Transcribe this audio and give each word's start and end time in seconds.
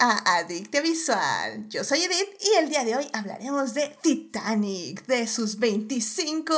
a 0.00 0.38
Adictia 0.38 0.80
Visual. 0.80 1.68
Yo 1.68 1.84
soy 1.84 2.00
Edith 2.02 2.40
y 2.40 2.58
el 2.58 2.68
día 2.68 2.84
de 2.84 2.96
hoy 2.96 3.06
hablaremos 3.12 3.74
de 3.74 3.96
Titanic, 4.02 5.04
de 5.06 5.26
sus 5.26 5.58
25 5.58 6.54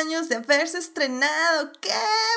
años 0.00 0.28
de 0.28 0.36
haberse 0.36 0.78
estrenado. 0.78 1.72
¿Qué? 1.80 1.90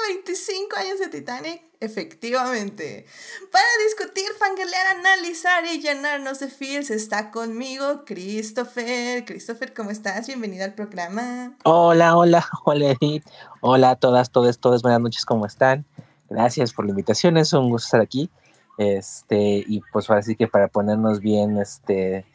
¿25 0.10 0.78
años 0.78 1.00
de 1.00 1.08
Titanic? 1.08 1.62
Efectivamente. 1.80 3.06
Para 3.52 3.66
discutir, 3.86 4.26
fangirlear, 4.38 4.88
analizar 4.98 5.66
y 5.66 5.82
llenarnos 5.82 6.40
de 6.40 6.48
feels 6.48 6.90
está 6.90 7.32
conmigo 7.32 8.04
Christopher. 8.06 9.26
Christopher, 9.26 9.74
¿cómo 9.74 9.92
estás? 9.92 10.28
Bienvenido 10.28 10.66
al 10.66 10.74
programa. 10.74 11.58
Hola, 11.64 12.16
hola, 12.18 12.48
hola 12.66 12.92
Edith. 13.00 13.26
Hola 13.62 13.92
a 13.92 13.96
todas, 13.96 14.32
todas, 14.32 14.60
todas. 14.60 14.82
Buenas 14.82 15.02
noches, 15.02 15.26
¿cómo 15.26 15.46
están? 15.46 15.86
Gracias 16.30 16.74
por 16.74 16.86
la 16.86 16.92
invitación, 16.92 17.38
es 17.38 17.54
un 17.54 17.70
gusto 17.70 17.86
estar 17.86 18.02
aquí. 18.02 18.30
Este, 18.78 19.64
y 19.68 19.82
pues 19.92 20.10
así 20.10 20.36
que 20.36 20.48
para 20.48 20.68
ponernos 20.68 21.20
bien 21.20 21.58
este, 21.58 22.26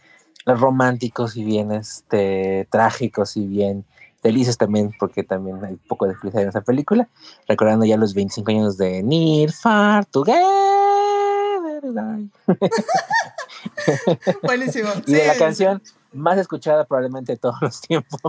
románticos 0.47 1.37
y 1.37 1.45
bien 1.45 1.73
este, 1.73 2.67
trágicos 2.71 3.37
y 3.37 3.47
bien 3.47 3.85
felices 4.23 4.59
también, 4.59 4.93
porque 4.99 5.23
también 5.23 5.65
hay 5.65 5.73
un 5.73 5.81
poco 5.89 6.07
de 6.07 6.15
felicidad 6.15 6.45
en 6.45 6.49
esa 6.51 6.61
película, 6.61 7.09
recordando 7.47 7.85
ya 7.85 7.97
los 7.97 8.15
25 8.15 8.51
años 8.51 8.77
de 8.77 9.03
Near 9.03 9.53
Far 9.53 10.07
Together. 10.07 10.43
Buenísimo. 14.43 14.91
y 15.07 15.13
de 15.13 15.27
la 15.27 15.37
canción 15.37 15.83
más 16.13 16.39
escuchada 16.39 16.85
probablemente 16.87 17.33
de 17.33 17.39
todos 17.39 17.57
los 17.61 17.81
tiempos. 17.81 18.21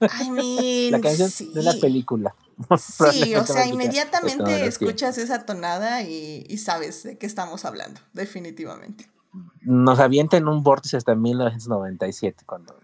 la 0.00 1.00
canción 1.00 1.52
de 1.52 1.62
la 1.62 1.74
película. 1.74 2.34
Sí, 2.76 3.36
o 3.36 3.46
sea, 3.46 3.68
inmediatamente 3.68 4.66
escuchas 4.66 5.16
esa 5.18 5.46
tonada 5.46 6.02
y, 6.02 6.44
y, 6.48 6.58
sabes 6.58 7.04
de 7.04 7.16
qué 7.16 7.24
estamos 7.24 7.64
hablando, 7.64 8.00
definitivamente. 8.14 9.08
Nos 9.60 10.00
avienta 10.00 10.38
en 10.38 10.48
un 10.48 10.64
vórtice 10.64 10.96
hasta 10.96 11.14
1997, 11.14 12.42
cuando 12.44 12.74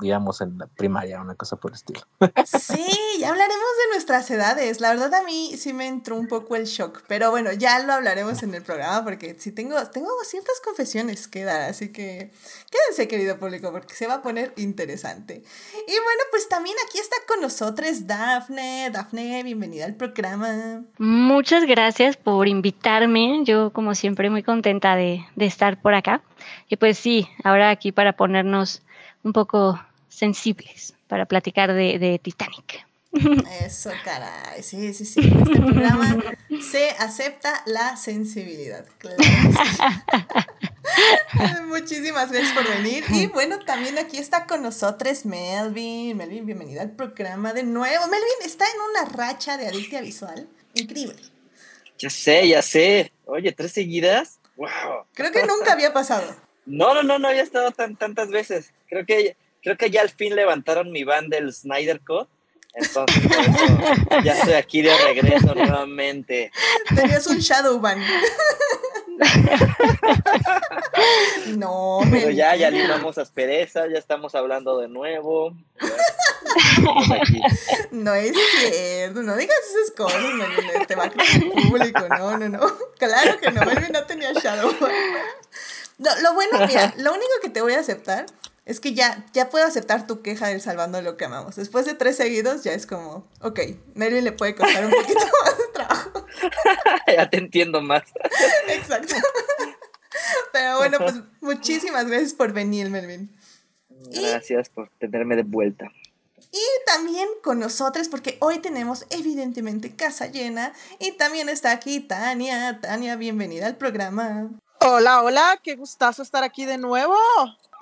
digamos, 0.00 0.40
en 0.40 0.58
la 0.58 0.66
primaria, 0.66 1.20
una 1.20 1.34
cosa 1.34 1.56
por 1.56 1.70
el 1.70 1.76
estilo. 1.76 2.00
Sí, 2.44 2.84
ya 3.18 3.30
hablaremos 3.30 3.58
de 3.58 3.92
nuestras 3.92 4.30
edades. 4.30 4.80
La 4.80 4.90
verdad 4.90 5.14
a 5.14 5.22
mí 5.22 5.52
sí 5.56 5.72
me 5.72 5.86
entró 5.86 6.16
un 6.16 6.28
poco 6.28 6.56
el 6.56 6.64
shock, 6.64 7.02
pero 7.06 7.30
bueno, 7.30 7.52
ya 7.52 7.78
lo 7.80 7.92
hablaremos 7.92 8.42
en 8.42 8.54
el 8.54 8.62
programa 8.62 9.04
porque 9.04 9.36
sí 9.38 9.52
tengo, 9.52 9.76
tengo 9.90 10.10
ciertas 10.24 10.60
confesiones 10.64 11.28
que 11.28 11.44
dar, 11.44 11.62
así 11.62 11.92
que 11.92 12.30
quédense 12.70 13.08
querido 13.08 13.38
público 13.38 13.70
porque 13.72 13.94
se 13.94 14.06
va 14.06 14.14
a 14.14 14.22
poner 14.22 14.52
interesante. 14.56 15.42
Y 15.74 15.92
bueno, 15.92 16.22
pues 16.30 16.48
también 16.48 16.76
aquí 16.86 16.98
está 16.98 17.16
con 17.26 17.40
nosotros 17.40 18.06
Dafne. 18.06 18.90
Dafne, 18.92 19.42
bienvenida 19.42 19.84
al 19.84 19.94
programa. 19.94 20.82
Muchas 20.98 21.64
gracias 21.64 22.16
por 22.16 22.48
invitarme. 22.48 23.42
Yo 23.44 23.72
como 23.72 23.94
siempre 23.94 24.30
muy 24.30 24.42
contenta 24.42 24.96
de, 24.96 25.24
de 25.36 25.46
estar 25.46 25.80
por 25.80 25.94
acá. 25.94 26.22
Y 26.68 26.76
pues 26.76 26.98
sí, 26.98 27.28
ahora 27.44 27.70
aquí 27.70 27.92
para 27.92 28.16
ponernos 28.16 28.82
un 29.22 29.32
poco 29.32 29.78
sensibles 30.10 30.92
para 31.08 31.24
platicar 31.24 31.72
de, 31.72 31.98
de 31.98 32.18
Titanic. 32.18 32.84
Eso, 33.64 33.90
caray. 34.04 34.62
Sí, 34.62 34.94
sí, 34.94 35.04
sí. 35.04 35.20
En 35.20 35.38
este 35.38 35.56
programa 35.56 36.16
se 36.62 36.90
acepta 36.90 37.62
la 37.66 37.96
sensibilidad. 37.96 38.86
Muchísimas 41.66 42.30
gracias 42.30 42.52
por 42.52 42.68
venir. 42.68 43.04
Y 43.08 43.26
bueno, 43.26 43.58
también 43.60 43.98
aquí 43.98 44.18
está 44.18 44.46
con 44.46 44.62
nosotros 44.62 45.24
Melvin. 45.24 46.16
Melvin, 46.16 46.46
bienvenida 46.46 46.82
al 46.82 46.92
programa 46.92 47.52
de 47.52 47.64
nuevo. 47.64 48.06
Melvin 48.06 48.28
está 48.44 48.64
en 48.66 48.80
una 48.90 49.12
racha 49.12 49.56
de 49.56 49.66
adictia 49.66 50.00
visual. 50.00 50.48
Increíble. 50.74 51.16
Ya 51.98 52.10
sé, 52.10 52.46
ya 52.46 52.62
sé. 52.62 53.10
Oye, 53.26 53.50
tres 53.50 53.72
seguidas. 53.72 54.38
Wow. 54.56 55.06
Creo 55.14 55.32
que 55.32 55.44
nunca 55.46 55.72
había 55.72 55.92
pasado. 55.92 56.36
No, 56.64 56.94
no, 56.94 57.02
no, 57.02 57.18
no 57.18 57.26
había 57.26 57.42
estado 57.42 57.72
tan, 57.72 57.96
tantas 57.96 58.30
veces. 58.30 58.72
Creo 58.88 59.04
que 59.04 59.36
creo 59.62 59.76
que 59.76 59.90
ya 59.90 60.02
al 60.02 60.10
fin 60.10 60.34
levantaron 60.34 60.90
mi 60.90 61.04
van 61.04 61.28
del 61.28 61.52
Snyder 61.52 62.00
Code. 62.00 62.28
Entonces, 62.72 63.22
ya 64.24 64.34
estoy 64.34 64.54
aquí 64.54 64.82
de 64.82 64.96
regreso 64.96 65.54
nuevamente. 65.54 66.52
Tenías 66.94 67.26
un 67.26 67.38
Shadow 67.38 67.80
Ban. 67.80 67.98
no, 71.58 72.00
Pero 72.10 72.30
ya, 72.30 72.56
ya 72.56 72.70
limamos 72.70 73.18
aspereza, 73.18 73.86
ya 73.88 73.98
estamos 73.98 74.34
hablando 74.34 74.78
de 74.78 74.88
nuevo. 74.88 75.54
No 77.90 78.14
es 78.14 78.32
cierto, 78.58 79.22
no 79.22 79.36
digas 79.36 79.58
esas 79.68 79.90
cosas, 79.96 80.22
te 80.86 80.94
va 80.94 81.04
a 81.04 81.10
creer 81.10 81.42
el 81.42 81.50
público, 81.50 82.08
no, 82.08 82.38
no, 82.38 82.48
no. 82.48 82.60
Claro 82.98 83.38
que 83.38 83.50
no, 83.50 83.60
Melvin 83.62 83.92
no 83.92 84.04
tenía 84.04 84.32
Shadow 84.32 84.74
Ban. 84.80 84.92
lo 86.22 86.34
bueno, 86.34 86.66
mira, 86.66 86.94
lo 86.96 87.12
único 87.12 87.32
que 87.42 87.50
te 87.50 87.60
voy 87.60 87.74
a 87.74 87.80
aceptar 87.80 88.24
es 88.66 88.80
que 88.80 88.94
ya, 88.94 89.26
ya 89.32 89.48
puedo 89.48 89.66
aceptar 89.66 90.06
tu 90.06 90.22
queja 90.22 90.48
del 90.48 90.60
salvando 90.60 91.00
lo 91.02 91.16
que 91.16 91.24
amamos. 91.24 91.56
Después 91.56 91.86
de 91.86 91.94
tres 91.94 92.16
seguidos 92.16 92.62
ya 92.62 92.72
es 92.72 92.86
como, 92.86 93.26
ok, 93.40 93.60
Melvin 93.94 94.24
le 94.24 94.32
puede 94.32 94.54
costar 94.54 94.84
un 94.84 94.92
poquito 94.92 95.20
más 95.44 95.58
de 95.58 95.64
trabajo. 95.72 96.26
ya 97.06 97.30
te 97.30 97.38
entiendo 97.38 97.80
más. 97.80 98.02
Exacto. 98.68 99.14
Pero 100.52 100.78
bueno, 100.78 100.98
pues 100.98 101.14
muchísimas 101.40 102.06
gracias 102.06 102.34
por 102.34 102.52
venir, 102.52 102.90
Melvin. 102.90 103.34
Gracias 103.88 104.68
por 104.68 104.90
tenerme 104.98 105.36
de 105.36 105.42
vuelta. 105.42 105.90
Y 106.52 106.84
también 106.86 107.28
con 107.42 107.60
nosotros, 107.60 108.08
porque 108.08 108.36
hoy 108.40 108.58
tenemos 108.58 109.06
evidentemente 109.10 109.94
casa 109.94 110.26
llena. 110.26 110.72
Y 110.98 111.12
también 111.12 111.48
está 111.48 111.70
aquí 111.70 112.00
Tania. 112.00 112.80
Tania, 112.80 113.16
bienvenida 113.16 113.66
al 113.66 113.76
programa. 113.76 114.50
Hola, 114.80 115.22
hola, 115.22 115.60
qué 115.62 115.76
gustazo 115.76 116.22
estar 116.22 116.42
aquí 116.42 116.64
de 116.64 116.78
nuevo. 116.78 117.16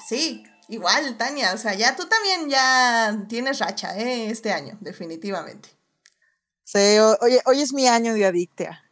Sí, 0.06 0.44
Igual, 0.69 1.17
Tania, 1.17 1.55
o 1.55 1.59
sea, 1.59 1.75
ya 1.75 1.97
tú 1.97 2.06
también 2.06 2.49
ya 2.51 3.25
tienes 3.27 3.59
racha, 3.59 3.97
¿eh? 3.99 4.31
Este 4.31 4.53
año, 4.53 4.77
definitivamente. 4.81 5.71
Sí, 6.62 6.99
hoy, 6.99 7.39
hoy 7.47 7.62
es 7.62 7.73
mi 7.73 7.89
año 7.89 8.12
de 8.12 8.27
adictea. 8.27 8.84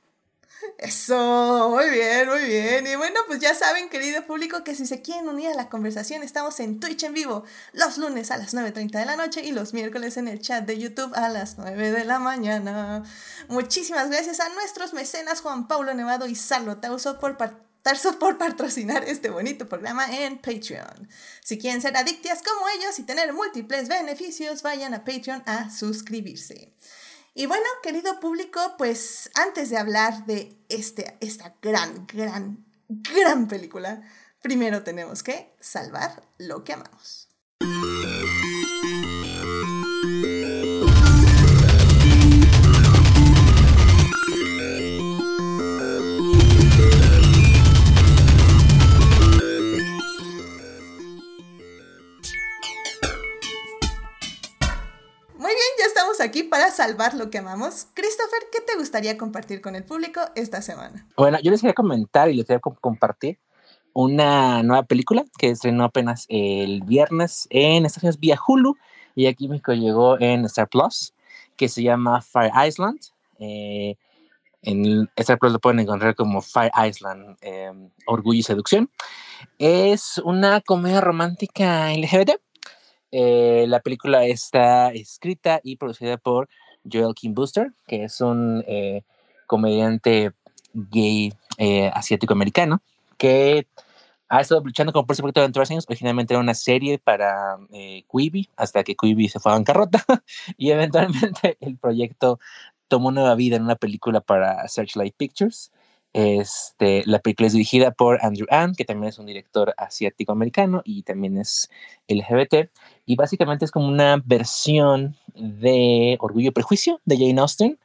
Eso, 0.78 1.70
muy 1.70 1.88
bien, 1.90 2.28
muy 2.28 2.42
bien. 2.44 2.86
Y 2.86 2.96
bueno, 2.96 3.20
pues 3.26 3.40
ya 3.40 3.54
saben, 3.54 3.88
querido 3.88 4.26
público, 4.26 4.64
que 4.64 4.74
si 4.74 4.86
se 4.86 5.00
quieren 5.00 5.28
unir 5.28 5.48
a 5.48 5.54
la 5.54 5.68
conversación, 5.68 6.22
estamos 6.22 6.60
en 6.60 6.80
Twitch 6.80 7.04
en 7.04 7.14
vivo 7.14 7.44
los 7.72 7.98
lunes 7.98 8.30
a 8.30 8.36
las 8.36 8.54
9.30 8.54 8.98
de 8.98 9.06
la 9.06 9.16
noche 9.16 9.42
y 9.42 9.52
los 9.52 9.72
miércoles 9.72 10.16
en 10.16 10.28
el 10.28 10.40
chat 10.40 10.66
de 10.66 10.78
YouTube 10.78 11.14
a 11.14 11.28
las 11.28 11.58
9 11.58 11.92
de 11.92 12.04
la 12.04 12.18
mañana. 12.18 13.02
Muchísimas 13.48 14.08
gracias 14.08 14.40
a 14.40 14.48
nuestros 14.50 14.92
mecenas 14.92 15.40
Juan 15.40 15.66
Pablo 15.66 15.94
Nevado 15.94 16.26
y 16.26 16.34
Salvo 16.34 16.76
Tauso 16.76 17.18
por 17.18 17.36
participar 17.36 17.65
por 18.18 18.36
patrocinar 18.36 19.04
este 19.04 19.30
bonito 19.30 19.68
programa 19.68 20.06
en 20.10 20.38
Patreon. 20.38 21.08
Si 21.40 21.56
quieren 21.56 21.80
ser 21.80 21.96
adictas 21.96 22.42
como 22.42 22.68
ellos 22.68 22.98
y 22.98 23.04
tener 23.04 23.32
múltiples 23.32 23.88
beneficios, 23.88 24.62
vayan 24.62 24.92
a 24.92 25.04
Patreon 25.04 25.42
a 25.46 25.70
suscribirse. 25.70 26.72
Y 27.34 27.46
bueno, 27.46 27.64
querido 27.84 28.18
público, 28.18 28.60
pues 28.76 29.30
antes 29.34 29.70
de 29.70 29.76
hablar 29.76 30.26
de 30.26 30.58
este, 30.68 31.16
esta 31.20 31.54
gran, 31.62 32.08
gran, 32.08 32.64
gran 32.88 33.46
película, 33.46 34.02
primero 34.42 34.82
tenemos 34.82 35.22
que 35.22 35.54
salvar 35.60 36.24
lo 36.38 36.64
que 36.64 36.72
amamos. 36.72 37.28
Aquí 56.20 56.42
para 56.42 56.70
salvar 56.70 57.14
lo 57.14 57.30
que 57.30 57.38
amamos. 57.38 57.86
Christopher, 57.94 58.40
¿qué 58.52 58.60
te 58.60 58.76
gustaría 58.76 59.16
compartir 59.16 59.60
con 59.60 59.76
el 59.76 59.84
público 59.84 60.20
esta 60.34 60.62
semana? 60.62 61.06
Bueno, 61.16 61.38
yo 61.42 61.50
les 61.50 61.60
quería 61.60 61.74
comentar 61.74 62.28
y 62.30 62.34
les 62.34 62.46
quería 62.46 62.60
compartir 62.60 63.38
una 63.92 64.62
nueva 64.62 64.82
película 64.82 65.24
que 65.38 65.50
estrenó 65.50 65.84
apenas 65.84 66.26
el 66.28 66.82
viernes 66.82 67.46
en 67.50 67.86
Estados 67.86 68.04
Unidos 68.04 68.20
vía 68.20 68.38
Hulu 68.46 68.76
y 69.14 69.26
aquí 69.26 69.48
México 69.48 69.72
llegó 69.72 70.20
en 70.20 70.44
Star 70.44 70.68
Plus, 70.68 71.14
que 71.56 71.68
se 71.68 71.82
llama 71.82 72.20
Fire 72.20 72.52
Island. 72.66 73.00
Eh, 73.38 73.96
en 74.62 75.08
Star 75.16 75.38
Plus 75.38 75.52
lo 75.52 75.60
pueden 75.60 75.80
encontrar 75.80 76.14
como 76.14 76.42
Fire 76.42 76.72
Island, 76.86 77.36
em, 77.40 77.90
Orgullo 78.06 78.40
y 78.40 78.42
Seducción. 78.42 78.90
Es 79.58 80.18
una 80.18 80.60
comedia 80.60 81.00
romántica 81.00 81.92
LGBT 81.92 82.38
eh, 83.18 83.64
la 83.66 83.80
película 83.80 84.26
está 84.26 84.90
escrita 84.90 85.58
y 85.62 85.76
producida 85.76 86.18
por 86.18 86.50
Joel 86.84 87.14
Kim 87.14 87.32
Booster, 87.32 87.72
que 87.86 88.04
es 88.04 88.20
un 88.20 88.62
eh, 88.68 89.04
comediante 89.46 90.32
gay 90.74 91.32
eh, 91.56 91.90
asiático-americano 91.94 92.82
que 93.16 93.66
ha 94.28 94.42
estado 94.42 94.60
luchando 94.62 94.92
con 94.92 95.06
por 95.06 95.16
proyecto 95.16 95.40
durante 95.40 95.72
años. 95.72 95.86
Originalmente 95.88 96.34
era 96.34 96.42
una 96.42 96.52
serie 96.52 96.98
para 96.98 97.56
Quibi, 98.12 98.50
hasta 98.54 98.84
que 98.84 98.94
Quibi 98.94 99.30
se 99.30 99.40
fue 99.40 99.50
a 99.50 99.54
bancarrota 99.54 100.04
y 100.58 100.72
eventualmente 100.72 101.56
el 101.60 101.78
proyecto 101.78 102.38
tomó 102.86 103.12
nueva 103.12 103.34
vida 103.34 103.56
en 103.56 103.62
una 103.62 103.76
película 103.76 104.20
para 104.20 104.68
Searchlight 104.68 105.14
Pictures. 105.16 105.72
Este, 106.12 107.02
la 107.06 107.18
película 107.18 107.46
es 107.46 107.52
dirigida 107.52 107.92
por 107.92 108.24
Andrew 108.24 108.46
Ann, 108.50 108.74
que 108.74 108.84
también 108.86 109.10
es 109.10 109.18
un 109.18 109.26
director 109.26 109.74
asiático-americano 109.76 110.82
y 110.84 111.02
también 111.02 111.38
es 111.38 111.70
LGBT. 112.08 112.70
Y 113.06 113.16
básicamente 113.16 113.64
es 113.64 113.70
como 113.70 113.86
una 113.86 114.20
versión 114.24 115.16
de 115.34 116.16
Orgullo 116.20 116.48
y 116.48 116.52
Prejuicio 116.52 117.00
de 117.04 117.16
Jane 117.16 117.40
Austen, 117.40 117.78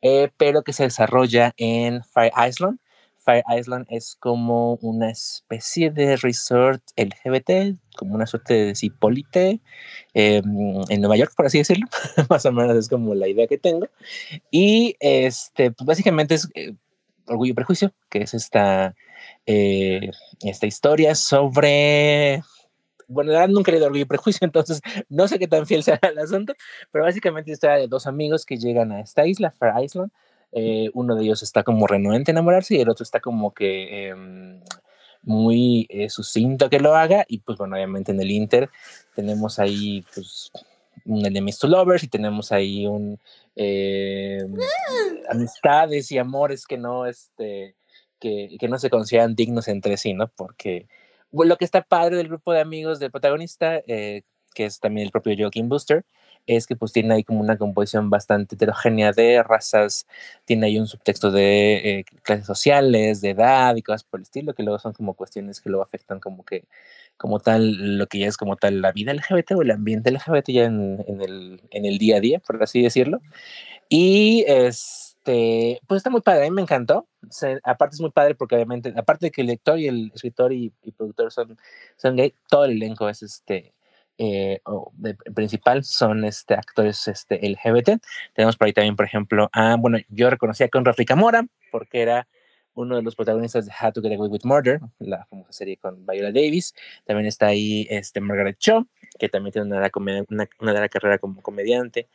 eh, 0.00 0.30
pero 0.36 0.62
que 0.62 0.72
se 0.72 0.84
desarrolla 0.84 1.52
en 1.56 2.04
Fire 2.04 2.32
Island. 2.48 2.78
Fire 3.16 3.44
Island 3.48 3.86
es 3.90 4.16
como 4.18 4.76
una 4.76 5.10
especie 5.10 5.90
de 5.90 6.16
resort 6.16 6.82
LGBT, 6.96 7.76
como 7.96 8.14
una 8.14 8.26
suerte 8.26 8.54
de 8.54 8.74
cipolite 8.74 9.60
eh, 10.14 10.40
en 10.88 11.00
Nueva 11.00 11.16
York, 11.16 11.32
por 11.36 11.46
así 11.46 11.58
decirlo. 11.58 11.86
Más 12.30 12.46
o 12.46 12.52
menos 12.52 12.76
es 12.76 12.88
como 12.88 13.14
la 13.14 13.28
idea 13.28 13.46
que 13.46 13.58
tengo. 13.58 13.88
Y 14.50 14.96
este, 15.00 15.72
pues 15.72 15.86
básicamente 15.86 16.36
es 16.36 16.48
eh, 16.54 16.74
Orgullo 17.26 17.50
y 17.50 17.54
Prejuicio, 17.54 17.92
que 18.08 18.22
es 18.22 18.34
esta, 18.34 18.94
eh, 19.46 20.10
esta 20.42 20.66
historia 20.66 21.14
sobre 21.14 22.42
bueno, 23.10 23.46
nunca 23.48 23.70
he 23.70 23.72
leído 23.72 23.86
Orgullo 23.86 24.06
Prejuicio, 24.06 24.44
entonces 24.46 24.80
no 25.08 25.28
sé 25.28 25.38
qué 25.38 25.48
tan 25.48 25.66
fiel 25.66 25.82
sea 25.82 25.98
el 26.02 26.18
asunto, 26.18 26.54
pero 26.90 27.04
básicamente 27.04 27.52
está 27.52 27.74
de 27.74 27.88
dos 27.88 28.06
amigos 28.06 28.46
que 28.46 28.56
llegan 28.56 28.92
a 28.92 29.00
esta 29.00 29.26
isla, 29.26 29.50
Fair 29.50 29.74
Island. 29.82 30.10
Eh, 30.52 30.90
uno 30.94 31.14
de 31.14 31.24
ellos 31.24 31.42
está 31.42 31.62
como 31.62 31.86
renuente 31.86 32.30
a 32.30 32.34
enamorarse 32.34 32.74
y 32.74 32.80
el 32.80 32.88
otro 32.88 33.04
está 33.04 33.20
como 33.20 33.54
que 33.54 34.08
eh, 34.08 34.14
muy 35.22 35.86
eh, 35.90 36.08
sucinto 36.08 36.70
que 36.70 36.80
lo 36.80 36.94
haga. 36.94 37.24
Y 37.28 37.38
pues 37.38 37.58
bueno, 37.58 37.76
obviamente 37.76 38.12
en 38.12 38.20
el 38.20 38.30
Inter 38.30 38.70
tenemos 39.14 39.58
ahí 39.58 40.04
pues 40.14 40.50
un 41.04 41.24
enemies 41.24 41.58
to 41.58 41.68
lovers 41.68 42.02
y 42.04 42.08
tenemos 42.08 42.52
ahí 42.52 42.86
un 42.86 43.18
amistades 45.28 46.10
y 46.10 46.18
amores 46.18 46.66
que 46.66 46.78
no, 46.78 47.06
este, 47.06 47.76
que, 48.18 48.56
que 48.58 48.68
no 48.68 48.78
se 48.78 48.90
consideran 48.90 49.34
dignos 49.34 49.68
entre 49.68 49.96
sí, 49.96 50.14
¿no? 50.14 50.28
Porque 50.28 50.86
lo 51.32 51.56
que 51.56 51.64
está 51.64 51.82
padre 51.82 52.16
del 52.16 52.28
grupo 52.28 52.52
de 52.52 52.60
amigos 52.60 52.98
del 52.98 53.10
protagonista, 53.10 53.80
eh, 53.86 54.22
que 54.54 54.64
es 54.66 54.80
también 54.80 55.06
el 55.06 55.12
propio 55.12 55.34
Joaquin 55.38 55.68
Booster, 55.68 56.04
es 56.46 56.66
que 56.66 56.76
pues 56.76 56.92
tiene 56.92 57.14
ahí 57.14 57.24
como 57.24 57.40
una 57.40 57.58
composición 57.58 58.10
bastante 58.10 58.54
heterogénea 58.54 59.12
de 59.12 59.42
razas, 59.42 60.06
tiene 60.44 60.66
ahí 60.66 60.78
un 60.78 60.86
subtexto 60.86 61.30
de 61.30 61.98
eh, 62.00 62.04
clases 62.22 62.46
sociales, 62.46 63.20
de 63.20 63.30
edad 63.30 63.76
y 63.76 63.82
cosas 63.82 64.04
por 64.04 64.20
el 64.20 64.22
estilo, 64.22 64.54
que 64.54 64.62
luego 64.62 64.78
son 64.78 64.92
como 64.92 65.14
cuestiones 65.14 65.60
que 65.60 65.70
luego 65.70 65.82
afectan 65.82 66.18
como 66.20 66.44
que, 66.44 66.64
como 67.16 67.40
tal, 67.40 67.98
lo 67.98 68.06
que 68.06 68.18
ya 68.20 68.26
es 68.26 68.36
como 68.36 68.56
tal 68.56 68.80
la 68.80 68.92
vida 68.92 69.12
LGBT 69.12 69.52
o 69.52 69.62
el 69.62 69.70
ambiente 69.70 70.10
LGBT 70.10 70.48
ya 70.48 70.64
en, 70.64 71.04
en, 71.06 71.20
el, 71.20 71.60
en 71.70 71.84
el 71.84 71.98
día 71.98 72.16
a 72.16 72.20
día, 72.20 72.40
por 72.40 72.62
así 72.62 72.82
decirlo. 72.82 73.20
Y 73.88 74.44
es 74.46 75.09
este, 75.20 75.80
pues 75.86 75.98
está 75.98 76.10
muy 76.10 76.22
padre, 76.22 76.46
a 76.46 76.50
mí 76.50 76.54
me 76.54 76.62
encantó. 76.62 77.06
aparte 77.62 77.94
es 77.94 78.00
muy 78.00 78.10
padre 78.10 78.34
porque 78.34 78.54
obviamente, 78.54 78.92
aparte 78.96 79.26
de 79.26 79.30
que 79.30 79.42
el 79.42 79.48
lector 79.48 79.78
y 79.78 79.86
el 79.86 80.10
escritor 80.14 80.52
y, 80.52 80.72
productor 80.96 81.30
son, 81.32 81.58
son 81.96 82.16
gay, 82.16 82.34
todo 82.48 82.64
el 82.64 82.72
elenco 82.72 83.08
es 83.08 83.22
este, 83.22 83.74
eh, 84.18 84.60
principal 85.34 85.84
son 85.84 86.24
este, 86.24 86.54
actores 86.54 87.06
este, 87.08 87.36
LGBT. 87.36 88.02
Tenemos 88.34 88.56
por 88.56 88.66
ahí 88.66 88.72
también, 88.72 88.96
por 88.96 89.06
ejemplo, 89.06 89.50
a, 89.52 89.76
bueno, 89.76 89.98
yo 90.08 90.30
reconocía 90.30 90.68
con 90.68 90.84
Rafika 90.84 91.16
Mora 91.16 91.46
porque 91.70 92.00
era 92.02 92.26
uno 92.74 92.96
de 92.96 93.02
los 93.02 93.14
protagonistas 93.14 93.66
de 93.66 93.72
How 93.72 93.92
to 93.92 94.00
Get 94.00 94.12
Away 94.12 94.30
with 94.30 94.44
Murder, 94.44 94.80
la 95.00 95.26
famosa 95.26 95.52
serie 95.52 95.76
con 95.76 96.06
Viola 96.06 96.32
Davis. 96.32 96.74
También 97.04 97.26
está 97.26 97.48
ahí 97.48 97.86
este, 97.90 98.20
Margaret 98.20 98.56
Cho, 98.58 98.86
que 99.18 99.28
también 99.28 99.52
tiene 99.52 99.66
una, 99.66 99.90
una, 100.28 100.48
una 100.60 100.88
carrera 100.88 101.18
como 101.18 101.42
comediante. 101.42 102.08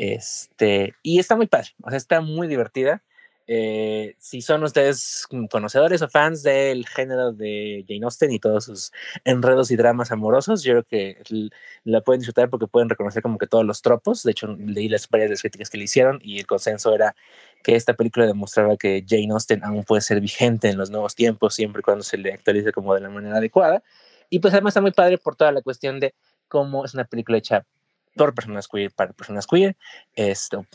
Este, 0.00 0.94
y 1.02 1.18
está 1.18 1.36
muy 1.36 1.46
padre, 1.46 1.68
o 1.82 1.90
sea, 1.90 1.98
está 1.98 2.22
muy 2.22 2.48
divertida. 2.48 3.02
Eh, 3.46 4.14
si 4.18 4.40
son 4.40 4.62
ustedes 4.62 5.26
conocedores 5.50 6.00
o 6.00 6.08
fans 6.08 6.42
del 6.42 6.86
género 6.86 7.32
de 7.32 7.84
Jane 7.86 8.04
Austen 8.04 8.32
y 8.32 8.38
todos 8.38 8.64
sus 8.64 8.92
enredos 9.24 9.70
y 9.70 9.76
dramas 9.76 10.10
amorosos, 10.10 10.62
yo 10.62 10.72
creo 10.72 10.84
que 10.84 11.50
la 11.84 12.00
pueden 12.00 12.20
disfrutar 12.20 12.48
porque 12.48 12.66
pueden 12.66 12.88
reconocer 12.88 13.22
como 13.22 13.36
que 13.36 13.46
todos 13.46 13.66
los 13.66 13.82
tropos. 13.82 14.22
De 14.22 14.30
hecho, 14.30 14.46
leí 14.46 14.88
las 14.88 15.06
varias 15.06 15.42
críticas 15.42 15.68
que 15.68 15.76
le 15.76 15.84
hicieron 15.84 16.18
y 16.22 16.38
el 16.38 16.46
consenso 16.46 16.94
era 16.94 17.14
que 17.62 17.76
esta 17.76 17.92
película 17.92 18.24
demostraba 18.24 18.78
que 18.78 19.04
Jane 19.06 19.32
Austen 19.32 19.62
aún 19.64 19.84
puede 19.84 20.00
ser 20.00 20.18
vigente 20.22 20.70
en 20.70 20.78
los 20.78 20.88
nuevos 20.90 21.14
tiempos 21.14 21.54
siempre 21.54 21.80
y 21.80 21.82
cuando 21.82 22.04
se 22.04 22.16
le 22.16 22.32
actualice 22.32 22.72
como 22.72 22.94
de 22.94 23.02
la 23.02 23.10
manera 23.10 23.36
adecuada. 23.36 23.82
Y 24.30 24.38
pues 24.38 24.54
además 24.54 24.70
está 24.70 24.80
muy 24.80 24.92
padre 24.92 25.18
por 25.18 25.36
toda 25.36 25.52
la 25.52 25.60
cuestión 25.60 26.00
de 26.00 26.14
cómo 26.48 26.86
es 26.86 26.94
una 26.94 27.04
película 27.04 27.36
hecha 27.36 27.66
por 28.16 28.34
personas 28.34 28.68
queer 28.68 28.90
para 28.92 29.12
personas 29.12 29.46
queer, 29.46 29.76
esto, 30.14 30.66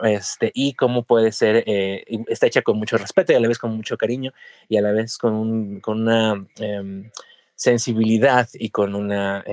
este, 0.00 0.50
y 0.54 0.74
cómo 0.74 1.02
puede 1.02 1.32
ser, 1.32 1.64
eh, 1.66 2.04
está 2.28 2.46
hecha 2.46 2.62
con 2.62 2.78
mucho 2.78 2.98
respeto 2.98 3.32
y 3.32 3.36
a 3.36 3.40
la 3.40 3.48
vez 3.48 3.58
con 3.58 3.76
mucho 3.76 3.96
cariño 3.96 4.32
y 4.68 4.76
a 4.76 4.82
la 4.82 4.92
vez 4.92 5.18
con, 5.18 5.34
un, 5.34 5.80
con 5.80 6.02
una 6.02 6.46
em, 6.58 7.10
sensibilidad 7.54 8.48
y 8.54 8.70
con 8.70 8.94
una, 8.94 9.44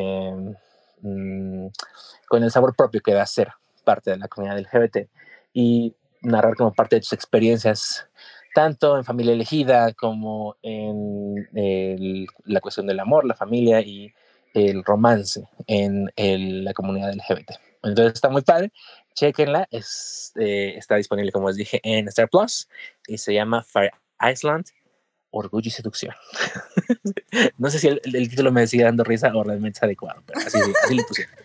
mm, 1.02 1.68
con 2.28 2.44
el 2.44 2.52
sabor 2.52 2.76
propio 2.76 3.02
que 3.02 3.14
da 3.14 3.26
ser 3.26 3.50
parte 3.84 4.12
de 4.12 4.18
la 4.18 4.28
comunidad 4.28 4.60
LGBT 4.60 5.10
y 5.54 5.94
narrar 6.22 6.56
como 6.56 6.74
parte 6.74 6.96
de 6.96 7.02
tus 7.02 7.14
experiencias 7.14 8.08
tanto 8.54 8.98
en 8.98 9.04
familia 9.04 9.34
elegida 9.34 9.94
como 9.94 10.56
en 10.62 11.50
la 12.46 12.62
cuestión 12.62 12.88
del 12.88 13.00
amor, 13.00 13.26
la 13.26 13.34
familia 13.34 13.82
y 13.82 14.14
el 14.54 14.84
romance 14.84 15.48
en 15.68 16.64
la 16.64 16.74
comunidad 16.74 17.14
LGBT. 17.14 17.52
Entonces 17.84 18.14
está 18.14 18.30
muy 18.30 18.42
padre, 18.42 18.72
chequenla, 19.14 19.68
es, 19.70 20.32
eh, 20.36 20.74
está 20.78 20.96
disponible 20.96 21.32
como 21.32 21.50
les 21.50 21.58
dije 21.58 21.80
en 21.84 22.08
Star 22.08 22.30
Plus 22.30 22.68
y 23.08 23.18
se 23.18 23.34
llama 23.34 23.64
Fire 23.64 23.92
Island, 24.22 24.66
Orgullo 25.32 25.68
y 25.68 25.72
Seducción. 25.72 26.16
no 27.58 27.70
sé 27.70 27.80
si 27.80 27.88
el, 27.88 28.02
título 28.30 28.52
me 28.52 28.68
sigue 28.68 28.84
dando 28.84 29.04
risa 29.04 29.32
o 29.36 29.44
realmente 29.44 29.80
es 29.80 29.84
adecuado, 29.84 30.24
pero 30.26 30.40
así, 30.40 30.60
así 30.84 30.96
le 30.96 31.04
pusieron. 31.04 31.36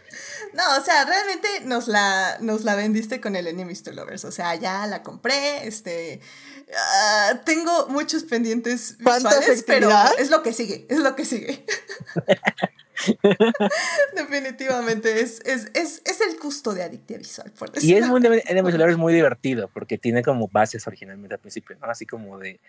No, 0.55 0.63
o 0.79 0.85
sea, 0.85 1.05
realmente 1.05 1.49
nos 1.65 1.89
la, 1.89 2.39
nos 2.41 2.65
la 2.65 2.75
vendiste 2.75 3.21
con 3.21 3.37
el 3.37 3.47
Enemies 3.47 3.83
to 3.83 3.93
Lovers. 3.93 4.25
O 4.25 4.33
sea, 4.33 4.55
ya 4.55 4.87
la 4.87 5.03
compré, 5.03 5.67
este... 5.67 6.21
Uh, 6.69 7.39
tengo 7.47 7.89
muchos 7.89 8.25
pendientes 8.25 8.99
visuales, 8.99 9.65
pero 9.67 9.91
es 10.19 10.31
lo 10.31 10.43
que 10.43 10.53
sigue, 10.53 10.87
es 10.91 10.99
lo 10.99 11.17
que 11.17 11.25
sigue. 11.25 11.65
Definitivamente 14.17 15.21
es, 15.21 15.41
es, 15.45 15.71
es, 15.75 16.03
es, 16.05 16.21
el 16.21 16.39
gusto 16.41 16.75
de 16.75 16.83
Adictia 16.83 17.19
Visual. 17.19 17.53
Por 17.59 17.71
y 17.81 17.95
es 17.95 18.07
muy, 18.09 18.21
es 18.25 18.97
muy 18.97 19.15
divertido 19.15 19.69
porque 19.73 19.99
tiene 19.99 20.23
como 20.23 20.49
bases 20.49 20.87
originalmente 20.87 21.35
al 21.35 21.41
principio, 21.41 21.77
¿no? 21.81 21.87
Así 21.89 22.07
como 22.07 22.39
de 22.39 22.61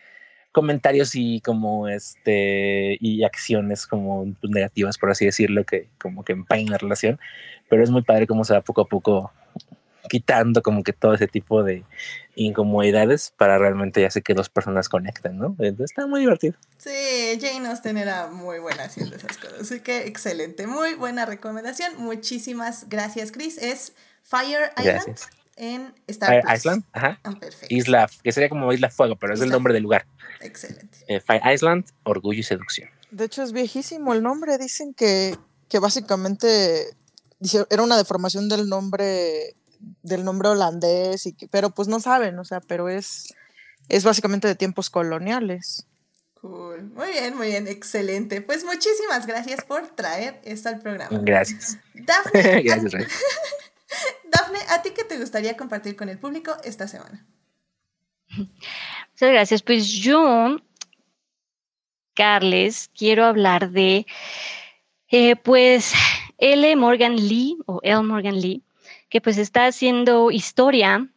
comentarios 0.51 1.11
y 1.13 1.41
como 1.41 1.87
este 1.87 2.97
y 2.99 3.23
acciones 3.23 3.85
como 3.85 4.25
negativas 4.41 4.97
por 4.97 5.11
así 5.11 5.25
decirlo 5.25 5.63
que 5.63 5.89
como 6.01 6.23
que 6.23 6.33
empañan 6.33 6.71
la 6.71 6.79
relación 6.79 7.19
pero 7.69 7.83
es 7.83 7.91
muy 7.91 8.01
padre 8.01 8.25
cómo 8.25 8.43
se 8.43 8.53
va 8.53 8.61
poco 8.61 8.81
a 8.81 8.87
poco 8.87 9.31
quitando 10.09 10.61
como 10.61 10.83
que 10.83 10.91
todo 10.91 11.13
ese 11.13 11.27
tipo 11.27 11.63
de 11.63 11.85
incomodidades 12.35 13.33
para 13.37 13.57
realmente 13.57 14.01
ya 14.01 14.11
sé 14.11 14.21
que 14.21 14.33
dos 14.33 14.49
personas 14.49 14.89
conectan, 14.89 15.37
¿no? 15.37 15.55
Entonces 15.59 15.91
está 15.91 16.07
muy 16.07 16.21
divertido. 16.21 16.55
Sí, 16.77 17.39
Jane 17.39 17.69
Austen 17.69 17.97
era 17.97 18.27
muy 18.27 18.59
buena 18.59 18.83
haciendo 18.83 19.15
esas 19.15 19.37
cosas, 19.37 19.61
así 19.61 19.79
que 19.79 20.07
excelente, 20.07 20.67
muy 20.67 20.95
buena 20.95 21.25
recomendación. 21.25 21.93
Muchísimas 21.97 22.89
gracias, 22.89 23.31
Chris. 23.31 23.57
Es 23.57 23.93
Fire 24.23 24.71
Island 24.77 25.17
en 25.55 25.93
Star 26.07 26.41
Fire 26.41 26.55
Island, 26.55 26.83
ajá. 26.93 27.19
Ah, 27.23 27.35
perfecto. 27.39 27.73
Isla, 27.73 28.09
que 28.23 28.31
sería 28.31 28.49
como 28.49 28.71
Isla 28.71 28.89
Fuego, 28.89 29.17
pero 29.17 29.33
es 29.33 29.41
el 29.41 29.49
nombre 29.49 29.73
del 29.73 29.83
lugar. 29.83 30.05
Excelente. 30.41 30.99
Eh, 31.07 31.19
Fire 31.19 31.41
Island, 31.53 31.85
Orgullo 32.03 32.39
y 32.39 32.43
Seducción. 32.43 32.89
De 33.11 33.25
hecho 33.25 33.43
es 33.43 33.51
viejísimo 33.51 34.13
el 34.13 34.23
nombre, 34.23 34.57
dicen 34.57 34.93
que, 34.93 35.35
que 35.67 35.79
básicamente 35.79 36.95
era 37.69 37.83
una 37.83 37.97
deformación 37.97 38.49
del 38.49 38.69
nombre 38.69 39.55
del 40.01 40.23
nombre 40.23 40.49
holandés, 40.49 41.25
y 41.25 41.33
pero 41.51 41.69
pues 41.69 41.87
no 41.87 41.99
saben, 41.99 42.37
o 42.39 42.45
sea, 42.45 42.61
pero 42.61 42.89
es, 42.89 43.33
es 43.87 44.03
básicamente 44.03 44.47
de 44.47 44.55
tiempos 44.55 44.89
coloniales. 44.89 45.85
Cool. 46.41 46.83
Muy 46.93 47.07
bien, 47.11 47.35
muy 47.35 47.47
bien, 47.47 47.67
excelente. 47.67 48.41
Pues 48.41 48.63
muchísimas 48.63 49.27
gracias 49.27 49.63
por 49.65 49.87
traer 49.87 50.39
esto 50.45 50.69
al 50.69 50.79
programa. 50.79 51.19
Gracias. 51.21 51.77
Dafne, 51.93 52.61
gracias, 52.63 52.93
Dafne, 54.31 54.59
¿a 54.69 54.81
ti 54.81 54.91
qué 54.91 55.03
te 55.03 55.19
gustaría 55.19 55.57
compartir 55.57 55.97
con 55.97 56.07
el 56.07 56.17
público 56.17 56.55
esta 56.63 56.87
semana? 56.87 57.25
Muchas 58.29 59.31
gracias. 59.31 59.61
Pues 59.63 59.87
yo, 59.87 60.57
Carles, 62.13 62.89
quiero 62.95 63.25
hablar 63.25 63.71
de, 63.71 64.05
eh, 65.09 65.35
pues, 65.35 65.91
L. 66.37 66.75
Morgan 66.77 67.15
Lee 67.17 67.57
o 67.65 67.81
L. 67.83 68.03
Morgan 68.03 68.39
Lee 68.39 68.63
que 69.09 69.21
pues 69.21 69.37
está 69.37 69.65
haciendo 69.65 70.31
historia, 70.31 71.07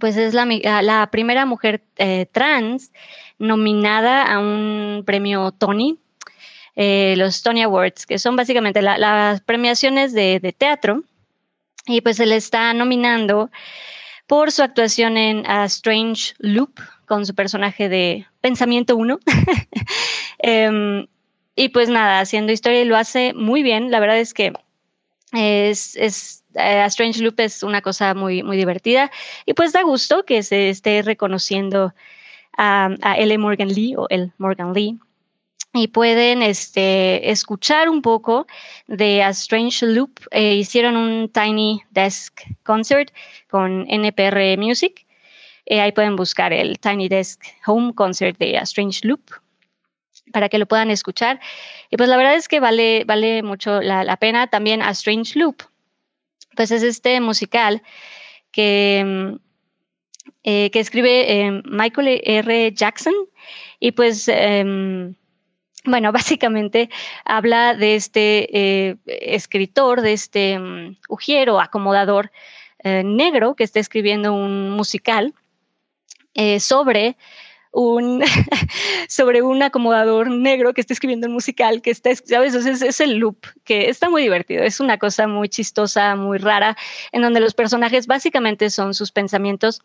pues 0.00 0.16
es 0.16 0.34
la, 0.34 0.46
la 0.82 1.10
primera 1.10 1.44
mujer 1.46 1.82
eh, 1.96 2.26
trans 2.30 2.92
nominada 3.38 4.22
a 4.22 4.38
un 4.38 5.02
premio 5.04 5.50
Tony, 5.52 5.98
eh, 6.76 7.14
los 7.16 7.42
Tony 7.42 7.62
Awards, 7.62 8.06
que 8.06 8.18
son 8.18 8.36
básicamente 8.36 8.80
las 8.80 9.40
premiaciones 9.42 10.12
de, 10.12 10.54
teatro, 10.56 11.02
y 11.86 12.00
pues 12.00 12.16
se 12.16 12.26
le 12.26 12.36
está 12.36 12.72
nominando 12.72 13.50
por 14.26 14.52
su 14.52 14.62
actuación 14.62 15.16
en 15.16 15.44
A 15.50 15.64
Strange 15.64 16.34
Loop, 16.38 16.80
con 17.06 17.26
su 17.26 17.34
personaje 17.34 17.88
de 17.88 18.26
Pensamiento 18.40 18.96
1. 18.96 19.18
Em, 20.44 21.06
y 21.54 21.68
pues 21.68 21.88
nada, 21.88 22.18
haciendo 22.18 22.50
historia 22.50 22.82
y 22.82 22.84
lo 22.84 22.96
hace 22.96 23.32
muy 23.32 23.62
bien. 23.62 23.92
La 23.92 24.00
verdad 24.00 24.18
es 24.18 24.34
que 24.34 24.52
es, 25.32 26.41
A 26.56 26.86
Strange 26.86 27.22
Loop 27.22 27.40
es 27.40 27.62
una 27.62 27.80
cosa 27.80 28.14
muy, 28.14 28.42
muy 28.42 28.56
divertida 28.56 29.10
y 29.46 29.54
pues 29.54 29.72
da 29.72 29.82
gusto 29.82 30.24
que 30.24 30.42
se 30.42 30.70
esté 30.70 31.02
reconociendo 31.02 31.94
a, 32.56 32.90
a 33.02 33.14
L. 33.14 33.38
Morgan 33.38 33.68
Lee 33.68 33.94
o 33.96 34.06
el 34.10 34.32
Morgan 34.38 34.72
Lee 34.72 34.98
y 35.74 35.88
pueden 35.88 36.42
este, 36.42 37.30
escuchar 37.30 37.88
un 37.88 38.02
poco 38.02 38.46
de 38.88 39.22
A 39.22 39.30
Strange 39.30 39.86
Loop. 39.86 40.20
Eh, 40.30 40.56
hicieron 40.56 40.96
un 40.96 41.30
Tiny 41.30 41.82
Desk 41.90 42.40
Concert 42.62 43.10
con 43.48 43.86
NPR 43.88 44.58
Music. 44.58 45.06
Eh, 45.64 45.80
ahí 45.80 45.92
pueden 45.92 46.16
buscar 46.16 46.52
el 46.52 46.78
Tiny 46.78 47.08
Desk 47.08 47.42
Home 47.66 47.94
Concert 47.94 48.38
de 48.38 48.58
A 48.58 48.62
Strange 48.62 49.00
Loop 49.04 49.22
para 50.32 50.48
que 50.48 50.58
lo 50.58 50.66
puedan 50.66 50.90
escuchar. 50.90 51.40
Y 51.90 51.96
pues 51.96 52.08
la 52.08 52.16
verdad 52.16 52.34
es 52.34 52.48
que 52.48 52.60
vale, 52.60 53.04
vale 53.06 53.42
mucho 53.42 53.80
la, 53.80 54.16
pena. 54.18 54.48
También 54.48 54.82
A 54.82 54.90
Strange 54.90 55.38
Loop, 55.38 55.62
pues 56.56 56.70
es 56.70 56.82
este 56.82 57.20
musical 57.20 57.82
que, 58.50 59.02
mm, 59.04 59.36
eh, 60.44 60.70
que 60.70 60.80
escribe 60.80 61.62
Michael 61.64 62.20
R. 62.24 62.72
Jackson. 62.72 63.14
Y 63.80 63.92
pues 63.92 64.28
em, 64.28 65.14
bueno, 65.84 66.12
básicamente 66.12 66.90
habla 67.24 67.74
de 67.74 67.96
este 67.96 68.48
eh, 68.88 68.96
escritor, 69.06 70.00
de 70.00 70.12
este 70.12 70.58
um, 70.58 70.96
ujiero, 71.08 71.60
acomodador 71.60 72.30
eh, 72.84 73.02
negro 73.04 73.54
que 73.54 73.64
está 73.64 73.80
escribiendo 73.80 74.32
un 74.32 74.70
musical 74.70 75.34
eh, 76.34 76.60
sobre 76.60 77.16
sobre 79.08 79.42
un 79.42 79.62
acomodador 79.62 80.30
negro 80.30 80.74
que 80.74 80.80
está 80.80 80.92
escribiendo 80.92 81.26
un 81.26 81.32
musical 81.32 81.82
que 81.82 81.90
está, 81.90 82.10
¿sabes? 82.14 82.54
Es, 82.54 82.82
es, 82.82 83.00
el 83.00 83.16
loop, 83.16 83.38
que 83.64 83.88
está 83.88 84.10
muy 84.10 84.22
divertido. 84.22 84.62
Es 84.62 84.80
una 84.80 84.98
cosa 84.98 85.26
muy 85.26 85.48
chistosa, 85.48 86.16
muy 86.16 86.38
rara, 86.38 86.76
en 87.12 87.22
donde 87.22 87.40
los 87.40 87.54
personajes 87.54 88.06
básicamente 88.06 88.70
son 88.70 88.94
sus 88.94 89.12
pensamientos 89.12 89.82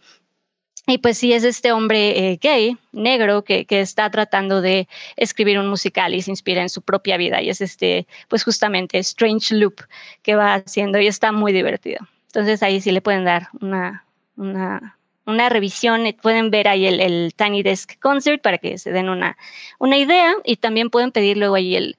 y 0.90 1.00
pues 1.00 1.18
sí, 1.18 1.34
es 1.34 1.44
este 1.44 1.74
hombre 1.74 2.32
eh, 2.32 2.40
gay, 2.42 2.78
negro, 2.94 3.44
que, 3.44 3.66
que, 3.66 3.82
está 3.82 4.10
tratando 4.10 4.62
de 4.62 4.88
escribir 5.18 5.60
un 5.60 5.68
musical 5.68 6.14
y 6.14 6.22
se 6.22 6.32
inspira 6.32 6.62
en 6.62 6.70
su 6.70 6.82
propia 6.82 7.18
vida. 7.18 7.42
Y 7.42 7.50
es 7.50 7.60
este, 7.60 8.08
pues 8.30 8.46
justamente 8.46 8.98
Strange 9.00 9.54
Loop 9.56 9.82
que 10.22 10.36
va 10.36 10.54
haciendo 10.54 10.98
y 11.00 11.08
está 11.08 11.34
muy 11.34 11.52
divertido. 11.52 12.08
Entonces 12.28 12.64
ahí 12.64 12.80
sí 12.80 12.92
le 12.92 13.02
pueden 13.02 13.26
dar 13.26 13.50
una, 13.60 14.06
una, 14.38 14.97
una 15.28 15.50
revisión, 15.50 16.06
eh, 16.08 16.18
pueden 16.20 16.50
ver 16.50 16.68
ahí 16.68 16.88
el, 16.88 17.34
Tiny 17.36 17.62
Desk 17.62 18.00
Concert 18.00 18.42
para 18.42 18.58
que 18.58 18.78
se 18.78 18.92
den 18.92 19.10
una, 19.10 19.38
una 19.78 19.98
idea 19.98 20.34
y 20.44 20.56
también 20.56 20.90
pueden 20.90 21.12
pedir 21.12 21.38
luego 21.38 21.56
ahí 21.56 21.76
el, 21.76 21.98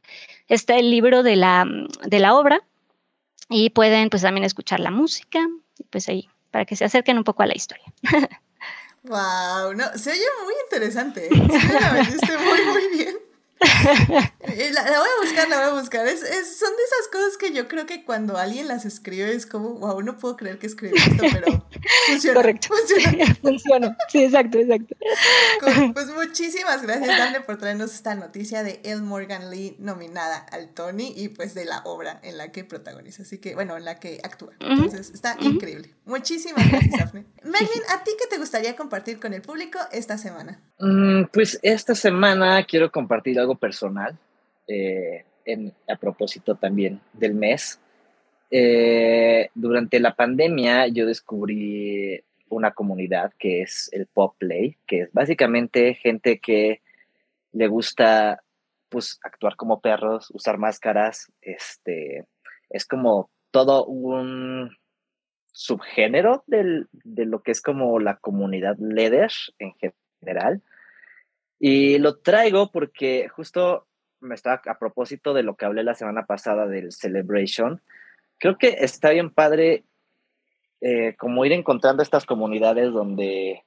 está 0.49 0.76
el 0.76 0.90
libro 0.90 1.23
de 1.23 1.37
la, 1.37 1.66
de 2.06 2.18
la 2.18 2.35
obra 2.35 2.62
y 3.49 3.70
pueden 3.70 4.11
pues 4.11 4.23
también 4.23 4.44
escuchar 4.44 4.80
la 4.80 4.90
música, 4.90 5.47
pues 5.90 6.08
ahí, 6.08 6.28
para 6.50 6.64
que 6.64 6.75
se 6.75 6.85
acerquen 6.85 7.18
un 7.18 7.25
poco 7.25 7.42
a 7.42 7.47
la 7.47 7.54
historia. 7.54 7.92
Wow, 9.04 9.75
no, 9.75 9.85
se 9.97 10.11
oye 10.11 10.25
muy 10.44 10.54
interesante. 10.64 11.26
¿eh? 11.26 11.30
Sí, 11.30 11.68
la 11.80 11.92
vendiste 11.92 12.37
muy, 12.37 12.64
muy 12.66 12.99
bien. 12.99 13.16
Eh, 13.60 14.70
la, 14.72 14.82
la, 14.82 14.98
voy 14.98 15.08
a 15.08 15.24
buscar, 15.24 15.48
la 15.48 15.56
voy 15.56 15.66
a 15.66 15.80
buscar. 15.80 16.06
Es, 16.06 16.22
es, 16.22 16.58
son 16.58 16.70
de 16.70 16.82
esas 16.82 17.08
cosas 17.12 17.36
que 17.36 17.52
yo 17.52 17.68
creo 17.68 17.86
que 17.86 18.04
cuando 18.04 18.36
alguien 18.36 18.66
las 18.68 18.84
escribe 18.84 19.32
es 19.32 19.46
como, 19.46 19.74
wow, 19.74 20.00
no 20.02 20.16
puedo 20.16 20.36
creer 20.36 20.58
que 20.58 20.66
escribí 20.66 20.96
esto, 20.96 21.24
pero 21.32 21.66
funciona. 22.06 22.34
Correcto. 22.34 22.68
Funciona. 22.68 23.34
funciona. 23.42 23.96
Sí, 24.08 24.24
exacto, 24.24 24.58
exacto. 24.58 24.96
Pues 25.92 26.08
muchísimas 26.08 26.82
gracias, 26.82 27.18
Dani, 27.18 27.44
por 27.44 27.58
traernos 27.58 27.94
esta 27.94 28.14
noticia 28.14 28.62
de 28.62 28.80
El 28.84 29.02
Morgan 29.02 29.50
Lee 29.50 29.76
nominada 29.78 30.38
al 30.38 30.70
Tony 30.70 31.12
y 31.14 31.28
pues 31.28 31.54
de 31.54 31.64
la 31.64 31.82
obra 31.84 32.20
en 32.22 32.38
la 32.38 32.50
que 32.52 32.64
protagoniza. 32.64 33.22
Así 33.22 33.38
que, 33.38 33.54
bueno, 33.54 33.76
en 33.76 33.84
la 33.84 33.98
que 33.98 34.20
actúa. 34.22 34.52
Entonces, 34.60 35.10
está 35.10 35.36
uh 35.38 35.42
-huh. 35.42 35.54
increíble. 35.54 35.94
Muchísimas 36.04 36.68
gracias, 36.68 36.98
Daphne. 36.98 37.26
Melvin, 37.42 37.82
¿a 37.90 38.04
ti 38.04 38.12
qué 38.18 38.26
te 38.28 38.38
gustaría 38.38 38.76
compartir 38.76 39.20
con 39.20 39.34
el 39.34 39.42
público 39.42 39.78
esta 39.92 40.18
semana? 40.18 40.60
Mm, 40.78 41.24
pues 41.32 41.58
esta 41.62 41.94
semana 41.94 42.64
quiero 42.64 42.90
compartir 42.90 43.38
algo 43.38 43.47
personal, 43.56 44.18
eh, 44.66 45.24
a 45.88 45.96
propósito 45.96 46.56
también 46.56 47.00
del 47.12 47.34
mes. 47.34 47.80
Eh, 48.50 49.50
durante 49.54 50.00
la 50.00 50.14
pandemia 50.14 50.88
yo 50.88 51.06
descubrí 51.06 52.22
una 52.48 52.72
comunidad 52.72 53.32
que 53.38 53.62
es 53.62 53.90
el 53.92 54.06
Pop 54.06 54.36
Play, 54.38 54.76
que 54.86 55.02
es 55.02 55.12
básicamente 55.12 55.94
gente 55.94 56.38
que 56.38 56.80
le 57.52 57.66
gusta 57.68 58.42
pues 58.88 59.18
actuar 59.22 59.56
como 59.56 59.80
perros, 59.80 60.30
usar 60.30 60.58
máscaras, 60.58 61.30
este, 61.42 62.26
es 62.70 62.86
como 62.86 63.30
todo 63.50 63.84
un 63.84 64.76
subgénero 65.52 66.44
del, 66.46 66.88
de 66.92 67.26
lo 67.26 67.42
que 67.42 67.50
es 67.50 67.60
como 67.60 67.98
la 67.98 68.16
comunidad 68.16 68.76
leather 68.78 69.30
en 69.58 69.74
general. 70.20 70.62
Y 71.58 71.98
lo 71.98 72.18
traigo 72.18 72.70
porque 72.70 73.28
justo 73.28 73.86
me 74.20 74.34
está 74.34 74.62
a 74.64 74.78
propósito 74.78 75.34
de 75.34 75.42
lo 75.42 75.56
que 75.56 75.64
hablé 75.64 75.82
la 75.84 75.94
semana 75.94 76.26
pasada 76.26 76.66
del 76.66 76.92
Celebration. 76.92 77.80
Creo 78.38 78.58
que 78.58 78.76
está 78.80 79.10
bien 79.10 79.30
padre 79.30 79.84
eh, 80.80 81.16
como 81.16 81.44
ir 81.44 81.52
encontrando 81.52 82.02
estas 82.02 82.24
comunidades 82.24 82.92
donde, 82.92 83.64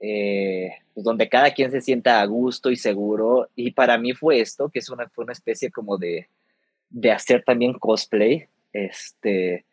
eh, 0.00 0.70
pues 0.92 1.04
donde 1.04 1.28
cada 1.28 1.52
quien 1.52 1.70
se 1.70 1.80
sienta 1.80 2.20
a 2.20 2.26
gusto 2.26 2.70
y 2.70 2.76
seguro. 2.76 3.48
Y 3.54 3.72
para 3.72 3.98
mí 3.98 4.12
fue 4.12 4.40
esto, 4.40 4.68
que 4.68 4.80
es 4.80 4.90
una, 4.90 5.08
fue 5.08 5.24
una 5.24 5.32
especie 5.32 5.70
como 5.70 5.98
de, 5.98 6.28
de 6.90 7.12
hacer 7.12 7.44
también 7.44 7.74
cosplay. 7.74 8.48
Este, 8.72 9.64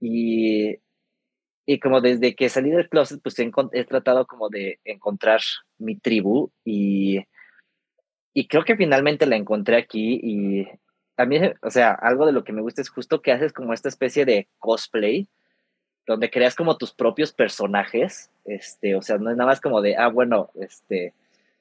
y, 0.00 0.76
y 1.64 1.78
como 1.78 2.00
desde 2.00 2.34
que 2.34 2.48
salí 2.48 2.70
del 2.70 2.88
closet, 2.88 3.20
pues 3.22 3.38
he, 3.38 3.84
tratado 3.84 4.26
como 4.26 4.48
de 4.48 4.80
encontrar 4.84 5.40
mi 5.82 5.96
tribu 5.96 6.50
y, 6.64 7.24
y 8.32 8.46
creo 8.48 8.64
que 8.64 8.76
finalmente 8.76 9.26
la 9.26 9.36
encontré 9.36 9.76
aquí 9.76 10.20
y 10.22 10.68
a 11.16 11.26
mí, 11.26 11.38
o 11.62 11.70
sea, 11.70 11.92
algo 11.92 12.26
de 12.26 12.32
lo 12.32 12.44
que 12.44 12.52
me 12.52 12.62
gusta 12.62 12.80
es 12.80 12.88
justo 12.88 13.20
que 13.20 13.32
haces 13.32 13.52
como 13.52 13.72
esta 13.72 13.88
especie 13.88 14.24
de 14.24 14.48
cosplay, 14.58 15.28
donde 16.06 16.30
creas 16.30 16.54
como 16.54 16.76
tus 16.76 16.92
propios 16.92 17.32
personajes, 17.32 18.30
este, 18.44 18.94
o 18.96 19.02
sea, 19.02 19.18
no 19.18 19.30
es 19.30 19.36
nada 19.36 19.50
más 19.50 19.60
como 19.60 19.80
de, 19.80 19.96
ah, 19.96 20.08
bueno, 20.08 20.50
este, 20.54 21.12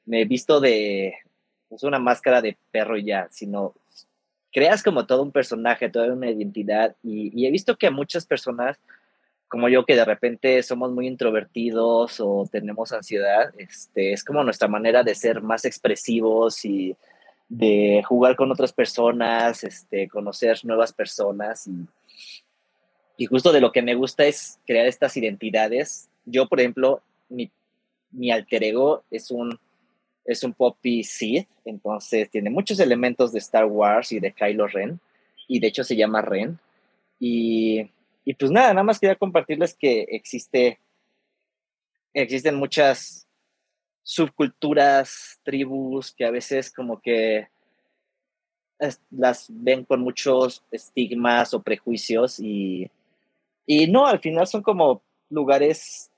me 0.05 0.21
he 0.21 0.25
visto 0.25 0.59
de, 0.59 1.15
uso 1.69 1.87
una 1.87 1.99
máscara 1.99 2.41
de 2.41 2.57
perro 2.71 2.97
y 2.97 3.05
ya, 3.05 3.27
sino 3.29 3.73
creas 4.51 4.83
como 4.83 5.05
todo 5.05 5.21
un 5.21 5.31
personaje, 5.31 5.89
toda 5.89 6.13
una 6.13 6.31
identidad 6.31 6.95
y, 7.03 7.31
y 7.39 7.45
he 7.45 7.51
visto 7.51 7.77
que 7.77 7.87
a 7.87 7.91
muchas 7.91 8.25
personas 8.25 8.79
como 9.51 9.67
yo 9.67 9.85
que 9.85 9.97
de 9.97 10.05
repente 10.05 10.63
somos 10.63 10.93
muy 10.93 11.07
introvertidos 11.07 12.21
o 12.21 12.47
tenemos 12.49 12.93
ansiedad, 12.93 13.53
este, 13.57 14.13
es 14.13 14.23
como 14.23 14.45
nuestra 14.45 14.69
manera 14.69 15.03
de 15.03 15.13
ser 15.13 15.41
más 15.41 15.65
expresivos 15.65 16.63
y 16.63 16.95
de 17.49 18.01
jugar 18.07 18.37
con 18.37 18.49
otras 18.49 18.71
personas, 18.71 19.65
este, 19.65 20.07
conocer 20.07 20.57
nuevas 20.63 20.93
personas 20.93 21.67
y, 21.67 21.85
y 23.17 23.25
justo 23.25 23.51
de 23.51 23.59
lo 23.59 23.73
que 23.73 23.81
me 23.81 23.93
gusta 23.93 24.23
es 24.23 24.57
crear 24.65 24.85
estas 24.85 25.17
identidades. 25.17 26.07
Yo, 26.23 26.47
por 26.47 26.61
ejemplo, 26.61 27.01
mi, 27.27 27.51
mi 28.09 28.31
alter 28.31 28.63
ego 28.63 29.03
es 29.11 29.31
un, 29.31 29.59
es 30.23 30.45
un 30.45 30.53
Poppy 30.53 31.03
Sith, 31.03 31.49
entonces 31.65 32.29
tiene 32.29 32.49
muchos 32.49 32.79
elementos 32.79 33.33
de 33.33 33.39
Star 33.39 33.65
Wars 33.65 34.13
y 34.13 34.21
de 34.21 34.31
Kylo 34.31 34.67
Ren, 34.67 35.01
y 35.45 35.59
de 35.59 35.67
hecho 35.67 35.83
se 35.83 35.97
llama 35.97 36.21
Ren. 36.21 36.57
Y 37.19 37.89
y 38.31 38.33
pues 38.33 38.49
nada, 38.49 38.69
nada 38.69 38.83
más 38.83 38.97
quería 38.97 39.17
compartirles 39.17 39.73
que 39.73 40.05
existe, 40.07 40.79
existen 42.13 42.55
muchas 42.55 43.27
subculturas, 44.03 45.41
tribus 45.43 46.13
que 46.13 46.23
a 46.23 46.31
veces 46.31 46.71
como 46.71 47.01
que 47.01 47.49
las 49.09 49.47
ven 49.49 49.83
con 49.83 49.99
muchos 49.99 50.63
estigmas 50.71 51.53
o 51.53 51.61
prejuicios 51.61 52.39
y, 52.39 52.89
y 53.65 53.87
no, 53.87 54.07
al 54.07 54.19
final 54.21 54.47
son 54.47 54.63
como 54.63 55.01
lugares 55.29 56.09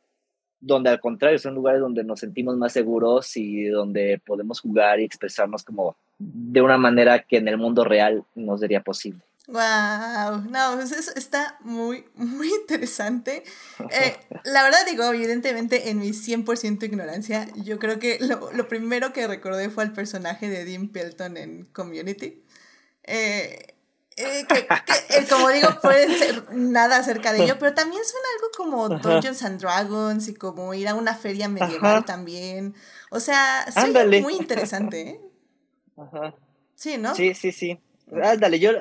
donde 0.60 0.92
al 0.92 1.00
contrario 1.00 1.40
son 1.40 1.56
lugares 1.56 1.82
donde 1.82 2.04
nos 2.04 2.20
sentimos 2.20 2.56
más 2.58 2.74
seguros 2.74 3.36
y 3.38 3.66
donde 3.70 4.22
podemos 4.24 4.60
jugar 4.62 5.00
y 5.00 5.06
expresarnos 5.06 5.64
como 5.64 5.96
de 6.20 6.62
una 6.62 6.78
manera 6.78 7.24
que 7.24 7.38
en 7.38 7.48
el 7.48 7.58
mundo 7.58 7.84
real 7.84 8.24
no 8.36 8.56
sería 8.56 8.84
posible. 8.84 9.22
Wow, 9.48 10.46
no, 10.50 10.76
pues 10.76 10.94
eso 10.94 11.12
está 11.16 11.58
muy, 11.62 12.06
muy 12.16 12.48
interesante. 12.62 13.44
Eh, 13.92 14.18
la 14.46 14.64
verdad 14.64 14.80
digo, 14.90 15.04
evidentemente 15.06 15.90
en 15.90 16.00
mi 16.00 16.12
100% 16.14 16.84
ignorancia, 16.84 17.50
yo 17.56 17.78
creo 17.78 18.00
que 18.00 18.20
lo, 18.22 18.52
lo, 18.54 18.68
primero 18.70 19.12
que 19.12 19.28
recordé 19.28 19.70
fue 19.70 19.84
el 19.84 19.92
personaje 19.92 20.50
de 20.50 20.64
Dean 20.64 20.88
Pelton 20.88 21.36
en 21.38 21.66
Community. 21.66 22.42
Eh, 23.04 23.74
Eh, 24.16 24.46
que, 24.48 24.68
que, 24.68 25.18
eh, 25.18 25.26
como 25.28 25.50
digo, 25.50 25.70
puede 25.82 26.18
ser 26.18 26.54
nada 26.54 26.98
acerca 26.98 27.34
de 27.34 27.44
ello, 27.44 27.56
pero 27.60 27.74
también 27.74 28.04
suena 28.06 28.28
algo 28.36 28.48
como 28.56 28.90
Dungeons 28.90 29.42
and 29.44 29.60
Dragons 29.60 30.28
y 30.28 30.36
como 30.36 30.74
ir 30.74 30.88
a 30.88 30.94
una 30.94 31.16
feria 31.16 31.50
medieval 31.50 31.98
Ajá. 31.98 32.06
también. 32.06 32.76
O 33.10 33.20
sea, 33.20 33.66
suena 33.72 34.06
muy 34.22 34.36
interesante, 34.36 35.02
¿eh? 35.02 35.22
Ajá. 35.98 36.36
Sí, 36.76 36.98
¿no? 36.98 37.16
Sí, 37.16 37.34
sí, 37.34 37.52
sí. 37.52 37.80
Ándale, 38.22 38.60
yo 38.60 38.72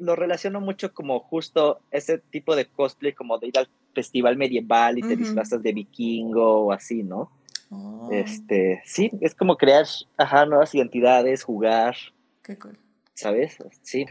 lo 0.00 0.16
relaciono 0.16 0.60
mucho 0.60 0.92
como 0.92 1.20
justo 1.20 1.80
ese 1.90 2.18
tipo 2.18 2.56
de 2.56 2.66
cosplay, 2.66 3.12
como 3.12 3.38
de 3.38 3.48
ir 3.48 3.58
al 3.58 3.68
festival 3.92 4.36
medieval 4.36 4.98
y 4.98 5.02
te 5.02 5.16
disfrazas 5.16 5.62
de 5.62 5.72
vikingo 5.72 6.64
o 6.66 6.72
así, 6.72 7.02
¿no? 7.02 7.30
Oh, 7.70 8.08
Este, 8.10 8.82
sí, 8.84 9.10
es 9.20 9.34
como 9.34 9.56
crear, 9.56 9.86
ajá, 10.16 10.46
nuevas 10.46 10.74
identidades, 10.74 11.44
jugar, 11.44 11.94
qué 12.42 12.58
cool. 12.58 12.76
¿sabes? 13.14 13.58
Sí. 13.82 14.06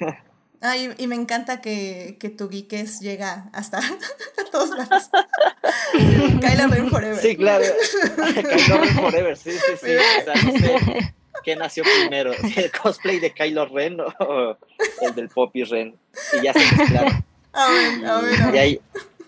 Ah, 0.62 0.78
y, 0.78 0.90
y 0.98 1.08
me 1.08 1.16
encanta 1.16 1.62
que, 1.62 2.18
que 2.20 2.30
tu 2.30 2.50
geekes 2.50 3.00
llega 3.00 3.50
hasta 3.54 3.80
todos 4.52 4.70
lados. 4.72 5.10
Kylo 6.42 6.68
Ren 6.68 6.90
Forever. 6.90 7.18
Sí, 7.18 7.36
claro. 7.36 7.64
Kylo 8.36 8.78
Ren 8.78 8.96
Forever, 8.96 9.38
sí, 9.38 9.52
sí, 9.52 9.72
sí. 9.82 9.92
O 9.96 10.24
sea, 10.24 10.34
no 10.44 10.52
sé 10.60 11.14
qué 11.44 11.56
nació 11.56 11.84
primero, 11.84 12.32
el 12.56 12.72
cosplay 12.72 13.20
de 13.20 13.32
Kylo 13.32 13.66
Ren 13.66 14.00
o 14.02 14.58
el 15.02 15.16
del 15.16 15.30
Poppy 15.30 15.64
Ren. 15.64 15.98
Y 16.34 16.44
ya 16.44 16.54
se 16.54 16.60
mezclaron. 16.60 17.24
A 17.54 17.70
ver, 17.70 18.06
a 18.06 18.22
ver, 18.22 18.42
a 18.42 18.56
Y 18.56 18.58
ahí, 18.58 18.82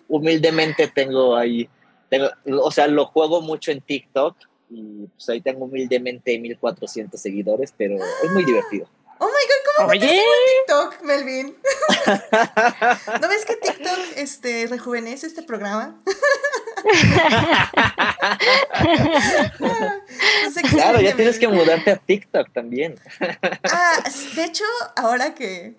humildemente 0.08 0.88
tengo 0.88 1.36
ahí, 1.36 1.70
tengo, 2.10 2.30
o 2.62 2.72
sea, 2.72 2.88
lo 2.88 3.06
juego 3.06 3.42
mucho 3.42 3.72
en 3.72 3.82
TikTok 3.82 4.36
y 4.70 5.08
pues 5.08 5.30
ahí 5.30 5.42
tengo 5.42 5.66
humildemente 5.66 6.38
1400 6.38 7.20
seguidores, 7.20 7.74
pero 7.76 7.96
es 7.96 8.32
muy 8.32 8.46
divertido. 8.46 8.88
Oh 9.20 9.28
my 9.28 9.32
god, 9.32 9.78
¿cómo 9.78 9.90
Oye, 9.90 10.24
TikTok, 10.68 11.02
Melvin? 11.04 11.56
¿No 13.22 13.28
ves 13.28 13.46
que 13.46 13.56
TikTok 13.56 14.00
este, 14.18 14.68
rejuvenece 14.68 15.28
este 15.28 15.44
programa? 15.44 16.02
Claro, 20.70 21.02
ya 21.02 21.16
tienes 21.16 21.40
que 21.40 21.48
mudarte 21.48 21.92
a 21.92 21.98
TikTok 21.98 22.52
también. 22.54 23.00
Ah, 23.64 24.04
de 24.36 24.44
hecho, 24.44 24.64
ahora 24.96 25.34
que, 25.34 25.76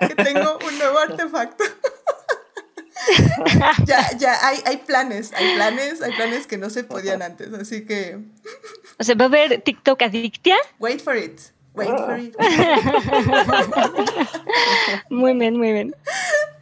que 0.00 0.14
tengo 0.14 0.58
un 0.66 0.78
nuevo 0.78 0.98
artefacto. 0.98 1.64
ya, 3.86 4.10
ya, 4.18 4.46
hay, 4.46 4.58
hay 4.64 4.76
planes, 4.78 5.32
hay 5.34 5.54
planes, 5.54 6.02
hay 6.02 6.12
planes 6.12 6.46
que 6.46 6.58
no 6.58 6.70
se 6.70 6.84
podían 6.84 7.22
antes, 7.22 7.52
así 7.54 7.86
que 7.86 8.18
o 8.98 9.04
sea, 9.04 9.14
va 9.14 9.24
a 9.24 9.28
haber 9.28 9.62
TikTok 9.62 10.02
adictia. 10.02 10.56
wait 10.78 11.00
for 11.00 11.16
it, 11.16 11.40
wait 11.74 11.88
for 11.88 12.18
it. 12.18 12.36
Muy 15.10 15.34
bien, 15.34 15.56
muy 15.56 15.72
bien. 15.72 15.94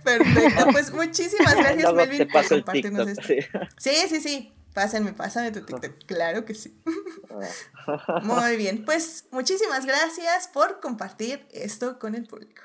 Perfecto, 0.09 0.67
pues 0.73 0.93
muchísimas 0.93 1.55
gracias, 1.55 1.83
Luego 1.83 1.97
Melvin, 1.97 2.19
te 2.19 2.27
por 2.27 2.33
paso 2.35 2.55
el 2.55 2.65
compartirnos 2.65 3.07
TikTok. 3.07 3.31
esto. 3.31 3.59
sí. 3.79 3.91
Sí, 3.91 4.09
sí, 4.09 4.21
sí. 4.21 4.55
Pásenme, 4.75 5.13
pásame 5.13 5.51
tu 5.51 5.65
TikTok. 5.65 6.05
Claro 6.07 6.45
que 6.45 6.55
sí. 6.55 6.81
Muy 8.23 8.57
bien. 8.57 8.85
Pues 8.85 9.25
muchísimas 9.33 9.85
gracias 9.87 10.49
por 10.49 10.81
compartir 10.81 11.47
esto 11.51 11.99
con 11.99 12.15
el 12.15 12.27
público. 12.27 12.63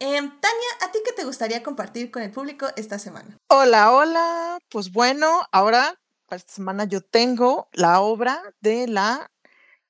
Em, 0.00 0.28
Tania, 0.28 0.68
¿a 0.82 0.90
ti 0.90 0.98
qué 1.04 1.12
te 1.12 1.24
gustaría 1.24 1.62
compartir 1.62 2.10
con 2.10 2.22
el 2.22 2.30
público 2.32 2.66
esta 2.76 2.98
semana? 2.98 3.38
Hola, 3.48 3.92
hola. 3.92 4.58
Pues 4.70 4.90
bueno, 4.90 5.46
ahora, 5.52 5.94
para 6.26 6.38
esta 6.38 6.52
semana 6.52 6.84
yo 6.84 7.00
tengo 7.00 7.68
la 7.72 8.00
obra 8.00 8.42
de 8.60 8.88
la 8.88 9.30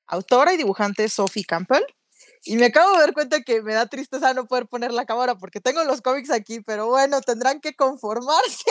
autora 0.06 0.52
y 0.52 0.58
dibujante 0.58 1.08
Sophie 1.08 1.44
Campbell. 1.44 1.84
Y 2.44 2.56
me 2.56 2.66
acabo 2.66 2.92
de 2.92 2.98
dar 3.00 3.12
cuenta 3.14 3.40
que 3.42 3.62
me 3.62 3.74
da 3.74 3.86
tristeza 3.86 4.34
no 4.34 4.46
poder 4.46 4.66
poner 4.66 4.92
la 4.92 5.06
cámara 5.06 5.34
porque 5.36 5.60
tengo 5.60 5.82
los 5.84 6.02
cómics 6.02 6.30
aquí, 6.30 6.60
pero 6.60 6.86
bueno, 6.88 7.20
tendrán 7.22 7.60
que 7.60 7.74
conformarse. 7.74 8.70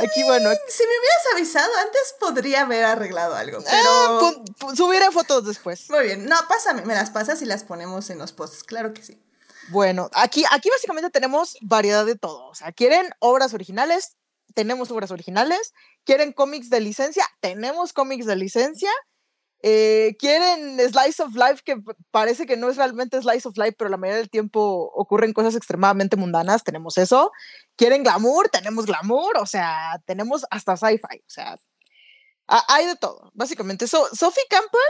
Aquí, 0.00 0.22
bueno, 0.24 0.50
Si 0.68 0.82
me 0.82 0.88
hubieras 0.98 1.26
avisado 1.34 1.72
antes, 1.84 2.14
podría 2.20 2.60
haber 2.62 2.84
arreglado 2.84 3.34
algo. 3.34 3.58
Pero. 3.64 4.20
pu- 4.20 4.44
pu- 4.58 4.76
subiré 4.76 5.10
fotos 5.10 5.46
después. 5.46 5.88
Muy 5.90 6.04
bien. 6.04 6.26
No, 6.26 6.36
pásame, 6.48 6.82
me 6.82 6.94
las 6.94 7.10
pasas 7.10 7.40
y 7.42 7.46
las 7.46 7.64
ponemos 7.64 8.10
en 8.10 8.18
los 8.18 8.32
posts. 8.32 8.64
Claro 8.64 8.92
que 8.92 9.02
sí. 9.02 9.20
Bueno, 9.70 10.10
aquí, 10.14 10.44
aquí 10.50 10.68
básicamente 10.70 11.08
tenemos 11.10 11.56
variedad 11.62 12.04
de 12.04 12.16
todo. 12.16 12.46
O 12.48 12.54
sea, 12.54 12.70
¿quieren 12.72 13.10
obras 13.20 13.54
originales? 13.54 14.16
Tenemos 14.54 14.90
obras 14.90 15.10
originales. 15.10 15.72
¿Quieren 16.04 16.32
cómics 16.32 16.68
de 16.68 16.80
licencia? 16.80 17.24
Tenemos 17.40 17.92
cómics 17.94 18.26
de 18.26 18.36
licencia. 18.36 18.90
Eh, 19.62 20.16
¿Quieren 20.18 20.78
Slice 20.80 21.22
of 21.22 21.34
Life? 21.36 21.62
Que 21.64 21.76
parece 22.10 22.46
que 22.46 22.56
no 22.56 22.68
es 22.68 22.76
realmente 22.76 23.20
Slice 23.22 23.48
of 23.48 23.56
Life, 23.56 23.74
pero 23.78 23.90
la 23.90 23.96
mayoría 23.96 24.18
del 24.18 24.30
tiempo 24.30 24.90
ocurren 24.94 25.32
cosas 25.32 25.54
extremadamente 25.54 26.16
mundanas. 26.16 26.64
Tenemos 26.64 26.98
eso. 26.98 27.30
¿Quieren 27.76 28.02
glamour? 28.02 28.48
Tenemos 28.48 28.86
glamour. 28.86 29.38
O 29.38 29.46
sea, 29.46 30.00
tenemos 30.06 30.44
hasta 30.50 30.76
sci-fi. 30.76 31.18
O 31.20 31.30
sea, 31.30 31.56
ha- 32.48 32.64
hay 32.74 32.86
de 32.86 32.96
todo. 32.96 33.30
Básicamente, 33.34 33.86
so, 33.86 34.06
Sophie 34.14 34.42
Campbell 34.50 34.80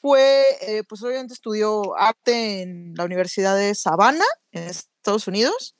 fue, 0.00 0.44
eh, 0.62 0.82
pues 0.88 1.02
obviamente 1.02 1.34
estudió 1.34 1.96
arte 1.96 2.62
en 2.62 2.94
la 2.96 3.04
Universidad 3.04 3.56
de 3.56 3.74
Savannah, 3.74 4.24
en 4.50 4.64
Estados 4.64 5.28
Unidos. 5.28 5.76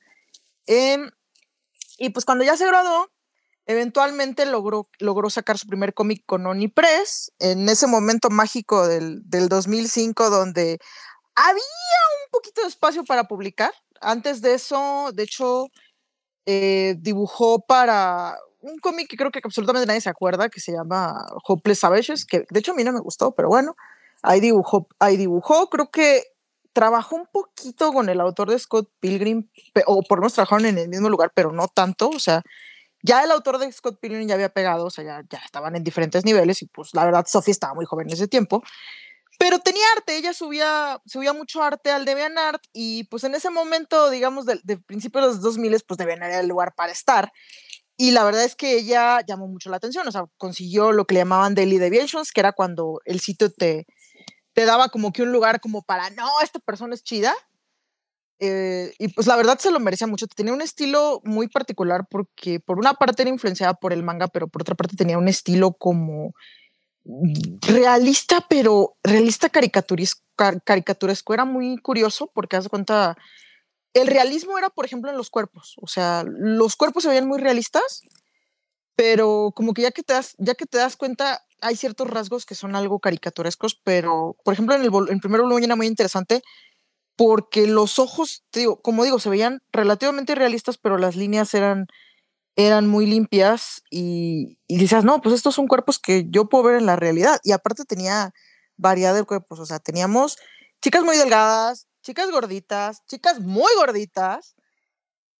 Em, 0.65 1.11
y 1.97 2.09
pues 2.11 2.25
cuando 2.25 2.43
ya 2.45 2.55
se 2.57 2.65
graduó, 2.65 3.11
eventualmente 3.65 4.45
logró, 4.45 4.89
logró 4.99 5.29
sacar 5.29 5.57
su 5.57 5.67
primer 5.67 5.93
cómic 5.93 6.23
con 6.25 6.45
Oni 6.45 6.67
Press, 6.67 7.31
en 7.39 7.69
ese 7.69 7.87
momento 7.87 8.29
mágico 8.29 8.87
del, 8.87 9.21
del 9.29 9.49
2005, 9.49 10.29
donde 10.29 10.79
había 11.35 11.53
un 11.55 12.31
poquito 12.31 12.61
de 12.61 12.67
espacio 12.67 13.03
para 13.03 13.25
publicar. 13.25 13.73
Antes 14.01 14.41
de 14.41 14.55
eso, 14.55 15.11
de 15.13 15.23
hecho, 15.23 15.67
eh, 16.45 16.95
dibujó 16.99 17.59
para 17.65 18.37
un 18.59 18.77
cómic 18.79 19.09
que 19.09 19.17
creo 19.17 19.31
que 19.31 19.41
absolutamente 19.43 19.87
nadie 19.87 20.01
se 20.01 20.09
acuerda, 20.09 20.49
que 20.49 20.59
se 20.59 20.71
llama 20.71 21.25
Hopeless 21.47 21.79
Savages, 21.79 22.25
que 22.25 22.45
de 22.49 22.59
hecho 22.59 22.71
a 22.71 22.75
mí 22.75 22.83
no 22.83 22.93
me 22.93 22.99
gustó, 22.99 23.33
pero 23.33 23.49
bueno, 23.49 23.75
ahí 24.21 24.39
dibujó, 24.39 24.87
ahí 24.99 25.17
dibujó, 25.17 25.69
creo 25.69 25.89
que 25.91 26.23
trabajó 26.73 27.17
un 27.17 27.27
poquito 27.31 27.93
con 27.93 28.09
el 28.09 28.19
autor 28.19 28.49
de 28.49 28.59
Scott 28.59 28.89
Pilgrim, 28.99 29.49
o 29.85 30.01
por 30.01 30.17
lo 30.17 30.21
menos 30.23 30.33
trabajaron 30.33 30.65
en 30.65 30.77
el 30.77 30.89
mismo 30.89 31.09
lugar, 31.09 31.31
pero 31.35 31.51
no 31.51 31.67
tanto, 31.67 32.09
o 32.09 32.19
sea, 32.19 32.41
ya 33.03 33.23
el 33.23 33.31
autor 33.31 33.59
de 33.59 33.71
Scott 33.71 33.99
Pilgrim 33.99 34.27
ya 34.27 34.33
había 34.33 34.49
pegado, 34.49 34.85
o 34.85 34.89
sea, 34.89 35.03
ya, 35.03 35.23
ya 35.29 35.39
estaban 35.45 35.75
en 35.75 35.83
diferentes 35.83 36.25
niveles 36.25 36.61
y 36.61 36.65
pues 36.65 36.89
la 36.93 37.05
verdad 37.05 37.25
Sophie 37.27 37.51
estaba 37.51 37.75
muy 37.75 37.85
joven 37.85 38.07
en 38.07 38.13
ese 38.13 38.27
tiempo, 38.27 38.63
pero 39.37 39.59
tenía 39.59 39.83
arte, 39.95 40.15
ella 40.17 40.33
subía, 40.33 41.01
subía 41.05 41.33
mucho 41.33 41.61
arte 41.61 41.91
al 41.91 42.05
DeviantArt 42.05 42.63
y 42.71 43.03
pues 43.05 43.23
en 43.25 43.35
ese 43.35 43.49
momento, 43.49 44.09
digamos, 44.09 44.45
de, 44.45 44.59
de 44.63 44.77
principios 44.77 45.23
de 45.23 45.27
los 45.27 45.41
2000, 45.41 45.81
pues 45.85 45.97
DeviantArt 45.97 46.31
era 46.31 46.39
el 46.39 46.47
lugar 46.47 46.73
para 46.75 46.91
estar. 46.91 47.31
Y 47.97 48.11
la 48.11 48.23
verdad 48.23 48.43
es 48.43 48.55
que 48.55 48.75
ella 48.75 49.21
llamó 49.25 49.47
mucho 49.47 49.69
la 49.69 49.77
atención, 49.77 50.07
o 50.07 50.11
sea, 50.11 50.25
consiguió 50.37 50.91
lo 50.91 51.05
que 51.05 51.13
le 51.13 51.21
llamaban 51.21 51.55
Daily 51.55 51.77
Deviations, 51.77 52.31
que 52.31 52.41
era 52.41 52.53
cuando 52.53 53.01
el 53.05 53.19
sitio 53.19 53.51
te, 53.51 53.85
te 54.53 54.65
daba 54.65 54.89
como 54.89 55.13
que 55.13 55.23
un 55.23 55.31
lugar 55.31 55.59
como 55.59 55.81
para, 55.83 56.09
no, 56.11 56.27
esta 56.41 56.59
persona 56.59 56.95
es 56.95 57.03
chida. 57.03 57.33
Eh, 58.39 58.93
y 58.99 59.07
pues 59.09 59.27
la 59.27 59.35
verdad 59.35 59.59
se 59.59 59.71
lo 59.71 59.79
merecía 59.79 60.07
mucho. 60.07 60.27
Tenía 60.27 60.53
un 60.53 60.61
estilo 60.61 61.21
muy 61.23 61.47
particular 61.47 62.05
porque 62.09 62.59
por 62.59 62.77
una 62.77 62.93
parte 62.93 63.21
era 63.21 63.29
influenciada 63.29 63.73
por 63.73 63.93
el 63.93 64.03
manga, 64.03 64.27
pero 64.27 64.47
por 64.47 64.61
otra 64.61 64.75
parte 64.75 64.97
tenía 64.97 65.17
un 65.17 65.27
estilo 65.27 65.73
como 65.73 66.33
mm, 67.05 67.59
realista, 67.61 68.45
pero 68.49 68.95
realista 69.03 69.49
caricaturesco, 69.49 70.23
caricaturesco. 70.65 71.33
Era 71.33 71.45
muy 71.45 71.77
curioso 71.77 72.31
porque 72.33 72.57
haz 72.57 72.65
de 72.65 72.69
cuenta, 72.69 73.17
el 73.93 74.07
realismo 74.07 74.57
era, 74.57 74.69
por 74.69 74.85
ejemplo, 74.85 75.11
en 75.11 75.17
los 75.17 75.29
cuerpos. 75.29 75.75
O 75.81 75.87
sea, 75.87 76.25
los 76.27 76.75
cuerpos 76.75 77.03
se 77.03 77.09
veían 77.09 77.27
muy 77.27 77.39
realistas, 77.39 78.01
pero 78.95 79.51
como 79.55 79.73
que 79.73 79.83
ya 79.83 79.91
que 79.91 80.03
te 80.03 80.13
das, 80.13 80.35
ya 80.37 80.55
que 80.55 80.65
te 80.65 80.77
das 80.77 80.97
cuenta, 80.97 81.45
hay 81.61 81.75
ciertos 81.75 82.09
rasgos 82.09 82.45
que 82.45 82.55
son 82.55 82.75
algo 82.75 82.99
caricaturescos, 82.99 83.75
pero 83.83 84.35
por 84.43 84.53
ejemplo, 84.53 84.75
en 84.75 84.81
el, 84.81 84.87
en 84.93 85.15
el 85.15 85.19
primer 85.21 85.41
volumen 85.41 85.63
era 85.63 85.75
muy 85.75 85.87
interesante 85.87 86.43
porque 87.15 87.67
los 87.67 87.99
ojos, 87.99 88.43
te 88.51 88.61
digo, 88.61 88.81
como 88.81 89.03
digo, 89.03 89.19
se 89.19 89.29
veían 89.29 89.61
relativamente 89.71 90.35
realistas, 90.35 90.77
pero 90.77 90.97
las 90.97 91.15
líneas 91.15 91.53
eran, 91.53 91.87
eran 92.55 92.87
muy 92.87 93.05
limpias 93.07 93.83
y, 93.91 94.59
y 94.67 94.77
decías, 94.79 95.03
no, 95.05 95.21
pues 95.21 95.35
estos 95.35 95.55
son 95.55 95.67
cuerpos 95.67 95.99
que 95.99 96.25
yo 96.29 96.49
puedo 96.49 96.65
ver 96.65 96.75
en 96.77 96.85
la 96.87 96.95
realidad. 96.97 97.39
Y 97.43 97.51
aparte 97.53 97.85
tenía 97.85 98.33
variedad 98.77 99.15
de 99.15 99.23
cuerpos, 99.25 99.59
o 99.59 99.65
sea, 99.65 99.79
teníamos 99.79 100.37
chicas 100.81 101.03
muy 101.03 101.17
delgadas, 101.17 101.87
chicas 102.03 102.31
gorditas, 102.31 103.05
chicas 103.07 103.39
muy 103.39 103.71
gorditas. 103.77 104.55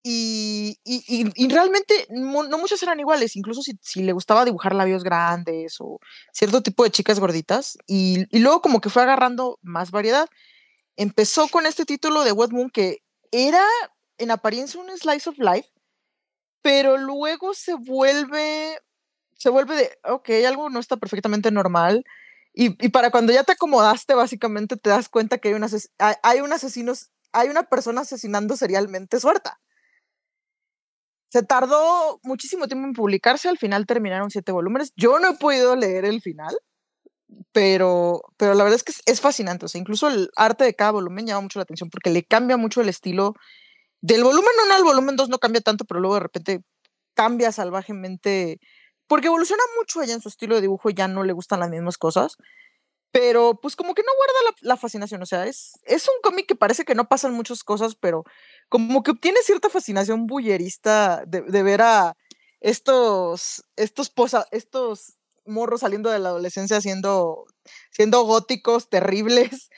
Y, 0.06 0.78
y, 0.84 1.02
y- 1.34 1.48
realmente 1.48 2.06
no 2.10 2.58
muchas 2.58 2.82
eran 2.82 3.00
iguales, 3.00 3.36
incluso 3.36 3.62
si, 3.62 3.72
si 3.80 4.02
le 4.02 4.12
gustaba 4.12 4.44
dibujar 4.44 4.74
labios 4.74 5.02
grandes 5.02 5.76
o 5.80 5.98
cierto 6.32 6.62
tipo 6.62 6.84
de 6.84 6.90
chicas 6.90 7.18
gorditas. 7.20 7.78
Y 7.86 8.26
luego 8.38 8.60
como 8.60 8.80
que 8.82 8.90
fue 8.90 9.02
agarrando 9.02 9.58
más 9.62 9.90
variedad. 9.90 10.28
Empezó 10.96 11.48
con 11.48 11.66
este 11.66 11.84
título 11.84 12.24
de 12.24 12.32
Wet 12.32 12.50
Moon 12.52 12.70
que 12.70 13.02
era 13.32 13.64
en 14.18 14.30
apariencia 14.30 14.80
un 14.80 14.96
slice 14.96 15.28
of 15.30 15.38
life, 15.38 15.68
pero 16.62 16.96
luego 16.96 17.54
se 17.54 17.74
vuelve, 17.74 18.78
se 19.36 19.50
vuelve 19.50 19.76
de, 19.76 19.90
ok, 20.04 20.30
algo 20.46 20.70
no 20.70 20.80
está 20.80 20.96
perfectamente 20.96 21.50
normal. 21.50 22.04
Y, 22.54 22.84
y 22.84 22.90
para 22.90 23.10
cuando 23.10 23.32
ya 23.32 23.44
te 23.44 23.52
acomodaste, 23.52 24.14
básicamente 24.14 24.76
te 24.76 24.90
das 24.90 25.08
cuenta 25.08 25.38
que 25.38 25.48
hay 25.48 25.54
un, 25.54 25.62
ases- 25.64 25.90
hay, 25.98 26.40
un 26.40 26.52
asesino 26.52 26.92
hay 27.32 27.48
una 27.48 27.64
persona 27.64 28.02
asesinando 28.02 28.56
serialmente 28.56 29.18
suelta. 29.18 29.60
Se 31.30 31.42
tardó 31.42 32.20
muchísimo 32.22 32.68
tiempo 32.68 32.86
en 32.86 32.92
publicarse, 32.92 33.48
al 33.48 33.58
final 33.58 33.86
terminaron 33.86 34.30
siete 34.30 34.52
volúmenes. 34.52 34.92
Yo 34.96 35.18
no 35.18 35.30
he 35.30 35.36
podido 35.36 35.74
leer 35.74 36.04
el 36.04 36.22
final, 36.22 36.56
pero, 37.52 38.22
pero 38.36 38.54
la 38.54 38.64
verdad 38.64 38.76
es 38.76 38.84
que 38.84 38.92
es, 39.10 39.20
fascinante. 39.20 39.66
O 39.66 39.68
sea, 39.68 39.80
incluso 39.80 40.08
el 40.08 40.30
arte 40.36 40.64
de 40.64 40.74
cada 40.74 40.92
volumen 40.92 41.26
llama 41.26 41.42
mucho 41.42 41.58
la 41.58 41.64
atención 41.64 41.90
porque 41.90 42.10
le 42.10 42.24
cambia 42.24 42.56
mucho 42.56 42.80
el 42.80 42.88
estilo. 42.88 43.34
Del 44.00 44.24
volumen 44.24 44.50
1 44.66 44.74
al 44.74 44.84
volumen 44.84 45.16
2 45.16 45.28
no 45.28 45.38
cambia 45.38 45.60
tanto, 45.60 45.84
pero 45.84 46.00
luego 46.00 46.14
de 46.14 46.20
repente 46.20 46.60
cambia 47.14 47.52
salvajemente, 47.52 48.58
porque 49.06 49.28
evoluciona 49.28 49.62
mucho 49.78 50.00
allá 50.00 50.14
en 50.14 50.20
su 50.20 50.28
estilo 50.28 50.56
de 50.56 50.62
dibujo, 50.62 50.90
ya 50.90 51.08
no 51.08 51.24
le 51.24 51.32
gustan 51.32 51.60
las 51.60 51.70
mismas 51.70 51.98
cosas 51.98 52.36
pero 53.14 53.60
pues 53.62 53.76
como 53.76 53.94
que 53.94 54.02
no 54.02 54.08
guarda 54.16 54.56
la, 54.62 54.76
fascinación, 54.76 55.22
o 55.22 55.26
sea, 55.26 55.46
es, 55.46 55.78
es 55.84 56.08
un 56.08 56.16
cómic 56.20 56.48
que 56.48 56.56
parece 56.56 56.84
que 56.84 56.96
no 56.96 57.06
pasan 57.06 57.32
muchas 57.32 57.62
cosas, 57.62 57.94
pero 57.94 58.24
como 58.68 59.04
que 59.04 59.12
obtiene 59.12 59.38
cierta 59.44 59.70
fascinación 59.70 60.26
bullerista 60.26 61.22
de, 61.24 61.42
de 61.42 61.62
ver 61.62 61.80
a 61.80 62.16
estos, 62.58 63.62
estos, 63.76 64.10
posa, 64.10 64.48
estos 64.50 65.20
morros 65.46 65.80
saliendo 65.80 66.10
de 66.10 66.18
la 66.18 66.30
adolescencia 66.30 66.80
siendo, 66.80 67.46
siendo 67.90 68.22
góticos, 68.22 68.88
terribles, 68.88 69.70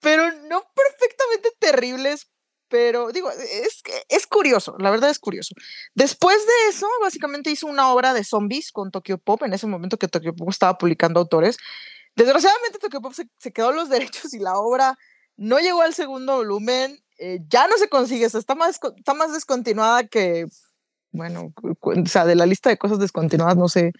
pero 0.00 0.30
no 0.48 0.62
perfectamente 0.74 1.50
terribles, 1.58 2.30
pero 2.68 3.10
digo, 3.12 3.30
es, 3.30 3.82
es 4.08 4.26
curioso, 4.26 4.76
la 4.78 4.90
verdad 4.90 5.10
es 5.10 5.18
curioso. 5.18 5.54
Después 5.94 6.38
de 6.38 6.70
eso, 6.70 6.86
básicamente 7.00 7.50
hizo 7.50 7.66
una 7.66 7.92
obra 7.92 8.12
de 8.12 8.24
zombies 8.24 8.72
con 8.72 8.90
Tokyo 8.90 9.18
Pop, 9.18 9.42
en 9.42 9.54
ese 9.54 9.66
momento 9.66 9.98
que 9.98 10.08
Tokyo 10.08 10.34
Pop 10.34 10.50
estaba 10.50 10.76
publicando 10.76 11.20
autores, 11.20 11.56
Desgraciadamente 12.18 12.80
Tokyo 12.80 13.00
Pop 13.00 13.12
se, 13.12 13.28
se, 13.38 13.52
quedó 13.52 13.70
los 13.70 13.88
derechos 13.90 14.34
y 14.34 14.40
la 14.40 14.58
obra 14.58 14.98
no 15.36 15.60
llegó 15.60 15.82
al 15.82 15.94
segundo 15.94 16.36
volumen, 16.36 16.98
eh, 17.18 17.38
ya 17.48 17.68
no 17.68 17.78
se 17.78 17.88
consigue, 17.88 18.24
está, 18.24 18.56
más, 18.56 18.80
está 18.96 19.14
más 19.14 19.32
descontinuada 19.32 20.04
que, 20.08 20.46
bueno, 21.12 21.52
o 21.62 22.06
sea, 22.06 22.24
de 22.24 22.34
la 22.34 22.44
lista 22.44 22.70
de 22.70 22.76
cosas 22.76 22.98
descontinuadas 22.98 23.56
no 23.56 23.68
sé, 23.68 23.92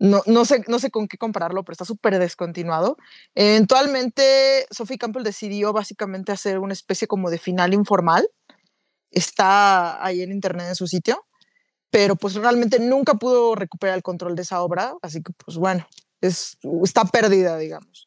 no, 0.00 0.44
sé, 0.46 0.64
no 0.66 0.78
sé 0.78 0.90
con 0.90 1.08
qué 1.08 1.18
compararlo, 1.18 1.62
pero 1.62 1.74
está 1.74 1.84
súper 1.84 2.18
descontinuado. 2.18 2.96
Eventualmente, 3.34 4.66
Sophie 4.70 4.96
Campbell 4.96 5.22
decidió 5.22 5.74
básicamente 5.74 6.32
hacer 6.32 6.58
una 6.58 6.72
especie 6.72 7.06
como 7.06 7.28
de 7.28 7.38
final 7.38 7.74
informal. 7.74 8.26
Está 9.10 10.02
ahí 10.02 10.22
en 10.22 10.32
internet 10.32 10.68
en 10.68 10.74
su 10.74 10.86
sitio, 10.86 11.26
pero 11.90 12.16
pues 12.16 12.34
realmente 12.34 12.80
nunca 12.80 13.14
pudo 13.14 13.54
recuperar 13.54 13.96
el 13.96 14.02
control 14.02 14.36
de 14.36 14.42
esa 14.42 14.62
obra, 14.62 14.94
así 15.02 15.22
que 15.22 15.32
pues 15.44 15.58
bueno, 15.58 15.86
está 16.20 17.04
perdida, 17.04 17.58
digamos. 17.58 18.06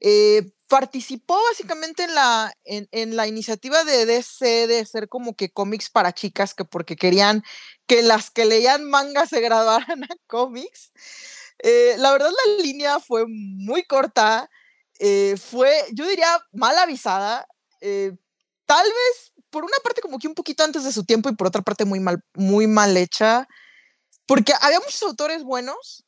Eh, 0.00 0.52
participó 0.72 1.38
básicamente 1.50 2.04
en 2.04 2.14
la, 2.14 2.50
en, 2.64 3.14
la 3.14 3.26
iniciativa 3.26 3.84
de 3.84 4.06
DC 4.06 4.66
de 4.66 4.80
hacer 4.80 5.06
como 5.06 5.36
que 5.36 5.52
cómics 5.52 5.90
para 5.90 6.14
chicas, 6.14 6.54
que 6.54 6.64
porque 6.64 6.96
querían 6.96 7.44
que 7.86 8.00
las 8.00 8.30
que 8.30 8.46
leían 8.46 8.88
manga 8.88 9.26
se 9.26 9.40
graduaran 9.42 10.04
a 10.04 10.08
cómics. 10.26 10.90
Eh, 11.58 11.96
la 11.98 12.10
verdad 12.12 12.30
la 12.30 12.62
línea 12.62 13.00
fue 13.00 13.26
muy 13.28 13.84
corta, 13.84 14.48
eh, 14.98 15.36
fue, 15.36 15.76
yo 15.92 16.08
diría, 16.08 16.38
mal 16.52 16.78
avisada, 16.78 17.46
tal 18.64 18.86
vez 18.86 19.32
por 19.50 19.64
una 19.64 19.76
parte 19.84 20.00
como 20.00 20.18
que 20.18 20.28
un 20.28 20.34
poquito 20.34 20.64
antes 20.64 20.84
de 20.84 20.92
su 20.92 21.04
tiempo 21.04 21.28
y 21.28 21.34
por 21.36 21.48
otra 21.48 21.60
parte 21.60 21.84
muy 21.84 22.00
mal, 22.00 22.24
muy 22.32 22.66
mal 22.66 22.96
hecha, 22.96 23.46
porque 24.24 24.54
había 24.58 24.80
muchos 24.80 25.02
autores 25.02 25.44
buenos, 25.44 26.06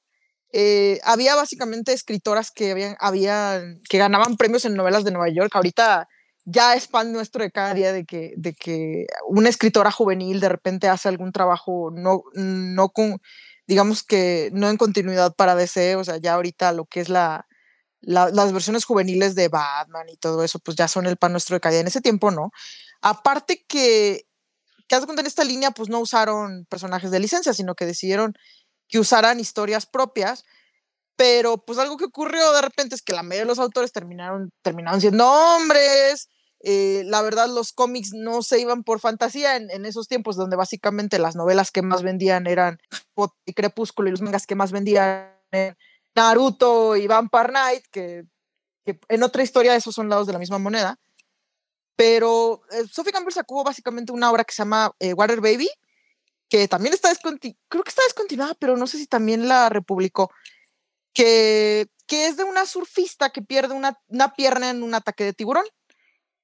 eh, 0.57 1.01
había 1.03 1.35
básicamente 1.35 1.93
escritoras 1.93 2.53
que, 2.53 2.71
habían, 2.71 2.97
había, 3.01 3.61
que 3.91 3.99
ganaban 3.99 4.37
premios 4.37 4.65
en 4.65 4.75
novelas 4.75 5.03
de 5.03 5.11
Nueva 5.11 5.29
York. 5.29 5.51
Ahorita 5.53 6.07
ya 6.45 6.77
es 6.77 6.87
pan 6.87 7.13
nuestro 7.13 7.43
de 7.43 7.51
cada 7.51 7.75
día 7.75 7.93
de 7.93 8.05
que, 8.05 8.35
de 8.37 8.55
que 8.55 9.07
una 9.27 9.49
escritora 9.49 9.91
juvenil 9.91 10.39
de 10.39 10.49
repente 10.49 10.87
hace 10.87 11.09
algún 11.09 11.33
trabajo 11.33 11.91
no, 11.93 12.23
no 12.35 12.91
con, 12.91 13.21
digamos 13.67 14.05
que 14.05 14.51
no 14.53 14.71
en 14.71 14.77
continuidad 14.77 15.35
para 15.35 15.57
DC, 15.57 15.97
o 15.97 16.05
sea, 16.05 16.19
ya 16.19 16.35
ahorita 16.35 16.71
lo 16.73 16.85
que 16.85 17.01
es 17.01 17.09
la, 17.09 17.49
las 18.01 18.53
versiones 18.53 18.85
juveniles 18.85 19.35
de 19.35 19.49
Batman 19.49 20.09
y 20.09 20.17
todo 20.19 20.45
eso, 20.45 20.61
pues 20.61 20.77
ya 20.77 20.87
son 20.87 21.07
el 21.07 21.17
pan 21.17 21.33
nuestro 21.33 21.55
de 21.55 21.61
cada 21.61 21.73
día. 21.73 21.81
En 21.81 21.89
ese 21.89 22.01
tiempo 22.01 22.31
no. 22.31 22.53
Aparte 23.01 23.65
que, 23.67 24.29
que 24.87 24.95
en 24.95 25.27
esta 25.27 25.43
línea, 25.43 25.73
pues 25.73 25.89
no 25.89 25.99
usaron 25.99 26.65
personajes 26.67 27.11
de 27.11 27.19
licencia, 27.19 27.53
sino 27.53 27.75
que 27.75 27.87
decidieron 27.87 28.35
que 28.89 28.99
usaran 28.99 29.41
historias 29.41 29.87
propias, 29.87 30.45
pero 31.17 31.59
pues 31.59 31.79
algo 31.79 31.97
que 31.97 32.07
ocurrió 32.07 32.53
de 32.53 32.63
repente 32.63 32.95
es 32.95 33.03
que 33.03 33.13
la 33.13 33.23
mayoría 33.23 33.43
de 33.43 33.49
los 33.49 33.59
autores 33.59 33.93
terminaron, 33.93 34.51
terminaron 34.63 35.01
siendo 35.01 35.31
hombres, 35.31 36.29
eh, 36.67 37.03
la 37.05 37.21
verdad 37.21 37.49
los 37.49 37.73
cómics 37.73 38.13
no 38.15 38.43
se 38.43 38.59
iban 38.59 38.85
por 38.85 38.99
fantasía 38.99 39.57
en, 39.57 39.85
esos 39.85 40.09
tiempos 40.09 40.35
donde 40.37 40.57
básicamente 40.57 41.19
las 41.19 41.37
novelas 41.37 41.71
que 41.71 41.83
más 41.83 42.03
vendían 42.03 42.47
eran 42.47 42.79
y 43.45 43.53
Crepúsculo 43.53 44.09
y 44.09 44.13
los 44.13 44.23
mangas 44.23 44.47
que 44.47 44.55
más 44.55 44.73
vendían 44.73 45.31
eran 45.53 45.77
Naruto 46.15 46.97
y 46.97 47.07
Vampire 47.07 47.49
Knight, 47.49 47.85
que, 47.91 48.25
en 48.87 49.23
otra 49.23 49.43
historia 49.43 49.77
esos 49.77 49.95
son 49.95 50.09
lados 50.09 50.27
de 50.27 50.33
la 50.33 50.39
misma 50.39 50.59
moneda. 50.59 50.99
Pero 51.97 52.63
eh, 52.73 52.85
Sophie 52.91 53.13
Campbell 53.13 53.35
sacó 53.35 53.63
básicamente 53.63 54.13
una 54.13 54.31
obra 54.31 54.45
que 54.45 54.55
se 54.55 54.63
llama 54.63 54.91
eh, 54.99 55.13
Water 55.13 55.41
Baby, 55.41 55.69
que 56.49 56.69
también 56.69 56.95
está 56.95 57.09
descontinuada, 57.09 57.59
creo 57.69 57.83
que 57.83 57.91
está 57.91 58.03
descontinuada, 58.05 58.55
pero 58.55 58.77
no 58.77 58.87
sé 58.87 58.99
si 58.99 59.07
también 59.07 59.49
la 59.49 59.69
republicó, 59.69 60.31
que, 61.13 61.89
que 62.07 62.27
es 62.27 62.37
de 62.37 62.45
una 62.45 62.67
surfista 62.67 63.31
que 63.31 63.43
pierde 63.43 63.75
una, 63.75 63.99
una 64.09 64.35
pierna 64.35 64.71
en 64.71 64.83
un 64.83 64.95
ataque 64.95 65.25
de 65.25 65.33
tiburón. 65.33 65.65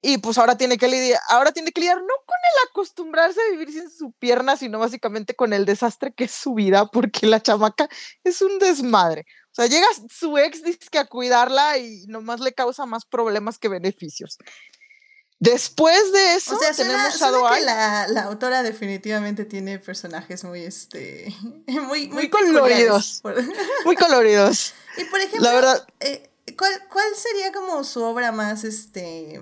Y 0.03 0.17
pues 0.17 0.39
ahora 0.39 0.57
tiene 0.57 0.79
que 0.79 0.87
lidiar, 0.87 1.21
ahora 1.29 1.51
tiene 1.51 1.71
que 1.71 1.81
lidiar 1.81 1.97
no 1.97 2.15
con 2.25 2.37
el 2.37 2.69
acostumbrarse 2.69 3.39
a 3.39 3.51
vivir 3.51 3.71
sin 3.71 3.87
su 3.91 4.11
pierna, 4.13 4.57
sino 4.57 4.79
básicamente 4.79 5.35
con 5.35 5.53
el 5.53 5.63
desastre 5.63 6.11
que 6.11 6.23
es 6.23 6.31
su 6.31 6.55
vida, 6.55 6.87
porque 6.87 7.27
la 7.27 7.39
chamaca 7.39 7.87
es 8.23 8.41
un 8.41 8.57
desmadre. 8.57 9.27
O 9.51 9.53
sea, 9.53 9.67
llega 9.67 9.85
su 10.09 10.39
ex 10.39 10.63
dice 10.63 10.79
que 10.89 10.97
a 10.97 11.05
cuidarla 11.05 11.77
y 11.77 12.05
nomás 12.07 12.39
le 12.39 12.53
causa 12.53 12.87
más 12.87 13.05
problemas 13.05 13.59
que 13.59 13.67
beneficios. 13.67 14.39
Después 15.41 16.11
de 16.13 16.35
eso, 16.35 16.55
tenemos 16.77 17.19
a 17.19 17.55
que 17.55 17.65
la, 17.65 18.07
la, 18.09 18.21
autora 18.25 18.61
definitivamente 18.61 19.43
tiene 19.43 19.79
personajes 19.79 20.43
muy, 20.43 20.61
este, 20.61 21.35
muy, 21.67 22.09
muy, 22.09 22.29
coloridos. 22.29 23.23
muy 23.85 23.95
coloridos. 23.95 24.75
Y 24.97 25.05
por 25.05 25.19
ejemplo, 25.19 25.41
la 25.41 25.53
verdad, 25.55 25.87
eh, 25.99 26.29
¿cuál, 26.55 26.71
¿cuál, 26.93 27.07
sería 27.15 27.51
como 27.51 27.83
su 27.83 28.03
obra 28.03 28.31
más, 28.31 28.63
este, 28.63 29.41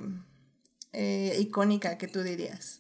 eh, 0.94 1.36
icónica 1.38 1.98
que 1.98 2.08
tú 2.08 2.24
dirías? 2.24 2.80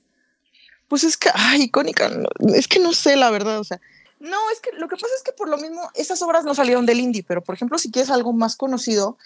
Pues 0.87 1.03
es 1.03 1.17
que, 1.17 1.29
ay, 1.33 1.63
icónica, 1.63 2.09
es 2.55 2.69
que 2.69 2.79
no 2.79 2.93
sé 2.93 3.17
la 3.17 3.31
verdad, 3.31 3.59
o 3.59 3.65
sea, 3.65 3.81
no, 4.21 4.49
es 4.51 4.61
que 4.61 4.71
lo 4.77 4.87
que 4.87 4.95
pasa 4.95 5.13
es 5.17 5.23
que 5.23 5.33
por 5.33 5.49
lo 5.49 5.57
mismo 5.57 5.91
esas 5.93 6.21
obras 6.21 6.45
no 6.45 6.55
salieron 6.55 6.85
del 6.85 7.01
indie, 7.01 7.25
pero 7.27 7.43
por 7.43 7.55
ejemplo, 7.55 7.77
si 7.77 7.91
quieres 7.91 8.11
algo 8.11 8.31
más 8.31 8.55
conocido, 8.55 9.17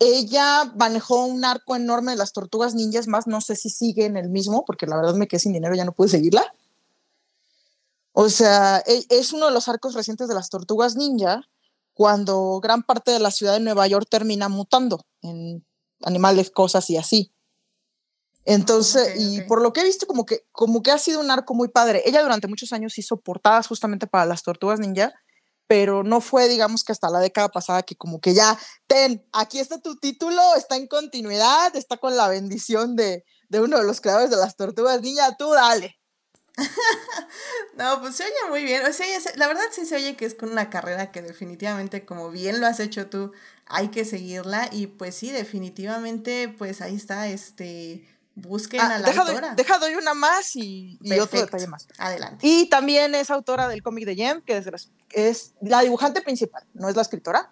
ella 0.00 0.72
manejó 0.76 1.26
un 1.26 1.44
arco 1.44 1.76
enorme 1.76 2.12
de 2.12 2.16
las 2.16 2.32
tortugas 2.32 2.74
ninjas, 2.74 3.06
más 3.06 3.26
no 3.26 3.42
sé 3.42 3.54
si 3.54 3.68
sigue 3.68 4.06
en 4.06 4.16
el 4.16 4.30
mismo, 4.30 4.64
porque 4.64 4.86
la 4.86 4.96
verdad 4.96 5.14
me 5.14 5.28
quedé 5.28 5.40
sin 5.40 5.52
dinero, 5.52 5.74
ya 5.74 5.84
no 5.84 5.92
pude 5.92 6.08
seguirla. 6.08 6.52
O 8.12 8.30
sea, 8.30 8.82
e, 8.86 9.04
es 9.10 9.34
uno 9.34 9.46
de 9.46 9.52
los 9.52 9.68
arcos 9.68 9.94
recientes 9.94 10.26
de 10.26 10.34
las 10.34 10.48
tortugas 10.48 10.96
ninja, 10.96 11.42
cuando 11.92 12.60
gran 12.62 12.82
parte 12.82 13.10
de 13.10 13.18
la 13.18 13.30
ciudad 13.30 13.52
de 13.52 13.60
Nueva 13.60 13.86
York 13.86 14.06
termina 14.10 14.48
mutando 14.48 15.04
en 15.20 15.66
animales, 16.02 16.50
cosas 16.50 16.88
y 16.88 16.96
así. 16.96 17.30
Entonces, 18.46 19.20
y 19.20 19.42
por 19.42 19.60
lo 19.60 19.74
que 19.74 19.82
he 19.82 19.84
visto, 19.84 20.06
como 20.06 20.24
que, 20.24 20.46
como 20.50 20.82
que 20.82 20.92
ha 20.92 20.98
sido 20.98 21.20
un 21.20 21.30
arco 21.30 21.52
muy 21.52 21.68
padre. 21.68 22.02
Ella 22.06 22.22
durante 22.22 22.48
muchos 22.48 22.72
años 22.72 22.96
hizo 22.96 23.18
portadas 23.20 23.66
justamente 23.66 24.06
para 24.06 24.24
las 24.24 24.42
tortugas 24.42 24.80
ninja 24.80 25.12
pero 25.70 26.02
no 26.02 26.20
fue, 26.20 26.48
digamos, 26.48 26.82
que 26.82 26.90
hasta 26.90 27.10
la 27.10 27.20
década 27.20 27.48
pasada 27.48 27.84
que 27.84 27.94
como 27.94 28.20
que 28.20 28.34
ya, 28.34 28.58
ten, 28.88 29.24
aquí 29.32 29.60
está 29.60 29.80
tu 29.80 29.94
título, 29.94 30.42
está 30.56 30.74
en 30.74 30.88
continuidad, 30.88 31.76
está 31.76 31.96
con 31.96 32.16
la 32.16 32.26
bendición 32.26 32.96
de, 32.96 33.24
de 33.48 33.60
uno 33.60 33.78
de 33.78 33.84
los 33.84 34.00
creadores 34.00 34.30
de 34.30 34.36
las 34.36 34.56
tortugas, 34.56 35.00
niña, 35.00 35.36
tú 35.36 35.52
dale. 35.52 35.96
no, 37.78 38.00
pues 38.00 38.16
se 38.16 38.24
oye 38.24 38.32
muy 38.48 38.64
bien. 38.64 38.84
O 38.84 38.92
sea, 38.92 39.06
la 39.36 39.46
verdad 39.46 39.62
sí 39.70 39.86
se 39.86 39.94
oye 39.94 40.16
que 40.16 40.24
es 40.24 40.34
con 40.34 40.50
una 40.50 40.70
carrera 40.70 41.12
que 41.12 41.22
definitivamente, 41.22 42.04
como 42.04 42.30
bien 42.32 42.60
lo 42.60 42.66
has 42.66 42.80
hecho 42.80 43.06
tú, 43.06 43.30
hay 43.66 43.90
que 43.90 44.04
seguirla. 44.04 44.70
Y 44.72 44.88
pues 44.88 45.14
sí, 45.14 45.30
definitivamente, 45.30 46.52
pues 46.58 46.80
ahí 46.80 46.96
está, 46.96 47.28
este, 47.28 48.04
Busquen 48.40 48.80
ah, 48.80 48.96
a 48.96 48.98
la 48.98 49.08
deja 49.08 49.22
autora. 49.22 49.54
deja 49.54 49.78
doy 49.78 49.94
una 49.94 50.14
más 50.14 50.56
y, 50.56 50.98
otro 51.20 51.40
detalle 51.40 51.66
más. 51.66 51.86
Adelante. 51.98 52.46
Y 52.46 52.68
también 52.68 53.14
es 53.14 53.30
autora 53.30 53.68
del 53.68 53.82
cómic 53.82 54.06
de 54.06 54.16
Jem, 54.16 54.42
que 54.42 54.56
es, 54.56 54.66
es, 55.10 55.54
la 55.60 55.80
dibujante 55.82 56.22
principal, 56.22 56.64
no 56.74 56.88
es 56.88 56.96
la 56.96 57.02
escritora. 57.02 57.50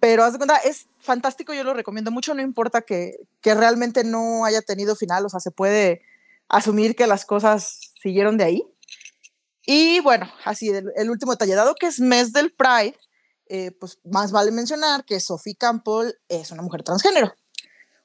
Pero 0.00 0.24
haz 0.24 0.32
de 0.32 0.38
cuenta, 0.38 0.56
es 0.58 0.86
fantástico, 0.98 1.52
yo 1.52 1.64
lo 1.64 1.74
recomiendo 1.74 2.10
mucho, 2.10 2.34
no 2.34 2.42
importa 2.42 2.82
que, 2.82 3.16
que 3.40 3.54
realmente 3.54 4.04
no 4.04 4.44
haya 4.44 4.62
tenido 4.62 4.94
final, 4.94 5.26
o 5.26 5.28
sea, 5.28 5.40
se 5.40 5.50
puede 5.50 6.02
asumir 6.48 6.96
que 6.96 7.06
las 7.06 7.24
cosas 7.24 7.92
siguieron 8.00 8.36
de 8.36 8.44
ahí. 8.44 8.62
Y 9.66 10.00
bueno, 10.00 10.30
así, 10.44 10.70
el, 10.70 11.10
último 11.10 11.32
detalle, 11.32 11.54
dado 11.54 11.74
que 11.74 11.86
es 11.86 12.00
mes 12.00 12.32
del 12.32 12.52
Pride, 12.52 12.96
eh, 13.50 13.70
pues 13.78 13.98
más 14.04 14.32
vale 14.32 14.50
mencionar 14.50 15.04
que 15.04 15.20
Sophie 15.20 15.56
Campbell 15.56 16.14
es 16.28 16.50
una 16.50 16.62
mujer 16.62 16.82
transgénero. 16.82 17.34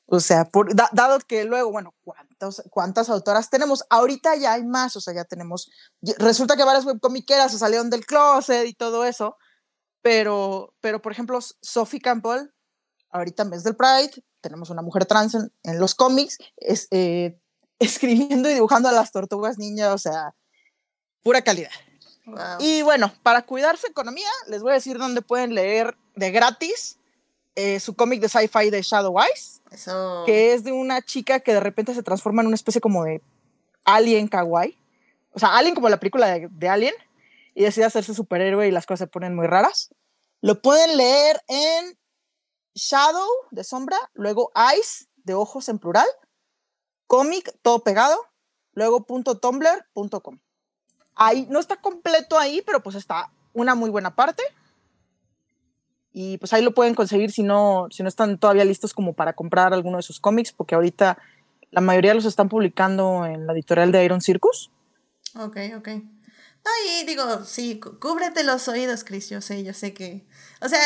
O 0.05 0.19
sea, 0.19 0.45
por, 0.45 0.75
dado 0.75 1.19
que 1.19 1.45
luego, 1.45 1.71
bueno, 1.71 1.93
cuántas, 2.03 2.61
cuántas 2.69 3.09
autoras 3.09 3.49
tenemos. 3.49 3.85
Ahorita 3.89 4.35
ya 4.35 4.53
hay 4.53 4.63
más, 4.63 4.95
o 4.95 5.01
sea, 5.01 5.13
ya 5.13 5.23
tenemos, 5.23 5.71
resulta 6.17 6.57
que 6.57 6.63
varias 6.63 6.85
webcomiqueras 6.85 7.51
se 7.51 7.57
salieron 7.57 7.89
del 7.89 8.05
closet 8.05 8.67
y 8.67 8.73
todo 8.73 9.05
eso, 9.05 9.37
pero, 10.01 10.75
pero 10.81 11.01
por 11.01 11.13
ejemplo, 11.13 11.39
Sophie 11.61 12.01
Campbell, 12.01 12.49
ahorita 13.09 13.43
en 13.43 13.49
vez 13.51 13.63
del 13.63 13.75
Pride, 13.75 14.23
tenemos 14.41 14.69
una 14.69 14.81
mujer 14.81 15.05
trans 15.05 15.35
en, 15.35 15.79
los 15.79 15.95
cómics, 15.95 16.37
es, 16.57 16.87
eh, 16.91 17.39
escribiendo 17.79 18.49
y 18.49 18.53
dibujando 18.53 18.89
a 18.89 18.91
las 18.91 19.11
tortugas 19.11 19.57
niñas, 19.57 19.93
o 19.93 19.97
sea, 19.97 20.35
pura 21.23 21.41
calidad. 21.41 21.71
Y 22.59 22.81
bueno, 22.83 23.13
para 23.21 23.45
cuidar 23.45 23.77
su 23.77 23.87
economía, 23.87 24.29
les 24.47 24.61
voy 24.61 24.71
a 24.71 24.75
decir 24.75 24.97
dónde 24.97 25.21
pueden 25.21 25.55
leer 25.55 25.97
de 26.15 26.31
gratis 26.31 26.97
eh, 27.55 27.79
su 27.79 27.95
cómic 27.95 28.21
de 28.21 28.29
sci-fi 28.29 28.69
de 28.69 28.81
Shadow 28.81 29.15
Eyes, 29.19 29.61
que 30.25 30.53
es 30.53 30.63
de 30.63 30.71
una 30.71 31.01
chica 31.01 31.39
que 31.39 31.53
de 31.53 31.59
repente 31.59 31.93
se 31.93 32.03
transforma 32.03 32.41
en 32.41 32.47
una 32.47 32.55
especie 32.55 32.81
como 32.81 33.03
de 33.03 33.21
alien 33.85 34.27
kawaii, 34.27 34.77
o 35.31 35.39
sea, 35.39 35.57
alien 35.57 35.75
como 35.75 35.89
la 35.89 35.97
película 35.97 36.27
de, 36.27 36.47
de 36.49 36.69
Alien, 36.69 36.93
y 37.55 37.63
decide 37.63 37.85
hacerse 37.85 38.13
superhéroe 38.13 38.67
y 38.67 38.71
las 38.71 38.85
cosas 38.85 38.99
se 38.99 39.07
ponen 39.07 39.35
muy 39.35 39.47
raras. 39.47 39.89
Lo 40.41 40.61
pueden 40.61 40.97
leer 40.97 41.41
en 41.47 41.97
Shadow 42.75 43.29
de 43.51 43.63
sombra, 43.63 43.97
luego 44.13 44.51
Eyes 44.55 45.09
de 45.23 45.33
ojos 45.33 45.69
en 45.69 45.79
plural, 45.79 46.07
cómic 47.07 47.55
todo 47.61 47.83
pegado, 47.83 48.17
luego 48.73 49.05
punto 49.05 49.37
tumblr.com. 49.37 50.39
Ahí 51.15 51.45
no 51.49 51.59
está 51.59 51.77
completo 51.77 52.39
ahí, 52.39 52.61
pero 52.65 52.81
pues 52.81 52.95
está 52.95 53.31
una 53.53 53.75
muy 53.75 53.89
buena 53.89 54.15
parte. 54.15 54.43
Y 56.13 56.37
pues 56.37 56.53
ahí 56.53 56.61
lo 56.61 56.73
pueden 56.73 56.93
conseguir 56.93 57.31
si 57.31 57.41
no, 57.41 57.87
si 57.89 58.03
no 58.03 58.09
están 58.09 58.37
todavía 58.37 58.63
listos 58.63 58.93
como 58.93 59.13
para 59.13 59.33
comprar 59.33 59.73
alguno 59.73 59.97
de 59.97 60.03
sus 60.03 60.19
cómics, 60.19 60.51
porque 60.51 60.75
ahorita 60.75 61.17
la 61.71 61.81
mayoría 61.81 62.13
los 62.13 62.25
están 62.25 62.49
publicando 62.49 63.25
en 63.25 63.47
la 63.47 63.53
editorial 63.53 63.91
de 63.91 64.05
Iron 64.05 64.21
Circus. 64.21 64.71
Ok, 65.35 65.57
ok. 65.75 65.89
Ay, 66.65 67.05
digo, 67.05 67.43
sí, 67.43 67.79
cúbrete 67.99 68.43
los 68.43 68.67
oídos, 68.69 69.03
Chris. 69.03 69.29
Yo 69.29 69.41
sé, 69.41 69.63
yo 69.63 69.73
sé 69.73 69.93
que. 69.93 70.25
O 70.61 70.69
sea, 70.69 70.79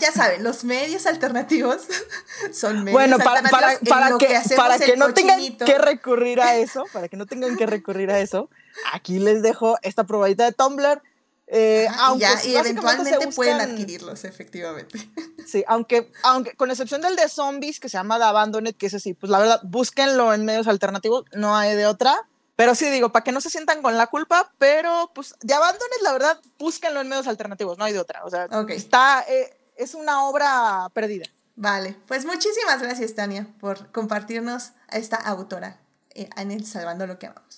ya 0.00 0.10
saben, 0.10 0.42
los 0.42 0.64
medios 0.64 1.06
alternativos 1.06 1.82
son 2.52 2.82
medios 2.82 2.92
bueno, 2.92 3.18
para, 3.18 3.42
para, 3.42 3.78
para 3.88 4.18
que, 4.18 4.40
para 4.56 4.78
que 4.80 4.96
no 4.96 5.14
tengan 5.14 5.56
que 5.58 5.78
recurrir 5.78 6.40
a 6.40 6.56
eso, 6.56 6.84
para 6.92 7.08
que 7.08 7.16
no 7.16 7.26
tengan 7.26 7.56
que 7.56 7.66
recurrir 7.66 8.10
a 8.10 8.18
eso, 8.18 8.50
aquí 8.92 9.20
les 9.20 9.42
dejo 9.42 9.78
esta 9.82 10.04
probadita 10.04 10.44
de 10.44 10.52
Tumblr. 10.52 11.00
Eh, 11.48 11.86
aunque 11.98 12.26
y, 12.44 12.56
eventualmente 12.56 13.28
pueden 13.28 13.60
adquirirlos, 13.60 14.24
efectivamente. 14.24 14.98
Sí, 15.46 15.62
aunque, 15.68 16.10
aunque 16.24 16.56
con 16.56 16.72
excepción 16.72 17.02
del 17.02 17.14
de 17.14 17.28
zombies 17.28 17.78
que 17.78 17.88
se 17.88 17.96
llama 17.96 18.18
The 18.18 18.24
Abandoned, 18.24 18.74
que 18.74 18.86
es 18.86 18.94
así, 18.94 19.14
pues 19.14 19.30
la 19.30 19.38
verdad, 19.38 19.60
búsquenlo 19.62 20.34
en 20.34 20.44
medios 20.44 20.66
alternativos, 20.66 21.24
no 21.32 21.56
hay 21.56 21.76
de 21.76 21.86
otra 21.86 22.26
pero 22.56 22.74
sí, 22.74 22.88
digo, 22.88 23.12
para 23.12 23.22
que 23.22 23.32
no 23.32 23.42
se 23.42 23.50
sientan 23.50 23.82
con 23.82 23.96
la 23.98 24.06
culpa, 24.06 24.50
pero 24.58 25.12
pues 25.14 25.34
de 25.42 25.52
abandones, 25.52 25.98
la 26.02 26.12
verdad, 26.12 26.40
búsquenlo 26.58 27.02
en 27.02 27.08
medios 27.08 27.26
alternativos, 27.26 27.76
no 27.76 27.84
hay 27.84 27.92
de 27.92 28.00
otra. 28.00 28.24
O 28.24 28.30
sea, 28.30 28.48
está, 28.70 29.24
eh, 29.28 29.54
es 29.76 29.94
una 29.94 30.24
obra 30.24 30.88
perdida. 30.94 31.26
Vale, 31.54 31.96
pues 32.08 32.24
muchísimas 32.24 32.80
gracias, 32.80 33.14
Tania, 33.14 33.46
por 33.60 33.92
compartirnos 33.92 34.72
a 34.88 34.96
esta 34.96 35.16
autora 35.16 35.78
eh, 36.14 36.28
en 36.36 36.50
el 36.50 36.66
Salvando 36.66 37.06
lo 37.06 37.18
que 37.18 37.26
amamos. 37.26 37.55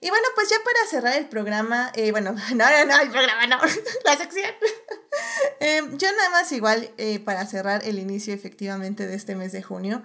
Y 0.00 0.10
bueno, 0.10 0.26
pues 0.34 0.48
ya 0.48 0.56
para 0.64 0.86
cerrar 0.88 1.18
el 1.18 1.28
programa, 1.28 1.90
eh, 1.94 2.10
bueno, 2.12 2.32
no, 2.54 2.56
no, 2.56 2.84
no, 2.86 3.00
el 3.00 3.10
programa 3.10 3.46
no, 3.46 3.58
la 4.04 4.16
sección. 4.16 4.50
yo 5.98 6.12
nada 6.12 6.30
más 6.30 6.52
igual 6.52 6.90
para 7.24 7.46
cerrar 7.46 7.82
el 7.84 7.98
inicio 7.98 8.32
efectivamente 8.34 9.06
de 9.06 9.14
este 9.14 9.34
mes 9.34 9.52
de 9.52 9.62
junio. 9.62 10.02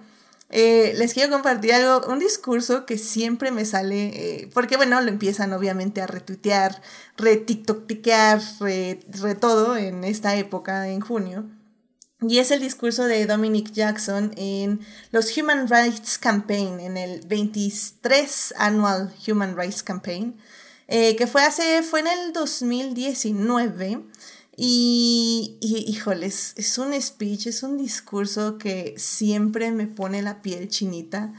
Eh, 0.50 0.94
les 0.96 1.14
quiero 1.14 1.32
compartir 1.32 1.72
algo, 1.72 2.06
un 2.06 2.18
discurso 2.18 2.86
que 2.86 2.98
siempre 2.98 3.50
me 3.50 3.64
sale, 3.64 4.12
eh, 4.14 4.50
porque 4.52 4.76
bueno, 4.76 5.00
lo 5.00 5.08
empiezan 5.08 5.52
obviamente 5.52 6.00
a 6.00 6.06
retuitear, 6.06 6.80
retiktokear, 7.16 8.40
re, 8.60 9.00
re 9.08 9.34
todo 9.34 9.76
en 9.76 10.04
esta 10.04 10.36
época, 10.36 10.88
en 10.88 11.00
junio. 11.00 11.44
Y 12.28 12.38
es 12.38 12.50
el 12.50 12.60
discurso 12.60 13.04
de 13.04 13.26
Dominic 13.26 13.72
Jackson 13.72 14.32
en 14.36 14.80
los 15.10 15.36
Human 15.36 15.68
Rights 15.68 16.18
Campaign, 16.18 16.80
en 16.80 16.96
el 16.96 17.20
23 17.26 18.54
Annual 18.56 19.14
Human 19.26 19.56
Rights 19.56 19.82
Campaign, 19.82 20.36
eh, 20.88 21.16
que 21.16 21.26
fue 21.26 21.42
hace, 21.42 21.82
fue 21.82 22.00
en 22.00 22.06
el 22.06 22.32
2019. 22.32 24.02
Y, 24.56 25.58
híjoles, 25.60 26.54
es 26.56 26.78
un 26.78 27.00
speech, 27.00 27.48
es 27.48 27.62
un 27.64 27.76
discurso 27.76 28.56
que 28.56 28.94
siempre 28.96 29.72
me 29.72 29.88
pone 29.88 30.22
la 30.22 30.42
piel 30.42 30.68
chinita, 30.68 31.32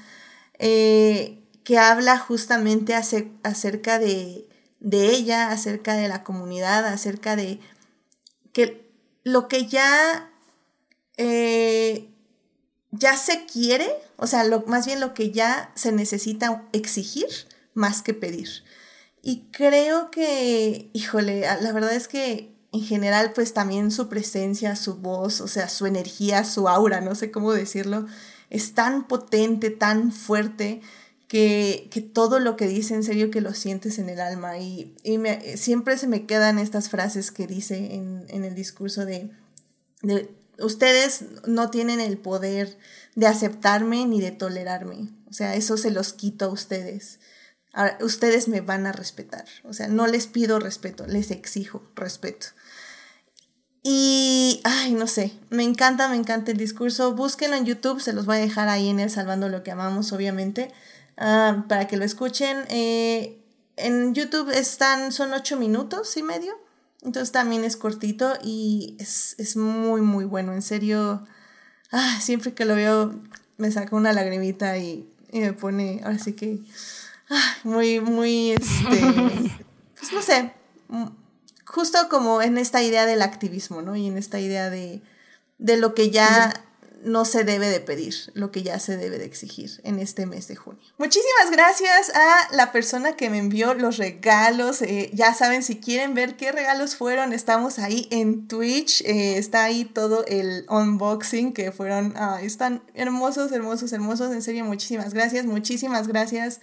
eh, 0.60 1.42
que 1.64 1.78
habla 1.78 2.18
justamente 2.18 2.94
acerca 2.94 4.00
de, 4.00 4.48
ella, 4.82 5.50
acerca 5.50 5.96
de 5.96 6.10
la 6.10 6.24
comunidad, 6.24 6.86
acerca 6.86 7.38
de 7.38 7.60
que 8.52 8.86
lo 9.24 9.48
que 9.48 9.66
ya, 9.66 10.30
eh, 11.18 12.10
ya 12.92 13.18
se 13.18 13.46
quiere, 13.46 13.88
o 14.18 14.28
sea, 14.28 14.44
más 14.68 14.86
bien 14.86 15.00
lo 15.00 15.14
que 15.14 15.32
ya 15.32 15.72
se 15.76 15.92
necesita 15.92 16.68
exigir 16.72 17.28
más 17.74 18.02
que 18.02 18.14
pedir. 18.14 18.64
Y 19.22 19.48
creo 19.52 20.12
que, 20.12 20.90
híjole, 20.94 21.42
la 21.42 21.72
verdad 21.72 21.94
es 21.94 22.08
que 22.08 22.56
en 22.72 22.82
general, 22.82 23.32
pues 23.34 23.54
también 23.54 23.90
su 23.90 24.10
presencia, 24.10 24.76
su 24.76 24.96
voz, 24.96 25.42
o 25.42 25.48
sea, 25.48 25.70
su 25.70 25.86
energía, 25.86 26.44
su 26.44 26.68
aura, 26.68 27.02
no 27.02 27.16
sé 27.16 27.32
cómo 27.32 27.54
decirlo, 27.54 28.06
es 28.50 28.74
tan 28.74 29.08
potente, 29.08 29.70
tan 29.70 30.12
fuerte, 30.12 30.82
que, 31.28 32.12
todo 32.14 32.40
lo 32.40 32.56
que 32.56 32.68
dice, 32.68 32.94
en 32.94 33.04
serio 33.04 33.32
que 33.32 33.42
lo 33.42 33.54
sientes 33.54 34.00
en 34.00 34.10
el 34.10 34.20
alma. 34.20 34.58
Y, 34.58 34.96
siempre 35.56 35.98
se 35.98 36.08
me 36.08 36.26
quedan 36.26 36.60
estas 36.60 36.90
frases 36.90 37.32
que 37.32 37.48
dice 37.48 37.96
en, 37.96 38.44
el 38.44 38.56
discurso 38.56 39.06
de, 39.06 39.30
ustedes 40.60 41.26
no 41.46 41.70
tienen 41.70 42.00
el 42.00 42.18
poder 42.18 42.78
de 43.16 43.28
aceptarme 43.28 44.06
ni 44.06 44.22
de 44.22 44.32
tolerarme. 44.32 45.10
O 45.30 45.34
sea, 45.34 45.56
eso 45.56 45.78
se 45.78 45.92
los 45.92 46.14
quito 46.14 46.46
a 46.46 46.50
ustedes. 46.50 47.20
ustedes 48.02 48.48
me 48.48 48.62
van 48.62 48.86
a 48.86 48.92
respetar. 48.92 49.46
O 49.64 49.74
sea, 49.74 49.88
no 49.88 50.08
les 50.08 50.28
pido 50.28 50.60
respeto, 50.60 51.08
les 51.08 51.32
exijo 51.32 51.84
respeto. 51.96 52.48
Y, 53.88 54.62
ay, 54.64 54.94
no 54.94 55.06
sé, 55.06 55.34
me 55.52 55.64
encanta, 55.64 56.10
me 56.10 56.16
encanta 56.16 56.52
el 56.52 56.58
discurso. 56.58 57.14
Búsquenlo 57.14 57.56
en 57.56 57.66
YouTube, 57.66 58.02
se 58.02 58.14
los 58.14 58.26
voy 58.26 58.38
a 58.38 58.40
dejar 58.40 58.68
ahí 58.68 58.90
en 58.90 59.00
el 59.00 59.12
Salvando 59.12 59.48
lo 59.48 59.62
que 59.62 59.70
amamos, 59.70 60.12
obviamente, 60.12 60.72
ah, 61.18 61.66
para 61.70 61.86
que 61.88 61.96
lo 61.96 62.04
escuchen. 62.04 62.66
Eh, 62.70 63.46
en 63.76 64.16
YouTube 64.16 64.50
están, 64.50 65.12
son 65.12 65.34
ocho 65.34 65.58
minutos 65.58 66.18
y 66.18 66.24
medio, 66.24 66.58
entonces 67.06 67.32
también 67.32 67.64
es 67.64 67.78
cortito 67.78 68.34
y 68.44 68.98
es, 69.00 69.56
muy, 69.56 70.02
muy 70.02 70.26
bueno. 70.26 70.54
En 70.54 70.62
serio, 70.62 71.26
ah, 71.92 72.20
siempre 72.22 72.54
que 72.54 72.66
lo 72.66 72.76
veo 72.76 73.16
me 73.58 73.72
saca 73.72 73.96
una 73.96 74.12
lagrimita 74.12 74.78
y, 74.78 75.10
me 75.32 75.54
pone, 75.54 76.02
ahora 76.04 76.20
sí 76.20 76.34
que, 76.34 76.60
ah, 77.30 77.56
muy, 77.64 78.00
muy, 78.00 78.52
este, 78.52 79.00
pues 80.00 80.12
no 80.12 80.22
sé 80.22 80.54
justo 81.76 82.08
como 82.10 82.42
en 82.42 82.58
esta 82.58 82.82
idea 82.82 83.06
del 83.06 83.22
activismo, 83.22 83.82
¿no? 83.82 83.96
Y 83.98 84.08
en 84.08 84.18
esta 84.18 84.40
idea 84.40 84.70
de, 84.70 85.02
lo 85.58 85.94
que 85.94 86.10
ya 86.10 86.54
no 87.06 87.24
se 87.24 87.44
debe 87.44 87.70
de 87.70 87.80
pedir, 87.80 88.16
lo 88.34 88.52
que 88.52 88.64
ya 88.64 88.80
se 88.80 88.98
debe 88.98 89.18
de 89.18 89.26
exigir 89.26 89.80
en 89.84 90.00
este 90.00 90.26
mes 90.26 90.48
de 90.48 90.56
junio. 90.56 90.82
Muchísimas 90.98 91.52
gracias 91.52 92.12
a 92.16 92.56
la 92.56 92.72
persona 92.72 93.16
que 93.16 93.30
me 93.30 93.38
envió 93.38 93.74
los 93.76 93.98
regalos. 93.98 94.82
Eh, 94.82 95.12
ya 95.14 95.34
saben, 95.34 95.64
si 95.64 95.78
quieren 95.78 96.14
ver 96.16 96.36
qué 96.36 96.52
regalos 96.52 96.96
fueron, 96.96 97.32
estamos 97.32 97.80
ahí 97.80 98.08
en 98.12 98.48
Twitch. 98.48 99.02
Eh, 99.02 99.38
está 99.38 99.64
ahí 99.64 99.86
todo 99.86 100.26
el 100.26 100.66
unboxing 100.70 101.54
que 101.54 101.72
fueron, 101.72 102.16
están 102.42 102.84
hermosos, 102.96 103.52
hermosos, 103.52 103.94
hermosos. 103.94 104.34
En 104.34 104.42
serio, 104.42 104.66
muchísimas 104.66 105.14
gracias, 105.14 105.46
muchísimas 105.46 106.08
gracias 106.08 106.60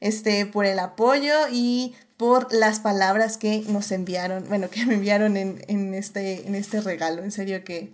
este, 0.00 0.46
por 0.46 0.66
el 0.66 0.78
apoyo 0.78 1.32
y 1.50 1.94
por 2.16 2.52
las 2.52 2.80
palabras 2.80 3.38
que 3.38 3.62
nos 3.68 3.90
enviaron, 3.92 4.44
bueno, 4.48 4.68
que 4.70 4.84
me 4.84 4.94
enviaron 4.94 5.36
en, 5.36 5.94
este, 5.94 6.46
en 6.46 6.54
este 6.54 6.80
regalo. 6.80 7.22
En 7.22 7.32
serio 7.32 7.64
que 7.64 7.92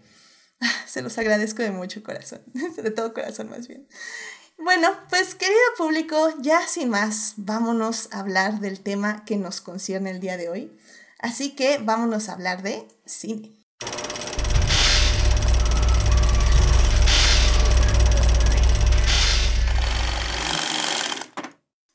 se 0.86 1.02
los 1.02 1.16
agradezco 1.18 1.62
de 1.62 1.70
mucho 1.70 2.02
corazón, 2.02 2.42
de 2.76 2.90
todo 2.90 3.12
corazón 3.12 3.50
más 3.50 3.68
bien. 3.68 3.86
Bueno, 4.56 4.88
pues 5.10 5.34
querido 5.34 5.58
público, 5.76 6.32
ya 6.40 6.66
sin 6.66 6.88
más, 6.88 7.34
vámonos 7.36 8.08
a 8.12 8.20
hablar 8.20 8.60
del 8.60 8.80
tema 8.80 9.24
que 9.24 9.36
nos 9.36 9.60
concierne 9.60 10.10
el 10.10 10.20
día 10.20 10.36
de 10.36 10.48
hoy. 10.48 10.78
Así 11.18 11.56
que 11.56 11.78
vámonos 11.78 12.28
a 12.28 12.34
hablar 12.34 12.62
de 12.62 12.86
cine. 13.04 13.52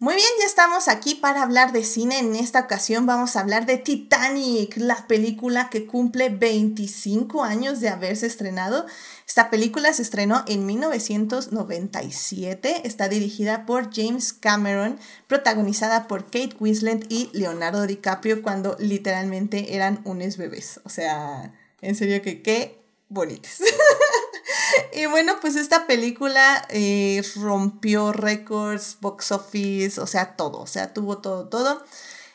Muy 0.01 0.15
bien, 0.15 0.29
ya 0.39 0.45
estamos 0.45 0.88
aquí 0.88 1.15
para 1.15 1.43
hablar 1.43 1.73
de 1.73 1.83
cine. 1.83 2.19
En 2.19 2.33
esta 2.33 2.62
ocasión 2.62 3.05
vamos 3.05 3.35
a 3.35 3.41
hablar 3.41 3.65
de 3.65 3.77
Titanic, 3.77 4.77
la 4.77 5.05
película 5.07 5.69
que 5.69 5.85
cumple 5.85 6.29
25 6.29 7.43
años 7.43 7.81
de 7.81 7.89
haberse 7.89 8.25
estrenado. 8.25 8.85
Esta 9.27 9.49
película 9.49 9.91
se 9.91 10.03
estrenó 10.03 10.45
en 10.47 10.65
1997. 10.65 12.88
Está 12.88 13.09
dirigida 13.09 13.65
por 13.65 13.93
James 13.93 14.31
Cameron, 14.31 14.97
protagonizada 15.27 16.07
por 16.07 16.23
Kate 16.23 16.55
Winslet 16.62 17.05
y 17.09 17.29
Leonardo 17.33 17.85
DiCaprio 17.85 18.41
cuando 18.41 18.77
literalmente 18.79 19.75
eran 19.75 19.99
unos 20.05 20.38
bebés. 20.38 20.79
O 20.85 20.89
sea, 20.89 21.53
en 21.81 21.95
serio 21.95 22.21
que 22.21 22.41
qué 22.41 22.81
bonitos. 23.09 23.59
y 24.93 25.05
bueno, 25.05 25.35
pues 25.41 25.55
esta 25.55 25.88
película 25.88 26.65
eh, 26.69 27.21
rompió 27.35 28.12
récords, 28.12 28.97
box 29.01 29.31
office, 29.31 29.99
o 29.99 30.07
sea, 30.07 30.35
todo, 30.35 30.59
o 30.59 30.67
sea, 30.67 30.93
tuvo 30.93 31.19
todo, 31.19 31.47
todo. 31.47 31.83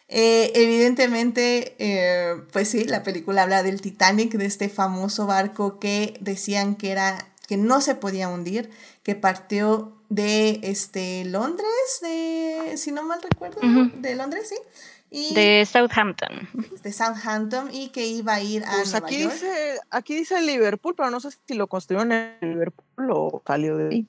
Eh, 0.09 0.53
evidentemente, 0.55 1.75
eh, 1.79 2.43
pues 2.53 2.69
sí, 2.69 2.85
la 2.85 3.03
película 3.03 3.43
habla 3.43 3.63
del 3.63 3.81
Titanic, 3.81 4.33
de 4.35 4.47
este 4.47 4.69
famoso 4.69 5.27
barco 5.27 5.79
que 5.79 6.17
decían 6.21 6.77
que 6.77 6.93
era 6.93 7.29
que 7.49 7.57
no 7.57 7.81
se 7.81 7.95
podía 7.95 8.29
hundir, 8.29 8.71
que 9.03 9.15
partió 9.15 9.93
de 10.09 10.61
este 10.63 11.25
Londres, 11.25 11.67
de 12.01 12.75
si 12.77 12.93
no 12.93 13.03
mal 13.03 13.21
recuerdo, 13.23 13.61
de 13.97 14.15
Londres, 14.15 14.49
sí, 14.49 14.57
de 15.15 15.67
Southampton. 15.71 16.49
De 16.83 16.93
Southampton 16.93 17.71
y 17.73 17.89
que 17.89 18.07
iba 18.07 18.35
a 18.35 18.41
ir 18.41 18.65
a 18.65 18.73
pues 18.73 18.95
aquí 18.95 19.17
Dice, 19.17 19.79
aquí 19.91 20.15
dice 20.15 20.41
Liverpool, 20.43 20.95
pero 20.97 21.11
no 21.11 21.21
sé 21.21 21.31
si 21.47 21.55
lo 21.55 21.67
construyeron 21.69 22.13
en 22.13 22.37
Liverpool 22.41 23.11
o 23.11 23.43
salió 23.47 23.77
de 23.77 23.89
ahí. 23.89 24.09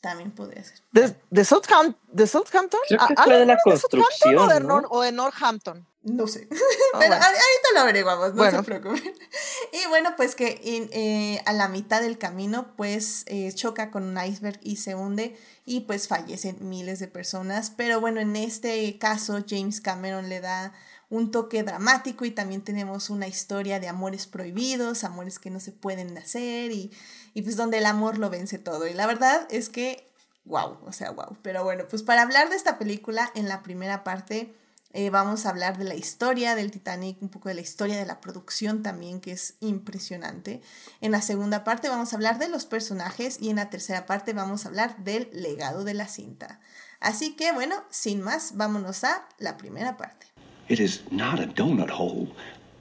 También 0.00 0.32
podría 0.32 0.64
ser. 0.64 0.78
¿De, 0.90 1.14
de, 1.30 1.44
Southampton? 1.44 1.96
¿De 2.08 2.26
Southampton? 2.26 2.80
Creo 2.88 3.06
que 3.06 3.14
fue 3.14 3.38
de 3.38 3.46
la 3.46 3.56
construcción. 3.62 4.36
O 4.36 4.48
de, 4.48 4.86
o 4.90 5.00
de 5.02 5.12
Northampton. 5.12 5.86
No 6.02 6.26
sé. 6.26 6.48
Ah, 6.94 6.98
Pero 6.98 7.14
ahorita 7.14 7.68
lo 7.72 7.80
averiguamos, 7.80 8.34
no 8.34 8.50
se 8.50 8.62
preocupen. 8.64 9.14
Y 9.72 9.88
bueno, 9.88 10.12
pues 10.14 10.34
que 10.34 10.60
eh, 10.62 11.42
a 11.46 11.54
la 11.54 11.68
mitad 11.68 12.02
del 12.02 12.18
camino, 12.18 12.76
pues 12.76 13.24
eh, 13.28 13.50
choca 13.54 13.90
con 13.90 14.02
un 14.04 14.22
iceberg 14.22 14.60
y 14.62 14.76
se 14.76 14.94
hunde 14.94 15.34
y 15.64 15.80
pues 15.80 16.06
fallecen 16.06 16.58
miles 16.60 16.98
de 16.98 17.08
personas. 17.08 17.72
Pero 17.74 17.98
bueno, 17.98 18.20
en 18.20 18.36
este 18.36 18.98
caso, 18.98 19.42
James 19.48 19.80
Cameron 19.80 20.28
le 20.28 20.42
da 20.42 20.74
un 21.08 21.30
toque 21.30 21.62
dramático 21.62 22.26
y 22.26 22.30
también 22.30 22.62
tenemos 22.62 23.08
una 23.08 23.26
historia 23.26 23.80
de 23.80 23.88
amores 23.88 24.26
prohibidos, 24.26 25.04
amores 25.04 25.38
que 25.38 25.48
no 25.48 25.60
se 25.60 25.72
pueden 25.72 26.16
hacer 26.18 26.72
y, 26.72 26.92
y 27.32 27.40
pues 27.40 27.56
donde 27.56 27.78
el 27.78 27.86
amor 27.86 28.18
lo 28.18 28.28
vence 28.28 28.58
todo. 28.58 28.86
Y 28.86 28.92
la 28.92 29.06
verdad 29.06 29.46
es 29.50 29.70
que, 29.70 30.06
wow, 30.44 30.76
o 30.84 30.92
sea, 30.92 31.10
wow. 31.10 31.38
Pero 31.40 31.64
bueno, 31.64 31.84
pues 31.88 32.02
para 32.02 32.20
hablar 32.20 32.50
de 32.50 32.56
esta 32.56 32.78
película, 32.78 33.30
en 33.34 33.48
la 33.48 33.62
primera 33.62 34.04
parte 34.04 34.54
eh, 34.92 35.10
vamos 35.10 35.46
a 35.46 35.50
hablar 35.50 35.78
de 35.78 35.84
la 35.84 35.94
historia 35.94 36.54
del 36.54 36.70
Titanic, 36.70 37.20
un 37.22 37.28
poco 37.28 37.48
de 37.48 37.54
la 37.54 37.60
historia 37.60 37.96
de 37.96 38.04
la 38.04 38.20
producción 38.20 38.82
también, 38.82 39.20
que 39.20 39.32
es 39.32 39.54
impresionante. 39.60 40.60
En 41.00 41.12
la 41.12 41.22
segunda 41.22 41.64
parte 41.64 41.88
vamos 41.88 42.12
a 42.12 42.16
hablar 42.16 42.38
de 42.38 42.48
los 42.48 42.66
personajes 42.66 43.38
y 43.40 43.50
en 43.50 43.56
la 43.56 43.70
tercera 43.70 44.06
parte 44.06 44.32
vamos 44.32 44.64
a 44.64 44.68
hablar 44.68 44.96
del 44.98 45.30
legado 45.32 45.84
de 45.84 45.94
la 45.94 46.08
cinta. 46.08 46.60
Así 47.00 47.34
que 47.34 47.52
bueno, 47.52 47.76
sin 47.90 48.20
más, 48.20 48.56
vámonos 48.56 49.04
a 49.04 49.26
la 49.38 49.56
primera 49.56 49.96
parte. 49.96 50.26
It 50.68 50.78
is 50.78 51.02
not 51.10 51.40
a 51.40 51.46
donut 51.46 51.90
hole, 51.90 52.28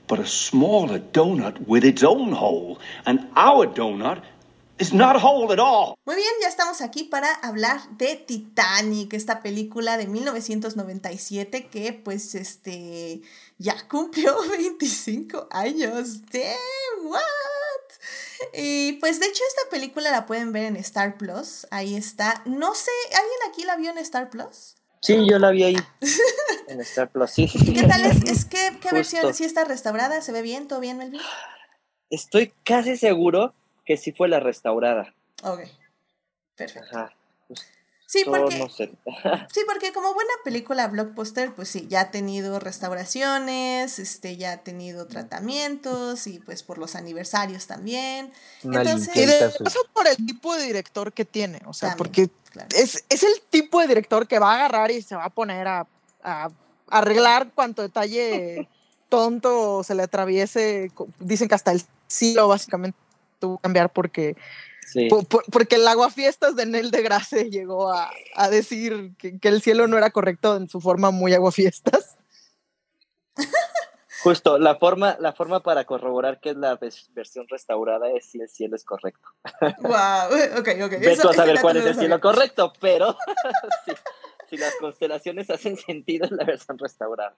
but 0.08 0.20
a 0.20 0.26
smaller 0.26 1.02
donut 1.12 1.60
with 1.66 1.84
its 1.84 2.04
own 2.04 2.34
hole. 2.34 2.78
And 3.06 3.30
our 3.36 3.68
donut 3.68 4.22
muy 6.06 6.16
bien, 6.16 6.30
ya 6.42 6.48
estamos 6.48 6.82
aquí 6.82 7.04
para 7.04 7.32
hablar 7.32 7.82
de 7.98 8.16
Titanic, 8.16 9.14
esta 9.14 9.42
película 9.42 9.96
de 9.98 10.08
1997 10.08 11.68
que 11.68 11.94
pues 11.94 12.34
este 12.34 13.22
ya 13.60 13.76
cumplió 13.88 14.36
25 14.50 15.50
años. 15.52 16.22
Damn, 16.32 17.06
what? 17.06 17.20
Y 18.54 18.94
pues 18.94 19.20
de 19.20 19.28
hecho 19.28 19.44
esta 19.50 19.70
película 19.70 20.10
la 20.10 20.26
pueden 20.26 20.52
ver 20.52 20.64
en 20.64 20.76
Star 20.78 21.16
Plus, 21.16 21.68
ahí 21.70 21.96
está. 21.96 22.42
No 22.46 22.74
sé, 22.74 22.92
¿alguien 23.12 23.40
aquí 23.50 23.64
la 23.66 23.76
vio 23.76 23.92
en 23.92 24.00
Star 24.00 24.32
Plus? 24.32 24.78
Sí, 25.02 25.28
yo 25.30 25.38
la 25.38 25.52
vi 25.52 25.64
ahí. 25.64 25.78
en 26.68 26.82
Star 26.82 27.12
Plus, 27.12 27.30
sí. 27.30 27.48
¿Qué 27.48 27.84
tal 27.84 28.04
es? 28.06 28.24
es 28.24 28.46
que, 28.46 28.80
¿Qué 28.82 28.90
versión? 28.92 29.32
¿Sí 29.36 29.44
está 29.44 29.64
restaurada? 29.64 30.22
¿Se 30.22 30.32
ve 30.32 30.42
bien? 30.42 30.68
¿Todo 30.68 30.80
bien, 30.80 30.98
Melvin? 30.98 31.22
Estoy 32.10 32.52
casi 32.64 32.98
seguro 32.98 33.54
que 33.92 33.98
sí 33.98 34.14
fue 34.14 34.30
la 34.30 34.40
restaurada. 34.40 35.14
Ok, 35.44 35.60
perfecto. 36.56 37.10
Sí, 38.06 38.24
porque, 38.26 38.56
sí, 39.54 39.62
porque 39.66 39.92
como 39.94 40.14
buena 40.14 40.32
película 40.46 40.88
blockbuster, 40.88 41.54
pues 41.54 41.68
sí, 41.68 41.88
ya 41.90 42.02
ha 42.02 42.12
tenido 42.12 42.60
restauraciones, 42.60 44.00
este, 44.00 44.38
ya 44.38 44.54
ha 44.54 44.58
tenido 44.58 45.08
tratamientos 45.08 46.26
y 46.28 46.40
pues 46.40 46.64
por 46.64 46.78
los 46.78 46.96
aniversarios 46.96 47.68
también. 47.68 48.32
Entonces, 48.64 49.16
y 49.16 49.24
eso 49.24 49.80
por 49.94 50.08
el 50.08 50.16
tipo 50.26 50.56
de 50.56 50.64
director 50.64 51.12
que 51.12 51.26
tiene, 51.26 51.62
o 51.66 51.74
sea, 51.74 51.96
porque 51.98 52.30
es, 52.74 53.04
es, 53.10 53.24
el 53.24 53.42
tipo 53.50 53.82
de 53.82 53.88
director 53.88 54.26
que 54.26 54.40
va 54.40 54.54
a 54.54 54.56
agarrar 54.56 54.92
y 54.92 55.02
se 55.02 55.16
va 55.16 55.26
a 55.26 55.30
poner 55.30 55.68
a, 55.68 55.86
a 56.24 56.50
arreglar 56.88 57.52
cuanto 57.54 57.82
detalle 57.82 58.70
tonto 59.10 59.84
se 59.84 59.96
le 59.96 60.04
atraviese, 60.04 60.92
dicen 61.20 61.50
que 61.50 61.56
hasta 61.56 61.72
el 61.72 61.82
cielo 62.08 62.48
básicamente 62.48 62.98
tuvo 63.42 63.58
que 63.58 63.64
cambiar 63.64 63.92
porque, 63.92 64.38
porque 65.52 65.76
el 65.76 65.88
agua 65.88 66.10
fiestas 66.10 66.56
de 66.56 66.66
Nel 66.66 66.92
de 66.92 67.02
Grace 67.02 67.50
llegó 67.50 67.92
a, 67.92 68.10
a 68.36 68.50
decir 68.50 69.12
que, 69.18 69.38
que, 69.38 69.50
el 69.50 69.62
cielo 69.62 69.88
no 69.88 69.98
era 69.98 70.12
correcto 70.12 70.56
en 70.56 70.70
su 70.70 70.80
forma 70.80 71.12
muy 71.12 71.34
agua 71.34 71.52
fiestas. 71.52 72.18
Justo, 74.24 74.60
la 74.60 74.76
forma, 74.76 75.18
la 75.20 75.34
forma 75.34 75.62
para 75.62 75.86
corroborar 75.86 76.40
que 76.40 76.52
es 76.52 76.56
la 76.56 76.80
versión 77.16 77.48
restaurada 77.50 78.08
es 78.12 78.26
si 78.26 78.40
el 78.40 78.50
cielo 78.50 78.76
es 78.76 78.84
correcto. 78.84 79.28
Wow, 79.80 80.60
ok, 80.60 80.70
ok. 80.84 80.92
Ves 81.00 81.26
a 81.26 81.34
saber 81.34 81.60
cuál 81.60 81.78
es 81.78 81.86
el 81.86 81.96
cielo 81.96 82.22
correcto, 82.22 82.72
pero 82.80 83.18
sí 83.86 83.94
si 84.52 84.58
las 84.58 84.76
constelaciones 84.76 85.50
hacen 85.50 85.78
sentido 85.78 86.28
en 86.28 86.38
la 86.38 86.44
versión 86.44 86.78
restaurada. 86.78 87.36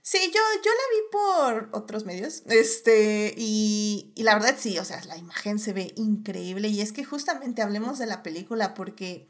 Sí, 0.00 0.18
yo, 0.32 0.40
yo 0.64 0.70
la 0.70 0.86
vi 0.90 1.10
por 1.12 1.68
otros 1.78 2.06
medios, 2.06 2.44
este, 2.46 3.34
y, 3.36 4.12
y 4.14 4.22
la 4.22 4.34
verdad 4.34 4.54
sí, 4.58 4.78
o 4.78 4.84
sea, 4.84 5.04
la 5.04 5.18
imagen 5.18 5.58
se 5.58 5.74
ve 5.74 5.92
increíble 5.96 6.68
y 6.68 6.80
es 6.80 6.92
que 6.92 7.04
justamente 7.04 7.60
hablemos 7.60 7.98
de 7.98 8.06
la 8.06 8.22
película 8.22 8.72
porque 8.72 9.28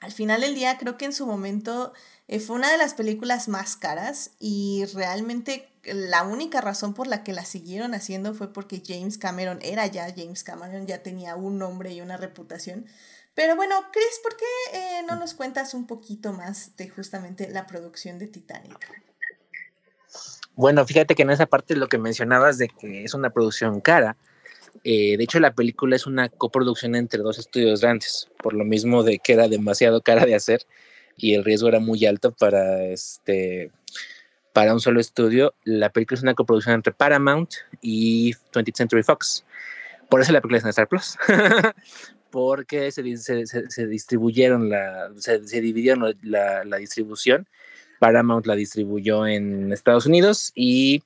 al 0.00 0.12
final 0.12 0.40
del 0.40 0.54
día 0.54 0.78
creo 0.78 0.96
que 0.96 1.06
en 1.06 1.12
su 1.12 1.26
momento 1.26 1.92
eh, 2.28 2.38
fue 2.38 2.56
una 2.56 2.70
de 2.70 2.78
las 2.78 2.94
películas 2.94 3.48
más 3.48 3.76
caras 3.76 4.32
y 4.38 4.84
realmente 4.94 5.68
la 5.84 6.24
única 6.24 6.60
razón 6.60 6.94
por 6.94 7.06
la 7.06 7.24
que 7.24 7.32
la 7.32 7.44
siguieron 7.44 7.94
haciendo 7.94 8.34
fue 8.34 8.52
porque 8.52 8.82
James 8.84 9.18
Cameron 9.18 9.58
era 9.62 9.86
ya 9.86 10.12
James 10.14 10.42
Cameron, 10.42 10.86
ya 10.86 11.02
tenía 11.02 11.36
un 11.36 11.58
nombre 11.58 11.92
y 11.92 12.00
una 12.00 12.16
reputación. 12.16 12.86
Pero 13.36 13.54
bueno, 13.54 13.76
Chris, 13.92 14.20
¿por 14.22 14.34
qué 14.34 14.44
eh, 14.72 15.02
no 15.06 15.16
nos 15.16 15.34
cuentas 15.34 15.74
un 15.74 15.86
poquito 15.86 16.32
más 16.32 16.74
de 16.78 16.88
justamente 16.88 17.48
la 17.50 17.66
producción 17.66 18.18
de 18.18 18.28
Titanic? 18.28 18.78
Bueno, 20.54 20.86
fíjate 20.86 21.14
que 21.14 21.22
en 21.22 21.28
esa 21.28 21.44
parte 21.44 21.76
lo 21.76 21.86
que 21.86 21.98
mencionabas 21.98 22.56
de 22.56 22.68
que 22.68 23.04
es 23.04 23.12
una 23.12 23.28
producción 23.28 23.82
cara, 23.82 24.16
eh, 24.84 25.18
de 25.18 25.22
hecho 25.22 25.38
la 25.38 25.54
película 25.54 25.96
es 25.96 26.06
una 26.06 26.30
coproducción 26.30 26.94
entre 26.94 27.20
dos 27.20 27.38
estudios 27.38 27.82
grandes, 27.82 28.30
por 28.42 28.54
lo 28.54 28.64
mismo 28.64 29.02
de 29.02 29.18
que 29.18 29.34
era 29.34 29.48
demasiado 29.48 30.00
cara 30.00 30.24
de 30.24 30.34
hacer 30.34 30.62
y 31.18 31.34
el 31.34 31.44
riesgo 31.44 31.68
era 31.68 31.78
muy 31.78 32.06
alto 32.06 32.32
para 32.32 32.84
este 32.84 33.70
para 34.54 34.72
un 34.72 34.80
solo 34.80 34.98
estudio. 34.98 35.52
La 35.64 35.90
película 35.90 36.16
es 36.16 36.22
una 36.22 36.34
coproducción 36.34 36.74
entre 36.74 36.94
Paramount 36.94 37.50
y 37.82 38.32
20th 38.54 38.76
Century 38.76 39.02
Fox. 39.02 39.44
Por 40.08 40.22
eso 40.22 40.32
la 40.32 40.40
película 40.40 40.56
es 40.56 40.64
en 40.64 40.70
Star 40.70 40.88
Plus. 40.88 41.18
porque 42.36 42.92
se, 42.92 43.16
se, 43.16 43.46
se 43.46 43.86
distribuyeron, 43.86 44.68
la, 44.68 45.10
se, 45.16 45.38
dividieron 45.62 46.14
la, 46.20 46.64
la, 46.64 46.76
distribución. 46.76 47.48
Paramount 47.98 48.44
la 48.44 48.54
distribuyó 48.54 49.26
en 49.26 49.72
Estados 49.72 50.04
Unidos 50.04 50.52
y 50.54 51.02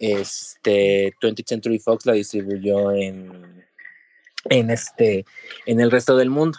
este 0.00 1.14
20th 1.22 1.46
Century 1.46 1.78
Fox 1.78 2.06
la 2.06 2.14
distribuyó 2.14 2.90
en, 2.90 3.64
en, 4.50 4.70
este, 4.70 5.24
en 5.64 5.78
el 5.78 5.92
resto 5.92 6.16
del 6.16 6.30
mundo. 6.30 6.58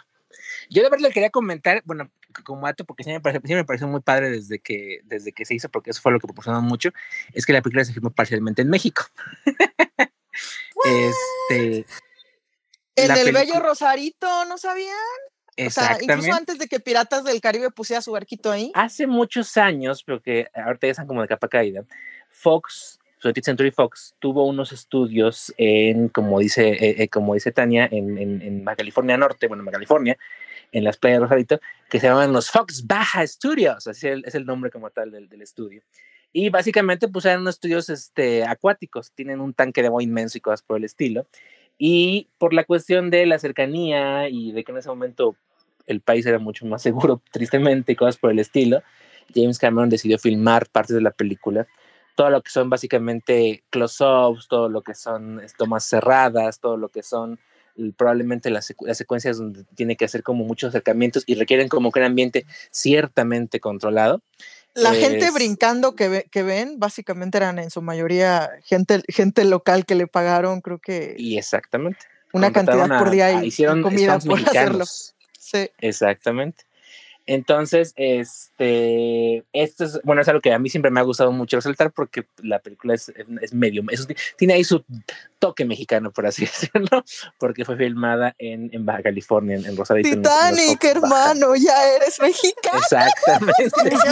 Yo 0.70 0.82
de 0.82 0.90
verdad 0.90 1.08
le 1.10 1.14
quería 1.14 1.30
comentar, 1.30 1.82
bueno, 1.84 2.10
como 2.46 2.68
dato, 2.68 2.86
porque 2.86 3.04
sí 3.04 3.10
me, 3.10 3.20
pareció, 3.20 3.42
sí 3.46 3.54
me 3.54 3.66
pareció 3.66 3.90
muy 3.90 4.00
padre 4.00 4.30
desde 4.30 4.60
que, 4.60 5.02
desde 5.04 5.34
que 5.34 5.44
se 5.44 5.56
hizo, 5.56 5.68
porque 5.68 5.90
eso 5.90 6.02
fue 6.02 6.14
lo 6.14 6.22
que 6.22 6.28
proporcionó 6.28 6.62
mucho, 6.62 6.92
es 7.34 7.46
que 7.46 7.52
la 7.52 7.62
película 7.62 7.84
se 7.84 7.92
filmó 7.92 8.12
parcialmente 8.12 8.62
en 8.62 8.70
México. 8.70 9.04
este, 10.86 11.86
en 12.96 13.12
el 13.12 13.34
bello 13.34 13.60
Rosarito, 13.60 14.46
¿no 14.46 14.58
sabían? 14.58 14.96
O 15.58 15.70
sea, 15.70 15.98
incluso 16.02 16.34
antes 16.34 16.60
de 16.60 16.68
que 16.68 16.80
Piratas 16.80 17.24
del 17.24 17.40
Caribe 17.40 17.72
pusiera 17.72 18.02
su 18.02 18.12
barquito 18.12 18.52
ahí. 18.52 18.72
Hace 18.74 19.08
muchos 19.08 19.56
años, 19.56 20.04
pero 20.04 20.22
que 20.22 20.48
ahorita 20.54 20.88
ya 20.88 20.92
están 20.92 21.08
como 21.08 21.22
de 21.22 21.30
capa 21.30 21.48
caída, 21.48 21.86
Fox, 22.30 23.00
20th 23.24 23.44
Century 23.44 23.72
Fox, 23.72 24.16
tuvo 24.20 24.46
unos 24.46 24.74
estudios 24.74 25.54
en, 25.58 26.10
como 26.10 26.40
dice, 26.40 26.70
eh, 26.70 27.04
eh, 27.04 27.08
como 27.08 27.34
dice 27.34 27.52
Tania, 27.52 27.88
en, 27.90 28.18
en, 28.18 28.42
en 28.42 28.66
California 28.66 29.18
Norte, 29.18 29.48
bueno, 29.48 29.64
en 29.64 29.72
California, 29.72 30.18
en 30.74 30.84
las 30.84 30.98
playas 30.98 31.20
de 31.20 31.24
Rosarito, 31.24 31.62
que 31.90 32.02
se 32.02 32.08
llaman 32.08 32.34
los 32.34 32.52
Fox 32.52 32.86
Baja 32.86 33.26
Studios, 33.26 33.88
así 33.88 34.08
es 34.08 34.36
el 34.36 34.46
nombre 34.46 34.72
como 34.72 34.90
tal 34.90 35.12
del, 35.12 35.30
del 35.30 35.42
estudio. 35.42 35.84
Y 36.34 36.50
básicamente, 36.50 37.08
pues 37.08 37.24
eran 37.24 37.40
unos 37.40 37.56
estudios 37.56 37.90
este, 37.90 38.44
acuáticos, 38.44 39.14
tienen 39.14 39.40
un 39.40 39.54
tanque 39.54 39.80
de 39.80 39.88
agua 39.88 40.04
inmenso 40.04 40.38
y 40.38 40.42
cosas 40.42 40.62
por 40.64 40.78
el 40.78 40.84
estilo. 40.84 41.28
Y 41.78 42.30
por 42.38 42.54
la 42.54 42.64
cuestión 42.64 43.10
de 43.10 43.26
la 43.26 43.40
cercanía 43.40 44.30
y 44.30 44.52
de 44.52 44.64
que 44.64 44.72
en 44.72 44.78
ese 44.78 44.90
momento 44.90 45.36
el 45.88 46.02
país 46.02 46.26
era 46.26 46.40
mucho 46.40 46.66
más 46.66 46.82
seguro, 46.82 47.22
tristemente, 47.32 47.92
y 47.92 47.96
cosas 47.96 48.18
por 48.18 48.32
el 48.32 48.40
estilo, 48.40 48.82
James 49.34 49.60
Cameron 49.60 49.90
decidió 49.90 50.18
filmar 50.18 50.68
partes 50.70 50.96
de 50.96 51.02
la 51.02 51.12
película. 51.12 51.68
Todo 52.16 52.30
lo 52.30 52.42
que 52.42 52.50
son 52.50 52.70
básicamente 52.70 53.64
close-ups, 53.70 54.48
todo 54.48 54.70
lo 54.70 54.82
que 54.82 54.96
son 54.96 55.42
tomas 55.58 55.84
cerradas, 55.84 56.60
todo 56.60 56.78
lo 56.78 56.90
que 56.90 57.04
son 57.04 57.40
probablemente 57.98 58.50
las, 58.50 58.74
las, 58.80 58.98
secuencias 58.98 59.38
donde 59.38 59.66
tiene 59.76 59.98
que 59.98 60.06
hacer 60.06 60.24
como 60.24 60.46
muchos 60.46 60.70
acercamientos 60.70 61.24
y 61.26 61.36
requieren 61.36 61.68
como 61.68 61.92
que 61.92 62.00
un 62.00 62.06
ambiente 62.06 62.46
ciertamente 62.72 63.60
controlado. 63.60 64.22
La 64.76 64.94
gente 64.94 65.32
brincando 65.32 65.96
que, 65.96 66.10
ve, 66.10 66.28
que, 66.30 66.44
ven, 66.44 66.80
básicamente 66.80 67.38
eran 67.38 67.60
en 67.60 67.70
su 67.70 67.82
mayoría 67.82 68.50
gente, 68.64 69.02
gente 69.08 69.46
local 69.46 69.86
que 69.86 69.96
le 69.96 70.06
pagaron, 70.06 70.62
creo 70.62 70.80
que. 70.80 71.16
Y 71.18 71.38
exactamente. 71.38 72.00
Una 72.34 72.52
cantidad 72.52 73.00
por 73.00 73.10
día 73.10 73.42
y, 73.42 73.48
hicieron 73.48 73.82
comida 73.82 74.20
por 74.20 74.36
mexicanos. 74.42 74.54
hacerlo. 74.54 74.86
Sí. 75.40 75.72
Exactamente. 75.80 76.66
Entonces, 77.28 77.94
este, 77.96 79.44
esto 79.52 79.86
es, 79.86 80.00
bueno, 80.04 80.22
es 80.22 80.28
algo 80.28 80.42
que 80.42 80.54
a 80.54 80.60
mí 80.60 80.70
siempre 80.70 80.92
me 80.92 81.00
ha 81.00 81.04
gustado 81.04 81.32
mucho 81.32 81.58
resaltar 81.58 81.92
porque 81.92 82.28
la 82.44 82.60
película 82.60 82.94
es, 82.94 83.12
es 83.42 83.54
medio, 83.54 83.84
es, 83.90 84.08
tiene 84.38 84.54
ahí 84.54 84.64
su 84.64 84.84
toque 85.40 85.66
mexicano, 85.66 86.12
por 86.12 86.26
así 86.28 86.46
decirlo, 86.46 87.04
porque 87.40 87.66
fue 87.66 87.78
filmada 87.78 88.36
en, 88.38 88.70
en 88.74 88.86
Baja 88.86 89.04
California, 89.04 89.56
en, 89.56 89.66
en 89.66 89.76
Rosarito. 89.76 90.10
Titanic, 90.10 90.84
en 90.84 90.90
hermano, 90.98 91.50
Baja. 91.50 91.62
ya 91.64 91.96
eres 91.96 92.20
mexicano. 92.22 92.78
Exactamente. 92.80 93.54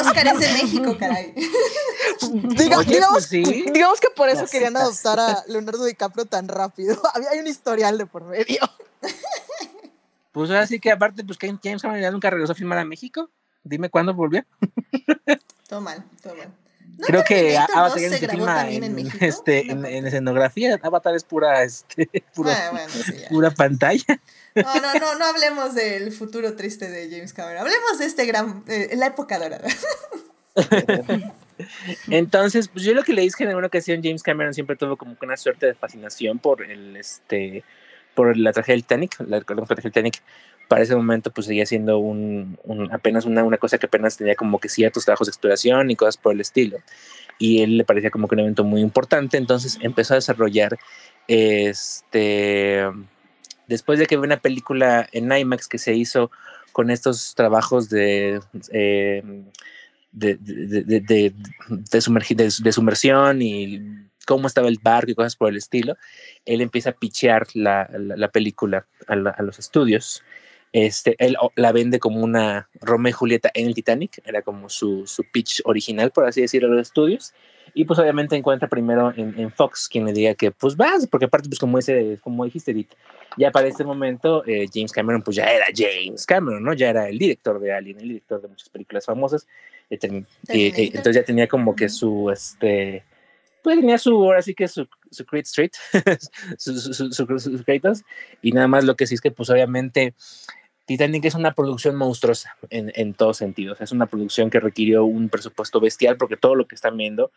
Oscar 0.02 0.28
es 0.28 0.40
de 0.40 0.54
México, 0.64 0.98
caray. 0.98 1.34
Diga, 2.58 2.80
Oye, 2.80 2.96
digamos, 2.96 3.28
pues 3.30 3.46
sí. 3.46 3.66
digamos, 3.74 4.00
que 4.00 4.10
por 4.16 4.30
eso 4.30 4.42
Las 4.42 4.52
querían 4.52 4.74
citas. 4.74 5.06
adoptar 5.06 5.20
a 5.20 5.44
Leonardo 5.48 5.86
DiCaprio 5.86 6.26
tan 6.26 6.48
rápido. 6.48 7.00
Había 7.14 7.30
hay 7.30 7.40
un 7.40 7.48
historial 7.48 7.98
de 7.98 8.06
por 8.06 8.24
medio. 8.24 8.60
Pues 10.34 10.50
ahora 10.50 10.68
sí 10.68 10.80
que 10.80 10.92
aparte, 10.92 11.24
pues 11.24 11.38
que 11.38 11.48
James 11.64 11.82
Cameron 11.82 12.02
ya 12.02 12.12
nunca 12.12 12.30
regresó 12.30 12.52
a 12.52 12.56
filmar 12.56 12.80
a 12.80 12.86
México. 12.86 13.30
Dime 13.64 13.90
cuándo 13.90 14.14
volvió. 14.14 14.44
Todo 15.70 15.80
mal, 15.80 16.04
todo 16.22 16.36
mal. 16.36 16.50
¿No 16.98 17.08
Creo 17.08 17.24
que 17.24 17.58
Avatar 17.58 17.90
2 17.92 18.02
ya 18.02 18.02
se 18.02 18.10
no 18.10 18.18
se 18.18 18.20
grabó 18.20 18.38
filma 18.38 18.56
también 18.58 18.84
en, 18.84 18.90
en, 18.92 18.96
México? 18.96 19.18
este, 19.26 19.72
en, 19.72 19.86
en 19.86 20.06
escenografía. 20.06 20.80
Avatar 20.84 21.16
es 21.16 21.24
pura, 21.24 21.64
este, 21.64 22.08
pura, 22.36 22.68
Ah, 22.68 22.72
bueno, 22.72 22.90
sí, 22.90 23.14
ya. 23.20 23.30
pura 23.30 23.50
pantalla. 23.52 24.20
No, 24.54 24.76
no, 24.76 24.94
no, 25.00 25.16
no 25.18 25.26
hablemos 25.26 25.74
del 25.74 26.12
futuro 26.12 26.56
triste 26.56 26.90
de 26.90 27.10
James 27.10 27.34
Cameron. 27.34 27.62
Hablemos 27.62 27.98
de 27.98 28.06
este 28.06 28.26
gran, 28.26 28.64
eh, 28.68 28.92
la 28.96 29.08
época 29.08 29.40
dorada. 29.40 29.68
Entonces, 32.08 32.68
pues 32.68 32.84
yo 32.86 32.94
lo 32.94 33.04
que 33.04 33.14
leí 33.14 33.28
es 33.28 33.36
que 33.36 33.44
en 33.44 33.50
alguna 33.50 33.68
ocasión 33.68 34.02
James 34.04 34.22
Cameron 34.24 34.54
siempre 34.54 34.76
tuvo 34.76 34.98
como 34.98 35.18
que 35.18 35.26
una 35.26 35.38
suerte 35.38 35.66
de 35.68 35.74
fascinación 35.74 36.40
por 36.40 36.64
el 36.64 36.96
este 36.98 37.64
por 38.16 38.38
la 38.38 38.52
tragedia 38.54 38.76
del 38.76 38.84
Titanic, 38.84 39.20
la, 39.22 39.38
la 39.38 39.44
tragedia 39.44 39.76
del 39.76 39.84
Titanic. 39.92 40.22
Para 40.70 40.82
ese 40.82 40.96
momento, 40.96 41.30
pues 41.32 41.48
seguía 41.48 41.66
siendo 41.66 41.98
un, 42.00 42.58
un- 42.64 42.92
apenas 42.94 43.26
una, 43.26 43.44
una 43.44 43.58
cosa 43.58 43.78
que 43.78 43.86
apenas 43.88 44.16
tenía 44.18 44.36
como 44.36 44.60
que 44.60 44.70
ciertos 44.70 45.04
trabajos 45.06 45.28
de 45.28 45.32
exploración 45.32 45.92
y 45.92 45.96
cosas 45.96 46.18
por 46.18 46.34
el 46.34 46.42
estilo. 46.42 46.78
Y 47.38 47.62
él 47.62 47.78
le 47.78 47.84
parecía 47.84 48.12
como 48.12 48.28
que 48.28 48.36
un 48.36 48.40
evento 48.40 48.64
muy 48.64 48.80
importante, 48.82 49.38
entonces 49.38 49.78
empezó 49.82 50.14
a 50.14 50.16
desarrollar 50.18 50.78
este 51.28 52.84
después 53.68 54.00
de 54.00 54.06
que 54.06 54.18
vi 54.18 54.24
una 54.24 54.38
película 54.38 55.08
en 55.12 55.32
IMAX 55.32 55.68
que 55.68 55.78
se 55.78 55.94
hizo 55.94 56.32
con 56.72 56.90
estos 56.92 57.34
trabajos 57.36 57.90
de 57.90 58.40
eh, 58.72 59.24
de, 60.12 60.36
de, 60.36 60.84
de, 60.84 61.00
de- 61.02 61.34
de 62.48 62.72
sumersión 62.72 63.42
y 63.42 63.82
cómo 64.26 64.48
estaba 64.48 64.68
el 64.68 64.80
barco 64.82 65.12
y 65.12 65.16
cosas 65.16 65.36
por 65.36 65.50
el 65.50 65.58
estilo, 65.58 65.98
él 66.46 66.62
empieza 66.62 66.92
a 66.92 66.94
pichear 66.94 67.48
la, 67.54 67.90
la, 67.92 68.16
la 68.16 68.28
película 68.30 68.86
a, 69.08 69.16
la- 69.16 69.32
a 69.32 69.42
los 69.44 69.60
estudios. 69.60 70.24
Este, 70.72 71.16
él 71.20 71.36
o- 71.40 71.52
la 71.56 71.72
vende 71.72 72.00
como 72.00 72.22
una 72.22 72.68
Romeo 72.82 73.10
y 73.10 73.14
Julieta 73.14 73.52
en 73.54 73.68
el 73.68 73.76
Titanic, 73.76 74.22
era 74.26 74.42
como 74.42 74.70
su, 74.70 75.06
su 75.06 75.24
pitch 75.24 75.62
original, 75.66 76.10
por 76.12 76.26
así 76.26 76.42
decirlo, 76.42 76.70
a 76.70 76.72
los 76.76 76.88
estudios. 76.88 77.34
Y 77.76 77.86
pues 77.86 78.00
obviamente 78.00 78.36
encuentra 78.36 78.68
primero 78.68 79.12
en, 79.16 79.40
en 79.40 79.52
Fox 79.52 79.88
quien 79.88 80.06
le 80.06 80.14
diga 80.14 80.36
que 80.36 80.52
pues 80.52 80.76
vas, 80.76 81.08
porque 81.08 81.26
aparte 81.26 81.48
pues 81.50 81.60
como, 81.60 81.78
ese, 81.80 82.20
como 82.22 82.44
dijiste, 82.46 82.72
Edith, 82.72 82.92
ya 83.38 83.52
para 83.52 83.68
este 83.68 83.84
momento 83.84 84.44
eh, 84.46 84.68
James 84.72 84.92
Cameron 84.92 85.22
pues 85.24 85.38
ya 85.38 85.46
era 85.46 85.66
James 85.76 86.26
Cameron, 86.26 86.64
¿no? 86.64 86.74
Ya 86.74 86.90
era 86.90 87.08
el 87.10 87.18
director 87.18 87.60
de 87.60 87.74
Alien, 87.74 88.00
el 88.00 88.08
director 88.10 88.42
de 88.42 88.48
muchas 88.48 88.70
películas 88.70 89.06
famosas. 89.06 89.48
eh, 89.90 89.96
y 89.96 89.98
Terminator. 89.98 90.86
entonces 90.86 91.16
ya 91.16 91.24
tenía 91.24 91.48
como 91.48 91.76
que 91.76 91.90
su, 91.90 92.30
este, 92.32 93.04
pues 93.64 93.80
tenía 93.80 93.98
su, 93.98 94.12
ahora 94.24 94.42
sí 94.42 94.54
que 94.54 94.68
su, 94.68 94.88
su 95.10 95.26
Creed 95.26 95.44
Street, 95.46 95.72
sus 96.58 96.84
su, 96.84 96.94
su, 96.94 97.12
su- 97.12 97.40
sus 97.40 97.64
créditos, 97.64 98.04
y 98.42 98.52
nada 98.52 98.68
más 98.68 98.84
lo 98.84 98.96
que 98.96 99.08
sí 99.08 99.16
es 99.16 99.22
que 99.22 99.32
pues 99.32 99.50
obviamente 99.50 100.14
Titanic 100.86 101.24
es 101.26 101.36
una 101.36 101.54
producción 101.54 101.96
monstruosa 101.96 102.58
en, 102.70 102.92
en 102.96 103.14
todos 103.14 103.38
sentidos. 103.38 103.80
Es 103.80 103.94
una 103.94 104.06
producción 104.06 104.50
que 104.50 104.60
requirió 104.60 105.06
un 105.06 105.30
presupuesto 105.30 105.80
bestial 105.80 106.18
porque 106.18 106.36
todo 106.36 106.56
lo 106.56 106.68
que 106.68 106.76
están 106.76 106.98
viendo, 106.98 107.32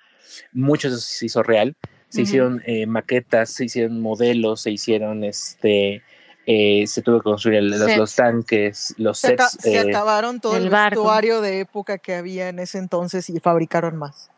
mucho 0.52 0.88
de 0.90 0.96
eso 0.96 1.04
se 1.06 1.26
hizo 1.26 1.42
real. 1.44 1.76
Se 2.08 2.22
hicieron 2.22 2.62
eh, 2.66 2.86
maquetas, 2.86 3.50
se 3.50 3.64
hicieron 3.66 4.00
modelos, 4.00 4.62
se 4.62 4.70
hicieron 4.72 5.22
este. 5.22 6.02
eh, 6.46 6.86
se 6.86 7.02
tuvo 7.02 7.18
que 7.18 7.24
construir 7.24 7.58
el- 7.58 7.70
los, 7.70 7.96
los 7.96 8.14
tanques, 8.14 8.94
los 8.98 9.18
Se, 9.18 9.28
sets. 9.28 9.58
se 9.60 9.76
eh, 9.76 9.80
acabaron 9.90 10.40
todo 10.40 10.56
el 10.56 10.68
vestuario 10.70 11.40
de 11.40 11.60
época 11.60 11.98
que 11.98 12.14
había 12.14 12.48
en 12.48 12.58
ese 12.60 12.78
entonces 12.78 13.28
y 13.30 13.38
fabricaron 13.40 13.96
más. 13.96 14.30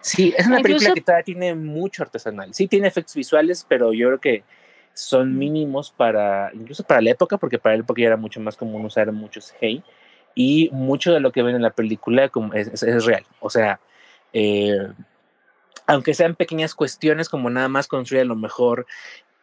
Sí, 0.00 0.34
es 0.36 0.46
una 0.46 0.56
película 0.62 0.88
que 0.94 1.00
todavía 1.00 1.24
tiene 1.24 1.54
mucho 1.54 2.02
artesanal. 2.02 2.52
Sí 2.54 2.66
tiene 2.68 2.88
efectos 2.88 3.14
visuales, 3.14 3.64
pero 3.68 3.92
yo 3.92 4.08
creo 4.08 4.20
que 4.20 4.44
son 4.94 5.38
mínimos 5.38 5.90
para, 5.90 6.50
incluso 6.54 6.82
para 6.84 7.00
la 7.00 7.10
época, 7.10 7.38
porque 7.38 7.58
para 7.58 7.76
la 7.76 7.82
época 7.82 8.00
ya 8.02 8.08
era 8.08 8.16
mucho 8.16 8.40
más 8.40 8.56
común 8.56 8.84
usar 8.84 9.10
muchos 9.12 9.54
hey 9.60 9.82
y 10.34 10.68
mucho 10.72 11.12
de 11.12 11.20
lo 11.20 11.32
que 11.32 11.42
ven 11.42 11.56
en 11.56 11.62
la 11.62 11.70
película 11.70 12.28
como 12.28 12.52
es, 12.54 12.68
es- 12.68 12.82
es 12.82 13.04
real. 13.04 13.24
O 13.40 13.48
sea, 13.50 13.80
eh, 14.32 14.88
aunque 15.86 16.14
sean 16.14 16.34
pequeñas 16.34 16.74
cuestiones 16.74 17.28
como 17.28 17.50
nada 17.50 17.68
más 17.68 17.86
construir 17.88 18.22
a 18.22 18.26
lo 18.26 18.36
mejor 18.36 18.86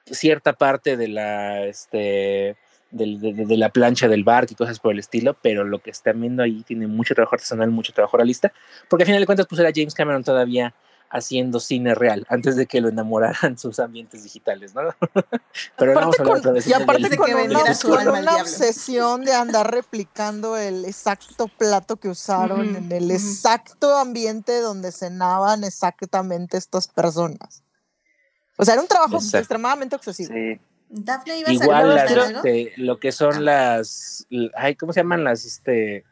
cierta 0.05 0.53
parte 0.53 0.97
de 0.97 1.07
la, 1.07 1.63
este, 1.65 2.55
del- 2.91 3.19
de, 3.19 3.33
de- 3.33 3.45
de 3.45 3.57
la 3.57 3.69
plancha 3.69 4.07
del 4.07 4.23
barco 4.23 4.53
y 4.53 4.55
cosas 4.55 4.79
por 4.79 4.91
el 4.93 4.99
estilo, 4.99 5.35
pero 5.41 5.63
lo 5.63 5.79
que 5.79 5.91
están 5.91 6.19
viendo 6.21 6.43
ahí 6.43 6.63
tiene 6.63 6.87
mucho 6.87 7.13
trabajo 7.15 7.35
artesanal, 7.35 7.69
mucho 7.71 7.93
trabajo 7.93 8.17
realista, 8.17 8.51
porque 8.89 9.03
al 9.03 9.07
final 9.07 9.21
de 9.21 9.25
cuentas 9.25 9.47
pues 9.47 9.59
era 9.59 9.71
James 9.73 9.93
Cameron 9.93 10.23
todavía 10.23 10.73
haciendo 11.11 11.59
cine 11.59 11.95
real 11.95 12.23
antes 12.29 12.55
de 12.55 12.67
que 12.67 12.81
lo 12.81 12.89
enamoraran 12.89 13.57
sus 13.57 13.79
ambientes 13.79 14.23
digitales, 14.23 14.75
¿no? 14.75 14.81
pero 15.77 15.93
no 15.95 15.99
vamos 16.01 16.19
a 16.19 16.21
hablar 16.21 16.41
con- 16.43 16.53
vez 16.53 16.67
y 16.67 16.73
aparte 16.73 17.01
Desde 17.03 17.17
con 17.17 17.25
que 17.25 17.33
una, 17.33 17.41
vendiera 17.43 17.73
su 17.73 17.89
con 17.89 18.07
una 18.07 18.35
obsesión 18.37 19.23
de 19.25 19.33
andar 19.33 19.71
replicando 19.71 20.55
el 20.55 20.85
exacto 20.85 21.47
plato 21.47 21.95
que 21.97 22.09
usaron 22.09 22.75
en 22.75 22.91
el 22.91 23.09
exacto 23.09 23.97
ambiente 23.97 24.59
donde 24.61 24.91
cenaban 24.91 25.63
exactamente 25.63 26.57
estas 26.57 26.87
personas. 26.87 27.63
O 28.57 28.65
sea, 28.65 28.73
era 28.75 28.81
un 28.83 28.87
trabajo 28.89 29.15
Exacto. 29.15 29.37
extremadamente 29.39 29.95
obsesivo. 29.95 30.33
Sí. 30.33 30.59
Dafne, 30.89 31.37
¿ibas 31.39 31.49
a 31.51 31.53
Igual 31.53 31.81
comentar 31.83 32.17
las, 32.17 32.31
este, 32.31 32.73
lo 32.77 32.99
que 32.99 33.11
son 33.11 33.35
Ah. 33.35 33.39
las, 33.41 34.27
ay, 34.55 34.75
¿cómo 34.75 34.91
se 34.93 34.99
llaman 35.01 35.23
las, 35.23 35.45
este, 35.45 36.03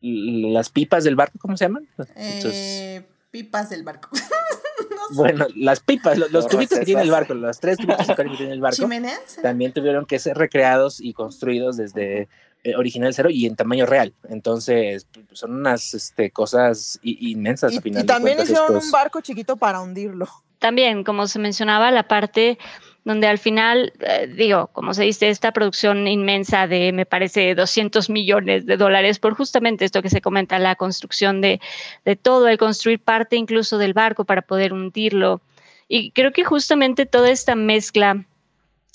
las 0.00 0.70
pipas 0.70 1.04
del 1.04 1.16
barco? 1.16 1.38
¿Cómo 1.40 1.56
se 1.56 1.64
llaman? 1.66 1.88
Entonces, 1.98 2.52
Eh, 2.54 3.06
pipas 3.30 3.70
del 3.70 3.82
barco. 3.82 4.08
no 4.90 5.08
sé. 5.08 5.14
bueno, 5.14 5.46
las 5.56 5.80
pipas, 5.80 6.16
lo- 6.18 6.26
los, 6.26 6.32
Los 6.44 6.48
tubitos 6.48 6.78
que 6.78 6.84
tiene 6.84 7.02
el 7.02 7.10
barco, 7.10 7.34
los 7.34 7.58
tres 7.60 7.78
tubitos 7.78 8.06
que 8.06 8.24
tiene 8.36 8.52
el 8.52 8.60
barco, 8.60 8.76
¿Chimeneas? 8.76 9.38
también 9.42 9.72
tuvieron 9.72 10.06
que 10.06 10.18
ser 10.18 10.36
recreados 10.36 11.00
y 11.00 11.12
construidos 11.12 11.76
desde 11.76 12.28
eh, 12.64 12.76
original 12.76 13.12
cero 13.12 13.28
y 13.30 13.46
en 13.46 13.56
tamaño 13.56 13.86
real. 13.86 14.14
Entonces, 14.28 15.06
pues, 15.12 15.26
son 15.40 15.52
unas 15.52 15.94
este, 15.94 16.30
cosas 16.30 17.00
inmensas 17.02 17.72
Y, 17.72 17.76
al 17.78 17.82
final. 17.82 18.02
y 18.04 18.06
también 18.06 18.36
cuentas, 18.36 18.50
hicieron 18.52 18.76
estos- 18.76 18.84
un 18.84 18.90
barco 18.92 19.20
chiquito 19.20 19.56
para 19.56 19.80
hundirlo. 19.80 20.28
También, 20.60 21.02
como 21.02 21.26
se 21.26 21.40
mencionaba, 21.40 21.90
la 21.90 22.06
parte 22.06 22.58
donde 23.04 23.26
al 23.26 23.38
final, 23.38 23.92
eh, 24.00 24.32
digo, 24.32 24.68
como 24.72 24.94
se 24.94 25.02
dice, 25.04 25.28
esta 25.28 25.52
producción 25.52 26.06
inmensa 26.06 26.66
de, 26.66 26.92
me 26.92 27.06
parece, 27.06 27.54
200 27.54 28.08
millones 28.10 28.66
de 28.66 28.76
dólares 28.76 29.18
por 29.18 29.34
justamente 29.34 29.84
esto 29.84 30.02
que 30.02 30.10
se 30.10 30.20
comenta, 30.20 30.58
la 30.58 30.76
construcción 30.76 31.40
de, 31.40 31.60
de 32.04 32.16
todo, 32.16 32.48
el 32.48 32.58
construir 32.58 33.00
parte 33.00 33.36
incluso 33.36 33.78
del 33.78 33.92
barco 33.92 34.24
para 34.24 34.42
poder 34.42 34.72
hundirlo. 34.72 35.40
Y 35.88 36.12
creo 36.12 36.32
que 36.32 36.44
justamente 36.44 37.04
toda 37.06 37.30
esta 37.30 37.54
mezcla 37.54 38.24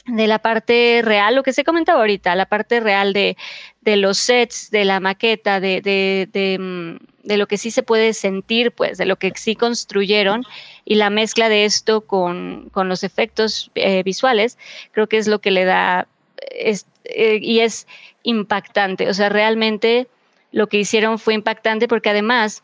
de 0.08 0.28
la 0.28 0.40
parte 0.40 1.02
real, 1.04 1.36
lo 1.36 1.44
que 1.44 1.54
se 1.54 1.64
comentaba 1.64 2.00
ahorita, 2.00 2.36
la 2.36 2.46
parte 2.46 2.80
real 2.80 3.14
de, 3.14 3.36
de 3.82 3.98
los 3.98 4.18
sets, 4.18 4.72
de 4.72 4.86
la 4.86 5.00
maqueta, 5.00 5.60
de, 5.60 5.82
de, 5.82 6.30
de, 6.32 6.58
mm, 6.60 7.34
lo 7.36 7.48
que 7.48 7.58
sí 7.58 7.72
se 7.72 7.84
puede 7.84 8.14
sentir, 8.14 8.72
pues, 8.72 8.98
de 8.98 9.06
lo 9.06 9.18
que 9.18 9.34
sí 9.36 9.56
construyeron, 9.56 10.44
y 10.90 10.96
la 10.96 11.10
mezcla 11.10 11.50
de 11.50 11.66
esto 11.66 12.00
con, 12.00 12.70
con 12.72 12.88
los 12.88 13.04
efectos 13.04 13.72
eh, 13.76 14.04
visuales, 14.04 14.58
creo 14.94 15.08
que 15.08 15.18
es 15.18 15.28
lo 15.28 15.40
que 15.40 15.52
le 15.52 15.66
da 15.66 16.08
es, 16.50 16.86
eh, 17.04 17.40
y 17.42 17.60
es 17.60 17.88
impactante. 18.24 19.10
O 19.10 19.14
sea, 19.14 19.28
realmente 19.28 20.08
lo 20.54 20.68
que 20.68 20.78
hicieron 20.78 21.20
fue 21.20 21.34
impactante 21.34 21.90
porque 21.90 22.10
además 22.10 22.64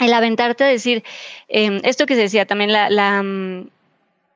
el 0.00 0.12
aventarte 0.12 0.64
a 0.64 0.66
decir, 0.66 1.02
em, 1.48 1.80
esto 1.82 2.04
que 2.04 2.14
se 2.14 2.20
decía 2.20 2.44
también, 2.44 2.72
la, 2.72 3.22
mm, 3.22 3.70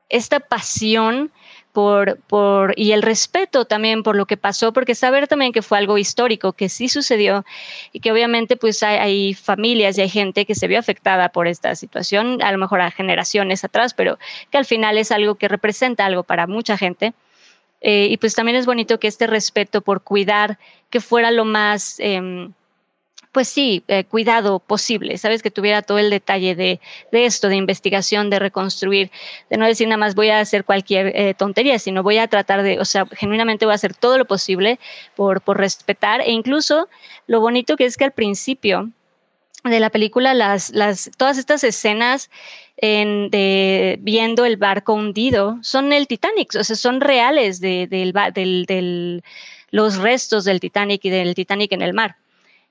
esta 0.09 0.41
pasión 0.41 1.31
por, 1.75 2.21
por, 2.29 2.73
y 2.77 2.93
el 2.93 3.03
respeto 3.03 3.65
también 3.65 4.05
por 4.05 4.15
lo 4.15 4.27
que 4.27 4.37
pasó, 4.37 4.73
porque 4.73 4.95
saber 4.95 5.27
también 5.27 5.51
que 5.51 5.61
fue 5.61 5.77
algo 5.77 5.99
histórico, 5.99 6.53
que 6.53 6.69
sí 6.69 6.89
sucedió 6.89 7.45
y 7.93 7.99
que 7.99 8.13
obviamente 8.13 8.57
pues 8.57 8.85
hay, 8.85 9.35
familias 9.35 9.99
y 9.99 10.03
hay 10.03 10.09
gente 10.09 10.47
que 10.47 10.55
se 10.55 10.69
vio 10.69 10.79
afectada 10.79 11.31
por 11.31 11.49
esta 11.49 11.75
situación, 11.75 12.41
a 12.43 12.53
lo 12.53 12.59
mejor 12.59 12.81
a 12.81 12.93
generaciones 12.93 13.65
atrás, 13.65 13.93
pero 13.93 14.21
que 14.53 14.59
al 14.59 14.67
final 14.67 14.99
es 14.99 15.11
algo 15.11 15.35
que 15.35 15.49
representa 15.49 16.07
algo 16.07 16.23
para 16.23 16.47
mucha 16.47 16.79
gente. 16.79 17.13
Eh, 17.81 18.07
y 18.09 18.19
pues 18.19 18.37
también 18.37 18.57
es 18.57 18.67
bonito 18.67 19.01
que 19.01 19.09
este 19.09 19.27
respeto 19.27 19.81
por 19.81 20.03
cuidar 20.03 20.59
que 20.91 21.01
fuera 21.01 21.33
lo 21.33 21.45
más... 21.45 21.97
Eh, 21.99 22.49
pues 23.35 23.49
sí, 23.49 23.83
eh, 23.89 24.05
cuidado 24.05 24.61
posible, 24.61 25.19
¿sabes? 25.19 25.43
Que 25.43 25.51
tuviera 25.51 25.83
todo 25.83 25.99
el 25.99 26.09
detalle 26.09 26.55
de, 26.55 26.81
esto, 27.11 27.49
de 27.49 27.57
investigación, 27.57 28.31
de 28.31 28.39
reconstruir, 28.39 29.11
de 29.51 29.57
no 29.57 29.67
decir 29.67 29.89
nada 29.89 29.99
más 29.99 30.15
voy 30.15 30.31
a 30.31 30.39
hacer 30.39 30.65
cualquier 30.65 31.09
eh, 31.09 31.35
tontería, 31.35 31.81
sino 31.81 32.05
voy 32.05 32.19
a 32.19 32.29
tratar 32.29 32.63
de, 32.63 32.79
o 32.79 32.85
sea, 32.85 33.07
genuinamente 33.07 33.67
voy 33.67 33.73
a 33.73 33.75
hacer 33.75 33.93
todo 33.93 34.19
lo 34.19 34.25
posible 34.25 34.79
por, 35.17 35.43
respetar 35.59 36.21
e 36.21 36.31
incluso 36.31 36.89
lo 37.27 37.41
bonito 37.41 37.77
que 37.77 37.87
es 37.87 37.97
que 37.97 38.05
al 38.05 38.13
principio 38.13 38.91
de 39.65 39.81
la 39.81 39.91
película, 39.91 40.33
las, 40.33 40.73
todas 41.17 41.37
estas 41.37 41.65
escenas 41.65 42.31
en, 42.77 43.31
de 43.31 43.99
viendo 44.01 44.45
el 44.45 44.59
barco 44.59 44.95
hundido 44.95 45.59
son 45.63 45.93
el 45.93 46.07
Titanic, 46.07 46.55
o 46.55 46.63
sea, 46.63 46.77
son 46.77 47.01
reales 47.01 47.61
de, 47.61 47.89
del, 47.89 48.67
del, 48.67 49.25
los 49.73 49.97
restos 49.97 50.45
del 50.45 50.61
Titanic 50.61 51.05
y 51.05 51.11
del 51.11 51.35
Titanic 51.35 51.73
en 51.73 51.83
el 51.83 51.95
mar. 51.95 52.17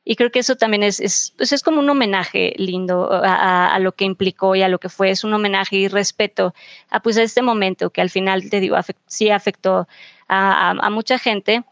Y 0.05 0.15
creo 0.15 0.31
que 0.31 0.39
eso 0.39 0.55
también 0.55 0.83
es, 0.83 0.99
es, 0.99 1.33
pues 1.37 1.53
es 1.53 1.63
como 1.63 1.79
un 1.79 1.89
homenaje 1.89 2.53
lindo 2.57 3.11
a, 3.11 3.73
a, 3.73 3.79
lo 3.79 3.93
que 3.93 4.03
implicó 4.03 4.55
y 4.55 4.61
a 4.61 4.67
lo 4.67 4.79
que 4.79 4.89
fue. 4.89 5.09
Es 5.09 5.23
un 5.23 5.33
homenaje 5.33 5.77
y 5.77 5.87
respeto 5.87 6.53
a, 6.89 7.01
pues, 7.01 7.17
a 7.17 7.23
este 7.23 7.41
momento 7.41 7.89
que 7.89 8.01
al 8.01 8.09
final, 8.09 8.49
te 8.49 8.59
digo, 8.59 8.75
afect, 8.75 8.99
sí 9.07 9.29
afectó 9.29 9.87
a, 10.27 10.71
a, 10.71 10.89
mucha 10.89 11.17
gente 11.19 11.63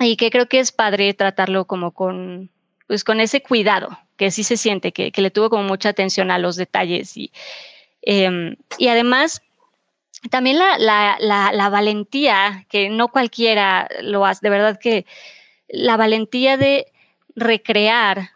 y 0.00 0.16
que 0.16 0.30
creo 0.30 0.48
que 0.48 0.58
es 0.58 0.72
padre 0.72 1.14
tratarlo 1.14 1.66
como 1.66 1.92
con, 1.92 2.50
pues, 2.88 3.04
con 3.04 3.20
ese 3.20 3.42
cuidado, 3.42 3.96
que 4.16 4.32
sí 4.32 4.42
se 4.42 4.56
siente, 4.56 4.90
que, 4.90 5.12
que 5.12 5.22
le 5.22 5.30
tuvo 5.30 5.50
como 5.50 5.62
mucha 5.62 5.90
atención 5.90 6.32
a 6.32 6.38
los 6.38 6.56
detalles. 6.56 7.16
Y, 7.16 7.30
eh, 8.02 8.56
y 8.76 8.88
además, 8.88 9.40
también 10.30 10.58
la, 10.58 10.78
la, 10.78 11.16
la, 11.20 11.52
la 11.52 11.68
valentía, 11.68 12.66
que 12.68 12.88
no 12.88 13.06
cualquiera 13.06 13.88
lo 14.02 14.26
hace, 14.26 14.40
de 14.42 14.50
verdad 14.50 14.80
que 14.80 15.06
la 15.68 15.96
valentía 15.96 16.56
de 16.56 16.86
recrear 17.40 18.30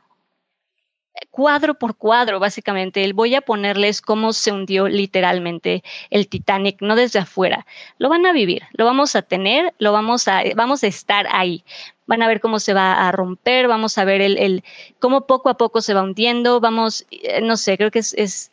cuadro 1.31 1.75
por 1.75 1.97
cuadro, 1.97 2.41
básicamente. 2.41 3.13
Voy 3.13 3.35
a 3.35 3.41
ponerles 3.41 4.01
cómo 4.01 4.33
se 4.33 4.53
hundió 4.53 4.89
literalmente 4.89 5.83
el 6.11 6.29
Titanic, 6.29 6.81
no 6.81 6.97
desde 6.97 7.21
afuera. 7.21 7.67
Lo 7.99 8.09
van 8.09 8.27
a 8.27 8.33
vivir, 8.33 8.63
lo 8.73 8.85
vamos 8.85 9.15
a 9.17 9.23
tener, 9.23 9.75
lo 9.79 9.93
vamos 9.93 10.29
a, 10.29 10.43
vamos 10.57 10.83
a 10.83 10.87
estar 10.87 11.27
ahí. 11.31 11.65
Van 12.07 12.23
a 12.23 12.29
ver 12.29 12.41
cómo 12.41 12.59
se 12.59 12.75
va 12.75 13.09
a 13.09 13.13
romper, 13.13 13.69
vamos 13.69 13.97
a 13.97 14.05
ver 14.05 14.21
el, 14.21 14.37
el 14.39 14.65
cómo 14.99 15.27
poco 15.27 15.49
a 15.49 15.57
poco 15.57 15.81
se 15.81 15.95
va 15.95 16.03
hundiendo, 16.03 16.61
vamos, 16.61 17.07
eh, 17.11 17.41
no 17.41 17.57
sé, 17.57 17.79
creo 17.79 17.91
que 17.91 18.01
es 18.01 18.53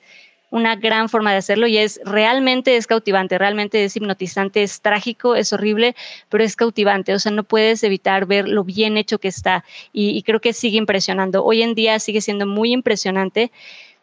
una 0.51 0.75
gran 0.75 1.09
forma 1.09 1.31
de 1.31 1.37
hacerlo 1.37 1.65
y 1.65 1.77
es 1.77 1.99
realmente 2.05 2.75
es 2.75 2.85
cautivante, 2.85 3.37
realmente 3.37 3.83
es 3.85 3.95
hipnotizante, 3.95 4.61
es 4.61 4.81
trágico, 4.81 5.35
es 5.35 5.51
horrible, 5.53 5.95
pero 6.29 6.43
es 6.43 6.55
cautivante, 6.55 7.13
o 7.13 7.19
sea, 7.19 7.31
no 7.31 7.43
puedes 7.43 7.83
evitar 7.83 8.25
ver 8.25 8.47
lo 8.47 8.63
bien 8.63 8.97
hecho 8.97 9.17
que 9.17 9.29
está 9.29 9.63
y, 9.93 10.21
creo 10.23 10.39
que 10.41 10.53
sigue 10.53 10.77
impresionando. 10.77 11.43
Hoy 11.43 11.63
en 11.63 11.73
día 11.73 11.97
sigue 11.99 12.21
siendo 12.21 12.45
muy 12.45 12.73
impresionante 12.73 13.51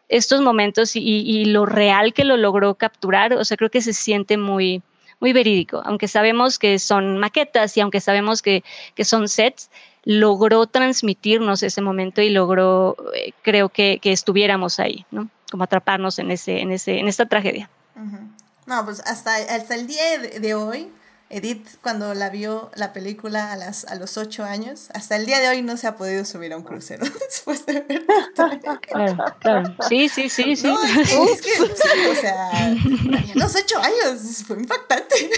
estos 0.09 0.41
momentos 0.41 0.95
y, 0.95 1.01
y, 1.01 1.45
lo 1.45 1.65
real 1.67 2.13
que 2.13 2.25
lo 2.25 2.35
logró 2.35 2.75
capturar, 2.75 3.33
o 3.33 3.45
sea, 3.45 3.55
creo 3.55 3.69
que 3.69 3.81
se 3.81 3.93
siente 3.93 4.37
muy, 4.37 4.81
muy 5.19 5.33
verídico, 5.33 5.81
aunque 5.85 6.07
sabemos 6.07 6.57
que 6.57 6.79
son 6.79 7.19
maquetas 7.19 7.77
y 7.77 7.81
aunque 7.81 8.01
sabemos 8.01 8.41
que, 8.41 8.63
que 8.95 9.05
son 9.05 9.29
sets, 9.29 9.69
logró 10.03 10.65
transmitirnos 10.67 11.63
ese 11.63 11.81
momento 11.81 12.21
y 12.21 12.29
logró, 12.29 12.95
eh, 13.15 13.33
creo 13.41 13.69
que, 13.69 13.99
que 14.01 14.11
estuviéramos 14.11 14.79
ahí, 14.79 15.05
¿no? 15.11 15.29
como 15.49 15.63
atraparnos 15.63 16.19
en 16.19 16.31
ese, 16.31 16.59
en 16.61 16.71
ese, 16.71 16.99
en 16.99 17.07
esta 17.07 17.25
tragedia. 17.25 17.69
Uh 17.95 17.99
-huh. 17.99 18.27
No, 18.65 18.85
pues 18.85 19.01
hasta, 19.01 19.35
hasta 19.35 19.75
el 19.75 19.87
día 19.87 20.19
de, 20.19 20.39
de, 20.39 20.53
hoy, 20.53 20.91
Edith, 21.31 21.67
cuando 21.81 22.13
la 22.13 22.29
vio 22.29 22.69
la 22.75 22.93
película 22.93 23.51
a, 23.51 23.55
las, 23.55 23.85
a 23.85 23.95
los 23.95 24.15
ocho 24.17 24.43
años, 24.43 24.89
hasta 24.93 25.15
el 25.15 25.25
día 25.25 25.39
de 25.39 25.49
hoy 25.49 25.63
no 25.63 25.75
se 25.75 25.87
ha 25.87 25.95
podido 25.95 26.23
subir 26.23 26.53
a 26.53 26.57
un 26.57 26.63
crucero 26.63 27.03
después 27.27 27.65
de 27.65 27.81
ver 27.81 28.05
claro, 28.35 29.35
claro. 29.39 29.75
Sí, 29.87 30.07
sí, 30.07 30.29
sí, 30.29 30.55
sí. 30.55 30.67
No, 30.67 30.83
es, 30.83 31.09
que, 31.09 31.23
es 31.33 31.41
que 31.41 31.49
sí, 31.57 32.07
o 32.11 32.15
sea, 32.15 32.49
a 32.51 33.35
los 33.35 33.55
ocho 33.55 33.79
años 33.79 34.43
fue 34.45 34.57
impactante. 34.57 35.31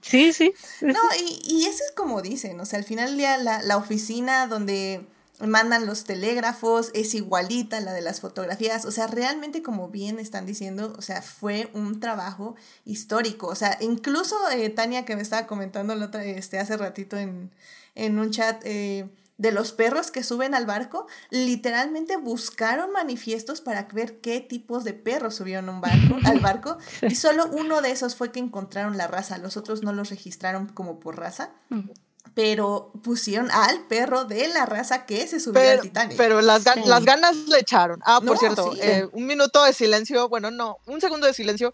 Sí, 0.00 0.32
sí. 0.32 0.52
No, 0.80 0.98
y, 1.18 1.42
y 1.46 1.66
eso 1.66 1.84
es 1.86 1.92
como 1.94 2.22
dicen, 2.22 2.58
o 2.60 2.64
sea, 2.64 2.78
al 2.78 2.84
final 2.84 3.16
día 3.16 3.36
la, 3.38 3.62
la 3.62 3.76
oficina 3.76 4.46
donde 4.46 5.06
mandan 5.46 5.86
los 5.86 6.04
telégrafos, 6.04 6.90
es 6.94 7.14
igualita 7.14 7.78
a 7.78 7.80
la 7.80 7.92
de 7.92 8.02
las 8.02 8.20
fotografías, 8.20 8.84
o 8.84 8.90
sea, 8.90 9.06
realmente 9.06 9.62
como 9.62 9.88
bien 9.88 10.18
están 10.18 10.44
diciendo, 10.46 10.94
o 10.98 11.02
sea, 11.02 11.22
fue 11.22 11.70
un 11.72 12.00
trabajo 12.00 12.56
histórico, 12.84 13.46
o 13.46 13.54
sea, 13.54 13.78
incluso 13.80 14.36
eh, 14.50 14.68
Tania 14.68 15.04
que 15.04 15.16
me 15.16 15.22
estaba 15.22 15.46
comentando 15.46 15.94
el 15.94 16.02
otro, 16.02 16.20
este, 16.20 16.58
hace 16.58 16.76
ratito 16.76 17.16
en, 17.16 17.50
en 17.94 18.18
un 18.18 18.30
chat 18.30 18.60
eh, 18.64 19.08
de 19.40 19.52
los 19.52 19.72
perros 19.72 20.10
que 20.10 20.22
suben 20.22 20.54
al 20.54 20.66
barco, 20.66 21.06
literalmente 21.30 22.18
buscaron 22.18 22.92
manifiestos 22.92 23.62
para 23.62 23.88
ver 23.92 24.20
qué 24.20 24.40
tipos 24.40 24.84
de 24.84 24.92
perros 24.92 25.36
subieron 25.36 25.70
un 25.70 25.80
barco, 25.80 26.18
al 26.24 26.40
barco 26.40 26.76
y 27.00 27.14
solo 27.14 27.46
uno 27.46 27.80
de 27.80 27.90
esos 27.90 28.16
fue 28.16 28.32
que 28.32 28.38
encontraron 28.38 28.98
la 28.98 29.06
raza, 29.06 29.38
los 29.38 29.56
otros 29.56 29.82
no 29.82 29.94
los 29.94 30.10
registraron 30.10 30.66
como 30.66 31.00
por 31.00 31.18
raza 31.18 31.52
pero 32.34 32.92
pusieron 33.02 33.50
al 33.50 33.86
perro 33.86 34.24
de 34.24 34.48
la 34.48 34.66
raza 34.66 35.06
que 35.06 35.26
se 35.26 35.40
subió 35.40 35.54
pero, 35.54 35.72
al 35.72 35.80
Titanic. 35.80 36.16
Pero 36.16 36.40
las, 36.42 36.62
gan 36.64 36.82
sí. 36.82 36.88
las 36.88 37.04
ganas 37.04 37.36
le 37.48 37.58
echaron. 37.58 38.00
Ah, 38.04 38.20
por 38.20 38.32
no, 38.32 38.36
cierto, 38.36 38.72
sí. 38.72 38.78
eh, 38.82 39.08
un 39.12 39.26
minuto 39.26 39.64
de 39.64 39.72
silencio, 39.72 40.28
bueno, 40.28 40.50
no, 40.50 40.78
un 40.86 41.00
segundo 41.00 41.26
de 41.26 41.34
silencio 41.34 41.72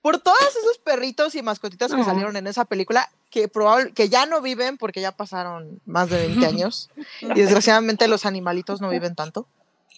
por 0.00 0.20
todos 0.20 0.38
esos 0.62 0.78
perritos 0.78 1.34
y 1.34 1.42
mascotitas 1.42 1.92
que 1.92 2.04
salieron 2.04 2.36
en 2.36 2.46
esa 2.46 2.64
película 2.64 3.10
que 3.30 3.48
probable, 3.48 3.92
que 3.92 4.08
ya 4.08 4.26
no 4.26 4.40
viven 4.40 4.78
porque 4.78 5.00
ya 5.00 5.12
pasaron 5.12 5.80
más 5.84 6.10
de 6.10 6.18
20 6.28 6.46
años 6.46 6.90
y 7.20 7.40
desgraciadamente 7.40 8.08
los 8.08 8.26
animalitos 8.26 8.80
no 8.80 8.88
viven 8.88 9.14
tanto. 9.14 9.46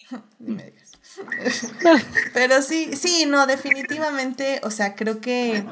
Pero 2.33 2.61
sí, 2.61 2.95
sí, 2.95 3.25
no, 3.27 3.47
definitivamente, 3.47 4.59
o 4.63 4.71
sea, 4.71 4.95
creo 4.95 5.21
que 5.21 5.63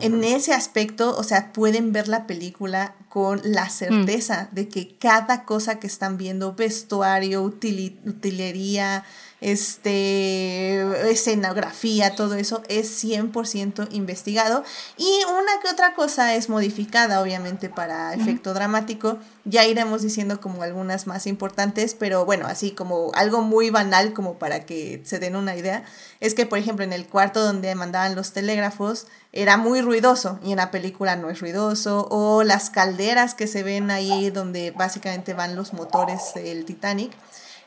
en 0.00 0.24
ese 0.24 0.52
aspecto, 0.52 1.16
o 1.16 1.22
sea, 1.22 1.52
pueden 1.52 1.92
ver 1.92 2.08
la 2.08 2.26
película 2.26 2.94
con 3.08 3.40
la 3.44 3.68
certeza 3.68 4.48
mm. 4.50 4.54
de 4.54 4.68
que 4.68 4.96
cada 4.98 5.44
cosa 5.44 5.78
que 5.78 5.86
están 5.86 6.16
viendo, 6.16 6.54
vestuario, 6.54 7.42
util 7.42 8.00
utilería, 8.04 9.04
este, 9.40 11.10
escenografía, 11.10 12.14
todo 12.14 12.34
eso 12.34 12.62
es 12.68 13.04
100% 13.04 13.88
investigado. 13.90 14.64
Y 14.96 15.20
una 15.24 15.60
que 15.62 15.68
otra 15.68 15.94
cosa 15.94 16.34
es 16.34 16.48
modificada 16.48 17.20
obviamente 17.20 17.68
para 17.68 18.14
efecto 18.14 18.50
uh 18.50 18.52
-huh. 18.52 18.56
dramático, 18.56 19.18
ya 19.44 19.64
iremos 19.64 20.02
diciendo 20.02 20.40
como 20.40 20.62
algunas 20.62 21.06
más 21.06 21.26
importantes, 21.26 21.94
pero 21.94 22.24
bueno, 22.24 22.46
así 22.46 22.70
como 22.70 23.10
algo 23.14 23.42
muy 23.42 23.70
banal 23.70 24.12
como 24.14 24.38
para 24.38 24.64
que 24.64 25.02
se 25.04 25.18
den 25.18 25.36
una 25.36 25.56
idea, 25.56 25.84
es 26.20 26.34
que 26.34 26.46
por 26.46 26.58
ejemplo 26.58 26.84
en 26.84 26.92
el 26.92 27.06
cuarto 27.06 27.44
donde 27.44 27.74
mandaban 27.74 28.14
los 28.14 28.32
telégrafos 28.32 29.06
era 29.32 29.56
muy 29.56 29.80
ruidoso 29.80 30.38
y 30.42 30.52
en 30.52 30.56
la 30.56 30.70
película 30.70 31.16
no 31.16 31.28
es 31.28 31.40
ruidoso, 31.40 32.06
o 32.10 32.44
las 32.44 32.70
calderas 32.70 33.34
que 33.34 33.46
se 33.46 33.62
ven 33.62 33.90
ahí 33.90 34.30
donde 34.30 34.70
básicamente 34.70 35.34
van 35.34 35.56
los 35.56 35.72
motores 35.72 36.32
del 36.34 36.64
Titanic, 36.64 37.12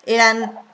eran 0.05 0.66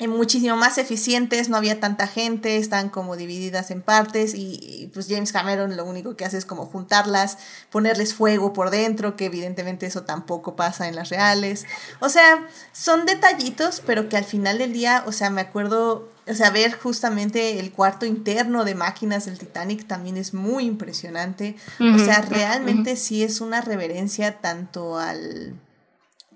muchísimo 0.00 0.56
más 0.56 0.76
eficientes, 0.76 1.48
no 1.48 1.56
había 1.56 1.80
tanta 1.80 2.06
gente, 2.06 2.58
están 2.58 2.90
como 2.90 3.16
divididas 3.16 3.70
en 3.70 3.80
partes 3.80 4.34
y, 4.34 4.58
y, 4.62 4.86
pues 4.88 5.06
James 5.08 5.32
Cameron 5.32 5.74
lo 5.74 5.86
único 5.86 6.16
que 6.16 6.26
hace 6.26 6.36
es 6.36 6.44
como 6.44 6.66
juntarlas, 6.66 7.38
ponerles 7.70 8.12
fuego 8.12 8.52
por 8.52 8.68
dentro, 8.70 9.16
que 9.16 9.24
evidentemente 9.24 9.86
eso 9.86 10.02
tampoco 10.02 10.54
pasa 10.54 10.86
en 10.86 10.96
las 10.96 11.08
reales. 11.08 11.64
O 12.00 12.10
sea, 12.10 12.46
son 12.72 13.06
detallitos, 13.06 13.82
pero 13.86 14.10
que 14.10 14.18
al 14.18 14.24
final 14.24 14.58
del 14.58 14.74
día, 14.74 15.02
o 15.06 15.12
sea, 15.12 15.30
me 15.30 15.40
acuerdo, 15.40 16.10
o 16.26 16.34
sea, 16.34 16.50
ver 16.50 16.78
justamente 16.78 17.58
el 17.58 17.72
cuarto 17.72 18.04
interno 18.04 18.64
de 18.66 18.74
máquinas 18.74 19.24
del 19.24 19.38
Titanic 19.38 19.86
también 19.86 20.18
es 20.18 20.34
muy 20.34 20.66
impresionante. 20.66 21.56
Uh 21.80 21.84
-huh. 21.84 22.02
O 22.02 22.04
sea, 22.04 22.20
realmente 22.20 22.92
uh 22.92 22.96
-huh. 22.96 22.98
sí 22.98 23.22
es 23.22 23.40
una 23.40 23.62
reverencia 23.62 24.38
tanto 24.40 24.98
al 24.98 25.54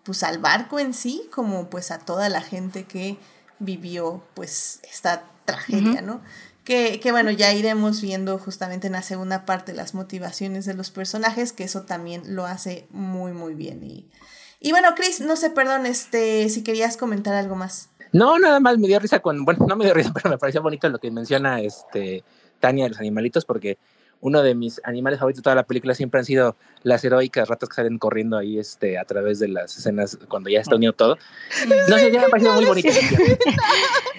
pues 0.03 0.23
al 0.23 0.39
barco 0.39 0.79
en 0.79 0.95
sí 0.95 1.29
como 1.31 1.69
pues 1.69 1.91
a 1.91 1.99
toda 1.99 2.31
la 2.31 2.41
gente 2.41 2.85
que 2.85 3.19
vivió 3.61 4.23
pues 4.35 4.81
esta 4.91 5.25
tragedia, 5.45 5.93
uh 5.93 5.95
-huh. 5.95 6.05
¿no? 6.05 6.21
Que, 6.65 7.01
que, 7.01 7.11
bueno, 7.11 7.31
ya 7.31 7.53
iremos 7.53 8.01
viendo 8.01 8.39
justamente 8.39 8.89
en 8.89 8.93
la 8.93 9.03
segunda 9.03 9.45
parte 9.45 9.73
las 9.73 9.95
motivaciones 9.95 10.67
de 10.67 10.75
los 10.75 10.91
personajes, 10.91 11.53
que 11.53 11.65
eso 11.65 11.83
también 11.83 12.35
lo 12.35 12.47
hace 12.47 12.87
muy, 12.91 13.33
muy 13.33 13.55
bien. 13.55 13.83
Y, 13.83 14.07
y 14.61 14.71
bueno, 14.73 14.91
Chris, 14.95 15.21
no 15.21 15.37
sé, 15.37 15.51
perdón, 15.51 15.87
este, 15.87 16.49
si 16.49 16.63
querías 16.63 16.97
comentar 16.97 17.35
algo 17.35 17.57
más. 17.57 17.89
No, 18.13 18.39
nada 18.39 18.61
más 18.61 18.79
me 18.79 18.89
dio 18.89 18.99
risa 18.99 19.21
con, 19.21 19.45
bueno, 19.45 19.67
no 19.67 19.77
me 19.77 19.85
dio 19.85 19.95
risa, 19.95 20.13
pero 20.15 20.31
me 20.31 20.39
pareció 20.39 20.63
bonito 20.63 20.89
lo 20.89 20.99
que 20.99 21.11
menciona 21.11 21.61
este 21.61 22.25
Tania 22.61 22.85
de 22.85 22.91
los 22.91 22.99
animalitos, 23.01 23.45
porque 23.45 23.79
uno 24.21 24.43
de 24.43 24.55
mis 24.55 24.81
animales 24.85 25.19
favoritos 25.19 25.41
de 25.41 25.45
toda 25.45 25.57
la 25.57 25.65
película 25.65 25.95
siempre 25.95 26.21
han 26.21 26.25
sido 26.25 26.57
las 26.83 27.05
heroicas 27.05 27.49
ratas 27.49 27.69
que 27.69 27.75
salen 27.75 27.99
corriendo 27.99 28.37
ahí 28.37 28.59
este, 28.59 28.99
a 28.99 29.05
través 29.05 29.39
de 29.39 29.49
las 29.49 29.77
escenas 29.77 30.19
cuando 30.29 30.51
ya 30.51 30.61
está 30.61 30.77
unido 30.77 30.93
todo. 30.93 31.19
No 31.89 31.97
sé, 31.97 32.11
ya 32.11 32.21
me 32.21 32.27
ha 32.27 32.29
parecido 32.29 32.55
muy 32.55 32.65
bonito. 32.67 32.89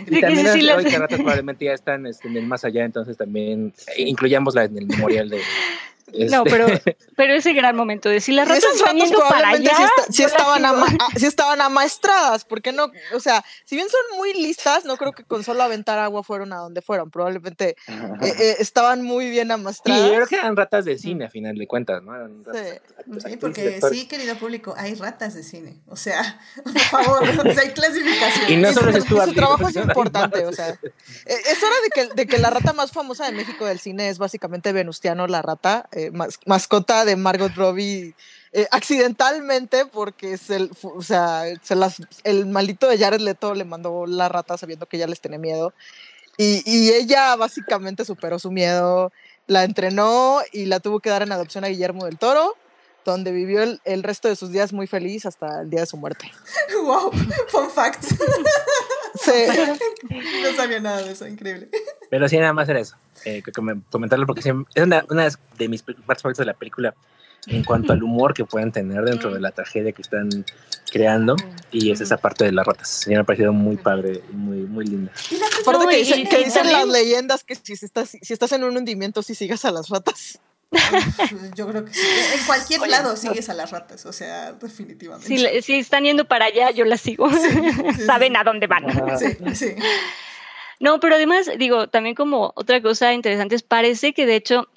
y 0.07 0.21
también 0.21 0.45
las 0.45 0.55
heroicas 0.55 0.99
ratas 0.99 1.19
probablemente 1.19 1.65
ya 1.65 1.73
están 1.73 2.05
este, 2.05 2.27
en 2.27 2.37
el 2.37 2.47
más 2.47 2.65
allá, 2.65 2.83
entonces 2.83 3.17
también 3.17 3.73
incluyámosla 3.97 4.65
en 4.65 4.77
el 4.77 4.87
memorial 4.87 5.29
de, 5.29 5.41
no, 6.29 6.43
pero, 6.43 6.67
pero 7.15 7.33
ese 7.33 7.53
gran 7.53 7.75
momento 7.75 8.09
de 8.09 8.21
si 8.21 8.31
las 8.31 8.47
ratas 8.47 8.63
están 8.75 8.97
yendo 8.97 9.19
para 9.29 9.49
allá. 9.49 9.73
Si, 10.09 10.23
estaban 10.23 10.63
si 11.15 11.25
estaban 11.25 11.61
amaestradas, 11.61 12.45
porque 12.45 12.71
no, 12.71 12.91
o 13.13 13.19
sea, 13.19 13.43
si 13.65 13.75
bien 13.75 13.87
son 13.89 14.17
muy 14.17 14.33
listas, 14.33 14.85
no 14.85 14.97
creo 14.97 15.13
que 15.13 15.23
con 15.23 15.43
solo 15.43 15.63
aventar 15.63 15.99
agua 15.99 16.23
fueron 16.23 16.53
a 16.53 16.57
donde 16.57 16.81
fueron. 16.81 17.11
Probablemente 17.11 17.75
eh, 17.87 18.33
eh, 18.39 18.55
estaban 18.59 19.03
muy 19.03 19.29
bien 19.29 19.51
amaestradas. 19.51 20.01
Sí, 20.01 20.07
yo 20.07 20.15
creo 20.15 20.27
que 20.27 20.35
eran 20.35 20.55
ratas 20.55 20.85
de 20.85 20.97
cine, 20.97 21.25
a 21.25 21.29
final 21.29 21.55
de 21.55 21.67
cuentas, 21.67 22.01
¿no? 22.03 22.13
sí. 22.53 23.37
porque 23.37 23.79
sí, 23.89 24.07
querido 24.07 24.35
público, 24.35 24.73
hay 24.77 24.95
ratas 24.95 25.33
de 25.33 25.43
cine. 25.43 25.81
O 25.87 25.95
sea, 25.95 26.39
por 26.63 26.79
favor, 26.79 27.23
hay 27.27 27.69
clasificación. 27.69 28.51
Y 28.51 28.57
no 28.57 28.71
solo 28.73 28.91
es 28.91 29.03
Su 29.03 29.33
trabajo 29.33 29.67
es 29.67 29.75
importante, 29.75 30.45
o 30.45 30.51
sea. 30.51 30.69
Eh, 30.69 31.37
es 31.51 31.63
hora 31.63 31.75
de 31.83 31.89
que, 31.93 32.13
de 32.13 32.27
que 32.27 32.37
la 32.37 32.49
rata 32.49 32.73
más 32.73 32.91
famosa 32.91 33.25
de 33.25 33.31
México 33.31 33.65
del 33.65 33.79
cine 33.79 34.09
es 34.09 34.17
básicamente 34.17 34.71
Venustiano, 34.71 35.27
la 35.27 35.41
rata. 35.41 35.87
Eh, 35.93 36.11
mascota 36.45 37.03
de 37.03 37.15
Margot 37.17 37.53
Robbie 37.53 38.15
eh, 38.53 38.67
accidentalmente 38.71 39.85
porque 39.85 40.37
el, 40.49 40.71
o 40.81 41.01
sea, 41.01 41.43
el 42.23 42.45
maldito 42.47 42.89
de 42.89 42.97
Jared 42.97 43.21
Leto 43.21 43.53
le 43.53 43.63
mandó 43.63 44.05
la 44.05 44.27
rata 44.27 44.57
sabiendo 44.57 44.87
que 44.87 44.97
ella 44.97 45.07
les 45.07 45.21
tenía 45.21 45.39
miedo. 45.39 45.73
Y, 46.37 46.61
y, 46.65 46.91
ella 46.91 47.35
básicamente 47.35 48.03
superó 48.03 48.39
su 48.39 48.51
miedo, 48.51 49.11
la 49.47 49.63
entrenó 49.63 50.41
y 50.51 50.65
la 50.65 50.79
tuvo 50.79 50.99
que 50.99 51.09
dar 51.09 51.21
en 51.21 51.31
adopción 51.31 51.63
a 51.63 51.67
Guillermo 51.67 52.05
del 52.05 52.17
Toro, 52.17 52.55
donde 53.05 53.31
vivió 53.31 53.61
el, 53.61 53.81
el 53.85 54.03
resto 54.03 54.27
de 54.27 54.35
sus 54.35 54.51
días 54.51 54.73
muy 54.73 54.87
feliz 54.87 55.25
hasta 55.25 55.61
el 55.61 55.69
día 55.69 55.81
de 55.81 55.85
su 55.85 55.97
muerte. 55.97 56.31
¡Wow! 56.83 57.11
Fun 57.47 57.69
fact. 57.69 58.03
Sí. 59.15 59.31
no 60.09 60.55
sabía 60.55 60.79
nada 60.79 61.01
de 61.01 61.11
eso, 61.11 61.27
increíble. 61.27 61.69
Pero 62.09 62.27
sí, 62.27 62.37
nada 62.37 62.53
más 62.53 62.69
era 62.69 62.79
eso. 62.79 62.95
Eh, 63.25 63.43
comentarlo 63.89 64.25
porque 64.25 64.41
es 64.41 64.45
una, 64.81 65.05
una, 65.09 65.29
de 65.57 65.67
mis 65.67 65.83
partes 65.83 66.23
favoritas 66.23 66.39
de 66.39 66.45
la 66.45 66.53
película 66.53 66.95
en 67.47 67.63
cuanto 67.63 67.93
al 67.93 68.03
humor 68.03 68.33
que 68.33 68.45
pueden 68.45 68.71
tener 68.71 69.03
dentro 69.03 69.33
de 69.33 69.39
la 69.39 69.51
tragedia 69.51 69.91
que 69.91 70.01
están 70.01 70.29
creando 70.91 71.35
y 71.71 71.91
es 71.91 72.01
esa 72.01 72.17
parte 72.17 72.45
de 72.45 72.51
las 72.51 72.65
ratas. 72.65 73.05
Me 73.07 73.15
ha 73.15 73.23
parecido 73.23 73.53
muy 73.53 73.77
padre, 73.77 74.21
muy, 74.31 74.59
muy 74.59 74.85
linda. 74.85 75.11
Aparte 75.61 75.87
que, 75.89 75.97
dicen, 75.97 76.27
que 76.27 76.43
dicen 76.43 76.71
las 76.71 76.87
leyendas 76.87 77.43
que 77.43 77.55
si 77.55 77.73
estás, 77.73 78.17
si 78.21 78.33
estás 78.33 78.51
en 78.51 78.63
un 78.63 78.77
hundimiento, 78.77 79.23
si 79.23 79.35
sigas 79.35 79.65
a 79.65 79.71
las 79.71 79.89
ratas. 79.89 80.39
yo 81.55 81.67
creo 81.67 81.85
que 81.85 81.93
sí. 81.93 82.07
En 82.33 82.45
cualquier 82.45 82.81
lado 82.87 83.17
sigues 83.17 83.49
a 83.49 83.53
las 83.53 83.71
ratas, 83.71 84.05
o 84.05 84.13
sea, 84.13 84.53
definitivamente. 84.53 85.27
Si, 85.27 85.61
si 85.61 85.73
están 85.79 86.03
yendo 86.03 86.25
para 86.25 86.45
allá, 86.45 86.71
yo 86.71 86.85
las 86.85 87.01
sigo. 87.01 87.29
Saben 88.05 88.37
a 88.37 88.43
dónde 88.43 88.67
van. 88.67 88.85
Sí, 89.17 89.55
sí. 89.55 89.75
No, 90.79 90.99
pero 90.99 91.15
además, 91.15 91.49
digo, 91.57 91.87
también 91.89 92.15
como 92.15 92.53
otra 92.55 92.81
cosa 92.81 93.13
interesante 93.13 93.55
es, 93.55 93.63
parece 93.63 94.13
que 94.13 94.25
de 94.25 94.35
hecho 94.35 94.67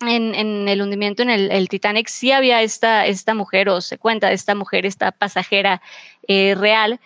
en, 0.00 0.34
en 0.34 0.68
el 0.68 0.82
hundimiento 0.82 1.22
en 1.22 1.30
el, 1.30 1.68
Titanic 1.68 2.08
sí 2.08 2.32
había 2.32 2.62
esta, 2.62 3.06
esta 3.06 3.34
mujer, 3.34 3.68
o 3.68 3.80
se 3.80 3.98
cuenta 3.98 4.32
esta 4.32 4.54
mujer, 4.54 4.86
esta 4.86 5.12
pasajera 5.12 5.82
eh, 6.26 6.54
real, 6.56 7.00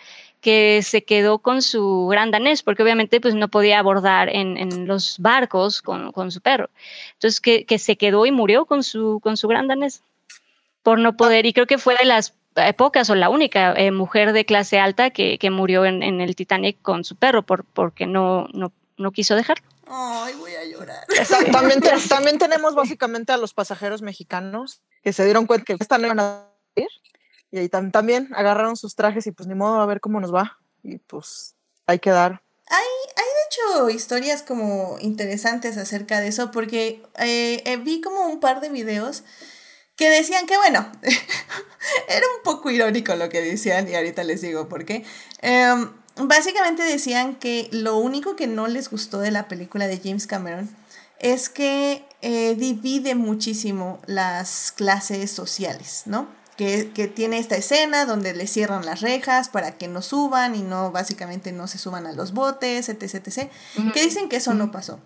que 0.44 0.82
se 0.82 1.04
quedó 1.04 1.38
con 1.38 1.62
su 1.62 2.06
gran 2.06 2.30
danés, 2.30 2.62
porque 2.62 2.82
obviamente 2.82 3.18
pues, 3.18 3.34
no 3.34 3.48
podía 3.48 3.78
abordar 3.78 4.28
en, 4.28 4.58
en 4.58 4.86
los 4.86 5.18
barcos 5.18 5.80
con, 5.80 6.12
con, 6.12 6.30
su 6.30 6.42
perro. 6.42 6.68
Entonces, 7.14 7.40
que, 7.40 7.64
que, 7.64 7.78
se 7.78 7.96
quedó 7.96 8.26
y 8.26 8.30
murió 8.30 8.66
con 8.66 8.82
su, 8.82 9.20
con 9.22 9.38
su 9.38 9.48
gran 9.48 9.68
danés 9.68 10.02
por 10.82 10.98
no 10.98 11.16
poder, 11.16 11.46
y 11.46 11.54
creo 11.54 11.66
que 11.66 11.78
fue 11.78 11.96
de 11.98 12.04
las 12.04 12.34
pocas 12.76 13.08
o 13.08 13.14
la 13.14 13.30
única 13.30 13.72
eh, 13.72 13.90
mujer 13.90 14.34
de 14.34 14.44
clase 14.44 14.78
alta 14.78 15.08
que, 15.08 15.38
que 15.38 15.48
murió 15.48 15.86
en, 15.86 16.02
en, 16.02 16.20
el 16.20 16.36
Titanic 16.36 16.76
con 16.82 17.04
su 17.04 17.16
perro 17.16 17.42
por, 17.42 17.64
porque 17.64 18.04
no, 18.04 18.46
no, 18.52 18.70
no 18.98 19.12
quiso 19.12 19.36
dejarlo. 19.36 19.64
Ay, 19.86 20.34
voy 20.34 20.52
a 20.52 20.64
llorar. 20.66 21.06
También, 21.52 21.80
también, 22.10 22.38
tenemos 22.38 22.74
básicamente 22.74 23.32
a 23.32 23.38
los 23.38 23.54
pasajeros 23.54 24.02
mexicanos 24.02 24.82
que 25.02 25.14
se 25.14 25.24
dieron 25.24 25.46
cuenta 25.46 25.64
que 25.64 25.76
esta 25.80 25.96
no 25.96 26.04
iban 26.04 26.20
a 26.20 26.48
ir 26.76 26.88
y 27.54 27.58
ahí 27.58 27.68
también 27.68 28.30
agarraron 28.34 28.76
sus 28.76 28.96
trajes 28.96 29.28
y 29.28 29.30
pues 29.30 29.46
ni 29.46 29.54
modo 29.54 29.80
a 29.80 29.86
ver 29.86 30.00
cómo 30.00 30.18
nos 30.18 30.34
va 30.34 30.58
y 30.82 30.98
pues 30.98 31.54
hay 31.86 32.00
que 32.00 32.10
dar. 32.10 32.42
Hay, 32.66 32.84
hay 33.16 33.24
de 33.24 33.46
hecho 33.46 33.90
historias 33.90 34.42
como 34.42 34.96
interesantes 34.98 35.76
acerca 35.76 36.18
de 36.18 36.26
eso 36.26 36.50
porque 36.50 37.00
eh, 37.16 37.62
eh, 37.64 37.76
vi 37.76 38.00
como 38.00 38.26
un 38.26 38.40
par 38.40 38.60
de 38.60 38.70
videos 38.70 39.22
que 39.94 40.10
decían 40.10 40.46
que, 40.46 40.56
bueno, 40.56 40.90
era 42.08 42.26
un 42.36 42.42
poco 42.42 42.72
irónico 42.72 43.14
lo 43.14 43.28
que 43.28 43.40
decían 43.40 43.88
y 43.88 43.94
ahorita 43.94 44.24
les 44.24 44.40
digo 44.40 44.68
por 44.68 44.84
qué. 44.84 45.04
Em, 45.40 45.92
básicamente 46.16 46.82
decían 46.82 47.36
que 47.36 47.68
lo 47.70 47.98
único 47.98 48.34
que 48.34 48.48
no 48.48 48.66
les 48.66 48.90
gustó 48.90 49.20
de 49.20 49.30
la 49.30 49.46
película 49.46 49.86
de 49.86 50.00
James 50.02 50.26
Cameron 50.26 50.76
es 51.20 51.48
que 51.50 52.04
eh, 52.20 52.56
divide 52.56 53.14
muchísimo 53.14 54.00
las 54.06 54.72
clases 54.72 55.30
sociales, 55.30 56.02
¿no? 56.06 56.42
Que, 56.56 56.92
que, 56.92 57.08
tiene 57.08 57.38
esta 57.38 57.56
escena 57.56 58.04
donde 58.04 58.32
le 58.32 58.46
cierran 58.46 58.86
las 58.86 59.00
rejas 59.00 59.48
para 59.48 59.76
que 59.76 59.88
no 59.88 60.02
suban 60.02 60.54
y 60.54 60.62
no, 60.62 60.92
básicamente 60.92 61.50
no 61.50 61.66
se 61.66 61.78
suban 61.78 62.06
a 62.06 62.12
los 62.12 62.32
botes, 62.32 62.88
etc, 62.88 63.02
etc. 63.14 63.50
Que 63.92 64.02
dicen 64.02 64.28
que 64.28 64.36
eso 64.36 64.54
no 64.54 64.70
pasó. 64.70 65.00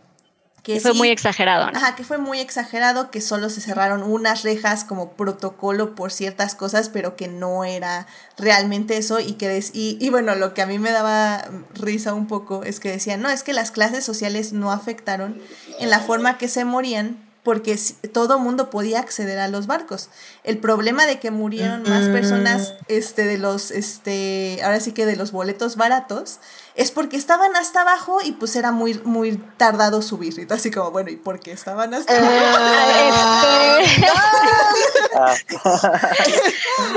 Que 0.62 0.80
fue 0.80 0.92
muy 0.92 1.08
exagerado. 1.08 1.70
Ajá, 1.74 1.94
que 1.94 2.04
fue 2.04 2.18
muy 2.18 2.40
exagerado, 2.40 3.10
que 3.10 3.22
solo 3.22 3.48
se 3.48 3.60
cerraron 3.60 4.02
unas 4.02 4.42
rejas 4.42 4.84
como 4.84 5.12
protocolo 5.12 5.94
por 5.94 6.12
ciertas 6.12 6.54
cosas, 6.54 6.90
pero 6.90 7.16
que 7.16 7.28
no 7.28 7.64
era 7.64 8.06
realmente 8.36 8.98
eso 8.98 9.20
y 9.20 9.32
que 9.34 9.64
y, 9.72 9.96
y 9.98 10.10
bueno, 10.10 10.34
lo 10.34 10.52
que 10.52 10.60
a 10.60 10.66
mí 10.66 10.78
me 10.78 10.90
daba 10.90 11.44
risa 11.74 12.12
un 12.12 12.26
poco 12.26 12.64
es 12.64 12.80
que 12.80 12.90
decían, 12.90 13.22
no, 13.22 13.30
es 13.30 13.42
que 13.42 13.54
las 13.54 13.70
clases 13.70 14.04
sociales 14.04 14.52
no 14.52 14.70
afectaron 14.70 15.40
en 15.78 15.88
la 15.88 16.00
forma 16.00 16.36
que 16.36 16.48
se 16.48 16.66
morían 16.66 17.27
porque 17.48 17.78
todo 18.12 18.38
mundo 18.38 18.68
podía 18.68 19.00
acceder 19.00 19.38
a 19.38 19.48
los 19.48 19.66
barcos. 19.66 20.10
El 20.44 20.58
problema 20.58 21.06
de 21.06 21.18
que 21.18 21.30
murieron 21.30 21.82
más 21.84 22.06
personas 22.10 22.74
este, 22.88 23.24
de 23.24 23.38
los, 23.38 23.70
este, 23.70 24.60
ahora 24.62 24.80
sí 24.80 24.92
que 24.92 25.06
de 25.06 25.16
los 25.16 25.32
boletos 25.32 25.76
baratos, 25.76 26.40
es 26.74 26.90
porque 26.90 27.16
estaban 27.16 27.56
hasta 27.56 27.80
abajo 27.80 28.18
y 28.22 28.32
pues 28.32 28.54
era 28.54 28.70
muy, 28.70 29.00
muy 29.02 29.38
tardado 29.56 30.02
subir. 30.02 30.38
Y 30.38 30.52
así 30.52 30.70
como, 30.70 30.90
bueno, 30.90 31.08
¿y 31.08 31.16
por 31.16 31.40
qué 31.40 31.52
estaban 31.52 31.94
hasta 31.94 32.18
abajo? 32.18 32.36
Este... 33.80 34.06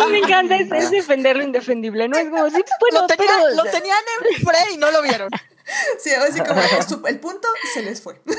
me 0.10 0.18
encanta 0.18 0.58
es, 0.58 0.91
defender 0.91 1.38
lo 1.38 1.43
indefendible, 1.43 2.10
¿no? 2.10 2.18
Es 2.18 2.30
como, 2.30 2.49
sí, 2.49 2.62
bueno, 2.82 3.04
lo, 3.04 3.08
pero... 3.08 3.56
lo 3.56 3.64
tenían 3.72 3.99
en 4.20 4.45
free 4.45 4.74
y 4.74 4.78
no 4.78 4.91
lo 4.91 5.02
vieron. 5.02 5.30
Sí, 5.97 6.10
así 6.12 6.41
como 6.41 7.08
el 7.08 7.20
punto 7.22 7.47
se 7.74 7.84
les 7.84 8.02
fue. 8.02 8.20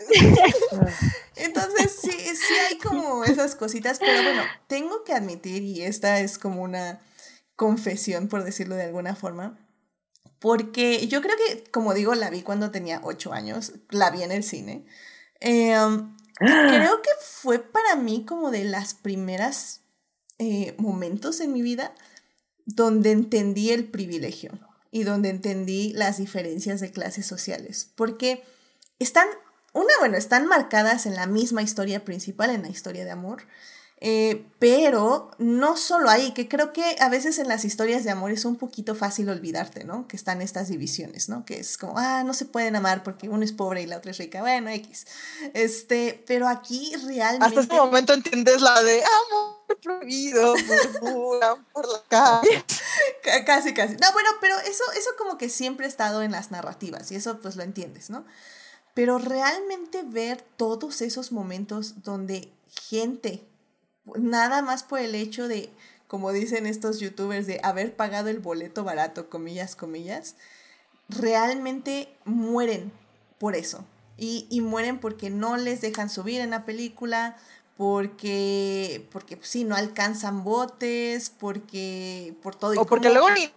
Entonces, 1.36 1.98
sí, 2.00 2.10
sí 2.10 2.54
hay 2.68 2.78
como 2.78 3.24
esas 3.24 3.54
cositas, 3.54 3.98
pero 3.98 4.22
bueno, 4.22 4.42
tengo 4.66 5.04
que 5.04 5.12
admitir, 5.12 5.62
y 5.62 5.82
esta 5.82 6.20
es 6.20 6.38
como 6.38 6.62
una 6.62 7.00
confesión, 7.56 8.28
por 8.28 8.44
decirlo 8.44 8.74
de 8.74 8.84
alguna 8.84 9.14
forma, 9.14 9.58
porque 10.38 11.06
yo 11.08 11.22
creo 11.22 11.36
que, 11.36 11.64
como 11.70 11.94
digo, 11.94 12.14
la 12.14 12.30
vi 12.30 12.42
cuando 12.42 12.70
tenía 12.70 13.00
ocho 13.02 13.32
años, 13.32 13.72
la 13.90 14.10
vi 14.10 14.22
en 14.22 14.32
el 14.32 14.44
cine. 14.44 14.86
Em, 15.40 16.14
creo 16.38 17.02
que 17.02 17.10
fue 17.20 17.58
para 17.58 17.96
mí 17.96 18.24
como 18.24 18.50
de 18.50 18.64
las 18.64 18.94
primeras 18.94 19.80
eh, 20.38 20.74
momentos 20.78 21.40
en 21.40 21.52
mi 21.52 21.62
vida 21.62 21.94
donde 22.66 23.12
entendí 23.12 23.70
el 23.70 23.88
privilegio 23.88 24.58
y 24.90 25.04
donde 25.04 25.30
entendí 25.30 25.92
las 25.94 26.18
diferencias 26.18 26.80
de 26.80 26.90
clases 26.90 27.26
sociales, 27.26 27.90
porque 27.94 28.42
están, 28.98 29.28
una, 29.76 29.92
bueno, 30.00 30.16
están 30.16 30.46
marcadas 30.46 31.06
en 31.06 31.14
la 31.14 31.26
misma 31.26 31.62
historia 31.62 32.04
principal, 32.04 32.50
en 32.50 32.62
la 32.62 32.68
historia 32.68 33.04
de 33.04 33.10
amor, 33.10 33.42
eh, 33.98 34.46
pero 34.58 35.30
no 35.38 35.76
solo 35.76 36.10
ahí, 36.10 36.32
que 36.32 36.48
creo 36.48 36.72
que 36.72 36.96
a 37.00 37.08
veces 37.08 37.38
en 37.38 37.48
las 37.48 37.64
historias 37.64 38.04
de 38.04 38.10
amor 38.10 38.30
es 38.30 38.44
un 38.44 38.56
poquito 38.56 38.94
fácil 38.94 39.28
olvidarte, 39.30 39.84
¿no? 39.84 40.06
Que 40.06 40.16
están 40.16 40.42
estas 40.42 40.68
divisiones, 40.68 41.30
¿no? 41.30 41.46
Que 41.46 41.60
es 41.60 41.78
como, 41.78 41.94
ah, 41.96 42.22
no 42.22 42.34
se 42.34 42.44
pueden 42.44 42.76
amar 42.76 43.02
porque 43.02 43.28
uno 43.28 43.42
es 43.42 43.52
pobre 43.52 43.82
y 43.82 43.86
la 43.86 43.96
otra 43.96 44.10
es 44.10 44.18
rica, 44.18 44.40
bueno, 44.40 44.68
X. 44.70 45.06
Este, 45.54 46.22
pero 46.26 46.46
aquí 46.46 46.94
realmente... 47.06 47.46
Hasta 47.46 47.60
este 47.60 47.76
momento 47.76 48.12
entiendes 48.12 48.60
la 48.60 48.82
de 48.82 49.02
amor 49.02 49.56
prohibido 49.82 50.54
murmuran 51.00 51.64
por 51.72 51.86
la 51.88 52.02
calle. 52.08 52.64
Casi, 53.44 53.74
casi. 53.74 53.96
No, 53.96 54.12
bueno, 54.12 54.28
pero 54.40 54.56
eso, 54.60 54.84
eso 54.96 55.10
como 55.18 55.36
que 55.36 55.48
siempre 55.48 55.86
ha 55.86 55.88
estado 55.88 56.22
en 56.22 56.30
las 56.30 56.50
narrativas 56.52 57.10
y 57.10 57.16
eso 57.16 57.40
pues 57.40 57.56
lo 57.56 57.64
entiendes, 57.64 58.08
¿no? 58.08 58.24
Pero 58.96 59.18
realmente 59.18 60.02
ver 60.02 60.40
todos 60.56 61.02
esos 61.02 61.30
momentos 61.30 62.02
donde 62.02 62.50
gente, 62.88 63.44
nada 64.16 64.62
más 64.62 64.84
por 64.84 65.00
el 65.00 65.14
hecho 65.14 65.48
de, 65.48 65.68
como 66.08 66.32
dicen 66.32 66.64
estos 66.66 66.98
youtubers, 66.98 67.46
de 67.46 67.60
haber 67.62 67.94
pagado 67.94 68.30
el 68.30 68.38
boleto 68.38 68.84
barato, 68.84 69.28
comillas, 69.28 69.76
comillas, 69.76 70.34
realmente 71.10 72.08
mueren 72.24 72.90
por 73.38 73.54
eso. 73.54 73.84
Y, 74.16 74.46
y 74.50 74.62
mueren 74.62 74.98
porque 74.98 75.28
no 75.28 75.58
les 75.58 75.82
dejan 75.82 76.08
subir 76.08 76.40
en 76.40 76.48
la 76.48 76.64
película, 76.64 77.36
porque, 77.76 79.06
porque 79.12 79.36
pues, 79.36 79.50
sí, 79.50 79.64
no 79.64 79.76
alcanzan 79.76 80.42
botes, 80.42 81.28
porque 81.30 82.34
por 82.42 82.56
todo. 82.56 82.72
y 82.74 82.78
O 82.78 82.86
porque 82.86 83.08
cómo- 83.08 83.20
luego 83.28 83.34
ni, 83.34 83.52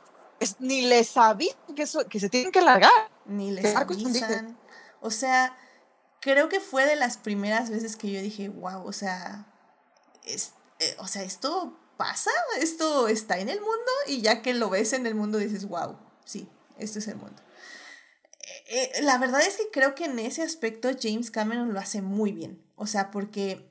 ni 0.60 0.82
les 0.82 1.16
avisan 1.16 1.58
que, 1.78 1.84
eso- 1.84 2.06
que 2.10 2.20
se 2.20 2.28
tienen 2.30 2.52
que 2.52 2.62
largar. 2.62 2.92
ni 3.26 3.52
les 3.52 3.74
avisan. 3.74 4.58
O 5.02 5.12
sea, 5.12 5.58
creo 6.22 6.50
que 6.50 6.60
fue 6.60 6.86
de 6.86 6.96
las 6.96 7.18
primeras 7.18 7.70
veces 7.70 7.96
que 7.96 8.12
yo 8.12 8.22
dije, 8.22 8.50
wow, 8.50 8.86
o 8.86 8.94
sea, 8.94 9.48
es, 10.24 10.54
eh, 10.80 10.96
o 11.00 11.08
sea, 11.08 11.24
esto 11.24 11.78
pasa, 11.98 12.32
esto 12.60 13.08
está 13.08 13.40
en 13.40 13.50
el 13.50 13.60
mundo 13.60 13.92
y 14.08 14.22
ya 14.22 14.42
que 14.42 14.54
lo 14.54 14.70
ves 14.70 14.94
en 14.94 15.06
el 15.06 15.16
mundo 15.16 15.38
dices, 15.38 15.68
wow, 15.68 15.98
sí, 16.26 16.50
esto 16.78 17.00
es 17.00 17.08
el 17.08 17.16
mundo. 17.16 17.42
Eh, 18.68 18.92
eh, 18.96 19.02
la 19.02 19.18
verdad 19.18 19.42
es 19.42 19.58
que 19.58 19.70
creo 19.72 19.96
que 19.96 20.06
en 20.06 20.20
ese 20.20 20.44
aspecto 20.44 20.90
James 21.00 21.32
Cameron 21.32 21.74
lo 21.74 21.80
hace 21.80 22.02
muy 22.02 22.32
bien. 22.32 22.64
O 22.76 22.88
sea, 22.88 23.12
porque 23.12 23.70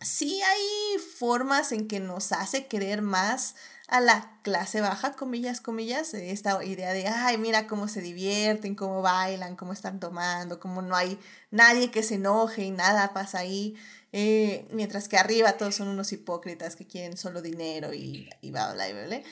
sí 0.00 0.42
hay 0.42 0.98
formas 1.18 1.72
en 1.72 1.88
que 1.88 2.00
nos 2.00 2.32
hace 2.32 2.66
querer 2.66 3.00
más 3.02 3.54
a 3.88 4.00
la 4.00 4.40
clase 4.42 4.80
baja, 4.80 5.12
comillas, 5.12 5.60
comillas, 5.60 6.14
eh, 6.14 6.30
esta 6.30 6.62
idea 6.64 6.92
de, 6.92 7.06
ay, 7.06 7.36
mira 7.38 7.66
cómo 7.66 7.86
se 7.86 8.00
divierten, 8.00 8.74
cómo 8.74 9.02
bailan, 9.02 9.56
cómo 9.56 9.72
están 9.72 10.00
tomando, 10.00 10.58
cómo 10.58 10.80
no 10.82 10.96
hay 10.96 11.18
nadie 11.50 11.90
que 11.90 12.02
se 12.02 12.14
enoje 12.14 12.62
y 12.62 12.70
nada 12.70 13.12
pasa 13.12 13.38
ahí, 13.40 13.76
eh, 14.12 14.66
mientras 14.70 15.06
que 15.08 15.18
arriba 15.18 15.58
todos 15.58 15.74
son 15.74 15.88
unos 15.88 16.12
hipócritas 16.12 16.76
que 16.76 16.86
quieren 16.86 17.16
solo 17.18 17.42
dinero 17.42 17.92
y, 17.92 18.30
y 18.40 18.50
bla, 18.50 18.72
bla, 18.72 18.88
bla, 18.90 19.04
bla. 19.04 19.22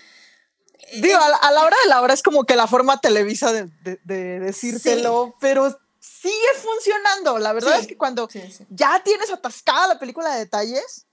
Digo, 1.00 1.18
a 1.18 1.28
la, 1.28 1.36
a 1.36 1.52
la 1.52 1.62
hora 1.64 1.76
de 1.84 1.88
la 1.88 2.00
hora 2.02 2.12
es 2.12 2.22
como 2.22 2.44
que 2.44 2.56
la 2.56 2.66
forma 2.66 3.00
televisa 3.00 3.52
de, 3.52 3.70
de- 3.84 4.00
de 4.04 4.40
decírtelo, 4.40 5.36
pero 5.40 5.74
sigue 6.00 6.34
funcionando. 6.60 7.38
La 7.38 7.52
verdad 7.52 7.76
Sí. 7.76 7.80
es 7.82 7.86
que 7.86 7.96
cuando 7.96 8.28
sí. 8.28 8.42
ya 8.68 9.00
tienes 9.04 9.30
atascada 9.30 9.86
la 9.86 9.98
película 10.00 10.34
de 10.34 10.40
detalles, 10.40 11.06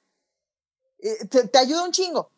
eh, 0.99 1.25
te, 1.29 1.47
te 1.47 1.57
ayuda 1.59 1.83
un 1.83 1.91
chingo. 1.91 2.31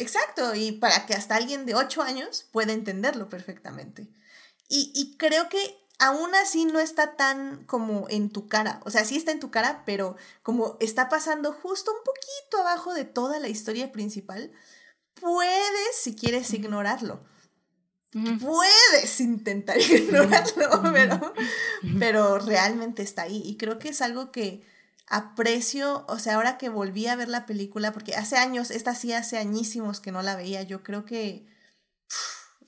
Exacto, 0.00 0.54
y 0.54 0.72
para 0.72 1.06
que 1.06 1.14
hasta 1.14 1.36
alguien 1.36 1.66
de 1.66 1.74
8 1.74 2.02
años 2.02 2.46
pueda 2.52 2.72
entenderlo 2.72 3.28
perfectamente. 3.28 4.08
Y, 4.68 4.92
y 4.94 5.16
creo 5.16 5.48
que 5.48 5.76
aún 5.98 6.34
así 6.34 6.64
no 6.64 6.80
está 6.80 7.16
tan 7.16 7.64
como 7.66 8.06
en 8.08 8.30
tu 8.30 8.48
cara, 8.48 8.80
o 8.84 8.90
sea, 8.90 9.04
sí 9.04 9.16
está 9.16 9.32
en 9.32 9.40
tu 9.40 9.50
cara, 9.50 9.82
pero 9.84 10.16
como 10.42 10.78
está 10.80 11.10
pasando 11.10 11.52
justo 11.52 11.92
un 11.92 12.02
poquito 12.04 12.58
abajo 12.60 12.94
de 12.94 13.04
toda 13.04 13.38
la 13.38 13.48
historia 13.48 13.92
principal, 13.92 14.50
puedes, 15.14 15.96
si 16.00 16.16
quieres, 16.16 16.52
ignorarlo. 16.54 17.22
Puedes 18.12 19.20
intentar 19.20 19.78
ignorarlo, 19.80 20.82
pero, 20.92 21.34
pero 21.98 22.38
realmente 22.38 23.02
está 23.02 23.22
ahí. 23.22 23.42
Y 23.44 23.56
creo 23.56 23.78
que 23.78 23.90
es 23.90 24.00
algo 24.00 24.32
que 24.32 24.64
aprecio, 25.10 26.06
o 26.08 26.18
sea, 26.20 26.36
ahora 26.36 26.56
que 26.56 26.68
volví 26.68 27.08
a 27.08 27.16
ver 27.16 27.28
la 27.28 27.44
película, 27.44 27.92
porque 27.92 28.14
hace 28.14 28.36
años, 28.36 28.70
esta 28.70 28.94
sí 28.94 29.12
hace 29.12 29.38
añísimos 29.38 30.00
que 30.00 30.12
no 30.12 30.22
la 30.22 30.36
veía, 30.36 30.62
yo 30.62 30.84
creo 30.84 31.04
que, 31.04 31.46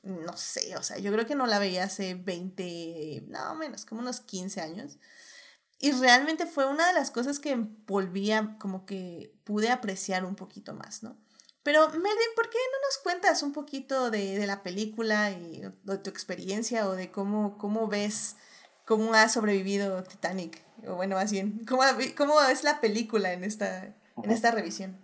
no 0.02 0.36
sé, 0.36 0.76
o 0.76 0.82
sea, 0.82 0.98
yo 0.98 1.12
creo 1.12 1.24
que 1.24 1.36
no 1.36 1.46
la 1.46 1.60
veía 1.60 1.84
hace 1.84 2.14
20, 2.14 3.26
no 3.28 3.54
menos, 3.54 3.84
como 3.86 4.00
unos 4.00 4.20
15 4.20 4.60
años. 4.60 4.98
Y 5.78 5.92
realmente 5.92 6.46
fue 6.46 6.66
una 6.66 6.88
de 6.88 6.94
las 6.94 7.12
cosas 7.12 7.38
que 7.38 7.56
volví 7.86 8.32
a, 8.32 8.58
como 8.58 8.86
que 8.86 9.34
pude 9.44 9.70
apreciar 9.70 10.24
un 10.24 10.34
poquito 10.34 10.74
más, 10.74 11.04
¿no? 11.04 11.16
Pero 11.62 11.88
Melvin, 11.90 12.34
¿por 12.34 12.50
qué 12.50 12.58
no 12.72 12.88
nos 12.88 12.98
cuentas 13.04 13.42
un 13.44 13.52
poquito 13.52 14.10
de, 14.10 14.36
de 14.36 14.46
la 14.48 14.64
película 14.64 15.30
y 15.30 15.60
de 15.60 15.98
tu 15.98 16.10
experiencia 16.10 16.88
o 16.88 16.96
de 16.96 17.12
cómo, 17.12 17.56
cómo 17.56 17.86
ves, 17.86 18.34
cómo 18.84 19.14
ha 19.14 19.28
sobrevivido 19.28 20.02
Titanic? 20.02 20.60
O 20.86 20.94
bueno, 20.96 21.16
más 21.16 21.30
bien, 21.32 21.60
¿cómo, 21.68 21.82
cómo 22.16 22.40
es 22.42 22.64
la 22.64 22.80
película 22.80 23.32
en 23.32 23.44
esta, 23.44 23.94
en 24.22 24.30
esta 24.30 24.50
revisión? 24.50 24.96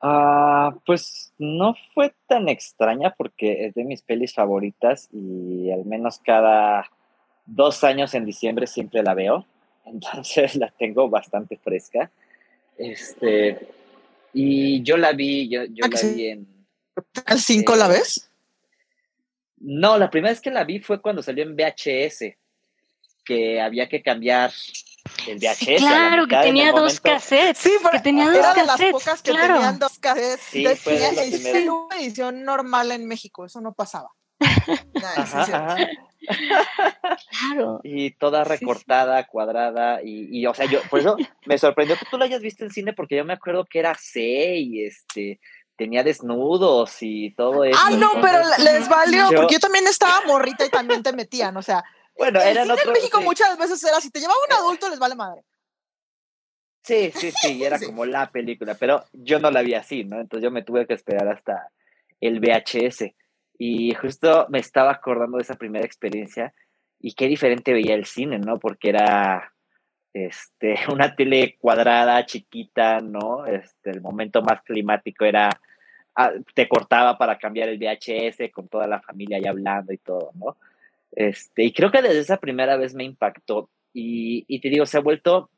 Ah, 0.00 0.76
pues 0.86 1.32
no 1.38 1.74
fue 1.92 2.14
tan 2.28 2.48
extraña 2.48 3.14
porque 3.16 3.66
es 3.66 3.74
de 3.74 3.84
mis 3.84 4.02
pelis 4.02 4.32
favoritas 4.34 5.08
y 5.12 5.70
al 5.72 5.84
menos 5.84 6.20
cada 6.24 6.88
dos 7.46 7.82
años 7.82 8.14
en 8.14 8.24
diciembre 8.24 8.66
siempre 8.66 9.02
la 9.02 9.14
veo. 9.14 9.44
Entonces 9.86 10.54
la 10.54 10.70
tengo 10.78 11.08
bastante 11.08 11.56
fresca. 11.56 12.10
Este, 12.76 13.58
y 14.32 14.82
yo 14.82 14.96
la 14.96 15.12
vi, 15.12 15.48
yo, 15.48 15.64
yo 15.64 15.84
Ah, 15.84 15.88
la 15.90 15.96
sí. 15.98 16.14
vi 16.14 16.26
en... 16.28 16.46
¿Al 17.26 17.38
5 17.40 17.74
la 17.74 17.86
Eh, 17.86 17.88
ves? 17.90 18.30
No, 19.60 19.98
la 19.98 20.10
primera 20.10 20.30
vez 20.32 20.40
que 20.40 20.50
la 20.52 20.62
vi 20.62 20.78
fue 20.78 21.00
cuando 21.00 21.22
salió 21.22 21.42
en 21.42 21.56
VHS, 21.56 22.36
que 23.28 23.60
había 23.60 23.88
que 23.88 24.02
cambiar 24.02 24.50
el 25.26 25.36
VHS. 25.38 25.56
Sí, 25.58 25.76
claro, 25.76 26.26
que 26.26 26.36
tenía 26.38 26.72
dos 26.72 26.98
cassettes. 27.00 27.58
Sí, 27.58 27.72
pero 27.80 27.92
que 27.92 28.00
tenía 28.00 28.24
dos 28.26 28.34
era 28.36 28.54
de 28.54 28.60
las 28.64 28.76
cassettes, 28.78 28.92
pocas 28.92 29.22
que 29.22 29.30
claro. 29.32 29.54
tenían 29.54 29.78
dos 29.78 29.98
cassettes. 29.98 30.40
Sí, 30.40 30.66
fue 30.76 30.98
de 30.98 31.70
una 31.70 31.96
edición 31.96 32.42
normal 32.44 32.90
en 32.92 33.06
México, 33.06 33.44
eso 33.44 33.60
no 33.60 33.72
pasaba. 33.74 34.08
Nice, 34.94 35.06
Ajá, 35.16 35.44
sí, 35.44 35.50
sí. 35.50 35.56
ajá. 35.56 35.76
Claro. 37.30 37.80
Y 37.84 38.10
toda 38.12 38.44
Sí, 38.44 38.50
sí. 38.50 38.56
recortada, 38.58 39.26
cuadrada, 39.26 40.02
y, 40.02 40.28
y, 40.38 40.46
o 40.46 40.54
sea, 40.54 40.66
yo, 40.66 40.80
por 40.90 41.00
eso 41.00 41.16
me 41.46 41.58
sorprendió 41.58 41.96
que 41.96 42.06
tú 42.10 42.18
la 42.18 42.24
hayas 42.26 42.40
visto 42.42 42.64
en 42.64 42.70
cine, 42.70 42.92
porque 42.92 43.16
yo 43.16 43.24
me 43.24 43.32
acuerdo 43.34 43.64
que 43.64 43.78
era 43.78 43.94
C 43.94 44.56
y 44.56 44.84
este, 44.84 45.40
tenía 45.76 46.02
desnudos 46.02 46.96
y 47.00 47.30
todo 47.34 47.64
eso. 47.64 47.78
Ay, 47.82 47.96
no, 47.96 48.10
pero 48.20 48.38
entonces- 48.38 48.64
les 48.64 48.88
valió, 48.88 49.30
Yo- 49.30 49.36
porque 49.40 49.54
yo 49.54 49.60
también 49.60 49.86
estaba 49.86 50.20
morrita 50.26 50.64
y 50.64 50.70
también 50.70 51.02
te 51.02 51.12
metían, 51.12 51.56
o 51.56 51.62
sea, 51.62 51.84
bueno, 52.18 52.40
el 52.40 52.48
cine 52.48 52.62
en 52.64 52.70
otros. 52.70 52.92
México 52.92 53.18
sí. 53.18 53.24
muchas 53.24 53.56
veces 53.56 53.82
era, 53.84 54.00
si 54.00 54.10
te 54.10 54.20
llevaba 54.20 54.38
un 54.46 54.52
adulto, 54.52 54.90
les 54.90 54.98
vale 54.98 55.14
madre. 55.14 55.42
Sí, 56.82 57.12
sí, 57.14 57.30
sí, 57.30 57.62
era 57.64 57.78
Sí. 57.78 57.86
como 57.86 58.04
la 58.04 58.28
película, 58.30 58.74
pero 58.74 59.04
yo 59.12 59.38
no 59.38 59.50
la 59.50 59.62
vi 59.62 59.74
así, 59.74 60.04
¿no? 60.04 60.20
Entonces 60.20 60.44
yo 60.44 60.50
me 60.50 60.62
tuve 60.62 60.86
que 60.86 60.94
esperar 60.94 61.28
hasta 61.28 61.70
el 62.20 62.40
VHS. 62.40 63.12
Y 63.58 63.94
justo 63.94 64.46
me 64.50 64.58
estaba 64.58 64.92
acordando 64.92 65.36
de 65.36 65.42
esa 65.42 65.54
primera 65.54 65.84
experiencia 65.84 66.54
y 67.00 67.14
qué 67.14 67.26
diferente 67.26 67.72
veía 67.72 67.94
el 67.94 68.06
cine, 68.06 68.38
¿no? 68.38 68.58
Porque 68.58 68.90
era 68.90 69.52
este, 70.12 70.76
una 70.92 71.14
tele 71.14 71.56
cuadrada, 71.58 72.24
chiquita, 72.26 73.00
¿no? 73.00 73.46
Este, 73.46 73.90
el 73.90 74.00
momento 74.00 74.42
más 74.42 74.62
climático 74.62 75.24
era, 75.24 75.60
ah, 76.14 76.32
te 76.54 76.68
cortaba 76.68 77.18
para 77.18 77.38
cambiar 77.38 77.68
el 77.68 77.78
VHS 77.78 78.50
con 78.52 78.68
toda 78.68 78.86
la 78.86 79.00
familia 79.00 79.38
ahí 79.38 79.46
hablando 79.46 79.92
y 79.92 79.98
todo, 79.98 80.32
¿no? 80.34 80.56
Este, 81.12 81.64
y 81.64 81.72
creo 81.72 81.90
que 81.90 82.02
desde 82.02 82.20
esa 82.20 82.36
primera 82.38 82.76
vez 82.76 82.94
me 82.94 83.04
impactó. 83.04 83.68
Y, 83.92 84.44
y 84.48 84.60
te 84.60 84.68
digo, 84.68 84.86
se 84.86 84.98
ha 84.98 85.00
vuelto 85.00 85.50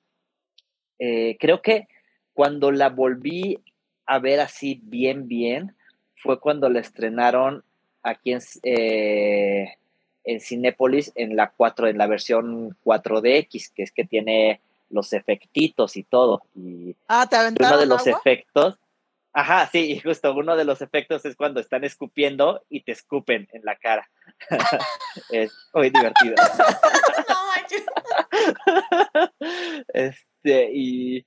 eh, 1.01 1.37
creo 1.41 1.63
que 1.63 1.89
cuando 2.35 2.71
la 2.71 2.91
volví 2.91 3.59
a 4.07 4.19
ver 4.19 4.41
así 4.41 4.81
bien, 4.85 5.27
bien, 5.27 5.75
fue 6.15 6.39
cuando 6.39 6.69
la 6.69 6.81
estrenaron 6.81 7.65
aquí 8.03 8.33
en, 8.33 8.41
eh, 8.63 9.77
en 10.25 10.41
Cinépolis 10.41 11.13
en 11.15 11.37
la 11.37 11.51
4, 11.51 11.89
en 11.89 11.99
la 11.99 12.07
versión 12.07 12.77
4DX, 12.85 13.73
que 13.75 13.83
es 13.83 13.93
que 13.93 14.05
tiene 14.05 14.61
los 14.91 15.13
efectitos 15.15 15.97
y 15.97 16.03
todo. 16.03 16.43
Y 16.55 16.95
Ah, 17.09 17.27
te 17.29 17.37
uno 17.37 17.45
aventaron 17.45 17.81
de 17.81 17.87
los 17.87 18.07
agua. 18.07 18.21
efectos, 18.21 18.79
ajá, 19.33 19.69
sí, 19.71 19.93
y 19.93 20.01
justo 20.01 20.35
uno 20.35 20.57
de 20.57 20.65
los 20.65 20.83
efectos 20.83 21.25
es 21.25 21.37
cuando 21.37 21.61
están 21.61 21.85
escupiendo 21.85 22.65
y 22.69 22.83
te 22.83 22.93
escupen 22.93 23.49
en 23.53 23.65
la 23.65 23.77
cara. 23.77 24.09
es 25.31 25.53
muy 25.75 25.91
divertido. 25.91 26.35
Este, 29.93 30.71
y 30.73 31.27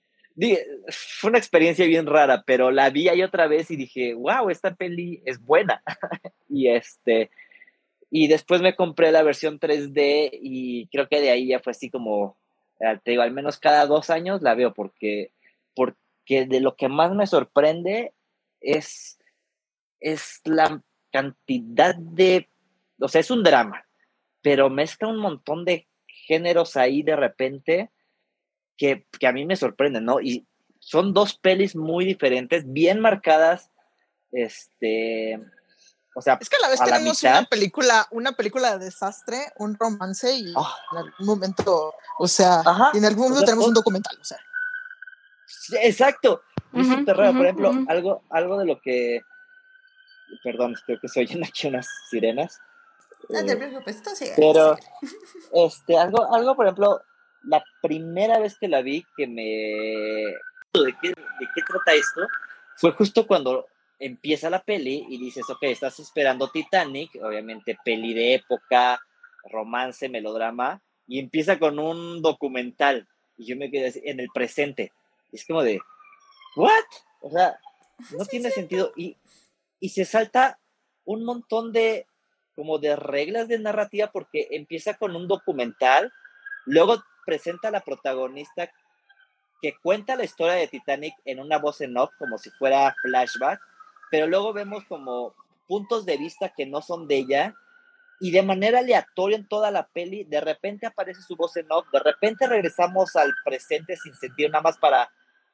fue 0.90 1.30
una 1.30 1.38
experiencia 1.38 1.86
bien 1.86 2.06
rara, 2.06 2.44
pero 2.46 2.72
la 2.72 2.90
vi 2.90 3.08
ahí 3.08 3.22
otra 3.22 3.48
vez 3.48 3.70
y 3.72 3.76
dije, 3.76 4.14
wow, 4.14 4.50
esta 4.50 4.74
peli 4.74 5.22
es 5.26 5.40
buena. 5.40 5.84
y 6.50 6.70
este, 6.70 7.30
y 8.10 8.28
después 8.28 8.62
me 8.62 8.76
compré 8.76 9.12
la 9.12 9.24
versión 9.24 9.60
3D 9.60 10.30
y 10.32 10.88
creo 10.88 11.08
que 11.08 11.22
de 11.22 11.32
ahí 11.32 11.48
ya 11.48 11.60
fue 11.60 11.72
así 11.72 11.90
como, 11.90 12.38
eh, 12.80 13.00
te 13.04 13.12
digo, 13.12 13.24
al 13.24 13.32
menos 13.32 13.60
cada 13.60 13.86
dos 13.86 14.10
años 14.10 14.42
la 14.42 14.56
veo 14.56 14.74
porque, 14.74 15.32
porque 15.76 15.98
de 16.28 16.60
lo 16.62 16.76
que 16.76 16.88
más 16.90 17.12
me 17.14 17.28
sorprende 17.28 18.14
es, 18.62 19.20
es 20.00 20.42
la 20.46 20.82
cantidad 21.12 21.96
de, 21.96 22.50
o 23.00 23.08
sea, 23.08 23.22
es 23.22 23.30
un 23.32 23.44
drama, 23.44 23.86
pero 24.42 24.70
mezcla 24.70 25.08
un 25.08 25.18
montón 25.18 25.66
de 25.66 25.88
géneros 26.08 26.76
ahí 26.78 27.04
de 27.04 27.16
repente 27.16 27.92
que, 28.78 29.06
que 29.20 29.28
a 29.28 29.32
mí 29.32 29.46
me 29.46 29.56
sorprenden, 29.56 30.06
¿no? 30.06 30.20
Y 30.22 30.48
son 30.80 31.14
dos 31.14 31.38
pelis 31.38 31.76
muy 31.76 32.06
diferentes, 32.06 32.64
bien 32.72 33.00
marcadas, 33.00 33.70
este, 34.32 35.40
o 36.16 36.22
sea, 36.22 36.38
Es 36.42 36.50
que 36.50 36.56
a 36.58 36.60
la 36.62 36.70
vez 36.70 36.82
a 36.82 36.86
la 36.88 36.92
tenemos 36.98 37.22
mitad. 37.24 37.40
una 37.40 37.48
película, 37.48 38.08
una 38.12 38.32
película 38.34 38.78
de 38.78 38.86
desastre, 38.86 39.38
un 39.58 39.76
romance 39.80 40.34
y 40.36 40.54
Ah. 40.56 40.76
en 40.92 40.98
algún 40.98 41.26
momento, 41.26 41.94
o 42.18 42.28
sea, 42.28 42.62
Ajá. 42.62 42.92
y 42.94 42.98
en 42.98 43.06
algún 43.06 43.26
O 43.26 43.30
momento 43.30 43.40
sea, 43.42 43.48
tenemos 43.48 43.68
un 43.68 43.74
documental, 43.74 44.18
o 44.20 44.24
sea. 44.24 44.40
Sí, 45.48 45.76
Exacto. 45.82 46.42
Es 46.74 46.88
Ujú, 46.88 47.00
súper 47.00 47.18
raro. 47.18 47.34
Por 47.38 47.46
ejemplo, 47.46 47.72
algo, 47.88 48.24
algo 48.30 48.58
de 48.60 48.66
lo 48.66 48.80
que. 48.82 49.22
Perdón, 50.44 50.76
creo 50.86 51.00
que 51.00 51.08
se 51.08 51.20
oyen 51.22 51.44
aquí 51.44 51.68
unas 51.68 51.88
sirenas. 52.10 52.60
No 53.30 53.46
te 53.46 53.54
Eh, 53.54 53.56
preocupes, 53.58 53.96
esto 53.98 54.10
sigue. 54.16 54.34
pero, 54.36 54.76
este, 55.54 55.98
algo, 55.98 56.34
algo, 56.34 56.56
por 56.56 56.66
ejemplo, 56.66 57.02
la 57.44 57.64
primera 57.82 58.40
vez 58.40 58.58
que 58.60 58.68
la 58.68 58.82
vi 58.82 59.06
que 59.16 59.28
me. 59.28 59.44
¿De 60.74 60.96
qué, 61.02 61.10
de 61.10 61.48
qué 61.54 61.62
trata 61.68 61.94
esto? 61.94 62.22
Fue 62.76 62.92
justo 62.92 63.28
cuando 63.28 63.68
empieza 64.00 64.50
la 64.50 64.64
peli 64.64 65.06
y 65.08 65.20
dices, 65.20 65.48
ok, 65.50 65.60
estás 65.64 66.00
esperando 66.00 66.50
Titanic, 66.50 67.12
obviamente 67.22 67.78
peli 67.86 68.14
de 68.16 68.34
época, 68.34 69.00
romance, 69.52 70.10
melodrama, 70.10 70.82
y 71.08 71.20
empieza 71.20 71.60
con 71.60 71.78
un 71.78 72.22
documental. 72.24 73.08
Y 73.38 73.46
yo 73.46 73.56
me 73.56 73.70
quedé 73.70 73.88
así, 73.90 74.02
en 74.04 74.20
el 74.20 74.28
presente. 74.34 74.92
Y 75.34 75.36
es 75.36 75.46
como 75.46 75.64
de, 75.64 75.82
¿what? 76.56 76.70
O 77.22 77.32
sea, 77.32 77.60
no 78.18 78.24
tiene 78.26 78.52
sentido. 78.52 78.94
Y, 78.96 79.18
y 79.80 79.90
se 79.90 80.06
salta 80.06 80.60
un 81.06 81.26
montón 81.26 81.74
de, 81.74 82.06
como 82.56 82.78
de 82.78 82.96
reglas 82.96 83.48
de 83.48 83.60
narrativa 83.60 84.12
porque 84.12 84.48
empieza 84.52 84.94
con 84.94 85.16
un 85.16 85.28
documental, 85.28 86.14
luego 86.66 87.04
presenta 87.26 87.70
a 87.70 87.72
la 87.72 87.82
protagonista 87.82 88.72
que 89.62 89.76
cuenta 89.82 90.16
la 90.16 90.26
historia 90.26 90.54
de 90.54 90.68
Titanic 90.68 91.16
en 91.26 91.40
una 91.40 91.58
voz 91.58 91.82
en 91.82 91.98
off, 91.98 92.12
como 92.20 92.38
si 92.38 92.50
fuera 92.52 92.96
flashback, 93.02 93.60
pero 94.12 94.28
luego 94.28 94.54
vemos 94.54 94.84
como 94.86 95.34
puntos 95.68 96.06
de 96.06 96.18
vista 96.18 96.50
que 96.50 96.66
no 96.66 96.82
son 96.82 97.08
de 97.08 97.16
ella, 97.18 97.56
y 98.20 98.32
de 98.32 98.44
manera 98.44 98.80
aleatoria 98.80 99.38
en 99.38 99.48
toda 99.48 99.72
la 99.72 99.88
peli, 99.88 100.24
de 100.24 100.40
repente 100.40 100.86
aparece 100.86 101.22
su 101.22 101.36
voz 101.36 101.58
en 101.58 101.72
off, 101.72 101.88
de 101.92 102.00
repente 102.00 102.48
regresamos 102.48 103.16
al 103.16 103.34
presente 103.44 103.98
sin 103.98 104.14
sentido, 104.16 104.50
nada 104.50 104.62
más 104.62 104.78
para 104.78 105.12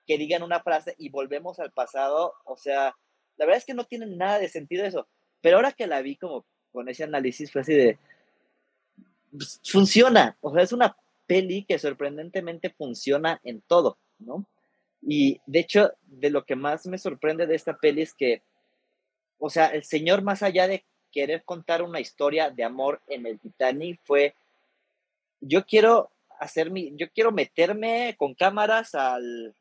que 0.09 0.17
digan 0.17 0.41
una 0.41 0.59
frase 0.59 0.95
y 0.97 1.09
volvemos 1.09 1.59
al 1.59 1.71
pasado, 1.71 2.33
o 2.43 2.57
sea, 2.57 2.95
la 3.37 3.45
verdad 3.45 3.59
es 3.59 3.65
que 3.65 3.75
no 3.75 3.83
tiene 3.83 4.07
nada 4.07 4.39
de 4.39 4.49
sentido 4.49 4.83
eso, 4.83 5.07
pero 5.39 5.57
ahora 5.57 5.71
que 5.71 5.85
la 5.85 6.01
vi 6.01 6.15
como 6.15 6.47
con 6.71 6.89
ese 6.89 7.03
análisis 7.03 7.51
fue 7.51 7.61
así 7.61 7.75
de, 7.75 7.99
pues, 9.29 9.61
funciona, 9.63 10.35
o 10.41 10.51
sea, 10.51 10.63
es 10.63 10.73
una 10.73 10.97
peli 11.27 11.63
que 11.63 11.77
sorprendentemente 11.77 12.71
funciona 12.71 13.39
en 13.43 13.61
todo, 13.61 13.99
¿no? 14.17 14.47
Y 15.03 15.41
de 15.45 15.59
hecho, 15.59 15.91
de 16.01 16.31
lo 16.31 16.43
que 16.43 16.55
más 16.55 16.87
me 16.87 16.97
sorprende 16.97 17.45
de 17.45 17.53
esta 17.53 17.77
peli 17.77 18.01
es 18.01 18.15
que, 18.15 18.41
o 19.37 19.51
sea, 19.51 19.67
el 19.67 19.83
señor 19.83 20.23
más 20.23 20.41
allá 20.41 20.67
de 20.67 20.85
querer 21.11 21.43
contar 21.43 21.83
una 21.83 21.99
historia 21.99 22.49
de 22.49 22.63
amor 22.63 22.99
en 23.05 23.27
el 23.27 23.39
Titanic 23.39 23.99
fue, 24.05 24.33
yo 25.39 25.67
quiero 25.67 26.09
hacer 26.39 26.71
mi, 26.71 26.95
yo 26.95 27.11
quiero 27.11 27.31
meterme 27.31 28.15
con 28.17 28.33
cámaras 28.33 28.95
al, 28.95 29.53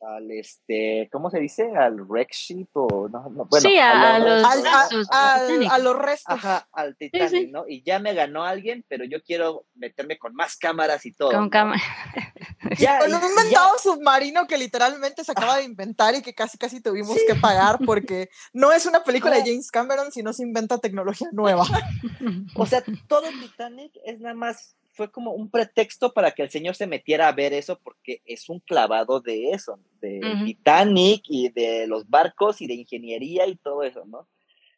al 0.00 0.30
este, 0.30 1.08
¿cómo 1.10 1.30
se 1.30 1.38
dice? 1.40 1.74
Al 1.76 2.00
wreck 2.02 2.30
ship 2.32 2.68
o 2.74 3.08
no, 3.08 3.28
no, 3.30 3.44
bueno, 3.46 3.68
Sí, 3.68 3.78
a- 3.78 4.14
a 4.16 4.18
los- 4.18 4.44
Al- 4.44 4.66
a, 4.66 4.80
restos, 4.88 5.08
al- 5.10 5.66
a 5.70 5.78
los 5.78 5.96
restos. 5.98 6.34
Ajá, 6.34 6.68
al 6.72 6.96
Titanic, 6.96 7.28
sí. 7.30 7.46
¿no? 7.50 7.64
Y 7.66 7.82
ya 7.82 7.98
me 7.98 8.12
ganó 8.14 8.44
alguien, 8.44 8.84
pero 8.88 9.04
yo 9.04 9.22
quiero 9.22 9.64
meterme 9.74 10.18
con 10.18 10.34
más 10.34 10.56
cámaras 10.56 11.04
y 11.06 11.12
todo. 11.12 11.30
Con 11.32 11.44
¿no? 11.44 11.50
cámara. 11.50 11.82
Ya, 12.78 12.98
Con 12.98 13.14
un 13.14 13.22
y 13.22 13.26
inventado 13.26 13.78
submarino 13.78 14.46
que 14.48 14.58
literalmente 14.58 15.22
se 15.22 15.30
acaba 15.30 15.58
de 15.58 15.64
inventar 15.64 16.14
y 16.16 16.22
que 16.22 16.34
casi 16.34 16.58
casi 16.58 16.80
tuvimos 16.82 17.16
que 17.26 17.36
pagar 17.36 17.78
porque 17.86 18.28
no 18.52 18.72
es 18.72 18.86
una 18.86 19.04
película 19.04 19.36
de. 19.36 19.42
James 19.42 19.70
Cameron, 19.70 20.10
sino 20.10 20.32
se 20.32 20.42
inventa 20.42 20.78
tecnología 20.78 21.28
nueva. 21.32 21.64
O 22.56 22.66
sea, 22.66 22.82
todo 23.08 23.22
Titanic 23.40 23.92
es 24.04 24.18
nada 24.20 24.34
más, 24.34 24.74
fue 24.96 25.10
como 25.10 25.32
un 25.32 25.50
pretexto 25.50 26.12
para 26.12 26.30
que 26.30 26.42
el 26.42 26.50
señor 26.50 26.74
se 26.74 26.86
metiera 26.86 27.28
a 27.28 27.32
ver 27.32 27.52
eso, 27.52 27.78
porque 27.84 28.22
es 28.24 28.48
un 28.48 28.60
clavado 28.60 29.20
de 29.20 29.50
eso, 29.50 29.78
de 30.00 30.20
Ujú. 30.24 30.44
Titanic 30.46 31.22
y 31.28 31.50
de 31.50 31.86
los 31.86 32.08
barcos 32.08 32.62
y 32.62 32.66
de 32.66 32.74
ingeniería 32.74 33.46
y 33.46 33.56
todo 33.56 33.82
eso, 33.82 34.04
¿no? 34.06 34.26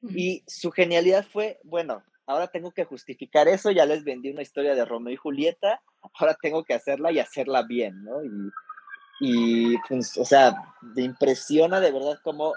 Y 0.03 0.45
su 0.47 0.71
genialidad 0.71 1.27
fue, 1.27 1.59
bueno, 1.65 2.05
ahora 2.27 2.47
tengo 2.49 2.71
que 2.71 2.85
justificar 2.85 3.49
eso, 3.49 3.71
ya 3.71 3.85
les 3.85 4.05
vendí 4.05 4.31
una 4.31 4.43
historia 4.43 4.75
de 4.75 4.85
Romeo 4.85 5.15
y 5.15 5.17
Julieta, 5.17 5.83
ahora 6.15 6.37
tengo 6.41 6.63
que 6.65 6.75
hacerla 6.75 7.11
y 7.11 7.19
hacerla 7.19 7.63
bien, 7.63 8.05
¿no? 8.05 8.23
Y, 8.23 8.31
y 9.21 9.79
pues, 9.89 10.17
o 10.17 10.25
sea, 10.25 10.55
me 10.83 11.03
impresiona 11.03 11.81
de 11.81 11.91
verdad 11.91 12.19
cómo 12.23 12.55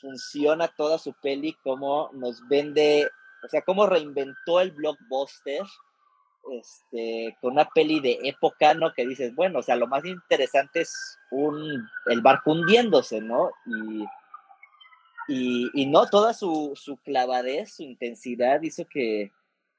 funciona 0.00 0.68
toda 0.68 0.98
su 0.98 1.12
peli, 1.12 1.56
cómo 1.62 2.10
nos 2.12 2.46
vende, 2.48 3.08
o 3.44 3.48
sea, 3.48 3.62
cómo 3.62 3.86
reinventó 3.86 4.60
el 4.60 4.72
blockbuster, 4.72 5.62
este, 6.52 7.36
con 7.40 7.52
una 7.52 7.68
peli 7.68 8.00
de 8.00 8.18
época, 8.24 8.74
¿no? 8.74 8.92
Que 8.94 9.06
dices, 9.06 9.34
bueno, 9.34 9.58
o 9.60 9.62
sea, 9.62 9.76
lo 9.76 9.86
más 9.86 10.04
interesante 10.04 10.82
es 10.82 10.92
un, 11.30 11.86
el 12.06 12.20
barco 12.20 12.52
hundiéndose, 12.52 13.20
¿no? 13.20 13.50
Y, 13.66 14.04
y, 15.28 15.70
y 15.74 15.86
no, 15.86 16.06
toda 16.06 16.34
su, 16.34 16.72
su 16.74 16.96
clavadez, 16.98 17.74
su 17.76 17.82
intensidad 17.82 18.60
hizo 18.62 18.84
que 18.90 19.32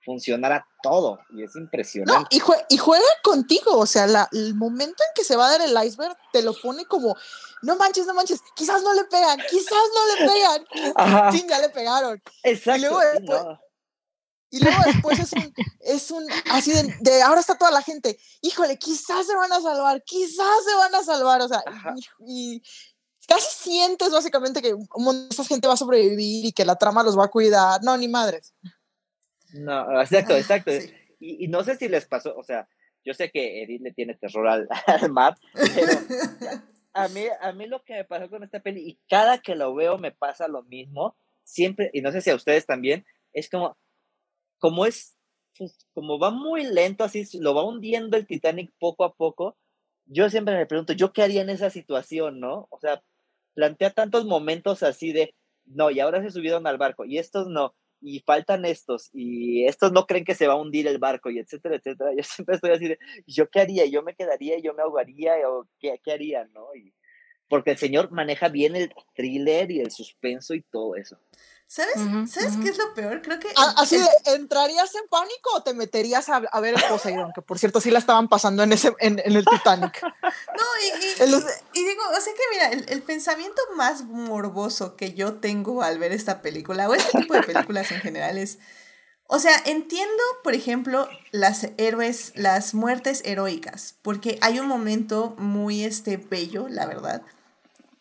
funcionara 0.03 0.67
todo, 0.83 1.19
y 1.31 1.41
es 1.43 1.55
No, 1.55 1.61
impresionante. 1.61 2.27
y, 2.35 2.39
jue- 2.39 2.63
y 2.69 2.77
juega 2.77 3.03
contigo, 3.23 3.75
o 3.79 3.87
sea, 3.87 4.05
la- 4.05 4.29
el 4.33 4.53
momento 4.53 5.03
en 5.03 5.09
que 5.15 5.23
se 5.23 5.35
va 5.35 5.47
a 5.47 5.57
dar 5.57 5.61
el 5.61 5.75
iceberg 5.83 6.15
te 6.31 6.43
lo 6.43 6.53
pone 6.53 6.85
como, 6.85 7.15
no 7.63 7.75
manches, 7.75 8.05
no 8.05 8.13
manches, 8.13 8.39
quizás 8.55 8.83
no 8.83 8.93
le 8.93 9.05
pegan, 9.05 9.39
quizás 9.49 9.71
no 9.73 10.25
le 10.25 10.31
pegan, 10.31 11.31
sí, 11.31 11.45
ya 11.49 11.59
le 11.59 11.69
pegaron. 11.69 12.21
exacto. 12.43 12.81
luego 12.81 12.99
después- 12.99 13.43
no. 13.45 13.59
Y 14.55 14.63
luego 14.63 14.77
después 14.85 15.19
es 15.19 15.33
un, 15.33 15.53
es 15.81 16.11
un, 16.11 16.25
así 16.49 16.71
de, 16.71 16.95
de, 17.01 17.21
ahora 17.21 17.41
está 17.41 17.57
toda 17.57 17.71
la 17.71 17.81
gente, 17.81 18.17
híjole, 18.41 18.77
quizás 18.77 19.27
se 19.27 19.35
van 19.35 19.51
a 19.51 19.59
salvar, 19.59 20.01
quizás 20.05 20.63
se 20.65 20.75
van 20.75 20.95
a 20.95 21.03
salvar, 21.03 21.41
o 21.41 21.47
sea, 21.49 21.61
y, 22.25 22.55
y 22.55 22.61
casi 23.27 23.69
sientes 23.69 24.11
básicamente 24.11 24.61
que 24.61 24.73
esta 25.29 25.43
gente 25.43 25.67
va 25.67 25.73
a 25.73 25.77
sobrevivir 25.77 26.45
y 26.45 26.53
que 26.53 26.63
la 26.63 26.77
trama 26.77 27.03
los 27.03 27.19
va 27.19 27.25
a 27.25 27.31
cuidar, 27.31 27.83
no, 27.83 27.97
ni 27.97 28.07
madres. 28.07 28.53
No, 29.51 29.99
exacto, 29.99 30.35
Ah, 30.35 30.37
exacto. 30.37 30.71
sí. 30.71 30.93
Y, 31.19 31.43
y 31.43 31.47
no 31.49 31.61
sé 31.65 31.75
si 31.75 31.89
les 31.89 32.05
pasó, 32.05 32.33
o 32.37 32.43
sea, 32.43 32.69
yo 33.03 33.13
sé 33.13 33.31
que 33.31 33.61
Edith 33.61 33.81
le 33.81 33.91
tiene 33.91 34.13
terror 34.13 34.47
al, 34.47 34.69
al 34.87 35.11
mar, 35.11 35.35
pero 35.53 35.91
a 36.93 37.09
mí, 37.09 37.25
a 37.41 37.51
mí 37.51 37.67
lo 37.67 37.83
que 37.83 37.95
me 37.95 38.05
pasó 38.05 38.29
con 38.29 38.43
esta 38.43 38.61
peli, 38.61 38.87
y 38.87 38.99
cada 39.09 39.39
que 39.39 39.55
lo 39.55 39.75
veo 39.75 39.97
me 39.97 40.13
pasa 40.13 40.47
lo 40.47 40.63
mismo, 40.63 41.17
siempre, 41.43 41.89
y 41.91 41.99
no 41.99 42.13
sé 42.13 42.21
si 42.21 42.29
a 42.29 42.35
ustedes 42.35 42.65
también, 42.65 43.05
es 43.33 43.49
como, 43.49 43.77
como 44.59 44.85
es, 44.85 45.17
pues, 45.57 45.77
como 45.93 46.19
va 46.19 46.31
muy 46.31 46.63
lento, 46.65 47.03
así 47.03 47.25
lo 47.39 47.53
va 47.55 47.63
hundiendo 47.63 48.17
el 48.17 48.27
Titanic 48.27 48.71
poco 48.79 49.03
a 49.05 49.13
poco, 49.13 49.57
yo 50.05 50.29
siempre 50.29 50.55
me 50.57 50.65
pregunto, 50.67 50.93
¿yo 50.93 51.13
qué 51.13 51.23
haría 51.23 51.41
en 51.41 51.49
esa 51.49 51.69
situación, 51.69 52.39
no? 52.39 52.67
O 52.71 52.79
sea, 52.79 53.03
plantea 53.55 53.91
tantos 53.91 54.25
momentos 54.25 54.83
así 54.83 55.13
de, 55.13 55.35
no, 55.65 55.89
y 55.91 55.99
ahora 55.99 56.21
se 56.21 56.31
subieron 56.31 56.67
al 56.67 56.77
barco, 56.77 57.05
y 57.05 57.17
estos 57.17 57.47
no, 57.47 57.75
y 58.01 58.19
faltan 58.21 58.65
estos, 58.65 59.09
y 59.13 59.65
estos 59.67 59.91
no 59.91 60.05
creen 60.05 60.25
que 60.25 60.35
se 60.35 60.47
va 60.47 60.53
a 60.53 60.57
hundir 60.57 60.87
el 60.87 60.99
barco, 60.99 61.29
y 61.31 61.39
etcétera, 61.39 61.75
etcétera. 61.77 62.11
Yo 62.17 62.23
siempre 62.23 62.55
estoy 62.55 62.71
así 62.71 62.87
de, 62.87 62.99
¿yo 63.27 63.49
qué 63.49 63.61
haría? 63.61 63.85
¿Yo 63.85 64.03
me 64.03 64.15
quedaría? 64.15 64.59
¿Yo 64.59 64.73
me 64.73 64.83
ahogaría? 64.83 65.35
¿O 65.49 65.67
qué, 65.79 65.99
qué 66.03 66.11
haría? 66.11 66.45
¿No? 66.53 66.67
Porque 67.49 67.71
el 67.71 67.77
señor 67.77 68.11
maneja 68.11 68.47
bien 68.49 68.75
el 68.75 68.93
thriller 69.15 69.71
y 69.71 69.79
el 69.81 69.91
suspenso 69.91 70.53
y 70.53 70.61
todo 70.61 70.95
eso. 70.95 71.17
¿Sabes, 71.67 71.95
¿sabes 72.31 72.57
qué 72.61 72.69
es 72.69 72.77
lo 72.77 72.93
peor? 72.93 73.23
Creo 73.23 73.39
que. 73.39 73.47
A- 73.57 73.71
el- 73.71 73.77
Así 73.77 73.97
de, 73.97 74.07
¿entrarías 74.35 74.93
en 74.93 75.07
pánico 75.09 75.49
o 75.55 75.63
te 75.63 75.73
meterías 75.73 76.29
a, 76.29 76.35
a 76.37 76.59
ver 76.61 76.75
el 76.75 76.83
Poseidón? 76.87 77.31
Que 77.33 77.41
por 77.41 77.57
cierto, 77.57 77.81
sí 77.81 77.89
la 77.89 77.97
estaban 77.97 78.29
pasando 78.29 78.61
en, 78.61 78.71
ese, 78.71 78.93
en, 78.99 79.19
en 79.25 79.35
el 79.35 79.43
Titanic. 79.45 79.99
No, 80.03 80.63
y, 80.83 81.05
y- 81.05 81.23
En 81.23 81.31
los- 81.31 81.43
y 81.73 81.83
digo, 81.83 82.01
o 82.15 82.21
sea 82.21 82.33
que 82.33 82.41
mira, 82.51 82.69
el, 82.69 82.85
el 82.89 83.01
pensamiento 83.01 83.59
más 83.75 84.03
morboso 84.03 84.95
que 84.95 85.13
yo 85.15 85.35
tengo 85.35 85.81
al 85.81 85.97
ver 85.97 86.11
esta 86.11 86.41
película, 86.43 86.87
o 86.87 86.93
este 86.93 87.17
tipo 87.19 87.33
de 87.33 87.41
películas 87.43 87.91
en 87.91 87.99
general, 87.99 88.37
es. 88.37 88.59
O 89.27 89.39
sea, 89.39 89.55
entiendo, 89.65 90.21
por 90.43 90.53
ejemplo, 90.53 91.09
las 91.31 91.69
héroes, 91.77 92.31
las 92.35 92.75
muertes 92.75 93.23
heroicas, 93.25 93.95
porque 94.03 94.37
hay 94.41 94.59
un 94.59 94.67
momento 94.67 95.33
muy 95.39 95.83
este, 95.83 96.17
bello, 96.17 96.67
la 96.69 96.85
verdad, 96.85 97.23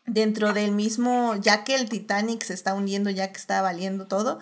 dentro 0.06 0.52
del 0.52 0.72
mismo, 0.72 1.34
ya 1.36 1.64
que 1.64 1.74
el 1.74 1.88
Titanic 1.88 2.42
se 2.44 2.54
está 2.54 2.74
hundiendo, 2.74 3.10
ya 3.10 3.30
que 3.32 3.38
está 3.38 3.62
valiendo 3.62 4.06
todo, 4.06 4.38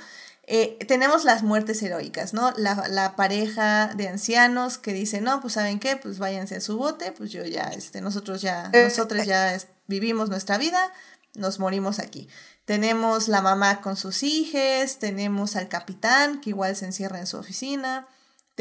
eh, 0.49 0.77
tenemos 0.89 1.25
las 1.25 1.45
muertes 1.45 1.81
heroicas, 1.83 2.35
¿no? 2.35 2.53
La, 2.57 2.87
la 2.89 3.15
pareja 3.15 3.93
de 3.95 4.09
ancianos 4.09 4.77
que 4.77 4.93
dice, 4.93 5.21
no, 5.21 5.41
pues 5.41 5.53
saben 5.55 5.79
qué, 5.79 5.97
pues 5.97 6.19
váyanse 6.19 6.57
a 6.57 6.61
su 6.61 6.77
bote, 6.77 7.13
pues 7.13 7.31
yo 7.31 7.45
ya, 7.45 7.69
este, 7.69 8.01
nosotros 8.01 8.43
ya, 8.43 8.69
Eh, 8.73 8.85
nosotros 8.85 9.25
ya 9.25 9.55
es- 9.55 9.69
vivimos 9.87 10.29
nuestra 10.31 10.59
vida, 10.59 10.93
nos 11.35 11.61
morimos 11.61 12.01
aquí. 12.01 12.29
Tenemos 12.65 13.29
la 13.29 13.41
mamá 13.41 13.81
con 13.81 13.97
sus 13.97 14.23
hijos, 14.25 14.99
tenemos 14.99 15.55
al 15.57 15.69
capitán 15.69 16.41
que 16.41 16.51
igual 16.51 16.75
se 16.77 16.87
encierra 16.87 17.21
en 17.21 17.27
su 17.27 17.37
oficina, 17.37 18.07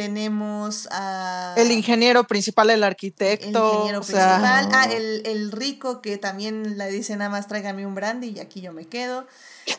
tenemos 0.01 0.87
a... 0.91 1.53
El 1.57 1.71
ingeniero 1.71 2.23
principal, 2.25 2.69
el 2.69 2.81
el 2.81 2.83
arquitecto. 2.83 3.73
ingeniero 3.73 3.99
o 3.99 4.03
sea, 4.03 4.37
principal, 4.37 4.69
ah, 4.73 4.85
el, 4.91 5.21
el 5.25 5.51
rico 5.51 6.01
que 6.01 6.17
también 6.17 6.77
le 6.77 6.89
dice 6.89 7.15
nada 7.15 7.29
más 7.29 7.47
tráigame 7.47 7.85
un 7.85 7.95
brandy 7.95 8.29
y 8.29 8.39
aquí 8.39 8.61
yo 8.61 8.73
me 8.73 8.87
quedo. 8.87 9.27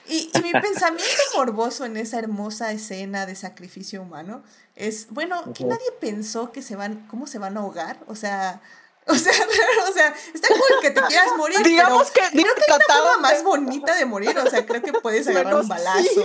Y, 0.08 0.30
y 0.32 0.42
mi 0.42 0.52
pensamiento 0.60 1.22
morboso 1.34 1.84
en 1.84 1.96
esa 1.96 2.18
hermosa 2.18 2.72
escena 2.72 3.26
de 3.26 3.34
sacrificio 3.34 4.00
humano 4.02 4.42
es, 4.76 5.08
bueno, 5.10 5.52
que 5.52 5.64
nadie 5.64 5.90
pensó 6.00 6.52
que 6.52 6.62
se 6.62 6.76
van, 6.76 7.06
cómo 7.08 7.26
se 7.26 7.38
van 7.38 7.56
a 7.56 7.60
ahogar, 7.60 7.98
o 8.06 8.14
sea, 8.14 8.62
o 9.06 9.14
sea, 9.14 9.32
o 9.88 9.92
sea, 9.92 10.14
está 10.32 10.48
cool 10.48 10.80
que 10.80 10.90
te 10.92 11.02
quieras 11.02 11.32
morir, 11.36 11.58
digamos 11.64 12.10
pero 12.14 12.30
que 12.30 12.42
creo 12.42 12.54
que 12.54 12.62
hay 12.68 12.76
una 12.76 12.94
forma 12.94 13.18
más 13.18 13.42
bonita 13.42 13.94
de 13.96 14.04
morir, 14.06 14.38
o 14.38 14.48
sea, 14.48 14.64
creo 14.64 14.82
que 14.82 14.92
puedes 14.92 15.26
agarrar 15.26 15.56
un 15.56 15.68
balazo. 15.68 16.04
sí. 16.04 16.20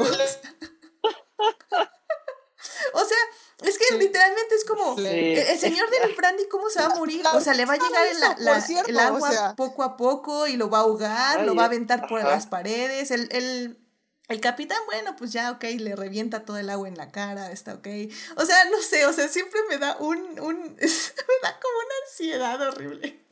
O 2.94 3.06
sea, 3.06 3.18
es 3.64 3.78
que 3.78 3.98
literalmente 3.98 4.56
es 4.56 4.64
como 4.66 4.96
Sí. 4.98 5.06
el, 5.08 5.58
señor 5.60 5.90
del 5.90 6.14
brandy, 6.16 6.48
¿cómo 6.48 6.70
se 6.70 6.80
va 6.80 6.88
a 6.88 6.96
morir? 6.96 7.24
O 7.34 7.42
sea, 7.42 7.54
le 7.54 7.66
va 7.66 7.74
a 7.74 7.78
llegar 7.78 8.06
el, 8.08 8.46
la- 8.46 8.62
cierto, 8.62 8.90
el 8.90 8.98
o 8.98 9.00
agua 9.00 9.32
sea. 9.32 9.56
poco 9.56 9.84
a 9.84 9.98
poco 9.98 10.48
y 10.48 10.58
lo 10.58 10.70
va 10.70 10.80
a 10.80 10.82
ahogar, 10.82 11.42
lo 11.46 11.56
va 11.56 11.64
a 11.64 11.66
eh, 11.66 11.68
aventar 11.68 12.08
por 12.08 12.20
ajá. 12.20 12.30
las 12.30 12.46
paredes. 12.46 13.10
El, 13.12 13.28
el, 13.32 13.80
el 14.28 14.42
capitán, 14.42 14.78
bueno, 14.86 15.16
pues 15.16 15.32
ya, 15.32 15.52
ok, 15.52 15.64
le 15.80 15.96
revienta 15.96 16.46
todo 16.46 16.58
el 16.58 16.70
agua 16.70 16.88
en 16.88 16.98
la 16.98 17.12
cara, 17.12 17.52
está 17.52 17.74
ok. 17.74 17.88
O 18.36 18.46
sea, 18.46 18.66
no 18.66 18.82
sé, 18.82 19.06
o 19.08 19.14
sea, 19.14 19.28
siempre 19.28 19.60
me 19.70 19.78
da 19.80 19.98
un, 20.00 20.18
un 20.40 20.76
me 20.76 21.40
da 21.42 21.60
como 21.60 21.78
una 21.80 21.96
ansiedad 22.06 22.62
horrible. 22.62 23.26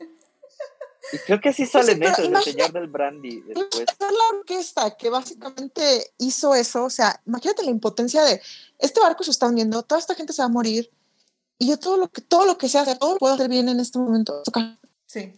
Y 1.12 1.18
creo 1.18 1.40
que 1.40 1.52
sí 1.52 1.66
Pues 1.70 1.86
sí, 1.86 1.92
sale 1.92 2.06
eso, 2.06 2.22
el 2.22 2.42
señor 2.42 2.72
del 2.72 2.88
brandy 2.88 3.40
después. 3.42 3.84
La 4.00 4.36
orquesta 4.38 4.96
que 4.96 5.08
básicamente 5.10 6.12
hizo 6.18 6.54
eso. 6.54 6.84
O 6.84 6.90
sea, 6.90 7.20
imagínate 7.26 7.62
la 7.62 7.70
impotencia 7.70 8.22
de 8.24 8.40
este 8.78 9.00
barco 9.00 9.22
se 9.22 9.30
está 9.30 9.46
hundiendo, 9.46 9.82
toda 9.82 10.00
esta 10.00 10.14
gente 10.14 10.32
se 10.32 10.42
va 10.42 10.46
a 10.46 10.50
morir. 10.50 10.90
Y 11.58 11.68
yo 11.68 11.78
todo 11.78 11.96
lo 11.96 12.08
que, 12.08 12.20
todo 12.22 12.44
lo 12.44 12.58
que 12.58 12.68
sé 12.68 12.78
hacer, 12.78 12.98
todo 12.98 13.12
lo 13.12 13.18
puedo 13.18 13.34
hacer 13.34 13.48
bien 13.48 13.68
en 13.68 13.80
este 13.80 13.98
momento. 13.98 14.42
Sí. 15.06 15.32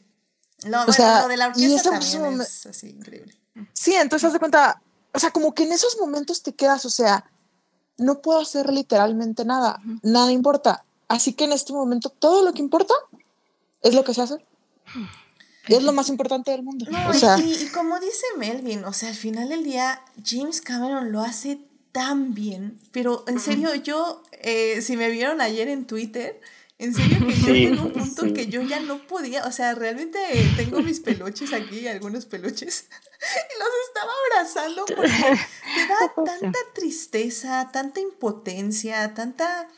Lo, 0.64 0.78
O 0.78 0.86
bueno, 0.86 0.92
sea, 0.92 1.22
lo 1.22 1.28
de 1.28 1.36
la 1.36 1.44
y 1.56 1.66
orquesta 1.66 1.96
ese 1.96 2.16
también 2.16 2.38
momen- 2.40 2.42
es 2.42 2.66
así 2.66 2.88
increíble. 2.88 3.34
Sí, 3.72 3.94
entonces 3.94 4.26
haz 4.26 4.32
de 4.32 4.38
cuenta, 4.40 4.82
o 5.12 5.18
sea, 5.18 5.30
como 5.30 5.54
que 5.54 5.62
en 5.64 5.72
esos 5.72 5.98
momentos 6.00 6.42
te 6.42 6.52
quedas, 6.54 6.84
o 6.84 6.90
sea, 6.90 7.30
no 7.96 8.20
puedo 8.20 8.40
hacer 8.40 8.72
literalmente 8.72 9.44
nada, 9.44 9.80
nada 10.02 10.32
importa. 10.32 10.84
Así 11.08 11.32
que 11.34 11.44
en 11.44 11.52
este 11.52 11.72
momento 11.72 12.08
todo 12.10 12.44
lo 12.44 12.52
que 12.52 12.60
importa 12.62 12.94
es 13.82 13.94
lo 13.94 14.02
que 14.04 14.14
se 14.14 14.22
hace. 14.22 14.34
Y 14.94 14.98
es 15.76 15.82
lo 15.82 15.92
más 15.92 16.08
importante 16.08 16.50
del 16.50 16.62
mundo. 16.62 16.86
No, 16.90 17.10
o 17.10 17.14
y- 17.14 17.18
sea, 17.18 17.38
y, 17.38 17.52
y 17.64 17.66
como 17.68 17.98
dice 18.00 18.24
Melvin, 18.38 18.84
o 18.84 18.92
sea, 18.92 19.08
al 19.10 19.14
final 19.14 19.48
del 19.48 19.64
día, 19.64 20.00
James 20.24 20.60
Cameron 20.60 21.12
lo 21.12 21.20
hace 21.20 21.58
tan 21.92 22.34
bien, 22.34 22.78
pero 22.92 23.24
en 23.28 23.40
serio, 23.40 23.74
yo, 23.74 24.22
eh, 24.32 24.80
si 24.82 24.96
me 24.96 25.08
vieron 25.10 25.40
ayer 25.40 25.68
en 25.68 25.86
Twitter, 25.86 26.40
en 26.78 26.94
serio 26.94 27.18
que 27.26 27.34
yo 27.34 27.46
Sí, 27.46 27.66
tengo 27.66 27.82
un 27.86 27.92
punto 27.92 28.22
sí. 28.22 28.32
que 28.34 28.46
yo 28.46 28.62
ya 28.62 28.78
no 28.80 29.04
podía, 29.06 29.44
o 29.46 29.50
sea, 29.52 29.74
realmente 29.74 30.18
tengo 30.56 30.80
mis 30.80 31.00
peluches 31.00 31.52
aquí, 31.52 31.88
algunos 31.88 32.26
peluches, 32.26 32.84
y 32.90 33.58
los 33.58 33.68
estaba 33.88 34.12
abrazando 34.30 34.84
porque 34.86 35.08
te 35.74 35.86
da 35.88 36.24
tanta 36.24 36.58
tristeza, 36.74 37.68
tanta 37.72 38.00
impotencia, 38.00 39.12
tanta 39.14 39.68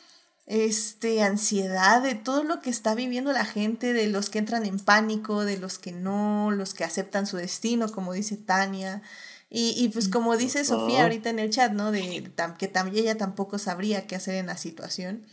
este 0.53 1.23
ansiedad 1.23 2.03
de 2.03 2.17
todo 2.17 2.43
lo 2.43 2.61
que 2.61 2.71
está 2.71 2.97
viviendo 2.97 3.33
la 3.33 3.45
gente, 3.45 3.93
de 3.93 4.09
los 4.09 4.31
que 4.31 4.41
entran 4.41 4.67
en 4.67 4.81
pánico, 4.81 5.45
de 5.45 5.59
los 5.59 5.79
que 5.79 5.93
no, 5.93 6.51
los 6.51 6.75
que 6.75 6.83
aceptan 6.83 7.29
su 7.29 7.37
destino, 7.37 7.91
como 7.93 8.13
dice 8.13 8.37
Tania. 8.37 9.01
Y, 9.49 9.75
y 9.77 9.91
pues 9.91 10.09
como 10.09 10.37
dice 10.37 10.65
Sofía 10.65 11.05
ahorita 11.05 11.31
en 11.31 11.39
el 11.39 11.51
chat, 11.51 11.71
¿no? 11.73 11.93
De, 11.93 12.01
tam- 12.35 12.57
que 12.57 12.67
también 12.67 13.05
ella 13.05 13.17
tampoco 13.17 13.59
sabría 13.61 14.09
qué 14.09 14.17
hacer 14.17 14.35
en 14.35 14.47
la 14.47 14.57
situación, 14.57 15.25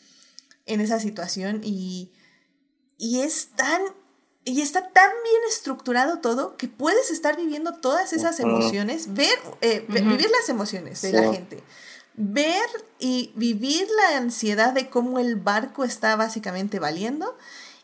en 0.68 0.82
esa 0.82 1.00
situación. 1.00 1.62
Y, 1.64 2.12
y 3.00 3.22
es 3.22 3.50
tan, 3.56 3.82
y 4.46 4.62
está 4.62 4.88
tan 4.92 5.10
bien 5.24 5.42
estructurado 5.50 6.20
todo 6.20 6.58
que 6.58 6.68
puedes 6.68 7.10
estar 7.10 7.36
viviendo 7.38 7.74
todas 7.74 8.14
esas 8.14 8.40
emociones, 8.40 9.16
ver, 9.16 9.38
eh, 9.62 9.84
vivir 9.90 10.30
las 10.30 10.48
emociones 10.50 11.02
de 11.02 11.10
Sí. 11.10 11.16
la 11.16 11.34
gente, 11.34 11.64
ver 12.18 12.66
y 13.00 13.32
vivir 13.36 13.88
la 14.02 14.18
ansiedad 14.18 14.74
de 14.74 14.90
cómo 14.90 15.20
el 15.20 15.36
barco 15.36 15.84
está 15.84 16.16
básicamente 16.16 16.80
valiendo. 16.80 17.38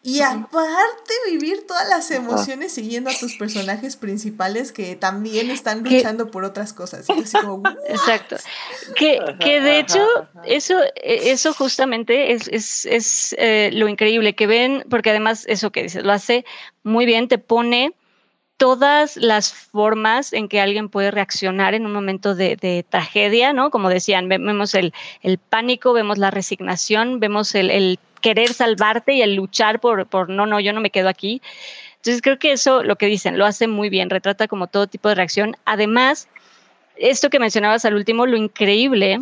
Y 0.05 0.19
aparte 0.19 1.13
vivir 1.31 1.65
todas 1.65 1.88
las 1.88 2.11
emociones 2.11 2.73
siguiendo 2.73 3.09
a 3.09 3.13
tus 3.17 3.38
personajes 3.38 3.95
principales 3.95 4.73
que 4.73 4.97
también 4.97 5.49
están 5.49 5.81
Que- 5.81 5.95
luchando 5.99 6.29
por 6.29 6.43
otras 6.43 6.73
cosas. 6.73 7.05
Exacto. 7.88 8.36
Que, 8.97 9.19
que 9.39 9.61
de 9.61 9.79
hecho, 9.79 10.05
eso, 10.45 10.77
eh, 10.84 11.31
eso 11.31 11.53
justamente 11.53 12.34
es, 12.34 12.49
es, 12.49 12.86
es 12.86 13.36
eh, 13.39 13.69
lo 13.71 13.88
increíble 13.88 14.36
que 14.36 14.45
ven, 14.45 14.84
porque 14.89 15.11
además 15.11 15.45
eso 15.47 15.71
que 15.71 15.84
dices, 15.84 16.03
lo 16.03 16.11
hace 16.11 16.43
muy 16.84 17.05
bien, 17.05 17.29
te 17.29 17.38
pone 17.38 17.95
todas 18.58 19.18
las 19.18 19.54
formas 19.54 20.34
en 20.34 20.47
que 20.47 20.62
alguien 20.62 20.89
puede 20.89 21.12
reaccionar 21.12 21.74
en 21.74 21.86
un 21.86 21.93
momento 21.93 22.36
de, 22.36 22.86
tragedia, 22.89 23.54
¿no? 23.54 23.70
Como 23.70 23.89
decían, 23.89 24.30
ve- 24.30 24.38
vemos 24.38 24.74
el, 24.76 24.93
el 25.22 25.38
pánico, 25.38 25.93
vemos 25.93 26.18
la 26.18 26.32
resignación, 26.32 27.20
vemos 27.20 27.56
el, 27.56 27.70
el 27.70 27.99
querer 28.22 28.54
salvarte 28.54 29.14
y 29.14 29.22
el 29.22 29.36
luchar 29.36 29.80
por, 29.80 30.08
por, 30.08 30.30
no, 30.30 30.45
no, 30.45 30.60
yo 30.60 30.72
no 30.74 30.82
me 30.82 30.91
quedo 30.91 31.10
aquí. 31.10 31.41
Entonces 31.97 32.22
creo 32.22 32.39
que 32.39 32.51
eso, 32.51 32.84
lo 32.84 32.95
que 32.95 33.08
dicen, 33.08 33.38
lo 33.38 33.45
hace 33.45 33.68
muy 33.68 33.89
bien, 33.89 34.10
retrata 34.10 34.47
como 34.47 34.68
todo 34.68 34.88
tipo 34.88 35.10
de 35.10 35.16
reacción. 35.16 35.56
Además, 35.66 36.28
esto 36.95 37.30
que 37.30 37.39
mencionabas 37.39 37.86
al 37.86 37.95
último, 37.95 38.26
lo 38.26 38.38
increíble, 38.38 39.22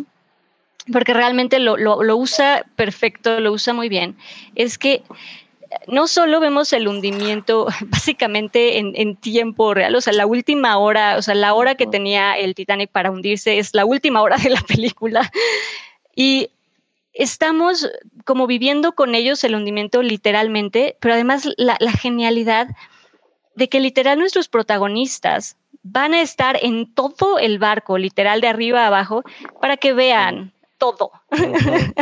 porque 0.92 1.14
realmente 1.14 1.58
lo, 1.58 1.76
lo 1.76 2.16
usa 2.16 2.64
perfecto, 2.76 3.40
lo 3.40 3.52
usa 3.52 3.72
muy 3.72 3.88
bien, 3.88 4.16
es 4.56 4.78
que 4.78 5.02
no 5.86 6.06
solo 6.06 6.40
vemos 6.40 6.72
el 6.72 6.88
hundimiento 6.88 7.66
básicamente 7.86 8.78
en, 8.78 8.92
en, 8.94 9.16
tiempo 9.16 9.74
real, 9.74 9.94
o 9.94 10.00
sea, 10.00 10.12
la 10.12 10.26
última 10.26 10.78
hora, 10.78 11.16
o 11.16 11.22
sea, 11.22 11.34
la 11.34 11.54
hora 11.54 11.74
que 11.74 11.86
tenía 11.86 12.36
el 12.36 12.54
Titanic 12.54 12.90
para 12.90 13.10
hundirse 13.10 13.58
es 13.58 13.74
la 13.74 13.84
última 13.84 14.22
hora 14.22 14.36
de 14.36 14.50
la 14.50 14.60
película. 14.68 15.30
Y 16.14 16.50
estamos 17.12 17.90
como 18.24 18.46
viviendo 18.46 18.92
con 18.92 19.14
ellos 19.14 19.42
el 19.44 19.54
hundimiento 19.54 20.02
literalmente, 20.02 20.96
pero 21.00 21.14
además 21.14 21.48
la, 21.56 21.76
la 21.80 21.92
genialidad 21.92 22.68
de 23.54 23.68
que 23.68 23.80
literal 23.80 24.18
nuestros 24.18 24.48
protagonistas 24.48 25.56
van 25.82 26.14
a 26.14 26.22
estar 26.22 26.58
en 26.62 26.92
todo 26.94 27.38
el 27.38 27.58
barco, 27.58 27.98
literal 27.98 28.40
de 28.40 28.48
arriba 28.48 28.84
a 28.84 28.86
abajo, 28.86 29.24
para 29.60 29.76
que 29.76 29.92
vean 29.92 30.52
todo. 30.82 31.12
Uh 31.30 31.36
-huh. 31.36 31.94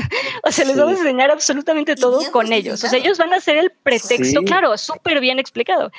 o 0.45 0.51
sea, 0.51 0.65
les 0.65 0.75
sí. 0.75 0.81
vamos 0.81 0.97
a 0.97 1.01
enseñar 1.01 1.31
absolutamente 1.31 1.97
todo 1.97 2.19
con 2.33 2.51
ellos. 2.51 2.83
O 2.83 2.89
sea, 2.89 2.99
ellos 2.99 3.19
van 3.19 3.35
a 3.35 3.41
ser 3.41 3.59
el 3.59 3.71
pretexto, 3.71 4.41
sí. 4.41 4.47
claro, 4.47 4.77
súper 4.79 5.21
bien 5.21 5.39
explicado. 5.39 5.93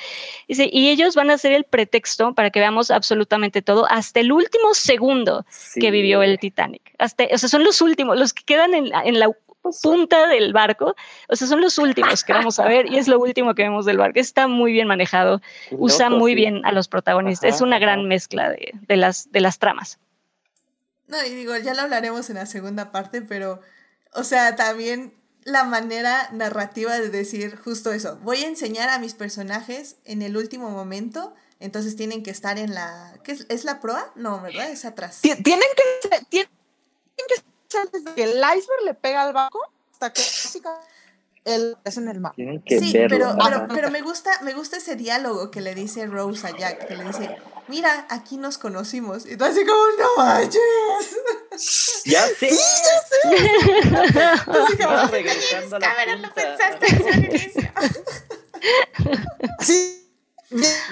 Dice, 0.48 0.68
y 0.72 0.90
ellos 0.90 1.14
van 1.14 1.30
a 1.30 1.38
ser 1.38 1.52
el 1.52 1.62
pretexto 1.62 2.34
para 2.34 2.50
que 2.50 2.58
veamos 2.58 2.90
absolutamente 2.90 3.62
todo 3.62 3.86
hasta 3.88 4.18
el 4.18 4.32
último 4.32 4.74
segundo 4.74 5.46
sí. 5.48 5.78
que 5.80 5.92
vivió 5.92 6.24
el 6.24 6.40
Titanic. 6.40 6.82
Hasta, 6.98 7.24
o 7.32 7.38
sea, 7.38 7.48
son 7.48 7.62
los 7.62 7.80
últimos, 7.80 8.18
los 8.18 8.32
que 8.32 8.42
quedan 8.42 8.74
en, 8.74 8.90
en 9.04 9.20
la 9.20 9.30
punta 9.80 10.26
del 10.26 10.52
barco, 10.52 10.96
o 11.28 11.36
sea, 11.36 11.46
son 11.46 11.60
los 11.60 11.78
últimos 11.78 12.24
que 12.24 12.32
vamos 12.32 12.58
a 12.58 12.64
ver 12.64 12.90
y 12.90 12.98
es 12.98 13.06
lo 13.06 13.20
último 13.20 13.54
que 13.54 13.62
vemos 13.62 13.86
del 13.86 13.98
barco. 13.98 14.18
Está 14.18 14.48
muy 14.48 14.72
bien 14.72 14.88
manejado, 14.88 15.40
Loco, 15.70 15.84
usa 15.84 16.10
muy 16.10 16.32
sí. 16.32 16.36
bien 16.36 16.66
a 16.66 16.72
los 16.72 16.88
protagonistas, 16.88 17.48
ajá, 17.50 17.56
es 17.56 17.62
una 17.62 17.76
ajá. 17.76 17.84
gran 17.84 18.08
mezcla 18.08 18.50
de, 18.50 18.72
de, 18.88 18.96
las, 18.96 19.30
de 19.30 19.40
las 19.40 19.60
tramas. 19.60 20.00
No, 21.12 21.22
y 21.22 21.34
digo, 21.34 21.54
ya 21.58 21.74
lo 21.74 21.82
hablaremos 21.82 22.30
en 22.30 22.36
la 22.36 22.46
segunda 22.46 22.90
parte, 22.90 23.20
pero, 23.20 23.60
o 24.14 24.24
sea, 24.24 24.56
también 24.56 25.12
la 25.44 25.62
manera 25.62 26.30
narrativa 26.32 26.98
de 26.98 27.10
decir 27.10 27.54
justo 27.54 27.92
eso, 27.92 28.16
voy 28.22 28.38
a 28.38 28.46
enseñar 28.46 28.88
a 28.88 28.98
mis 28.98 29.12
personajes 29.12 29.96
en 30.06 30.22
el 30.22 30.38
último 30.38 30.70
momento, 30.70 31.34
entonces 31.60 31.96
tienen 31.96 32.22
que 32.22 32.30
estar 32.30 32.58
en 32.58 32.72
la, 32.72 33.12
¿qué 33.24 33.32
es? 33.32 33.44
¿Es 33.50 33.64
la 33.64 33.78
proa? 33.82 34.10
No, 34.14 34.40
¿verdad? 34.40 34.70
Es 34.70 34.86
atrás. 34.86 35.20
Tienen 35.20 35.36
que, 35.44 36.08
tienen 36.30 36.48
que 37.28 37.34
ser 37.68 37.90
desde 37.90 38.14
que 38.14 38.22
el 38.22 38.38
iceberg 38.38 38.84
le 38.86 38.94
pega 38.94 39.20
al 39.20 39.34
barco 39.34 39.60
hasta 39.92 40.14
que 40.14 40.22
él 41.44 41.76
es 41.84 41.98
en 41.98 42.08
el 42.08 42.20
mar. 42.20 42.32
Tienen 42.36 42.62
que 42.62 42.78
sí, 42.78 42.90
verlo, 42.90 43.36
pero, 43.36 43.36
pero, 43.36 43.68
pero, 43.68 43.90
me 43.90 44.00
gusta, 44.00 44.30
me 44.40 44.54
gusta 44.54 44.78
ese 44.78 44.96
diálogo 44.96 45.50
que 45.50 45.60
le 45.60 45.74
dice 45.74 46.06
Rose 46.06 46.46
a 46.46 46.56
Jack, 46.56 46.86
que 46.86 46.96
le 46.96 47.04
dice, 47.04 47.36
mira, 47.68 48.06
aquí 48.10 48.36
nos 48.36 48.58
conocimos. 48.58 49.26
Y 49.26 49.36
tú 49.36 49.44
así 49.44 49.64
como, 49.64 49.82
no 49.98 50.24
manches. 50.24 50.60
Ya 52.04 52.26
sé. 52.26 52.50
Sí, 52.50 52.56
ya 52.56 53.00
sé. 53.02 54.20
así 54.50 54.76
como, 54.76 55.06
regresando 55.08 55.76
a 55.76 55.78
la 55.78 55.94
cabrón, 55.94 56.22
no 56.22 56.34
pensaste 56.34 56.86
eso 56.86 57.06
al 57.06 57.24
inicio. 57.24 57.62
sí. 59.60 59.98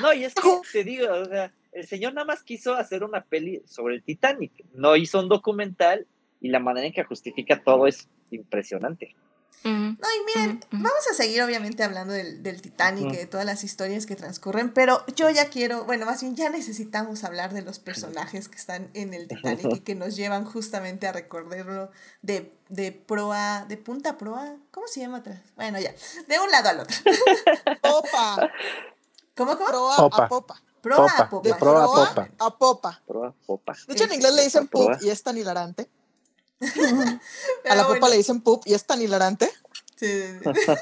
No, 0.01 0.13
y 0.13 0.25
es 0.25 0.35
que 0.35 0.61
te 0.73 0.85
digo, 0.85 1.13
o 1.13 1.25
sea, 1.25 1.53
el 1.73 1.87
señor 1.87 2.15
nada 2.15 2.27
más 2.27 2.43
quiso 2.43 2.75
hacer 2.75 3.05
una 3.05 3.25
peli 3.25 3.63
sobre 3.67 3.97
el 3.97 4.03
Titanic. 4.03 4.53
No 4.75 4.97
hizo 4.97 5.19
un 5.19 5.29
documental 5.29 6.07
y 6.41 6.49
la 6.49 6.59
manera 6.59 6.87
en 6.87 6.93
que 6.93 7.05
justifica 7.05 7.63
todo 7.63 7.87
es 7.87 8.09
impresionante. 8.31 9.15
No, 9.63 9.71
y 9.71 10.25
miren, 10.39 10.65
vamos 10.71 11.07
a 11.11 11.15
seguir 11.15 11.43
obviamente 11.43 11.83
hablando 11.85 12.15
del, 12.15 12.43
del 12.43 12.63
Titanic 12.63 13.13
y 13.13 13.17
de 13.17 13.27
todas 13.27 13.45
las 13.45 13.63
historias 13.63 14.07
que 14.07 14.17
transcurren, 14.17 14.73
pero 14.73 15.05
yo 15.17 15.29
ya 15.29 15.51
quiero, 15.51 15.85
bueno, 15.85 16.07
más 16.07 16.23
bien 16.23 16.35
ya 16.35 16.49
necesitamos 16.49 17.25
hablar 17.25 17.53
de 17.53 17.61
los 17.63 17.79
personajes 17.79 18.49
que 18.49 18.57
están 18.57 18.89
en 18.95 19.13
el 19.13 19.29
Titanic 19.29 19.77
y 19.77 19.81
que 19.81 19.95
nos 19.95 20.17
llevan 20.17 20.45
justamente 20.47 21.07
a 21.07 21.13
recordarlo 21.13 21.91
de, 22.23 22.55
de 22.71 22.93
proa, 22.93 23.67
de 23.69 23.77
punta 23.77 24.17
proa, 24.17 24.57
¿cómo 24.71 24.87
se 24.87 25.01
llama 25.01 25.19
atrás? 25.19 25.41
Bueno, 25.57 25.79
ya, 25.79 25.95
de 26.27 26.41
un 26.41 26.51
lado 26.51 26.69
al 26.71 26.81
otro. 26.81 26.97
Popa. 27.83 28.51
¿Cómo, 29.37 29.57
cómo? 29.57 29.69
Proa 29.69 29.97
Popa. 29.97 30.25
a 30.25 30.29
popa. 30.29 30.63
Proa 30.83 31.05
a 31.05 31.29
Popa, 31.29 31.29
popa. 31.29 31.49
de 31.49 31.55
proa 31.55 31.85
a 31.85 31.87
Proa 31.87 32.09
popa. 32.15 32.29
a 32.39 32.59
popa. 32.59 33.03
Proa, 33.07 33.35
popa. 33.47 33.77
De 33.87 33.93
hecho, 33.93 34.05
en 34.05 34.15
inglés 34.15 34.33
le 34.35 34.43
dicen 34.45 34.69
poop 34.69 34.93
y 35.03 35.11
es 35.11 35.23
tan 35.23 35.37
hilarante. 35.37 35.89
A 37.69 37.75
la 37.75 37.83
popa 37.83 37.99
bueno. 38.01 38.09
le 38.11 38.17
dicen 38.17 38.41
poop 38.41 38.63
y 38.67 38.75
es 38.75 38.85
tan 38.85 39.01
hilarante. 39.01 39.51
Sí, 39.97 40.07
sí, 40.07 40.51
sí. 40.55 40.73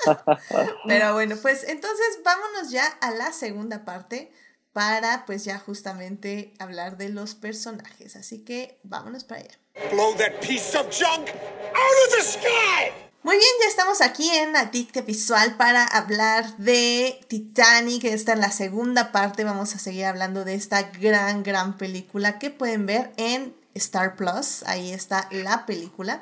Pero 0.86 1.12
bueno, 1.14 1.36
pues 1.42 1.64
entonces 1.64 2.20
vámonos 2.24 2.70
ya 2.70 2.86
a 2.86 3.10
la 3.10 3.32
segunda 3.32 3.84
parte 3.84 4.32
para 4.72 5.26
pues 5.26 5.44
ya 5.44 5.58
justamente 5.58 6.54
hablar 6.58 6.96
de 6.96 7.08
los 7.08 7.34
personajes. 7.34 8.16
Así 8.16 8.44
que 8.44 8.78
vámonos 8.84 9.24
para 9.24 9.40
allá. 9.40 9.58
Blow 9.90 10.14
that 10.16 10.40
piece 10.40 10.76
of 10.78 10.86
junk 10.90 11.28
out 11.28 11.96
of 12.06 12.16
the 12.16 12.22
sky! 12.22 13.08
Muy 13.24 13.36
bien, 13.36 13.50
ya 13.60 13.68
estamos 13.68 14.00
aquí 14.00 14.30
en 14.30 14.56
Adicte 14.56 15.02
Visual 15.02 15.56
para 15.56 15.84
hablar 15.84 16.56
de 16.56 17.20
Titanic. 17.28 18.04
Esta 18.04 18.34
es 18.34 18.38
la 18.38 18.52
segunda 18.52 19.10
parte. 19.10 19.42
Vamos 19.42 19.74
a 19.74 19.78
seguir 19.78 20.04
hablando 20.04 20.44
de 20.44 20.54
esta 20.54 20.84
gran, 20.84 21.42
gran 21.42 21.76
película 21.76 22.38
que 22.38 22.50
pueden 22.50 22.86
ver 22.86 23.12
en 23.16 23.57
Star 23.78 24.14
Plus. 24.16 24.62
Ahí 24.66 24.92
está 24.92 25.28
la 25.30 25.66
película. 25.66 26.20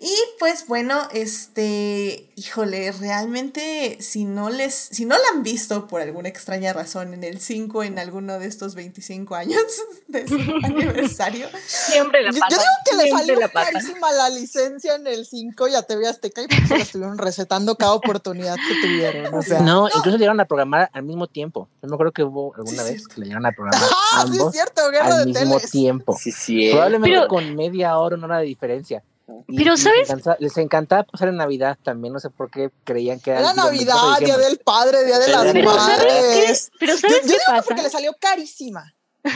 Y 0.00 0.14
pues 0.38 0.66
bueno, 0.68 1.08
este, 1.12 2.30
híjole, 2.36 2.92
realmente 2.92 3.96
si 4.00 4.24
no 4.24 4.48
les, 4.48 4.72
si 4.72 5.06
no 5.06 5.16
la 5.16 5.24
han 5.34 5.42
visto 5.42 5.88
por 5.88 6.00
alguna 6.00 6.28
extraña 6.28 6.72
razón 6.72 7.14
en 7.14 7.24
el 7.24 7.40
5, 7.40 7.82
en 7.82 7.98
alguno 7.98 8.38
de 8.38 8.46
estos 8.46 8.76
25 8.76 9.34
años 9.34 9.60
de 10.06 10.28
su 10.28 10.36
aniversario, 10.64 11.48
Siempre 11.66 12.22
la 12.22 12.30
Yo, 12.30 12.36
yo 12.36 12.40
pasa. 12.42 12.56
digo 12.60 12.70
que 12.84 13.04
le 13.04 13.10
salió 13.10 13.40
la 13.40 13.48
pasa. 13.48 13.72
carísima 13.72 14.12
la 14.12 14.30
licencia 14.30 14.94
en 14.94 15.06
el 15.08 15.26
5 15.26 15.66
y 15.66 15.74
a 15.74 15.82
TV 15.82 16.06
Azteca 16.06 16.42
y 16.42 16.46
por 16.46 16.58
eso 16.58 16.76
la 16.76 16.82
estuvieron 16.82 17.18
recetando 17.18 17.74
cada 17.74 17.94
oportunidad 17.94 18.54
que 18.54 18.80
tuvieron. 18.80 19.34
O 19.34 19.42
sea, 19.42 19.58
No, 19.62 19.88
incluso 19.88 20.16
llegaron 20.16 20.38
a 20.38 20.44
programar 20.44 20.90
al 20.92 21.02
mismo 21.02 21.26
tiempo. 21.26 21.68
Yo 21.82 21.88
me 21.88 21.94
acuerdo 21.96 22.12
que 22.12 22.22
hubo 22.22 22.54
alguna 22.54 22.70
Sí, 22.84 22.88
vez 22.92 22.98
cierto. 22.98 23.14
que 23.16 23.20
le 23.22 23.26
llegaron 23.26 23.46
a 23.46 23.50
programar 23.50 23.80
ah, 24.12 24.24
sí 24.28 24.32
es 24.34 24.38
ambos 24.38 24.52
cierto, 24.52 24.90
guerra 24.92 25.06
al 25.16 25.32
de 25.32 25.40
mismo 25.40 25.56
teles. 25.56 25.70
tiempo. 25.72 26.16
Sí, 26.16 26.30
sí. 26.30 26.68
Probablemente 26.70 27.16
Pero- 27.16 27.26
con 27.28 27.56
media 27.56 27.98
hora, 27.98 28.14
una 28.14 28.26
hora 28.26 28.38
de 28.38 28.44
diferencia. 28.46 29.02
Y- 29.48 29.56
Pero, 29.58 29.74
y 29.74 29.76
¿sabes? 29.76 29.98
Les 30.00 30.08
encantaba, 30.10 30.36
les 30.40 30.56
encantaba 30.58 31.02
pasar 31.04 31.28
en 31.28 31.36
Navidad 31.36 31.78
también, 31.82 32.12
no 32.14 32.20
sé 32.20 32.30
por 32.30 32.50
qué 32.50 32.70
creían 32.84 33.20
que 33.20 33.30
Era 33.32 33.52
digo, 33.52 33.68
24 33.68 33.70
de 33.70 33.86
Navidad, 33.86 34.26
Día 34.26 34.36
del 34.48 34.58
Padre, 34.58 35.04
Día 35.04 35.18
de 35.18 35.28
las 35.28 35.52
Pero 35.52 35.70
¿sabes 35.72 35.98
qué? 35.98 36.06
Madres. 36.34 36.70
Pero 36.78 36.92
Yo, 36.94 36.98
¿sabes 36.98 37.16
yo 37.16 37.22
qué 37.22 37.28
digo 37.28 37.40
pasa? 37.46 37.62
porque 37.62 37.82
le 37.82 37.90
salió 37.90 38.12
carísima. 38.18 38.92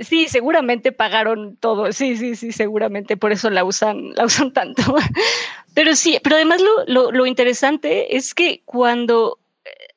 Sí, 0.00 0.28
seguramente 0.28 0.92
pagaron 0.92 1.56
todo. 1.56 1.92
Sí, 1.92 2.16
sí, 2.16 2.36
sí, 2.36 2.52
seguramente 2.52 3.16
por 3.16 3.32
eso 3.32 3.50
la 3.50 3.64
usan, 3.64 4.12
la 4.14 4.24
usan 4.26 4.52
tanto. 4.52 4.82
Pero 5.74 5.94
sí, 5.96 6.18
pero 6.22 6.36
además 6.36 6.60
lo, 6.60 6.84
lo, 6.86 7.12
lo 7.12 7.26
interesante 7.26 8.16
es 8.16 8.34
que 8.34 8.62
cuando 8.64 9.38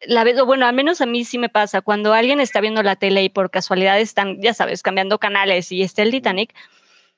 la 0.08 0.24
ves, 0.24 0.40
o 0.40 0.46
bueno, 0.46 0.66
al 0.66 0.74
menos 0.76 1.02
a 1.02 1.06
mí 1.06 1.26
sí 1.26 1.38
me 1.38 1.50
pasa, 1.50 1.82
cuando 1.82 2.14
alguien 2.14 2.40
está 2.40 2.62
viendo 2.62 2.84
la 2.84 2.96
tele 2.96 3.24
y 3.24 3.30
por 3.30 3.50
casualidad 3.52 4.00
están, 4.00 4.42
ya 4.42 4.54
sabes, 4.54 4.84
cambiando 4.84 5.20
canales 5.20 5.72
y 5.72 5.82
está 5.84 6.02
el 6.02 6.12
Titanic, 6.12 6.54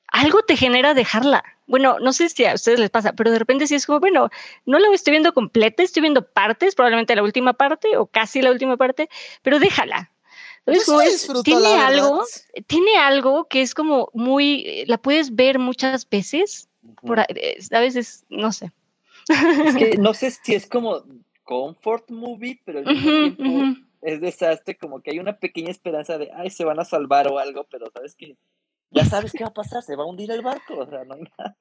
algo 0.08 0.42
te 0.42 0.56
genera 0.56 0.94
dejarla. 0.94 1.42
Bueno, 1.66 1.98
no 1.98 2.12
sé 2.12 2.28
si 2.28 2.44
a 2.44 2.54
ustedes 2.54 2.78
les 2.78 2.90
pasa, 2.90 3.14
pero 3.14 3.30
de 3.30 3.38
repente 3.38 3.66
sí 3.66 3.74
es 3.74 3.86
como, 3.86 4.00
bueno, 4.00 4.28
no 4.66 4.78
la 4.78 4.88
estoy 4.94 5.12
viendo 5.12 5.32
completa, 5.32 5.82
estoy 5.82 6.02
viendo 6.02 6.26
partes, 6.26 6.74
probablemente 6.74 7.16
la 7.16 7.22
última 7.22 7.54
parte 7.54 7.96
o 7.96 8.06
casi 8.06 8.42
la 8.42 8.50
última 8.50 8.76
parte, 8.76 9.08
pero 9.42 9.58
déjala. 9.58 10.10
Yo 10.66 10.74
¿Sabes? 10.74 10.84
sí 10.84 10.86
Como 10.86 10.98
la 11.00 11.04
es- 11.06 11.12
disfruto, 11.12 11.42
tiene 11.42 11.74
algo, 11.78 12.24
tiene 12.66 12.96
algo 12.98 13.46
que 13.48 13.62
es 13.62 13.74
como 13.74 14.10
muy, 14.14 14.84
la 14.86 14.98
puedes 14.98 15.34
ver 15.34 15.58
muchas 15.58 16.08
veces, 16.08 16.68
por, 17.02 17.20
a 17.20 17.26
veces, 17.80 18.24
no 18.28 18.52
sé. 18.52 18.72
Es 19.28 19.74
que 19.76 19.96
no 19.98 20.14
sé 20.14 20.30
si 20.30 20.54
es 20.54 20.66
como 20.66 21.02
comfort 21.44 22.10
movie, 22.10 22.60
pero 22.64 22.80
al 22.80 22.86
mismo 22.86 23.10
tiempo 23.36 23.62
es 24.02 24.20
desastre, 24.20 24.76
como 24.76 25.00
que 25.00 25.12
hay 25.12 25.18
una 25.18 25.38
pequeña 25.38 25.70
esperanza 25.70 26.18
de, 26.18 26.30
ay, 26.34 26.50
se 26.50 26.64
van 26.64 26.80
a 26.80 26.84
salvar 26.84 27.28
o 27.28 27.38
algo, 27.38 27.66
pero 27.70 27.86
sabes 27.92 28.14
que 28.14 28.36
ya 28.90 29.04
sabes 29.04 29.32
qué 29.32 29.44
va 29.44 29.50
a 29.50 29.54
pasar, 29.54 29.82
se 29.82 29.96
va 29.96 30.04
a 30.04 30.06
hundir 30.06 30.30
el 30.30 30.42
barco, 30.42 30.78
o 30.78 30.86
sea, 30.88 31.04
no 31.04 31.14
hay 31.14 31.22
nada. 31.22 31.56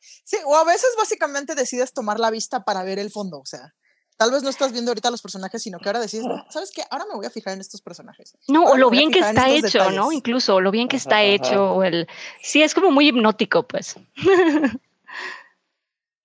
Sí, 0.00 0.36
o 0.46 0.56
a 0.56 0.64
veces 0.64 0.90
básicamente 0.96 1.54
decides 1.54 1.92
tomar 1.92 2.20
la 2.20 2.30
vista 2.30 2.64
para 2.64 2.82
ver 2.84 2.98
el 2.98 3.10
fondo, 3.10 3.40
o 3.40 3.46
sea, 3.46 3.74
tal 4.16 4.30
vez 4.30 4.42
no 4.42 4.48
estás 4.50 4.72
viendo 4.72 4.90
ahorita 4.90 5.10
los 5.10 5.22
personajes, 5.22 5.62
sino 5.62 5.78
que 5.80 5.88
ahora 5.88 6.00
decides, 6.00 6.26
"No, 6.26 6.44
¿sabes 6.50 6.70
qué? 6.72 6.82
Ahora 6.90 7.06
me 7.06 7.14
voy 7.16 7.26
a 7.26 7.30
fijar 7.30 7.54
en 7.54 7.60
estos 7.60 7.82
personajes. 7.82 8.36
No, 8.48 8.60
Ahora 8.60 8.72
o 8.72 8.76
lo 8.76 8.90
bien 8.90 9.10
que 9.10 9.20
está 9.20 9.48
hecho, 9.50 9.78
¿no? 9.78 9.90
detalles". 9.90 10.12
Incluso 10.14 10.60
lo 10.60 10.70
bien 10.70 10.88
que 10.88 10.96
Ajá, 10.96 11.02
está 11.02 11.16
ajá. 11.16 11.28
hecho, 11.28 11.72
o 11.72 11.82
el, 11.82 12.06
sí, 12.42 12.62
es 12.62 12.74
como 12.74 12.90
muy 12.90 13.08
hipnótico, 13.08 13.66
pues. 13.66 13.96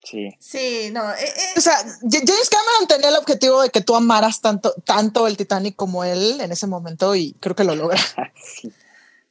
Sí. 0.03 0.35
sí, 0.37 0.89
no, 0.91 1.09
eh, 1.13 1.23
eh, 1.23 1.53
O 1.55 1.61
sea, 1.61 1.77
James 1.77 2.49
Cameron 2.49 2.87
tenía 2.89 3.07
el 3.09 3.15
objetivo 3.15 3.61
de 3.61 3.69
que 3.69 3.81
tú 3.81 3.95
amaras 3.95 4.41
tanto, 4.41 4.73
tanto 4.83 5.27
el 5.27 5.37
Titanic 5.37 5.77
como 5.77 6.03
él 6.03 6.41
en 6.41 6.51
ese 6.51 6.67
momento 6.67 7.15
y 7.15 7.33
creo 7.39 7.55
que 7.55 7.63
lo 7.63 7.75
logra. 7.75 8.01
sí. 8.35 8.71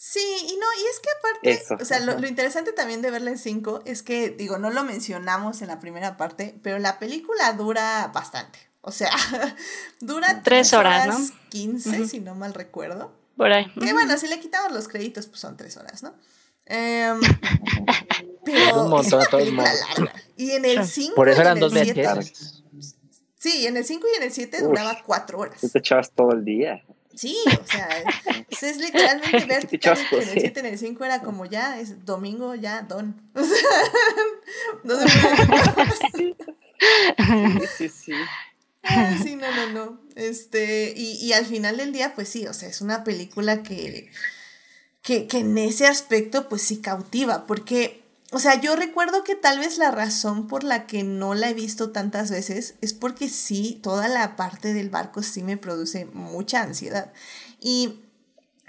Sí, 0.04 0.18
y 0.18 0.56
no, 0.56 0.66
y 0.72 0.86
es 0.90 0.98
que 0.98 1.08
aparte, 1.16 1.50
Eso, 1.52 1.76
o 1.80 1.84
sea, 1.84 2.00
lo, 2.00 2.26
interesante 2.26 2.72
también 2.72 3.02
de 3.02 3.12
verla 3.12 3.30
en 3.30 3.38
5 3.38 3.82
es 3.84 4.02
que, 4.02 4.30
digo, 4.30 4.58
no 4.58 4.70
lo 4.70 4.82
mencionamos 4.82 5.62
en 5.62 5.68
la 5.68 5.78
primera 5.78 6.16
parte, 6.16 6.58
pero 6.60 6.80
la 6.80 6.98
película 6.98 7.52
dura 7.52 8.10
bastante. 8.12 8.58
O 8.80 8.90
sea, 8.90 9.10
dura 10.00 10.42
Tres 10.42 10.70
3 10.70 10.72
horas, 10.72 11.06
¿no? 11.06 11.36
15, 11.50 11.88
Ujú. 11.88 12.08
si 12.08 12.18
no 12.18 12.34
mal 12.34 12.52
recuerdo. 12.52 13.12
Por 13.36 13.52
ahí. 13.52 13.72
Que 13.74 13.92
bueno, 13.92 14.18
si 14.18 14.26
le 14.26 14.40
quitamos 14.40 14.72
los 14.72 14.88
créditos, 14.88 15.28
pues 15.28 15.40
son 15.40 15.56
3 15.56 15.76
horas, 15.76 16.02
¿no? 16.02 16.14
Em, 16.74 17.20
pero 18.44 18.84
un 18.84 18.90
montón, 18.90 19.06
es 19.06 19.12
una 19.12 19.22
de 19.24 19.26
todos 19.30 19.42
película 19.44 19.62
modos. 19.68 19.98
larga. 19.98 20.22
Y 20.36 20.50
en 20.52 20.64
el 20.64 20.84
5 20.86 21.14
Por 21.14 21.28
eso 21.28 21.38
y 21.38 21.40
en 21.40 21.46
eran 21.46 21.56
el 21.58 21.60
dos 21.60 21.72
7. 21.74 22.02
VHS. 22.02 22.62
Sí, 23.38 23.66
en 23.66 23.76
el 23.76 23.84
5 23.84 24.06
y 24.12 24.16
en 24.16 24.22
el 24.22 24.32
7 24.32 24.56
Uy. 24.62 24.68
duraba 24.68 25.02
4 25.04 25.38
horas. 25.38 25.60
Tú 25.60 25.68
te 25.68 25.78
echabas 25.80 26.10
todo 26.12 26.32
el 26.32 26.44
día. 26.44 26.82
Sí, 27.14 27.36
o 27.46 27.66
sea, 27.70 27.88
es, 28.48 28.62
es 28.62 28.78
literalmente 28.78 29.44
ver 29.46 29.68
en 29.70 29.74
el 29.74 29.80
cosas. 29.80 30.28
7, 30.32 30.60
en 30.60 30.66
el 30.66 30.78
5 30.78 31.04
era 31.04 31.20
como 31.22 31.44
ya, 31.44 31.78
es 31.78 32.06
domingo, 32.06 32.54
ya, 32.54 32.82
don. 32.82 33.20
O 33.34 33.44
sea, 33.44 33.68
no 34.84 34.96
se 34.98 35.74
puede. 35.76 35.92
Sí, 36.16 37.66
sí, 37.76 37.88
sí. 37.88 38.12
Ah, 38.82 39.16
Sí, 39.22 39.36
no, 39.36 39.50
no, 39.54 39.70
no. 39.72 40.00
Este, 40.16 40.92
y, 40.96 41.12
y 41.24 41.32
al 41.34 41.44
final 41.46 41.76
del 41.76 41.92
día, 41.92 42.14
pues 42.14 42.28
sí, 42.28 42.46
o 42.46 42.54
sea, 42.54 42.68
es 42.68 42.80
una 42.80 43.04
película 43.04 43.62
que, 43.62 44.10
que, 45.02 45.26
que 45.26 45.38
en 45.38 45.58
ese 45.58 45.86
aspecto, 45.86 46.48
pues 46.48 46.62
sí 46.62 46.80
cautiva, 46.80 47.46
porque, 47.46 48.04
o 48.30 48.38
sea, 48.38 48.60
yo 48.60 48.76
recuerdo 48.76 49.24
que 49.24 49.34
tal 49.34 49.58
vez 49.58 49.78
la 49.78 49.90
razón 49.90 50.46
por 50.46 50.64
la 50.64 50.86
que 50.86 51.02
no 51.02 51.34
la 51.34 51.50
he 51.50 51.54
visto 51.54 51.90
tantas 51.90 52.30
veces 52.30 52.76
es 52.80 52.94
porque 52.94 53.28
sí, 53.28 53.80
toda 53.82 54.08
la 54.08 54.36
parte 54.36 54.72
del 54.74 54.90
barco 54.90 55.22
sí 55.22 55.42
me 55.42 55.56
produce 55.56 56.06
mucha 56.06 56.62
ansiedad. 56.62 57.12
Y 57.60 58.00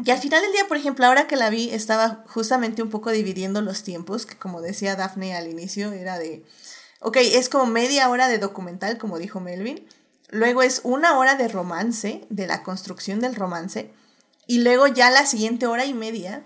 y 0.05 0.11
al 0.11 0.19
final 0.19 0.41
del 0.41 0.51
día, 0.51 0.67
por 0.67 0.77
ejemplo, 0.77 1.05
ahora 1.05 1.27
que 1.27 1.35
la 1.35 1.49
vi, 1.49 1.69
estaba 1.69 2.23
justamente 2.27 2.81
un 2.81 2.89
poco 2.89 3.11
dividiendo 3.11 3.61
los 3.61 3.83
tiempos, 3.83 4.25
que 4.25 4.37
como 4.37 4.61
decía 4.61 4.95
Daphne 4.95 5.35
al 5.35 5.47
inicio, 5.47 5.93
era 5.93 6.17
de, 6.17 6.43
ok, 6.99 7.17
es 7.17 7.47
como 7.47 7.67
media 7.67 8.09
hora 8.09 8.27
de 8.27 8.39
documental, 8.39 8.97
como 8.97 9.19
dijo 9.19 9.39
Melvin, 9.39 9.85
luego 10.29 10.61
es 10.61 10.81
una 10.83 11.17
hora 11.17 11.35
de 11.35 11.47
romance, 11.47 12.25
de 12.29 12.47
la 12.47 12.63
construcción 12.63 13.19
del 13.19 13.35
romance, 13.35 13.93
y 14.47 14.59
luego 14.59 14.87
ya 14.87 15.09
la 15.09 15.25
siguiente 15.25 15.67
hora 15.67 15.85
y 15.85 15.93
media 15.93 16.43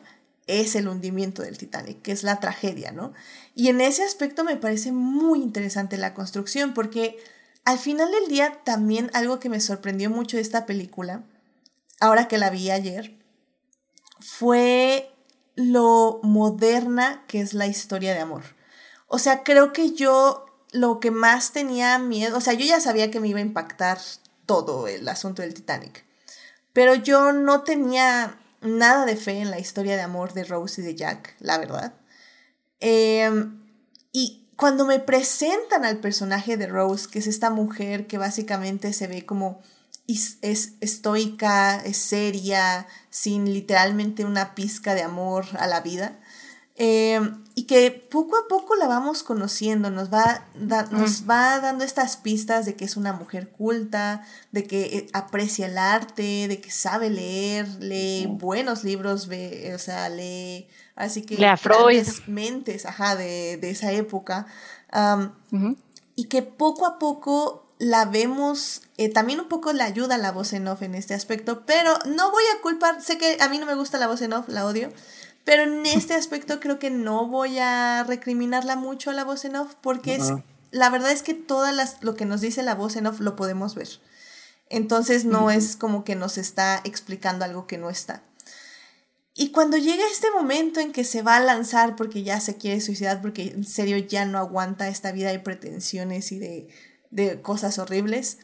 es 0.47 0.75
el 0.75 0.87
hundimiento 0.87 1.41
del 1.41 1.57
Titanic, 1.57 2.01
que 2.01 2.11
es 2.11 2.23
la 2.23 2.39
tragedia, 2.39 2.91
¿no? 2.91 3.13
Y 3.53 3.67
en 3.67 3.81
ese 3.81 4.03
aspecto 4.03 4.43
me 4.43 4.55
parece 4.55 4.91
muy 4.91 5.41
interesante 5.41 5.97
la 5.97 6.13
construcción, 6.13 6.73
porque 6.73 7.17
al 7.65 7.77
final 7.77 8.11
del 8.11 8.29
día 8.29 8.61
también 8.63 9.11
algo 9.13 9.39
que 9.39 9.49
me 9.49 9.59
sorprendió 9.59 10.09
mucho 10.09 10.37
de 10.37 10.43
esta 10.43 10.65
película, 10.65 11.23
ahora 11.99 12.27
que 12.27 12.37
la 12.37 12.49
vi 12.49 12.71
ayer, 12.71 13.17
fue 14.19 15.11
lo 15.55 16.19
moderna 16.23 17.23
que 17.27 17.41
es 17.41 17.53
la 17.53 17.67
historia 17.67 18.13
de 18.13 18.19
amor. 18.19 18.43
O 19.07 19.19
sea, 19.19 19.43
creo 19.43 19.73
que 19.73 19.91
yo 19.91 20.45
lo 20.71 20.99
que 20.99 21.11
más 21.11 21.51
tenía 21.51 21.97
miedo, 21.99 22.37
o 22.37 22.41
sea, 22.41 22.53
yo 22.53 22.65
ya 22.65 22.79
sabía 22.79 23.11
que 23.11 23.19
me 23.19 23.27
iba 23.27 23.39
a 23.39 23.43
impactar 23.43 23.99
todo 24.45 24.87
el 24.87 25.07
asunto 25.09 25.41
del 25.41 25.53
Titanic, 25.53 26.06
pero 26.77 26.93
yo 26.93 27.33
no 27.33 27.63
tenía 27.63 28.37
nada 28.61 29.07
de 29.07 29.15
fe 29.15 29.39
en 29.39 29.49
la 29.49 29.57
historia 29.57 29.95
de 29.95 30.03
amor 30.03 30.33
de 30.33 30.43
Rose 30.43 30.79
y 30.79 30.85
de 30.85 30.93
Jack, 30.93 31.35
la 31.39 31.57
verdad. 31.57 31.95
Em, 32.79 33.63
y 34.11 34.47
cuando 34.55 34.85
me 34.85 34.99
presentan 34.99 35.85
al 35.85 35.97
personaje 35.97 36.55
de 36.55 36.67
Rose, 36.67 37.07
que 37.09 37.17
es 37.17 37.25
esta 37.25 37.49
mujer 37.49 38.05
que 38.05 38.19
básicamente 38.19 38.93
se 38.93 39.07
ve 39.07 39.25
como 39.25 39.59
es 40.07 40.37
estoica, 40.79 41.77
es 41.77 41.97
seria, 41.97 42.85
sin 43.09 43.51
literalmente 43.51 44.23
una 44.23 44.53
pizca 44.53 44.93
de 44.93 45.01
amor 45.01 45.47
a 45.57 45.65
la 45.65 45.81
vida, 45.81 46.19
Eh, 46.79 47.19
y 47.55 47.63
que 47.63 47.89
poco 47.89 48.37
a 48.37 48.47
poco 48.47 48.75
la 48.75 48.85
vamos 48.87 49.23
conociendo, 49.23 49.89
nos 49.89 50.13
va, 50.13 50.45
da- 50.53 50.87
nos 50.91 51.27
va 51.27 51.59
dando 51.59 51.83
estas 51.83 52.17
pistas 52.17 52.65
de 52.67 52.75
que 52.75 52.85
es 52.85 52.97
una 52.97 53.13
mujer 53.13 53.49
culta, 53.49 54.23
de 54.51 54.65
que 54.67 54.83
eh, 54.85 55.07
aprecia 55.13 55.65
el 55.65 55.77
arte, 55.79 56.47
de 56.47 56.61
que 56.61 56.69
sabe 56.69 57.09
leer, 57.09 57.67
lee 57.79 58.27
buenos 58.29 58.83
libros, 58.83 59.27
ve, 59.27 59.71
o 59.73 59.79
sea, 59.79 60.07
lee, 60.09 60.67
así 60.95 61.23
que 61.23 61.35
Lee 61.37 61.45
a 61.45 61.57
Freud. 61.57 62.07
mentes, 62.27 62.85
ajá, 62.85 63.15
de, 63.15 63.57
de 63.57 63.71
esa 63.71 63.91
época. 63.91 64.45
Am, 64.91 65.33
Ujú. 65.51 65.77
y 66.15 66.25
que 66.25 66.43
poco 66.43 66.85
a 66.85 66.99
poco 66.99 67.63
la 67.79 68.05
vemos, 68.05 68.81
eh, 68.97 69.09
también 69.11 69.39
un 69.39 69.47
poco 69.47 69.73
la 69.73 69.85
ayuda 69.85 70.17
la 70.17 70.31
voz 70.31 70.53
en 70.53 70.67
off 70.67 70.81
en 70.83 70.93
este 70.95 71.13
aspecto, 71.15 71.63
pero 71.65 71.97
no 72.05 72.29
voy 72.31 72.43
a 72.55 72.61
culpar, 72.61 73.01
sé 73.01 73.17
que 73.17 73.37
a 73.39 73.49
mí 73.49 73.57
no 73.59 73.65
me 73.65 73.75
gusta 73.75 73.97
la 73.97 74.07
voz 74.07 74.21
en 74.21 74.33
off, 74.33 74.47
la 74.47 74.65
odio, 74.65 74.91
pero 75.47 75.63
en 75.63 75.85
este 75.85 76.13
aspecto 76.13 76.59
creo 76.59 76.77
que 76.77 76.89
no 76.89 77.25
voy 77.25 77.57
a 77.57 78.03
recriminarla 78.03 78.75
mucho 78.75 79.11
a 79.11 79.13
la 79.13 79.23
voz 79.23 79.45
en 79.45 79.55
off, 79.55 79.75
porque 79.79 80.15
es, 80.15 80.33
la 80.71 80.89
verdad 80.89 81.09
es 81.11 81.23
que 81.23 81.33
todas 81.33 81.73
las, 81.73 82.03
lo 82.03 82.15
que 82.17 82.25
nos 82.25 82.41
dice 82.41 82.63
la 82.63 82.75
voz 82.75 82.97
en 82.97 83.07
off 83.07 83.21
lo 83.21 83.37
podemos 83.37 83.73
ver. 83.73 83.87
Entonces 84.69 85.23
no 85.23 85.49
es 85.49 85.77
como 85.77 86.03
que 86.03 86.15
nos 86.15 86.37
está 86.37 86.81
explicando 86.83 87.45
algo 87.45 87.65
que 87.65 87.77
no 87.77 87.89
está. 87.89 88.23
Y 89.35 89.51
cuando 89.51 89.77
llega 89.77 90.03
este 90.11 90.31
momento 90.31 90.81
en 90.81 90.91
que 90.91 91.05
se 91.05 91.21
va 91.21 91.37
a 91.37 91.39
lanzar 91.39 91.95
porque 91.95 92.23
ya 92.23 92.41
se 92.41 92.57
quiere 92.57 92.81
suicidar, 92.81 93.21
porque 93.21 93.43
en 93.43 93.63
serio 93.63 93.95
ya 93.99 94.25
no 94.25 94.39
aguanta 94.39 94.89
esta 94.89 95.13
vida 95.13 95.29
de 95.29 95.39
pretensiones 95.39 96.33
y 96.33 96.39
de, 96.39 96.67
de 97.09 97.41
cosas 97.41 97.79
horribles, 97.79 98.39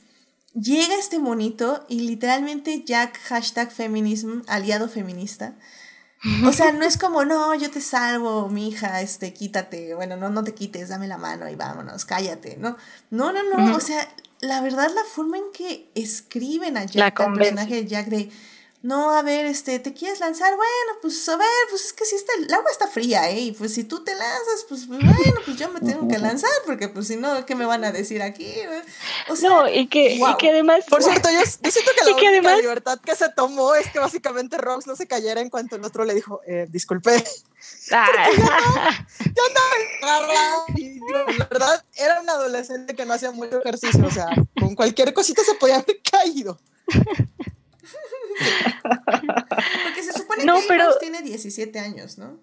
llega 0.54 0.96
este 0.96 1.20
monito 1.20 1.86
y 1.90 2.00
literalmente 2.00 2.86
Jack, 2.86 3.20
hashtag 3.24 3.74
feminism, 3.74 4.44
aliado 4.48 4.88
feminista. 4.88 5.58
O 6.46 6.54
sea, 6.54 6.72
no 6.72 6.86
es 6.86 6.98
como, 6.98 7.26
no, 7.26 7.54
yo 7.56 7.70
te 7.70 7.82
salvo, 7.82 8.48
mi 8.48 8.70
hija, 8.70 9.02
este, 9.02 9.34
quítate, 9.34 9.94
bueno, 9.94 10.16
no, 10.16 10.30
no 10.30 10.44
te 10.44 10.54
quites, 10.54 10.88
dame 10.88 11.08
la 11.08 11.18
mano 11.18 11.50
y 11.50 11.56
vámonos, 11.56 12.06
cállate, 12.06 12.56
¿no? 12.58 12.78
No, 13.10 13.34
no, 13.34 13.44
no, 13.44 13.76
o 13.76 13.80
sea, 13.82 14.08
la 14.40 14.62
verdad, 14.62 14.90
la 14.96 15.04
forma 15.04 15.38
en 15.38 15.52
que 15.54 15.92
escriben 15.96 16.78
a 16.78 16.86
Jack, 16.86 17.20
al 17.20 17.26
convence. 17.26 17.52
personaje 17.52 17.76
de 17.76 17.88
Jack, 17.88 18.08
de, 18.08 18.32
no, 18.84 19.12
a 19.12 19.22
ver, 19.22 19.46
este, 19.46 19.80
¿te 19.80 19.94
quieres 19.94 20.20
lanzar? 20.20 20.54
Bueno, 20.56 21.00
pues 21.02 21.28
a 21.30 21.38
ver, 21.38 21.48
pues 21.70 21.86
es 21.86 21.94
que 21.94 22.04
si 22.06 22.16
está, 22.16 22.34
el 22.38 22.54
agua 22.54 22.70
está 22.70 22.88
fría, 22.88 23.30
¿eh? 23.30 23.40
Y 23.40 23.52
pues 23.54 23.74
si 23.74 23.86
tú 23.86 24.04
te 24.04 24.14
lanzas, 24.14 24.66
pues, 24.68 24.86
pues, 24.88 25.00
bueno, 25.00 25.40
pues 25.46 25.58
yo 25.58 25.72
me 25.72 25.80
tengo 25.80 26.06
que 26.08 26.20
lanzar, 26.20 26.52
porque 26.66 26.90
pues 26.90 27.08
si 27.08 27.16
no, 27.16 27.46
¿qué 27.46 27.56
me 27.56 27.66
van 27.66 27.86
a 27.86 27.94
decir 27.94 28.22
aquí? 28.22 28.54
O 29.30 29.36
sea, 29.38 29.50
No, 29.50 29.70
y 29.70 29.88
que, 29.88 30.16
y 30.16 30.22
que 30.38 30.50
además. 30.50 30.84
Por 30.90 31.02
cierto, 31.02 31.30
yo, 31.32 31.40
yo 31.40 31.72
siento 31.72 31.92
que 31.98 32.06
la 32.12 32.18
que 32.18 32.28
además- 32.28 32.58
libertad 32.60 33.00
que 33.00 33.16
se 33.16 33.30
tomó 33.30 33.74
es 33.74 33.90
que 33.90 34.00
básicamente 34.00 34.58
Rose 34.58 34.88
no 34.90 34.96
se 34.98 35.08
cayera 35.08 35.40
en 35.42 35.50
cuanto 35.50 35.76
el 35.78 35.84
otro 35.86 36.04
le 36.04 36.14
dijo, 36.14 36.42
eh, 36.46 36.68
disculpe, 36.70 37.24
Ah, 37.92 38.08
yo 39.20 39.44
andaba 39.48 40.18
agarrada 40.20 40.64
y 40.76 40.90
digo, 40.90 41.08
la 41.38 41.46
verdad 41.46 41.86
era 41.96 42.20
un 42.22 42.30
adolescente 42.30 42.96
que 42.96 43.06
no 43.06 43.14
hacía 43.14 43.32
mucho 43.32 43.60
ejercicio, 43.60 44.06
o 44.06 44.12
sea, 44.12 44.28
con 44.60 44.76
cualquier 44.76 45.14
cosita 45.14 45.42
se 45.44 45.56
podía 45.56 45.76
haber 45.76 46.02
caído. 46.02 46.60
porque 50.46 50.62
No, 50.62 50.68
pero- 50.68 50.86
Rose 50.88 51.00
tiene 51.00 51.22
17 51.22 51.80
años, 51.80 52.18
¿no? 52.18 52.38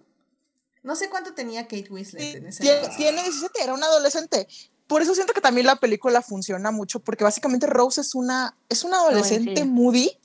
No 0.83 0.97
sé 0.97 1.11
cuánto 1.11 1.35
tenía 1.35 1.65
Kate 1.65 1.89
Winslet 1.91 2.37
en 2.37 2.47
ese 2.47 2.63
Tiene, 2.63 2.89
tiene 2.97 3.23
17, 3.23 3.63
era 3.63 3.75
un 3.75 3.83
adolescente. 3.85 4.49
Por 4.87 5.03
eso 5.03 5.15
siento 5.15 5.33
que 5.35 5.41
también 5.41 5.67
la 5.67 5.77
película 5.77 6.23
funciona 6.23 6.71
mucho, 6.71 7.01
porque 7.01 7.23
básicamente 7.23 7.67
Rose 7.67 8.01
es 8.01 8.15
una, 8.15 8.57
es 8.69 8.83
una 8.83 8.97
adolescente 8.99 9.61
sí. 9.63 9.65
moody 9.69 10.19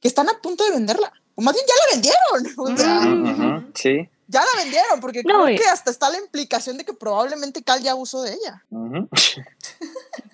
que 0.00 0.08
están 0.08 0.28
a 0.28 0.40
punto 0.40 0.64
de 0.64 0.70
venderla. 0.72 1.12
O 1.34 1.40
más 1.42 1.54
bien 1.54 1.66
ya 1.66 1.74
la 1.74 1.92
vendieron. 1.92 2.54
O 2.58 2.76
sea, 2.76 3.66
Sí. 3.74 4.08
ya 4.28 4.40
la 4.40 4.62
vendieron, 4.62 5.00
porque 5.00 5.22
No, 5.24 5.44
creo 5.44 5.48
y- 5.54 5.56
que 5.56 5.64
hasta 5.64 5.90
está 5.90 6.10
la 6.10 6.18
implicación 6.18 6.76
de 6.76 6.84
que 6.84 6.92
probablemente 6.92 7.62
Cal 7.62 7.82
ya 7.82 7.92
abusó 7.92 8.22
de 8.22 8.34
ella. 8.34 8.64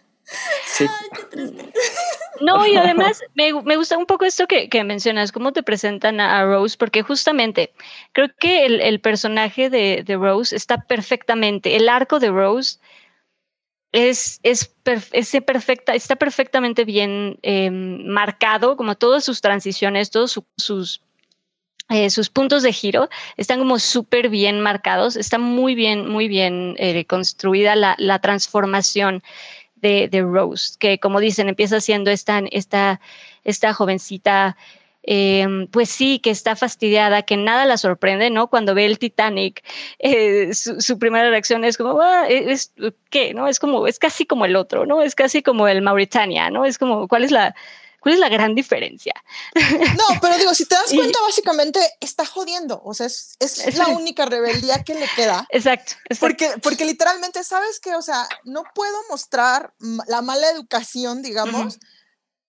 Sí. 0.67 0.87
No, 2.41 2.67
y 2.67 2.77
además 2.77 3.23
me, 3.35 3.53
me 3.63 3.77
gusta 3.77 3.97
un 3.97 4.07
poco 4.07 4.25
esto 4.25 4.47
que, 4.47 4.69
que 4.69 4.83
mencionas, 4.85 5.31
cómo 5.33 5.53
te 5.53 5.63
presentan 5.63 6.21
a, 6.21 6.41
a 6.41 6.45
Rose, 6.45 6.77
porque 6.77 7.03
justamente 7.03 7.73
creo 8.13 8.29
que 8.39 8.67
el, 8.67 8.81
el 8.81 9.01
personaje 9.01 9.71
de, 9.71 10.03
de 10.05 10.17
Rose 10.17 10.55
está 10.57 10.83
perfectamente, 10.83 11.77
el 11.77 11.89
arco 11.89 12.19
de 12.19 12.31
Rose 12.31 12.79
es, 13.93 14.41
es, 14.43 14.75
perf- 14.85 15.11
es 15.13 15.31
perfecta, 15.47 15.95
está 15.95 16.17
perfectamente 16.17 16.85
bien 16.85 17.39
eh, 17.43 17.71
marcado, 17.71 18.77
como 18.77 18.97
todas 18.97 19.25
sus 19.25 19.41
transiciones, 19.41 20.11
todos 20.11 20.33
su- 20.33 20.45
sus, 20.57 21.01
eh, 21.91 22.11
sus 22.11 22.29
puntos 22.31 22.65
de 22.65 22.73
giro 22.73 23.09
están 23.37 23.61
como 23.61 23.79
súper 23.79 24.29
bien 24.29 24.61
marcados, 24.61 25.15
está 25.15 25.39
muy 25.39 25.77
bien, 25.77 26.09
muy 26.09 26.27
bien 26.27 26.75
eh, 26.79 27.05
construida 27.05 27.77
la, 27.77 27.95
la 27.99 28.19
transformación 28.19 29.23
de, 29.85 30.23
Rose, 30.23 30.77
que 30.79 30.99
como 30.99 31.21
dicen, 31.21 31.49
empieza 31.49 31.81
siendo 31.81 32.11
esta, 32.11 32.43
esta, 32.51 33.01
esta 33.45 33.75
jovencita, 33.75 34.57
eh, 35.03 35.47
pues 35.71 35.91
sí, 35.91 36.19
que 36.19 36.31
está 36.31 36.57
fastidiada, 36.57 37.23
que 37.23 37.37
nada 37.37 37.67
la 37.67 37.77
sorprende, 37.77 38.31
¿no? 38.31 38.49
Cuando 38.49 38.75
ve 38.75 38.87
el 38.87 38.99
Titanic, 38.99 39.63
eh, 39.99 40.55
su, 40.55 40.99
primera 40.99 41.29
reacción 41.29 41.65
es 41.65 41.77
como, 41.77 42.01
ah, 42.01 42.27
es, 42.29 42.73
¿qué? 43.11 43.35
¿No? 43.35 43.47
Es 43.49 43.59
como, 43.59 43.87
es 43.87 43.99
casi 43.99 44.25
como 44.25 44.47
el 44.47 44.57
otro, 44.57 44.87
¿no? 44.87 45.03
Es 45.03 45.15
casi 45.15 45.43
como 45.43 45.69
el 45.69 45.83
Mauritania, 45.83 46.51
¿no? 46.51 46.65
Es 46.65 46.79
como, 46.79 47.07
¿cuál 47.07 47.25
es 47.25 47.31
la, 47.31 47.55
cuál 48.05 48.15
es 48.15 48.21
la 48.21 48.29
gran 48.29 48.55
diferencia? 48.55 49.13
No, 49.55 50.21
pero 50.21 50.37
digo, 50.39 50.55
si 50.55 50.67
te 50.67 50.77
das 50.77 50.85
Y- 50.93 50.97
cuenta, 50.97 51.19
básicamente 51.23 51.81
está 52.01 52.25
jodiendo. 52.25 52.81
O 52.85 52.95
sea, 52.95 53.07
es, 53.07 53.35
es 53.41 53.59
Es- 53.67 53.77
la 53.77 53.89
única 53.89 54.25
rebeldía 54.27 54.85
que 54.85 54.95
le 54.95 55.09
queda. 55.17 55.45
Exacto, 55.51 55.95
exacto. 56.09 56.21
Porque, 56.21 56.55
porque 56.63 56.85
literalmente, 56.85 57.43
¿sabes 57.43 57.81
que 57.81 57.95
O 57.97 58.03
sea, 58.03 58.29
no 58.45 58.63
puedo 58.75 58.97
mostrar 59.11 59.75
la 60.07 60.23
mala 60.23 60.49
educación, 60.51 61.23
digamos, 61.23 61.79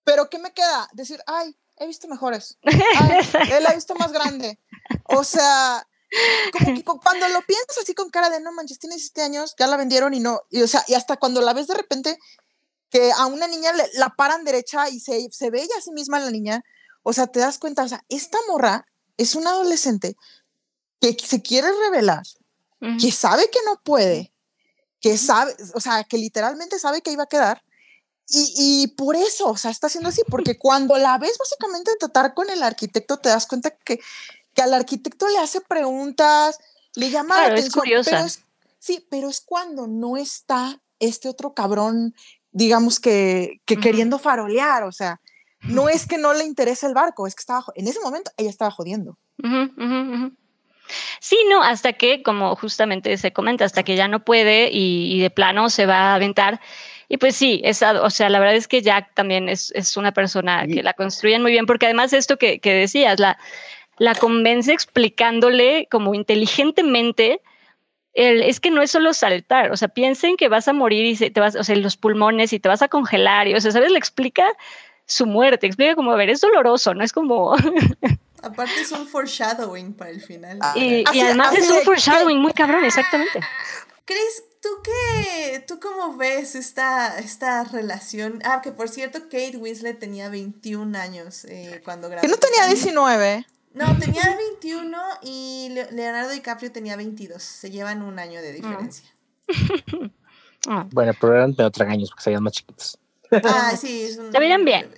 pero 0.03 0.29
¿qué 0.29 0.37
me 0.37 0.53
queda? 0.53 0.87
Decir, 0.93 1.19
ay, 1.25 1.57
he 1.77 1.87
visto 1.87 2.07
mejores. 2.07 2.57
Ay, 2.63 3.19
él 3.51 3.65
ha 3.65 3.73
visto 3.73 3.95
más 3.95 4.11
grande. 4.11 4.59
O 5.05 5.23
sea, 5.23 5.85
como 6.53 6.73
que 6.75 6.83
cu- 6.83 6.99
cuando 7.01 7.27
lo 7.29 7.41
piensas 7.41 7.77
así 7.81 7.93
con 7.93 8.09
cara 8.09 8.29
de 8.29 8.39
no 8.39 8.51
manches, 8.53 8.79
tiene 8.79 8.95
17 8.95 9.21
años, 9.23 9.55
ya 9.59 9.67
la 9.67 9.75
vendieron 9.77 10.13
y 10.13 10.19
no. 10.19 10.41
Y, 10.51 10.61
o 10.61 10.67
sea, 10.67 10.83
y 10.87 10.93
hasta 10.93 11.17
cuando 11.17 11.41
la 11.41 11.53
ves 11.53 11.67
de 11.67 11.73
repente 11.73 12.17
que 12.89 13.11
a 13.11 13.25
una 13.25 13.47
niña 13.47 13.73
le- 13.73 13.89
la 13.95 14.09
paran 14.15 14.43
derecha 14.45 14.89
y 14.89 14.99
se, 14.99 15.27
se 15.31 15.49
ve 15.49 15.61
ella 15.63 15.75
a 15.77 15.81
sí 15.81 15.91
misma 15.91 16.19
la 16.19 16.31
niña, 16.31 16.63
o 17.03 17.13
sea, 17.13 17.27
te 17.27 17.39
das 17.39 17.57
cuenta, 17.57 17.83
o 17.83 17.87
sea, 17.87 18.03
esta 18.09 18.37
morra 18.47 18.87
es 19.17 19.35
una 19.35 19.51
adolescente 19.51 20.15
que 20.99 21.15
se 21.23 21.41
quiere 21.41 21.67
revelar, 21.85 22.23
que 22.99 23.11
sabe 23.11 23.49
que 23.49 23.59
no 23.65 23.79
puede, 23.83 24.31
que 25.01 25.17
sabe, 25.17 25.55
o 25.73 25.81
sea, 25.81 26.03
que 26.03 26.17
literalmente 26.17 26.79
sabe 26.79 27.01
que 27.01 27.11
iba 27.11 27.23
a 27.23 27.27
quedar. 27.27 27.63
Y, 28.27 28.53
y 28.57 28.87
por 28.87 29.15
eso, 29.15 29.49
o 29.49 29.57
sea, 29.57 29.69
está 29.71 29.87
haciendo 29.87 30.09
así, 30.09 30.21
porque 30.29 30.57
cuando 30.57 30.97
la 30.97 31.17
ves 31.19 31.37
básicamente 31.37 31.91
tratar 31.99 32.33
con 32.33 32.49
el 32.49 32.63
arquitecto, 32.63 33.17
te 33.17 33.29
das 33.29 33.45
cuenta 33.45 33.69
que, 33.71 33.99
que 34.55 34.61
al 34.63 34.73
arquitecto 34.73 35.27
le 35.29 35.37
hace 35.37 35.61
preguntas, 35.61 36.57
le 36.95 37.11
llama 37.11 37.35
Claro, 37.35 37.49
la 37.49 37.53
es 37.55 37.59
atención. 37.65 37.81
curiosa. 37.81 38.09
Pero 38.11 38.25
es, 38.25 38.39
sí, 38.79 39.07
pero 39.11 39.29
es 39.29 39.41
cuando 39.41 39.85
no 39.85 40.17
está 40.17 40.81
este 40.99 41.29
otro 41.29 41.53
cabrón, 41.53 42.15
digamos 42.55 43.01
que, 43.01 43.59
que 43.65 43.75
queriendo 43.75 44.17
farolear, 44.17 44.83
o 44.83 44.91
sea, 44.93 45.19
no 45.63 45.89
es 45.89 46.07
que 46.07 46.17
no 46.17 46.33
le 46.33 46.45
interese 46.45 46.87
el 46.87 46.93
barco, 46.93 47.27
es 47.27 47.35
que 47.35 47.41
estaba, 47.41 47.65
en 47.75 47.85
ese 47.85 47.99
momento 47.99 48.31
ella 48.37 48.49
estaba 48.49 48.71
jodiendo. 48.71 49.17
Ujú, 49.43 49.73
ujú, 49.77 50.13
ujú. 50.13 50.31
Sí, 51.19 51.37
no, 51.49 51.61
hasta 51.61 51.93
que, 51.93 52.23
como 52.23 52.55
justamente 52.55 53.17
se 53.17 53.33
comenta, 53.33 53.65
hasta 53.65 53.83
que 53.83 53.97
ya 53.97 54.07
no 54.07 54.23
puede 54.23 54.69
y, 54.71 55.13
y 55.13 55.19
de 55.19 55.29
plano 55.31 55.69
se 55.69 55.85
va 55.85 56.11
a 56.11 56.15
aventar. 56.15 56.61
Y 57.09 57.17
pues 57.17 57.35
sí, 57.35 57.59
esa, 57.65 58.01
o 58.01 58.09
sea, 58.09 58.29
la 58.29 58.39
verdad 58.39 58.55
es 58.55 58.69
que 58.69 58.81
Jack 58.81 59.13
también 59.15 59.49
es, 59.49 59.71
es 59.75 59.97
una 59.97 60.13
persona 60.13 60.65
que 60.65 60.81
la 60.81 60.93
construyen 60.93 61.41
muy 61.41 61.51
bien, 61.51 61.65
porque 61.65 61.87
además 61.87 62.13
esto 62.13 62.37
que, 62.37 62.59
que 62.59 62.73
decías, 62.73 63.19
la, 63.19 63.37
la 63.97 64.15
convence 64.15 64.71
explicándole 64.71 65.89
como 65.91 66.13
inteligentemente. 66.13 67.41
El- 68.15 68.41
es 68.41 68.59
que 68.59 68.71
no 68.71 68.81
es 68.81 68.89
solo 68.91 69.13
saltar, 69.13 69.71
o 69.71 69.77
sea, 69.77 69.87
piensen 69.89 70.35
que 70.37 70.47
vas 70.49 70.67
a 70.67 70.73
morir 70.73 71.05
y 71.05 71.15
se, 71.15 71.29
te 71.29 71.39
vas, 71.39 71.55
o 71.55 71.63
sea, 71.63 71.75
los 71.75 71.95
pulmones 71.97 72.51
y 72.53 72.59
te 72.59 72.67
vas 72.69 72.81
a 72.81 72.87
congelar, 72.87 73.47
y, 73.47 73.53
o 73.53 73.61
sea, 73.61 73.71
¿sabes? 73.71 73.91
Le 73.91 73.97
explica 73.99 74.45
su 75.05 75.27
muerte, 75.27 75.67
explica 75.67 75.93
como, 75.95 76.11
a 76.11 76.15
ver, 76.15 76.29
es 76.31 76.41
doloroso, 76.41 76.93
no 76.95 77.03
es 77.03 77.13
como, 77.13 77.55
Aparte 78.41 78.79
es 78.79 78.91
un 78.91 79.07
foreshadowing 79.07 79.93
para 79.93 80.11
el 80.11 80.21
final. 80.21 80.59
Ah, 80.61 80.73
Y, 80.77 81.03
además 81.19 81.49
así 81.49 81.57
es 81.61 81.69
un 81.69 81.79
que- 81.79 81.85
foreshadowing 81.85 82.39
muy 82.39 82.53
cabrón, 82.53 82.83
exactamente. 82.85 83.39
Chris, 84.05 84.43
¿tú 84.61 84.69
qué? 84.83 85.63
¿Tú 85.67 85.79
cómo 85.79 86.15
ves 86.15 86.53
esta, 86.53 87.17
esta 87.17 87.63
relación? 87.63 88.39
Ah, 88.45 88.61
que 88.61 88.71
por 88.71 88.87
cierto, 88.87 89.21
Kate 89.23 89.57
Winslet 89.57 89.97
tenía 89.99 90.29
21 90.29 90.95
años 90.95 91.45
eh, 91.45 91.81
cuando 91.83 92.07
grabó. 92.07 92.21
Que 92.21 92.27
no 92.27 92.37
tenía 92.37 92.67
Titanic. 92.67 92.75
19. 92.83 93.45
No, 93.75 93.85
tenía 93.99 94.35
21 94.35 94.97
y 95.21 95.69
Le- 95.71 95.91
Leonardo 95.91 96.31
DiCaprio 96.31 96.71
tenía 96.71 96.95
22. 96.95 97.41
Se 97.43 97.69
llevan 97.69 98.01
un 98.01 98.17
año 98.19 98.41
de 98.41 98.53
diferencia. 98.53 99.07
Ah, 100.67 100.87
Bueno, 100.91 101.11
pero 101.21 101.35
eran 101.35 101.51
medio 101.51 101.69
tragaños 101.69 102.09
porque 102.09 102.23
se 102.23 102.29
veían 102.31 102.41
más 102.41 102.53
chiquitos. 102.53 102.97
Ah, 103.31 103.75
sí, 103.79 104.01
es 104.09 104.17
un- 104.17 104.31
Se 104.31 104.39
veían 104.39 104.65
bien. 104.65 104.89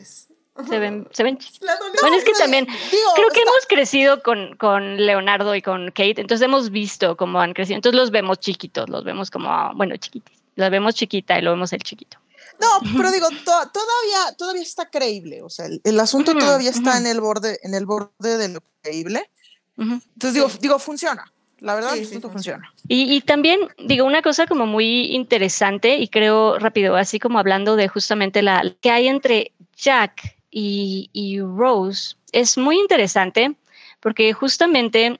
Se 0.70 0.80
ven, 0.80 1.08
se 1.12 1.24
ven 1.24 1.38
chiquitos. 1.38 1.70
Bueno, 2.02 2.16
es 2.16 2.24
que 2.24 2.32
también 2.32 2.66
Digo, 2.66 3.12
creo 3.16 3.30
que 3.30 3.40
está- 3.40 3.52
hemos 3.52 3.66
crecido 3.68 4.24
con, 4.24 4.56
con 4.56 4.96
Leonardo 4.98 5.54
y 5.56 5.62
con 5.62 5.88
Kate, 5.88 6.22
entonces 6.22 6.44
hemos 6.46 6.72
visto 6.72 7.18
cómo 7.18 7.42
han 7.42 7.54
crecido. 7.54 7.76
Entonces 7.76 8.00
los 8.00 8.12
vemos 8.12 8.40
chiquitos, 8.40 8.88
los 8.90 9.04
vemos 9.04 9.30
como, 9.30 9.50
bueno, 9.76 9.98
chiquitis. 9.98 10.38
Los 10.56 10.70
vemos 10.72 10.96
chiquita 10.96 11.38
y 11.38 11.42
lo 11.42 11.52
vemos 11.52 11.74
el 11.74 11.84
chiquito. 11.84 12.18
No, 12.60 12.92
pero 12.98 13.12
digo, 13.12 13.28
to- 13.30 13.70
todavía, 13.72 14.36
todavía 14.38 14.62
está 14.62 14.90
creíble. 14.90 15.42
O 15.44 15.50
sea, 15.50 15.66
el, 15.66 15.82
el 15.84 16.00
asunto 16.00 16.34
todavía 16.36 16.70
está 16.70 16.98
en 16.98 17.06
el 17.08 17.22
borde, 17.22 17.60
en 17.64 17.74
el 17.74 17.86
borde 17.86 18.38
de 18.38 18.50
lo 18.50 18.60
creíble. 18.82 19.30
Entonces 19.78 20.34
digo, 20.34 20.48
digo, 20.60 20.80
funciona. 20.80 21.32
La 21.60 21.74
verdad, 21.76 21.94
Sí, 21.94 22.00
el 22.00 22.06
sí, 22.06 22.12
asunto 22.12 22.30
funciona. 22.32 22.72
Y, 22.88 23.16
y 23.16 23.22
también 23.22 23.60
digo 23.80 24.06
una 24.06 24.22
cosa 24.22 24.46
como 24.46 24.66
muy 24.68 25.08
interesante 25.16 25.98
y 25.98 26.08
creo 26.08 26.60
rápido, 26.60 26.96
así 26.96 27.20
como 27.20 27.40
hablando 27.40 27.76
de 27.76 27.88
justamente 27.88 28.42
la 28.44 28.64
que 28.80 28.92
hay 28.92 29.08
entre 29.08 29.54
Jack 29.76 30.36
y, 30.52 31.10
y 31.14 31.40
Rose, 31.42 32.16
es 32.32 32.58
muy 32.60 32.80
interesante 32.80 33.56
porque 34.00 34.34
justamente 34.34 35.20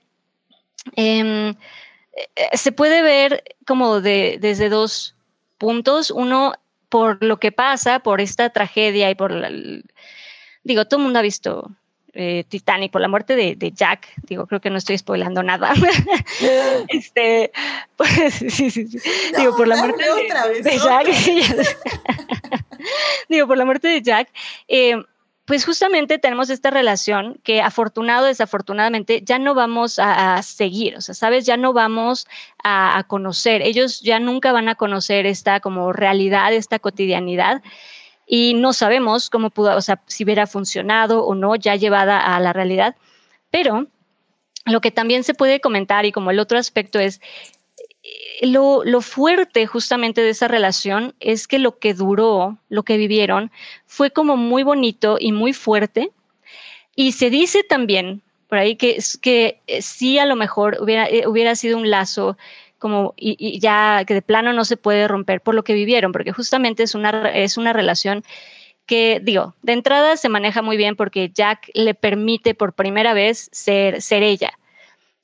em, 0.96 1.50
eh, 1.50 2.56
se 2.56 2.72
puede 2.72 3.02
ver 3.02 3.42
como 3.66 4.00
de, 4.00 4.38
desde 4.40 4.68
dos 4.68 5.14
puntos. 5.58 6.10
Uno, 6.12 6.52
por 6.88 7.22
lo 7.22 7.38
que 7.38 7.52
pasa, 7.52 8.00
por 8.00 8.20
esta 8.20 8.50
tragedia 8.50 9.10
y 9.10 9.14
por 9.14 9.32
la, 9.32 9.50
digo, 10.64 10.84
todo 10.86 10.98
el 11.00 11.04
mundo 11.04 11.18
ha 11.18 11.22
visto 11.22 11.70
eh, 12.14 12.44
Titanic, 12.48 12.90
por 12.90 13.00
la 13.00 13.08
muerte 13.08 13.36
de, 13.36 13.54
de 13.54 13.70
Jack, 13.70 14.08
digo, 14.22 14.46
creo 14.46 14.60
que 14.60 14.70
no 14.70 14.78
estoy 14.78 14.98
spoilando 14.98 15.42
nada. 15.42 15.72
este, 16.88 17.52
pues, 17.96 18.34
sí, 18.34 18.50
sí, 18.50 18.70
sí. 18.70 18.98
No, 19.32 19.38
digo, 19.38 19.56
por 19.56 19.68
la 19.68 19.76
muerte 19.76 20.04
de, 20.04 20.62
vez, 20.62 20.82
Jack, 20.82 21.06
digo, 23.28 23.46
por 23.46 23.56
la 23.58 23.64
muerte 23.64 23.88
de 23.88 24.02
Jack, 24.02 24.30
eh, 24.66 24.96
pues 25.48 25.64
justamente 25.64 26.18
tenemos 26.18 26.50
esta 26.50 26.68
relación 26.68 27.40
que 27.42 27.62
afortunado, 27.62 28.26
desafortunadamente, 28.26 29.22
ya 29.24 29.38
no 29.38 29.54
vamos 29.54 29.98
a, 29.98 30.42
seguir, 30.42 30.94
o 30.96 31.00
sea, 31.00 31.14
sabes, 31.14 31.46
ya 31.46 31.56
no 31.56 31.72
vamos 31.72 32.26
a, 32.62 32.98
a, 32.98 33.04
conocer, 33.04 33.62
ellos 33.62 34.02
ya 34.02 34.20
nunca 34.20 34.52
van 34.52 34.68
a 34.68 34.74
conocer 34.74 35.24
esta 35.24 35.60
como 35.60 35.94
realidad, 35.94 36.52
esta 36.52 36.78
cotidianidad, 36.78 37.62
y 38.26 38.52
no 38.52 38.74
sabemos 38.74 39.30
cómo 39.30 39.48
pudo, 39.48 39.74
o 39.74 39.80
sea, 39.80 40.02
si 40.06 40.24
hubiera 40.24 40.46
funcionado 40.46 41.24
o 41.24 41.34
no, 41.34 41.56
ya 41.56 41.76
llevada 41.76 42.18
a 42.18 42.38
la 42.40 42.52
realidad, 42.52 42.94
pero 43.50 43.86
lo 44.66 44.82
que 44.82 44.90
también 44.90 45.24
se 45.24 45.32
puede 45.32 45.60
comentar 45.60 46.04
y 46.04 46.12
como 46.12 46.30
el 46.30 46.40
otro 46.40 46.58
aspecto 46.58 46.98
es, 46.98 47.22
lo, 48.42 48.84
lo, 48.84 49.00
fuerte 49.00 49.66
justamente 49.66 50.20
de 50.20 50.30
esa 50.30 50.48
relación 50.48 51.14
es 51.20 51.48
que 51.48 51.58
lo 51.58 51.78
que 51.78 51.94
duró, 51.94 52.58
lo 52.68 52.82
que 52.82 52.96
vivieron, 52.96 53.50
fue 53.86 54.10
como 54.10 54.36
muy 54.36 54.62
bonito 54.62 55.16
y 55.18 55.32
muy 55.32 55.52
fuerte. 55.52 56.10
Y 56.94 57.12
se 57.12 57.30
dice 57.30 57.62
también 57.62 58.22
por 58.48 58.58
ahí 58.58 58.76
que, 58.76 58.98
que 59.20 59.60
sí 59.80 60.18
a 60.18 60.26
lo 60.26 60.34
mejor 60.34 60.78
hubiera, 60.80 61.06
eh, 61.06 61.26
hubiera 61.26 61.54
sido 61.54 61.76
un 61.78 61.90
lazo 61.90 62.36
como 62.78 63.14
y, 63.16 63.58
ya 63.60 64.04
que 64.06 64.14
de 64.14 64.22
plano 64.22 64.52
no 64.52 64.64
se 64.64 64.76
puede 64.76 65.06
romper 65.06 65.40
por 65.40 65.54
lo 65.54 65.64
que 65.64 65.74
vivieron, 65.74 66.12
porque 66.12 66.32
justamente 66.32 66.82
es 66.82 66.94
una, 66.94 67.30
es 67.30 67.56
una 67.56 67.72
relación 67.72 68.24
que, 68.86 69.20
digo, 69.22 69.54
de 69.62 69.74
entrada 69.74 70.16
se 70.16 70.30
maneja 70.30 70.62
muy 70.62 70.78
bien 70.78 70.96
porque 70.96 71.30
Jack 71.32 71.70
le 71.74 71.94
permite 71.94 72.54
por 72.54 72.72
primera 72.72 73.12
vez 73.12 73.50
ser, 73.52 74.00
ser 74.00 74.22
ella. 74.22 74.58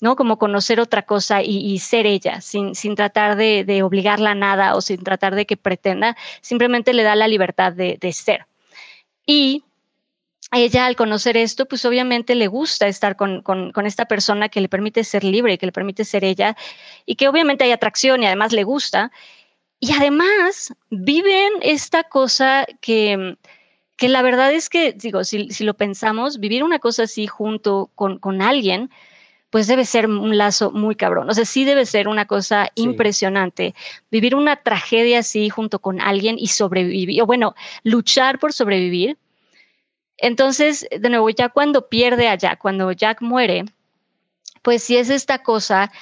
¿No? 0.04 0.16
Como 0.16 0.38
conocer 0.38 0.80
otra 0.80 1.00
cosa 1.00 1.40
y, 1.42 1.78
ser 1.78 2.04
ella, 2.04 2.42
sin, 2.42 2.74
sin 2.74 2.94
tratar 2.94 3.36
de, 3.36 3.82
obligarla 3.82 4.32
a 4.32 4.34
nada 4.34 4.76
o 4.76 4.82
sin 4.82 5.02
tratar 5.02 5.34
de 5.34 5.46
que 5.46 5.56
pretenda, 5.56 6.14
simplemente 6.42 6.92
le 6.92 7.04
da 7.04 7.16
la 7.16 7.26
libertad 7.26 7.72
de, 7.72 8.12
ser. 8.12 8.44
Y 9.24 9.64
ella 10.52 10.84
al 10.84 10.94
conocer 10.94 11.38
esto, 11.38 11.64
pues 11.64 11.86
obviamente 11.86 12.34
le 12.34 12.48
gusta 12.48 12.86
estar 12.86 13.16
con, 13.16 13.40
con, 13.40 13.72
con, 13.72 13.86
esta 13.86 14.04
persona 14.04 14.50
que 14.50 14.60
le 14.60 14.68
permite 14.68 15.04
ser 15.04 15.24
libre, 15.24 15.56
que 15.56 15.64
le 15.64 15.72
permite 15.72 16.04
ser 16.04 16.22
ella 16.22 16.54
y 17.06 17.14
que 17.14 17.26
obviamente 17.26 17.64
hay 17.64 17.72
atracción 17.72 18.22
y 18.22 18.26
además 18.26 18.52
le 18.52 18.64
gusta. 18.64 19.10
Y 19.80 19.94
además 19.94 20.74
viven 20.90 21.50
esta 21.62 22.04
cosa 22.04 22.66
que, 22.82 23.38
que 23.96 24.10
la 24.10 24.20
verdad 24.20 24.52
es 24.52 24.68
que, 24.68 24.92
digo, 24.92 25.24
si, 25.24 25.48
si 25.48 25.64
lo 25.64 25.72
pensamos, 25.72 26.38
vivir 26.40 26.62
una 26.62 26.78
cosa 26.78 27.04
así 27.04 27.26
junto 27.26 27.90
con, 27.94 28.18
con 28.18 28.42
alguien, 28.42 28.90
pues 29.54 29.68
debe 29.68 29.84
ser 29.84 30.08
un 30.08 30.36
lazo 30.36 30.72
muy 30.72 30.96
cabrón. 30.96 31.30
O 31.30 31.32
sea, 31.32 31.44
sí 31.44 31.64
debe 31.64 31.86
ser 31.86 32.08
una 32.08 32.24
cosa 32.24 32.72
sí. 32.74 32.82
impresionante. 32.82 33.72
Vivir 34.10 34.34
una 34.34 34.56
tragedia 34.56 35.20
así 35.20 35.48
junto 35.48 35.78
con 35.78 36.00
alguien 36.00 36.40
y 36.40 36.48
sobrevivir, 36.48 37.22
o 37.22 37.26
bueno, 37.26 37.54
luchar 37.84 38.40
por 38.40 38.52
sobrevivir. 38.52 39.16
Entonces, 40.16 40.88
de 40.90 41.08
nuevo, 41.08 41.30
ya 41.30 41.50
cuando 41.50 41.88
pierde 41.88 42.26
a 42.26 42.34
Jack, 42.34 42.58
cuando 42.58 42.90
Jack 42.90 43.22
muere, 43.22 43.64
pues 44.62 44.82
sí 44.82 44.96
es 44.96 45.08
esta 45.08 45.44
cosa 45.44 45.92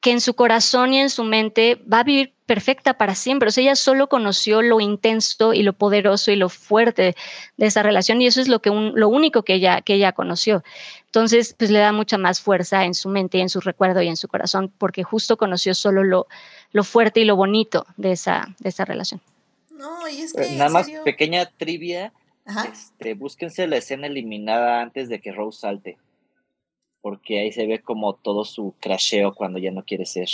que 0.00 0.12
en 0.12 0.22
su 0.22 0.32
corazón 0.32 0.94
y 0.94 1.00
en 1.00 1.10
su 1.10 1.22
mente 1.22 1.82
va 1.92 2.00
a 2.00 2.04
vivir 2.04 2.32
perfecta 2.46 2.94
para 2.94 3.14
siempre. 3.14 3.48
O 3.48 3.52
sea, 3.52 3.62
ella 3.62 3.76
solo 3.76 4.08
conoció 4.08 4.62
lo 4.62 4.80
intenso 4.80 5.52
y 5.52 5.62
lo 5.62 5.74
poderoso 5.74 6.30
y 6.30 6.36
lo 6.36 6.48
fuerte 6.48 7.14
de 7.56 7.66
esa 7.66 7.82
relación 7.82 8.22
y 8.22 8.26
eso 8.26 8.40
es 8.40 8.48
lo, 8.48 8.60
que 8.62 8.70
un, 8.70 8.92
lo 8.94 9.08
único 9.08 9.42
que 9.42 9.54
ella, 9.54 9.82
que 9.82 9.94
ella 9.94 10.12
conoció. 10.12 10.62
Entonces, 11.16 11.54
pues 11.58 11.70
le 11.70 11.78
da 11.78 11.92
mucha 11.92 12.18
más 12.18 12.42
fuerza 12.42 12.84
en 12.84 12.92
su 12.92 13.08
mente, 13.08 13.40
en 13.40 13.48
su 13.48 13.60
recuerdo 13.60 14.02
y 14.02 14.08
en 14.08 14.18
su 14.18 14.28
corazón 14.28 14.70
porque 14.76 15.02
justo 15.02 15.38
conoció 15.38 15.74
solo 15.74 16.04
lo, 16.04 16.26
lo 16.72 16.84
fuerte 16.84 17.20
y 17.20 17.24
lo 17.24 17.36
bonito 17.36 17.86
de 17.96 18.12
esa, 18.12 18.54
de 18.58 18.68
esa 18.68 18.84
relación. 18.84 19.22
No, 19.70 20.06
y 20.08 20.20
es 20.20 20.34
que... 20.34 20.50
Nada 20.56 20.68
más 20.68 20.90
pequeña 21.06 21.46
trivia. 21.46 22.12
Ajá. 22.44 22.68
Este, 22.70 23.14
búsquense 23.14 23.66
la 23.66 23.78
escena 23.78 24.08
eliminada 24.08 24.82
antes 24.82 25.08
de 25.08 25.18
que 25.22 25.32
Rose 25.32 25.60
salte. 25.60 25.96
Porque 27.00 27.40
ahí 27.40 27.50
se 27.50 27.66
ve 27.66 27.80
como 27.80 28.12
todo 28.12 28.44
su 28.44 28.74
crasheo 28.78 29.34
cuando 29.34 29.58
ya 29.58 29.70
no 29.70 29.84
quiere 29.84 30.04
ser. 30.04 30.28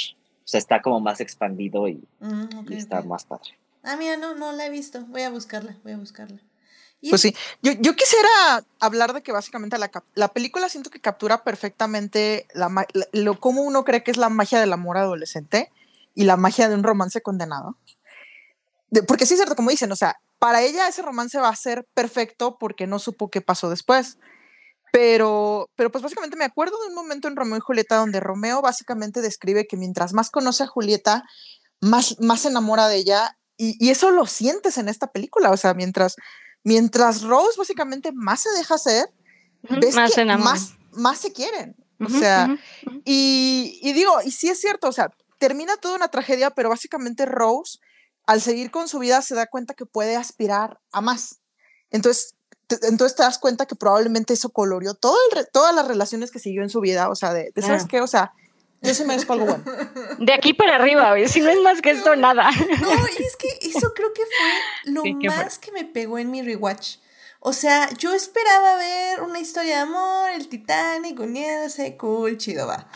O 0.45 0.49
sea, 0.49 0.59
está 0.59 0.83
como 0.83 0.99
más 0.99 1.21
expandido 1.21 1.87
y, 1.87 2.03
mm, 2.19 2.59
okay, 2.59 2.77
y 2.77 2.79
está 2.81 2.99
okay. 2.99 3.09
más 3.09 3.25
padre. 3.25 3.57
Ah, 3.85 3.95
mira, 3.97 4.17
no, 4.17 4.35
no 4.35 4.51
la 4.51 4.67
he 4.67 4.71
visto. 4.71 5.05
Voy 5.07 5.23
a 5.23 5.31
buscarla, 5.31 5.77
voy 5.85 5.93
a 5.93 5.97
buscarla. 5.97 6.41
Pues 7.11 7.21
sí, 7.21 7.35
yo, 7.63 7.73
yo, 7.73 7.97
quisiera 7.97 8.65
hablar 8.79 9.13
de 9.13 9.23
que 9.23 9.33
básicamente 9.33 9.77
la, 9.77 9.91
la 10.15 10.29
película 10.29 10.69
siento 10.69 10.89
que 10.89 11.01
captura 11.01 11.43
perfectamente 11.43 12.47
la, 12.55 12.69
la, 12.93 13.07
lo 13.13 13.41
cómo 13.41 13.63
uno 13.63 13.85
cree 13.85 14.05
que 14.05 14.13
es 14.13 14.17
la 14.17 14.29
magia 14.29 14.61
del 14.61 14.73
amor 14.73 14.99
adolescente 14.99 15.73
y 16.15 16.25
la 16.25 16.37
magia 16.37 16.69
de 16.69 16.77
un 16.77 16.85
romance 16.85 17.21
condenado. 17.21 17.77
De, 18.91 19.03
porque 19.03 19.27
sí 19.27 19.35
es 19.35 19.39
cierto, 19.39 19.57
como 19.57 19.71
dicen, 19.71 19.91
o 19.91 19.97
sea, 19.97 20.21
para 20.39 20.63
ella 20.63 20.87
ese 20.87 21.03
romance 21.03 21.39
va 21.39 21.49
a 21.49 21.57
ser 21.57 21.87
perfecto 21.93 22.57
porque 22.59 22.87
no 22.87 23.01
supo 23.01 23.31
qué 23.31 23.41
pasó 23.41 23.69
después. 23.69 24.19
Pero, 24.93 25.71
pero 25.75 25.91
pues 25.91 26.03
básicamente 26.03 26.37
me 26.37 26.45
acuerdo 26.45 26.79
de 26.83 26.89
un 26.89 26.95
momento 26.95 27.27
en 27.27 27.35
Romeo 27.35 27.57
y 27.57 27.61
Julieta 27.61 27.97
donde 27.97 28.21
Romeo 28.21 28.61
básicamente 28.61 29.23
describe 29.23 29.67
que 29.67 29.79
mientras 29.79 30.13
más 30.13 30.31
conoce 30.31 30.65
a 30.65 30.67
Julieta, 30.67 31.25
más, 31.81 32.21
más 32.21 32.43
se 32.43 32.49
enamora 32.49 32.89
de 32.89 32.97
ella 32.97 33.39
y, 33.57 33.77
y 33.85 33.91
eso 33.91 34.11
lo 34.11 34.27
sientes 34.27 34.77
en 34.77 34.89
esta 34.89 35.07
película, 35.07 35.51
o 35.51 35.57
sea, 35.57 35.73
mientras, 35.73 36.17
mientras 36.65 37.23
Rose 37.23 37.59
básicamente 37.59 38.13
más 38.13 38.41
se 38.41 38.51
deja 38.51 38.75
hacer, 38.75 39.13
uh 39.65 39.69
-huh, 39.75 39.81
ves 39.81 39.95
más 39.95 40.11
que 40.11 40.15
se 40.15 40.25
más, 40.25 40.75
más 40.93 41.19
se 41.19 41.33
quieren, 41.33 41.77
o 42.01 42.05
Uh 42.05 42.07
-huh, 42.09 42.19
sea, 42.19 42.49
uh 42.51 42.91
-huh. 42.91 43.03
y, 43.05 43.79
y 43.83 43.93
digo, 43.93 44.13
y 44.25 44.31
sí 44.33 44.49
es 44.49 44.61
cierto, 44.61 44.89
o 44.89 44.93
sea, 44.93 45.11
termina 45.39 45.77
toda 45.77 45.97
una 45.97 46.09
tragedia, 46.09 46.51
pero 46.51 46.69
básicamente 46.69 47.27
Rose, 47.27 47.79
al 48.27 48.41
seguir 48.41 48.71
con 48.71 48.89
su 48.89 48.99
vida, 48.99 49.23
se 49.23 49.35
da 49.35 49.47
cuenta 49.47 49.75
que 49.75 49.87
puede 49.87 50.17
aspirar 50.17 50.81
a 50.93 51.01
más. 51.01 51.41
Entonces, 51.91 52.35
entonces 52.83 53.17
te 53.17 53.23
das 53.23 53.39
cuenta 53.39 53.67
que 53.67 53.75
probablemente 53.77 54.33
eso 54.35 54.51
coloreó 54.51 54.95
todo 54.95 55.17
el, 55.33 55.47
todas 55.53 55.75
las 55.75 55.87
relaciones 55.87 56.31
que 56.31 56.39
siguió 56.39 56.63
en 56.63 56.71
su 56.71 56.81
vida, 56.81 57.09
o 57.11 57.15
sea, 57.15 57.33
de, 57.33 57.53
de 57.55 57.63
¿sabes 57.63 57.85
qué? 57.87 58.01
O 58.01 58.07
sea, 58.07 58.33
yo 58.83 58.95
sí 58.95 59.05
merezco 59.05 59.33
algo 59.33 59.47
bueno. 59.47 59.65
De 60.19 60.33
aquí 60.33 60.53
para 60.55 60.77
arriba, 60.77 61.11
güey. 61.11 61.29
Si 61.29 61.41
no 61.41 61.51
es 61.51 61.61
más 61.61 61.81
que 61.81 61.91
esto, 61.91 62.17
nada. 62.17 62.51
No, 62.81 62.91
y 63.19 63.23
es 63.23 63.37
que 63.37 63.49
eso 63.61 63.95
creo 63.95 64.13
que 64.13 64.23
fue 64.23 64.93
lo 64.93 65.05
más 65.05 65.59
que 65.59 65.73
me 65.73 65.85
pegó 65.85 66.19
en 66.19 66.31
mi 66.31 66.43
rewatch. 66.43 66.97
O 67.41 67.53
sea, 67.53 67.91
yo 67.99 68.15
esperaba 68.15 68.77
ver 68.77 69.23
una 69.23 69.41
historia 69.41 69.77
de 69.77 69.81
amor, 69.81 70.31
el 70.31 70.49
Titanic, 70.49 71.19
uniéndose, 71.19 71.97
cool, 71.97 72.39
chido, 72.39 72.67
va. 72.69 72.89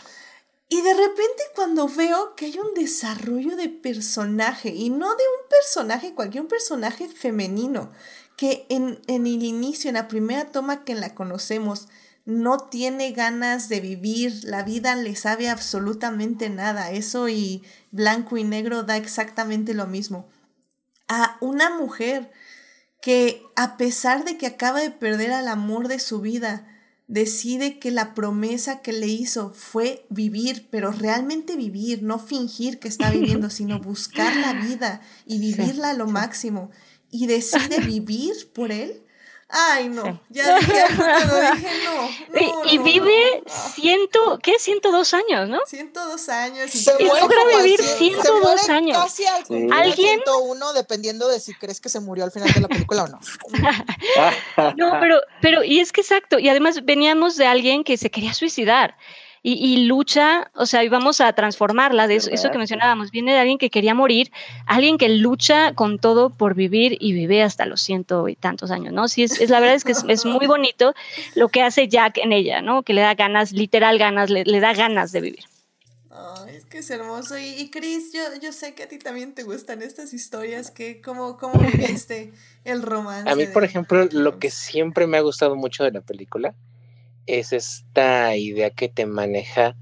Y 0.69 0.81
de 0.81 0.93
repente 0.93 1.43
cuando 1.55 1.87
veo 1.87 2.35
que 2.35 2.45
hay 2.45 2.59
un 2.59 2.73
desarrollo 2.73 3.55
de 3.55 3.69
personaje, 3.69 4.69
y 4.69 4.89
no 4.89 5.09
de 5.09 5.23
un 5.23 5.49
personaje, 5.49 6.13
cualquier 6.13 6.43
un 6.43 6.49
personaje 6.49 7.07
femenino, 7.07 7.91
que 8.37 8.65
en, 8.69 8.99
en 9.07 9.27
el 9.27 9.43
inicio, 9.43 9.89
en 9.89 9.95
la 9.95 10.07
primera 10.07 10.51
toma 10.51 10.83
que 10.83 10.95
la 10.95 11.15
conocemos, 11.15 11.87
no 12.27 12.57
tiene 12.57 13.13
ganas 13.13 13.69
de 13.69 13.79
vivir, 13.79 14.43
la 14.43 14.61
vida 14.61 14.95
le 14.95 15.15
sabe 15.15 15.47
absolutamente 15.47 16.49
nada, 16.49 16.91
eso 16.91 17.29
y 17.29 17.63
blanco 17.91 18.35
y 18.35 18.43
negro 18.43 18.83
da 18.83 18.97
exactamente 18.97 19.73
lo 19.73 19.87
mismo. 19.87 20.27
A 21.07 21.37
una 21.39 21.69
mujer 21.77 22.29
que 23.01 23.41
a 23.55 23.77
pesar 23.77 24.25
de 24.25 24.37
que 24.37 24.45
acaba 24.45 24.81
de 24.81 24.91
perder 24.91 25.31
al 25.31 25.47
amor 25.47 25.87
de 25.87 25.99
su 25.99 26.19
vida, 26.19 26.67
decide 27.07 27.79
que 27.79 27.91
la 27.91 28.13
promesa 28.13 28.81
que 28.81 28.91
le 28.91 29.07
hizo 29.07 29.51
fue 29.51 30.05
vivir, 30.09 30.67
pero 30.69 30.91
realmente 30.91 31.55
vivir, 31.55 32.03
no 32.03 32.19
fingir 32.19 32.77
que 32.79 32.89
está 32.89 33.09
viviendo, 33.09 33.49
sino 33.49 33.79
buscar 33.79 34.35
la 34.35 34.51
vida 34.51 34.99
y 35.25 35.39
vivirla 35.39 35.91
a 35.91 35.93
lo 35.93 36.07
máximo 36.07 36.71
y 37.09 37.27
decide 37.27 37.79
vivir 37.79 38.51
por 38.53 38.73
él. 38.73 39.01
Ay, 39.49 39.87
no. 39.87 40.03
Sí. 40.03 40.19
Ya 40.29 40.57
dije, 40.59 40.73
cuando 40.97 41.41
dije 41.41 41.69
no. 41.85 42.39
Y- 42.39 42.45
no, 42.51 42.65
y 42.65 42.77
no, 42.79 42.83
vive 42.83 43.41
no, 43.45 43.53
no. 43.53 43.69
ciento, 43.73 44.39
¿qué? 44.43 44.59
102 44.59 45.13
años, 45.13 45.47
¿no? 45.49 45.59
102 45.65 46.29
años. 46.29 46.75
Y 46.75 46.77
Se 46.77 46.91
Y 46.99 47.05
logra 47.07 47.45
vivir 47.57 47.79
así, 47.79 48.09
se 48.11 48.21
102 48.21 48.41
muere 48.41 48.73
años. 48.73 48.97
Casi 48.97 49.25
al 49.25 49.45
Sí. 49.45 49.67
¿Alguien? 49.71 50.21
101, 50.25 50.73
dependiendo 50.73 51.27
de 51.29 51.39
si 51.39 51.53
crees 51.53 51.79
que 51.79 51.87
se 51.89 51.99
murió 52.01 52.25
al 52.25 52.31
final 52.31 52.51
de 52.53 52.59
la 52.61 52.67
película 52.67 53.03
o 53.03 53.07
no. 53.07 53.19
No, 54.75 54.97
pero, 54.99 55.21
pero, 55.41 55.63
y 55.63 55.79
es 55.79 55.91
que 55.91 56.01
exacto, 56.01 56.39
y 56.39 56.49
además 56.49 56.83
veníamos 56.83 57.35
de 57.37 57.45
alguien 57.47 57.83
que 57.83 57.97
se 57.97 58.09
quería 58.11 58.33
suicidar 58.33 58.95
y, 59.43 59.53
y 59.53 59.85
lucha, 59.85 60.51
o 60.55 60.65
sea, 60.65 60.83
íbamos 60.83 61.21
a 61.21 61.31
transformarla, 61.33 62.07
de 62.07 62.15
eso, 62.15 62.29
eso 62.31 62.51
que 62.51 62.57
mencionábamos, 62.57 63.11
viene 63.11 63.33
de 63.33 63.39
alguien 63.39 63.57
que 63.57 63.69
quería 63.69 63.93
morir, 63.93 64.31
alguien 64.65 64.97
que 64.97 65.09
lucha 65.09 65.73
con 65.73 65.99
todo 65.99 66.29
por 66.29 66.55
vivir 66.55 66.97
y 66.99 67.13
vive 67.13 67.43
hasta 67.43 67.65
los 67.65 67.81
ciento 67.81 68.27
y 68.27 68.35
tantos 68.35 68.71
años, 68.71 68.93
¿no? 68.93 69.07
Sí, 69.07 69.23
es, 69.23 69.39
es 69.39 69.49
la 69.49 69.59
verdad 69.59 69.75
es 69.75 69.83
que 69.83 69.93
es, 69.93 70.03
es 70.07 70.25
muy 70.25 70.47
bonito 70.47 70.93
lo 71.35 71.49
que 71.49 71.61
hace 71.61 71.87
Jack 71.87 72.17
en 72.17 72.33
ella, 72.33 72.61
¿no? 72.61 72.83
Que 72.83 72.93
le 72.93 73.01
da 73.01 73.13
ganas, 73.13 73.51
literal 73.51 73.97
ganas, 73.97 74.29
le, 74.29 74.43
le 74.43 74.59
da 74.59 74.73
ganas 74.73 75.11
de 75.11 75.21
vivir. 75.21 75.43
Ay, 76.09 76.55
es 76.55 76.65
que 76.65 76.79
es 76.79 76.89
hermoso. 76.89 77.37
Y, 77.37 77.45
y 77.45 77.69
Chris, 77.69 78.11
yo, 78.11 78.21
yo 78.41 78.51
sé 78.51 78.73
que 78.73 78.83
a 78.83 78.87
ti 78.87 78.97
también 78.97 79.35
te 79.35 79.43
gustan 79.43 79.83
estas 79.83 80.13
historias. 80.13 80.71
Que, 80.71 80.99
¿cómo, 80.99 81.37
¿Cómo 81.37 81.59
viviste 81.59 82.33
el 82.63 82.81
romance? 82.81 83.29
A 83.29 83.35
mí, 83.35 83.45
por 83.45 83.61
de- 83.61 83.67
ejemplo, 83.67 84.07
de 84.07 84.17
lo 84.17 84.39
que 84.39 84.49
siempre 84.49 85.05
me 85.05 85.17
ha 85.17 85.21
gustado 85.21 85.55
mucho 85.55 85.83
de 85.83 85.91
la 85.91 86.01
película 86.01 86.55
es 87.27 87.53
esta 87.53 88.35
idea 88.35 88.69
que 88.69 88.89
te 88.89 89.05
maneja 89.05 89.75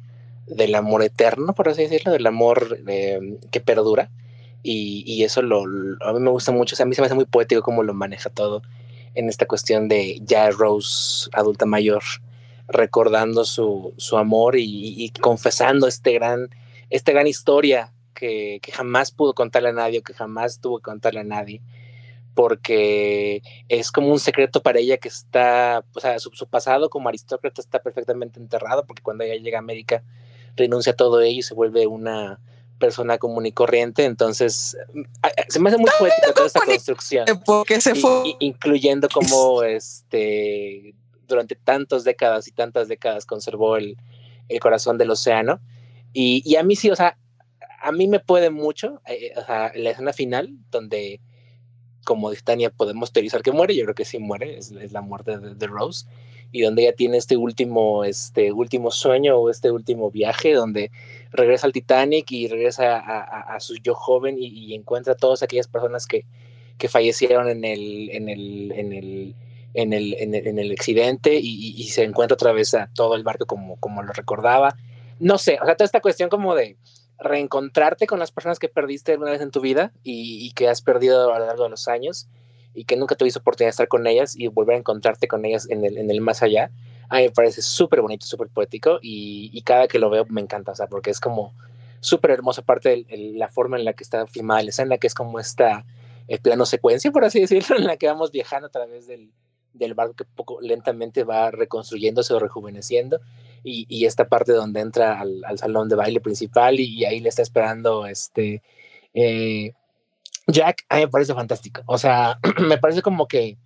del 0.47 0.75
amor 0.75 1.03
eterno, 1.03 1.53
por 1.53 1.69
así 1.69 1.83
decirlo, 1.83 2.11
del 2.11 2.27
amor 2.27 2.79
eh, 2.87 3.37
que 3.51 3.61
perdura. 3.61 4.11
Y, 4.63 5.03
y 5.05 5.23
eso 5.23 5.41
lo, 5.41 5.61
a 5.61 6.13
mí 6.13 6.19
me 6.19 6.31
gusta 6.31 6.51
mucho. 6.51 6.75
A 6.81 6.85
mí 6.85 6.95
se 6.95 7.01
me 7.01 7.05
hace 7.05 7.15
muy 7.15 7.25
poético 7.25 7.61
cómo 7.61 7.83
lo 7.83 7.93
maneja 7.93 8.29
todo 8.29 8.63
en 9.13 9.29
esta 9.29 9.45
cuestión 9.45 9.87
de 9.87 10.19
ya 10.21 10.49
Rose, 10.49 11.29
adulta 11.33 11.65
mayor, 11.65 12.03
recordando 12.67 13.45
su, 13.45 13.93
su 13.97 14.17
amor 14.17 14.57
y, 14.57 14.65
y 14.97 15.09
confesando 15.11 15.87
este 15.87 16.13
gran, 16.13 16.49
esta 16.89 17.11
gran 17.11 17.27
historia 17.27 17.93
que, 18.13 18.59
que 18.61 18.71
jamás 18.71 19.11
pudo 19.11 19.33
contarle 19.33 19.69
a 19.69 19.73
nadie 19.73 19.99
o 19.99 20.03
que 20.03 20.13
jamás 20.13 20.59
tuvo 20.59 20.79
que 20.79 20.83
contarle 20.83 21.21
a 21.21 21.23
nadie 21.23 21.61
porque 22.35 23.41
es 23.69 23.91
como 23.91 24.09
un 24.11 24.19
secreto 24.19 24.61
para 24.61 24.79
ella 24.79 24.97
que 24.97 25.07
está, 25.07 25.83
o 25.95 25.99
sea, 25.99 26.19
su, 26.19 26.29
su 26.33 26.45
pasado 26.47 26.89
como 26.89 27.09
aristócrata 27.09 27.61
está 27.61 27.79
perfectamente 27.81 28.39
enterrado, 28.39 28.85
porque 28.85 29.01
cuando 29.01 29.23
ella 29.23 29.41
llega 29.41 29.57
a 29.57 29.59
América 29.59 30.03
renuncia 30.55 30.91
a 30.91 30.95
todo 30.95 31.21
ello 31.21 31.39
y 31.39 31.43
se 31.43 31.53
vuelve 31.55 31.87
una 31.87 32.39
persona 32.77 33.17
común 33.17 33.45
y 33.45 33.53
corriente, 33.53 34.03
entonces 34.03 34.77
a- 35.21 35.27
a- 35.27 35.31
se 35.47 35.59
me 35.59 35.69
hace 35.69 35.77
muy 35.79 35.89
poética 35.97 36.33
toda 36.33 36.47
esta 36.47 36.59
construcción, 36.59 37.25
Porque 37.45 37.79
se 37.79 37.95
fue. 37.95 38.35
incluyendo 38.39 39.07
cómo 39.09 39.63
este, 39.63 40.93
durante 41.27 41.55
tantas 41.55 42.03
décadas 42.03 42.47
y 42.47 42.51
tantas 42.51 42.87
décadas 42.89 43.25
conservó 43.25 43.77
el, 43.77 43.97
el 44.49 44.59
corazón 44.59 44.97
del 44.97 45.09
océano, 45.09 45.61
y, 46.13 46.41
y 46.45 46.57
a 46.57 46.63
mí 46.63 46.75
sí, 46.75 46.91
o 46.91 46.95
sea, 46.97 47.17
a 47.81 47.91
mí 47.93 48.07
me 48.07 48.19
puede 48.19 48.49
mucho, 48.49 49.01
eh, 49.07 49.31
o 49.37 49.45
sea, 49.45 49.71
la 49.75 49.91
escena 49.91 50.11
final 50.11 50.49
donde 50.71 51.21
como 52.05 52.29
dice 52.29 52.43
Tania, 52.43 52.69
podemos 52.69 53.11
teorizar 53.11 53.41
que 53.43 53.51
muere, 53.51 53.75
yo 53.75 53.83
creo 53.83 53.95
que 53.95 54.05
sí 54.05 54.19
muere, 54.19 54.57
es, 54.57 54.71
es 54.71 54.93
la 54.93 55.01
muerte 55.01 55.37
de, 55.37 55.55
de 55.55 55.67
Rose, 55.67 56.05
y 56.53 56.61
donde 56.61 56.83
ella 56.83 56.93
tiene 56.95 57.17
este 57.17 57.35
último, 57.35 58.05
este 58.05 58.53
último 58.53 58.91
sueño 58.91 59.35
o 59.37 59.49
este 59.49 59.71
último 59.71 60.09
viaje, 60.11 60.53
donde 60.53 60.91
regresa 61.31 61.67
al 61.67 61.73
Titanic 61.73 62.31
y 62.31 62.47
regresa 62.47 62.95
a, 62.97 63.19
a- 63.21 63.55
a 63.55 63.59
su 63.59 63.75
yo 63.77 63.93
joven 63.95 64.37
y, 64.39 64.47
y 64.47 64.73
encuentra 64.75 65.13
a 65.13 65.17
todas 65.17 65.43
aquellas 65.43 65.67
personas 65.67 66.07
que, 66.07 66.25
que 66.77 66.87
fallecieron 66.87 67.49
en 67.49 67.65
el, 67.65 68.09
en 68.11 68.29
el, 68.29 68.71
en 68.73 68.93
el, 68.93 69.35
en 69.73 69.91
el, 69.93 70.13
en 70.13 70.33
el, 70.35 70.47
en 70.47 70.59
el 70.59 70.71
accidente 70.71 71.35
y- 71.35 71.73
y 71.75 71.83
se 71.89 72.03
encuentra 72.03 72.35
otra 72.35 72.53
vez 72.53 72.73
a 72.73 72.89
todo 72.93 73.15
el 73.15 73.23
barco 73.23 73.45
como, 73.45 73.75
como 73.77 74.01
lo 74.03 74.13
recordaba. 74.13 74.77
No 75.19 75.37
sé, 75.37 75.57
o 75.61 75.65
sea, 75.65 75.75
toda 75.75 75.85
esta 75.85 76.01
cuestión 76.01 76.29
como 76.29 76.55
de 76.55 76.77
reencontrarte 77.19 78.07
con 78.07 78.19
las 78.19 78.31
personas 78.31 78.59
que 78.59 78.69
perdiste 78.69 79.13
alguna 79.13 79.31
vez 79.31 79.41
en 79.41 79.51
tu 79.51 79.61
vida 79.61 79.91
y, 80.03 80.51
que 80.53 80.67
has 80.67 80.81
perdido 80.81 81.33
a 81.33 81.39
lo 81.39 81.45
largo 81.45 81.63
de 81.63 81.69
los 81.69 81.87
años 81.87 82.27
y 82.73 82.85
que 82.85 82.97
nunca 82.97 83.15
tuviste 83.15 83.39
oportunidad 83.39 83.67
de 83.67 83.71
estar 83.71 83.87
con 83.87 84.05
ellas 84.05 84.35
y 84.35 84.47
volver 84.47 84.75
a 84.75 84.79
encontrarte 84.79 85.27
con 85.27 85.45
ellas 85.45 85.69
en 85.69 85.85
el, 85.85 85.97
en 85.97 86.11
el 86.11 86.21
más 86.21 86.43
allá, 86.43 86.71
a 87.09 87.17
mí 87.17 87.23
me 87.23 87.31
parece 87.31 87.61
súper 87.61 88.01
bonito, 88.01 88.25
súper 88.25 88.49
poético 88.49 88.99
y, 89.01 89.49
y 89.53 89.61
cada 89.61 89.87
que 89.87 89.99
lo 89.99 90.09
veo 90.09 90.25
me 90.29 90.41
encanta, 90.41 90.73
o 90.73 90.75
sea, 90.75 90.87
porque 90.87 91.11
es 91.11 91.19
como 91.19 91.53
súper 92.05 92.31
hermosa 92.31 92.61
parte 92.61 92.89
de 92.89 93.33
la 93.35 93.47
forma 93.47 93.77
en 93.77 93.85
la 93.85 93.93
que 93.93 94.03
está 94.03 94.27
filmada 94.27 94.61
la 94.61 94.69
escena, 94.69 94.97
que 94.97 95.07
es 95.07 95.13
como 95.13 95.39
esta 95.39 95.85
eh, 96.27 96.37
plano 96.39 96.65
secuencia, 96.65 97.11
por 97.11 97.23
así 97.23 97.39
decirlo, 97.39 97.77
en 97.77 97.85
la 97.85 97.97
que 97.97 98.07
vamos 98.07 98.31
viajando 98.31 98.67
a 98.67 98.71
través 98.71 99.07
del, 99.07 99.31
del 99.73 99.93
barco 99.93 100.15
que 100.15 100.25
poco 100.25 100.59
lentamente 100.61 101.23
va 101.23 101.51
reconstruyéndose 101.51 102.33
o 102.33 102.39
rejuveneciendo 102.39 103.21
y, 103.67 104.05
esta 104.05 104.27
parte 104.27 104.51
donde 104.51 104.79
entra 104.79 105.19
al, 105.19 105.43
al 105.43 105.57
salón 105.57 105.89
de 105.89 105.95
baile 105.95 106.21
principal 106.21 106.79
y, 106.79 106.85
y 106.99 107.05
ahí 107.05 107.19
le 107.19 107.29
está 107.29 107.41
esperando 107.41 108.05
este 108.05 108.61
eh, 109.15 109.73
Jack, 110.47 110.85
a 110.89 110.97
mí 110.97 111.01
me 111.01 111.07
parece 111.07 111.33
fantástico. 111.33 111.81
O 111.87 111.97
sea, 111.97 112.39
me 112.61 112.77
parece 112.77 113.01
como 113.01 113.27
que 113.27 113.57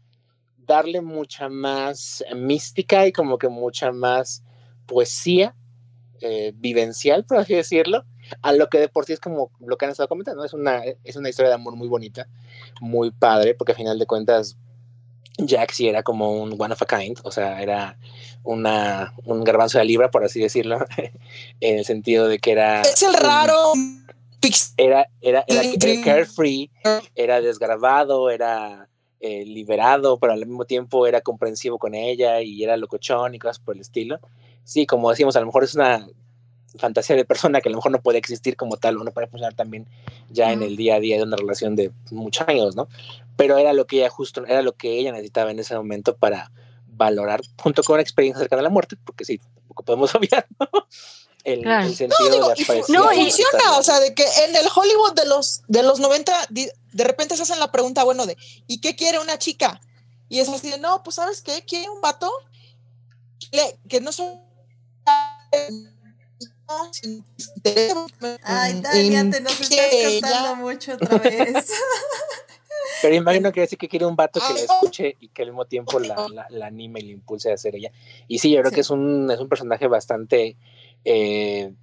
darle 0.57 1.01
mucha 1.01 1.49
más 1.49 2.23
mística 2.35 3.07
y 3.07 3.11
como 3.11 3.37
que 3.37 3.49
mucha 3.49 3.91
más 3.91 4.43
poesía 4.85 5.55
eh, 6.21 6.53
vivencial, 6.55 7.25
por 7.25 7.37
así 7.37 7.55
decirlo, 7.55 8.05
a 8.41 8.53
lo 8.53 8.67
que 8.69 8.79
de 8.79 8.89
por 8.89 9.05
sí 9.05 9.13
es 9.13 9.19
como 9.19 9.51
lo 9.59 9.77
que 9.77 9.85
han 9.85 9.91
estado 9.91 10.07
comentando. 10.07 10.45
Es 10.45 10.53
una, 10.53 10.83
es 11.03 11.15
una 11.15 11.29
historia 11.29 11.49
de 11.49 11.55
amor 11.55 11.75
muy 11.75 11.87
bonita, 11.87 12.27
muy 12.79 13.11
padre, 13.11 13.55
porque 13.55 13.73
al 13.73 13.77
final 13.77 13.99
de 13.99 14.05
cuentas 14.05 14.57
Jack 15.47 15.71
sí 15.71 15.87
era 15.87 16.03
como 16.03 16.31
un 16.31 16.55
one 16.59 16.73
of 16.73 16.81
a 16.81 16.85
kind, 16.85 17.19
o 17.23 17.31
sea, 17.31 17.61
era 17.61 17.97
una, 18.43 19.13
un 19.25 19.43
garbanzo 19.43 19.77
de 19.77 19.85
libra, 19.85 20.11
por 20.11 20.23
así 20.23 20.39
decirlo, 20.39 20.79
en 21.59 21.77
el 21.77 21.85
sentido 21.85 22.27
de 22.27 22.39
que 22.39 22.51
era... 22.51 22.81
Es 22.81 23.03
el 23.03 23.13
raro 23.13 23.73
era, 24.77 25.07
era, 25.21 25.45
carefree, 26.03 26.69
era 27.15 27.41
desgarbado, 27.41 28.29
era 28.29 28.87
eh, 29.19 29.45
liberado, 29.45 30.17
pero 30.17 30.33
al 30.33 30.45
mismo 30.45 30.65
tiempo 30.65 31.05
era 31.07 31.21
comprensivo 31.21 31.77
con 31.77 31.93
ella 31.93 32.41
y 32.41 32.63
era 32.63 32.77
locochón 32.77 33.35
y 33.35 33.39
cosas 33.39 33.59
por 33.59 33.75
el 33.75 33.81
estilo. 33.81 34.19
Sí, 34.63 34.85
como 34.85 35.09
decíamos, 35.09 35.35
a 35.35 35.39
lo 35.41 35.47
mejor 35.47 35.63
es 35.63 35.75
una 35.75 36.07
fantasía 36.77 37.15
de 37.15 37.25
persona 37.25 37.61
que 37.61 37.69
a 37.69 37.71
lo 37.71 37.77
mejor 37.77 37.91
no 37.91 38.01
puede 38.01 38.17
existir 38.19 38.55
como 38.55 38.77
tal 38.77 38.97
o 38.97 39.03
no 39.03 39.11
puede 39.11 39.27
funcionar 39.27 39.53
también 39.55 39.87
ya 40.29 40.51
en 40.51 40.61
el 40.61 40.75
día 40.75 40.95
a 40.95 40.99
día 40.99 41.17
de 41.17 41.23
una 41.23 41.35
relación 41.37 41.75
de 41.75 41.91
muchos 42.11 42.47
años, 42.47 42.75
¿no? 42.75 42.87
Pero 43.35 43.57
era 43.57 43.73
lo 43.73 43.87
que 43.87 43.97
ella 43.97 44.09
justo, 44.09 44.45
era 44.45 44.61
lo 44.61 44.73
que 44.75 44.99
ella 44.99 45.11
necesitaba 45.11 45.51
en 45.51 45.59
ese 45.59 45.75
momento 45.75 46.15
para 46.15 46.51
valorar, 46.87 47.41
junto 47.57 47.81
con 47.83 47.93
una 47.95 48.01
experiencia 48.03 48.39
cercana 48.39 48.59
a 48.59 48.63
la 48.63 48.69
muerte, 48.69 48.97
porque 49.03 49.23
sí, 49.25 49.39
tampoco 49.55 49.83
podemos 49.83 50.13
obviar, 50.15 50.45
¿no? 50.59 50.67
El, 51.45 51.61
Claro. 51.61 51.87
el 51.87 51.95
sentido 51.95 52.29
digo, 52.29 52.49
de 52.49 52.83
no, 52.89 53.11
y 53.13 53.21
funciona, 53.21 53.77
o 53.77 53.83
sea, 53.83 53.99
de 54.01 54.13
que 54.13 54.25
en 54.47 54.55
el 54.57 54.65
Hollywood 54.75 55.13
de 55.13 55.25
los, 55.25 55.61
de 55.69 55.83
los 55.83 55.99
90, 56.01 56.33
di- 56.49 56.69
de 56.91 57.03
repente 57.05 57.37
se 57.37 57.43
hacen 57.43 57.59
la 57.59 57.71
pregunta, 57.71 58.03
bueno, 58.03 58.25
de 58.25 58.35
¿y 58.67 58.81
qué 58.81 58.95
quiere 58.97 59.19
una 59.19 59.37
chica? 59.39 59.79
Y 60.27 60.39
es 60.39 60.49
así 60.49 60.69
de, 60.69 60.77
no, 60.77 61.01
pues 61.01 61.15
¿sabes 61.15 61.41
qué? 61.41 61.63
Quiere 61.65 61.89
un 61.89 62.01
vato 62.01 62.29
le- 63.51 63.79
que 63.87 64.01
no 64.01 64.11
son... 64.11 64.41
Ay, 68.43 68.81
Tania, 68.81 69.19
en 69.19 69.31
te 69.31 69.41
nos 69.41 69.59
estás 69.59 69.87
ella- 69.91 70.55
mucho 70.55 70.93
otra 70.93 71.17
vez. 71.17 71.71
Pero 73.01 73.15
imagino 73.15 73.51
que 73.51 73.61
decir 73.61 73.77
que 73.77 73.87
quiere 73.87 74.05
un 74.05 74.15
vato 74.15 74.39
que 74.45 74.53
la 74.53 74.59
escuche 74.59 75.15
y 75.19 75.29
que 75.29 75.43
al 75.43 75.49
mismo 75.49 75.65
tiempo 75.65 75.99
la, 75.99 76.27
la, 76.33 76.47
la 76.49 76.65
anime 76.67 76.99
y 76.99 77.03
la 77.03 77.11
impulse 77.13 77.49
a 77.51 77.53
hacer 77.55 77.75
ella. 77.75 77.91
Y 78.27 78.39
sí, 78.39 78.51
yo 78.51 78.59
creo 78.59 78.69
Sí. 78.71 78.75
que 78.75 78.81
es 78.81 78.89
un, 78.89 79.29
es 79.31 79.39
un 79.39 79.47
personaje 79.49 79.87
bastante 79.87 80.57
eh, 81.05 81.73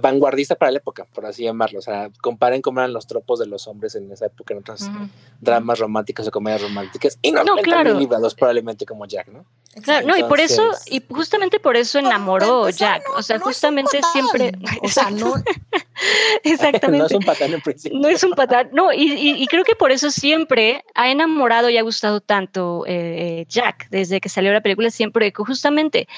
vanguardista 0.00 0.54
para 0.54 0.70
la 0.72 0.78
época, 0.78 1.06
por 1.14 1.26
así 1.26 1.44
llamarlo. 1.44 1.78
O 1.78 1.82
sea, 1.82 2.10
comparen 2.20 2.62
cómo 2.62 2.80
eran 2.80 2.92
los 2.92 3.06
tropos 3.06 3.38
de 3.38 3.46
los 3.46 3.66
hombres 3.66 3.94
en 3.94 4.10
esa 4.12 4.26
época 4.26 4.54
en 4.54 4.60
otros 4.60 4.82
Ujú. 4.82 5.08
dramas 5.40 5.78
románticos 5.78 6.26
o 6.28 6.30
comedias 6.30 6.62
románticas. 6.62 7.18
Y 7.22 7.32
no, 7.32 7.44
No, 7.44 7.56
claro. 7.56 7.98
librados 7.98 8.34
probablemente 8.34 8.84
como 8.86 9.06
Jack, 9.06 9.28
¿no? 9.28 9.44
Claro, 9.82 10.06
no, 10.08 10.16
y 10.16 10.24
por 10.24 10.40
eso, 10.40 10.70
y 10.86 11.02
justamente 11.08 11.60
por 11.60 11.76
eso 11.76 11.98
enamoró 11.98 12.68
Jack. 12.70 13.04
no- 13.08 13.14
O 13.18 13.22
sea, 13.22 13.38
no 13.38 13.44
justamente 13.44 14.00
siempre. 14.12 14.52
O 14.82 14.88
sea, 14.88 15.10
no, 15.10 15.34
Exactamente. 16.44 16.98
no 16.98 17.06
es 17.06 17.12
un 17.12 17.22
patán 17.24 17.52
en 17.52 17.60
principio. 17.60 17.98
No 17.98 18.08
es 18.08 18.22
un 18.24 18.32
patán, 18.32 18.70
no, 18.72 18.92
y, 18.92 19.12
y- 19.12 19.42
y 19.42 19.46
creo 19.46 19.64
que 19.64 19.74
por 19.74 19.92
eso 19.92 20.10
siempre 20.10 20.84
ha 20.94 21.10
enamorado 21.10 21.70
y 21.70 21.76
ha 21.78 21.82
gustado 21.82 22.20
tanto 22.20 22.84
eh, 22.86 23.46
Jack, 23.48 23.88
desde 23.90 24.20
que 24.20 24.28
salió 24.28 24.52
la 24.52 24.60
película, 24.60 24.90
siempre 24.90 25.32
que 25.32 25.42
justamente 25.44 26.08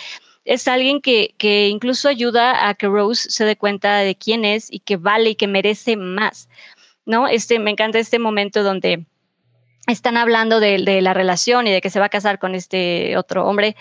es 0.45 0.67
alguien 0.69 1.01
que, 1.01 1.35
que 1.39 1.69
incluso 1.69 2.09
ayuda 2.09 2.69
a 2.69 2.75
que 2.75 2.87
Rose 2.89 3.31
se 3.31 3.45
dé 3.45 3.57
cuenta 3.57 3.99
de 3.99 4.15
quién 4.17 4.45
es 4.45 4.73
y 4.73 4.81
que 4.81 4.97
vale 4.97 5.31
y 5.31 5.35
que 5.35 5.47
merece 5.47 5.97
más, 5.97 6.49
¿no? 7.07 7.29
Este, 7.29 7.59
me 7.59 7.71
encanta 7.71 7.99
este 7.99 8.19
momento 8.19 8.63
donde 8.63 9.05
están 9.87 10.17
hablando 10.17 10.61
de, 10.61 10.79
de 10.79 11.01
la 11.03 11.15
relación 11.15 11.67
y 11.67 11.71
de 11.73 11.81
que 11.81 11.91
se 11.91 12.01
va 12.01 12.07
a 12.07 12.11
casar 12.11 12.39
con 12.39 12.55
este 12.55 13.17
otro 13.17 13.47
hombre 13.47 13.77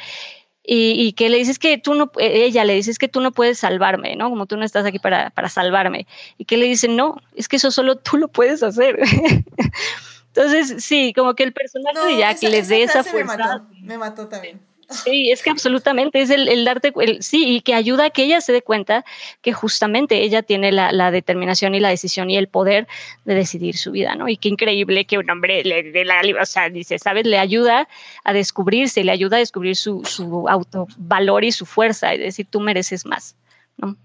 y, 0.63 0.91
y 1.01 1.13
que 1.13 1.29
le 1.29 1.37
dices 1.37 1.57
que 1.59 1.77
tú 1.77 1.93
no, 1.95 2.11
eh, 2.19 2.43
ella 2.45 2.63
le 2.65 2.73
dice 2.75 2.91
es 2.91 2.99
que 2.99 3.07
tú 3.07 3.21
no 3.21 3.31
puedes 3.31 3.57
salvarme, 3.59 4.15
¿no? 4.15 4.29
Como 4.29 4.45
tú 4.45 4.55
no 4.57 4.65
estás 4.65 4.85
aquí 4.85 4.99
para, 4.99 5.29
para 5.31 5.49
salvarme. 5.49 6.05
Y 6.37 6.45
que 6.45 6.57
le 6.57 6.65
dice, 6.67 6.87
no, 6.87 7.17
es 7.35 7.47
que 7.47 7.55
eso 7.55 7.71
solo 7.71 7.95
tú 7.95 8.17
lo 8.17 8.27
puedes 8.27 8.61
hacer. 8.63 8.99
Entonces, 10.35 10.83
sí, 10.83 11.11
como 11.15 11.33
que 11.33 11.43
el 11.43 11.53
personaje 11.53 11.95
No, 11.95 12.05
de 12.05 12.17
Jack 12.17 12.37
esa- 12.37 12.49
les 12.49 12.67
dé 12.67 12.83
esa 12.83 13.01
me 13.03 13.09
fuerza. 13.09 13.37
mató, 13.37 13.65
me 13.81 13.97
mató 13.97 14.27
también. 14.27 14.59
Sí, 14.89 15.29
es 15.31 15.43
que 15.43 15.51
absolutamente 15.51 16.19
es 16.19 16.31
el, 16.31 16.47
el 16.47 16.65
darte, 16.65 16.91
el- 16.99 17.21
sí, 17.21 17.45
y 17.47 17.61
que 17.61 17.75
ayuda 17.75 18.05
a 18.05 18.09
que 18.09 18.23
ella 18.23 18.41
se 18.41 18.51
dé 18.51 18.63
cuenta 18.63 19.05
que 19.41 19.53
justamente 19.53 20.23
ella 20.23 20.41
tiene 20.41 20.71
la, 20.71 20.91
la 20.91 21.11
determinación 21.11 21.75
y 21.75 21.79
la 21.79 21.89
decisión 21.89 22.29
y 22.31 22.37
el 22.37 22.47
poder 22.47 22.87
de 23.23 23.35
decidir 23.35 23.77
su 23.77 23.91
vida, 23.91 24.15
¿no? 24.15 24.27
Y 24.29 24.37
qué 24.37 24.49
increíble 24.49 25.05
que 25.05 25.19
un 25.19 25.29
hombre 25.29 25.63
le 25.63 25.83
dé 25.83 26.05
la, 26.05 26.21
o 26.41 26.45
sea, 26.45 26.69
dice, 26.69 26.97
¿sabes? 26.97 27.27
Le 27.27 27.37
ayuda 27.37 27.87
a 28.23 28.33
descubrirse, 28.33 29.03
le 29.03 29.11
ayuda 29.11 29.37
a 29.37 29.39
descubrir 29.39 29.75
su, 29.75 30.03
su 30.05 30.49
autovalor 30.49 31.43
y 31.43 31.51
su 31.51 31.67
fuerza, 31.67 32.13
es 32.13 32.19
decir, 32.19 32.47
tú 32.49 32.59
mereces 32.59 33.05
más, 33.05 33.35
¿no? 33.77 33.95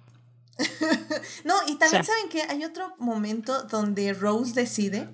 No, 1.44 1.55
y 1.66 1.77
también 1.77 2.05
saben 2.05 2.28
que 2.31 2.43
hay 2.43 2.62
otro 2.65 2.94
momento 2.98 3.62
donde 3.65 4.12
Rose 4.12 4.52
decide 4.55 5.09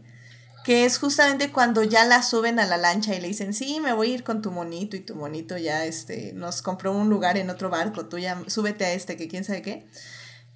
que 0.65 0.85
es 0.85 0.99
justamente 0.99 1.51
cuando 1.51 1.83
ya 1.83 2.05
la 2.05 2.23
suben 2.23 2.59
a 2.59 2.67
la 2.67 2.77
lancha 2.77 3.15
y 3.15 3.21
le 3.21 3.29
dicen, 3.29 3.55
sí, 3.55 3.81
me 3.81 3.93
voy 3.93 4.11
a 4.11 4.15
ir 4.15 4.25
con 4.25 4.43
tu 4.43 4.51
monito 4.51 4.97
y 4.97 5.01
tu 5.01 5.15
monito 5.15 5.57
ya 5.57 5.85
este, 5.85 6.33
nos 6.35 6.63
compró 6.63 6.93
un 6.93 7.09
lugar 7.09 7.39
en 7.39 7.51
otro 7.51 7.71
barco, 7.71 8.07
tú 8.07 8.19
ya 8.19 8.43
súbete 8.47 8.85
a 8.85 8.93
este, 8.93 9.17
que 9.17 9.29
quién 9.29 9.45
sabe 9.45 9.63
qué. 9.63 9.87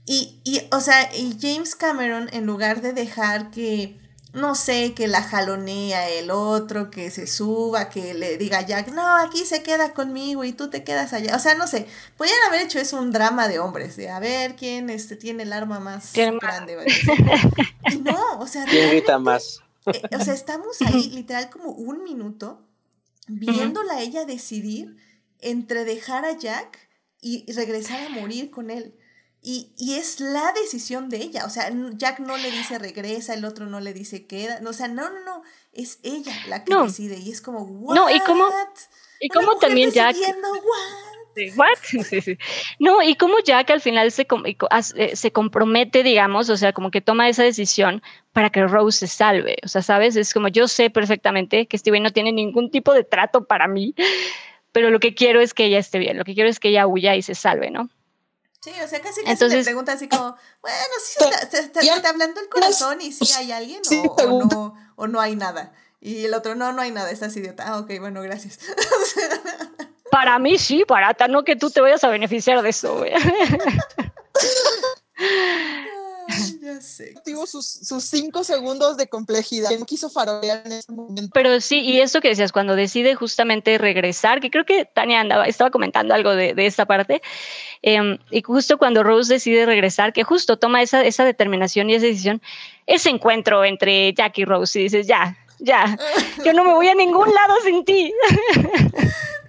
Y, 0.07 0.41
y, 0.45 0.63
o 0.71 0.81
sea, 0.81 1.15
y 1.15 1.39
James 1.41 1.75
Cameron, 1.75 2.29
en 2.33 2.45
lugar 2.45 2.83
de 2.83 2.93
dejar 2.93 3.51
que, 3.51 3.99
no 4.35 4.55
sé, 4.55 4.93
que 4.93 5.09
la 5.09 5.23
jalonea 5.23 6.11
el 6.11 6.31
otro, 6.31 6.91
que 6.91 7.11
se 7.11 7.27
suba, 7.27 7.89
que 7.89 8.13
le 8.13 8.37
diga 8.37 8.59
a 8.59 8.67
Jack, 8.67 8.89
no, 8.89 9.17
aquí 9.17 9.47
se 9.47 9.63
queda 9.63 9.93
conmigo 9.95 10.45
y 10.45 10.53
tú 10.53 10.69
te 10.69 10.85
quedas 10.85 11.15
allá. 11.15 11.35
O 11.35 11.39
sea, 11.39 11.55
no 11.55 11.67
sé, 11.67 11.87
podrían 12.19 12.37
haber 12.49 12.61
hecho 12.61 12.79
eso 12.79 12.99
un 12.99 13.13
drama 13.13 13.49
de 13.49 13.61
hombres, 13.61 13.97
de 13.97 14.11
a 14.11 14.19
ver 14.19 14.57
quién 14.57 14.91
este, 14.91 15.17
tiene 15.17 15.45
el 15.45 15.55
arma 15.55 15.81
más 15.81 16.13
grande. 16.13 16.77
¿vale? 16.77 16.93
Y 17.91 17.97
no, 17.99 18.39
o 18.39 18.47
sea, 18.47 18.65
¿Quién 18.65 18.91
grita 18.91 19.19
más? 19.19 19.64
Eh, 19.86 20.02
o 20.19 20.24
sea, 20.24 20.35
estamos 20.35 20.81
ahí 20.82 21.11
literal 21.11 21.51
como 21.51 21.70
un 21.70 22.02
minuto 22.05 22.66
viéndola 23.27 24.01
ella 24.01 24.24
decidir 24.24 24.97
entre 25.40 25.85
dejar 25.85 26.24
a 26.24 26.32
Jack 26.36 26.78
y 27.20 27.51
regresar 27.52 28.05
a 28.06 28.09
morir 28.11 28.51
con 28.51 28.70
él. 28.70 28.94
Y, 29.47 29.73
y 29.77 29.94
es 29.94 30.20
la 30.20 30.52
decisión 30.52 31.11
de 31.11 31.19
ella. 31.19 31.44
O 31.44 31.51
sea, 31.51 31.70
Jack 31.97 32.19
no 32.20 32.36
le 32.39 32.51
dice 32.51 32.78
regresa, 32.78 33.35
el 33.35 33.44
otro 33.44 33.66
no 33.66 33.78
le 33.81 33.93
dice 33.93 34.27
queda. 34.27 34.61
No, 34.61 34.70
o 34.70 34.73
sea, 34.73 34.89
no, 34.89 35.11
no, 35.11 35.20
no. 35.24 35.43
Es 35.73 35.98
ella 36.02 36.32
la 36.48 36.65
que 36.65 36.73
No. 36.73 36.85
decide. 36.86 37.19
Y 37.19 37.31
es 37.31 37.43
como, 37.43 37.61
¿what? 37.62 37.94
No, 37.94 38.09
y 38.09 38.19
cómo- 38.20 38.48
Y 39.20 39.28
mujer 39.28 39.59
también 39.61 39.90
Jack. 39.90 40.16
¿What? 41.56 41.78
Sí, 42.05 42.20
sí. 42.20 42.39
No, 42.78 43.02
y 43.02 43.15
como 43.16 43.39
Jack 43.40 43.70
al 43.70 43.81
final 43.81 44.11
se, 44.12 44.27
com- 44.27 44.44
eh, 44.47 45.16
se 45.16 45.32
compromete, 45.32 46.02
digamos, 46.02 46.48
o 46.51 46.56
sea, 46.56 46.73
como 46.73 46.90
que 46.90 47.01
toma 47.01 47.28
esa 47.28 47.43
decisión 47.43 48.02
para 48.32 48.51
que 48.51 48.66
Rose 48.66 49.01
se 49.01 49.06
salve. 49.06 49.56
O 49.65 49.69
sea, 49.69 49.82
¿sabes? 49.82 50.16
Es 50.16 50.32
como 50.35 50.48
yo 50.48 50.69
sé 50.69 50.90
perfectamente 50.90 51.66
que 51.66 51.78
Steven 51.78 52.02
no 52.02 52.12
tiene 52.12 52.32
ningún 52.32 52.70
tipo 52.70 52.93
de 52.94 53.05
trato 53.05 53.44
para 53.44 53.69
mí, 53.69 53.94
pero 54.73 54.90
lo 54.90 54.98
que 55.01 55.15
quiero 55.15 55.40
es 55.40 55.55
que 55.55 55.66
ella 55.66 55.78
esté 55.78 55.98
bien, 55.98 56.16
lo 56.19 56.24
que 56.24 56.35
quiero 56.35 56.48
es 56.48 56.59
que 56.61 56.69
ella 56.70 56.86
huya 56.86 57.15
y 57.16 57.23
se 57.23 57.35
salve, 57.35 57.70
¿no? 57.70 57.89
Sí, 58.61 58.70
o 58.82 58.89
sea, 58.89 59.01
casi, 59.02 59.20
Entonces- 59.27 59.65
pregunta 59.65 59.93
así 59.93 60.09
como, 60.09 60.36
bueno, 60.62 60.78
sí, 61.05 61.15
se 61.19 61.24
está, 61.24 61.39
se 61.51 61.59
está- 61.61 61.81
se 61.82 61.86
está 61.93 62.09
hablando 62.09 62.40
el 62.40 62.48
corazón 62.48 63.01
y 63.02 63.12
sí 63.12 63.31
hay 63.36 63.52
alguien 63.52 63.85
Sí, 63.85 64.02
o, 64.06 64.12
o 64.15 64.44
no, 64.47 64.74
o 64.97 65.06
no 65.06 65.20
hay 65.20 65.36
nada. 65.36 65.73
Y 66.01 66.24
el 66.24 66.35
otro, 66.35 66.55
no, 66.55 66.73
no 66.73 66.81
hay 66.82 66.90
nada, 66.90 67.11
estás 67.11 67.36
idiota. 67.36 67.65
Ah, 67.66 67.78
ok, 67.78 67.93
bueno, 68.01 68.20
gracias. 68.23 68.59
Para 70.15 70.39
mí 70.39 70.59
sí, 70.59 70.85
barata, 70.86 71.27
no 71.27 71.43
que 71.43 71.57
tú 71.57 71.70
te 71.70 71.81
vayas 71.81 72.05
a 72.05 72.09
beneficiar 72.09 72.62
de 72.62 72.69
eso. 72.69 72.99
güey. 72.99 73.11
Ay, 76.28 76.59
ya 76.62 76.81
sé. 76.81 77.15
Tuvo 77.24 77.49
sus, 77.49 77.66
sus 77.66 78.05
cinco 78.05 78.45
segundos 78.45 78.97
de 78.97 79.09
complejidad. 79.09 79.70
No 79.77 79.85
quiso 79.85 80.09
farolear 80.09 80.62
en 80.66 80.70
ese 80.70 80.93
momento. 80.93 81.32
Pero 81.35 81.61
sí, 81.61 81.81
y 81.81 82.01
eso 82.01 82.20
que 82.20 82.28
decías, 82.28 82.53
cuando 82.53 82.77
decide 82.77 83.16
justamente 83.16 83.77
regresar, 83.77 84.39
que 84.41 84.53
creo 84.53 84.65
que 84.65 84.85
Tania 84.85 85.20
andaba, 85.20 85.47
estaba 85.47 85.73
comentando 85.73 86.15
algo 86.15 86.36
de, 86.36 86.55
de 86.55 86.66
esta 86.66 86.86
parte, 86.86 87.20
em, 87.82 88.19
y 88.31 88.41
justo 88.43 88.78
cuando 88.78 89.03
Rose 89.03 89.35
decide 89.35 89.66
regresar, 89.66 90.12
que 90.12 90.23
justo 90.23 90.57
toma 90.59 90.81
esa, 90.81 91.03
esa 91.05 91.24
determinación 91.24 91.91
y 91.91 91.95
esa 91.95 92.07
decisión, 92.07 92.41
ese 92.86 93.11
encuentro 93.11 93.65
entre 93.65 94.15
Jack 94.15 94.39
y 94.39 94.45
Rose, 94.45 94.78
y 94.78 94.85
dices, 94.85 95.09
ya, 95.09 95.36
ya, 95.59 95.99
yo 96.45 96.53
no 96.53 96.62
me 96.62 96.73
voy 96.73 96.86
a 96.86 96.95
ningún 96.95 97.35
lado 97.35 97.55
sin 97.65 97.85
ti. 97.85 98.15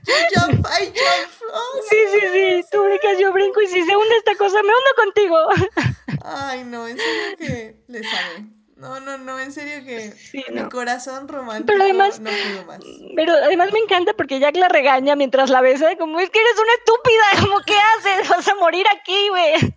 Jump, 0.05 0.65
I 0.67 0.85
jump. 0.85 1.31
Oh, 1.53 1.81
Sí, 1.89 1.95
sí, 2.11 2.19
sí, 2.33 2.65
tú 2.71 2.83
brincas, 2.83 3.17
yo 3.19 3.31
brinco, 3.33 3.61
y 3.61 3.67
si 3.67 3.83
se 3.83 3.95
hunde 3.95 4.15
esta 4.17 4.35
cosa, 4.35 4.61
me 4.61 4.69
hundo 4.69 4.91
contigo. 4.97 5.37
Ay, 6.23 6.63
no, 6.63 6.87
en 6.87 6.97
serio 6.97 7.37
que 7.37 7.75
le 7.87 8.03
sabe. 8.03 8.45
No, 8.75 8.99
no, 8.99 9.17
no, 9.17 9.39
en 9.39 9.51
serio 9.53 9.83
que 9.85 10.11
Sí, 10.11 10.43
mi 10.49 10.61
no. 10.61 10.69
corazón 10.69 11.27
romántico 11.29 11.67
Pero 11.67 11.83
además- 11.83 12.19
no 12.19 12.29
pudo 12.29 12.65
más. 12.65 12.79
Pero 13.15 13.33
además 13.33 13.71
me 13.71 13.79
encanta 13.79 14.13
porque 14.13 14.39
Jack 14.39 14.55
la 14.57 14.67
regaña 14.67 15.15
mientras 15.15 15.49
la 15.49 15.61
besa, 15.61 15.95
como 15.97 16.19
es 16.19 16.29
que 16.29 16.39
eres 16.39 16.53
una 16.59 16.73
estúpida, 16.73 17.47
como 17.47 17.59
¿qué 17.65 17.73
haces? 17.97 18.29
Vas 18.29 18.47
a 18.47 18.55
morir 18.55 18.85
aquí, 18.93 19.29
güey. 19.29 19.75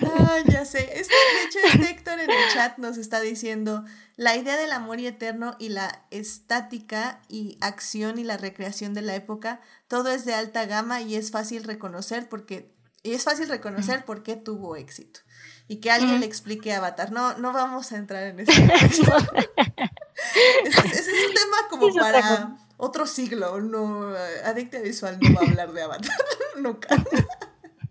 Ah, 0.00 0.38
ya 0.46 0.64
sé. 0.64 0.90
Este, 0.98 1.14
de 1.14 1.44
hecho, 1.44 1.58
este 1.64 1.90
Héctor 1.90 2.20
en 2.20 2.30
el 2.30 2.48
chat 2.52 2.78
nos 2.78 2.96
está 2.96 3.20
diciendo 3.20 3.84
la 4.16 4.36
idea 4.36 4.56
del 4.56 4.72
amor 4.72 5.00
y 5.00 5.06
eterno 5.06 5.56
y 5.58 5.70
la 5.70 6.04
estática 6.10 7.20
y 7.28 7.58
acción 7.60 8.18
y 8.18 8.24
la 8.24 8.36
recreación 8.36 8.94
de 8.94 9.02
la 9.02 9.14
época, 9.14 9.60
todo 9.88 10.10
es 10.10 10.24
de 10.24 10.34
alta 10.34 10.66
gama 10.66 11.00
y 11.00 11.16
es 11.16 11.30
fácil 11.30 11.64
reconocer 11.64 12.28
porque 12.28 12.74
y 13.04 13.12
es 13.12 13.22
fácil 13.22 13.48
reconocer 13.50 14.06
por 14.06 14.22
qué 14.22 14.34
tuvo 14.34 14.76
éxito. 14.76 15.20
Y 15.68 15.76
que 15.76 15.90
alguien 15.90 16.20
le 16.20 16.26
explique 16.26 16.72
a 16.72 16.78
Avatar. 16.78 17.12
No, 17.12 17.36
no 17.36 17.52
vamos 17.52 17.92
a 17.92 17.98
entrar 17.98 18.22
en 18.24 18.40
ese 18.40 18.54
contexto. 18.54 19.16
ese, 20.64 20.86
ese 20.86 20.98
es 20.98 21.28
un 21.28 21.34
tema 21.34 21.56
como 21.68 21.94
para 21.94 22.56
otro 22.78 23.06
siglo. 23.06 23.60
No, 23.60 24.14
Adicta 24.44 24.78
Visual 24.80 25.18
no 25.20 25.34
va 25.34 25.42
a 25.42 25.48
hablar 25.50 25.72
de 25.72 25.82
Avatar. 25.82 26.16
Nunca. 26.56 26.88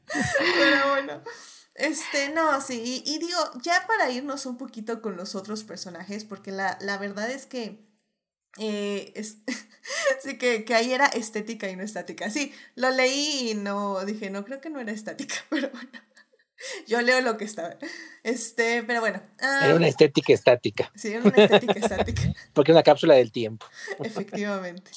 Pero 0.08 0.90
bueno. 0.90 1.22
Este, 1.76 2.30
no, 2.30 2.62
sí, 2.62 3.04
y, 3.06 3.14
y 3.16 3.18
digo, 3.20 3.38
ya 3.62 3.86
para 3.88 4.10
irnos 4.12 4.46
un 4.46 4.58
poquito 4.58 5.02
con 5.02 5.18
los 5.18 5.34
otros 5.36 5.64
personajes, 5.64 6.24
porque 6.24 6.52
la, 6.52 6.78
la 6.82 6.98
verdad 6.98 7.32
es 7.32 7.46
que 7.48 7.88
eh, 8.60 9.12
es- 9.16 9.38
sí 10.24 10.38
que, 10.38 10.66
que 10.66 10.76
ahí 10.76 10.94
era 10.94 11.08
estética 11.08 11.70
y 11.70 11.76
no 11.76 11.84
estática. 11.84 12.30
Sí, 12.30 12.54
lo 12.76 12.92
leí 12.92 13.52
y 13.52 13.54
no, 13.56 14.06
dije, 14.06 14.30
no, 14.30 14.46
creo 14.46 14.62
que 14.62 14.70
no 14.70 14.80
era 14.80 14.92
estática, 14.92 15.36
pero 15.50 15.70
bueno. 15.70 15.90
Yo 16.88 17.02
leo 17.02 17.20
lo 17.20 17.36
que 17.36 17.44
estaba. 17.44 17.76
Este, 18.24 18.84
pero 18.84 19.02
bueno. 19.02 19.22
ah, 19.42 19.62
Era 19.66 19.76
una 19.76 19.88
estética 19.88 20.32
estática, 20.32 20.92
Sí, 20.96 21.10
era 21.10 21.24
una 21.24 21.44
estética 21.44 21.74
estática. 21.78 22.22
porque 22.54 22.72
es 22.72 22.76
una 22.76 22.84
cápsula 22.84 23.16
del 23.16 23.32
tiempo. 23.34 23.66
Efectivamente. 24.02 24.92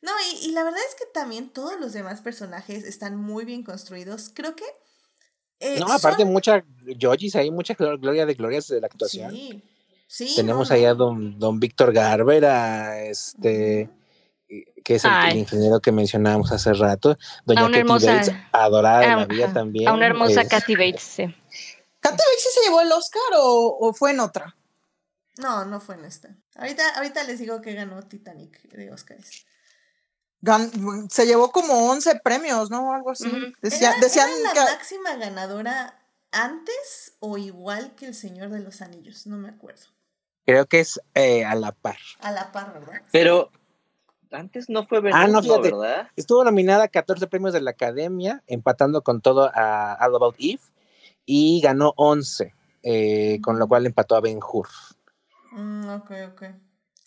No, 0.00 0.12
y, 0.30 0.46
y 0.46 0.52
la 0.52 0.62
verdad 0.62 0.78
es 0.88 0.94
que 0.94 1.06
también 1.12 1.48
todos 1.50 1.80
los 1.80 1.92
demás 1.92 2.20
personajes 2.20 2.84
están 2.84 3.16
muy 3.16 3.44
bien 3.44 3.64
construidos. 3.64 4.30
Creo 4.32 4.54
que. 4.54 4.64
Eh, 5.60 5.78
No, 5.80 5.86
aparte 5.92 6.22
son- 6.22 6.32
mucha 6.32 6.64
Yojis, 6.86 7.36
hay 7.36 7.50
mucha 7.50 7.74
glor- 7.76 8.00
gloria 8.00 8.26
de 8.26 8.34
glorias 8.34 8.68
de 8.68 8.80
la 8.80 8.86
actuación. 8.86 9.32
Sí. 9.32 9.62
Sí. 10.06 10.32
Tenemos 10.36 10.70
no, 10.70 10.74
ahí 10.76 10.84
a 10.86 10.90
no. 10.90 10.94
don, 10.94 11.38
don 11.38 11.60
Víctor 11.60 11.92
Garber, 11.92 12.44
a 12.46 13.02
este, 13.02 13.90
que 14.82 14.94
es 14.94 15.04
el, 15.04 15.36
ingeniero 15.36 15.80
que 15.80 15.92
mencionábamos 15.92 16.50
hace 16.50 16.72
rato, 16.72 17.18
doña 17.44 17.60
A 17.60 17.64
una 17.66 17.72
Katy 17.72 17.80
hermosa- 17.80 18.14
Bates, 18.14 18.34
adorada 18.52 19.00
de 19.00 19.06
la 19.08 19.26
vida 19.26 19.44
ajá, 19.44 19.54
también. 19.54 19.88
A 19.88 19.92
una 19.92 20.06
hermosa 20.06 20.40
es- 20.42 20.48
Kathy 20.48 20.76
Bates, 20.76 21.02
sí. 21.02 21.24
¿Katy 22.00 22.16
Bates 22.16 22.38
sí 22.42 22.48
se 22.54 22.60
llevó 22.66 22.80
el 22.80 22.90
Oscar 22.92 23.20
o, 23.38 23.76
o 23.80 23.92
fue 23.92 24.12
en 24.12 24.20
otra? 24.20 24.56
No, 25.36 25.64
no 25.66 25.78
fue 25.80 25.96
en 25.96 26.06
esta. 26.06 26.34
Ahorita, 26.56 26.82
ahorita 26.96 27.24
les 27.24 27.38
digo 27.38 27.60
que 27.60 27.74
ganó 27.74 28.02
Titanic 28.02 28.62
de 28.70 28.90
Oscars. 28.90 29.44
Gan- 30.40 31.08
se 31.10 31.26
llevó 31.26 31.50
como 31.50 31.90
11 31.90 32.20
premios, 32.22 32.70
¿no? 32.70 32.92
Algo 32.92 33.10
así. 33.10 33.30
Decía- 33.60 33.90
¿Era, 33.90 34.00
decían 34.00 34.28
era 34.30 34.42
la 34.42 34.52
que 34.66 34.72
máxima 34.72 35.14
ganadora 35.16 35.98
antes 36.30 37.14
o 37.20 37.38
igual 37.38 37.94
que 37.96 38.06
El 38.06 38.14
Señor 38.14 38.50
de 38.50 38.60
los 38.60 38.80
Anillos? 38.80 39.26
No 39.26 39.36
me 39.36 39.48
acuerdo. 39.48 39.86
Creo 40.46 40.66
que 40.66 40.80
es 40.80 41.00
eh, 41.14 41.44
a 41.44 41.54
la 41.54 41.72
par. 41.72 41.98
A 42.20 42.30
la 42.32 42.52
par, 42.52 42.72
¿verdad? 42.72 43.02
Pero 43.12 43.50
antes 44.30 44.68
no 44.68 44.86
fue 44.86 45.00
Ah, 45.12 45.26
no, 45.26 45.42
fíjate. 45.42 45.72
¿verdad? 45.72 46.08
Estuvo 46.16 46.44
nominada 46.44 46.84
a 46.84 46.88
14 46.88 47.26
premios 47.26 47.52
de 47.52 47.60
la 47.60 47.70
Academia, 47.72 48.42
empatando 48.46 49.02
con 49.02 49.20
todo 49.20 49.50
a 49.54 49.98
All 50.00 50.14
About 50.14 50.36
Eve, 50.38 50.60
y 51.26 51.60
ganó 51.60 51.92
11, 51.96 52.54
eh, 52.82 53.40
con 53.42 53.58
lo 53.58 53.66
cual 53.68 53.84
empató 53.86 54.16
a 54.16 54.20
Ben 54.20 54.38
Hur. 54.40 54.68
Mm, 55.50 55.88
ok, 55.90 56.10
ok. 56.32 56.42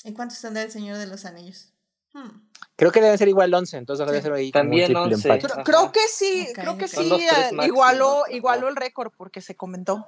¿Y 0.04 0.14
cuántos 0.14 0.40
tendrá 0.42 0.64
El 0.64 0.72
Señor 0.72 0.98
de 0.98 1.08
los 1.08 1.26
Anillos? 1.26 1.72
Hmm. 2.14 2.30
Creo 2.76 2.92
que 2.92 3.02
deben 3.02 3.18
ser 3.18 3.28
igual 3.28 3.54
11, 3.54 3.78
entonces 3.78 4.06
debe 4.06 4.20
Sí. 4.20 4.24
ser 4.24 4.34
ahí 4.34 4.52
También 4.52 4.86
triple 4.86 5.14
11. 5.16 5.28
empate. 5.30 5.48
creo, 5.54 5.64
creo 5.64 5.92
que 5.92 6.00
sí, 6.10 6.48
Ok, 6.50 6.56
creo 6.60 6.78
que 6.78 6.88
sí 6.88 6.96
Son 7.10 7.18
tres 7.20 7.52
eh, 7.52 7.56
igualó, 7.68 8.24
igualó 8.30 8.68
el 8.70 8.76
récord 8.76 9.12
porque 9.16 9.42
se 9.42 9.56
comentó 9.56 10.08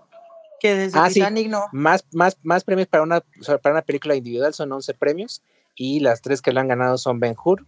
que 0.60 0.76
desde 0.76 0.98
Ah, 1.00 1.08
sí. 1.10 1.16
Titanic 1.16 1.50
no. 1.50 1.66
Más, 1.72 2.06
más, 2.14 2.38
más 2.44 2.64
premios 2.64 2.88
para 2.88 3.04
una, 3.04 3.22
para 3.62 3.74
una 3.76 3.82
película 3.82 4.16
individual 4.16 4.54
son 4.54 4.72
11 4.72 4.94
premios 4.94 5.42
y 5.76 6.00
las 6.00 6.22
tres 6.22 6.42
que 6.42 6.52
lo 6.52 6.60
han 6.62 6.68
ganado 6.68 6.98
son 6.98 7.20
Ben 7.20 7.36
Hur, 7.44 7.66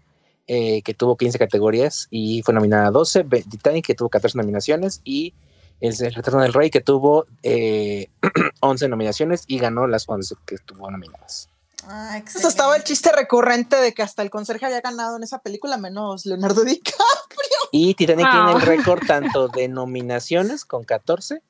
eh, 0.48 0.82
que 0.84 0.94
tuvo 0.94 1.18
15 1.18 1.38
categorías 1.40 2.08
y 2.10 2.42
fue 2.44 2.54
nominada 2.54 2.88
a 2.88 2.92
12, 2.92 3.24
Be- 3.24 3.44
Titanic, 3.44 3.86
que 3.86 3.96
tuvo 3.96 4.10
14 4.10 4.38
nominaciones 4.38 5.02
y 5.04 5.34
Es 5.82 6.00
el 6.00 6.14
Retorno 6.14 6.42
del 6.42 6.54
Rey 6.54 6.70
que 6.70 6.80
tuvo 6.80 7.26
eh, 7.44 8.08
11 8.62 8.88
nominaciones 8.88 9.44
y 9.46 9.60
ganó 9.60 9.88
las 9.88 10.08
11 10.08 10.36
que 10.46 10.56
estuvo 10.56 10.90
nominadas. 10.90 11.50
Ah, 11.88 12.18
Eso 12.18 12.48
estaba 12.48 12.76
el 12.76 12.84
chiste 12.84 13.12
recurrente 13.12 13.76
de 13.78 13.94
que 13.94 14.02
hasta 14.04 14.22
el 14.22 14.30
conserje 14.30 14.66
había 14.66 14.82
ganado 14.82 15.18
en 15.18 15.24
esa 15.24 15.40
película, 15.40 15.78
menos 15.78 16.26
Leonardo 16.26 16.64
DiCaprio. 16.64 17.00
Y 17.72 17.94
Titanic 17.94 18.26
Ah. 18.30 18.46
tiene 18.48 18.60
el 18.60 18.66
récord 18.78 19.06
tanto 19.06 19.48
de 19.50 19.68
nominaciones 19.68 20.66
con 20.66 20.84
14, 20.84 21.42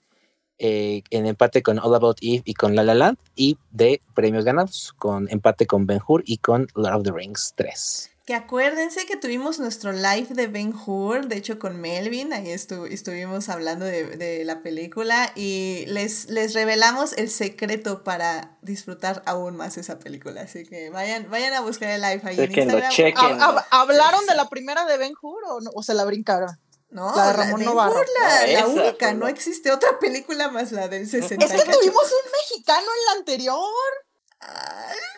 eh, 0.58 1.04
en 1.10 1.26
empate 1.26 1.62
con 1.64 1.80
All 1.80 1.96
About 1.96 2.18
Eve 2.22 2.42
y 2.46 2.54
con 2.54 2.76
La 2.76 2.84
La 2.84 2.94
Land, 2.96 3.18
y 3.36 3.58
de 3.72 4.02
premios 4.14 4.46
ganados, 4.46 4.94
con 4.98 5.28
empate 5.30 5.68
con 5.68 5.86
Ben 5.86 6.02
Hur 6.06 6.24
y 6.26 6.38
con 6.38 6.68
Lord 6.76 6.96
of 6.96 7.04
the 7.04 7.12
Rings 7.12 7.54
3. 7.56 8.12
Que 8.26 8.34
acuérdense 8.34 9.06
que 9.06 9.18
tuvimos 9.18 9.60
nuestro 9.60 9.92
live 9.92 10.30
de 10.32 10.48
Ben 10.48 10.74
Hur, 10.74 11.28
de 11.28 11.36
hecho 11.38 11.60
con 11.60 11.80
Melvin, 11.80 12.34
ahí 12.34 12.48
estu- 12.48 12.92
estuvimos 12.92 13.50
hablando 13.50 13.86
de, 13.86 14.18
de 14.18 14.44
la 14.46 14.62
película 14.62 15.32
y 15.36 15.86
les, 15.90 16.28
les 16.30 16.56
revelamos 16.56 17.14
el 17.18 17.30
secreto 17.30 18.04
para 18.04 18.58
disfrutar 18.64 19.22
aún 19.28 19.56
más 19.56 19.78
esa 19.78 20.00
película. 20.00 20.42
Así 20.42 20.64
que 20.66 20.90
vayan, 20.90 21.30
vayan 21.30 21.54
a 21.54 21.62
buscar 21.62 21.92
el 21.92 22.02
live 22.02 22.22
ahí 22.24 22.40
en 22.40 22.52
Instagram. 22.64 22.92
chequen. 22.92 23.16
¿Hab- 23.40 23.58
hab- 23.58 23.66
¿Hablaron 23.70 24.22
Sí, 24.22 24.28
de 24.30 24.36
la 24.36 24.50
primera 24.50 24.86
de 24.86 24.98
Ben 24.98 25.14
Hur 25.22 25.44
o, 25.48 25.62
no- 25.62 25.70
o 25.76 25.84
se 25.84 25.94
la 25.94 26.04
brincaron? 26.04 26.50
No, 26.90 27.16
La 27.16 27.28
de 27.28 27.38
la 27.38 27.44
Ramón 27.44 27.60
Ben. 27.60 27.70
Hur, 27.96 28.06
la, 28.22 28.28
la 28.28 28.46
esa 28.54 28.68
única, 28.68 29.14
no 29.14 29.28
existe 29.28 29.72
otra 29.72 30.00
película 30.00 30.50
más 30.50 30.72
la 30.72 30.88
del 30.88 31.08
60. 31.08 31.46
Es 31.46 31.52
que 31.52 31.72
tuvimos 31.72 32.04
un 32.06 32.32
mexicano 32.32 32.88
en 32.88 33.06
la 33.06 33.20
anterior. 33.20 33.60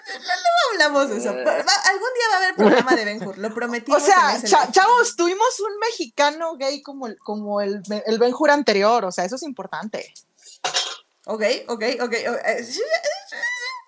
Luego 0.08 0.58
hablamos 0.74 1.10
de 1.10 1.18
eso. 1.18 1.34
Va- 1.34 1.42
algún 1.90 2.10
día 2.16 2.28
va 2.32 2.36
a 2.36 2.38
haber 2.38 2.56
programa 2.56 2.96
de 2.96 3.06
Ben 3.06 3.26
Hur, 3.28 3.38
lo 3.38 3.54
prometimos. 3.54 4.02
O 4.02 4.06
sea, 4.06 4.40
cha- 4.44 4.72
chavos, 4.72 5.16
tuvimos 5.16 5.60
un 5.60 5.78
mexicano 5.80 6.56
gay 6.58 6.82
como 6.82 7.08
el, 7.08 7.18
como 7.20 7.62
el, 7.62 7.82
el 8.06 8.20
Ben 8.20 8.34
Hur 8.38 8.50
anterior. 8.52 9.06
O 9.06 9.12
sea, 9.12 9.26
eso 9.26 9.36
es 9.36 9.44
importante. 9.44 10.14
Ok, 11.26 11.44
ok, 11.68 11.84
ok. 12.02 12.14
eh, 12.14 12.26
eh, 12.46 12.66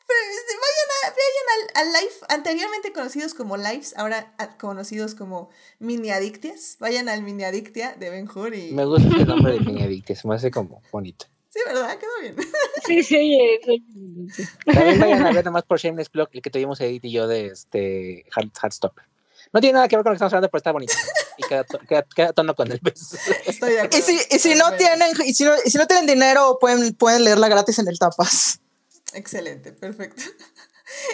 Vayan, 0.09 0.89
a- 1.03 1.09
vayan 1.09 1.47
al, 1.55 1.87
al 1.87 1.93
live 2.01 2.13
anteriormente 2.29 2.91
conocidos 2.91 3.33
como 3.33 3.57
lives, 3.57 3.93
ahora 3.95 4.33
ah, 4.37 4.57
conocidos 4.57 5.15
como 5.15 5.49
mini 5.79 6.09
adictias. 6.11 6.77
Vayan 6.79 7.07
al 7.09 7.21
mini 7.21 7.43
adictia 7.43 7.93
de 7.97 8.09
Ben 8.09 8.27
Hur 8.29 8.53
y. 8.55 8.71
Me 8.73 8.85
gusta 8.85 9.07
el 9.15 9.27
nombre 9.27 9.57
de 9.59 10.01
que 10.01 10.15
se 10.15 10.27
me 10.27 10.35
hace 10.35 10.51
como 10.51 10.81
bonito. 10.91 11.27
Sí, 11.49 11.59
¿verdad? 11.65 11.97
Quedó 11.97 12.11
bien. 12.21 12.35
Sí, 12.85 13.03
sí, 13.03 13.15
oye, 13.17 13.59
sí. 13.65 14.43
También 14.65 14.99
vayan 14.99 15.25
a 15.25 15.31
ver 15.31 15.45
nomás 15.45 15.63
por 15.63 15.79
Shameless 15.79 16.09
Plug, 16.09 16.29
el 16.31 16.41
que 16.41 16.49
tuvimos 16.49 16.79
Edith 16.81 17.03
y 17.05 17.11
yo 17.11 17.27
de 17.27 17.47
este 17.47 18.25
Hard, 18.35 18.49
Heartstopper. 18.61 19.03
No 19.51 19.59
tiene 19.61 19.73
nada 19.73 19.87
que 19.87 19.95
ver 19.95 20.03
con 20.03 20.11
lo 20.11 20.13
que 20.13 20.17
estamos 20.17 20.33
hablando, 20.33 20.49
pero 20.49 20.59
está 20.59 20.71
bonito. 20.71 20.93
Y 21.37 21.43
queda, 21.43 21.63
to- 21.63 21.79
queda- 21.79 22.05
queda 22.15 22.33
tono 22.33 22.53
con 22.55 22.71
el 22.71 22.79
beso. 22.81 23.17
Estoy 23.45 23.73
de 23.73 23.81
acuerdo. 23.81 23.97
Y 23.97 24.01
si, 24.01 24.19
y 24.35 24.39
si 24.39 24.55
no 24.55 24.71
tienen, 24.75 25.11
y 25.25 25.33
si 25.33 25.43
no, 25.43 25.53
y 25.65 25.69
si 25.71 25.77
no 25.77 25.87
tienen 25.87 26.05
dinero, 26.05 26.57
pueden, 26.61 26.93
pueden 26.93 27.23
leerla 27.23 27.47
gratis 27.47 27.79
en 27.79 27.87
el 27.87 27.97
tapas. 27.97 28.59
Excelente, 29.13 29.71
perfecto. 29.71 30.21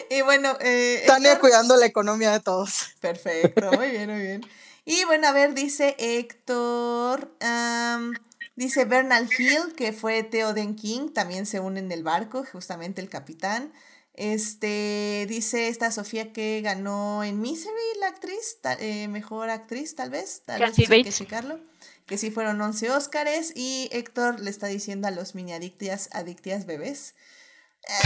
Y 0.09 0.21
bueno, 0.21 0.57
eh, 0.61 1.03
Tania 1.05 1.33
Héctor- 1.33 1.39
cuidando 1.41 1.75
la 1.75 1.85
economía 1.85 2.31
de 2.31 2.39
todos. 2.39 2.85
Perfecto, 3.01 3.73
muy 3.73 3.89
bien, 3.89 4.09
muy 4.09 4.21
bien. 4.21 4.45
Y 4.85 5.03
bueno, 5.03 5.27
a 5.27 5.31
ver, 5.33 5.53
dice 5.53 5.95
Héctor, 5.99 7.29
am, 7.41 8.13
dice 8.55 8.85
Bernal 8.85 9.27
Hill, 9.37 9.73
que 9.75 9.93
fue 9.93 10.23
Theoden 10.23 10.75
King, 10.75 11.09
también 11.13 11.45
se 11.45 11.59
une 11.59 11.79
en 11.79 11.91
el 11.91 12.03
barco, 12.03 12.43
justamente 12.51 13.01
el 13.01 13.09
capitán. 13.09 13.71
Este, 14.13 15.25
dice 15.27 15.67
esta 15.67 15.91
Sofía 15.91 16.31
que 16.31 16.61
ganó 16.61 17.23
en 17.23 17.41
Misery 17.41 17.73
la 17.99 18.07
actriz, 18.07 18.59
ta- 18.61 18.77
eh, 18.79 19.09
mejor 19.09 19.49
actriz 19.49 19.93
tal 19.95 20.09
vez, 20.09 20.43
tal 20.45 20.61
vez 20.61 20.79
hay 20.79 21.03
que 21.03 21.11
checarlo. 21.11 21.59
Que 22.05 22.17
sí 22.17 22.31
fueron 22.31 22.61
11 22.61 22.91
Óscares 22.91 23.51
y 23.55 23.89
Héctor 23.91 24.39
le 24.39 24.51
está 24.51 24.67
diciendo 24.67 25.07
a 25.07 25.11
los 25.11 25.35
mini 25.35 25.53
adictias, 25.53 26.07
adictias 26.13 26.65
bebés. 26.65 27.15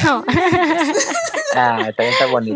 No. 0.04 0.24
Ah, 1.56 1.78
también 1.98 2.14
está 2.14 2.28
bonito. 2.28 2.56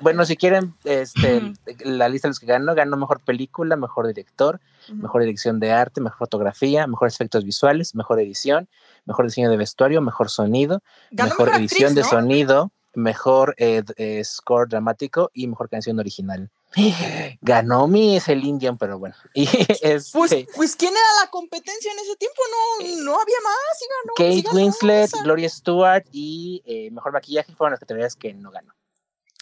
Bueno, 0.00 0.24
si 0.26 0.36
quieren 0.36 0.74
este, 0.84 1.52
la 1.80 2.08
lista 2.08 2.28
de 2.28 2.30
los 2.30 2.40
que 2.40 2.46
ganó, 2.46 2.74
ganó 2.74 2.96
mejor 2.96 3.20
película, 3.20 3.76
mejor 3.76 4.06
director, 4.08 4.60
Mejor 4.92 5.22
dirección 5.22 5.60
de 5.60 5.72
arte, 5.72 6.00
mejor 6.00 6.18
fotografía, 6.18 6.86
mejores 6.86 7.14
efectos 7.14 7.44
visuales, 7.44 7.94
mejor 7.94 8.20
edición, 8.20 8.68
mejor 9.04 9.26
diseño 9.26 9.50
de 9.50 9.56
vestuario, 9.56 10.00
mejor 10.00 10.30
sonido, 10.30 10.82
Ganó 11.10 11.30
mejor 11.30 11.46
mejor 11.46 11.60
edición 11.60 11.90
actriz, 11.90 12.04
de 12.04 12.10
sonido, 12.10 12.72
mejor 12.94 13.54
eh, 13.58 13.82
eh, 13.96 14.24
score 14.24 14.68
dramático 14.68 15.30
y 15.34 15.46
mejor 15.46 15.68
canción 15.68 15.98
original. 15.98 16.50
Ganó 17.40 17.86
mi 17.86 18.18
Celine 18.20 18.58
Dion, 18.58 18.78
pero 18.78 18.98
bueno. 18.98 19.14
Y 19.34 19.44
este, 19.44 20.00
Pues, 20.12 20.34
pues, 20.54 20.76
¿quién 20.76 20.92
era 20.92 21.24
la 21.24 21.30
competencia 21.30 21.92
en 21.92 21.98
ese 21.98 22.16
tiempo? 22.16 22.40
No, 22.50 23.04
no 23.04 23.20
había 23.20 23.36
más. 23.44 23.78
Sí 23.78 23.86
ganó, 23.88 24.12
sí 24.16 24.42
Kate 24.42 24.42
ganó 24.42 24.56
Winslet, 24.56 25.04
esa. 25.04 25.22
Gloria 25.22 25.48
Stewart 25.48 26.06
y 26.10 26.62
eh, 26.66 26.90
mejor 26.90 27.12
maquillaje 27.12 27.54
fueron 27.54 27.72
las 27.72 27.80
categorías 27.80 28.16
que 28.16 28.34
no 28.34 28.50
ganó. 28.50 28.74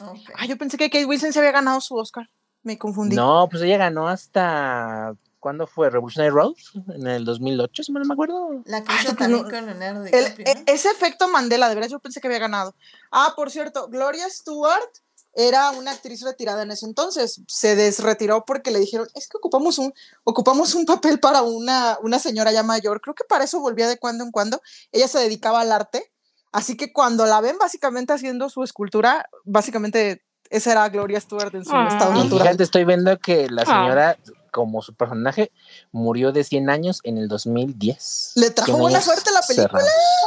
Ok. 0.03 0.31
Ah, 0.37 0.47
yo 0.47 0.59
pensé 0.59 0.77
que 0.77 0.91
Kate 0.91 1.07
Winslet 1.07 1.33
se 1.33 1.39
había 1.39 1.53
ganado 1.53 1.81
su 1.81 1.95
Oscar. 1.97 2.29
Me 2.63 2.79
confundí. 2.79 3.15
No, 3.15 3.47
pues 3.51 3.63
ella 3.63 3.77
ganó 3.77 4.09
hasta. 4.09 5.15
¿Cuándo 5.45 5.67
fue? 5.67 5.91
Revolutionary 5.91 6.31
Road, 6.31 6.55
en 6.95 7.07
el 7.07 7.27
2008, 7.27 7.83
si 7.83 7.93
mal 7.93 8.03
no 8.03 8.09
me 8.09 8.15
acuerdo. 8.15 8.63
La 8.65 8.83
que 8.83 8.91
Ay, 8.91 9.05
hizo 9.05 9.15
también 9.15 9.43
no. 9.43 9.51
con 9.51 9.67
Leonardo 9.67 10.05
El- 10.07 10.11
DiCaprio. 10.25 10.47
e- 10.49 10.55
¿no? 10.55 10.63
ese 10.69 10.89
efecto 10.89 11.29
Mandela, 11.29 11.69
de 11.69 11.75
verdad, 11.75 11.91
yo 11.91 11.99
pensé 11.99 12.23
que 12.23 12.29
había 12.29 12.39
ganado. 12.39 12.75
Ah, 13.13 13.35
por 13.37 13.51
cierto, 13.51 13.89
Gloria 13.89 14.27
Stewart 14.31 14.89
era 15.35 15.71
una 15.73 15.91
actriz 15.91 16.23
retirada 16.23 16.63
en 16.63 16.71
ese 16.71 16.87
entonces. 16.87 17.43
Se 17.47 17.77
desretiró 17.77 18.47
porque 18.47 18.71
le 18.71 18.79
dijeron, 18.81 19.07
es 19.15 19.29
que 19.29 19.37
ocupamos 19.37 19.77
un, 19.77 19.93
ocupamos 20.23 20.75
un 20.75 20.87
papel 20.87 21.21
para 21.21 21.43
una, 21.43 21.99
una 22.03 22.19
señora 22.19 22.51
ya 22.51 22.63
mayor. 22.63 23.03
Creo 23.03 23.15
que 23.15 23.25
para 23.25 23.45
eso 23.45 23.61
volvía 23.61 23.87
de 23.87 23.99
cuando 23.99 24.25
en 24.25 24.31
cuando. 24.31 24.63
Ella 24.93 25.09
se 25.09 25.19
dedicaba 25.19 25.61
al 25.61 25.73
arte. 25.73 26.11
Así 26.53 26.75
que 26.75 26.91
cuando 26.91 27.27
la 27.27 27.43
ven 27.43 27.59
básicamente 27.59 28.15
haciendo 28.15 28.49
su 28.49 28.63
escultura, 28.63 29.29
básicamente 29.45 30.25
esa 30.49 30.73
era 30.73 30.89
Gloria 30.89 31.21
Stewart 31.21 31.55
en 31.55 31.67
su 31.67 31.75
Ah. 31.75 31.89
estado 31.91 32.13
Y 32.15 32.23
natural. 32.25 32.47
fíjate, 32.47 32.63
estoy 32.63 32.85
viendo 32.87 33.19
que 33.19 33.51
la 33.51 33.65
Ah. 33.67 34.17
Como 34.55 34.83
su 34.83 34.95
personaje, 34.95 35.51
murió 35.91 36.31
de 36.31 36.45
100 36.45 36.71
años 36.71 37.01
en 37.03 37.19
el 37.19 37.27
2010. 37.27 38.33
¿Le 38.37 38.51
trajo 38.51 38.67
100 38.71 38.79
buena 38.81 39.01
suerte 39.01 39.33
la 39.33 39.41
película? 39.43 39.83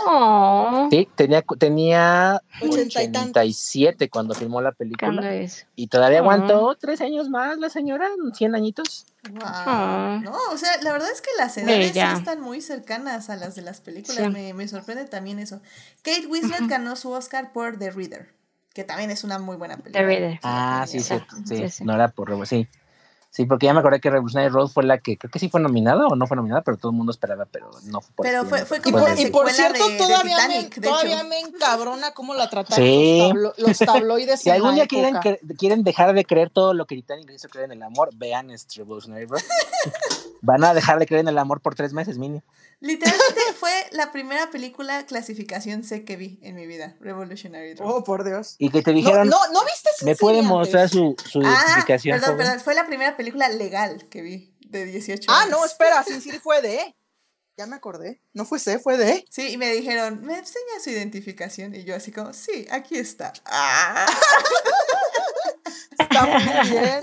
Oh, 0.05 0.87
Sí, 0.91 1.07
tenía, 1.15 1.45
tenía 1.57 2.41
Ochenta 2.61 3.03
y 3.03 3.07
tantos. 3.09 3.29
87 3.31 4.09
cuando 4.09 4.33
filmó 4.35 4.61
la 4.61 4.73
¿cuándo 4.73 5.21
película. 5.21 5.33
es? 5.33 5.65
Y 5.77 5.87
todavía 5.87 6.19
aguantó 6.19 6.75
tres 6.77 6.99
años 6.99 7.29
más 7.29 7.57
la 7.57 7.69
señora, 7.69 8.09
100 8.33 8.53
añitos. 8.55 9.05
Wow. 9.31 9.39
Ah. 9.43 10.19
No, 10.21 10.35
o 10.51 10.57
sea, 10.57 10.71
la 10.81 10.91
verdad 10.91 11.09
es 11.09 11.21
que 11.21 11.29
las 11.37 11.57
edades 11.57 11.93
sí 11.93 11.99
están 11.99 12.41
muy 12.41 12.59
cercanas 12.61 13.29
a 13.29 13.37
las 13.37 13.55
de 13.55 13.61
las 13.61 13.79
películas. 13.79 14.25
Sí. 14.25 14.29
Me, 14.29 14.53
me 14.53 14.67
sorprende 14.67 15.05
también 15.05 15.39
eso. 15.39 15.61
Kate 16.01 16.27
Winslet 16.27 16.67
ganó 16.67 16.97
su 16.97 17.11
Oscar 17.11 17.53
por 17.53 17.79
The 17.79 17.91
Reader, 17.91 18.27
que 18.73 18.83
también 18.83 19.09
es 19.09 19.23
una 19.23 19.39
muy 19.39 19.55
buena 19.55 19.77
película. 19.77 20.01
The 20.01 20.05
Reader. 20.05 20.39
Ah, 20.43 20.83
sí, 20.85 20.99
sí, 20.99 21.15
sí, 21.45 21.55
Sí, 21.57 21.69
sí. 21.69 21.83
no 21.85 21.93
era 21.93 22.09
por 22.09 22.45
sí. 22.45 22.67
Sí, 23.37 23.45
porque 23.45 23.67
ya 23.67 23.73
me 23.75 23.81
acordé 23.81 23.99
que 23.99 24.09
Revolutionary 24.09 24.49
Road 24.49 24.67
fue 24.69 24.83
la 24.83 24.97
que 24.97 25.15
creo 25.15 25.29
que 25.29 25.37
sí 25.37 25.47
fue 25.47 25.61
nominada 25.61 26.07
o 26.07 26.15
no 26.15 26.25
fue 26.25 26.35
nominada, 26.35 26.63
pero 26.63 26.75
todo 26.77 26.89
el 26.89 26.97
mundo 26.97 27.11
esperaba, 27.11 27.45
pero 27.45 27.69
no 27.83 28.01
fue 28.01 28.11
por 28.15 28.25
Pero 28.25 28.45
fue- 28.45 28.65
fue 28.65 28.79
Y 28.79 28.81
como 28.81 28.97
la 28.97 29.13
y 29.21 29.29
por 29.29 29.47
cierto, 29.51 29.85
de- 29.87 29.91
de 29.93 29.97
todavía, 29.99 30.37
Titanic, 30.37 30.77
me, 30.77 30.87
todavía 30.87 31.23
me 31.23 31.39
encabrona 31.41 32.15
cómo 32.15 32.33
la 32.33 32.49
trataron 32.49 32.83
Sí. 32.83 33.19
los, 33.19 33.53
tablo- 33.53 33.53
los 33.59 33.77
tabloides. 33.77 34.39
Si 34.41 34.49
en 34.49 34.55
algún 34.55 34.73
día 34.73 34.87
quieren, 34.87 35.17
quieren 35.55 35.83
dejar 35.83 36.15
de 36.15 36.25
creer 36.25 36.49
todo 36.49 36.73
lo 36.73 36.87
que 36.87 36.95
Titanic 36.95 37.29
hizo 37.29 37.47
creer 37.47 37.65
en 37.65 37.73
el 37.73 37.83
amor, 37.83 38.09
vean 38.15 38.49
este 38.49 38.77
Revolutionary 38.79 39.25
Road. 39.25 39.41
Van 40.41 40.63
a 40.63 40.73
dejar 40.73 40.97
de 40.97 41.05
creer 41.05 41.21
en 41.21 41.27
el 41.27 41.37
amor 41.37 41.61
por 41.61 41.75
tres 41.75 41.93
meses, 41.93 42.17
mínimo. 42.17 42.41
Literalmente 42.79 43.41
fue 43.59 43.71
la 43.91 44.11
primera 44.11 44.49
película 44.51 45.05
clasificación 45.05 45.83
C 45.83 46.05
que 46.05 46.15
vi 46.15 46.39
en 46.43 46.55
mi 46.55 46.67
vida, 46.67 46.95
Revolutionary 46.99 47.73
Road. 47.75 47.89
Oh, 47.89 48.03
por 48.03 48.23
Dios. 48.23 48.55
Y 48.59 48.69
que 48.69 48.81
te 48.81 48.91
No, 48.91 48.97
dijeron, 48.97 49.29
no, 49.29 49.47
¿no 49.51 49.63
viste 49.65 49.89
esa 49.95 50.05
¿me 50.05 50.15
puede 50.15 50.41
mostrar 50.43 50.87
su, 50.89 51.15
su 51.25 51.39
ah, 51.43 51.63
identificación? 51.65 52.19
perdón, 52.19 52.35
joven?" 52.35 52.45
perdón, 52.47 52.63
fue 52.63 52.75
la 52.75 52.85
primera 52.85 53.17
película 53.17 53.49
legal 53.49 54.07
que 54.09 54.21
vi 54.21 54.55
de 54.67 54.85
18 54.85 55.29
Ah, 55.31 55.41
años. 55.43 55.51
no, 55.51 55.65
espera, 55.65 56.03
Sin 56.07 56.21
City 56.21 56.39
fue 56.39 56.61
de. 56.61 56.93
Ya 57.59 57.65
me 57.65 57.75
acordé. 57.75 58.21
No 58.33 58.45
fue 58.45 58.59
C, 58.59 58.77
fue 58.77 58.97
de. 58.97 59.25
Sí, 59.31 59.49
y 59.53 59.57
me 59.57 59.71
dijeron, 59.71 60.21
¿me 60.23 60.37
enseña 60.37 60.79
su 60.83 60.91
identificación? 60.91 61.73
Y 61.73 61.85
yo 61.85 61.95
así 61.95 62.11
como, 62.11 62.31
sí, 62.33 62.67
aquí 62.69 62.97
está. 62.99 63.33
Ah. 63.45 64.05
Está 65.97 66.25
muy 66.25 66.69
bien. 66.69 67.01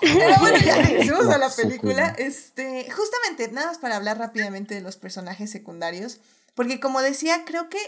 Pero 0.00 0.40
bueno, 0.40 0.58
ya 0.58 0.76
regresemos 0.76 1.26
a 1.28 1.38
la 1.38 1.50
película. 1.50 2.14
Este, 2.18 2.90
justamente, 2.90 3.50
nada 3.52 3.68
más 3.68 3.78
para 3.78 3.96
hablar 3.96 4.18
rápidamente 4.18 4.74
de 4.74 4.80
los 4.80 4.96
personajes 4.96 5.50
secundarios. 5.50 6.20
Porque 6.54 6.80
como 6.80 7.00
decía, 7.00 7.44
creo 7.44 7.68
que 7.68 7.78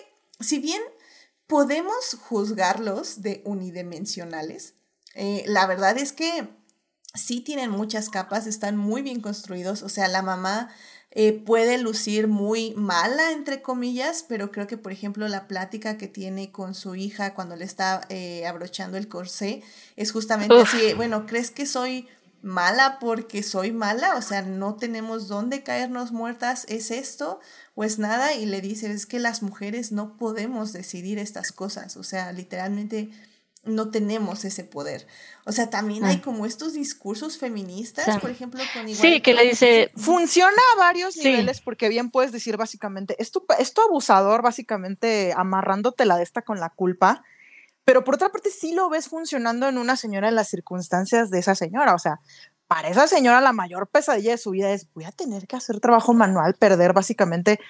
si 0.40 0.58
bien 0.58 0.80
podemos 1.46 2.16
juzgarlos 2.20 3.22
de 3.22 3.42
unidimensionales, 3.44 4.74
eh, 5.14 5.44
la 5.46 5.66
verdad 5.66 5.98
es 5.98 6.12
que 6.12 6.48
sí 7.14 7.40
tienen 7.40 7.70
muchas 7.70 8.08
capas, 8.08 8.46
están 8.46 8.76
muy 8.76 9.02
bien 9.02 9.20
construidos. 9.20 9.82
O 9.82 9.88
sea, 9.88 10.08
la 10.08 10.22
mamá 10.22 10.70
eh, 11.16 11.32
puede 11.32 11.78
lucir 11.78 12.26
muy 12.26 12.74
mala, 12.74 13.30
entre 13.30 13.62
comillas, 13.62 14.24
pero 14.28 14.50
creo 14.50 14.66
que, 14.66 14.76
por 14.76 14.90
ejemplo, 14.90 15.28
la 15.28 15.46
plática 15.46 15.96
que 15.96 16.08
tiene 16.08 16.50
con 16.50 16.74
su 16.74 16.96
hija 16.96 17.34
cuando 17.34 17.54
le 17.54 17.64
está 17.64 18.00
eh, 18.08 18.46
abrochando 18.46 18.96
el 18.96 19.06
corsé 19.06 19.62
es 19.94 20.10
justamente 20.10 20.56
Uf. 20.56 20.74
así, 20.74 20.92
bueno, 20.94 21.24
¿crees 21.26 21.52
que 21.52 21.66
soy 21.66 22.08
mala 22.42 22.98
porque 22.98 23.42
soy 23.42 23.72
mala, 23.72 24.16
o 24.16 24.22
sea, 24.22 24.42
no 24.42 24.74
tenemos 24.74 25.28
dónde 25.28 25.62
caernos 25.62 26.12
muertas, 26.12 26.66
es 26.68 26.90
esto 26.90 27.40
o 27.74 27.84
es 27.84 27.98
nada, 27.98 28.34
y 28.34 28.44
le 28.44 28.60
dice, 28.60 28.90
es 28.90 29.06
que 29.06 29.18
las 29.18 29.40
mujeres 29.42 29.92
no 29.92 30.16
podemos 30.16 30.72
decidir 30.72 31.18
estas 31.18 31.52
cosas, 31.52 31.96
o 31.96 32.02
sea, 32.02 32.32
literalmente 32.32 33.10
no 33.64 33.90
tenemos 33.90 34.44
ese 34.44 34.64
poder. 34.64 35.06
O 35.46 35.52
sea, 35.52 35.68
también 35.68 36.04
hay 36.04 36.16
Ah. 36.16 36.22
como 36.24 36.46
estos 36.46 36.72
discursos 36.72 37.36
feministas, 37.38 38.06
Sí. 38.06 38.18
por 38.20 38.30
ejemplo, 38.30 38.62
con 38.72 38.88
igual... 38.88 38.96
Sí, 38.96 39.20
que 39.20 39.34
le 39.34 39.44
dice, 39.44 39.90
Funciona 39.94 40.56
a 40.74 40.78
varios 40.78 41.14
Sí. 41.14 41.24
niveles 41.24 41.60
porque 41.60 41.88
bien 41.90 42.10
puedes 42.10 42.32
decir 42.32 42.56
básicamente, 42.56 43.14
es 43.20 43.30
tu, 43.30 43.44
es 43.58 43.74
tu 43.74 43.82
abusador 43.82 44.40
básicamente 44.42 45.34
amarrándote 45.36 46.06
la 46.06 46.16
de 46.16 46.22
esta 46.22 46.42
con 46.42 46.60
la 46.60 46.70
culpa, 46.70 47.22
pero 47.84 48.04
por 48.04 48.14
otra 48.14 48.30
parte 48.30 48.48
sí 48.50 48.72
lo 48.72 48.88
ves 48.88 49.08
funcionando 49.08 49.68
en 49.68 49.76
una 49.76 49.96
señora 49.96 50.28
en 50.28 50.34
las 50.34 50.48
circunstancias 50.48 51.28
de 51.30 51.40
esa 51.40 51.54
señora, 51.54 51.94
o 51.94 51.98
sea, 51.98 52.20
para 52.66 52.88
esa 52.88 53.06
señora 53.06 53.42
la 53.42 53.52
mayor 53.52 53.88
pesadilla 53.88 54.30
de 54.30 54.38
su 54.38 54.52
vida 54.52 54.70
es 54.72 54.88
voy 54.94 55.04
a 55.04 55.12
tener 55.12 55.46
que 55.46 55.56
hacer 55.56 55.78
trabajo 55.80 56.14
manual, 56.14 56.54
perder 56.54 56.94
básicamente 56.94 57.60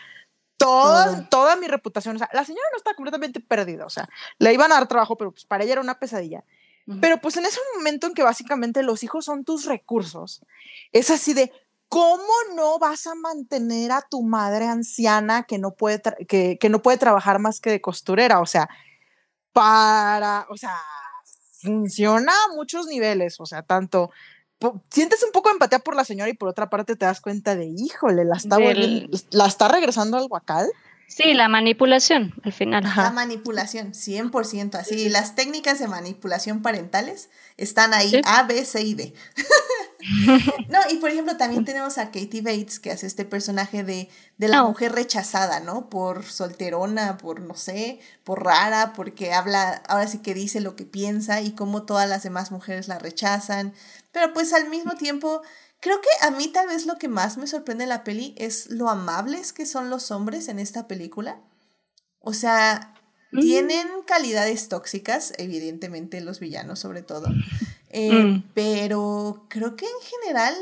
toda, 0.56 1.06
Todo. 1.16 1.26
toda 1.28 1.56
mi 1.56 1.66
reputación, 1.66 2.14
o 2.14 2.18
sea, 2.20 2.28
la 2.32 2.44
señora 2.44 2.64
no 2.70 2.76
está 2.78 2.94
completamente 2.94 3.40
perdida, 3.40 3.84
o 3.84 3.90
sea, 3.90 4.08
le 4.38 4.54
iban 4.54 4.70
a 4.70 4.76
dar 4.76 4.86
trabajo, 4.86 5.16
pero 5.16 5.32
pues 5.32 5.44
para 5.44 5.64
ella 5.64 5.72
era 5.72 5.80
una 5.82 5.98
pesadilla. 5.98 6.44
Pero 7.00 7.18
pues 7.20 7.36
en 7.38 7.46
ese 7.46 7.60
momento 7.76 8.06
en 8.06 8.14
que 8.14 8.22
básicamente 8.22 8.82
los 8.82 9.02
hijos 9.04 9.24
son 9.24 9.44
tus 9.44 9.64
recursos, 9.64 10.42
es 10.92 11.08
así 11.10 11.32
de, 11.32 11.50
¿cómo 11.88 12.24
no 12.54 12.78
vas 12.78 13.06
a 13.06 13.14
mantener 13.14 13.90
a 13.92 14.02
tu 14.02 14.22
madre 14.22 14.66
anciana 14.66 15.44
que 15.44 15.58
no 15.58 15.70
puede, 15.72 16.02
que, 16.28 16.58
que 16.60 16.68
no 16.68 16.82
puede 16.82 16.98
trabajar 16.98 17.38
más 17.38 17.60
que 17.60 17.70
de 17.70 17.80
costurera? 17.80 18.40
O 18.40 18.46
sea, 18.46 18.68
para, 19.52 20.46
o 20.50 20.56
sea, 20.56 20.76
funciona 21.62 22.32
a 22.32 22.54
muchos 22.54 22.86
niveles, 22.86 23.40
o 23.40 23.46
sea, 23.46 23.62
tanto... 23.62 24.10
Sientes 24.90 25.22
un 25.22 25.30
poco 25.32 25.50
de 25.50 25.54
empatía 25.54 25.78
por 25.80 25.94
la 25.94 26.04
señora 26.04 26.30
y 26.30 26.34
por 26.34 26.48
otra 26.48 26.70
parte 26.70 26.96
te 26.96 27.04
das 27.04 27.20
cuenta 27.20 27.54
de, 27.54 27.66
híjole, 27.66 28.24
la 28.24 28.36
está, 28.36 28.56
Del- 28.56 28.66
volviendo- 28.66 29.18
la 29.32 29.46
está 29.46 29.68
regresando 29.68 30.16
al 30.16 30.26
guacal. 30.28 30.70
Sí, 31.06 31.34
la 31.34 31.48
manipulación 31.48 32.34
al 32.42 32.52
final. 32.52 32.84
La 32.96 33.10
manipulación, 33.10 33.92
100%, 33.92 34.74
así. 34.76 35.08
Las 35.08 35.34
técnicas 35.34 35.78
de 35.78 35.88
manipulación 35.88 36.62
parentales 36.62 37.30
están 37.56 37.94
ahí, 37.94 38.10
Sí. 38.10 38.20
A, 38.24 38.42
B, 38.44 38.64
C 38.64 38.82
y 38.82 38.94
D. 38.94 39.14
no, 40.68 40.78
y 40.90 40.96
por 40.96 41.10
ejemplo, 41.10 41.36
también 41.36 41.64
tenemos 41.64 41.98
a 41.98 42.06
Katie 42.06 42.42
Bates, 42.42 42.78
que 42.78 42.90
hace 42.90 43.06
este 43.06 43.24
personaje 43.24 43.84
de, 43.84 44.08
de 44.38 44.48
la 44.48 44.62
mujer 44.62 44.92
rechazada, 44.92 45.60
¿no? 45.60 45.88
Por 45.88 46.24
solterona, 46.24 47.16
por 47.16 47.40
no 47.40 47.54
sé, 47.54 48.00
por 48.22 48.44
rara, 48.44 48.92
porque 48.94 49.32
habla, 49.32 49.82
ahora 49.88 50.06
sí 50.06 50.18
que 50.18 50.34
dice 50.34 50.60
lo 50.60 50.76
que 50.76 50.84
piensa 50.84 51.40
y 51.40 51.52
cómo 51.52 51.84
todas 51.84 52.08
las 52.08 52.22
demás 52.22 52.50
mujeres 52.50 52.88
la 52.88 52.98
rechazan. 52.98 53.72
Pero 54.12 54.32
pues 54.32 54.52
al 54.52 54.68
mismo 54.68 54.92
tiempo, 54.92 55.42
creo 55.84 56.00
que 56.00 56.08
a 56.26 56.30
mí 56.30 56.48
tal 56.48 56.66
vez 56.68 56.86
lo 56.86 56.96
que 56.96 57.08
más 57.08 57.36
me 57.36 57.46
sorprende 57.46 57.84
de 57.84 57.88
la 57.88 58.04
peli 58.04 58.34
es 58.38 58.70
lo 58.70 58.88
amables 58.88 59.52
que 59.52 59.66
son 59.66 59.90
los 59.90 60.10
hombres 60.10 60.48
en 60.48 60.58
esta 60.58 60.88
película. 60.88 61.38
O 62.20 62.32
sea, 62.32 62.90
Mm. 63.32 63.40
tienen 63.40 63.88
calidades 64.06 64.68
tóxicas, 64.70 65.34
evidentemente 65.36 66.22
los 66.22 66.40
villanos 66.40 66.78
sobre 66.78 67.02
todo. 67.02 67.26
Eh, 67.96 68.24
Mm. 68.24 68.42
Pero 68.54 69.44
creo 69.48 69.76
que 69.76 69.84
en 69.84 70.00
general 70.02 70.54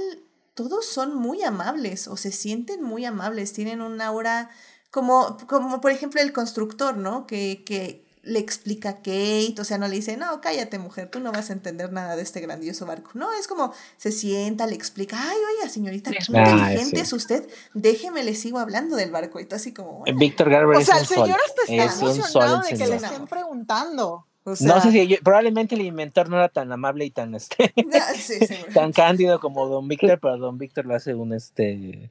todos 0.54 0.84
son 0.84 1.14
muy 1.14 1.42
amables 1.42 2.06
o 2.08 2.16
se 2.18 2.30
sienten 2.30 2.82
muy 2.82 3.06
amables, 3.06 3.54
tienen 3.54 3.80
un 3.80 4.02
aura 4.02 4.50
como, 4.90 5.38
como 5.46 5.80
por 5.80 5.92
ejemplo 5.92 6.20
el 6.20 6.32
constructor, 6.34 6.98
¿no? 6.98 7.26
Que, 7.26 7.62
que 7.64 8.04
le 8.24 8.38
explica 8.38 8.88
a 8.90 8.96
Kate, 8.98 9.54
o 9.58 9.64
sea, 9.64 9.78
no 9.78 9.88
le 9.88 9.96
dice, 9.96 10.16
no, 10.16 10.40
cállate 10.40 10.78
mujer, 10.78 11.10
tú 11.10 11.18
no 11.18 11.32
vas 11.32 11.50
a 11.50 11.54
entender 11.54 11.92
nada 11.92 12.14
de 12.14 12.22
este 12.22 12.40
grandioso 12.40 12.86
barco. 12.86 13.10
No, 13.14 13.32
es 13.32 13.48
como 13.48 13.72
se 13.96 14.12
sienta, 14.12 14.66
le 14.68 14.74
explica, 14.76 15.16
ay, 15.20 15.36
oiga, 15.58 15.68
señorita, 15.68 16.10
qué 16.12 16.18
Ah, 16.34 16.48
inteligente 16.50 16.96
sí. 16.96 17.02
es 17.02 17.12
usted, 17.12 17.48
déjeme, 17.74 18.22
le 18.22 18.34
sigo 18.36 18.58
hablando 18.60 18.94
del 18.96 19.10
barco. 19.10 19.40
Y 19.40 19.46
tú 19.46 19.56
así 19.56 19.72
como, 19.74 19.98
bueno, 20.00 20.16
Víctor 20.18 20.50
Garber 20.50 20.76
O 20.76 20.80
es 20.80 20.86
sea, 20.86 20.94
un 20.96 21.00
el 21.00 21.06
señor 21.08 21.38
hasta 21.44 21.62
está 21.72 21.84
Es 21.84 21.92
un 21.94 21.98
sol 22.00 22.16
emocionado 22.16 22.60
de 22.62 22.68
que 22.76 22.86
le 22.86 22.96
estén 22.96 23.26
preguntando. 23.26 24.26
O 24.44 24.50
No 24.60 24.80
sé 24.80 24.90
si 24.92 25.06
yo- 25.06 25.16
probablemente 25.22 25.74
el 25.76 25.82
inventor 25.82 26.28
no 26.28 26.36
era 26.36 26.48
tan 26.48 26.70
amable 26.72 27.04
y 27.04 27.10
tan 27.10 27.34
este 27.34 27.72
no, 27.76 27.92
sí, 28.16 28.44
seguro. 28.44 28.72
tan 28.74 28.92
cándido 28.92 29.38
como 29.40 29.66
Don 29.68 29.86
Víctor, 29.88 30.18
pero 30.20 30.36
Don 30.36 30.58
Víctor 30.58 30.86
lo 30.86 30.94
hace 30.96 31.14
un 31.14 31.32
este 31.32 32.10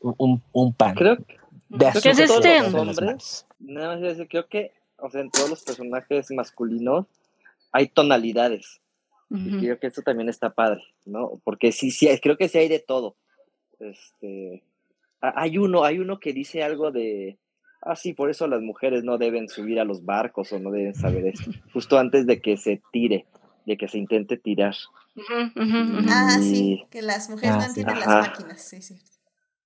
un, 0.00 0.42
un 0.52 0.72
pan. 0.74 0.94
Creo 0.94 1.16
que 1.16 1.38
de 1.70 1.78
creo 1.78 1.92
¿Qué 1.92 2.00
que 2.00 2.10
es 2.10 2.18
este? 2.18 2.60
hombres, 2.62 3.46
nada 3.60 3.88
más 3.94 4.00
decir, 4.00 4.26
creo 4.28 4.46
que, 4.48 4.72
o 5.02 5.10
sea, 5.10 5.20
en 5.20 5.30
todos 5.30 5.48
los 5.50 5.62
personajes 5.62 6.30
masculinos 6.30 7.06
hay 7.72 7.88
tonalidades. 7.88 8.80
Y 9.32 9.50
creo 9.60 9.78
que 9.78 9.86
eso 9.86 10.02
también 10.02 10.28
está 10.28 10.50
padre, 10.54 10.82
¿no? 11.06 11.40
Porque 11.44 11.70
sí, 11.72 11.90
sí, 11.92 12.08
creo 12.20 12.36
que 12.36 12.48
sí 12.48 12.58
hay 12.58 12.68
de 12.68 12.80
todo. 12.80 13.16
Este, 13.78 14.62
ha- 15.20 15.40
hay 15.40 15.56
uno, 15.58 15.84
hay 15.84 15.98
uno 16.00 16.18
que 16.18 16.32
dice 16.32 16.62
algo 16.62 16.90
de, 16.90 17.38
ah, 17.82 17.94
sí, 17.96 18.12
por 18.12 18.28
eso 18.30 18.46
las 18.48 18.60
mujeres 18.60 19.04
no 19.04 19.18
deben 19.18 19.48
subir 19.48 19.78
a 19.80 19.84
los 19.84 20.04
barcos 20.04 20.52
o 20.52 20.58
no 20.58 20.70
deben 20.70 20.94
saber 20.94 21.26
esto, 21.26 21.50
justo 21.72 21.98
antes 21.98 22.26
de 22.26 22.40
que 22.40 22.56
se 22.56 22.82
tire, 22.92 23.26
de 23.66 23.76
que 23.76 23.86
se 23.88 23.98
intente 23.98 24.36
tirar. 24.36 24.74
Ah, 26.08 26.38
Y- 26.40 26.42
sí, 26.42 26.84
que 26.90 27.02
las 27.02 27.30
mujeres 27.30 27.54
Ah, 27.54 27.58
no 27.58 27.64
entienden 27.66 28.00
las 28.00 28.08
máquinas, 28.08 28.62
sí, 28.62 28.82
sí. 28.82 28.98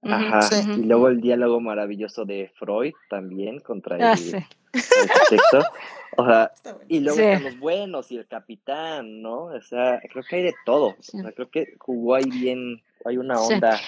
Ajá. 0.05 0.43
Sí. 0.43 0.56
Y 0.78 0.85
luego 0.85 1.09
el 1.09 1.20
diálogo 1.20 1.60
maravilloso 1.60 2.24
de 2.24 2.52
Freud 2.59 2.93
también 3.09 3.60
contra 3.60 3.97
Ah, 4.01 4.12
el 4.12 4.18
sí. 4.18 4.32
O 6.16 6.24
sea, 6.26 6.52
y 6.89 7.01
luego 7.01 7.16
Sí. 7.18 7.24
están 7.24 7.44
los 7.44 7.59
buenos 7.59 8.10
y 8.12 8.16
el 8.16 8.26
capitán, 8.26 9.20
¿no? 9.22 9.44
O 9.47 9.60
sea, 9.62 10.01
creo 10.10 10.22
que 10.28 10.36
hay 10.36 10.43
de 10.43 10.55
todo. 10.64 10.94
Sí. 11.01 11.18
O 11.18 11.22
sea, 11.22 11.32
creo 11.32 11.51
que 11.51 11.74
jugó 11.78 12.14
ahí 12.14 12.24
bien, 12.31 12.82
hay 13.05 13.16
una 13.18 13.36
Sí. 13.39 13.55
onda 13.55 13.70
No. 13.72 13.78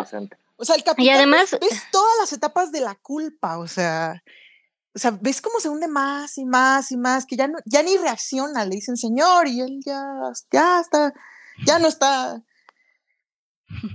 interesante. 0.00 0.36
O 0.56 0.64
sea, 0.64 0.76
el 0.76 0.82
capitán 0.84 1.16
además- 1.16 1.52
ves, 1.52 1.60
ves 1.70 1.82
todas 1.92 2.12
las 2.20 2.32
etapas 2.32 2.70
de 2.72 2.80
la 2.80 2.94
culpa, 2.96 3.58
o 3.58 3.66
sea, 3.66 4.22
o 4.94 4.98
sea, 4.98 5.16
ves 5.20 5.40
cómo 5.40 5.60
se 5.60 5.68
hunde 5.68 5.86
más 5.88 6.36
y 6.38 6.44
más 6.44 6.90
y 6.92 6.96
más, 6.96 7.24
que 7.24 7.36
ya 7.36 7.46
no, 7.48 7.58
ya 7.64 7.82
ni 7.82 7.96
reacciona, 7.96 8.64
le 8.64 8.74
dicen 8.74 8.96
señor, 8.96 9.46
y 9.46 9.60
él 9.60 9.80
ya, 9.86 10.02
ya 10.52 10.80
está, 10.80 11.14
ya 11.64 11.78
no 11.78 11.86
está. 11.88 12.42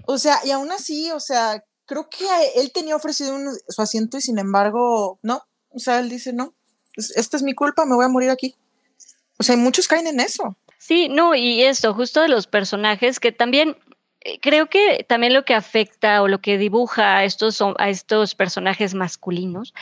O 0.06 0.18
sea, 0.18 0.40
y 0.46 0.52
aún 0.52 0.72
así, 0.72 1.12
o 1.12 1.20
sea, 1.20 1.64
creo 1.86 2.10
que 2.10 2.26
él 2.56 2.72
tenía 2.72 2.96
ofrecido 2.96 3.38
su 3.68 3.82
asiento 3.82 4.18
y 4.18 4.22
sin 4.22 4.40
embargo, 4.40 5.20
no. 5.22 5.42
O 5.70 5.80
sea, 5.80 6.00
él 6.00 6.10
dice, 6.10 6.34
no, 6.34 6.54
es- 6.96 7.12
esta 7.16 7.38
es 7.38 7.44
mi 7.44 7.54
culpa, 7.54 7.86
me 7.86 7.96
voy 7.96 8.06
a 8.06 8.10
morir 8.10 8.30
aquí. 8.30 8.56
O 9.38 9.44
sea, 9.44 9.58
muchos 9.58 9.88
caen 9.88 10.08
en 10.08 10.20
eso. 10.20 10.58
Sí, 10.78 11.10
no, 11.10 11.36
y 11.36 11.64
esto, 11.64 11.94
justo 11.94 12.22
de 12.22 12.28
los 12.30 12.48
personajes, 12.48 13.20
que 13.20 13.32
también 13.32 13.76
creo 14.42 14.68
que 14.68 15.06
también 15.08 15.34
lo 15.34 15.46
que 15.46 15.54
afecta 15.54 16.22
o 16.22 16.28
lo 16.28 16.40
que 16.40 16.58
dibuja 16.58 17.18
a 17.18 17.24
estos, 17.24 17.62
a 17.62 17.90
estos 17.90 18.36
personajes 18.36 18.94
masculinos 18.94 19.74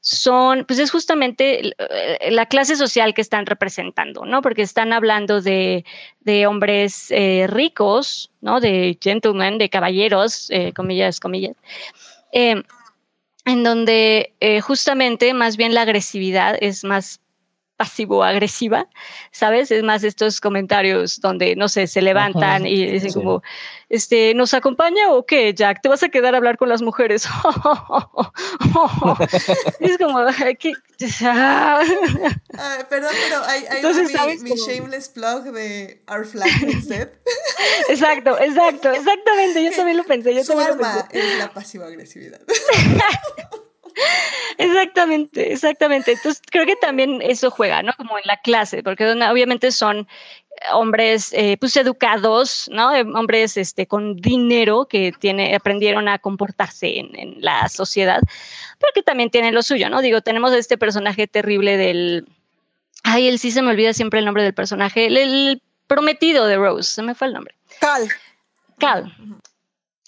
son, 0.00 0.64
pues 0.66 0.78
es 0.78 0.90
justamente 0.90 1.72
eh, 1.78 2.30
la 2.30 2.46
clase 2.46 2.76
social 2.76 3.12
que 3.12 3.20
están 3.20 3.44
representando, 3.46 4.24
¿no? 4.24 4.40
Porque 4.40 4.62
están 4.62 4.92
hablando 4.92 5.40
de, 5.40 5.84
de 6.20 6.46
hombres 6.46 7.10
eh, 7.10 7.46
ricos, 7.48 8.30
¿no? 8.40 8.60
De 8.60 8.96
gentlemen, 9.02 9.58
de 9.58 9.68
caballeros, 9.68 10.48
eh, 10.50 10.72
comillas, 10.72 11.18
comillas, 11.18 11.56
eh, 12.32 12.62
en 13.46 13.62
donde 13.62 14.34
eh, 14.40 14.60
justamente 14.60 15.32
más 15.32 15.56
bien 15.56 15.74
la 15.74 15.82
agresividad 15.82 16.56
es 16.60 16.84
más 16.84 17.20
pasivo-agresiva, 17.76 18.88
¿sabes? 19.30 19.70
Es 19.70 19.82
más 19.82 20.04
estos 20.04 20.40
comentarios 20.40 21.20
donde, 21.20 21.56
no 21.56 21.68
sé, 21.68 21.86
se 21.86 22.02
levantan 22.02 22.62
Ajá, 22.62 22.68
y 22.68 22.90
dicen 22.90 23.10
sí. 23.10 23.18
como, 23.18 23.42
este, 23.88 24.34
¿nos 24.34 24.54
acompaña 24.54 25.12
o 25.12 25.26
qué, 25.26 25.52
Jack? 25.54 25.82
¿Te 25.82 25.88
vas 25.88 26.02
a 26.02 26.08
quedar 26.08 26.34
a 26.34 26.38
hablar 26.38 26.56
con 26.56 26.68
las 26.68 26.82
mujeres? 26.82 27.24
es 29.80 29.98
como, 29.98 30.20
¿qué? 30.58 30.72
Ah, 31.22 31.82
perdón, 32.88 33.10
pero 33.28 33.44
ahí, 33.44 33.64
ahí 33.70 33.76
Entonces, 33.76 34.08
mi, 34.08 34.12
¿sabes 34.14 34.42
mi 34.42 34.50
shameless 34.52 35.08
plug 35.10 35.44
de 35.52 36.02
Our 36.08 36.26
Flag 36.26 36.48
Set. 36.86 37.20
exacto, 37.88 38.38
exacto, 38.40 38.92
exactamente, 38.92 39.62
yo 39.62 39.70
también 39.72 39.98
lo 39.98 40.04
pensé, 40.04 40.34
yo 40.34 40.42
Su 40.42 40.52
también 40.52 40.78
lo 40.78 40.84
arma 40.86 41.08
pensé. 41.08 41.28
es 41.28 41.38
la 41.38 41.52
pasiva 41.52 41.86
agresividad. 41.86 42.40
Exactamente, 44.58 45.52
exactamente. 45.52 46.12
Entonces 46.12 46.42
creo 46.50 46.66
que 46.66 46.76
también 46.76 47.20
eso 47.22 47.50
juega, 47.50 47.82
¿no? 47.82 47.92
Como 47.96 48.18
en 48.18 48.24
la 48.26 48.36
clase, 48.38 48.82
porque 48.82 49.04
obviamente 49.10 49.70
son 49.72 50.06
hombres 50.72 51.32
eh, 51.34 51.56
pues 51.60 51.76
educados, 51.76 52.68
¿no? 52.72 52.94
Eh, 52.94 53.02
Hombres 53.14 53.56
este, 53.58 53.86
con 53.86 54.16
dinero 54.16 54.86
que 54.86 55.12
tiene, 55.18 55.54
aprendieron 55.54 56.08
a 56.08 56.18
comportarse 56.18 56.98
en, 56.98 57.18
en 57.18 57.36
la 57.40 57.68
sociedad, 57.68 58.20
pero 58.78 58.92
que 58.94 59.02
también 59.02 59.30
tienen 59.30 59.54
lo 59.54 59.62
suyo, 59.62 59.90
¿no? 59.90 60.00
Digo, 60.00 60.20
tenemos 60.22 60.52
este 60.52 60.78
personaje 60.78 61.26
terrible 61.26 61.76
del... 61.76 62.26
Ay, 63.02 63.28
él 63.28 63.38
sí 63.38 63.50
se 63.50 63.60
me 63.62 63.70
olvida 63.70 63.92
siempre 63.92 64.18
el 64.20 64.24
nombre 64.24 64.42
del 64.42 64.54
personaje, 64.54 65.06
el, 65.06 65.16
el 65.18 65.62
prometido 65.86 66.46
de 66.46 66.56
Rose, 66.56 66.90
se 66.94 67.02
me 67.02 67.14
fue 67.14 67.28
el 67.28 67.34
nombre. 67.34 67.54
Cal, 67.80 68.08
Cal, 68.78 69.14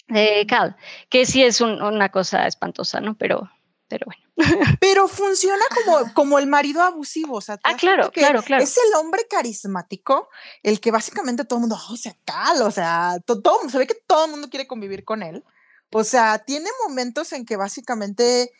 de 0.07 0.45
Cal, 0.47 0.75
que 1.09 1.25
sí 1.27 1.43
es 1.43 1.61
un- 1.61 1.81
una 1.81 2.09
cosa 2.09 2.47
espantosa, 2.47 2.99
¿no? 2.99 3.13
Pero, 3.13 3.49
pero 3.89 4.05
bueno. 4.05 4.23
Pero 4.79 5.07
funciona 5.09 5.63
como, 5.83 6.13
como 6.13 6.39
el 6.39 6.47
marido 6.47 6.81
abusivo. 6.81 7.35
O 7.37 7.41
sea, 7.41 7.59
Ah, 7.63 7.75
claro, 7.75 8.11
que 8.11 8.21
claro, 8.21 8.41
claro. 8.41 8.63
Es 8.63 8.77
el 8.77 8.93
hombre 8.95 9.25
carismático, 9.29 10.29
el 10.63 10.79
que 10.79 10.91
básicamente 10.91 11.43
todo 11.43 11.57
el 11.57 11.61
mundo, 11.61 11.75
"Oh, 11.89 11.93
o 11.93 11.97
sea, 11.97 12.15
cal, 12.23 12.61
o 12.61 12.71
sea, 12.71 13.17
to- 13.25 13.41
todo, 13.41 13.67
se 13.69 13.77
ve 13.77 13.87
que 13.87 13.95
todo 14.07 14.25
el 14.25 14.31
mundo 14.31 14.49
quiere 14.49 14.67
convivir 14.67 15.03
con 15.03 15.23
él. 15.23 15.43
O 15.91 16.03
sea, 16.03 16.39
tiene 16.39 16.69
momentos 16.87 17.33
en 17.33 17.45
que 17.45 17.57
básicamente 17.57 18.51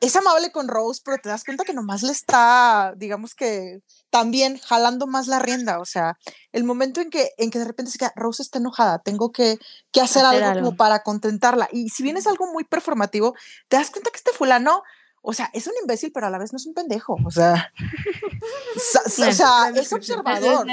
es 0.00 0.14
amable 0.14 0.50
con 0.52 0.68
Rose, 0.68 1.00
pero 1.04 1.18
te 1.18 1.28
das 1.28 1.44
cuenta 1.44 1.64
que 1.64 1.72
nomás 1.72 2.02
le 2.02 2.12
está, 2.12 2.92
digamos 2.96 3.34
que 3.34 3.80
también 4.10 4.58
jalando 4.58 5.06
más 5.06 5.26
la 5.26 5.38
rienda. 5.38 5.80
O 5.80 5.84
sea, 5.84 6.18
el 6.52 6.64
momento 6.64 7.00
en 7.00 7.10
que, 7.10 7.30
en 7.38 7.50
que 7.50 7.58
de 7.58 7.64
repente 7.64 7.90
se 7.90 7.98
queda, 7.98 8.12
Rose 8.14 8.42
está 8.42 8.58
enojada, 8.58 8.98
tengo 8.98 9.32
que, 9.32 9.58
que 9.92 10.00
hacer, 10.00 10.24
Hacer 10.24 10.42
algo, 10.42 10.50
algo. 10.50 10.66
como 10.66 10.76
para 10.76 11.02
contentarla. 11.02 11.68
Y 11.72 11.88
si 11.88 12.02
bien 12.02 12.16
es 12.16 12.26
algo 12.26 12.46
muy 12.52 12.64
performativo, 12.64 13.34
te 13.68 13.76
das 13.76 13.90
cuenta 13.90 14.10
que 14.10 14.18
este 14.18 14.32
fulano, 14.32 14.82
o 15.28 15.32
sea, 15.32 15.50
es 15.52 15.66
un 15.66 15.72
imbécil, 15.82 16.12
pero 16.12 16.26
a 16.26 16.30
la 16.30 16.38
vez 16.38 16.52
no 16.52 16.56
es 16.56 16.66
un 16.66 16.74
pendejo. 16.74 17.16
O 17.24 17.30
sea, 17.30 17.72
sa- 18.76 19.08
sa- 19.08 19.28
o 19.28 19.32
sea, 19.32 19.68
es 19.74 19.92
observador. 19.92 20.66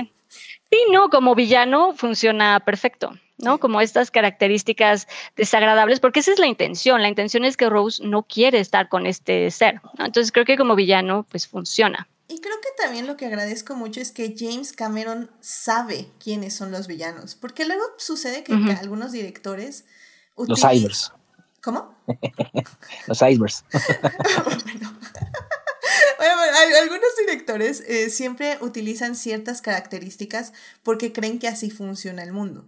Sí, 0.71 0.79
no, 0.91 1.09
como 1.09 1.35
villano 1.35 1.93
funciona 1.95 2.59
perfecto, 2.65 3.11
¿no? 3.37 3.59
Como 3.59 3.79
estas 3.81 4.09
características 4.11 5.07
desagradables, 5.35 5.99
porque 5.99 6.19
esa 6.21 6.31
es 6.33 6.39
la 6.39 6.47
intención. 6.47 7.01
La 7.01 7.09
intención 7.09 7.45
es 7.45 7.57
que 7.57 7.69
Rose 7.69 8.03
no 8.03 8.23
quiere 8.23 8.59
estar 8.59 8.89
con 8.89 9.05
este 9.05 9.49
ser. 9.51 9.81
¿no? 9.97 10.05
Entonces 10.05 10.31
creo 10.31 10.45
que 10.45 10.57
como 10.57 10.75
villano, 10.75 11.25
pues 11.29 11.47
funciona. 11.47 12.07
Y 12.27 12.39
creo 12.39 12.55
que 12.61 12.69
también 12.81 13.05
lo 13.05 13.17
que 13.17 13.27
agradezco 13.27 13.75
mucho 13.75 13.99
es 14.01 14.11
que 14.11 14.33
James 14.37 14.71
Cameron 14.73 15.29
sabe 15.41 16.07
quiénes 16.23 16.55
son 16.55 16.71
los 16.71 16.87
villanos. 16.87 17.35
Porque 17.35 17.65
luego 17.65 17.83
sucede 17.97 18.43
que 18.43 18.53
algunos 18.79 19.11
directores. 19.11 19.85
Los. 20.37 20.59
¿Cómo? 21.63 21.95
Los 23.07 23.21
Ivers. 23.21 23.63
bueno, 23.71 24.97
Bueno, 26.17 26.35
bueno, 26.37 26.57
al- 26.57 26.75
algunos 26.83 27.09
directores 27.19 27.81
eh, 27.87 28.09
siempre 28.09 28.57
utilizan 28.61 29.15
ciertas 29.15 29.61
características 29.61 30.53
porque 30.81 31.11
creen 31.11 31.39
que 31.39 31.47
así 31.47 31.69
funciona 31.71 32.23
el 32.23 32.31
mundo. 32.31 32.65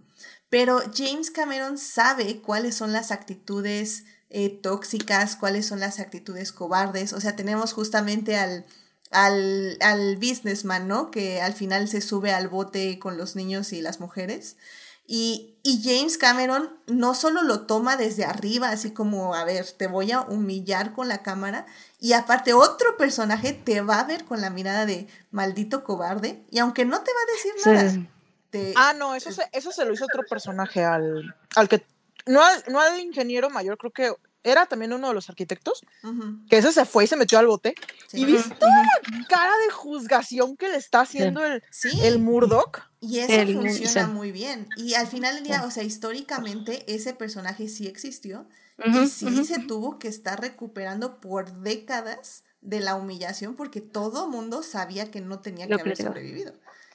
Pero 0.50 0.80
James 0.94 1.30
Cameron 1.30 1.78
sabe 1.78 2.40
cuáles 2.40 2.74
son 2.74 2.92
las 2.92 3.10
actitudes 3.10 4.04
eh, 4.30 4.50
tóxicas, 4.50 5.36
cuáles 5.36 5.66
son 5.66 5.80
las 5.80 5.98
actitudes 5.98 6.52
cobardes. 6.52 7.12
O 7.12 7.20
sea, 7.20 7.34
tenemos 7.36 7.72
justamente 7.72 8.36
al, 8.36 8.66
al, 9.10 9.76
al 9.80 10.16
businessman, 10.16 10.86
¿no? 10.86 11.10
Que 11.10 11.40
al 11.40 11.54
final 11.54 11.88
se 11.88 12.00
sube 12.00 12.32
al 12.32 12.48
bote 12.48 12.98
con 12.98 13.16
los 13.16 13.34
niños 13.36 13.72
y 13.72 13.80
las 13.80 14.00
mujeres. 14.00 14.56
Y, 15.08 15.54
y 15.62 15.82
James 15.84 16.18
Cameron 16.18 16.68
no 16.86 17.14
solo 17.14 17.42
lo 17.42 17.66
toma 17.66 17.96
desde 17.96 18.24
arriba, 18.24 18.70
así 18.70 18.92
como, 18.92 19.34
a 19.34 19.44
ver, 19.44 19.64
te 19.70 19.86
voy 19.86 20.10
a 20.12 20.22
humillar 20.22 20.92
con 20.92 21.06
la 21.08 21.22
cámara, 21.22 21.66
y 22.00 22.12
aparte 22.12 22.52
otro 22.54 22.96
personaje 22.96 23.52
te 23.52 23.80
va 23.82 24.00
a 24.00 24.04
ver 24.04 24.24
con 24.24 24.40
la 24.40 24.50
mirada 24.50 24.84
de 24.86 25.06
maldito 25.30 25.84
cobarde, 25.84 26.42
y 26.50 26.58
aunque 26.58 26.84
no 26.84 27.00
te 27.02 27.10
va 27.12 27.20
a 27.20 27.32
decir 27.36 27.52
Sí, 27.56 27.70
nada, 27.70 27.90
sí, 27.90 27.96
sí. 28.00 28.08
te- 28.50 28.74
Ah, 28.76 28.94
no, 28.94 29.14
eso 29.14 29.30
se, 29.30 29.48
eso 29.52 29.70
se 29.70 29.84
lo 29.84 29.92
hizo 29.92 30.04
otro 30.06 30.22
personaje 30.28 30.84
al, 30.84 31.34
al 31.54 31.68
que, 31.68 31.84
no 32.26 32.42
al, 32.44 32.64
no 32.68 32.80
al 32.80 32.98
ingeniero 32.98 33.48
mayor, 33.50 33.78
creo 33.78 33.92
que 33.92 34.12
era 34.50 34.66
también 34.66 34.92
uno 34.92 35.08
de 35.08 35.14
los 35.14 35.28
arquitectos, 35.28 35.82
que 36.48 36.58
ese 36.58 36.72
se 36.72 36.84
fue 36.84 37.04
y 37.04 37.06
se 37.06 37.16
metió 37.16 37.38
al 37.38 37.46
bote. 37.46 37.74
sí. 38.08 38.20
Y 38.20 38.24
viste 38.24 38.54
la 38.60 39.26
cara 39.28 39.52
de 39.66 39.72
juzgación 39.72 40.56
que 40.56 40.68
le 40.68 40.76
está 40.76 41.00
haciendo 41.00 41.44
el, 41.44 41.62
Sí, 41.70 41.98
el 42.02 42.18
Murdoch. 42.18 42.80
y 43.00 43.18
eso 43.18 43.32
El- 43.32 43.54
funciona 43.54 44.06
sí. 44.06 44.12
muy 44.12 44.32
bien. 44.32 44.68
Y 44.76 44.94
al 44.94 45.06
final 45.06 45.34
del 45.34 45.44
día, 45.44 45.64
o 45.64 45.70
sea, 45.70 45.82
históricamente 45.82 46.84
ese 46.94 47.12
personaje 47.14 47.68
sí 47.68 47.86
existió, 47.86 48.48
y 48.84 49.06
sí 49.08 49.44
se 49.44 49.58
tuvo 49.60 49.98
que 49.98 50.08
estar 50.08 50.40
recuperando 50.40 51.18
por 51.20 51.50
décadas 51.60 52.44
de 52.60 52.80
la 52.80 52.94
humillación 52.94 53.54
porque 53.56 53.80
todo 53.80 54.28
mundo 54.28 54.62
sabía 54.62 55.10
que 55.10 55.20
no 55.20 55.40
tenía 55.40 55.66
que 55.66 55.74
Lo 55.74 55.80
haber 55.80 55.94
creo. 55.94 56.08
sobrevivido. 56.08 56.52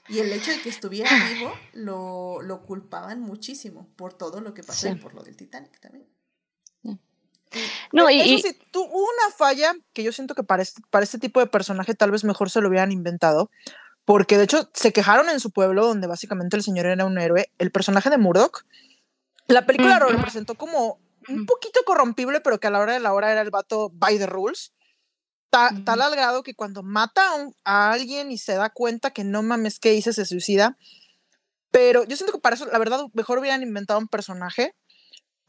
Y 0.09 0.19
el 0.19 0.31
hecho 0.33 0.51
de 0.51 0.59
que 0.61 0.69
estuviera 0.69 1.09
vivo 1.33 1.51
lo, 1.73 2.41
lo 2.41 2.63
culpaban 2.65 3.21
muchísimo 3.21 3.87
por 3.95 4.13
todo 4.13 4.41
lo 4.41 4.53
que 4.53 4.63
pasó 4.63 4.89
y 4.89 4.95
por 4.95 5.13
lo 5.13 5.23
del 5.23 5.35
Titanic 5.37 5.79
también. 5.79 6.05
No, 7.91 8.09
y, 8.09 8.19
Eso 8.35 8.47
sí, 8.47 8.57
hubo 8.75 8.99
una 8.99 9.35
falla 9.35 9.73
que 9.93 10.03
yo 10.03 10.11
siento 10.11 10.35
que 10.35 10.43
para 10.43 10.63
este, 10.63 10.81
para 10.89 11.03
este 11.03 11.19
tipo 11.19 11.39
de 11.39 11.47
personaje 11.47 11.93
tal 11.93 12.11
vez 12.11 12.23
mejor 12.23 12.49
se 12.49 12.61
lo 12.61 12.69
hubieran 12.69 12.91
inventado, 12.91 13.51
porque 14.05 14.37
de 14.37 14.45
hecho 14.45 14.69
se 14.73 14.93
quejaron 14.93 15.29
en 15.29 15.39
su 15.39 15.51
pueblo, 15.51 15.85
donde 15.85 16.07
básicamente 16.07 16.55
el 16.57 16.63
señor 16.63 16.85
era 16.85 17.05
un 17.05 17.17
héroe, 17.19 17.51
el 17.57 17.71
personaje 17.71 18.09
de 18.09 18.17
Murdoch. 18.17 18.65
La 19.47 19.65
película 19.65 19.99
lo 19.99 20.07
representó 20.09 20.55
como 20.55 20.99
un 21.27 21.35
Ujú. 21.39 21.45
poquito 21.45 21.81
corrompible, 21.85 22.41
pero 22.41 22.59
que 22.59 22.67
a 22.67 22.71
la 22.71 22.79
hora 22.79 22.93
de 22.93 22.99
la 22.99 23.13
hora 23.13 23.31
era 23.31 23.41
el 23.41 23.51
vato 23.51 23.89
by 23.93 24.17
the 24.17 24.25
rules. 24.27 24.73
Ta-. 25.49 25.71
Tal 25.85 26.01
al 26.01 26.11
grado 26.11 26.43
que 26.43 26.55
cuando 26.55 26.81
mata 26.83 27.29
a, 27.31 27.35
un- 27.35 27.53
a 27.65 27.91
alguien 27.91 28.31
y 28.31 28.37
se 28.37 28.55
da 28.55 28.69
cuenta 28.69 29.11
que 29.11 29.23
no 29.25 29.43
mames 29.43 29.79
que 29.79 29.93
hice, 29.93 30.13
se 30.13 30.25
suicida. 30.25 30.77
Pero 31.69 32.05
yo 32.05 32.15
siento 32.15 32.33
que 32.33 32.39
para 32.39 32.55
eso, 32.55 32.65
la 32.65 32.79
verdad, 32.79 33.05
mejor 33.13 33.39
hubieran 33.39 33.61
inventado 33.61 33.99
un 33.99 34.07
personaje. 34.07 34.73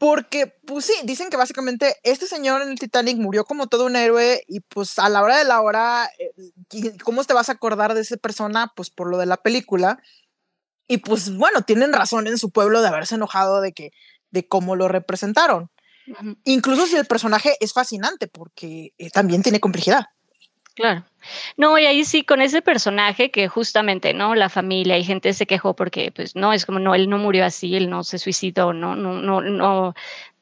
Porque, 0.03 0.47
pues 0.67 0.83
sí, 0.83 0.93
dicen 1.05 1.29
que 1.29 1.37
básicamente 1.37 1.95
este 2.03 2.27
señor 2.27 2.61
en 2.61 2.71
el 2.71 2.77
Titanic 2.77 3.17
murió 3.17 3.45
como 3.45 3.67
todo 3.67 3.85
un 3.85 3.95
héroe 3.95 4.43
y 4.49 4.59
pues 4.59 4.99
a 4.99 5.07
la 5.07 5.21
hora 5.21 5.37
de 5.37 5.45
la 5.45 5.61
hora, 5.61 6.09
eh, 6.19 6.33
¿y 6.73 6.97
¿cómo 6.97 7.23
te 7.23 7.33
vas 7.33 7.47
a 7.47 7.53
acordar 7.53 7.93
de 7.93 8.01
esa 8.01 8.17
persona? 8.17 8.73
Pues 8.75 8.89
por 8.89 9.09
lo 9.09 9.17
de 9.17 9.27
la 9.27 9.37
película. 9.37 9.97
Y 10.89 10.97
pues 10.97 11.33
bueno, 11.37 11.61
tienen 11.61 11.93
razón 11.93 12.27
en 12.27 12.37
su 12.37 12.51
pueblo 12.51 12.81
de 12.81 12.89
haberse 12.89 13.15
enojado 13.15 13.61
de 13.61 13.71
que 13.71 13.91
de 14.29 14.45
cómo 14.45 14.75
lo 14.75 14.89
representaron. 14.89 15.71
ujú, 16.05 16.35
Incluso 16.43 16.85
si 16.85 16.97
el 16.97 17.05
personaje 17.05 17.55
es 17.61 17.71
fascinante 17.71 18.27
porque 18.27 18.93
eh, 18.97 19.09
también 19.09 19.41
tiene 19.41 19.61
complejidad. 19.61 20.07
Claro. 20.75 21.05
No, 21.57 21.77
y 21.77 21.85
ahí 21.85 22.05
sí, 22.05 22.23
con 22.23 22.41
ese 22.41 22.61
personaje 22.61 23.31
que 23.31 23.47
justamente, 23.47 24.13
¿no? 24.13 24.35
La 24.35 24.49
familia 24.49 24.97
y 24.97 25.03
gente 25.03 25.33
se 25.33 25.45
quejó 25.45 25.75
porque, 25.75 26.11
pues, 26.11 26.35
no, 26.35 26.53
es 26.53 26.65
como, 26.65 26.79
no, 26.79 26.95
él 26.95 27.09
no 27.09 27.17
murió 27.17 27.45
así, 27.45 27.75
él 27.75 27.89
no 27.89 28.03
se 28.03 28.17
suicidó, 28.17 28.73
no, 28.73 28.95
no, 28.95 29.13
no, 29.13 29.41
no, 29.41 29.93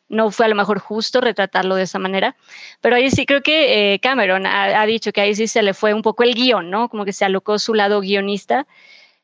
no 0.10 0.32
fue 0.32 0.46
a 0.46 0.50
lo 0.50 0.56
mejor 0.56 0.80
justo 0.80 1.22
retratarlo 1.22 1.76
de 1.76 1.84
esa 1.84 2.00
manera. 2.00 2.36
Pero 2.82 2.96
ahí 2.96 3.10
sí 3.12 3.26
creo 3.26 3.42
que 3.42 3.94
eh, 3.94 4.00
Cameron 4.00 4.46
ha, 4.46 4.86
dicho 4.86 5.12
que 5.12 5.22
ahí 5.22 5.36
sí 5.36 5.48
se 5.48 5.64
le 5.64 5.74
fue 5.74 5.94
un 5.94 6.02
poco 6.02 6.24
el 6.24 6.36
guion, 6.36 6.70
¿no? 6.70 6.90
Como 6.90 7.06
que 7.06 7.14
se 7.14 7.26
alocó 7.26 7.60
su 7.60 7.74
lado 7.74 8.02
guionista 8.02 8.68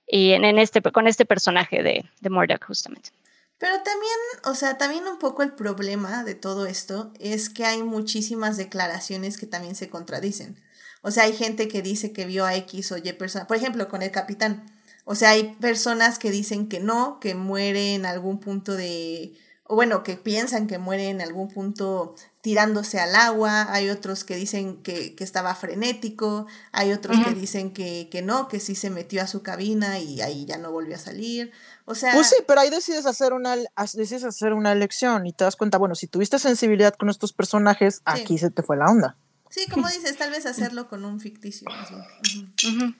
y 0.08 0.32
en 0.32 0.46
este, 0.58 0.82
con 0.82 1.08
este 1.08 1.26
personaje 1.26 1.84
de, 1.84 2.06
de 2.22 2.30
Murdoch, 2.30 2.64
justamente. 2.66 3.10
Pero 3.58 3.78
también, 3.78 4.14
o 4.46 4.54
sea, 4.54 4.78
también 4.78 5.08
un 5.08 5.18
poco 5.18 5.42
el 5.42 5.52
problema 5.54 6.24
de 6.24 6.36
todo 6.36 6.68
esto 6.68 7.12
es 7.20 7.50
que 7.50 7.66
hay 7.66 7.82
muchísimas 7.82 8.56
declaraciones 8.56 9.38
que 9.38 9.48
también 9.48 9.76
se 9.76 9.90
contradicen. 9.90 10.56
O 11.02 11.12
sea, 11.12 11.24
hay 11.24 11.34
gente 11.34 11.68
que 11.68 11.82
dice 11.82 12.12
que 12.12 12.26
vio 12.26 12.46
a 12.46 12.56
X 12.56 12.92
o 12.92 12.98
Y 12.98 13.14
persona, 13.14 13.48
por 13.48 13.58
ejemplo, 13.58 13.88
con 13.88 14.02
el 14.02 14.12
capitán. 14.12 14.66
O 15.06 15.16
sea, 15.16 15.30
hay 15.30 15.56
personas 15.62 16.20
que 16.20 16.32
dicen 16.32 16.68
que 16.68 16.80
no, 16.80 17.20
que 17.20 17.34
muere 17.34 17.96
en 17.96 18.06
algún 18.06 18.40
punto 18.40 18.76
de, 18.76 19.38
o 19.64 19.76
bueno, 19.76 20.04
que 20.04 20.16
piensan 20.16 20.68
que 20.68 20.78
muere 20.78 21.10
en 21.10 21.22
algún 21.22 21.50
punto 21.50 22.16
tirándose 22.42 23.00
al 23.00 23.16
agua, 23.16 23.74
hay 23.74 23.90
otros 23.90 24.24
que 24.24 24.36
dicen 24.38 24.82
que, 24.82 25.16
que 25.16 25.24
estaba 25.26 25.54
frenético, 25.56 26.48
hay 26.72 26.94
otros 26.94 27.18
que 27.26 27.34
dicen 27.34 27.74
que, 27.74 28.08
que 28.10 28.22
no, 28.22 28.48
que 28.48 28.62
sí 28.62 28.76
se 28.76 28.90
metió 28.90 29.22
a 29.22 29.28
su 29.28 29.44
cabina 29.44 30.00
y 30.00 30.22
ahí 30.22 30.46
ya 30.46 30.58
no 30.58 30.72
volvió 30.72 30.96
a 30.96 31.00
salir. 31.00 31.52
O 31.86 31.96
sea, 31.96 32.14
Pues 32.14 32.28
sí, 32.28 32.38
pero 32.48 32.62
ahí 32.62 32.70
decides 32.70 33.06
hacer 33.06 33.34
una 33.34 33.58
decides 33.94 34.24
hacer 34.24 34.54
una 34.54 34.72
elección 34.72 35.26
y 35.26 35.34
te 35.34 35.44
das 35.44 35.58
cuenta, 35.58 35.78
bueno, 35.78 35.96
si 35.96 36.08
tuviste 36.08 36.40
sensibilidad 36.40 36.94
con 36.94 37.10
estos 37.10 37.34
personajes, 37.34 38.02
aquí 38.06 38.38
se 38.38 38.50
te 38.50 38.64
fue 38.64 38.78
la 38.78 38.86
onda. 38.86 39.18
Sí, 39.50 39.68
como 39.70 39.88
dices, 39.88 40.18
tal 40.18 40.32
vez 40.32 40.46
hacerlo 40.46 40.88
con 40.88 41.06
un 41.06 41.20
ficticio. 41.20 41.68
más 41.70 41.90
bien. 41.90 42.96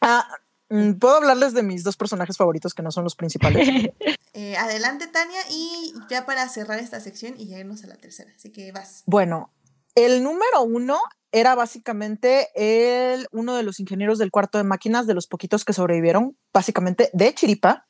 Ah, 0.00 0.26
mm, 0.68 0.94
puedo 0.94 1.16
hablarles 1.16 1.54
de 1.54 1.62
mis 1.62 1.84
dos 1.84 1.96
personajes 1.96 2.36
favoritos 2.36 2.74
que 2.74 2.82
no 2.82 2.90
son 2.90 3.04
los 3.04 3.16
principales. 3.16 3.68
Eh, 4.38 4.54
adelante, 4.58 5.06
Tania, 5.06 5.40
y 5.48 5.94
ya 6.10 6.26
para 6.26 6.46
cerrar 6.50 6.78
esta 6.78 7.00
sección 7.00 7.32
y 7.38 7.46
ya 7.46 7.58
irnos 7.58 7.82
a 7.84 7.86
la 7.86 7.96
tercera. 7.96 8.30
Así 8.36 8.52
que 8.52 8.70
vas. 8.70 9.02
Bueno, 9.06 9.50
el 9.94 10.22
número 10.22 10.60
uno 10.62 11.00
era 11.32 11.54
básicamente 11.54 12.48
el, 12.54 13.26
uno 13.32 13.56
de 13.56 13.62
los 13.62 13.80
ingenieros 13.80 14.18
del 14.18 14.30
cuarto 14.30 14.58
de 14.58 14.64
máquinas, 14.64 15.06
de 15.06 15.14
los 15.14 15.26
poquitos 15.26 15.64
que 15.64 15.72
sobrevivieron, 15.72 16.36
básicamente 16.52 17.08
de 17.14 17.34
Chiripa. 17.34 17.86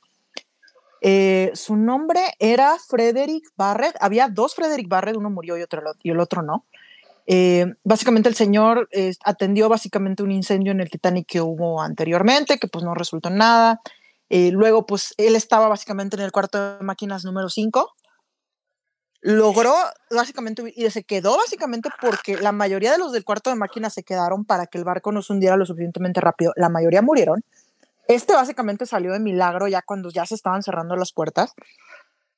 Eh, 1.01 1.51
su 1.55 1.77
nombre 1.77 2.21
era 2.39 2.77
Frederick 2.79 3.45
Barrett. 3.57 3.97
Había 4.01 4.29
dos 4.29 4.55
Frederick 4.55 4.89
Barrett, 4.89 5.17
uno 5.17 5.31
murió 5.31 5.59
y, 5.59 5.63
otro, 5.63 5.83
y 6.03 6.11
el 6.11 6.21
otro 6.21 6.43
no. 6.43 6.67
Eh, 7.27 7.75
básicamente 7.85 8.29
el 8.29 8.35
señor 8.35 8.89
eh, 8.93 9.13
atendió 9.25 9.69
básicamente 9.69 10.23
un 10.23 10.31
incendio 10.31 10.73
en 10.73 10.81
el 10.81 10.91
Titanic 10.91 11.27
que 11.27 11.41
hubo 11.41 11.83
anteriormente, 11.83 12.59
que 12.59 12.69
pues 12.69 12.85
no 12.85 12.95
resultó 12.95 13.29
en 13.29 13.39
nada. 13.39 13.81
Eh, 14.29 14.51
luego 14.53 14.87
pues 14.87 15.15
él 15.19 15.37
estaba 15.37 15.69
básicamente 15.69 16.17
en 16.17 16.23
el 16.23 16.33
cuarto 16.33 16.79
de 16.79 16.85
máquinas 16.85 17.25
número 17.25 17.49
5 17.49 17.95
logró 19.27 19.75
básicamente 20.11 20.73
y 20.77 20.89
se 20.91 21.03
quedó 21.03 21.37
básicamente 21.37 21.89
porque 22.01 22.37
la 22.37 22.53
mayoría 22.53 22.93
de 22.93 22.99
los 22.99 23.11
del 23.11 23.25
cuarto 23.25 23.51
de 23.51 23.57
máquinas 23.57 23.93
se 23.93 24.05
quedaron 24.05 24.45
para 24.45 24.69
que 24.69 24.79
el 24.79 24.85
barco 24.85 25.11
no 25.11 25.21
se 25.21 25.33
hundiera 25.33 25.57
lo 25.57 25.67
suficientemente 25.67 26.21
rápido. 26.21 26.53
La 26.55 26.69
mayoría 26.69 27.03
murieron. 27.03 27.43
Este 28.07 28.35
básicamente 28.35 28.87
salió 28.87 29.13
de 29.13 29.19
milagro 29.19 29.67
ya 29.67 29.83
cuando 29.83 30.11
ya 30.11 30.27
se 30.27 30.37
estaban 30.37 30.63
cerrando 30.63 30.95
las 30.95 31.13
puertas. 31.13 31.55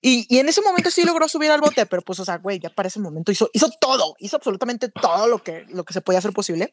Y, 0.00 0.26
y, 0.28 0.38
en 0.38 0.48
ese 0.48 0.62
momento 0.62 0.90
sí 0.90 1.02
logró 1.04 1.28
subir 1.28 1.50
al 1.50 1.60
bote, 1.60 1.84
pero 1.86 2.02
pues, 2.02 2.20
o 2.20 2.24
sea, 2.24 2.38
güey, 2.38 2.60
ya 2.60 2.70
para 2.70 2.86
ese 2.86 3.00
momento 3.00 3.32
hizo, 3.32 3.50
hizo 3.52 3.68
todo, 3.80 4.14
hizo 4.20 4.36
absolutamente 4.36 4.88
todo 4.88 5.26
lo 5.26 5.42
que, 5.42 5.64
lo 5.70 5.84
que 5.84 5.92
se 5.92 6.00
podía 6.00 6.20
hacer 6.20 6.32
posible. 6.32 6.72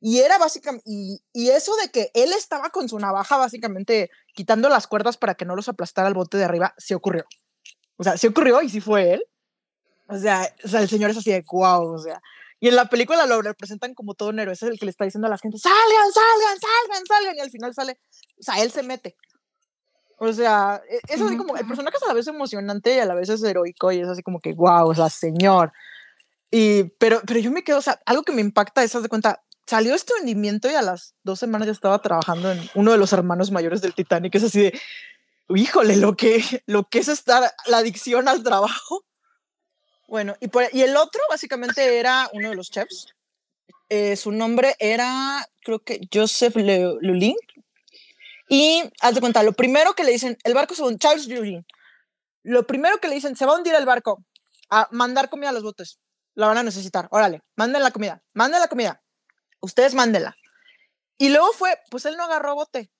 Y 0.00 0.20
era 0.20 0.38
básicamente, 0.38 0.84
y, 0.86 1.22
y, 1.32 1.50
eso 1.50 1.76
de 1.76 1.90
que 1.90 2.10
él 2.14 2.32
estaba 2.32 2.70
con 2.70 2.88
su 2.88 2.98
navaja 2.98 3.36
básicamente 3.36 4.10
quitando 4.34 4.68
las 4.68 4.86
cuerdas 4.86 5.16
para 5.16 5.34
que 5.34 5.44
no 5.44 5.54
los 5.54 5.68
aplastara 5.68 6.08
el 6.08 6.14
bote 6.14 6.38
de 6.38 6.44
arriba, 6.44 6.74
sí 6.78 6.94
ocurrió. 6.94 7.26
O 7.96 8.04
sea, 8.04 8.16
sí 8.16 8.26
ocurrió 8.26 8.62
y 8.62 8.68
sí 8.68 8.80
fue 8.80 9.14
él. 9.14 9.24
O 10.08 10.18
sea, 10.18 10.52
o 10.64 10.68
sea 10.68 10.80
el 10.80 10.88
señor 10.88 11.10
es 11.10 11.18
así 11.18 11.30
de 11.30 11.44
wow, 11.50 11.94
o 11.94 11.98
sea. 11.98 12.20
Y 12.58 12.68
en 12.68 12.76
la 12.76 12.86
película 12.86 13.26
lo 13.26 13.42
representan 13.42 13.94
como 13.94 14.14
todo 14.14 14.30
un 14.30 14.38
héroe, 14.38 14.54
es 14.54 14.62
el 14.62 14.78
que 14.78 14.86
le 14.86 14.90
está 14.90 15.04
diciendo 15.04 15.26
a 15.26 15.30
la 15.30 15.38
gente, 15.38 15.58
salgan, 15.58 16.12
salgan, 16.12 16.58
salgan, 16.60 17.06
salgan, 17.06 17.36
y 17.36 17.40
al 17.40 17.50
final 17.50 17.74
sale, 17.74 17.98
o 18.38 18.42
sea, 18.42 18.62
él 18.62 18.70
se 18.70 18.84
mete. 18.84 19.16
O 20.18 20.32
sea, 20.32 20.82
e, 20.88 21.00
es 21.08 21.20
así 21.20 21.36
como, 21.36 21.56
el 21.56 21.66
personaje 21.66 21.96
es 21.96 22.02
a 22.02 22.08
la 22.08 22.14
vez 22.14 22.26
emocionante 22.26 22.94
y 22.94 22.98
a 22.98 23.06
la 23.06 23.14
vez 23.14 23.28
es 23.28 23.42
heroico 23.42 23.92
y 23.92 24.00
es 24.00 24.08
así 24.08 24.22
como 24.22 24.40
que, 24.40 24.52
wow, 24.52 24.88
o 24.88 24.94
sea, 24.94 25.08
señor. 25.10 25.72
Y, 26.50 26.84
pero, 26.98 27.20
pero 27.26 27.40
yo 27.40 27.50
me 27.50 27.64
quedo, 27.64 27.78
o 27.78 27.82
sea, 27.82 28.00
algo 28.06 28.22
que 28.22 28.32
me 28.32 28.42
impacta 28.42 28.82
es, 28.82 28.94
haz 28.94 29.02
de 29.02 29.08
cuenta, 29.08 29.42
salió 29.66 29.94
este 29.94 30.12
hundimiento 30.20 30.70
y 30.70 30.74
a 30.74 30.82
las 30.82 31.14
dos 31.22 31.38
semanas 31.38 31.66
ya 31.66 31.72
estaba 31.72 32.00
trabajando 32.00 32.52
en 32.52 32.60
uno 32.74 32.92
de 32.92 32.98
los 32.98 33.12
hermanos 33.12 33.50
mayores 33.50 33.80
del 33.80 33.94
Titanic. 33.94 34.34
Es 34.34 34.44
así 34.44 34.60
de, 34.60 34.80
híjole, 35.48 35.96
lo 35.96 36.16
que, 36.16 36.62
lo 36.66 36.84
que 36.88 36.98
es 36.98 37.08
estar, 37.08 37.52
la 37.66 37.78
adicción 37.78 38.28
al 38.28 38.42
trabajo. 38.42 39.04
Bueno, 40.08 40.36
y, 40.40 40.48
por, 40.48 40.64
y 40.72 40.82
el 40.82 40.96
otro 40.96 41.22
básicamente 41.30 41.98
era 41.98 42.28
uno 42.32 42.50
de 42.50 42.54
los 42.54 42.70
chefs. 42.70 43.14
Eh, 43.88 44.16
su 44.16 44.30
nombre 44.32 44.74
era, 44.78 45.46
creo 45.62 45.78
que 45.80 46.00
Joseph 46.12 46.56
Lulin, 46.56 47.36
y 48.52 48.82
haz 49.00 49.14
de 49.14 49.20
cuenta, 49.20 49.42
lo 49.42 49.54
primero 49.54 49.94
que 49.94 50.04
le 50.04 50.12
dicen, 50.12 50.36
el 50.44 50.52
barco 50.52 50.74
se 50.74 50.82
Charles 50.98 51.24
Jury. 51.24 51.64
Lo 52.42 52.66
primero 52.66 52.98
que 52.98 53.08
le 53.08 53.14
dicen, 53.14 53.34
se 53.34 53.46
va 53.46 53.54
a 53.54 53.56
hundir 53.56 53.74
el 53.74 53.86
barco, 53.86 54.22
a 54.68 54.88
mandar 54.90 55.30
comida 55.30 55.48
a 55.48 55.52
los 55.52 55.62
botes. 55.62 56.02
La 56.34 56.48
van 56.48 56.58
a 56.58 56.62
necesitar. 56.62 57.08
Órale, 57.12 57.40
manden 57.56 57.82
la 57.82 57.90
comida, 57.92 58.20
manden 58.34 58.60
la 58.60 58.68
comida. 58.68 59.02
Ustedes 59.62 59.94
mándenla. 59.94 60.36
Y 61.16 61.30
luego 61.30 61.50
fue, 61.54 61.78
pues 61.90 62.04
él 62.04 62.18
no 62.18 62.24
agarró 62.24 62.54
bote. 62.54 62.90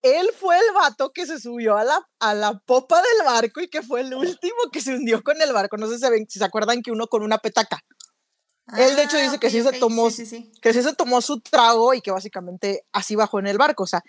Él 0.00 0.30
fue 0.34 0.56
el 0.56 0.74
vato 0.74 1.10
que 1.12 1.26
se 1.26 1.38
subió 1.38 1.76
a 1.76 1.84
la, 1.84 2.08
a 2.18 2.32
la 2.32 2.58
popa 2.60 2.96
del 2.96 3.26
barco 3.26 3.60
y 3.60 3.68
que 3.68 3.82
fue 3.82 4.00
el 4.00 4.14
último 4.14 4.70
que 4.72 4.80
se 4.80 4.94
hundió 4.94 5.22
con 5.22 5.42
el 5.42 5.52
barco. 5.52 5.76
No 5.76 5.88
sé 5.88 5.96
si 5.96 6.06
se, 6.06 6.26
si 6.26 6.38
se 6.38 6.44
acuerdan 6.46 6.80
que 6.80 6.90
uno 6.90 7.06
con 7.08 7.22
una 7.22 7.36
petaca. 7.36 7.84
él 8.78 8.96
de 8.96 9.02
hecho 9.02 9.18
dice 9.18 9.38
que 9.38 9.50
sí 9.50 9.62
se 9.62 9.72
tomó 9.72 10.08
sí, 10.08 10.24
sí, 10.24 10.38
sí. 10.38 10.52
que 10.62 10.72
sí 10.72 10.82
se 10.82 10.94
tomó 10.94 11.20
su 11.20 11.42
trago 11.42 11.92
y 11.92 12.00
que 12.00 12.10
básicamente 12.10 12.86
así 12.92 13.14
bajó 13.14 13.40
en 13.40 13.48
el 13.48 13.58
barco, 13.58 13.82
o 13.82 13.86
sea, 13.86 14.02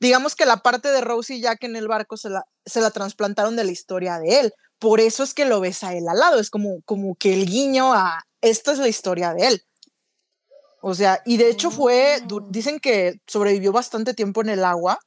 digamos 0.00 0.34
que 0.34 0.46
la 0.46 0.58
parte 0.58 0.90
de 0.90 1.00
Rose 1.00 1.34
y 1.34 1.40
Jack 1.40 1.64
en 1.64 1.76
el 1.76 1.88
barco 1.88 2.16
se 2.16 2.30
la, 2.30 2.44
se 2.64 2.80
la 2.80 2.90
trasplantaron 2.90 3.56
de 3.56 3.64
la 3.64 3.72
historia 3.72 4.18
de 4.18 4.40
él. 4.40 4.54
Por 4.78 5.00
eso 5.00 5.22
es 5.22 5.32
que 5.32 5.46
lo 5.46 5.60
ves 5.60 5.82
a 5.84 5.94
él 5.94 6.08
al 6.08 6.18
lado. 6.18 6.38
Es 6.38 6.50
como, 6.50 6.82
como 6.84 7.14
que 7.14 7.34
el 7.34 7.46
guiño 7.46 7.94
a 7.94 8.24
esta 8.42 8.72
es 8.72 8.78
la 8.78 8.88
historia 8.88 9.32
de 9.32 9.46
él. 9.46 9.62
O 10.82 10.94
sea, 10.94 11.20
y 11.24 11.36
de 11.36 11.48
hecho 11.48 11.70
fue, 11.70 12.22
dicen 12.50 12.78
que 12.78 13.20
sobrevivió 13.26 13.72
bastante 13.72 14.14
tiempo 14.14 14.42
en 14.42 14.50
el 14.50 14.64
agua 14.64 15.00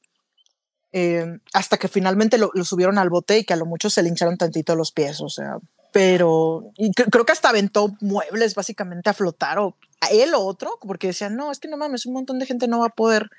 eh, 0.91 1.39
hasta 1.53 1.77
que 1.77 1.87
finalmente 1.87 2.37
lo, 2.37 2.49
lo, 2.53 2.65
subieron 2.65 2.97
al 2.97 3.09
bote 3.09 3.37
y 3.37 3.45
que 3.45 3.53
a 3.53 3.57
lo 3.57 3.67
mucho 3.67 3.89
se 3.89 4.01
le 4.01 4.09
hincharon 4.09 4.37
tantito 4.37 4.75
los 4.75 4.91
pies. 4.91 5.21
O 5.21 5.29
sea, 5.29 5.59
pero 5.91 6.71
y 6.75 6.91
creo 6.91 7.25
que 7.25 7.31
hasta 7.31 7.49
aventó 7.49 7.95
muebles 8.01 8.55
básicamente 8.55 9.09
a 9.09 9.13
flotar 9.13 9.59
o 9.59 9.75
a 10.01 10.07
él 10.07 10.33
o 10.33 10.41
otro, 10.41 10.77
porque 10.81 11.07
decían, 11.07 11.35
no, 11.35 11.51
es 11.51 11.59
que 11.59 11.67
no 11.67 11.77
mames, 11.77 12.05
un 12.05 12.13
montón 12.13 12.39
de 12.39 12.45
gente 12.45 12.67
no 12.67 12.79
va 12.79 12.87
a 12.87 12.95
poder 12.95 13.29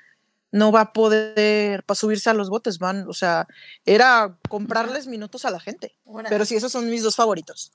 no 0.51 0.71
va 0.71 0.81
a 0.81 0.93
poder 0.93 1.83
para 1.83 1.95
subirse 1.95 2.29
a 2.29 2.33
los 2.33 2.49
botes, 2.49 2.77
van, 2.77 3.07
o 3.07 3.13
sea, 3.13 3.47
era 3.85 4.37
comprarles 4.49 5.07
minutos 5.07 5.45
a 5.45 5.51
la 5.51 5.59
gente. 5.59 5.95
Ahora. 6.05 6.29
Pero 6.29 6.45
sí, 6.45 6.55
esos 6.55 6.71
son 6.71 6.89
mis 6.89 7.03
dos 7.03 7.15
favoritos. 7.15 7.71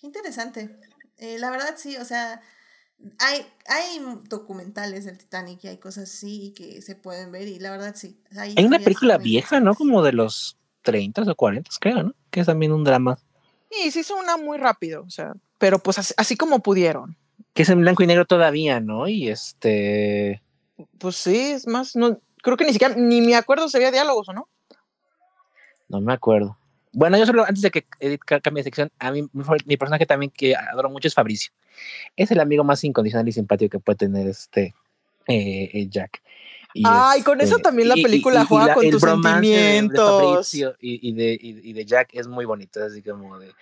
Qué 0.00 0.06
interesante. 0.06 0.78
Eh, 1.16 1.38
la 1.38 1.50
verdad 1.50 1.74
sí, 1.76 1.96
o 1.96 2.04
sea, 2.04 2.42
hay, 3.18 3.46
hay 3.66 4.00
documentales 4.28 5.04
del 5.06 5.18
Titanic 5.18 5.64
y 5.64 5.68
hay 5.68 5.78
cosas 5.78 6.04
así 6.04 6.52
que 6.56 6.82
se 6.82 6.94
pueden 6.94 7.32
ver 7.32 7.48
y 7.48 7.58
la 7.58 7.70
verdad 7.70 7.94
sí. 7.96 8.20
Hay, 8.36 8.54
hay 8.56 8.64
una 8.64 8.78
película 8.78 9.16
vieja, 9.16 9.60
¿no? 9.60 9.74
Como 9.74 10.02
de 10.02 10.12
los 10.12 10.58
30 10.82 11.22
o 11.22 11.34
40, 11.34 11.70
creo, 11.80 12.02
¿no? 12.02 12.14
Que 12.30 12.40
es 12.40 12.46
también 12.46 12.72
un 12.72 12.84
drama. 12.84 13.18
Sí, 13.70 13.90
sí 13.90 14.00
hizo 14.00 14.16
una 14.16 14.36
muy 14.36 14.58
rápido, 14.58 15.02
o 15.02 15.10
sea, 15.10 15.32
pero 15.58 15.78
pues 15.78 15.98
así, 15.98 16.14
así 16.16 16.36
como 16.36 16.62
pudieron. 16.62 17.16
Que 17.54 17.62
es 17.62 17.70
en 17.70 17.80
blanco 17.80 18.02
y 18.02 18.06
negro 18.06 18.26
todavía, 18.26 18.80
¿no? 18.80 19.08
Y 19.08 19.28
este 19.28 20.42
pues 20.98 21.16
sí, 21.16 21.52
es 21.52 21.66
más, 21.66 21.96
no, 21.96 22.20
creo 22.42 22.56
que 22.56 22.64
ni 22.64 22.72
siquiera, 22.72 22.94
ni 22.96 23.20
me 23.20 23.34
acuerdo 23.34 23.68
si 23.68 23.76
había 23.76 23.90
diálogos 23.90 24.28
o 24.28 24.32
no. 24.32 24.48
No 25.88 26.00
me 26.00 26.12
acuerdo. 26.12 26.58
Bueno, 26.92 27.18
yo 27.18 27.26
solo, 27.26 27.44
antes 27.44 27.60
de 27.60 27.70
que 27.70 27.86
Edith 28.00 28.22
cambie 28.24 28.62
de 28.62 28.64
sección, 28.64 28.90
a 28.98 29.10
mí, 29.10 29.22
mi 29.66 29.76
personaje 29.76 30.06
también 30.06 30.32
que 30.34 30.56
adoro 30.56 30.88
mucho 30.88 31.08
es 31.08 31.14
Fabricio. 31.14 31.52
Es 32.16 32.30
el 32.30 32.40
amigo 32.40 32.64
más 32.64 32.82
incondicional 32.84 33.28
y 33.28 33.32
simpático 33.32 33.70
que 33.70 33.80
puede 33.80 33.98
tener 33.98 34.26
este 34.26 34.74
eh, 35.26 35.86
Jack. 35.90 36.22
Y 36.72 36.82
Ay, 36.84 37.18
este, 37.18 37.30
con 37.30 37.40
eso 37.40 37.58
también 37.58 37.88
la 37.88 37.94
película 37.94 38.40
y, 38.40 38.42
y, 38.42 38.46
juega 38.46 38.66
la, 38.66 38.74
con 38.74 38.90
tus 38.90 39.00
sentimientos. 39.02 40.52
De, 40.52 40.58
de 40.58 40.74
y, 40.80 41.12
de, 41.12 41.38
y, 41.40 41.72
de, 41.72 41.84
Jack 41.84 42.10
es 42.12 42.28
muy 42.28 42.44
bonito, 42.44 42.82
así 42.82 43.02
como 43.02 43.38
de. 43.38 43.52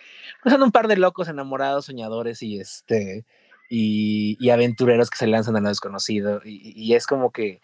Pues 0.42 0.52
son 0.52 0.62
un 0.62 0.72
par 0.72 0.88
de 0.88 0.96
locos 0.96 1.28
enamorados, 1.28 1.86
soñadores 1.86 2.42
y 2.42 2.58
este 2.58 3.24
y, 3.68 4.36
y, 4.40 4.50
aventureros 4.50 5.10
que 5.10 5.18
se 5.18 5.26
lanzan 5.26 5.56
a 5.56 5.60
lo 5.60 5.68
desconocido. 5.68 6.40
Y, 6.44 6.72
y 6.76 6.94
es 6.94 7.06
como 7.06 7.30
que 7.30 7.60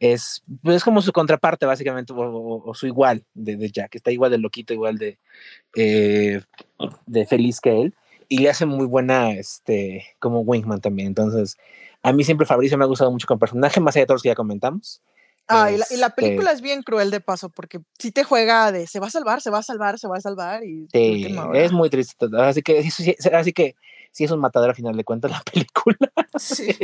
es, 0.00 0.42
pues 0.62 0.76
es 0.76 0.84
como 0.84 1.02
su 1.02 1.12
contraparte, 1.12 1.66
básicamente, 1.66 2.12
o, 2.12 2.16
o, 2.16 2.70
o 2.70 2.74
su 2.74 2.86
igual 2.86 3.24
de, 3.34 3.56
de, 3.56 3.70
Jack. 3.70 3.94
Está 3.94 4.10
igual 4.10 4.30
de 4.30 4.38
loquito, 4.38 4.74
igual 4.74 4.98
de, 4.98 5.18
eh, 5.76 6.40
de 7.06 7.26
feliz 7.26 7.60
que 7.60 7.80
él. 7.80 7.94
Y 8.28 8.38
le 8.38 8.50
hace 8.50 8.66
muy 8.66 8.86
buena, 8.86 9.32
este, 9.32 10.04
como 10.18 10.40
Wingman 10.40 10.80
también. 10.80 11.08
Entonces, 11.08 11.56
a 12.02 12.12
mí 12.12 12.24
siempre 12.24 12.46
Fabricio 12.46 12.76
me 12.78 12.84
ha 12.84 12.88
gustado 12.88 13.10
mucho 13.10 13.26
como 13.26 13.38
personaje, 13.38 13.80
más 13.80 13.94
allá 13.94 14.02
de 14.02 14.06
todos 14.06 14.16
los 14.16 14.22
que 14.22 14.30
ya 14.30 14.34
comentamos. 14.34 15.02
Ah, 15.46 15.70
y 15.70 15.76
la, 15.76 15.86
y 15.90 15.96
la, 15.98 16.10
película 16.10 16.50
este 16.50 16.56
es 16.56 16.62
bien 16.62 16.82
cruel 16.82 17.10
de 17.10 17.20
paso, 17.20 17.50
porque 17.50 17.80
si 17.98 18.10
te 18.10 18.24
juega 18.24 18.72
de 18.72 18.86
se 18.86 18.98
va 18.98 19.08
a 19.08 19.10
salvar, 19.10 19.42
se 19.42 19.50
va 19.50 19.58
a 19.58 19.62
salvar, 19.62 19.98
se 19.98 20.08
va 20.08 20.16
a 20.16 20.20
salvar. 20.20 20.64
Y 20.64 20.88
sí, 20.90 21.36
es 21.52 21.70
muy 21.70 21.90
triste. 21.90 22.26
Así 22.38 22.62
que, 22.62 22.82
así 23.32 23.52
que 23.52 23.76
sí 24.14 24.22
es 24.22 24.30
un 24.30 24.38
matador 24.38 24.70
a 24.70 24.74
final 24.74 24.96
de 24.96 25.04
cuentas 25.04 25.32
la 25.32 25.42
película. 25.52 25.98
Sí. 26.38 26.74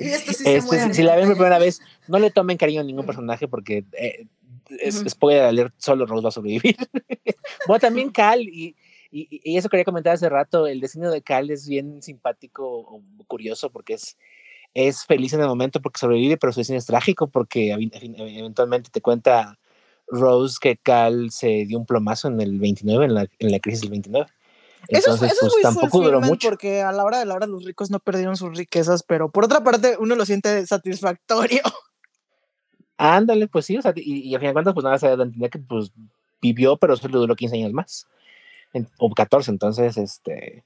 y 0.00 0.06
esto 0.06 0.32
sí 0.32 0.44
este, 0.46 0.60
se 0.62 0.88
si, 0.88 0.94
si, 0.94 1.02
la 1.02 1.14
ven 1.14 1.26
por 1.26 1.36
primera 1.36 1.58
vez, 1.58 1.80
no 2.08 2.18
le 2.18 2.30
tomen 2.30 2.56
cariño 2.56 2.80
a 2.80 2.84
ningún 2.84 3.04
personaje 3.04 3.46
porque 3.48 3.84
eh, 3.92 4.26
es, 4.78 4.96
uh 4.96 5.04
-huh. 5.04 5.10
spoiler 5.10 5.42
alert, 5.42 5.74
solo 5.76 6.06
Rose 6.06 6.22
va 6.22 6.28
a 6.30 6.32
sobrevivir. 6.32 6.76
bueno, 7.66 7.80
también 7.80 8.10
Cal, 8.12 8.40
y, 8.40 8.74
y, 9.10 9.28
y, 9.44 9.58
eso 9.58 9.68
quería 9.68 9.84
comentar 9.84 10.14
hace 10.14 10.30
rato, 10.30 10.66
el 10.66 10.80
diseño 10.80 11.10
de 11.10 11.20
Cal 11.20 11.50
es 11.50 11.68
bien 11.68 12.02
simpático 12.02 12.66
o 12.66 13.02
curioso 13.26 13.70
porque 13.70 13.94
es, 13.94 14.16
es 14.72 15.04
feliz 15.04 15.34
en 15.34 15.42
el 15.42 15.48
momento 15.48 15.82
porque 15.82 15.98
sobrevive, 15.98 16.38
pero 16.38 16.52
su 16.52 16.60
diseño 16.60 16.78
es 16.78 16.86
trágico 16.86 17.28
porque 17.28 17.72
eventualmente 17.72 18.88
te 18.90 19.02
cuenta 19.02 19.58
Rose 20.06 20.56
que 20.58 20.78
Cal 20.78 21.30
se 21.30 21.66
dio 21.66 21.78
un 21.78 21.84
plomazo 21.84 22.28
en 22.28 22.40
el 22.40 22.58
29, 22.58 23.04
en 23.04 23.14
la, 23.14 23.28
en 23.38 23.50
la 23.50 23.60
crisis 23.60 23.82
del 23.82 23.90
29. 23.90 24.26
Entonces, 24.88 25.14
eso, 25.14 25.24
eso 25.24 25.24
pues, 25.24 25.32
es 25.32 25.52
muy 25.52 25.62
tampoco 25.62 26.02
duró 26.02 26.20
mucho. 26.20 26.48
Porque 26.48 26.82
a 26.82 26.92
la 26.92 27.04
hora 27.04 27.18
de 27.18 27.26
la 27.26 27.34
hora 27.34 27.46
los 27.46 27.64
ricos 27.64 27.90
no 27.90 28.00
perdieron 28.00 28.36
sus 28.36 28.56
riquezas, 28.56 29.02
pero 29.02 29.30
por 29.30 29.44
otra 29.44 29.62
parte 29.62 29.96
uno 29.98 30.14
lo 30.14 30.26
siente 30.26 30.66
satisfactorio. 30.66 31.62
Ándale, 32.96 33.48
pues 33.48 33.64
sí, 33.64 33.78
o 33.78 33.82
sea, 33.82 33.94
y, 33.96 34.28
y 34.28 34.34
a 34.34 34.38
fin 34.38 34.48
de 34.48 34.52
cuentas, 34.52 34.74
pues 34.74 34.84
nada, 34.84 34.98
se 34.98 35.06
da 35.06 35.12
a 35.12 35.24
entender 35.24 35.50
que 35.50 35.58
pues 35.58 35.90
vivió, 36.40 36.76
pero 36.76 36.96
solo 36.96 37.18
duró 37.18 37.36
15 37.36 37.56
años 37.56 37.72
más, 37.72 38.06
en, 38.72 38.88
o 38.98 39.10
14, 39.10 39.50
entonces, 39.50 39.96
este, 39.96 40.64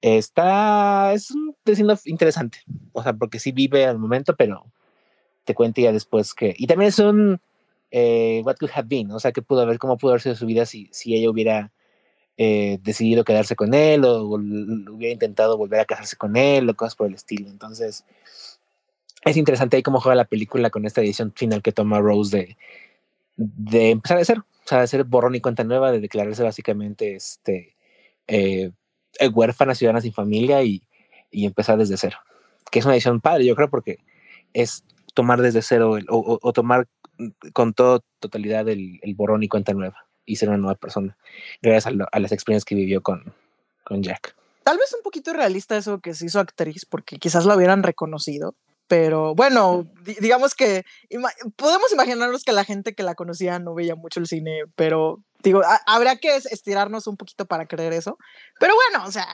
está, 0.00 1.12
es 1.12 1.30
un 1.30 1.54
destino 1.64 1.94
interesante, 2.04 2.60
o 2.92 3.02
sea, 3.02 3.12
porque 3.12 3.38
sí 3.38 3.52
vive 3.52 3.84
al 3.84 3.98
momento, 3.98 4.34
pero 4.36 4.64
te 5.44 5.54
cuenta 5.54 5.82
ya 5.82 5.92
después 5.92 6.32
que, 6.32 6.54
y 6.56 6.66
también 6.66 6.88
es 6.88 6.98
un, 6.98 7.40
eh, 7.90 8.40
what 8.44 8.56
could 8.56 8.72
have 8.74 8.88
been, 8.88 9.10
o 9.10 9.20
sea, 9.20 9.32
que 9.32 9.42
pudo 9.42 9.60
haber, 9.60 9.78
cómo 9.78 9.96
pudo 9.96 10.12
haber 10.12 10.22
sido 10.22 10.34
su 10.34 10.46
vida 10.46 10.66
si, 10.66 10.88
si 10.92 11.14
ella 11.14 11.30
hubiera 11.30 11.72
eh, 12.38 12.78
decidido 12.82 13.24
quedarse 13.24 13.56
con 13.56 13.72
él 13.72 14.04
o, 14.04 14.22
o, 14.22 14.34
hubiera 14.34 15.12
intentado 15.12 15.56
volver 15.56 15.80
a 15.80 15.84
casarse 15.86 16.16
con 16.16 16.36
él 16.36 16.68
o 16.68 16.76
cosas 16.76 16.94
por 16.94 17.06
el 17.06 17.14
estilo. 17.14 17.48
Entonces, 17.48 18.04
es 19.24 19.36
interesante 19.36 19.76
ahí 19.76 19.82
cómo 19.82 20.00
juega 20.00 20.16
la 20.16 20.26
película 20.26 20.70
con 20.70 20.84
esta 20.84 21.00
edición 21.00 21.32
final 21.34 21.62
que 21.62 21.72
toma 21.72 22.00
Rose 22.00 22.36
de, 22.36 22.56
de 23.36 23.90
empezar 23.90 24.18
a 24.18 24.20
hacer, 24.20 24.38
o 24.38 24.44
sea, 24.64 24.78
de 24.78 24.84
hacer 24.84 25.04
borrón 25.04 25.34
y 25.34 25.40
cuenta 25.40 25.64
nueva, 25.64 25.92
de 25.92 26.00
declararse 26.00 26.42
básicamente 26.42 27.16
este, 27.16 27.74
eh, 28.26 28.70
huérfana, 29.32 29.74
ciudadana 29.74 30.02
sin 30.02 30.12
familia 30.12 30.62
y, 30.62 30.82
y, 31.30 31.46
empezar 31.46 31.78
desde 31.78 31.96
cero. 31.96 32.18
Que 32.70 32.80
es 32.80 32.84
una 32.84 32.94
edición 32.94 33.20
padre, 33.20 33.46
yo 33.46 33.56
creo, 33.56 33.70
porque 33.70 33.98
es 34.52 34.84
tomar 35.14 35.40
desde 35.40 35.62
cero 35.62 35.96
el, 35.96 36.06
o, 36.10 36.38
o, 36.42 36.52
tomar 36.52 36.86
con 37.54 37.72
toda 37.72 38.00
totalidad 38.20 38.68
el, 38.68 39.00
el 39.02 39.14
borrón 39.14 39.42
y 39.42 39.48
cuenta 39.48 39.72
nueva 39.72 40.05
y 40.26 40.36
ser 40.36 40.48
una 40.50 40.58
nueva 40.58 40.74
persona, 40.74 41.16
gracias 41.62 41.86
a, 41.86 41.90
lo, 41.92 42.06
a 42.12 42.18
las 42.20 42.32
experiencias 42.32 42.64
que 42.66 42.74
vivió 42.74 43.02
con, 43.02 43.32
con 43.84 44.02
Jack. 44.02 44.34
Tal 44.64 44.76
vez 44.78 44.92
un 44.94 45.02
poquito 45.02 45.32
realista 45.32 45.76
eso 45.76 46.00
que 46.00 46.12
se 46.14 46.26
hizo 46.26 46.40
actriz, 46.40 46.84
porque 46.84 47.18
quizás 47.18 47.46
la 47.46 47.56
hubieran 47.56 47.82
reconocido, 47.84 48.56
pero 48.88 49.34
bueno, 49.34 49.88
digamos 50.20 50.54
que 50.54 50.84
ima 51.08 51.30
podemos 51.56 51.92
imaginarnos 51.92 52.44
que 52.44 52.52
la 52.52 52.64
gente 52.64 52.94
que 52.94 53.02
la 53.02 53.14
conocía 53.14 53.58
no 53.58 53.74
veía 53.74 53.94
mucho 53.96 54.20
el 54.20 54.26
cine, 54.26 54.62
pero 54.76 55.22
digo, 55.42 55.62
ha- 55.64 55.80
habrá 55.86 56.16
que 56.16 56.36
es- 56.36 56.46
estirarnos 56.46 57.06
un 57.06 57.16
poquito 57.16 57.46
para 57.46 57.66
creer 57.66 57.92
eso. 57.92 58.16
Pero 58.60 58.74
bueno, 58.74 59.04
o 59.06 59.12
sea, 59.12 59.26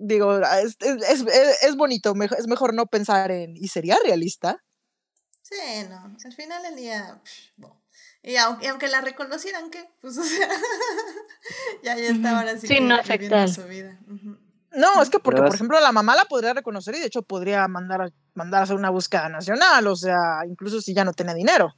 digo, 0.00 0.38
es, 0.38 0.76
es, 0.80 1.22
es- 1.22 1.62
es 1.62 1.76
bonito, 1.76 2.14
es 2.38 2.46
mejor 2.46 2.72
no 2.74 2.86
pensar 2.86 3.30
en, 3.30 3.56
¿y 3.56 3.68
sería 3.68 3.98
realista? 4.04 4.62
Sí, 5.42 5.56
no, 5.88 6.14
al 6.24 6.32
final 6.34 6.62
del 6.62 6.76
día, 6.76 7.20
pff, 7.24 7.32
bo. 7.56 7.77
Y 8.22 8.36
aunque, 8.36 8.66
y 8.66 8.68
aunque 8.68 8.88
la 8.88 9.00
reconocieran, 9.00 9.70
¿qué? 9.70 9.88
Pues, 10.00 10.18
o 10.18 10.22
sea, 10.24 10.48
ya, 11.82 11.96
ya 11.96 12.08
está 12.08 12.38
ahora 12.38 12.52
sí, 12.58 12.66
Sí, 12.66 12.74
que 12.74 12.80
no 12.80 12.98
viviendo 13.02 13.36
afecta. 13.36 13.48
su 13.48 13.64
vida. 13.68 13.98
No, 14.72 15.00
es 15.02 15.08
que 15.08 15.18
porque, 15.18 15.40
por 15.40 15.54
ejemplo, 15.54 15.80
la 15.80 15.92
mamá 15.92 16.14
la 16.14 16.26
podría 16.26 16.52
reconocer 16.52 16.94
y 16.94 17.00
de 17.00 17.06
hecho 17.06 17.22
podría 17.22 17.66
mandar 17.68 18.02
a, 18.02 18.08
mandar 18.34 18.60
a 18.60 18.64
hacer 18.64 18.76
una 18.76 18.90
búsqueda 18.90 19.28
nacional, 19.28 19.86
o 19.86 19.96
sea, 19.96 20.40
incluso 20.46 20.80
si 20.82 20.92
ya 20.94 21.04
no 21.04 21.12
tenía 21.14 21.32
dinero. 21.34 21.74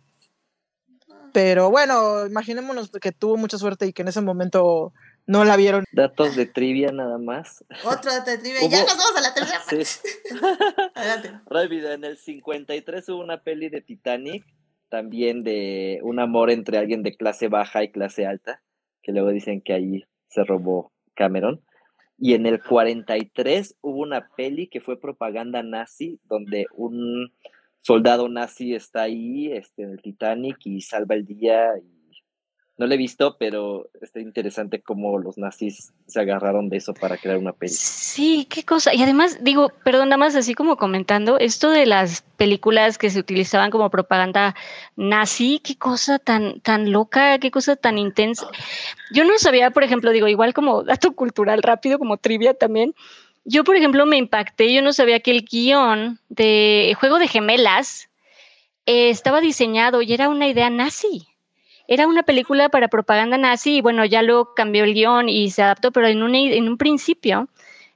Pero 1.33 1.71
bueno, 1.71 2.27
imaginémonos 2.27 2.91
que 3.01 3.13
tuvo 3.13 3.37
mucha 3.37 3.57
suerte 3.59 3.87
y 3.87 3.93
que 3.93 4.03
en 4.03 4.09
ese 4.09 4.21
momento 4.21 4.93
no 5.27 5.45
la 5.45 5.55
vieron. 5.57 5.85
Datos 5.93 6.35
de 6.35 6.47
trivia 6.47 6.91
nada 6.91 7.19
más. 7.19 7.65
Otro 7.85 8.11
dato 8.13 8.31
de 8.33 8.39
trivia. 8.39 8.61
Ya 8.69 8.79
Hubo- 8.83 8.87
nos 8.89 8.97
vamos 8.97 9.17
a 9.17 9.21
la 9.21 9.35
tercera 9.35 9.59
parte. 9.65 9.85
Sí. 9.85 10.01
Adelante. 10.97 11.41
Rápido, 11.47 11.93
en 11.93 12.03
el 12.05 12.19
53 12.19 13.09
hubo 13.11 13.21
una 13.21 13.41
peli 13.45 13.69
de 13.69 13.81
Titanic, 13.81 14.45
también 14.91 15.43
de 15.43 16.01
un 16.03 16.19
amor 16.19 16.51
entre 16.51 16.77
alguien 16.77 17.03
de 17.03 17.17
clase 17.17 17.49
baja 17.49 17.83
y 17.83 17.91
clase 17.91 18.27
alta, 18.27 18.63
que 19.03 19.13
luego 19.13 19.31
dicen 19.31 19.63
que 19.63 19.73
ahí 19.73 20.05
se 20.29 20.45
robó 20.45 20.93
Cameron. 21.15 21.63
Y 22.19 22.35
en 22.35 22.45
el 22.45 22.63
43 22.63 23.79
hubo 23.81 24.01
una 24.01 24.29
peli 24.37 24.69
que 24.69 24.83
fue 24.83 25.01
propaganda 25.01 25.63
nazi, 25.63 26.21
donde 26.25 26.67
un 26.75 27.33
soldado 27.81 28.29
nazi 28.29 28.75
está 28.75 29.03
ahí 29.03 29.51
este, 29.53 29.85
en 29.85 29.93
el 29.93 30.03
Titanic 30.03 30.59
y 30.65 30.83
salva 30.83 31.15
el 31.15 31.25
día. 31.25 31.71
Y 31.83 32.00
no 32.81 32.87
lo 32.87 32.95
he 32.95 32.97
visto, 32.97 33.37
pero 33.39 33.91
está 34.01 34.21
interesante 34.21 34.81
cómo 34.81 35.19
los 35.19 35.37
nazis 35.37 35.93
se 36.07 36.19
agarraron 36.19 36.71
de 36.71 36.79
eso 36.79 36.95
para 36.95 37.19
crear 37.19 37.37
una 37.37 37.53
peli. 37.53 37.75
Sí, 37.75 38.47
qué 38.49 38.65
cosa. 38.65 38.95
Y 38.95 39.03
además, 39.03 39.45
digo, 39.45 39.71
perdón, 39.85 40.09
nada 40.09 40.17
más 40.17 40.35
así 40.35 40.55
como 40.55 40.79
comentando, 40.79 41.39
esto 41.39 41.69
de 41.69 41.85
las 41.85 42.23
películas 42.39 42.97
que 42.97 43.11
se 43.11 43.21
utilizaban 43.21 43.71
como 43.71 43.91
propaganda 43.91 44.55
nazi, 44.97 45.61
qué 45.63 45.77
cosa 45.77 46.19
tan, 46.19 46.61
tan 46.61 46.91
loca, 46.91 47.39
qué 47.39 47.51
cosa 47.51 47.77
tan 47.77 47.99
intensa. 47.99 48.49
Yo 49.13 49.27
no 49.27 49.37
sabía, 49.37 49.73
por 49.73 49.85
ejemplo, 49.85 50.11
digo, 50.11 50.27
igual 50.27 50.55
como 50.55 50.83
dato 50.83 51.13
cultural 51.13 51.63
rápido, 51.63 51.99
como 51.99 52.17
trivia 52.17 52.55
también. 52.55 52.95
Yo, 53.45 53.63
por 53.63 53.77
ejemplo, 53.77 54.07
me 54.07 54.17
impacté, 54.17 54.73
yo 54.73 54.81
no 54.81 54.95
sabía 54.95 55.21
que 55.21 55.33
el 55.33 55.45
guion 55.45 56.19
de 56.31 56.97
Juego 56.99 57.19
de 57.19 57.29
Gemelas 57.29 58.09
eh, 58.87 59.11
estaba 59.11 59.43
diseñado 59.43 60.01
y 60.01 60.15
era 60.15 60.31
una 60.31 60.49
idea 60.49 60.71
nazi. 60.71 61.27
Era 61.91 62.07
una 62.07 62.23
película 62.23 62.69
para 62.69 62.87
propaganda 62.87 63.37
nazi 63.37 63.79
y 63.79 63.81
bueno, 63.81 64.05
ya 64.05 64.23
luego 64.23 64.55
cambió 64.55 64.85
el 64.85 64.95
guion 64.95 65.29
y 65.29 65.51
se 65.51 65.65
adaptó, 65.65 65.91
pero 65.91 66.07
en 66.07 66.23
un, 66.23 66.37
en 66.37 66.69
un 66.69 66.79
principio 66.79 67.49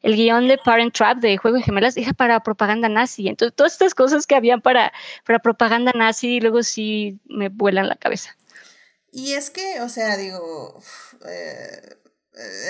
el 0.02 0.16
guion 0.16 0.48
de 0.48 0.58
Parent 0.58 0.92
Trap 0.92 1.18
de 1.18 1.36
Juego 1.36 1.58
de 1.58 1.62
Gemelas 1.62 1.96
era 1.96 2.12
para 2.12 2.40
propaganda 2.40 2.88
nazi. 2.88 3.28
Entonces, 3.28 3.54
todas 3.54 3.72
estas 3.74 3.94
cosas 3.94 4.26
que 4.26 4.34
habían 4.34 4.60
para, 4.60 4.92
para 5.24 5.38
propaganda 5.38 5.92
nazi, 5.94 6.40
luego 6.40 6.64
sí 6.64 7.20
me 7.26 7.50
vuelan 7.50 7.88
la 7.88 7.94
cabeza. 7.94 8.36
Y 9.12 9.34
es 9.34 9.50
que, 9.50 9.80
o 9.80 9.88
sea, 9.88 10.16
digo, 10.16 10.82
eh, 11.28 11.96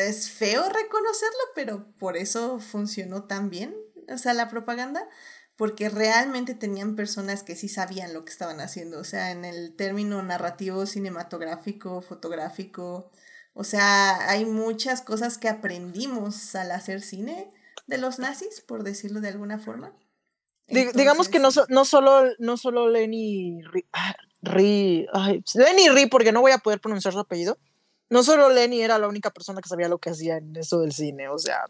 es 0.06 0.30
feo 0.30 0.62
reconocerlo, 0.62 1.40
pero 1.54 1.86
por 1.98 2.18
eso 2.18 2.58
funcionó 2.60 3.24
tan 3.24 3.48
bien, 3.48 3.74
o 4.12 4.18
sea, 4.18 4.34
la 4.34 4.50
propaganda, 4.50 5.08
porque 5.56 5.88
realmente 5.88 6.54
tenían 6.54 6.96
personas 6.96 7.42
que 7.42 7.54
sí 7.56 7.68
sabían 7.68 8.12
lo 8.12 8.24
que 8.24 8.32
estaban 8.32 8.60
haciendo, 8.60 8.98
o 8.98 9.04
sea, 9.04 9.30
en 9.30 9.44
el 9.44 9.74
término 9.76 10.22
narrativo, 10.22 10.86
cinematográfico, 10.86 12.00
fotográfico, 12.00 13.10
o 13.52 13.62
sea, 13.64 14.30
hay 14.30 14.44
muchas 14.46 15.00
cosas 15.02 15.38
que 15.38 15.48
aprendimos 15.48 16.54
al 16.56 16.72
hacer 16.72 17.00
cine 17.02 17.50
de 17.86 17.98
los 17.98 18.18
nazis, 18.18 18.60
por 18.62 18.82
decirlo 18.82 19.20
de 19.20 19.28
alguna 19.28 19.58
forma. 19.58 19.92
Di- 20.66 20.86
digamos 20.94 21.28
que 21.28 21.38
no, 21.38 21.48
Entonces, 21.48 21.72
no 21.74 21.84
solo 21.84 22.24
no 22.38 22.56
solo 22.56 22.88
Lenny 22.88 23.60
Ri, 23.62 23.86
ah, 23.92 24.14
Ri- 24.42 25.06
ay, 25.12 25.44
Lenny 25.54 25.88
Ri, 25.90 26.06
porque 26.06 26.32
no 26.32 26.40
voy 26.40 26.52
a 26.52 26.58
poder 26.58 26.80
pronunciar 26.80 27.12
su 27.14 27.20
apellido. 27.20 27.58
No 28.10 28.22
solo 28.22 28.48
Lenny 28.48 28.80
era 28.80 28.98
la 28.98 29.06
única 29.08 29.30
persona 29.30 29.60
que 29.60 29.68
sabía 29.68 29.88
lo 29.88 29.98
que 29.98 30.10
hacía 30.10 30.38
en 30.38 30.56
eso 30.56 30.80
del 30.80 30.92
cine, 30.92 31.28
o 31.28 31.38
sea, 31.38 31.64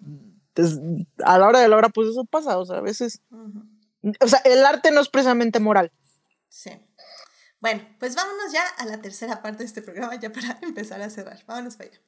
des- 0.55 0.79
a 1.25 1.39
la 1.39 1.49
hora 1.49 1.61
de 1.61 1.69
la 1.69 1.77
hora, 1.77 1.89
pues 1.91 2.09
eso 2.11 2.25
pasa, 2.25 2.57
o 2.59 2.65
sea, 2.65 2.79
a 2.79 2.81
veces, 2.83 3.21
ujú. 3.31 3.65
O 4.21 4.29
sea, 4.29 4.41
el 4.45 4.65
arte 4.65 4.91
no 4.91 5.01
es 5.01 5.09
precisamente 5.09 5.61
moral. 5.61 5.91
Sí. 6.49 6.71
Bueno, 7.61 7.83
pues 7.99 8.15
vámonos 8.15 8.53
ya 8.53 8.63
a 8.77 8.85
la 8.85 9.01
tercera 9.01 9.41
parte 9.41 9.61
de 9.61 9.65
este 9.65 9.81
programa, 9.81 10.17
ya 10.17 10.31
para 10.31 10.59
empezar 10.63 11.01
a 11.01 11.09
cerrar. 11.09 11.43
Vámonos 11.47 11.77
para 11.77 11.91
allá. 11.91 12.01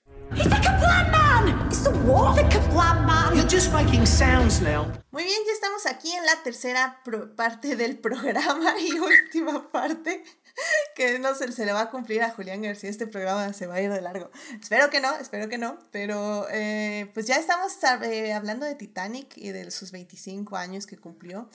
Muy 5.11 5.25
bien, 5.25 5.39
ya 5.47 5.53
estamos 5.53 5.87
aquí 5.87 6.13
en 6.13 6.27
la 6.27 6.43
tercera 6.45 7.01
pro- 7.05 7.35
parte 7.35 7.75
del 7.77 7.99
programa 8.01 8.75
y 8.79 8.99
última 8.99 9.69
parte 9.69 10.23
que 10.95 11.19
no 11.19 11.35
se, 11.35 11.51
se 11.53 11.65
le 11.65 11.73
va 11.73 11.83
a 11.83 11.91
cumplir 11.91 12.23
a 12.23 12.31
Julián 12.31 12.61
García. 12.63 12.91
Este 12.91 13.07
programa 13.07 13.53
se 13.55 13.67
va 13.67 13.77
a 13.77 13.81
ir 13.81 13.91
de 13.91 14.01
largo. 14.03 14.31
Espero 14.61 14.91
que 14.91 15.01
no, 15.01 15.15
espero 15.17 15.49
que 15.49 15.57
no. 15.59 15.79
Pero 15.91 16.47
eh, 16.51 17.11
pues 17.15 17.27
ya 17.27 17.37
estamos 17.37 17.73
eh, 18.03 18.33
hablando 18.35 18.67
de 18.67 18.75
Titanic 18.75 19.37
y 19.37 19.53
de 19.53 19.71
sus 19.71 19.91
25 19.91 20.57
años 20.57 20.87
que 20.87 20.99
cumplió. 20.99 21.49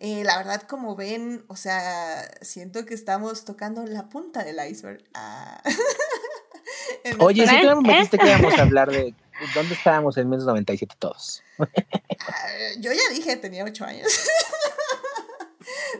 Eh, 0.00 0.22
la 0.24 0.36
verdad, 0.38 0.62
como 0.62 0.94
ven, 0.94 1.44
o 1.48 1.56
sea, 1.56 2.22
siento 2.40 2.84
que 2.86 2.94
estamos 2.94 3.44
tocando 3.44 3.84
la 3.84 4.08
punta 4.08 4.44
del 4.44 4.58
iceberg. 4.70 5.02
Ah. 5.14 5.60
Oye, 7.18 7.46
si 7.46 7.60
tú 7.60 7.80
me 7.80 7.92
metiste 7.94 8.18
que 8.18 8.28
íbamos 8.28 8.54
a 8.58 8.62
hablar 8.62 8.90
de 8.90 9.14
dónde 9.54 9.74
estábamos 9.74 10.16
en 10.18 10.28
1997 10.28 10.94
todos. 10.98 11.42
Ah, 11.58 11.66
yo 12.78 12.92
ya 12.92 13.02
dije, 13.12 13.36
tenía 13.36 13.64
8 13.64 13.84
años. 13.84 14.06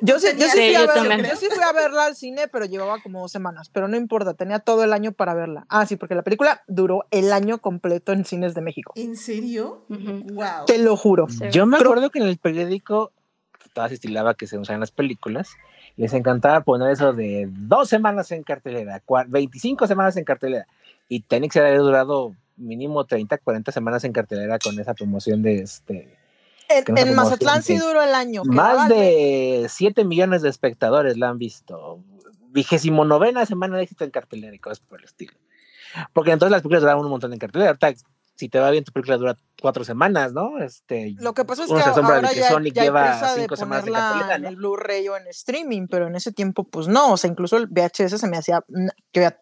Yo 0.01 0.19
sí, 0.19 0.29
yo 0.39 0.47
sí 0.47 0.53
fui 0.53 0.75
a 0.77 0.81
yo 0.81 0.87
ver- 0.87 0.95
también. 0.97 1.25
yo 1.25 1.37
sí 1.37 1.47
fui 1.53 1.63
a 1.63 1.73
verla 1.73 2.07
al 2.07 2.17
cine, 2.17 2.49
pero 2.49 2.65
llevaba 2.65 3.03
como 3.03 3.21
dos 3.21 3.33
semanas, 3.33 3.69
pero 3.69 3.87
no 3.89 3.97
importa, 3.97 4.33
tenía 4.35 4.61
todo 4.61 4.83
el 4.85 4.93
año 4.93 5.13
para 5.13 5.35
verla. 5.35 5.67
Ah, 5.69 5.85
sí, 5.87 5.97
porque 5.97 6.15
la 6.15 6.23
película 6.23 6.63
duró 6.69 7.05
el 7.11 7.33
año 7.33 7.59
completo 7.61 8.13
en 8.13 8.25
cines 8.25 8.55
de 8.55 8.61
México. 8.63 8.93
¿En 8.97 9.17
serio? 9.17 9.85
Wow. 9.89 10.65
Te 10.67 10.79
lo 10.79 10.97
juro. 10.97 11.27
Sí. 11.29 11.45
Yo 11.51 11.67
me 11.67 11.77
acuerdo 11.77 12.11
que 12.11 12.19
en 12.21 12.27
el 12.27 12.39
periódico 12.39 13.13
todas 13.79 13.93
estilaba 13.93 14.35
que 14.35 14.49
se 14.49 14.59
usaban 14.59 14.81
las 14.81 14.91
películas. 14.91 15.51
Les 15.97 16.13
encantaba 16.13 16.63
poner 16.63 16.91
eso 16.91 17.13
de 17.13 17.47
dos 17.49 17.89
semanas 17.89 18.33
en 18.33 18.43
cartelera, 18.43 19.01
cua- 19.07 19.27
25 19.29 19.87
semanas 19.87 20.17
en 20.17 20.25
cartelera. 20.25 20.67
Y 21.09 21.25
se 21.29 21.61
había 21.61 21.79
durado 21.79 22.35
mínimo 22.57 23.05
30, 23.05 23.39
40 23.39 23.71
semanas 23.71 24.03
en 24.03 24.13
cartelera 24.13 24.59
con 24.59 24.77
esa 24.81 24.95
promoción 24.95 25.43
de 25.43 25.61
este. 25.61 26.13
En, 26.69 26.93
no 26.93 27.01
en 27.01 27.15
Mazatlán 27.15 27.63
sí 27.63 27.79
duró 27.79 28.03
el 28.03 28.15
año. 28.17 28.43
Más 28.47 28.89
de 28.89 29.67
7 29.69 30.05
millones 30.05 30.43
de 30.43 30.49
espectadores 30.49 31.17
la 31.17 31.29
han 31.29 31.39
visto. 31.39 32.01
Vigésimo 32.51 33.05
novena 33.05 33.47
semana 33.47 33.77
de 33.77 33.85
éxito 33.85 34.03
en 34.03 34.11
cartelera 34.11 34.57
y 34.57 34.59
cosas 34.59 34.81
por 34.81 34.99
el 34.99 35.05
estilo. 35.05 35.35
Porque 36.13 36.33
entonces 36.33 36.51
las 36.51 36.63
películas 36.63 36.83
duraban 36.83 37.05
un 37.05 37.11
montón 37.13 37.33
en 37.33 37.39
cartelera. 37.39 37.71
Ahorita, 37.71 37.93
si 38.39 38.49
te 38.49 38.61
va 38.61 38.71
bien, 38.71 38.85
tu 38.85 38.93
película 38.93 39.17
dura 39.17 39.37
cuatro 39.61 39.83
semanas, 39.83 40.33
¿no? 40.33 40.59
Este, 40.61 41.17
Lo 41.19 41.35
que 41.35 41.45
pasa 41.45 41.65
es 41.65 41.69
que 41.69 41.75
ahora 41.75 42.21
de 42.29 42.35
que 42.35 42.41
ya, 42.41 42.49
Sonic 42.49 42.73
ya 42.73 42.83
lleva 42.85 43.03
presa 43.03 43.35
de 43.35 43.41
cinco 43.41 43.57
semanas 43.57 43.85
en 43.85 43.93
ponerla 43.93 44.09
cartelera, 44.11 44.37
en 44.37 44.43
¿no? 44.43 44.49
el 44.49 44.57
Blu-ray 44.57 45.09
o 45.09 45.17
en 45.17 45.27
streaming, 45.27 45.89
pero 45.89 46.07
en 46.07 46.15
ese 46.15 46.31
tiempo 46.33 46.63
pues 46.63 46.87
no, 46.87 47.13
o 47.13 47.17
sea, 47.17 47.29
incluso 47.29 47.57
el 47.57 47.67
VHS 47.67 48.17
se 48.17 48.29
me 48.29 48.37
hacía, 48.37 48.65
que 49.13 49.19
había- 49.27 49.41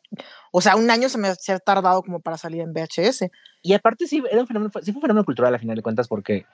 o 0.51 0.63
sea, 0.63 0.77
un 0.77 0.91
año 0.91 1.11
se 1.11 1.19
me 1.19 1.29
hacía 1.29 1.59
tardado 1.59 2.03
como 2.03 2.21
para 2.21 2.39
salir 2.39 2.63
en 2.63 2.73
VHS. 2.73 3.31
Y 3.63 3.75
aparte 3.75 4.07
sí, 4.07 4.23
era 4.31 4.41
un 4.41 4.47
fenómeno, 4.47 4.71
sí 4.83 4.93
fue 4.93 5.01
un 5.01 5.03
fenómeno 5.03 5.25
cultural 5.27 5.55
a 5.55 5.59
final 5.59 5.77
de 5.77 5.83
cuentas 5.83 6.09
porque, 6.09 6.47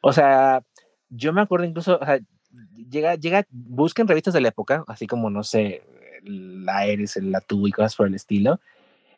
o 0.00 0.14
sea, 0.14 0.62
yo 1.10 1.34
me 1.34 1.42
acuerdo 1.42 1.66
incluso, 1.66 1.98
o 2.00 2.04
sea, 2.06 2.18
llega, 2.88 3.16
llega, 3.16 3.46
busquen 3.50 4.08
revistas 4.08 4.32
de 4.32 4.40
la 4.40 4.48
época, 4.48 4.82
así 4.88 5.06
como, 5.06 5.28
no 5.28 5.42
sé, 5.42 5.82
la 6.24 6.86
Eres, 6.86 7.16
el 7.18 7.30
Latú 7.32 7.66
y 7.68 7.72
cosas 7.72 7.96
por 7.96 8.06
el 8.06 8.14
estilo, 8.14 8.60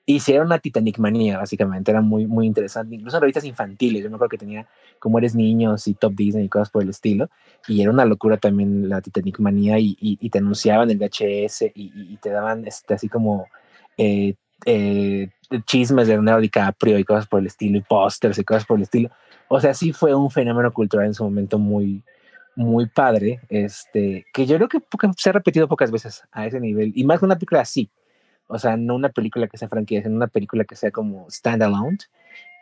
hicieron 0.06 0.46
una 0.46 0.58
Titanic 0.58 0.98
manía, 0.98 1.38
básicamente, 1.38 1.90
era 1.90 2.00
muy, 2.00 2.26
muy 2.26 2.46
interesante, 2.46 2.94
incluso 2.94 3.18
revistas 3.20 3.44
infantiles, 3.44 4.02
yo 4.02 4.10
me 4.10 4.16
acuerdo 4.16 4.30
que 4.30 4.38
tenía 4.38 4.66
como 4.98 5.18
Eres 5.18 5.34
Niños 5.34 5.88
y 5.88 5.94
Top 5.94 6.14
Disney 6.14 6.44
y 6.44 6.48
cosas 6.48 6.70
por 6.70 6.82
el 6.82 6.90
estilo, 6.90 7.30
y 7.68 7.80
era 7.80 7.90
una 7.90 8.04
locura 8.04 8.36
también 8.36 8.88
la 8.88 9.00
Titanic 9.00 9.38
manía 9.40 9.78
y, 9.78 9.96
y, 10.00 10.18
y 10.20 10.30
te 10.30 10.38
anunciaban 10.38 10.90
el 10.90 10.98
VHS 10.98 11.62
y, 11.74 11.92
y, 11.94 12.18
te 12.20 12.30
daban 12.30 12.66
este, 12.66 12.94
así 12.94 13.08
como... 13.08 13.46
Eh, 13.96 14.34
eh, 14.66 15.28
chismes 15.66 16.06
de 16.06 16.14
Leonardo 16.14 16.40
DiCaprio 16.40 16.98
y 16.98 17.04
cosas 17.04 17.26
por 17.26 17.40
el 17.40 17.46
estilo, 17.46 17.78
y 17.78 17.82
pósters 17.82 18.38
y 18.38 18.44
cosas 18.44 18.64
por 18.64 18.78
el 18.78 18.84
estilo. 18.84 19.10
O 19.48 19.60
sea, 19.60 19.74
sí 19.74 19.92
fue 19.92 20.14
un 20.14 20.30
fenómeno 20.30 20.72
cultural 20.72 21.06
en 21.06 21.14
su 21.14 21.24
momento 21.24 21.58
muy, 21.58 22.02
muy 22.56 22.86
padre, 22.86 23.40
este, 23.48 24.26
que 24.32 24.46
yo 24.46 24.56
creo 24.56 24.68
que 24.68 24.80
se 25.16 25.30
ha 25.30 25.32
repetido 25.32 25.68
pocas 25.68 25.90
veces 25.90 26.22
a 26.32 26.46
ese 26.46 26.60
nivel, 26.60 26.92
y 26.94 27.04
más 27.04 27.22
una 27.22 27.36
película 27.36 27.60
así. 27.60 27.90
O 28.46 28.58
sea, 28.58 28.76
no 28.76 28.94
una 28.94 29.08
película 29.08 29.48
que 29.48 29.58
sea 29.58 29.68
franquicia, 29.68 30.02
sino 30.02 30.16
una 30.16 30.26
película 30.28 30.64
que 30.64 30.76
sea 30.76 30.90
como 30.90 31.30
standalone. 31.30 31.98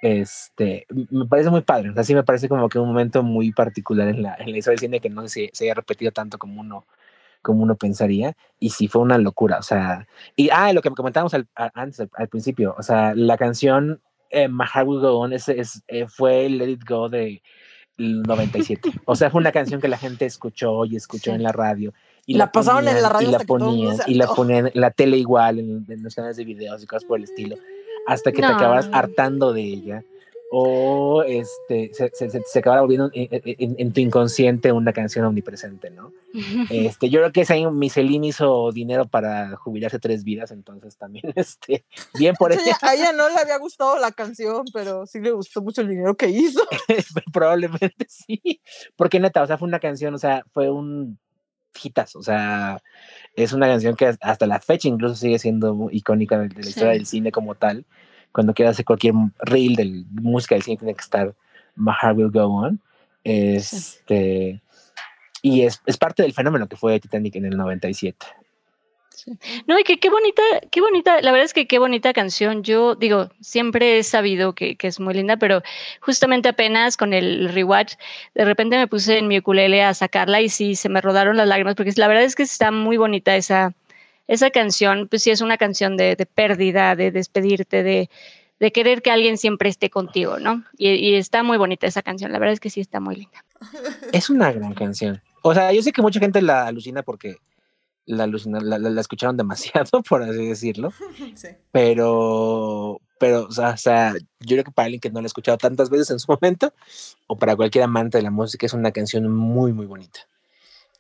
Este, 0.03 0.87
me 1.11 1.27
parece 1.27 1.51
muy 1.51 1.63
padre. 1.63 1.91
O 1.91 1.95
sea, 1.95 2.05
sí 2.05 2.15
me 2.15 2.25
parece 2.25 2.49
como 2.49 2.69
que 2.69 2.79
un 2.79 2.89
momento 2.89 3.23
muy 3.23 3.53
particular 3.53 4.09
en 4.09 4.23
la, 4.23 4.35
en 4.39 4.51
la 4.51 4.59
historia 4.59 4.75
del 4.75 4.81
cine 4.81 5.01
que 5.01 5.11
no 5.11 5.23
sé 5.23 5.29
si 5.29 5.51
se 5.53 5.65
haya 5.65 5.75
repetido 5.75 6.13
tanto 6.13 6.39
como 6.39 6.61
uno 6.61 6.87
como 7.43 7.63
uno 7.65 7.77
pensaría, 7.77 8.35
y 8.59 8.71
sí 8.71 8.89
fue 8.89 9.03
una 9.03 9.19
locura, 9.19 9.59
o 9.59 9.63
sea, 9.63 10.07
y, 10.37 10.49
ah, 10.51 10.73
lo 10.73 10.81
que 10.81 10.91
comentábamos 10.91 11.35
al, 11.35 11.49
antes, 11.55 12.09
al, 12.13 12.29
principio, 12.29 12.75
o 12.79 12.83
sea, 12.83 13.15
la 13.15 13.37
canción 13.37 14.01
eh, 14.31 14.49
My 14.49 14.65
Heart 14.65 14.89
Will 14.89 15.01
Go 15.01 15.19
On 15.19 15.33
es, 15.33 15.49
es 15.49 15.83
eh, 15.89 16.07
fue 16.09 16.49
Let 16.49 16.71
It 16.71 16.89
Go 16.89 17.09
de 17.09 17.43
97, 17.99 18.93
o 19.05 19.15
sea, 19.17 19.31
fue 19.31 19.41
una 19.41 19.53
canción 19.53 19.81
que 19.81 19.89
la 19.89 19.99
gente 19.99 20.25
escuchó 20.25 20.85
y 20.85 20.97
escuchó 20.97 21.33
en 21.33 21.43
la 21.43 21.53
radio, 21.53 21.93
y 22.27 22.35
la, 22.35 22.53
pasaban 22.53 22.87
en 22.89 23.03
la 23.03 23.09
radio 23.09 23.29
y 23.29 23.33
la 23.33 23.39
ponían, 23.41 23.97
y 24.07 24.15
la 24.15 24.27
ponían 24.29 24.67
en 24.73 24.81
la 24.81 24.91
tele 24.91 25.17
igual, 25.17 25.59
en, 25.59 25.85
en, 25.89 26.03
los 26.03 26.15
canales 26.15 26.37
de 26.37 26.45
videos 26.45 26.83
y 26.83 26.87
cosas 26.87 27.05
por 27.05 27.19
el 27.19 27.25
estilo, 27.25 27.57
hasta 28.07 28.33
que 28.33 28.41
te 28.41 28.47
acabas 28.47 28.89
hartando 28.93 29.53
de 29.53 29.63
ella 29.63 30.05
o 30.55 31.23
este, 31.23 31.95
se, 31.95 32.11
se, 32.13 32.29
se 32.29 32.59
acaba 32.59 32.83
volviendo 32.83 33.11
en, 33.15 33.93
tu 33.95 34.01
inconsciente 34.01 34.71
una 34.71 34.93
canción 34.93 35.25
omnipresente, 35.25 35.91
¿no? 35.91 36.13
Este, 36.71 37.09
yo 37.09 37.21
creo 37.21 37.33
que 37.33 37.41
ese 37.41 37.55
año 37.55 37.71
Michelin 37.71 38.25
hizo 38.25 38.71
dinero 38.71 39.07
para 39.07 39.57
jubilarse 39.57 39.99
tres 39.99 40.25
vidas, 40.25 40.51
entonces 40.51 40.99
también, 40.99 41.25
este, 41.37 41.87
bien 42.19 42.35
por 42.39 42.53
eso. 42.53 42.61
A 42.83 42.95
ella 42.95 43.13
no 43.13 43.31
le 43.31 43.37
había 43.37 43.57
gustado 43.57 43.99
la 43.99 44.13
canción, 44.13 44.67
pero 44.75 45.07
sí 45.07 45.21
le 45.21 45.31
gustó 45.31 45.63
mucho 45.63 45.81
el 45.81 45.89
dinero 45.89 46.15
que 46.17 46.29
hizo. 46.29 46.61
Probablemente 47.33 48.07
sí, 48.11 48.61
porque 48.95 49.21
neta, 49.21 49.43
o 49.43 49.47
sea, 49.47 49.57
fue 49.57 49.69
una 49.69 49.81
canción, 49.81 50.13
o 50.13 50.19
sea, 50.19 50.45
fue 50.53 50.71
un 50.71 51.19
o 52.15 52.23
sea, 52.23 52.83
es 53.35 53.53
una 53.53 53.67
canción 53.67 53.97
que 53.97 54.15
hasta 54.21 54.47
la 54.47 54.61
fecha 54.61 54.89
incluso 54.89 55.15
sigue 55.15 55.39
siendo 55.39 55.89
icónica 55.91 56.39
de, 56.39 56.49
la 56.49 56.69
historia 56.69 56.93
del 56.93 57.07
cine 57.07 57.33
como 57.33 57.55
tal 57.55 57.85
cuando 58.33 58.55
quieras 58.55 58.73
hacer 58.75 58.85
cualquier 58.85 59.15
reel 59.41 59.77
de 59.77 60.05
música 60.11 60.55
del 60.55 60.63
cine 60.63 60.79
tiene 60.79 60.95
que 60.95 61.03
estar 61.03 61.35
My 61.77 61.93
Heart 62.01 62.17
Will 62.17 62.31
Go 62.31 62.47
On. 62.47 62.81
Este, 63.25 64.61
Y 65.43 65.63
es, 65.63 65.81
es, 65.87 65.97
parte 65.97 66.23
del 66.23 66.33
fenómeno 66.33 66.67
que 66.67 66.77
fue 66.77 66.99
Titanic 66.99 67.37
en 67.37 67.47
el 67.47 67.57
97. 67.57 68.27
No, 69.67 69.79
y 69.79 69.85
que 69.85 69.99
qué 69.99 70.11
bonita, 70.11 70.43
qué 70.71 70.81
bonita, 70.81 71.21
la 71.21 71.33
verdad 71.33 71.45
es 71.45 71.55
que 71.55 71.67
qué 71.67 71.79
bonita 71.79 72.13
canción. 72.13 72.63
Yo 72.63 72.95
digo, 72.95 73.31
siempre 73.41 73.99
he 73.99 74.03
sabido 74.03 74.55
que, 74.55 74.77
que, 74.77 74.89
es 74.89 75.01
muy 75.01 75.15
linda, 75.15 75.37
pero 75.37 75.63
justamente 76.01 76.49
apenas 76.49 76.97
con 76.97 77.13
el 77.13 77.49
rewatch, 77.49 77.95
de 78.35 78.45
repente 78.45 78.77
me 78.77 78.89
puse 78.89 79.19
en 79.19 79.29
mi 79.29 79.39
ukulele 79.39 79.83
a 79.83 79.95
sacarla 79.95 80.41
y 80.41 80.49
sí, 80.49 80.75
se 80.75 80.89
me 80.89 81.01
rodaron 81.01 81.37
las 81.37 81.49
lágrimas, 81.49 81.75
porque 81.75 81.93
la 81.97 82.09
verdad 82.09 82.25
es 82.25 82.35
que 82.35 82.43
está 82.43 82.71
muy 82.71 82.97
bonita 82.97 83.37
esa, 83.37 83.75
esa 84.29 84.51
canción, 84.51 85.09
pues 85.09 85.23
sí 85.23 85.31
es 85.31 85.41
una 85.41 85.59
canción 85.59 85.97
de, 85.97 86.17
pérdida, 86.35 86.97
de 86.97 87.11
despedirte, 87.11 87.83
de, 87.83 88.09
querer 88.73 89.03
que 89.03 89.11
alguien 89.11 89.39
siempre 89.39 89.69
esté 89.69 89.91
contigo, 89.91 90.39
¿no? 90.39 90.65
Y, 90.79 91.15
está 91.15 91.43
muy 91.43 91.59
bonita 91.59 91.87
esa 91.87 92.03
canción, 92.03 92.33
la 92.33 92.39
verdad 92.39 92.55
es 92.55 92.61
que 92.61 92.71
sí 92.71 92.81
está 92.81 93.01
muy 93.01 93.17
linda. 93.17 93.45
Es 94.13 94.31
una 94.31 94.53
gran 94.53 94.75
canción. 94.75 95.21
O 95.43 95.53
sea, 95.53 95.73
yo 95.73 95.83
sé 95.83 95.93
que 95.93 96.03
mucha 96.03 96.21
gente 96.21 96.41
la 96.41 96.67
alucina 96.67 97.03
porque 97.03 97.37
la, 98.07 98.25
alucina, 98.25 98.61
la, 98.61 99.01
escucharon 99.01 99.37
demasiado, 99.37 100.03
por 100.09 100.23
así 100.23 100.47
decirlo. 100.47 100.93
Sí. 101.35 101.49
Pero, 101.71 103.01
pero, 103.19 103.47
o 103.47 103.77
sea, 103.77 104.15
yo 104.41 104.57
creo 104.57 104.65
que 104.65 104.71
para 104.71 104.87
alguien 104.87 105.01
que 105.01 105.11
no 105.11 105.21
la 105.21 105.27
ha 105.27 105.27
escuchado 105.27 105.57
tantas 105.57 105.89
veces 105.89 106.11
en 106.11 106.19
su 106.19 106.31
momento, 106.31 106.75
o 107.27 107.39
para 107.39 107.57
cualquier 107.57 107.85
amante 107.85 108.19
de 108.19 108.23
la 108.23 108.31
música, 108.31 108.67
es 108.67 108.73
una 108.73 108.93
canción 108.93 109.31
muy, 109.31 109.73
muy 109.73 109.87
bonita. 109.87 110.21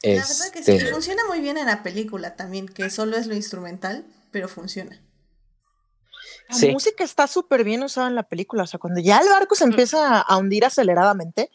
La 0.03 0.15
verdad 0.15 0.53
que 0.53 0.62
sí, 0.65 0.73
y 0.73 0.77
este 0.77 0.93
funciona 0.93 1.23
muy 1.29 1.41
bien 1.41 1.59
en 1.59 1.66
la 1.66 1.83
película 1.83 2.35
también, 2.35 2.66
que 2.66 2.91
solo 2.91 3.16
es 3.16 3.27
lo 3.27 3.35
instrumental, 3.35 4.05
pero 4.31 4.49
funciona. 4.49 5.01
La 6.49 6.73
música 6.73 7.05
está 7.05 7.27
súper 7.27 7.65
bien 7.65 7.83
usada 7.83 8.09
en 8.09 8.15
la 8.15 8.24
película, 8.24 8.65
o 8.65 8.66
sea, 8.66 8.81
cuando 8.81 9.01
ya 9.01 9.19
el 9.19 9.29
barco 9.29 9.55
se 9.55 9.65
empieza 9.65 10.20
a 10.20 10.37
hundir 10.37 10.65
aceleradamente, 10.65 11.51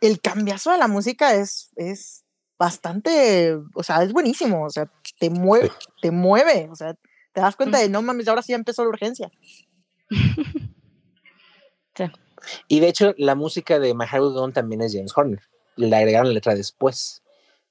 el 0.00 0.20
cambiazo 0.20 0.70
de 0.72 0.78
la 0.78 0.88
música 0.88 1.34
es, 1.34 1.70
es 1.76 2.23
bastante, 2.58 3.56
o 3.74 3.82
sea, 3.82 4.02
es 4.02 4.12
buenísimo, 4.12 4.64
o 4.64 4.70
sea, 4.70 4.90
te 5.18 5.30
mueve, 5.30 5.70
te 6.00 6.10
mueve, 6.10 6.68
o 6.70 6.76
sea, 6.76 6.94
te 7.32 7.40
das 7.40 7.56
cuenta 7.56 7.78
de, 7.78 7.88
no 7.88 8.02
mames, 8.02 8.28
ahora 8.28 8.42
sí 8.42 8.52
ya 8.52 8.56
empezó 8.56 8.82
la 8.82 8.90
urgencia. 8.90 9.30
Y 12.68 12.80
de 12.80 12.88
hecho, 12.88 13.14
la 13.16 13.34
música 13.34 13.78
de 13.78 13.94
My 13.94 14.04
Heart 14.04 14.52
también 14.52 14.82
es 14.82 14.92
James 14.92 15.16
Horner. 15.16 15.40
Le 15.76 15.96
agregaron 15.96 16.28
la 16.28 16.34
letra 16.34 16.54
después 16.54 17.24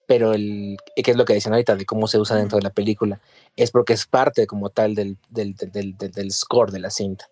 pero 0.05 0.33
el, 0.33 0.77
que 0.95 1.11
es 1.11 1.17
lo 1.17 1.25
que 1.25 1.33
dicen 1.33 1.53
ahorita 1.53 1.75
de 1.75 1.85
cómo 1.85 2.07
se 2.07 2.19
usa 2.19 2.37
dentro 2.37 2.57
de 2.57 2.63
la 2.63 2.73
película, 2.73 3.21
es 3.55 3.71
porque 3.71 3.93
es 3.93 4.05
parte 4.05 4.47
como 4.47 4.69
tal 4.69 4.95
del, 4.95 5.17
del, 5.29 5.55
del, 5.55 5.97
del 5.97 6.31
score 6.31 6.71
de 6.71 6.79
la 6.79 6.89
cinta. 6.89 7.29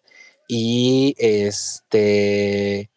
Y 0.47 1.15
este, 1.17 2.79
eh, 2.79 2.89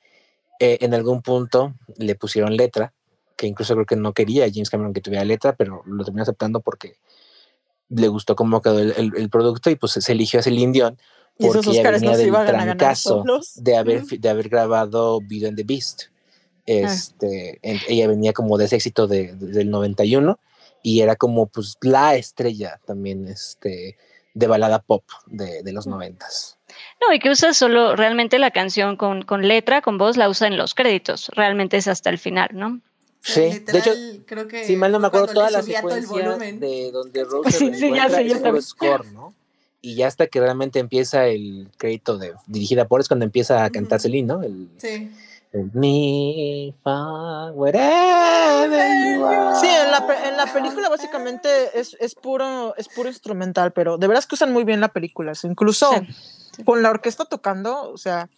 en 0.59 0.95
algún 0.95 1.23
punto 1.23 1.75
le 1.97 2.15
pusieron 2.15 2.57
letra, 2.57 2.93
que 3.37 3.47
incluso 3.47 3.75
creo 3.75 3.87
que 3.87 3.97
no 3.97 4.13
quería 4.13 4.47
James 4.53 4.71
Cameron 4.71 4.93
que 4.93 5.01
tuviera 5.01 5.25
letra, 5.25 5.55
pero 5.55 5.83
lo 5.87 6.05
terminó 6.05 6.23
aceptando 6.23 6.61
porque 6.61 6.97
le 7.89 8.09
gustó 8.09 8.37
cómo 8.37 8.61
quedó 8.63 8.79
el, 8.79 9.13
el, 9.17 9.31
producto 9.31 9.71
y 9.71 9.77
pues 9.77 9.93
se 9.93 10.13
eligió 10.13 10.41
a 10.41 10.43
Celine 10.43 10.73
Dion 10.73 10.99
porque 11.39 11.71
ella 11.71 11.91
venía 11.91 12.17
del 12.17 12.33
trancazo 12.33 13.25
de 13.57 13.77
haber, 13.77 14.05
de 14.05 14.29
haber 14.29 14.49
grabado 14.49 15.21
Beauty 15.21 15.47
and 15.47 15.57
the 15.57 15.65
Beast. 15.65 16.05
Ah. 16.05 16.63
Este, 16.67 17.59
ella 17.63 18.09
venía 18.09 18.33
como 18.33 18.57
de 18.57 18.67
ese 18.67 18.77
éxito 18.77 19.07
de, 19.07 19.35
del 19.35 19.71
91 19.71 20.39
y 20.83 21.01
era 21.01 21.17
como 21.17 21.47
pues 21.47 21.77
la 21.83 22.15
estrella 22.15 22.81
también 22.87 23.27
este, 23.27 23.97
de 24.35 24.47
balada 24.47 24.79
pop 24.81 25.05
de, 25.27 25.63
de 25.63 25.73
los 25.73 25.87
noventas. 25.87 26.59
No, 27.01 27.13
y 27.13 27.19
que 27.19 27.31
usa 27.31 27.53
solo 27.53 27.97
realmente 27.97 28.39
la 28.39 28.51
canción 28.51 28.97
con, 28.97 29.23
con, 29.23 29.47
letra, 29.47 29.83
con 29.83 29.99
voz, 29.99 30.17
la 30.17 30.29
usa 30.29 30.47
en 30.47 30.57
los 30.57 30.75
créditos. 30.75 31.31
Realmente 31.35 31.77
es 31.77 31.89
hasta 31.89 32.11
el 32.11 32.19
final, 32.19 32.51
¿no? 32.53 32.81
Sí, 33.25 33.59
de 33.61 33.79
hecho, 33.79 33.93
creo 34.27 34.47
que 34.47 34.65
si 34.65 34.77
mal 34.77 34.93
no 34.93 35.01
me 35.01 35.07
acuerdo, 35.07 35.29
toda 35.29 35.51
la 35.51 35.63
secuencia 35.63 36.37
de 36.37 36.91
donde 36.93 37.25
Rose 37.25 37.51
sí, 37.59 37.75
sí, 37.75 37.91
ya 37.95 38.11
sé, 38.11 38.21
el 38.21 38.63
score, 38.63 39.07
¿no? 39.13 39.33
Y 39.81 39.95
ya 39.95 40.09
hasta 40.09 40.27
que 40.27 40.41
realmente 40.41 40.79
empieza 40.79 41.27
el 41.27 41.71
crédito 41.79 42.19
de 42.19 42.35
dirigida 42.47 42.87
por 42.87 43.01
es 43.01 43.09
cuando 43.09 43.25
empieza 43.25 43.65
a 43.65 43.71
cantar 43.71 44.01
Celine, 44.01 44.29
¿no? 44.29 44.43
El, 44.43 44.69
sí. 44.77 45.11
Me, 45.73 46.75
whatever 47.55 47.81
Sí, 49.59 49.69
en 49.69 49.91
la, 49.91 50.07
en 50.29 50.37
la 50.37 50.53
película 50.53 50.89
básicamente 50.91 51.49
es, 51.79 51.97
es, 52.01 52.15
puro, 52.15 52.75
es 52.77 52.89
puro 52.89 53.09
instrumental, 53.09 53.73
pero 53.73 53.97
de 53.97 54.07
veras 54.07 54.27
que 54.27 54.35
usan 54.35 54.53
muy 54.53 54.65
bien 54.65 54.81
la 54.81 54.89
película. 54.89 55.33
Incluso 55.45 55.91
con 56.65 56.83
la 56.83 56.91
orquesta 56.91 57.25
tocando, 57.25 57.91
o 57.91 57.97
sea, 57.97 58.29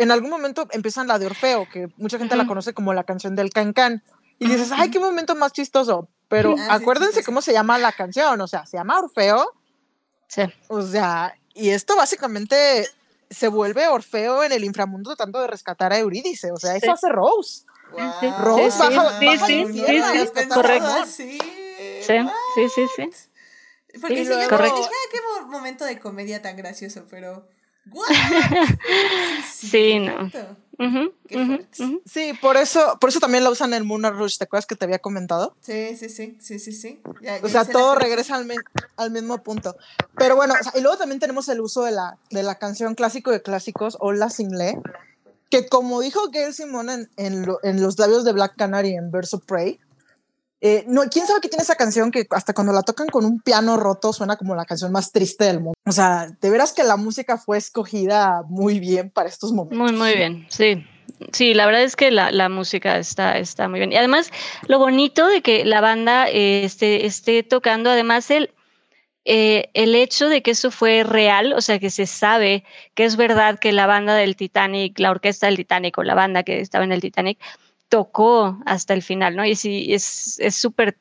en 0.00 0.10
algún 0.10 0.30
momento 0.30 0.66
empiezan 0.70 1.06
la 1.06 1.18
de 1.18 1.26
Orfeo, 1.26 1.68
que 1.68 1.88
mucha 1.98 2.16
gente 2.16 2.34
la 2.34 2.46
conoce 2.46 2.72
como 2.72 2.94
la 2.94 3.04
canción 3.04 3.36
del 3.36 3.50
Can 3.50 3.74
Can. 3.74 4.02
Y 4.38 4.46
dices, 4.46 4.70
ay, 4.72 4.90
qué 4.90 4.98
momento 4.98 5.34
más 5.34 5.52
chistoso. 5.52 6.08
Pero 6.28 6.54
ah, 6.58 6.74
acuérdense 6.74 7.22
cómo 7.22 7.42
se 7.42 7.52
llama 7.52 7.76
la 7.76 7.92
canción, 7.92 8.40
o 8.40 8.46
sea, 8.46 8.64
se 8.64 8.78
llama 8.78 8.98
Orfeo. 8.98 9.52
Sí. 10.26 10.42
O 10.68 10.80
sea, 10.80 11.36
y 11.52 11.68
esto 11.68 11.96
básicamente 11.96 12.88
se 13.28 13.48
vuelve 13.48 13.88
Orfeo 13.88 14.42
en 14.42 14.52
el 14.52 14.64
inframundo 14.64 15.10
tratando 15.10 15.40
de 15.40 15.48
rescatar 15.48 15.92
a 15.92 15.98
Eurídice. 15.98 16.50
O 16.50 16.56
sea, 16.56 16.76
eso 16.76 16.92
hace 16.92 17.10
Rose. 17.10 17.64
Rose 18.38 18.78
baja, 18.78 19.18
sí, 19.18 19.26
baja 19.26 19.46
sí, 19.46 19.66
sí, 19.66 19.84
sí, 19.84 20.48
correcto. 20.48 21.06
Sí, 21.06 21.38
sí, 22.00 22.68
sí, 22.74 22.86
sí. 22.96 23.10
Porque 24.00 24.24
si 24.24 24.30
yo 24.30 24.48
correcto. 24.48 24.76
dije, 24.76 24.90
qué 25.12 25.18
momento 25.48 25.84
de 25.84 25.98
comedia 25.98 26.40
tan 26.40 26.56
gracioso, 26.56 27.06
pero 27.10 27.46
sí, 29.50 29.98
no. 29.98 30.30
Sí, 32.06 32.32
por 32.40 32.56
eso, 32.56 32.96
por 33.00 33.10
eso 33.10 33.20
también 33.20 33.44
la 33.44 33.50
usan 33.50 33.74
en 33.74 33.86
Moon 33.86 34.02
Rush, 34.02 34.38
¿te 34.38 34.44
acuerdas 34.44 34.66
que 34.66 34.76
te 34.76 34.86
había 34.86 34.98
comentado? 34.98 35.54
Sí, 35.60 35.96
sí, 35.96 36.08
sí, 36.08 36.38
sí, 36.40 36.58
sí, 36.58 36.72
sí. 36.72 37.00
o 37.42 37.48
sea, 37.48 37.66
todo 37.66 37.94
regresa 37.94 38.36
al, 38.36 38.50
al, 38.96 39.10
mismo 39.10 39.42
punto. 39.42 39.76
Pero 40.16 40.36
bueno, 40.36 40.54
y 40.74 40.80
luego 40.80 40.96
también 40.96 41.20
tenemos 41.20 41.48
el 41.48 41.60
uso 41.60 41.84
de 41.84 41.92
la, 41.92 42.16
de 42.30 42.42
la 42.42 42.54
canción 42.56 42.94
clásico 42.94 43.30
de 43.30 43.42
clásicos, 43.42 43.98
Hola 44.00 44.30
Single, 44.30 44.80
que 45.50 45.66
como 45.66 46.00
dijo 46.00 46.30
Gail 46.32 46.54
Simon 46.54 46.88
en, 46.88 47.10
en, 47.16 47.46
en, 47.62 47.82
los 47.82 47.98
labios 47.98 48.24
de 48.24 48.32
Black 48.32 48.56
Canary 48.56 48.94
en 48.94 49.10
Verso 49.10 49.40
Prey, 49.40 49.80
eh, 50.60 50.84
no, 50.86 51.02
quién 51.10 51.26
sabe 51.26 51.40
qué 51.40 51.48
tiene 51.48 51.62
esa 51.62 51.74
canción 51.74 52.10
que 52.10 52.26
hasta 52.30 52.52
cuando 52.52 52.72
la 52.72 52.82
tocan 52.82 53.08
con 53.08 53.24
un 53.24 53.40
piano 53.40 53.76
roto 53.76 54.12
suena 54.12 54.36
como 54.36 54.54
la 54.54 54.66
canción 54.66 54.92
más 54.92 55.10
triste 55.10 55.44
del 55.44 55.60
mundo. 55.60 55.74
O 55.86 55.92
sea, 55.92 56.28
de 56.40 56.50
veras 56.50 56.72
que 56.72 56.84
la 56.84 56.96
música 56.96 57.38
fue 57.38 57.56
escogida 57.56 58.42
muy 58.48 58.78
bien 58.78 59.10
para 59.10 59.28
estos 59.28 59.52
momentos. 59.52 59.78
Muy, 59.78 59.98
muy 59.98 60.14
bien, 60.14 60.46
sí. 60.50 60.84
Sí, 61.32 61.54
la 61.54 61.66
verdad 61.66 61.82
es 61.82 61.96
que 61.96 62.10
la, 62.10 62.30
la 62.30 62.48
música 62.48 62.98
está, 62.98 63.38
está 63.38 63.68
muy 63.68 63.78
bien. 63.80 63.92
Y 63.92 63.96
además, 63.96 64.30
lo 64.68 64.78
bonito 64.78 65.26
de 65.26 65.42
que 65.42 65.64
la 65.64 65.80
banda 65.80 66.28
eh, 66.28 66.64
esté, 66.64 67.06
esté 67.06 67.42
tocando, 67.42 67.90
además, 67.90 68.30
el, 68.30 68.50
eh, 69.24 69.70
el 69.74 69.94
hecho 69.94 70.28
de 70.28 70.42
que 70.42 70.52
eso 70.52 70.70
fue 70.70 71.04
real, 71.04 71.52
o 71.52 71.60
sea, 71.60 71.78
que 71.78 71.90
se 71.90 72.06
sabe 72.06 72.64
que 72.94 73.04
es 73.04 73.16
verdad 73.16 73.58
que 73.58 73.72
la 73.72 73.86
banda 73.86 74.14
del 74.14 74.36
Titanic, 74.36 74.98
la 74.98 75.10
orquesta 75.10 75.46
del 75.46 75.56
Titanic 75.56 75.96
o 75.98 76.02
la 76.02 76.14
banda 76.14 76.42
que 76.42 76.60
estaba 76.60 76.84
en 76.84 76.92
el 76.92 77.00
Titanic, 77.00 77.38
tocó 77.90 78.58
hasta 78.64 78.94
el 78.94 79.02
final, 79.02 79.36
¿no? 79.36 79.44
Y 79.44 79.54
sí, 79.54 79.92
es 79.92 80.38
súper, 80.54 80.96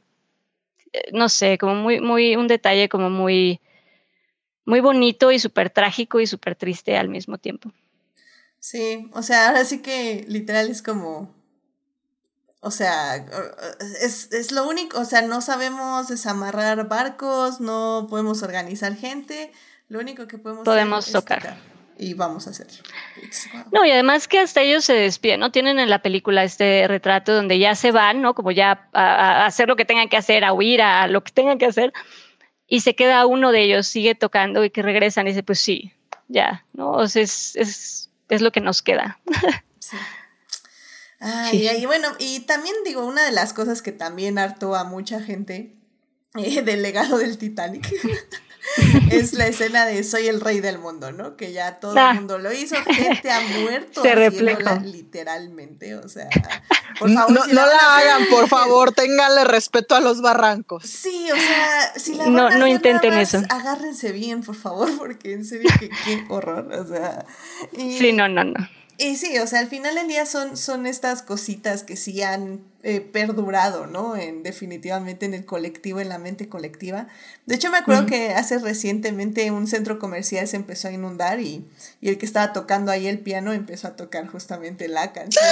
eh, 0.92 1.12
no 1.14 1.30
sé, 1.30 1.58
como 1.58 1.76
muy, 1.76 2.02
muy, 2.02 2.36
un 2.36 2.48
detalle 2.48 2.90
como 2.90 3.10
muy, 3.10 3.62
muy 4.66 4.82
bonito 4.82 5.32
y 5.32 5.40
súper 5.40 5.70
trágico 5.70 6.20
y 6.20 6.28
súper 6.28 6.56
triste 6.56 6.98
al 6.98 7.08
mismo 7.08 7.38
tiempo. 7.38 7.72
Sí, 8.60 9.10
o 9.14 9.24
sea, 9.24 9.48
ahora 9.48 9.64
sí 9.64 9.82
que 9.82 10.26
literal 10.28 10.70
es 10.70 10.82
como 10.82 11.34
O 12.60 12.72
sea, 12.72 13.26
es, 14.02 14.32
es, 14.34 14.52
lo 14.52 14.68
único, 14.68 15.00
o 15.00 15.06
sea, 15.06 15.22
no 15.22 15.40
sabemos 15.40 16.10
desamarrar 16.10 16.90
barcos, 16.90 17.62
no 17.62 18.08
podemos 18.10 18.44
organizar 18.44 18.96
gente, 18.96 19.54
lo 19.88 20.00
único 20.00 20.28
que 20.28 20.38
podemos, 20.38 20.66
podemos 20.66 21.08
hacer 21.08 21.22
tocar. 21.22 21.38
Es 21.38 21.44
tocar. 21.46 21.69
Y 22.02 22.14
vamos 22.14 22.48
a 22.48 22.52
hacerlo. 22.52 22.82
No, 23.74 23.86
y 23.86 23.92
además 23.92 24.30
que 24.30 24.40
hasta 24.40 24.62
ellos 24.62 24.86
se 24.86 24.94
despiden, 24.94 25.42
¿no? 25.42 25.52
Tienen 25.52 25.80
en 25.80 25.90
la 25.90 26.02
película 26.02 26.46
este 26.46 26.88
retrato 26.88 27.36
donde 27.36 27.60
ya 27.60 27.76
se 27.76 27.92
van, 27.92 28.22
¿no? 28.22 28.34
Como 28.34 28.52
ya 28.52 28.88
a, 28.94 29.44
a 29.44 29.46
hacer 29.46 29.68
lo 29.68 29.76
que 29.76 29.84
tengan 29.84 30.08
que 30.08 30.16
hacer, 30.16 30.46
a 30.46 30.54
huir, 30.54 30.82
a 30.82 31.08
lo 31.08 31.24
que 31.24 31.34
tengan 31.34 31.58
que 31.58 31.66
hacer, 31.66 31.92
y 32.68 32.82
se 32.82 32.96
queda 32.96 33.26
uno 33.26 33.52
de 33.52 33.64
ellos, 33.64 33.88
sigue 33.88 34.16
tocando 34.16 34.64
y 34.64 34.70
que 34.70 34.82
regresan 34.82 35.28
y 35.28 35.32
dice, 35.32 35.44
pues 35.44 35.60
sí, 35.60 35.92
ya, 36.28 36.66
¿no? 36.72 36.92
O 36.92 37.08
sea, 37.08 37.24
es, 37.24 37.56
es, 37.56 38.10
es 38.30 38.42
lo 38.42 38.52
que 38.52 38.62
nos 38.62 38.82
queda. 38.82 39.20
Sí. 39.82 39.96
Ay, 41.22 41.68
y 41.68 41.86
bueno, 41.86 42.10
y 42.20 42.42
también 42.42 42.76
digo, 42.86 43.06
una 43.06 43.26
de 43.26 43.32
las 43.32 43.54
cosas 43.54 43.82
que 43.82 43.92
también 43.92 44.38
hartó 44.38 44.76
a 44.76 44.84
mucha 44.84 45.20
gente 45.22 45.74
eh, 46.36 46.62
del 46.62 46.82
legado 46.82 47.18
del 47.18 47.38
Titanic 47.38 47.88
es 49.12 49.34
la 49.34 49.48
escena 49.48 49.86
de 49.86 50.04
Soy 50.04 50.28
el 50.28 50.42
rey 50.42 50.60
del 50.60 50.80
mundo, 50.80 51.12
¿no? 51.12 51.36
Que 51.36 51.52
ya 51.52 51.80
todo 51.80 51.96
el 51.98 52.16
mundo 52.16 52.38
lo 52.38 52.52
hizo, 52.54 52.76
gente 52.86 53.32
ha 53.32 53.42
muerto 53.42 54.02
Se 54.04 54.16
refleja. 54.16 54.80
literalmente, 54.80 55.96
o 55.96 56.08
sea, 56.08 56.30
por 57.00 57.12
favor, 57.12 57.32
no, 57.32 57.44
si 57.44 57.54
no 57.54 57.66
la, 57.66 57.98
hagan, 57.98 58.26
por 58.30 58.48
favor, 58.48 58.92
ténganle 58.94 59.44
respeto 59.44 59.96
a 59.96 60.00
los 60.00 60.22
barrancos. 60.22 60.84
Sí, 60.86 61.30
o 61.32 61.36
sea, 61.36 61.94
si 61.96 62.16
la 62.16 62.28
no, 62.28 62.50
no 62.50 62.68
intenten 62.68 63.16
más, 63.16 63.34
eso. 63.34 63.46
Agárrense 63.50 64.12
bien, 64.12 64.42
por 64.42 64.56
favor, 64.56 64.90
porque 64.98 65.34
en 65.34 65.46
serio 65.46 65.70
que 65.80 65.90
qué 65.90 66.26
horror, 66.30 66.72
o 66.72 66.88
sea. 66.88 67.26
Y, 67.72 67.98
sí, 67.98 68.14
no, 68.14 68.28
no, 68.28 68.44
no. 68.44 68.79
Y 69.00 69.16
sí, 69.16 69.40
o 69.40 69.48
sea, 69.48 69.60
al 69.60 69.68
final 69.68 69.96
del 69.96 70.10
día 70.10 70.26
son, 70.26 70.58
son 70.58 70.86
estas 70.86 71.22
cositas 71.22 71.84
que 71.84 71.96
sí 71.96 72.22
han 72.22 72.60
eh, 72.84 73.00
perdurado, 73.00 73.88
¿no? 73.88 74.18
En, 74.18 74.44
definitivamente 74.44 75.26
en 75.26 75.34
el 75.34 75.46
colectivo, 75.46 76.02
en 76.02 76.10
la 76.10 76.18
mente 76.18 76.50
colectiva. 76.50 77.08
De 77.46 77.56
hecho, 77.56 77.72
me 77.72 77.78
acuerdo 77.78 78.06
que 78.06 78.34
hace 78.34 78.60
recientemente 78.60 79.52
un 79.52 79.68
centro 79.68 80.00
comercial 80.00 80.46
se 80.50 80.58
empezó 80.58 80.90
a 80.90 80.92
inundar 80.92 81.40
y, 81.40 81.66
y, 82.02 82.10
el 82.10 82.18
que 82.18 82.26
estaba 82.26 82.52
tocando 82.52 82.92
ahí 82.92 83.08
el 83.08 83.20
piano 83.20 83.54
empezó 83.54 83.88
a 83.88 83.96
tocar 83.96 84.28
justamente 84.28 84.90
la 84.90 85.14
canción. 85.14 85.46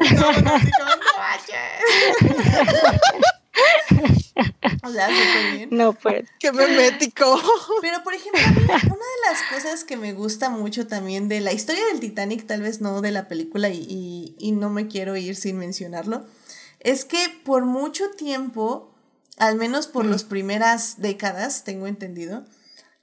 no, 0.14 0.32
no, 0.32 0.54
así 0.54 0.70
como, 0.78 0.90
O 4.84 4.90
sea, 4.90 5.08
súper 5.08 5.56
bien. 5.56 5.68
No, 5.72 5.92
pues. 5.92 6.26
Qué 6.38 6.52
memético. 6.52 7.40
Pero, 7.80 8.02
por 8.02 8.14
ejemplo, 8.14 8.40
una 8.58 8.76
de 8.76 9.30
las 9.30 9.42
cosas 9.52 9.84
que 9.84 9.96
me 9.96 10.12
gusta 10.12 10.50
mucho 10.50 10.86
también 10.86 11.28
de 11.28 11.40
la 11.40 11.52
historia 11.52 11.84
del 11.86 12.00
Titanic, 12.00 12.46
tal 12.46 12.62
vez 12.62 12.80
no 12.80 13.00
de 13.00 13.10
la 13.10 13.28
película, 13.28 13.68
y, 13.70 13.86
y, 13.88 14.36
y 14.38 14.52
no 14.52 14.70
me 14.70 14.88
quiero 14.88 15.16
ir 15.16 15.36
sin 15.36 15.58
mencionarlo, 15.58 16.26
es 16.80 17.04
que 17.04 17.18
por 17.44 17.64
mucho 17.64 18.10
tiempo, 18.10 18.94
al 19.38 19.56
menos 19.56 19.86
por 19.86 20.04
mm. 20.04 20.10
las 20.10 20.24
primeras 20.24 21.00
décadas, 21.00 21.64
tengo 21.64 21.86
entendido, 21.86 22.44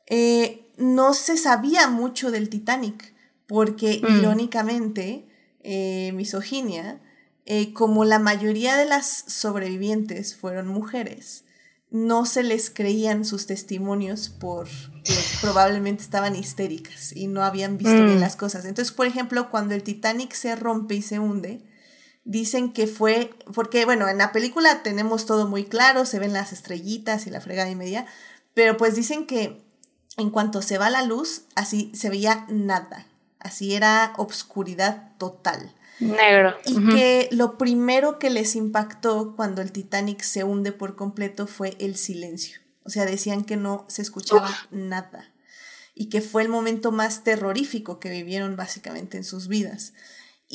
eh, 0.08 0.68
no 0.78 1.14
se 1.14 1.38
sabía 1.38 1.88
mucho 1.88 2.32
del 2.32 2.50
Titanic, 2.50 3.14
porque 3.48 4.02
mm. 4.02 4.20
irónicamente, 4.20 5.26
eh, 5.64 6.12
misoginia, 6.14 7.02
eh, 7.46 7.74
como 7.74 8.06
la 8.06 8.20
mayoría 8.20 8.78
de 8.78 8.86
las 8.86 9.26
sobrevivientes 9.28 10.36
fueron 10.36 10.68
mujeres, 10.68 11.44
no 11.94 12.26
se 12.26 12.42
les 12.42 12.72
creían 12.72 13.24
sus 13.24 13.46
testimonios 13.46 14.30
porque 14.30 14.72
probablemente 15.42 16.02
estaban 16.02 16.36
histéricas 16.36 17.16
y 17.16 17.28
no 17.28 17.44
habían 17.44 17.78
visto 17.78 17.94
bien 17.94 18.18
mm. 18.18 18.22
las 18.22 18.36
cosas. 18.36 18.66
Entonces, 18.66 18.92
por 18.92 19.06
ejemplo, 19.06 19.52
cuando 19.52 19.76
el 19.76 19.84
Titanic 19.84 20.34
se 20.34 20.56
rompe 20.56 20.96
y 20.96 21.02
se 21.04 21.20
hunde, 21.20 21.64
dicen 22.24 22.74
que 22.74 22.88
fue, 22.88 23.30
porque 23.54 23.86
bueno, 23.86 24.08
en 24.08 24.18
la 24.18 24.32
película 24.32 24.82
tenemos 24.82 25.26
todo 25.26 25.48
muy 25.48 25.66
claro, 25.66 26.06
se 26.06 26.18
ven 26.20 26.34
las 26.34 26.52
estrellitas 26.52 27.28
y 27.28 27.30
la 27.30 27.42
fregada 27.42 27.70
y 27.70 27.76
media, 27.76 28.08
pero 28.54 28.76
pues 28.78 28.96
dicen 28.96 29.28
que 29.28 29.64
en 30.18 30.30
cuanto 30.30 30.62
se 30.62 30.78
va 30.78 30.90
la 30.90 31.04
luz, 31.04 31.44
así 31.56 31.92
se 31.94 32.10
veía 32.10 32.46
nada, 32.50 33.08
así 33.40 33.76
era 33.76 34.14
obscuridad 34.18 35.12
total. 35.18 35.76
Negro. 36.04 36.56
Y 36.66 36.96
que 36.96 37.30
lo 37.32 37.58
primero 37.58 38.20
que 38.20 38.30
les 38.30 38.56
impactó 38.56 39.36
cuando 39.36 39.62
el 39.62 39.72
Titanic 39.72 40.22
se 40.22 40.44
hunde 40.44 40.72
por 40.72 40.96
completo 40.96 41.48
fue 41.48 41.76
el 41.80 41.96
silencio. 41.96 42.60
O 42.84 42.90
sea, 42.90 43.06
decían 43.06 43.44
que 43.44 43.56
no 43.56 43.86
se 43.88 44.02
escuchaba 44.02 44.52
nada. 44.72 45.32
Y 45.96 46.10
que 46.10 46.22
fue 46.22 46.42
el 46.42 46.50
momento 46.50 46.92
más 46.92 47.24
terrorífico 47.24 48.00
que 48.00 48.10
vivieron 48.10 48.56
básicamente 48.56 49.18
en 49.18 49.24
sus 49.24 49.48
vidas. 49.48 49.94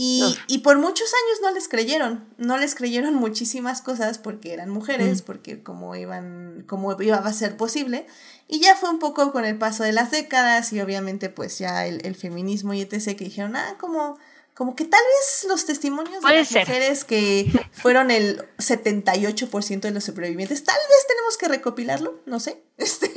Y, 0.01 0.37
y, 0.47 0.59
por 0.59 0.79
muchos 0.79 1.09
años 1.09 1.41
no 1.43 1.51
les 1.53 1.67
creyeron, 1.67 2.33
no 2.37 2.57
les 2.57 2.77
creyeron 2.77 3.15
muchísimas 3.17 3.83
cosas 3.83 4.19
porque 4.19 4.53
eran 4.53 4.71
mujeres, 4.71 5.23
porque 5.23 5.65
cómo 5.65 5.97
iban, 5.97 6.63
cómo 6.69 6.95
iba 7.03 7.17
a 7.17 7.33
ser 7.33 7.57
posible. 7.57 8.07
Y 8.47 8.61
ya 8.61 8.77
fue 8.77 8.91
un 8.91 9.01
poco 9.01 9.33
con 9.33 9.45
el 9.45 9.59
paso 9.59 9.83
de 9.83 9.91
las 9.91 10.13
décadas 10.13 10.73
y 10.73 10.81
obviamente 10.81 11.31
pues 11.31 11.59
ya 11.59 11.85
el, 11.85 12.07
el 12.07 12.15
feminismo 12.15 12.75
y 12.75 12.83
etc. 12.83 13.17
que 13.17 13.25
dijeron, 13.25 13.57
ah, 13.57 13.77
como 13.81 14.19
como 14.59 14.75
que 14.75 14.85
tal 14.85 15.01
vez 15.01 15.47
los 15.49 15.67
testimonios 15.67 16.21
de 16.21 16.35
las 16.35 16.51
mujeres 16.51 17.05
que 17.05 17.49
fueron 17.73 18.11
el 18.11 18.45
78% 18.57 19.81
de 19.83 19.93
los 19.93 20.03
sobrevivientes, 20.03 20.65
tal 20.65 20.75
vez 20.77 21.07
tenemos 21.07 21.39
que 21.39 21.47
recopilarlo, 21.47 22.21
no 22.27 22.41
sé. 22.41 22.61
Este, 22.77 23.09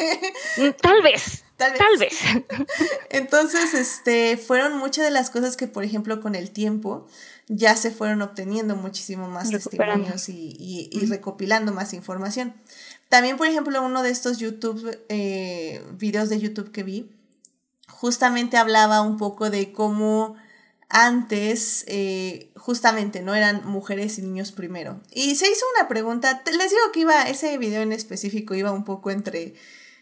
mm, 0.58 0.70
tal 0.80 1.02
vez. 1.02 1.44
Tal 1.58 1.72
vez. 1.72 1.80
Tal 1.80 1.98
vez. 1.98 2.20
Entonces, 3.10 3.74
este, 3.74 4.38
fueron 4.38 4.78
muchas 4.78 5.04
de 5.04 5.10
las 5.10 5.32
cosas 5.32 5.58
que, 5.58 5.66
por 5.66 5.84
ejemplo, 5.84 6.22
con 6.22 6.36
el 6.36 6.52
tiempo 6.52 7.08
ya 7.48 7.76
se 7.76 7.90
fueron 7.90 8.22
obteniendo 8.22 8.76
muchísimo 8.76 9.28
más 9.28 9.50
testimonios 9.50 10.30
y, 10.30 10.90
y, 10.92 11.06
recopilando 11.08 11.74
más 11.74 11.94
información. 11.94 12.54
También, 13.10 13.38
por 13.38 13.48
ejemplo, 13.48 13.82
uno 13.82 14.04
de 14.04 14.12
estos 14.12 14.38
YouTube, 14.38 15.00
eh, 15.10 15.84
videos 15.94 16.30
de 16.30 16.40
YouTube 16.40 16.72
que 16.72 16.84
vi, 16.84 17.12
justamente 17.88 18.58
hablaba 18.58 19.02
un 19.02 19.18
poco 19.18 19.50
de 19.50 19.72
cómo 19.74 20.38
antes 20.92 21.84
eh, 21.88 22.52
justamente 22.56 23.22
no 23.22 23.34
eran 23.34 23.66
mujeres 23.66 24.18
y 24.18 24.22
niños 24.22 24.52
primero. 24.52 25.02
Y 25.12 25.36
se 25.36 25.50
hizo 25.50 25.66
una 25.76 25.88
pregunta, 25.88 26.44
les 26.46 26.70
digo 26.70 26.92
que 26.94 27.02
iba, 27.02 27.24
ese 27.24 27.58
video 27.58 27.82
en 27.82 27.92
específico 27.92 28.54
iba 28.56 28.72
un 28.72 28.84
poco 28.84 29.12
entre, 29.12 29.56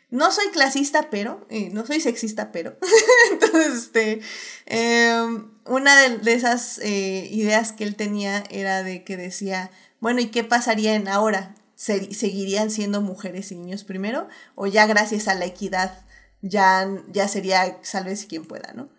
no 0.10 0.32
soy 0.32 0.48
clasista, 0.49 1.10
pero, 1.10 1.45
eh, 1.49 1.70
no 1.72 1.86
soy 1.86 2.02
sexista, 2.02 2.52
pero. 2.52 2.78
Entonces, 3.32 3.74
este, 3.76 4.22
em, 4.66 5.52
una 5.66 5.95
de, 6.10 6.34
esas 6.34 6.80
eh, 6.80 7.28
ideas 7.32 7.72
que 7.72 7.84
él 7.84 7.95
tenía 7.95 8.44
era 8.49 8.84
de 8.84 9.03
que 9.03 9.18
decía, 9.18 9.72
bueno, 9.99 10.22
¿y 10.22 10.28
qué 10.28 10.44
pasaría 10.44 10.95
en 10.95 11.07
ahora? 11.07 11.56
¿Seguirían 11.76 12.72
siendo 12.72 13.02
mujeres 13.02 13.52
y 13.52 13.56
niños 13.56 13.86
primero? 13.86 14.28
¿O 14.56 14.68
ya 14.68 14.86
gracias 14.86 15.30
a 15.30 15.36
la 15.36 15.45
equidad 15.45 16.03
ya, 16.41 16.88
ya 17.07 17.28
sería 17.28 17.78
salves 17.82 18.26
quien 18.26 18.45
pueda, 18.45 18.74
¿no? 18.74 18.90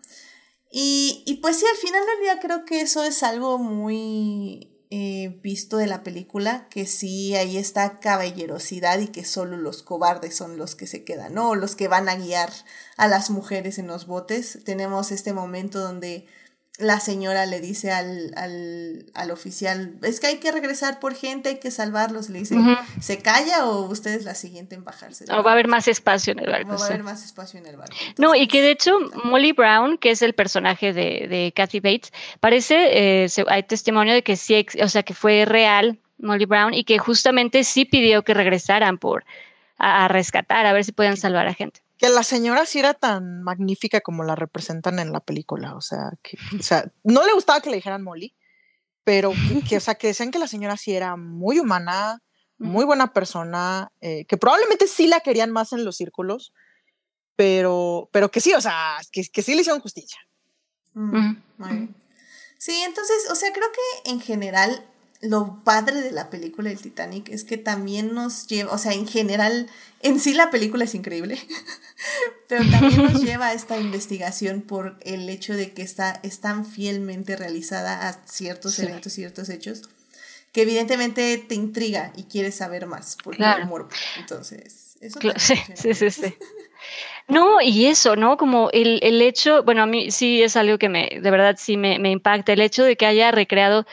Y, 0.71 1.23
y, 1.25 1.35
pues 1.35 1.57
sí, 1.57 1.65
al 1.69 1.77
final 1.77 2.01
del 2.05 2.21
día 2.21 2.39
creo 2.39 2.65
que 2.65 2.81
eso 2.81 3.03
es 3.03 3.23
algo 3.23 3.57
muy 3.57 4.71
eh, 4.93 5.39
visto 5.41 5.77
de 5.77 5.87
la 5.87 6.03
película, 6.03 6.67
que 6.69 6.85
sí, 6.85 7.33
ahí 7.35 7.55
está 7.57 7.99
caballerosidad 7.99 8.99
y 8.99 9.07
que 9.07 9.23
solo 9.23 9.55
los 9.55 9.83
cobardes 9.83 10.35
son 10.35 10.57
los 10.57 10.75
que 10.75 10.85
se 10.85 11.05
quedan, 11.05 11.33
¿no? 11.33 11.51
O 11.51 11.55
los 11.55 11.77
que 11.77 11.87
van 11.87 12.09
a 12.09 12.15
guiar 12.15 12.51
a 12.97 13.07
las 13.07 13.29
mujeres 13.29 13.79
en 13.79 13.87
los 13.87 14.05
botes. 14.05 14.59
Tenemos 14.65 15.13
este 15.13 15.31
momento 15.31 15.79
donde 15.79 16.27
la 16.81 16.99
señora 16.99 17.45
le 17.45 17.61
dice 17.61 17.91
al, 17.91 18.33
al, 18.35 19.05
al, 19.13 19.31
oficial, 19.31 19.95
es 20.01 20.19
que 20.19 20.27
hay 20.27 20.37
que 20.37 20.51
regresar 20.51 20.99
por 20.99 21.15
gente, 21.15 21.49
hay 21.49 21.59
que 21.59 21.71
salvarlos. 21.71 22.29
Le 22.29 22.39
dice, 22.39 22.55
¿se 22.99 23.19
calla 23.19 23.65
o 23.67 23.85
usted 23.85 24.11
es 24.11 24.25
la 24.25 24.35
siguiente 24.35 24.75
en 24.75 24.83
bajarse? 24.83 25.25
O 25.31 25.43
va 25.43 25.51
a 25.51 25.53
haber 25.53 25.67
más 25.67 25.87
espacio 25.87 26.33
en 26.33 26.39
el 26.39 26.51
barco. 26.51 26.69
va 26.69 26.83
a 26.83 26.87
haber 26.87 27.03
más 27.03 27.23
espacio 27.23 27.59
en 27.59 27.67
el 27.67 27.77
barco. 27.77 27.95
no, 28.17 28.35
y 28.35 28.47
que 28.47 28.61
de 28.61 28.71
hecho 28.71 28.97
Molly 29.23 29.51
Brown, 29.51 29.97
que 29.97 30.11
es 30.11 30.21
el 30.21 30.33
personaje 30.33 30.93
de, 30.93 31.27
de 31.29 31.53
Kathy 31.55 31.79
Bates, 31.79 32.11
parece, 32.39 33.25
eh, 33.25 33.29
hay 33.47 33.63
testimonio 33.63 34.13
de 34.13 34.23
que 34.23 34.35
sí, 34.35 34.65
o 34.81 34.89
sea, 34.89 35.03
que 35.03 35.13
fue 35.13 35.45
real 35.45 35.99
Molly 36.17 36.45
Brown 36.45 36.73
y 36.73 36.83
que 36.83 36.97
justamente 36.97 37.63
sí 37.63 37.85
pidió 37.85 38.23
que 38.23 38.33
regresaran 38.33 38.97
por 38.97 39.23
a, 39.77 40.05
a 40.05 40.07
rescatar, 40.07 40.65
a 40.65 40.73
ver 40.73 40.83
si 40.83 40.91
pueden 40.91 41.17
salvar 41.17 41.47
a 41.47 41.53
gente 41.53 41.81
que 42.01 42.09
la 42.09 42.23
señora 42.23 42.65
sí 42.65 42.79
era 42.79 42.95
tan 42.95 43.43
magnífica 43.43 44.01
como 44.01 44.23
la 44.23 44.35
representan 44.35 44.97
en 44.97 45.11
la 45.11 45.19
película. 45.19 45.75
O 45.75 45.81
sea, 45.81 46.09
que, 46.23 46.35
o 46.59 46.63
sea 46.63 46.91
no 47.03 47.23
le 47.23 47.33
gustaba 47.33 47.61
que 47.61 47.69
le 47.69 47.75
dijeran 47.75 48.01
Molly, 48.01 48.35
pero 49.03 49.31
que, 49.69 49.77
o 49.77 49.79
sea, 49.79 49.93
que 49.93 50.07
decían 50.07 50.31
que 50.31 50.39
la 50.39 50.47
señora 50.47 50.77
sí 50.77 50.95
era 50.95 51.15
muy 51.15 51.59
humana, 51.59 52.23
muy 52.57 52.85
buena 52.85 53.13
persona, 53.13 53.91
eh, 54.01 54.25
que 54.25 54.37
probablemente 54.37 54.87
sí 54.87 55.05
la 55.05 55.19
querían 55.19 55.51
más 55.51 55.73
en 55.73 55.85
los 55.85 55.95
círculos, 55.95 56.53
pero, 57.35 58.09
pero 58.11 58.31
que 58.31 58.41
sí, 58.41 58.51
o 58.55 58.61
sea, 58.61 58.97
que, 59.11 59.23
que 59.31 59.43
sí 59.43 59.53
le 59.53 59.61
hicieron 59.61 59.79
justicia. 59.79 60.17
Sí, 62.57 62.81
entonces, 62.81 63.29
o 63.29 63.35
sea, 63.35 63.53
creo 63.53 63.67
que 63.71 64.09
en 64.09 64.19
general 64.19 64.90
lo 65.21 65.63
padre 65.63 66.01
de 66.01 66.11
la 66.11 66.29
película 66.29 66.69
del 66.69 66.79
Titanic 66.81 67.29
es 67.29 67.43
que 67.43 67.57
también 67.57 68.13
nos 68.13 68.47
lleva, 68.47 68.71
o 68.73 68.77
sea, 68.77 68.93
en 68.93 69.07
general, 69.07 69.69
en 70.01 70.19
sí 70.19 70.33
la 70.33 70.49
película 70.49 70.83
es 70.85 70.95
increíble, 70.95 71.39
Pero 72.47 72.63
también 72.69 73.03
nos 73.03 73.21
lleva 73.23 73.47
a 73.47 73.53
esta 73.53 73.77
investigación 73.77 74.61
por 74.61 74.97
el 75.01 75.29
hecho 75.29 75.53
de 75.55 75.71
que 75.71 75.83
está, 75.83 76.19
es 76.23 76.39
tan 76.39 76.65
fielmente 76.65 77.35
realizada 77.35 78.09
a 78.09 78.13
ciertos 78.25 78.75
Sí. 78.75 78.81
eventos, 78.83 79.13
ciertos 79.13 79.49
hechos, 79.49 79.83
que 80.51 80.63
evidentemente 80.63 81.37
te 81.37 81.55
intriga 81.55 82.11
y 82.17 82.23
quieres 82.23 82.55
saber 82.55 82.85
más 82.87 83.15
por 83.23 83.35
Claro. 83.37 83.61
el 83.61 83.67
morbo. 83.69 83.89
Entonces, 84.19 84.97
eso 84.99 85.19
Cla- 85.19 85.33
también 85.35 85.77
Sí, 85.77 85.93
sí, 85.93 86.11
sí, 86.11 86.11
sí. 86.27 86.35
No, 87.27 87.61
y 87.61 87.85
eso, 87.85 88.15
¿no? 88.15 88.35
Como 88.37 88.69
el, 88.73 88.99
el 89.03 89.21
hecho, 89.21 89.63
bueno, 89.63 89.83
a 89.83 89.85
mí 89.85 90.11
sí 90.11 90.41
es 90.41 90.55
algo 90.57 90.77
que 90.77 90.89
me, 90.89 91.07
de 91.21 91.31
verdad 91.31 91.55
sí 91.57 91.77
me, 91.77 91.99
me 91.99 92.11
impacta, 92.11 92.51
el 92.53 92.61
hecho 92.61 92.83
de 92.83 92.97
que 92.97 93.05
haya 93.05 93.31
recreado 93.31 93.85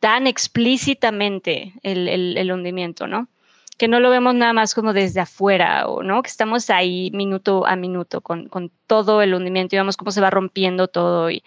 tan 0.00 0.26
explícitamente 0.26 1.72
el, 1.82 2.08
el- 2.08 2.36
el 2.38 2.52
hundimiento, 2.52 3.06
¿no? 3.06 3.28
Que 3.76 3.88
no 3.88 4.00
lo 4.00 4.10
vemos 4.10 4.34
nada 4.34 4.52
más 4.52 4.74
como 4.74 4.92
desde 4.92 5.20
afuera, 5.20 5.86
o 5.88 6.02
no, 6.02 6.22
que 6.22 6.30
estamos 6.30 6.68
ahí 6.70 7.10
minuto 7.12 7.66
a 7.66 7.76
minuto 7.76 8.20
con, 8.20 8.48
con 8.48 8.70
todo 8.86 9.22
el 9.22 9.34
hundimiento 9.34 9.76
y 9.76 9.78
vemos 9.78 9.96
cómo 9.96 10.10
se 10.10 10.20
va 10.20 10.30
rompiendo 10.30 10.88
todo 10.88 11.30
y 11.30 11.42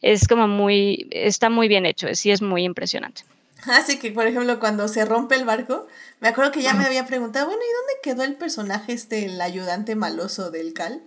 es 0.00 0.26
como 0.28 0.48
muy, 0.48 1.08
está 1.10 1.50
muy 1.50 1.68
bien 1.68 1.84
hecho, 1.86 2.08
sí 2.14 2.30
es 2.30 2.40
muy 2.42 2.64
impresionante. 2.64 3.22
Así 3.66 3.98
que, 3.98 4.10
por 4.12 4.26
ejemplo, 4.26 4.58
cuando 4.60 4.88
se 4.88 5.04
rompe 5.04 5.34
el 5.36 5.44
barco, 5.44 5.86
me 6.20 6.28
acuerdo 6.28 6.52
que 6.52 6.62
ya 6.62 6.74
me 6.74 6.84
había 6.84 7.06
preguntado, 7.06 7.46
bueno, 7.46 7.60
¿y 7.62 7.72
dónde 7.74 7.92
quedó 8.02 8.22
el 8.24 8.36
personaje 8.36 8.92
este, 8.92 9.26
el 9.26 9.40
ayudante 9.40 9.94
maloso 9.94 10.50
del 10.50 10.72
Cal? 10.74 11.02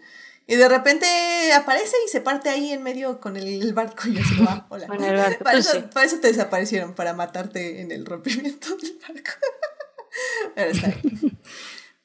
Y 0.47 0.55
de 0.55 0.69
repente 0.69 1.05
aparece 1.53 1.95
y 2.05 2.09
se 2.09 2.21
parte 2.21 2.49
ahí 2.49 2.71
en 2.71 2.81
medio 2.81 3.19
con 3.19 3.35
el, 3.35 3.61
el 3.61 3.73
barco 3.73 4.07
y 4.07 4.17
así, 4.17 4.35
ah, 4.47 4.65
hola. 4.69 4.87
Con 4.87 5.03
el 5.03 5.15
barco, 5.17 5.43
Para 5.43 5.57
eso, 5.57 5.71
sí. 5.73 5.83
para 5.93 6.05
eso 6.05 6.19
te 6.19 6.29
desaparecieron, 6.29 6.93
para 6.95 7.13
matarte 7.13 7.81
en 7.81 7.91
el 7.91 8.05
rompimiento 8.05 8.75
del 8.77 8.97
barco. 9.05 9.31
Pero 10.55 10.71
está 10.71 10.87
bien. 10.87 11.39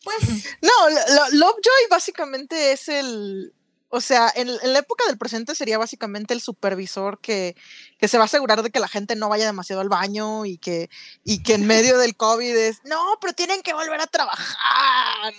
Pues, 0.03 0.45
No, 0.61 0.91
lo- 0.91 1.15
lo- 1.15 1.31
Lovejoy 1.39 1.87
básicamente 1.89 2.73
es 2.73 2.89
el. 2.89 3.55
O 3.95 4.01
sea, 4.01 4.33
en, 4.35 4.49
en 4.49 4.73
la 4.73 4.79
época 4.81 5.05
del 5.07 5.19
presente 5.19 5.55
sería 5.55 5.77
básicamente 5.79 6.33
el 6.35 6.41
supervisor 6.41 7.21
que, 7.21 7.55
que 7.99 8.09
se 8.09 8.17
va 8.17 8.25
a 8.25 8.27
asegurar 8.27 8.63
de 8.63 8.71
que 8.71 8.81
la 8.81 8.89
gente 8.89 9.17
no 9.17 9.29
vaya 9.29 9.45
demasiado 9.45 9.83
al 9.83 9.91
baño 9.91 10.47
y 10.47 10.57
que, 10.57 10.89
y 11.25 11.43
que 11.43 11.53
en 11.55 11.67
medio 11.67 11.99
del 11.99 12.17
COVID 12.17 12.57
es, 12.57 12.79
no, 12.85 13.19
pero 13.21 13.35
tienen 13.35 13.61
que 13.63 13.75
volver 13.75 14.01
a 14.01 14.07
trabajar. 14.07 15.35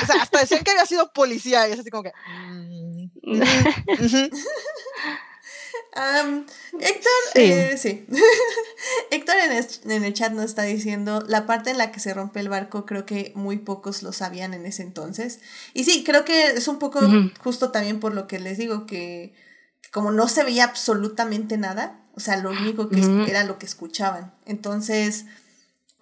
O 0.00 0.06
sea, 0.06 0.22
hasta 0.22 0.40
decían 0.40 0.64
que 0.64 0.70
había 0.70 0.86
sido 0.86 1.12
policía 1.12 1.68
y 1.68 1.72
es 1.72 1.80
así 1.80 1.90
como 1.90 2.02
que. 2.04 2.12
mm, 3.22 3.42
Héctor, 6.80 7.12
Sí. 7.34 7.40
eh, 7.42 7.76
sí. 7.76 8.06
Héctor 9.10 9.36
en 9.44 9.52
el, 9.52 9.66
en 9.90 10.04
el 10.04 10.12
chat 10.14 10.32
nos 10.32 10.46
está 10.46 10.62
diciendo 10.62 11.22
la 11.26 11.46
parte 11.46 11.70
en 11.70 11.78
la 11.78 11.92
que 11.92 12.00
se 12.00 12.14
rompe 12.14 12.40
el 12.40 12.48
barco, 12.48 12.86
creo 12.86 13.04
que 13.04 13.32
muy 13.34 13.58
pocos 13.58 14.02
lo 14.02 14.12
sabían 14.12 14.54
en 14.54 14.64
ese 14.66 14.82
entonces. 14.82 15.40
Y 15.74 15.84
sí, 15.84 16.04
creo 16.04 16.24
que 16.24 16.46
es 16.46 16.68
un 16.68 16.78
poco 16.78 17.00
justo 17.40 17.70
también 17.70 18.00
por 18.00 18.14
lo 18.14 18.26
que 18.26 18.38
les 18.38 18.58
digo, 18.58 18.86
que, 18.86 19.34
que 19.82 19.90
como 19.90 20.10
no 20.10 20.28
se 20.28 20.44
veía 20.44 20.64
absolutamente 20.64 21.58
nada, 21.58 22.00
o 22.14 22.20
sea, 22.20 22.36
lo 22.36 22.50
único 22.50 22.88
que 22.88 23.00
era 23.28 23.44
lo 23.44 23.58
que 23.58 23.66
escuchaban. 23.66 24.34
Entonces, 24.46 25.24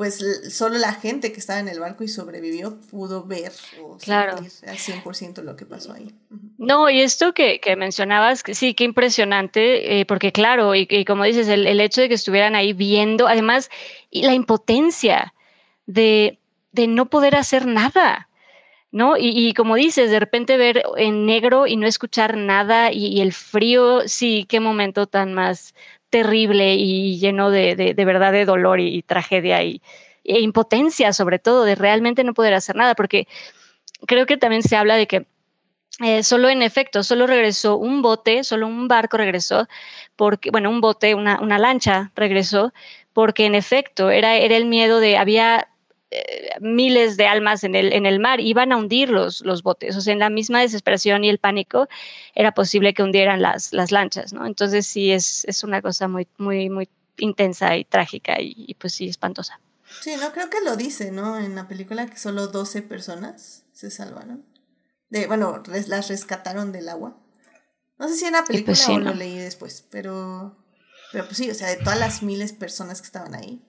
pues 0.00 0.18
solo 0.48 0.78
la 0.78 0.94
gente 0.94 1.30
que 1.30 1.40
estaba 1.40 1.60
en 1.60 1.68
el 1.68 1.78
barco 1.78 2.02
y 2.02 2.08
sobrevivió 2.08 2.80
pudo 2.90 3.22
ver 3.26 3.52
o 3.82 3.98
Claro. 3.98 4.38
sentir 4.38 4.70
al 4.70 4.78
100% 4.78 5.42
lo 5.42 5.56
que 5.56 5.66
pasó 5.66 5.92
ahí. 5.92 6.14
No, 6.56 6.88
y 6.88 7.02
esto 7.02 7.34
que, 7.34 7.60
que 7.60 7.76
mencionabas, 7.76 8.42
que 8.42 8.54
sí, 8.54 8.72
qué 8.72 8.84
impresionante, 8.84 10.00
eh, 10.00 10.06
porque 10.06 10.32
claro, 10.32 10.74
y, 10.74 10.86
y 10.88 11.04
como 11.04 11.24
dices, 11.24 11.48
el, 11.48 11.66
el 11.66 11.82
hecho 11.82 12.00
de 12.00 12.08
que 12.08 12.14
estuvieran 12.14 12.54
ahí 12.54 12.72
viendo, 12.72 13.28
además, 13.28 13.68
y 14.10 14.22
la 14.22 14.32
impotencia 14.32 15.34
de, 15.84 16.38
de 16.72 16.86
no 16.86 17.10
poder 17.10 17.36
hacer 17.36 17.66
nada, 17.66 18.30
¿no? 18.92 19.18
Y, 19.18 19.32
y 19.48 19.52
como 19.52 19.74
dices, 19.74 20.10
de 20.10 20.18
repente 20.18 20.56
ver 20.56 20.82
en 20.96 21.26
negro 21.26 21.66
y 21.66 21.76
no 21.76 21.86
escuchar 21.86 22.38
nada, 22.38 22.90
y, 22.90 23.08
y 23.08 23.20
el 23.20 23.34
frío, 23.34 24.08
sí, 24.08 24.46
qué 24.48 24.60
momento 24.60 25.06
tan 25.06 25.34
más 25.34 25.74
terrible 26.10 26.74
y 26.74 27.18
lleno 27.18 27.50
de, 27.50 27.76
de, 27.76 28.04
verdad 28.04 28.32
de 28.32 28.44
dolor 28.44 28.80
y, 28.80 28.94
y 28.94 29.02
tragedia 29.02 29.62
y, 29.62 29.80
e 30.24 30.40
impotencia, 30.40 31.12
sobre 31.12 31.38
todo, 31.38 31.64
de 31.64 31.74
realmente 31.74 32.24
no 32.24 32.34
poder 32.34 32.54
hacer 32.54 32.76
nada, 32.76 32.94
porque 32.94 33.26
creo 34.06 34.26
que 34.26 34.36
también 34.36 34.62
se 34.62 34.76
habla 34.76 34.96
de 34.96 35.06
que 35.06 35.26
eh, 36.02 36.22
solo 36.22 36.48
en 36.48 36.62
efecto, 36.62 37.02
solo 37.02 37.26
regresó 37.26 37.76
un 37.76 38.00
bote, 38.00 38.44
solo 38.44 38.66
un 38.66 38.88
barco 38.88 39.16
regresó, 39.16 39.68
porque, 40.16 40.50
bueno, 40.50 40.70
un 40.70 40.80
bote, 40.80 41.14
una, 41.14 41.40
una 41.40 41.58
lancha 41.58 42.10
regresó, 42.14 42.72
porque 43.12 43.44
en 43.44 43.54
efecto 43.54 44.10
era, 44.10 44.36
era 44.36 44.56
el 44.56 44.66
miedo 44.66 45.00
de, 45.00 45.18
había 45.18 45.68
eh, 46.10 46.50
miles 46.60 47.16
de 47.16 47.26
almas 47.26 47.64
en 47.64 47.74
el, 47.74 47.92
en 47.92 48.06
el 48.06 48.18
mar, 48.20 48.40
iban 48.40 48.72
a 48.72 48.76
hundir 48.76 49.10
los, 49.10 49.40
los 49.42 49.62
botes, 49.62 49.96
o 49.96 50.00
sea, 50.00 50.12
en 50.12 50.18
la 50.18 50.30
misma 50.30 50.60
desesperación 50.60 51.24
y 51.24 51.28
el 51.28 51.38
pánico 51.38 51.88
era 52.34 52.52
posible 52.52 52.94
que 52.94 53.02
hundieran 53.02 53.42
las, 53.42 53.72
las 53.72 53.92
lanchas, 53.92 54.32
¿no? 54.32 54.46
Entonces 54.46 54.86
sí, 54.86 55.12
es, 55.12 55.44
es 55.46 55.62
una 55.64 55.80
cosa 55.82 56.08
muy, 56.08 56.26
muy, 56.38 56.68
muy 56.70 56.88
intensa 57.18 57.76
y 57.76 57.84
trágica 57.84 58.40
y, 58.40 58.54
y 58.56 58.74
pues 58.74 58.94
sí, 58.94 59.08
espantosa. 59.08 59.60
Sí, 60.00 60.14
no 60.20 60.32
creo 60.32 60.48
que 60.50 60.60
lo 60.64 60.76
dice, 60.76 61.10
¿no? 61.10 61.38
En 61.38 61.54
la 61.54 61.68
película 61.68 62.06
que 62.06 62.16
solo 62.16 62.46
12 62.46 62.80
personas 62.82 63.64
se 63.72 63.90
salvaron. 63.90 64.44
De, 65.10 65.26
bueno, 65.26 65.58
res- 65.64 65.88
las 65.88 66.08
rescataron 66.08 66.72
del 66.72 66.88
agua. 66.88 67.16
No 67.98 68.08
sé 68.08 68.16
si 68.16 68.24
en 68.24 68.32
la 68.32 68.44
película 68.44 68.66
pues 68.76 68.78
sí, 68.78 68.92
o 68.92 68.98
¿no? 68.98 69.10
lo 69.10 69.14
leí 69.14 69.36
después, 69.36 69.84
pero 69.90 70.56
pero 71.12 71.24
pues 71.24 71.36
sí, 71.36 71.50
o 71.50 71.54
sea, 71.54 71.68
de 71.68 71.76
todas 71.76 71.98
las 71.98 72.22
miles 72.22 72.52
personas 72.52 73.00
que 73.00 73.06
estaban 73.06 73.34
ahí. 73.34 73.60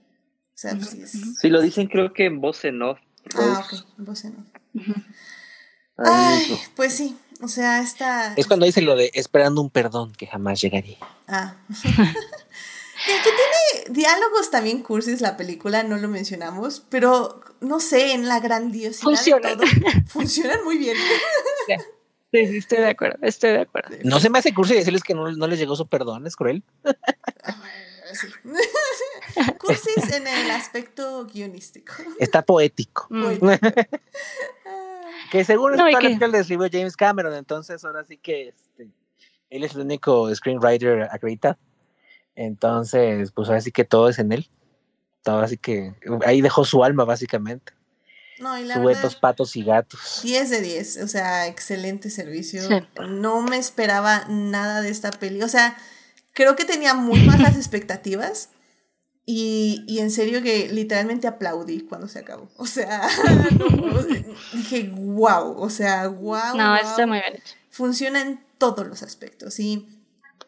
Sea, 0.62 0.76
pues 0.76 0.90
sí 0.92 1.02
es. 1.02 1.40
Si 1.40 1.50
lo 1.50 1.60
dicen, 1.60 1.88
creo 1.88 2.14
que 2.14 2.26
en 2.26 2.40
voz 2.40 2.64
en 2.66 2.84
off. 2.84 3.00
Ah, 3.36 3.66
ok, 3.66 3.84
vos 3.98 4.24
no. 4.26 4.46
Ahí 5.98 6.06
Ay, 6.06 6.40
mismo. 6.50 6.60
pues 6.76 6.94
sí, 6.94 7.18
o 7.42 7.48
sea, 7.48 7.82
esta 7.82 8.36
Es 8.36 8.46
cuando 8.46 8.68
dicen 8.68 8.86
lo 8.86 8.96
de 8.96 9.10
esperando 9.16 9.60
un 9.60 9.72
perdón 9.72 10.14
que 10.14 10.28
jamás 10.28 10.62
llegaría. 10.62 11.00
Ah. 11.28 11.56
que, 11.84 13.14
tiene 13.24 13.90
diálogos 13.90 14.52
también 14.52 14.84
cursis 14.84 15.20
la 15.20 15.36
película, 15.36 15.82
no 15.82 15.98
lo 15.98 16.08
mencionamos, 16.08 16.84
pero 16.90 17.42
no 17.60 17.80
sé, 17.80 18.14
en 18.14 18.28
la 18.28 18.40
grandiosidad 18.40 19.02
Funcionan. 19.02 19.58
de 19.58 19.66
todo, 19.66 19.92
funcionan 20.06 20.64
muy 20.64 20.78
bien. 20.78 20.96
Sí, 22.34 22.48
sí, 22.48 22.58
estoy 22.60 22.78
de 22.78 22.88
acuerdo, 22.88 23.18
estoy 23.24 23.50
de 23.50 23.60
acuerdo. 23.60 23.98
No 24.06 24.22
se 24.22 24.30
me 24.30 24.40
hace 24.40 24.54
cursi 24.54 24.74
decirles 24.74 25.04
que 25.04 25.14
no, 25.14 25.30
no 25.34 25.48
les 25.48 25.60
llegó 25.60 25.76
su 25.76 25.88
perdón, 25.88 26.26
es 26.26 26.38
cruel. 26.38 26.64
Sí. 28.14 28.28
cursis 29.60 30.12
en 30.14 30.28
el 30.28 30.52
aspecto 30.52 31.26
guionístico. 31.26 31.94
Está 32.20 32.42
poético. 32.44 33.08
Mm. 33.10 33.36
Que 35.32 35.46
según 35.46 35.76
No, 35.78 35.88
esto 35.88 36.00
que- 36.00 36.20
que... 36.20 36.28
le 36.28 36.40
escribió 36.40 36.68
James 36.72 36.98
Cameron, 36.98 37.34
entonces 37.34 37.84
ahora 37.86 38.04
sí 38.04 38.18
que 38.18 38.50
este, 38.50 38.90
él 39.50 39.64
es 39.64 39.74
el 39.76 39.82
único 39.82 40.34
screenwriter 40.36 41.04
acreditado. 41.04 41.58
Entonces, 42.36 43.32
pues 43.32 43.48
ahora 43.48 43.62
sí 43.62 43.72
que 43.72 43.86
todo 43.86 44.10
es 44.10 44.20
en 44.20 44.34
él. 44.34 44.50
Todo 45.24 45.40
así 45.40 45.58
que 45.58 45.94
ahí 46.26 46.42
dejó 46.42 46.66
su 46.66 46.84
alma 46.84 47.06
básicamente. 47.06 47.74
No, 48.40 48.58
y 48.58 48.64
la 48.64 48.80
verdad, 48.80 48.82
Duetos, 48.84 49.16
patos 49.16 49.56
y 49.56 49.64
gatos. 49.64 50.20
10 50.24 50.50
de 50.50 50.62
10, 50.62 50.98
o 51.04 51.08
sea, 51.08 51.48
excelente 51.48 52.10
servicio. 52.10 52.64
Sí. 52.64 52.76
No 53.08 53.42
me 53.42 53.58
esperaba 53.58 54.26
nada 54.28 54.82
de 54.82 54.90
esta 54.90 55.12
peli, 55.12 55.44
o 55.44 55.48
sea, 55.48 55.78
creo 56.34 56.56
que 56.56 56.66
tenía 56.66 56.94
muy 56.94 57.26
bajas 57.26 57.56
expectativas. 57.58 58.50
Y, 59.24 59.86
y 59.88 60.00
en 60.00 60.10
serio 60.10 60.42
que 60.42 60.68
literalmente 60.70 61.28
aplaudí 61.28 61.82
cuando 61.82 62.08
se 62.08 62.20
acabó. 62.20 62.50
O 62.58 62.66
sea, 62.66 63.08
no, 63.58 64.02
dije, 64.54 64.92
wow, 64.94 65.58
o 65.58 65.70
sea, 65.70 66.08
wow. 66.08 66.58
No, 66.58 66.70
wow. 66.70 66.76
está 66.76 67.06
muy 67.06 67.20
bien 67.20 67.36
hecho. 67.36 67.56
Funciona 67.70 68.22
en 68.22 68.44
todos 68.58 68.88
los 68.88 69.04
aspectos. 69.04 69.60
Y, 69.60 69.88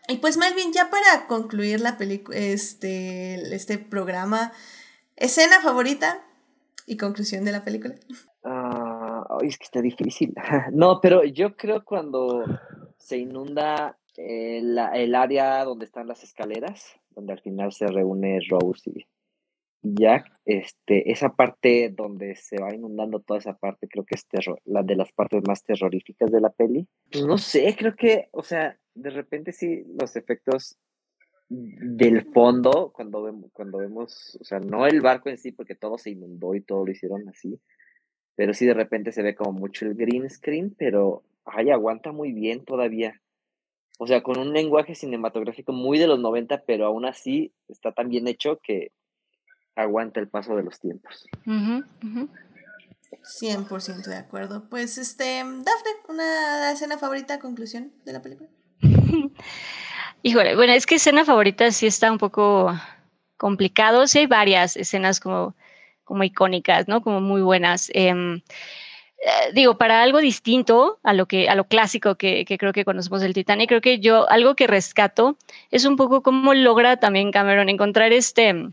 y 0.07 0.17
pues 0.17 0.37
Melvin, 0.37 0.73
ya 0.73 0.89
para 0.89 1.27
concluir 1.27 1.81
la 1.81 1.97
película, 1.97 2.37
este, 2.37 3.55
este 3.55 3.77
programa, 3.77 4.51
escena 5.15 5.61
favorita 5.61 6.25
y 6.87 6.97
conclusión 6.97 7.45
de 7.45 7.51
la 7.51 7.63
película. 7.63 7.95
Ah, 8.43 9.25
ay, 9.39 9.47
es 9.47 9.57
que 9.57 9.65
está 9.65 9.81
difícil. 9.81 10.33
No, 10.71 10.99
pero 10.99 11.23
yo 11.23 11.55
creo 11.55 11.85
cuando 11.85 12.43
se 12.97 13.17
inunda 13.17 13.97
eh, 14.17 14.61
la- 14.63 14.91
el 14.91 15.15
área 15.15 15.63
donde 15.63 15.85
están 15.85 16.07
las 16.07 16.23
escaleras, 16.23 16.95
donde 17.11 17.33
al 17.33 17.41
final 17.41 17.71
se 17.71 17.87
reúne 17.87 18.39
Rose 18.49 18.89
y, 18.89 19.05
y 19.81 19.93
Jack, 20.01 20.31
este, 20.45 21.11
esa 21.11 21.29
parte 21.29 21.89
donde 21.89 22.35
se 22.35 22.57
va 22.61 22.73
inundando 22.73 23.19
toda 23.19 23.39
esa 23.39 23.57
parte, 23.57 23.87
creo 23.87 24.05
que 24.05 24.15
es 24.15 24.25
terror, 24.27 24.59
la 24.65 24.83
de 24.83 24.95
las 24.95 25.11
partes 25.11 25.41
más 25.47 25.63
terroríficas 25.63 26.31
de 26.31 26.41
la 26.41 26.49
peli. 26.49 26.87
Pues 27.11 27.25
no 27.25 27.37
sé, 27.37 27.75
creo 27.77 27.95
que, 27.95 28.29
o 28.31 28.43
sea, 28.43 28.77
de 28.95 29.09
repente 29.09 29.51
sí, 29.51 29.83
los 29.99 30.15
efectos 30.15 30.77
del 31.49 32.25
fondo, 32.33 32.91
cuando 32.95 33.21
vemos, 33.21 33.51
cuando 33.53 33.77
vemos, 33.77 34.37
o 34.41 34.43
sea, 34.43 34.59
no 34.59 34.87
el 34.87 35.01
barco 35.01 35.29
en 35.29 35.37
sí, 35.37 35.51
porque 35.51 35.75
todo 35.75 35.97
se 35.97 36.09
inundó 36.11 36.55
y 36.55 36.61
todo 36.61 36.85
lo 36.85 36.91
hicieron 36.91 37.27
así, 37.29 37.59
pero 38.35 38.53
sí 38.53 38.65
de 38.65 38.73
repente 38.73 39.11
se 39.11 39.21
ve 39.21 39.35
como 39.35 39.51
mucho 39.51 39.85
el 39.85 39.93
green 39.93 40.29
screen, 40.29 40.73
pero 40.77 41.23
ay, 41.45 41.69
aguanta 41.69 42.11
muy 42.11 42.31
bien 42.31 42.63
todavía. 42.63 43.21
O 43.99 44.07
sea, 44.07 44.23
con 44.23 44.39
un 44.39 44.53
lenguaje 44.53 44.95
cinematográfico 44.95 45.71
muy 45.71 45.99
de 45.99 46.07
los 46.07 46.19
90, 46.19 46.63
pero 46.65 46.85
aún 46.85 47.05
así 47.05 47.53
está 47.67 47.91
tan 47.91 48.09
bien 48.09 48.27
hecho 48.27 48.59
que 48.61 48.91
aguanta 49.75 50.19
el 50.19 50.27
paso 50.27 50.55
de 50.55 50.63
los 50.63 50.79
tiempos. 50.79 51.25
Ujú, 51.45 51.83
ujú. 52.03 52.29
100% 53.23 54.09
de 54.09 54.17
acuerdo. 54.17 54.67
Pues, 54.69 54.97
este, 54.97 55.37
Dafne, 55.37 55.91
¿una 56.09 56.71
escena 56.71 56.97
favorita, 56.97 57.39
conclusión 57.39 57.93
de 58.05 58.13
la 58.13 58.21
película? 58.21 58.49
Híjole, 60.23 60.55
bueno, 60.55 60.73
es 60.73 60.85
que 60.85 60.95
escena 60.95 61.25
favorita 61.25 61.71
sí 61.71 61.85
está 61.85 62.11
un 62.11 62.17
poco 62.17 62.73
complicado. 63.37 64.07
Sí 64.07 64.19
hay 64.19 64.25
varias 64.25 64.75
escenas 64.77 65.19
como, 65.19 65.55
como 66.03 66.23
icónicas, 66.23 66.87
¿no? 66.87 67.01
Como 67.01 67.21
muy 67.21 67.41
buenas. 67.41 67.91
Em, 67.93 68.37
eh, 68.37 68.41
digo, 69.53 69.77
para 69.77 70.01
algo 70.01 70.19
distinto 70.19 70.99
a 71.03 71.13
lo 71.13 71.27
que 71.27 71.49
a 71.49 71.55
lo 71.55 71.65
clásico 71.65 72.15
que, 72.15 72.45
creo 72.59 72.73
que 72.73 72.85
conocemos 72.85 73.21
del 73.21 73.33
Titanic, 73.33 73.69
creo 73.69 73.81
que 73.81 73.99
yo 73.99 74.29
algo 74.29 74.55
que 74.55 74.67
rescato 74.67 75.37
es 75.71 75.85
un 75.85 75.95
poco 75.95 76.21
cómo 76.21 76.53
logra 76.53 76.97
también 76.97 77.31
Cameron 77.31 77.69
encontrar 77.69 78.11
este, 78.11 78.69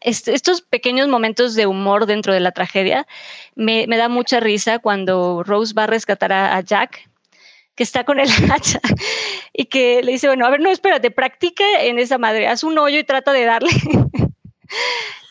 estos 0.00 0.60
pequeños 0.62 1.08
momentos 1.08 1.54
de 1.54 1.66
humor 1.66 2.06
dentro 2.06 2.32
de 2.32 2.40
la 2.40 2.52
tragedia. 2.52 3.06
Me, 3.54 3.86
me 3.86 3.96
da 3.96 4.08
mucha 4.08 4.40
risa 4.40 4.78
cuando 4.78 5.42
Rose 5.44 5.74
va 5.74 5.84
a 5.84 5.88
rescatar 5.88 6.32
a, 6.32 6.56
a 6.56 6.60
Jack 6.60 7.08
que 7.74 7.82
está 7.82 8.04
con 8.04 8.20
el 8.20 8.28
hacha 8.50 8.80
y 9.52 9.66
que 9.66 10.02
le 10.02 10.12
dice, 10.12 10.28
bueno, 10.28 10.46
a 10.46 10.50
ver, 10.50 10.60
no, 10.60 10.70
espérate, 10.70 11.10
practica 11.10 11.64
en 11.80 11.98
esa 11.98 12.18
madre, 12.18 12.48
haz 12.48 12.64
un 12.64 12.78
hoyo 12.78 12.98
y 12.98 13.04
trata 13.04 13.32
de 13.32 13.44
darle. 13.44 13.70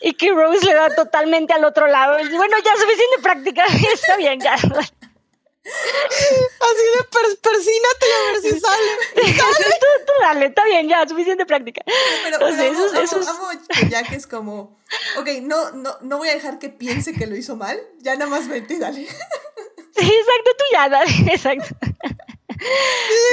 Y 0.00 0.14
que 0.14 0.32
Rose 0.32 0.64
le 0.66 0.74
da 0.74 0.94
totalmente 0.94 1.52
al 1.52 1.64
otro 1.64 1.86
lado. 1.86 2.16
Bueno, 2.36 2.56
ya 2.64 2.76
suficiente 2.76 3.22
práctica, 3.22 3.64
está 3.92 4.16
bien, 4.16 4.40
ya. 4.40 4.54
Así 5.64 6.84
de 6.94 7.04
per 7.04 7.38
persínate 7.40 8.06
y 8.06 8.12
a 8.12 8.32
ver 8.32 8.40
si 8.42 8.60
sale. 8.60 8.90
¿Sale? 9.38 9.74
tú, 9.80 9.86
tú, 10.06 10.12
dale, 10.20 10.46
está 10.46 10.64
bien, 10.64 10.88
ya, 10.88 11.08
suficiente 11.08 11.46
práctica. 11.46 11.82
Pero, 11.86 12.38
pero 12.38 12.50
Entonces, 12.50 12.92
amo, 12.92 13.00
eso, 13.00 13.16
amo, 13.30 13.48
amo 13.48 13.60
que 14.08 14.16
es 14.16 14.26
como, 14.26 14.76
ok, 15.16 15.28
no, 15.42 15.70
no, 15.70 15.96
no 16.02 16.18
voy 16.18 16.28
a 16.28 16.34
dejar 16.34 16.58
que 16.58 16.68
piense 16.68 17.14
que 17.14 17.26
lo 17.26 17.34
hizo 17.34 17.56
mal, 17.56 17.80
ya 18.00 18.14
nada 18.16 18.30
más 18.30 18.46
vete 18.48 18.74
y 18.74 18.78
dale. 18.78 19.06
Sí, 19.96 20.12
exacto, 20.12 20.50
tú 20.58 20.64
ya, 20.72 20.88
dale, 20.88 21.10
exacto. 21.32 21.68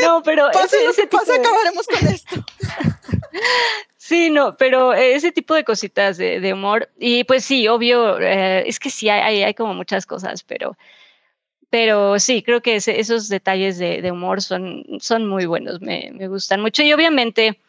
No, 0.03 0.21
pero 0.21 0.51
pase 0.51 0.77
ese, 0.77 0.85
lo 0.85 0.93
que 0.93 1.07
pase, 1.07 1.33
acabaremos 1.33 1.87
con 1.87 2.07
esto. 2.07 2.35
Sí, 4.11 4.29
no, 4.29 4.57
pero 4.57 4.93
ese 4.93 5.31
tipo 5.31 5.55
de 5.55 5.63
cositas 5.63 6.17
de, 6.17 6.51
humor, 6.51 6.89
y 6.99 7.23
pues 7.23 7.45
sí, 7.45 7.69
obvio, 7.69 8.19
eh, 8.19 8.67
es 8.67 8.77
que 8.77 8.89
sí, 8.89 9.07
hay, 9.07 9.41
hay, 9.41 9.53
como 9.53 9.73
muchas 9.73 10.05
cosas, 10.05 10.43
pero, 10.43 10.77
pero 11.69 12.19
sí, 12.19 12.43
creo 12.43 12.61
que 12.61 12.75
esos 12.75 13.29
detalles 13.29 13.77
de, 13.79 14.11
humor 14.11 14.41
son, 14.41 14.83
son 14.99 15.27
muy 15.27 15.45
buenos, 15.45 15.79
me, 15.79 16.11
gustan 16.27 16.59
mucho, 16.59 16.83
y 16.83 16.91
obviamente 16.91 17.61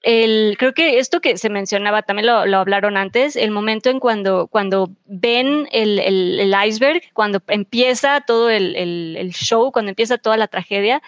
el, 0.00 0.56
creo 0.58 0.72
que 0.72 0.98
esto 0.98 1.20
que 1.20 1.36
se 1.36 1.50
mencionaba, 1.50 2.00
también 2.00 2.28
lo, 2.28 2.46
lo 2.46 2.60
hablaron 2.60 2.96
antes, 2.96 3.36
el 3.36 3.50
momento 3.50 3.90
en 3.90 4.00
cuando, 4.00 4.46
cuando 4.46 4.88
ven 5.04 5.68
el, 5.70 5.98
el, 5.98 6.40
el 6.40 6.54
iceberg, 6.66 7.02
cuando 7.12 7.42
empieza 7.48 8.22
todo 8.22 8.48
el, 8.48 9.32
show, 9.34 9.70
cuando 9.70 9.90
empieza 9.90 10.16
toda 10.16 10.38
la 10.38 10.48
tragedia, 10.48 11.02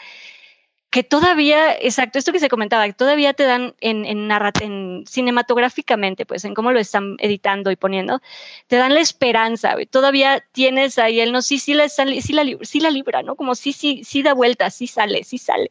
que 0.96 1.04
todavía, 1.04 1.74
exacto, 1.74 2.18
esto 2.18 2.32
que 2.32 2.40
se 2.40 2.48
comentaba, 2.48 2.86
que 2.86 2.94
todavía 2.94 3.34
te 3.34 3.42
dan 3.42 3.74
en, 3.82 4.06
en, 4.06 4.30
en, 4.62 5.04
cinematográficamente, 5.06 6.24
pues 6.24 6.46
en 6.46 6.54
cómo 6.54 6.72
lo 6.72 6.80
están 6.80 7.16
editando 7.18 7.70
y 7.70 7.76
poniendo, 7.76 8.22
te 8.66 8.76
dan 8.76 8.94
la 8.94 9.00
esperanza, 9.00 9.74
todavía 9.90 10.42
tienes 10.52 10.98
ahí 10.98 11.20
el 11.20 11.32
no, 11.32 11.42
sí, 11.42 11.58
sí 11.58 11.74
la, 11.74 11.90
sí 11.90 12.32
la, 12.32 12.44
sí 12.62 12.80
la 12.80 12.90
libra, 12.90 13.22
¿no? 13.22 13.36
Como 13.36 13.54
sí, 13.54 13.74
sí, 13.74 14.04
sí 14.04 14.22
da 14.22 14.32
vuelta, 14.32 14.70
sí 14.70 14.86
sale, 14.86 15.22
sí 15.22 15.36
sale. 15.36 15.68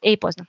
Y 0.00 0.16
pues 0.18 0.38
no, 0.38 0.46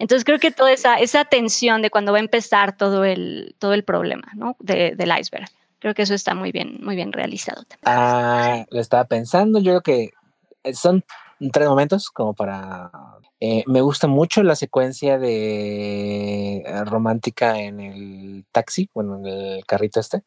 entonces 0.00 0.24
creo 0.24 0.40
que 0.40 0.50
toda 0.50 0.72
esa, 0.72 0.96
esa 0.96 1.24
tensión 1.24 1.82
de 1.82 1.90
cuando 1.90 2.10
va 2.10 2.18
a 2.18 2.22
empezar 2.22 2.76
todo 2.76 3.04
el, 3.04 3.54
todo 3.60 3.74
el 3.74 3.84
problema 3.84 4.26
¿no? 4.34 4.56
de, 4.58 4.96
del 4.96 5.16
iceberg, 5.16 5.46
creo 5.78 5.94
que 5.94 6.02
eso 6.02 6.14
está 6.14 6.34
muy 6.34 6.50
bien, 6.50 6.78
muy 6.80 6.96
bien 6.96 7.12
realizado. 7.12 7.62
También. 7.62 7.78
Ah, 7.84 8.66
lo 8.70 8.80
estaba 8.80 9.04
pensando, 9.04 9.60
yo 9.60 9.80
creo 9.80 9.82
que 10.64 10.74
son 10.74 11.04
tres 11.50 11.68
momentos 11.68 12.10
como 12.10 12.34
para... 12.34 12.90
Eh, 13.40 13.64
me 13.66 13.80
gusta 13.80 14.06
mucho 14.06 14.42
la 14.42 14.54
secuencia 14.54 15.18
de 15.18 16.62
romántica 16.84 17.58
en 17.58 17.80
el 17.80 18.44
taxi, 18.52 18.88
bueno, 18.94 19.16
en 19.16 19.26
el 19.26 19.66
carrito 19.66 19.98
este 19.98 20.22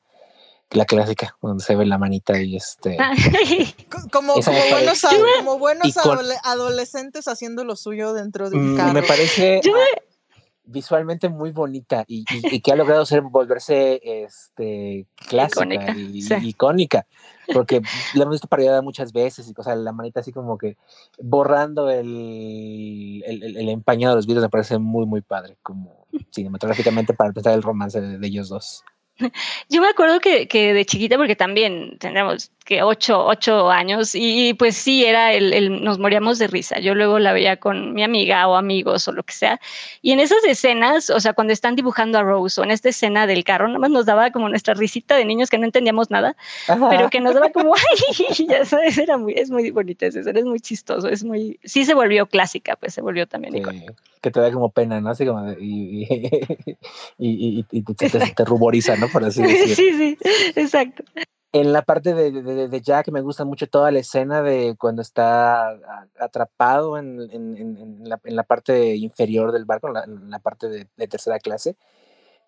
la 0.71 0.85
clásica, 0.85 1.37
donde 1.41 1.63
se 1.63 1.75
ve 1.75 1.85
la 1.85 1.97
manita 1.97 2.39
y 2.41 2.55
este. 2.55 2.97
como, 4.11 4.33
como 4.33 4.59
buenos, 4.71 5.01
como 5.41 5.59
buenos 5.59 5.95
adolescentes 6.43 7.27
haciendo 7.27 7.63
lo 7.63 7.75
suyo 7.75 8.13
dentro 8.13 8.49
de 8.49 8.57
un 8.57 8.75
carro. 8.75 8.93
Me 8.93 9.03
parece 9.03 9.61
visualmente 10.65 11.29
muy 11.29 11.51
bonita 11.51 12.03
y, 12.07 12.25
y, 12.31 12.55
y, 12.55 12.59
que 12.61 12.71
ha 12.71 12.75
logrado 12.75 13.05
ser 13.05 13.21
volverse 13.21 14.01
este, 14.03 15.05
clásica 15.15 15.65
icónica, 15.65 15.95
y 15.97 16.21
sí. 16.21 16.33
icónica. 16.41 17.05
Porque 17.53 17.81
la 18.15 18.23
hemos 18.23 18.35
visto 18.35 18.47
parodiada 18.47 18.81
muchas 18.81 19.13
veces 19.13 19.47
y 19.47 19.53
cosas, 19.53 19.77
la 19.77 19.91
manita 19.91 20.21
así 20.21 20.31
como 20.31 20.57
que 20.57 20.77
borrando 21.19 21.91
el, 21.91 23.23
el, 23.25 23.57
el, 23.57 23.69
empañado 23.69 24.15
de 24.15 24.17
los 24.17 24.25
videos 24.25 24.43
me 24.43 24.49
parece 24.49 24.79
muy, 24.79 25.05
muy 25.05 25.21
padre, 25.21 25.57
como 25.61 26.07
cinematográficamente 26.31 27.13
para 27.13 27.29
empezar 27.29 27.53
el 27.53 27.61
romance 27.61 28.01
de, 28.01 28.17
de 28.17 28.27
ellos 28.27 28.49
dos. 28.49 28.83
Yo 29.69 29.81
me 29.81 29.87
acuerdo 29.87 30.19
que, 30.19 30.47
que, 30.47 30.73
de 30.73 30.85
chiquita, 30.85 31.17
porque 31.17 31.35
también 31.35 31.97
tendríamos 31.99 32.51
que 32.65 32.81
ocho, 32.81 33.23
ocho 33.23 33.69
años, 33.69 34.15
y 34.15 34.55
pues 34.55 34.75
sí, 34.75 35.05
era 35.05 35.31
el, 35.33 35.53
el, 35.53 35.83
nos 35.83 35.99
moríamos 35.99 36.39
de 36.39 36.47
risa. 36.47 36.79
Yo 36.79 36.95
luego 36.95 37.19
la 37.19 37.31
veía 37.31 37.57
con 37.57 37.93
mi 37.93 38.03
amiga 38.03 38.47
o 38.47 38.55
amigos 38.55 39.07
o 39.07 39.11
lo 39.11 39.21
que 39.21 39.33
sea. 39.33 39.59
Y 40.01 40.11
en 40.11 40.19
esas 40.19 40.43
escenas, 40.45 41.11
o 41.11 41.19
sea, 41.19 41.33
cuando 41.33 41.53
están 41.53 41.75
dibujando 41.75 42.17
a 42.17 42.23
Rose 42.23 42.59
o 42.59 42.63
en 42.63 42.71
esta 42.71 42.89
escena 42.89 43.27
del 43.27 43.43
carro, 43.43 43.67
nada 43.67 43.77
más 43.77 43.91
nos 43.91 44.07
daba 44.07 44.31
como 44.31 44.49
nuestra 44.49 44.73
risita 44.73 45.15
de 45.15 45.25
niños 45.25 45.51
que 45.51 45.59
no 45.59 45.65
entendíamos 45.65 46.09
nada, 46.09 46.35
Ajá. 46.67 46.89
pero 46.89 47.09
que 47.11 47.21
nos 47.21 47.35
daba 47.35 47.51
como, 47.51 47.75
ay, 48.29 48.47
ya 48.47 48.65
sabes, 48.65 48.97
era 48.97 49.15
muy, 49.17 49.33
es 49.33 49.51
muy 49.51 49.69
bonita 49.69 50.07
esa 50.07 50.21
escena, 50.21 50.39
es 50.39 50.45
muy 50.45 50.59
chistoso, 50.59 51.07
es 51.07 51.23
muy, 51.23 51.59
sí 51.63 51.85
se 51.85 51.93
volvió 51.93 52.25
clásica, 52.25 52.75
pues 52.77 52.95
se 52.95 53.01
volvió 53.01 53.27
también 53.27 53.53
sí. 53.53 53.59
icónica 53.59 53.93
que 54.25 54.31
te 54.31 54.39
da 54.39 54.51
como 54.51 54.71
pena, 54.71 54.99
¿no? 54.99 55.11
Así 55.11 55.23
como 55.23 55.43
de, 55.43 55.55
y, 55.61 56.01
y, 56.01 56.29
y, 57.19 57.65
y, 57.71 57.83
te, 57.83 58.09
te, 58.09 58.19
te, 58.19 58.43
ruboriza, 58.43 58.95
¿no? 58.95 59.07
Por 59.07 59.23
así 59.23 59.39
decirlo. 59.43 59.75
Sí, 59.75 59.93
sí, 59.93 60.17
exacto. 60.55 61.03
En 61.56 61.72
la 61.72 61.84
parte 61.84 62.14
de, 62.14 62.32
de, 62.32 62.68
de, 62.68 62.82
Jack 62.82 63.07
me 63.14 63.22
gusta 63.22 63.45
mucho 63.45 63.65
toda 63.68 63.90
la 63.90 63.99
escena 63.99 64.41
de 64.41 64.76
cuando 64.77 65.02
está 65.02 65.80
atrapado 66.19 66.98
en, 66.98 67.22
en, 67.32 67.56
en, 67.56 68.10
la, 68.10 68.19
en 68.26 68.36
la, 68.36 68.44
parte 68.44 68.98
inferior 68.98 69.53
del 69.53 69.64
barco, 69.64 69.88
en 69.88 69.94
la, 69.94 70.06
la 70.06 70.40
parte 70.40 70.68
de, 70.68 70.90
de, 70.98 71.07
tercera 71.07 71.40
clase, 71.40 71.77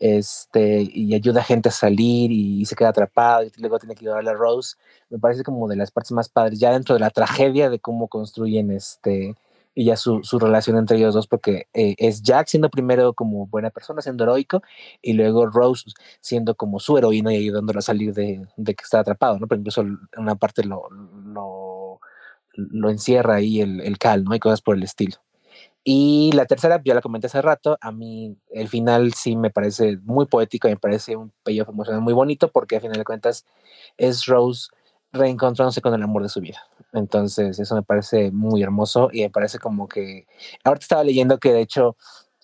este, 0.02 0.86
y 0.92 1.16
ayuda 1.16 1.40
a 1.40 1.46
gente 1.46 1.70
a 1.70 1.72
salir 1.72 2.34
y, 2.34 2.66
se 2.66 2.76
queda 2.76 2.90
atrapado 2.90 3.46
y 3.46 3.52
luego 3.60 3.80
tiene 3.80 3.96
que 3.96 4.04
llevar 4.04 4.28
a 4.28 4.34
Rose. 4.34 4.76
Me 5.10 5.20
parece 5.20 5.44
como 5.44 5.70
de 5.70 5.78
las 5.78 5.90
partes 5.90 6.12
más 6.12 6.28
padres, 6.28 6.60
ya 6.60 6.74
dentro 6.74 6.94
de 6.96 7.00
la 7.00 7.10
tragedia 7.10 7.70
de 7.70 7.80
cómo 7.80 8.10
construyen 8.10 8.72
este, 8.72 9.36
y 9.78 9.86
ya 9.86 9.96
su, 9.96 10.24
su, 10.24 10.40
relación 10.40 10.76
entre 10.76 10.98
ellos 10.98 11.14
dos, 11.14 11.28
porque 11.28 11.68
eh, 11.76 11.94
es 12.00 12.24
Jack 12.24 12.48
siendo 12.48 12.68
primero 12.68 13.14
como 13.14 13.46
buena 13.46 13.70
persona, 13.70 14.02
siendo 14.02 14.24
heroico, 14.24 14.64
y 15.04 15.14
luego 15.14 15.46
Rose 15.46 15.92
siendo 16.20 16.56
como 16.56 16.80
su 16.80 16.98
heroína 16.98 17.32
y 17.32 17.38
ayudándolo 17.38 17.78
a 17.78 17.84
salir 17.84 18.12
de, 18.16 18.44
de 18.58 18.74
que 18.74 18.84
está 18.84 19.02
atrapado, 19.02 19.38
¿no? 19.38 19.46
Pero 19.46 19.60
incluso 19.60 19.82
en 19.82 20.00
una 20.18 20.34
parte 20.34 20.64
lo, 20.64 20.90
lo, 20.90 22.00
lo 22.56 22.90
encierra 22.90 23.36
ahí 23.36 23.62
el, 23.62 23.82
el, 23.82 24.00
cal, 24.00 24.24
¿no? 24.24 24.34
Y 24.34 24.40
cosas 24.40 24.62
por 24.62 24.76
el 24.76 24.82
estilo. 24.82 25.18
Y 25.84 26.32
la 26.34 26.48
tercera, 26.48 26.82
ya 26.84 26.96
la 26.96 27.02
comenté 27.02 27.28
hace 27.28 27.44
rato, 27.44 27.78
a 27.80 27.92
mí 27.92 28.36
el 28.50 28.70
final 28.70 29.14
sí 29.14 29.36
me 29.36 29.52
parece 29.52 29.98
muy 29.98 30.26
poético, 30.26 30.68
me 30.68 30.78
parece 30.78 31.16
un 31.16 31.32
payoff 31.44 31.70
emocional 31.70 32.02
muy 32.02 32.14
bonito, 32.14 32.52
porque 32.52 32.78
a 32.78 32.82
final 32.82 32.98
de 32.98 33.06
cuentas 33.06 33.46
es 33.96 34.26
Rose 34.26 34.70
reencontrándose 35.12 35.82
con 35.82 35.94
el 35.94 36.04
amor 36.04 36.24
de 36.24 36.30
su 36.30 36.42
vida. 36.42 36.60
Entonces, 36.94 37.60
eso 37.60 37.76
me 37.76 37.84
parece 37.84 38.32
muy 38.32 38.64
hermoso 38.64 39.10
y 39.12 39.22
me 39.22 39.30
parece 39.30 39.60
como 39.60 39.88
que. 39.88 40.26
Ahorita 40.64 40.84
estaba 40.84 41.04
leyendo 41.04 41.38
que 41.40 41.54
de 41.54 41.62
hecho. 41.62 41.96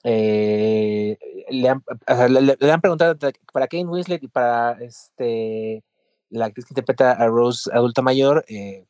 Eh, 0.05 1.17
le, 1.49 1.69
han, 1.69 1.81
o 1.87 2.15
sea, 2.15 2.27
le, 2.27 2.57
le, 2.59 2.71
han, 2.73 2.81
preguntado 2.81 3.17
para 3.53 3.67
Kane 3.67 3.85
Winslet 3.85 4.21
y 4.21 4.27
para 4.27 4.73
este 4.81 5.81
la 6.29 6.47
actriz 6.47 6.65
que 6.65 6.71
interpreta 6.71 7.13
a 7.13 7.27
Rose 7.27 7.69
adulta 7.73 8.01
mayor 8.01 8.43
eh, 8.49 8.85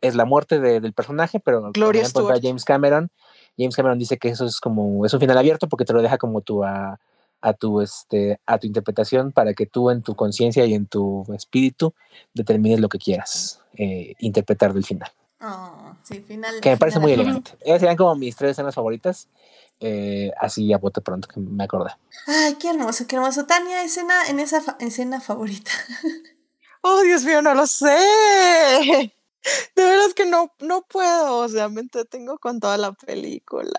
es 0.00 0.14
la 0.14 0.24
muerte 0.24 0.60
de, 0.60 0.80
del 0.80 0.94
personaje 0.94 1.38
pero 1.38 1.70
Gloria 1.72 2.04
a 2.06 2.40
James 2.40 2.64
Cameron 2.64 3.10
James 3.58 3.76
Cameron 3.76 3.98
dice 3.98 4.16
que 4.16 4.28
eso 4.28 4.46
es 4.46 4.58
como 4.58 5.04
es 5.04 5.12
un 5.12 5.20
final 5.20 5.36
abierto 5.36 5.68
porque 5.68 5.84
te 5.84 5.92
lo 5.92 6.00
deja 6.00 6.16
como 6.16 6.40
tú 6.40 6.64
a, 6.64 6.98
a 7.44 7.52
tu, 7.52 7.82
este, 7.82 8.40
a 8.46 8.58
tu 8.58 8.66
interpretación 8.66 9.30
para 9.30 9.52
que 9.52 9.66
tú 9.66 9.90
en 9.90 10.02
tu 10.02 10.16
conciencia 10.16 10.64
y 10.64 10.72
en 10.72 10.86
tu 10.86 11.26
espíritu 11.34 11.92
determines 12.32 12.80
lo 12.80 12.88
que 12.88 12.98
quieras 12.98 13.60
eh, 13.74 14.14
interpretar 14.18 14.72
del 14.72 14.86
final. 14.86 15.12
Oh, 15.42 15.94
sí, 16.02 16.20
final. 16.20 16.58
Que 16.62 16.70
me 16.70 16.78
parece 16.78 16.98
final 16.98 17.02
muy 17.02 17.12
elegante. 17.12 17.50
Esas 17.60 17.80
serían 17.80 17.98
como 17.98 18.14
mis 18.14 18.34
tres 18.34 18.52
escenas 18.52 18.74
favoritas. 18.74 19.28
Eh, 19.78 20.30
así 20.40 20.72
a 20.72 20.78
bote 20.78 21.02
pronto 21.02 21.28
que 21.28 21.38
me 21.38 21.64
acordé. 21.64 21.90
Ay, 22.26 22.54
qué 22.54 22.70
hermoso, 22.70 23.06
qué 23.06 23.16
hermoso. 23.16 23.44
Tania, 23.44 23.84
escena 23.84 24.26
en 24.28 24.40
esa 24.40 24.62
fa 24.62 24.78
escena 24.80 25.20
favorita. 25.20 25.70
oh, 26.80 27.02
Dios 27.02 27.24
mío, 27.24 27.42
no 27.42 27.54
lo 27.54 27.66
sé. 27.66 29.12
De 29.76 29.84
veras 29.84 30.14
que 30.14 30.24
no, 30.24 30.50
no 30.60 30.80
puedo. 30.88 31.40
O 31.40 31.48
sea, 31.50 31.68
me 31.68 31.82
entretengo 31.82 32.38
con 32.38 32.58
toda 32.58 32.78
la 32.78 32.92
película. 32.92 33.74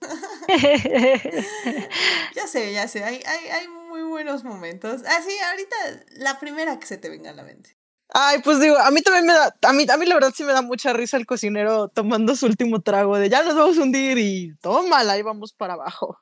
ya 2.34 2.46
sé, 2.46 2.72
ya 2.72 2.88
sé, 2.88 3.04
hay, 3.04 3.22
hay, 3.26 3.48
hay, 3.48 3.68
muy 3.68 4.02
buenos 4.02 4.44
momentos. 4.44 5.02
Así, 5.02 5.30
ah, 5.42 5.50
ahorita 5.50 5.76
la 6.16 6.38
primera 6.38 6.78
que 6.78 6.86
se 6.86 6.96
te 6.96 7.08
venga 7.08 7.30
a 7.30 7.34
la 7.34 7.42
mente. 7.42 7.76
Ay, 8.12 8.40
pues 8.42 8.60
digo, 8.60 8.76
a 8.78 8.90
mí 8.90 9.02
también 9.02 9.26
me 9.26 9.34
da, 9.34 9.54
a 9.62 9.72
mí, 9.72 9.86
a 9.88 9.96
mí 9.96 10.06
la 10.06 10.14
verdad 10.14 10.32
sí 10.34 10.42
me 10.42 10.52
da 10.52 10.62
mucha 10.62 10.92
risa 10.92 11.16
el 11.16 11.26
cocinero 11.26 11.88
tomando 11.88 12.34
su 12.34 12.46
último 12.46 12.80
trago 12.80 13.18
de 13.18 13.28
ya 13.28 13.44
nos 13.44 13.54
vamos 13.54 13.78
a 13.78 13.82
hundir 13.82 14.18
y 14.18 14.56
tómala, 14.60 15.12
ahí 15.12 15.22
vamos 15.22 15.52
para 15.52 15.74
abajo. 15.74 16.18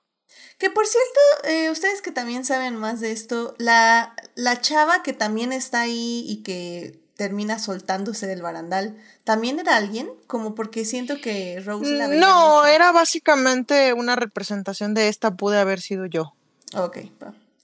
Que 0.59 0.71
por 0.71 0.87
cierto, 0.87 1.21
eh, 1.45 1.71
ustedes 1.71 2.03
que 2.03 2.13
también 2.13 2.45
saben 2.45 2.77
más 2.77 3.01
de 3.01 3.13
esto, 3.13 3.55
la, 3.59 4.15
la 4.35 4.61
chava 4.61 5.03
que 5.03 5.13
también 5.13 5.53
está 5.53 5.83
ahí 5.83 6.25
y 6.29 6.43
que 6.43 7.01
termina 7.19 7.59
soltándose 7.59 8.29
del 8.29 8.43
barandal, 8.43 8.97
¿también 9.25 9.59
era 9.59 9.77
alguien? 9.77 10.09
Como 10.29 10.55
porque 10.55 10.85
siento 10.85 11.21
que 11.21 11.61
Rose 11.67 11.91
la 11.91 12.07
veía 12.07 12.21
No, 12.21 12.59
mucho. 12.59 12.67
era 12.67 12.93
básicamente 12.93 13.93
una 13.93 14.15
representación 14.15 14.95
de 14.95 15.09
esta 15.09 15.35
pude 15.35 15.59
haber 15.59 15.81
sido 15.81 16.07
yo. 16.07 16.33
Ok, 16.77 16.99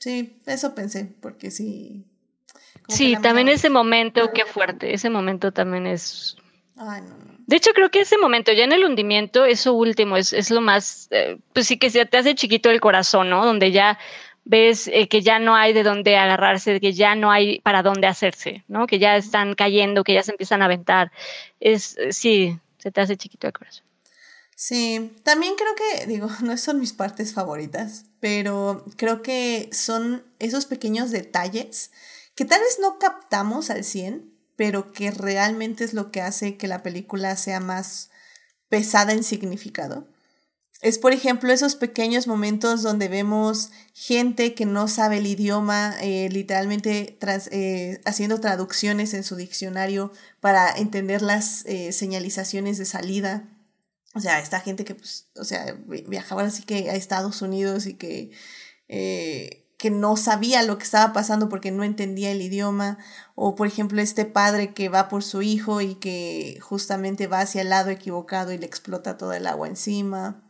sí, 0.00 0.36
eso 0.46 0.74
pensé, 0.74 1.08
porque 1.20 1.52
sí. 1.52 2.04
Sí, 2.88 3.16
también 3.22 3.48
ese 3.48 3.70
momento, 3.70 4.32
qué 4.34 4.44
fuerte, 4.44 4.92
ese 4.92 5.08
momento 5.08 5.52
también 5.52 5.86
es... 5.86 6.36
Ay, 6.76 7.02
no, 7.02 7.10
no. 7.10 7.34
De 7.46 7.54
hecho, 7.54 7.70
creo 7.74 7.90
que 7.92 8.00
ese 8.00 8.18
momento, 8.18 8.50
ya 8.52 8.64
en 8.64 8.72
el 8.72 8.84
hundimiento, 8.84 9.44
eso 9.44 9.74
último 9.74 10.16
es, 10.16 10.32
es 10.32 10.50
lo 10.50 10.60
más, 10.62 11.06
eh, 11.12 11.38
pues 11.52 11.68
sí 11.68 11.78
que 11.78 11.90
se 11.90 12.04
te 12.06 12.16
hace 12.16 12.34
chiquito 12.34 12.70
el 12.70 12.80
corazón, 12.80 13.30
¿no? 13.30 13.44
Donde 13.46 13.70
ya 13.70 13.98
ves 14.44 14.88
eh, 14.88 15.08
que 15.08 15.22
ya 15.22 15.38
no 15.38 15.54
hay 15.56 15.72
de 15.72 15.82
dónde 15.82 16.16
agarrarse, 16.16 16.80
que 16.80 16.92
ya 16.92 17.14
no 17.14 17.30
hay 17.30 17.60
para 17.60 17.82
dónde 17.82 18.06
hacerse, 18.06 18.64
¿no? 18.68 18.86
Que 18.86 18.98
ya 18.98 19.16
están 19.16 19.54
cayendo, 19.54 20.04
que 20.04 20.14
ya 20.14 20.22
se 20.22 20.32
empiezan 20.32 20.62
a 20.62 20.66
aventar. 20.66 21.10
Es, 21.60 21.96
eh, 21.98 22.12
sí, 22.12 22.58
se 22.78 22.90
te 22.90 23.00
hace 23.00 23.16
chiquito 23.16 23.46
el 23.46 23.52
corazón. 23.52 23.84
Sí, 24.56 25.18
también 25.24 25.54
creo 25.56 25.74
que, 25.74 26.06
digo, 26.06 26.28
no 26.42 26.56
son 26.56 26.80
mis 26.80 26.92
partes 26.92 27.32
favoritas, 27.32 28.06
pero 28.20 28.84
creo 28.96 29.22
que 29.22 29.68
son 29.72 30.24
esos 30.38 30.66
pequeños 30.66 31.10
detalles 31.10 31.90
que 32.34 32.44
tal 32.44 32.60
vez 32.60 32.78
no 32.80 32.98
captamos 32.98 33.70
al 33.70 33.84
100, 33.84 34.32
pero 34.56 34.92
que 34.92 35.10
realmente 35.10 35.84
es 35.84 35.94
lo 35.94 36.10
que 36.10 36.20
hace 36.20 36.56
que 36.56 36.68
la 36.68 36.82
película 36.82 37.36
sea 37.36 37.60
más 37.60 38.10
pesada 38.68 39.12
en 39.12 39.24
significado. 39.24 40.08
Es, 40.84 40.98
por 40.98 41.14
ejemplo, 41.14 41.50
esos 41.50 41.76
pequeños 41.76 42.26
momentos 42.26 42.82
donde 42.82 43.08
vemos 43.08 43.70
gente 43.94 44.52
que 44.52 44.66
no 44.66 44.86
sabe 44.86 45.16
el 45.16 45.26
idioma, 45.26 45.96
eh, 46.02 46.28
literalmente 46.30 47.16
eh, 47.50 48.02
haciendo 48.04 48.38
traducciones 48.38 49.14
en 49.14 49.24
su 49.24 49.34
diccionario 49.34 50.12
para 50.40 50.70
entender 50.76 51.22
las 51.22 51.64
eh, 51.64 51.90
señalizaciones 51.92 52.76
de 52.76 52.84
salida. 52.84 53.48
O 54.14 54.20
sea, 54.20 54.40
esta 54.40 54.60
gente 54.60 54.84
que, 54.84 54.94
pues, 54.94 55.28
o 55.36 55.44
sea, 55.44 55.74
así 56.40 56.64
que 56.64 56.90
a 56.90 56.96
Estados 56.96 57.40
Unidos 57.40 57.86
y 57.86 57.94
que, 57.94 58.32
que 58.86 59.90
no 59.90 60.18
sabía 60.18 60.62
lo 60.62 60.76
que 60.76 60.84
estaba 60.84 61.14
pasando 61.14 61.48
porque 61.48 61.70
no 61.70 61.82
entendía 61.82 62.30
el 62.30 62.42
idioma. 62.42 62.98
O, 63.34 63.54
por 63.54 63.66
ejemplo, 63.66 64.02
este 64.02 64.26
padre 64.26 64.74
que 64.74 64.90
va 64.90 65.08
por 65.08 65.24
su 65.24 65.40
hijo 65.40 65.80
y 65.80 65.94
que 65.94 66.58
justamente 66.60 67.26
va 67.26 67.40
hacia 67.40 67.62
el 67.62 67.70
lado 67.70 67.88
equivocado 67.88 68.52
y 68.52 68.58
le 68.58 68.66
explota 68.66 69.16
todo 69.16 69.32
el 69.32 69.46
agua 69.46 69.66
encima. 69.66 70.42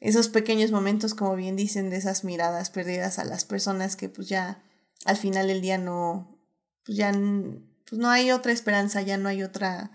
Esos 0.00 0.28
pequeños 0.28 0.70
momentos, 0.70 1.14
como 1.14 1.36
bien 1.36 1.56
dicen, 1.56 1.90
de 1.90 1.96
esas 1.96 2.24
miradas 2.24 2.70
perdidas 2.70 3.18
a 3.18 3.24
las 3.24 3.44
personas 3.44 3.96
que 3.96 4.08
pues 4.08 4.28
ya 4.28 4.62
al 5.04 5.16
final 5.16 5.46
del 5.48 5.60
día 5.60 5.76
no, 5.76 6.38
pues 6.84 6.96
ya 6.96 7.12
pues 7.12 8.00
no 8.00 8.08
hay 8.08 8.30
otra 8.30 8.52
esperanza, 8.52 9.02
ya 9.02 9.18
no 9.18 9.28
hay 9.28 9.42
otra, 9.42 9.90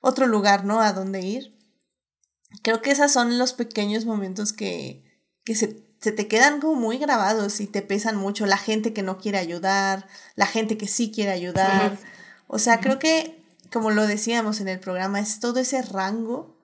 otro 0.00 0.26
lugar, 0.26 0.64
¿no? 0.64 0.80
A 0.80 0.92
dónde 0.92 1.20
ir. 1.20 1.58
Creo 2.62 2.80
que 2.80 2.92
esos 2.92 3.12
son 3.12 3.38
los 3.38 3.52
pequeños 3.52 4.06
momentos 4.06 4.52
que, 4.52 5.04
que 5.44 5.54
se, 5.54 5.84
se 6.00 6.12
te 6.12 6.28
quedan 6.28 6.60
como 6.60 6.74
muy 6.74 6.98
grabados 6.98 7.60
y 7.60 7.66
te 7.66 7.82
pesan 7.82 8.16
mucho. 8.16 8.46
La 8.46 8.58
gente 8.58 8.92
que 8.92 9.02
no 9.02 9.18
quiere 9.18 9.38
ayudar, 9.38 10.06
la 10.34 10.46
gente 10.46 10.78
que 10.78 10.88
sí 10.88 11.10
quiere 11.10 11.32
ayudar. 11.32 11.98
O 12.46 12.58
sea, 12.58 12.80
creo 12.80 12.98
que, 12.98 13.42
como 13.70 13.90
lo 13.90 14.06
decíamos 14.06 14.60
en 14.60 14.68
el 14.68 14.80
programa, 14.80 15.20
es 15.20 15.40
todo 15.40 15.60
ese 15.60 15.82
rango 15.82 16.58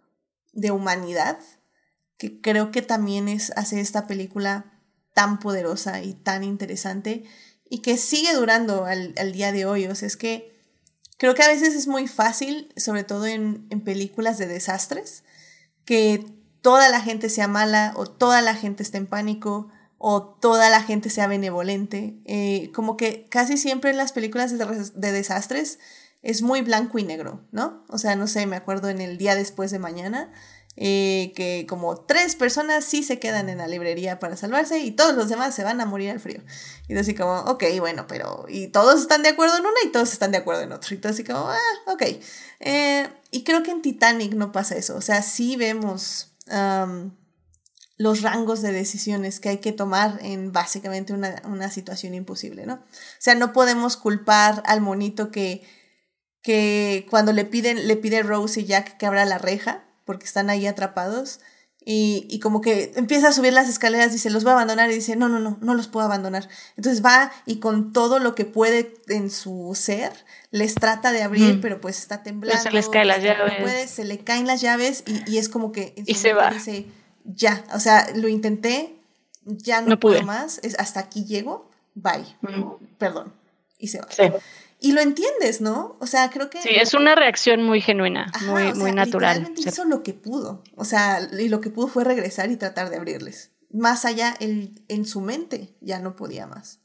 de 0.53 0.71
humanidad 0.71 1.39
que 2.19 2.41
creo 2.41 2.71
que 2.71 2.83
también 2.83 3.29
es, 3.29 3.53
hace 3.57 3.81
esta 3.81 4.07
película 4.07 4.67
tan 5.15 5.39
poderosa 5.39 6.03
y 6.03 6.15
tan 6.15 6.45
interesante 6.45 7.25
y 7.71 7.79
que 7.79 7.97
sigue 7.97 8.35
durando 8.35 8.85
al, 8.85 9.15
al 9.19 9.33
día 9.33 9.53
de 9.53 9.65
hoy. 9.65 9.87
O 9.87 9.95
sea, 9.95 10.07
es 10.07 10.17
que 10.17 10.59
creo 11.17 11.35
que 11.35 11.43
a 11.43 11.49
veces 11.49 11.75
es 11.75 11.87
muy 11.87 12.09
fácil, 12.09 12.73
sobre 12.77 13.05
todo 13.05 13.27
en, 13.27 13.67
en 13.71 13.81
películas 13.83 14.39
de 14.39 14.47
desastres, 14.47 15.25
que 15.85 16.27
toda 16.61 16.89
la 16.89 17.01
gente 17.01 17.29
sea 17.29 17.49
mala 17.49 17.93
o 17.97 18.07
toda 18.07 18.43
la 18.43 18.55
gente 18.55 18.83
esté 18.83 18.99
en 18.99 19.07
pánico 19.07 19.71
o 19.99 20.23
toda 20.23 20.71
la 20.71 20.83
gente 20.83 21.11
sea 21.11 21.27
benevolente. 21.27 22.21
Eh, 22.25 22.71
como 22.75 22.97
que 22.97 23.27
casi 23.29 23.57
siempre 23.57 23.91
en 23.91 23.97
las 23.97 24.13
películas 24.13 24.57
de, 24.57 24.65
de 24.95 25.13
desastres 25.13 25.79
es 26.23 26.43
muy 26.43 26.63
blanco 26.63 26.99
y 26.99 27.05
negro, 27.05 27.45
¿no? 27.53 27.85
O 27.89 27.99
sea, 27.99 28.17
no 28.17 28.27
sé, 28.27 28.47
me 28.47 28.57
acuerdo 28.57 28.89
en 28.89 29.01
el 29.01 29.19
día 29.19 29.35
después 29.35 29.71
de 29.71 29.79
mañana. 29.79 30.33
Que 30.79 31.67
como 31.69 32.01
tres 32.01 32.37
personas 32.37 32.85
sí 32.85 33.03
se 33.03 33.19
quedan 33.19 33.49
en 33.49 33.59
la 33.59 33.67
librería 33.67 34.19
para 34.21 34.37
salvarse 34.37 34.79
y 34.79 34.93
todos 34.93 35.15
los 35.15 35.29
demás 35.29 35.55
se 35.55 35.65
van 35.65 35.81
a 35.81 35.87
morir 35.87 36.11
al 36.11 36.21
frío. 36.21 36.41
Y 36.87 36.97
así 36.97 37.15
como, 37.15 37.41
ok, 37.41 37.65
bueno, 37.81 38.07
pero... 38.07 38.47
Y 38.49 38.69
todos 38.69 39.01
están 39.01 39.23
de 39.23 39.31
acuerdo 39.31 39.57
en 39.57 39.63
una 39.63 39.81
y 39.85 39.89
todos 39.89 40.13
están 40.13 40.31
de 40.31 40.39
acuerdo 40.39 40.63
en 40.63 40.73
otro. 40.73 40.95
Y 40.95 40.99
todo 40.99 41.13
así 41.13 41.25
como, 41.25 41.51
ah, 41.51 41.59
ok. 41.87 42.03
Eh, 42.61 43.09
y 43.31 43.45
creo 43.45 43.63
que 43.63 43.73
en 43.73 43.83
Titanic 43.83 44.35
no 44.35 44.53
pasa 44.53 44.77
eso. 44.77 44.97
O 44.97 45.01
sea, 45.01 45.23
sí 45.23 45.57
vemos 45.57 46.31
los 47.99 48.23
rangos 48.23 48.63
de 48.63 48.73
decisiones 48.73 49.41
que 49.41 49.51
hay 49.51 49.59
que 49.59 49.73
tomar 49.73 50.19
en 50.23 50.53
básicamente 50.53 51.13
una, 51.13 51.43
una 51.45 51.71
situación 51.71 52.15
imposible, 52.15 52.65
¿no? 52.65 52.75
O 52.75 53.19
sea, 53.19 53.35
no 53.35 53.53
podemos 53.53 53.97
culpar 53.99 54.63
al 54.65 54.81
monito 54.81 55.31
que, 55.31 55.67
que 56.41 57.07
cuando 57.11 57.33
le 57.33 57.45
piden, 57.45 57.87
le 57.87 57.97
pide 57.97 58.23
Rose 58.23 58.61
y 58.61 58.65
Jack 58.65 58.97
que 58.97 59.05
abra 59.05 59.27
la 59.27 59.37
reja, 59.37 59.88
porque 60.09 60.25
están 60.25 60.49
ahí 60.49 60.67
atrapados, 60.67 61.39
y, 61.85 62.27
y 62.31 62.41
como 62.41 62.61
que 62.61 62.93
empieza 62.97 63.29
a 63.29 63.33
subir 63.33 63.53
las 63.53 63.69
escaleras, 63.69 64.11
dice, 64.13 64.31
los 64.31 64.43
voy 64.45 64.51
a 64.51 64.55
abandonar, 64.55 64.91
y 64.91 64.95
dice, 64.95 65.17
no, 65.17 65.29
no, 65.29 65.39
no, 65.39 65.59
no 65.61 65.75
los 65.75 65.87
puedo 65.89 66.05
abandonar. 66.07 66.49
Entonces 66.77 67.05
va 67.05 67.31
y 67.47 67.61
con 67.61 67.93
todo 67.93 68.19
lo 68.19 68.35
que 68.35 68.45
puede 68.45 68.95
en 69.09 69.31
su 69.31 69.73
ser, 69.75 70.13
les 70.51 70.75
trata 70.75 71.13
de 71.13 71.23
abrir, 71.23 71.57
Mm. 71.57 71.61
pero 71.61 71.81
pues 71.81 71.99
está 71.99 72.23
temblando. 72.23 72.63
se 72.63 72.71
les 72.73 72.89
caen 72.89 73.09
las 73.09 73.19
no 73.19 73.25
llaves. 73.25 73.55
puede, 73.63 73.87
se 73.89 74.05
le 74.05 74.19
caen 74.19 74.47
las 74.47 74.61
llaves 74.63 75.05
y, 75.07 75.31
y 75.31 75.39
es 75.39 75.49
como 75.49 75.73
que 75.73 75.93
en 75.97 76.05
Y 76.07 76.15
se 76.15 76.33
va. 76.35 76.51
dice, 76.51 76.87
ya, 77.25 77.65
o 77.75 77.81
sea, 77.81 78.09
lo 78.15 78.29
intenté, 78.29 78.97
ya 79.45 79.81
no, 79.83 79.89
No 79.91 80.01
puedo 80.01 80.17
pude. 80.17 80.27
más, 80.27 80.61
es, 80.63 80.79
hasta 80.79 81.01
aquí 81.01 81.25
llego, 81.25 81.71
bye, 81.95 82.25
perdón, 82.99 83.33
y 83.79 83.89
se 83.89 84.01
va. 84.01 84.09
Sí. 84.11 84.25
Y 84.81 84.93
lo 84.93 85.01
entiendes, 85.01 85.61
¿no? 85.61 85.97
O 86.01 86.07
sea, 86.07 86.31
creo 86.31 86.51
que... 86.51 86.63
Sí, 86.63 86.71
es 86.71 86.95
una 86.95 87.17
reacción 87.17 87.65
muy 87.65 87.81
genuina, 87.81 88.31
Ajá, 88.33 88.47
muy, 88.47 88.63
o 88.63 88.67
sea, 88.67 88.75
muy 88.75 88.93
natural. 88.93 89.53
Sí. 89.57 89.69
hizo 89.69 89.85
lo 89.85 90.03
que 90.03 90.15
pudo. 90.15 90.63
O 90.77 90.85
sea, 90.85 91.29
y 91.37 91.49
lo 91.49 91.61
que 91.61 91.71
pudo 91.71 91.89
fue 91.89 92.05
regresar 92.05 92.51
y 92.51 92.57
tratar 92.57 92.89
de 92.91 92.97
abrirles. 92.97 93.51
Más 93.71 94.05
allá, 94.05 94.37
él, 94.39 94.85
en 94.89 95.05
su 95.05 95.21
mente 95.21 95.77
ya 95.81 95.99
no 95.99 96.15
podía 96.15 96.47
más. 96.47 96.81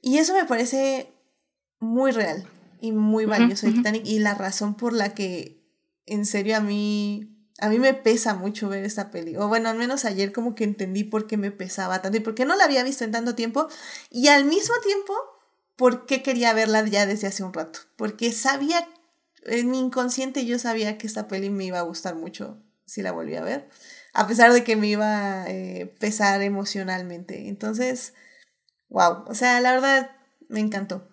Y 0.00 0.18
eso 0.18 0.34
me 0.34 0.44
parece 0.46 1.12
muy 1.78 2.10
real 2.10 2.48
y 2.80 2.92
muy 2.92 3.26
valioso 3.26 3.66
de 3.66 3.72
ujú. 3.72 3.78
Titanic 3.78 4.06
y 4.06 4.18
la 4.18 4.34
razón 4.34 4.74
por 4.74 4.92
la 4.92 5.14
que, 5.14 5.62
en 6.06 6.24
serio, 6.24 6.56
a 6.56 6.60
mí, 6.60 7.34
a 7.58 7.68
mí 7.68 7.78
me 7.78 7.94
pesa 7.94 8.34
mucho 8.34 8.68
ver 8.68 8.84
esta 8.84 9.10
peli. 9.10 9.36
O 9.36 9.48
bueno, 9.48 9.68
al 9.68 9.76
menos 9.76 10.06
ayer 10.06 10.32
como 10.32 10.54
que 10.54 10.64
entendí 10.64 11.04
por 11.04 11.26
qué 11.26 11.36
me 11.36 11.50
pesaba 11.50 12.00
tanto 12.02 12.16
y 12.16 12.20
por 12.20 12.34
qué 12.34 12.44
no 12.44 12.56
la 12.56 12.64
había 12.64 12.82
visto 12.82 13.04
en 13.04 13.12
tanto 13.12 13.34
tiempo. 13.34 13.68
Y 14.10 14.28
al 14.28 14.46
mismo 14.46 14.74
tiempo, 14.82 15.14
por 15.76 16.06
qué 16.06 16.22
quería 16.22 16.52
verla 16.54 16.84
ya 16.86 17.06
desde 17.06 17.26
hace 17.26 17.42
un 17.42 17.52
rato. 17.52 17.80
Porque 17.96 18.32
sabía, 18.32 18.86
en 19.44 19.70
mi 19.70 19.78
inconsciente 19.78 20.46
yo 20.46 20.58
sabía 20.58 20.98
que 20.98 21.06
esta 21.06 21.28
peli 21.28 21.50
me 21.50 21.64
iba 21.64 21.78
a 21.78 21.82
gustar 21.82 22.14
mucho 22.14 22.62
si 22.86 23.02
la 23.02 23.12
volví 23.12 23.34
a 23.36 23.42
ver. 23.42 23.68
A 24.12 24.26
pesar 24.26 24.52
de 24.52 24.64
que 24.64 24.76
me 24.76 24.86
iba 24.86 25.42
a 25.42 25.50
eh, 25.50 25.92
pesar 25.98 26.42
emocionalmente. 26.42 27.48
Entonces, 27.48 28.14
wow. 28.88 29.24
O 29.26 29.34
sea, 29.34 29.60
la 29.60 29.72
verdad, 29.72 30.10
me 30.48 30.60
encantó. 30.60 31.08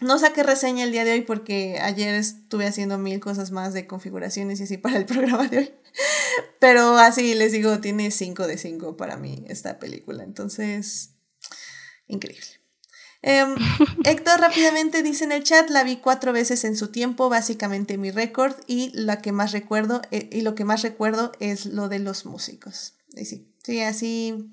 No 0.00 0.18
saqué 0.18 0.42
reseña 0.42 0.84
el 0.84 0.92
día 0.92 1.04
de 1.04 1.12
hoy 1.12 1.20
porque 1.20 1.78
ayer 1.80 2.14
estuve 2.14 2.66
haciendo 2.66 2.98
mil 2.98 3.20
cosas 3.20 3.52
más 3.52 3.72
de 3.72 3.86
configuraciones 3.86 4.58
y 4.60 4.64
así 4.64 4.76
para 4.76 4.96
el 4.96 5.04
programa 5.06 5.46
de 5.48 5.58
hoy. 5.58 5.74
Pero 6.58 6.96
así 6.96 7.34
les 7.34 7.52
digo, 7.52 7.80
tiene 7.80 8.10
5 8.10 8.46
de 8.48 8.58
5 8.58 8.96
para 8.96 9.16
mí 9.16 9.44
esta 9.48 9.78
película. 9.78 10.24
Entonces, 10.24 11.10
increíble. 12.08 12.63
Em, 13.26 13.56
Héctor 14.04 14.38
rápidamente 14.38 15.02
dice 15.02 15.24
en 15.24 15.32
el 15.32 15.44
chat, 15.44 15.70
la 15.70 15.82
vi 15.82 15.96
cuatro 15.96 16.34
veces 16.34 16.62
en 16.64 16.76
su 16.76 16.88
tiempo, 16.88 17.30
básicamente 17.30 17.96
mi 17.96 18.10
récord, 18.10 18.54
y 18.66 18.90
la 18.92 19.22
que 19.22 19.32
más 19.32 19.52
recuerdo, 19.52 20.02
eh, 20.10 20.28
y 20.30 20.42
lo 20.42 20.54
que 20.54 20.66
más 20.66 20.82
recuerdo 20.82 21.32
es 21.40 21.64
lo 21.64 21.88
de 21.88 22.00
los 22.00 22.26
músicos. 22.26 22.92
Y 23.16 23.24
sí, 23.24 23.48
sí, 23.62 23.80
así, 23.80 24.50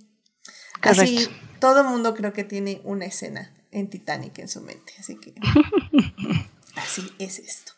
así, 0.82 1.28
todo 1.60 1.84
mundo 1.84 2.14
creo 2.16 2.32
que 2.32 2.46
tiene 2.46 2.80
una 2.86 3.06
escena 3.06 3.54
en 3.72 3.90
Titanic 3.90 4.40
en 4.40 4.48
su 4.48 4.62
mente, 4.62 4.94
así 4.98 5.18
que 5.18 5.34
así 6.78 7.12
es 7.20 7.40
esto. 7.40 7.74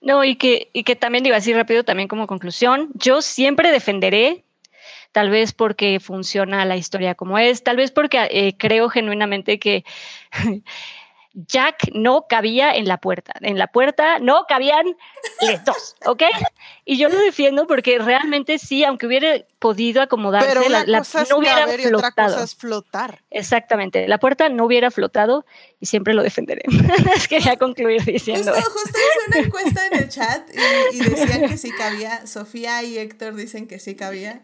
No, 0.00 0.24
y 0.24 0.34
que, 0.36 0.70
y 0.72 0.82
que 0.82 0.96
también 0.96 1.22
digo 1.22 1.36
así 1.36 1.52
rápido, 1.52 1.84
también 1.84 2.08
como 2.08 2.26
conclusión, 2.26 2.90
yo 2.94 3.22
siempre 3.22 3.70
defenderé, 3.70 4.44
tal 5.12 5.30
vez 5.30 5.52
porque 5.52 6.00
funciona 6.00 6.64
la 6.64 6.76
historia 6.76 7.14
como 7.14 7.38
es, 7.38 7.62
tal 7.62 7.76
vez 7.76 7.90
porque 7.90 8.28
eh, 8.30 8.56
creo 8.58 8.88
genuinamente 8.88 9.58
que 9.58 9.84
Jack 11.34 11.90
no 11.92 12.26
cabía 12.28 12.74
en 12.74 12.88
la 12.88 12.96
puerta. 12.98 13.32
En 13.42 13.58
la 13.58 13.68
puerta 13.68 14.18
no 14.18 14.44
cabían 14.48 14.86
los 15.42 15.64
dos, 15.64 15.94
¿ok? 16.06 16.22
Y 16.84 16.98
yo 16.98 17.08
lo 17.08 17.16
defiendo 17.18 17.66
porque 17.68 17.98
realmente 18.00 18.58
sí, 18.58 18.82
aunque 18.82 19.06
hubiera 19.06 19.36
podido 19.60 20.02
acomodarse, 20.02 20.48
Pero 20.48 20.66
una 20.66 20.80
la, 20.80 20.84
la- 20.86 20.98
cosa 20.98 21.24
no 21.30 21.36
hubiera 21.38 21.60
y 21.60 21.64
otra 21.86 21.88
flotado. 21.90 22.32
cosa 22.32 22.44
es 22.44 22.56
flotar. 22.56 23.22
Exactamente, 23.30 24.08
la 24.08 24.18
puerta 24.18 24.48
no 24.48 24.64
hubiera 24.64 24.90
flotado 24.90 25.44
y 25.80 25.86
siempre 25.86 26.12
lo 26.14 26.22
defenderé. 26.22 26.62
es 27.16 27.28
que 27.28 27.40
ya 27.40 27.56
concluir 27.56 28.04
diciendo 28.04 28.52
Justo, 28.52 28.70
justo 28.70 28.98
hice 28.98 29.28
una 29.38 29.46
encuesta 29.46 29.86
en 29.86 29.98
el 29.98 30.08
chat 30.08 30.50
y, 30.92 30.96
y 30.96 31.00
decían 31.00 31.48
que 31.48 31.56
sí 31.56 31.70
cabía. 31.70 32.26
Sofía 32.26 32.82
y 32.82 32.98
Héctor 32.98 33.34
dicen 33.36 33.66
que 33.68 33.78
sí 33.78 33.94
cabía. 33.94 34.42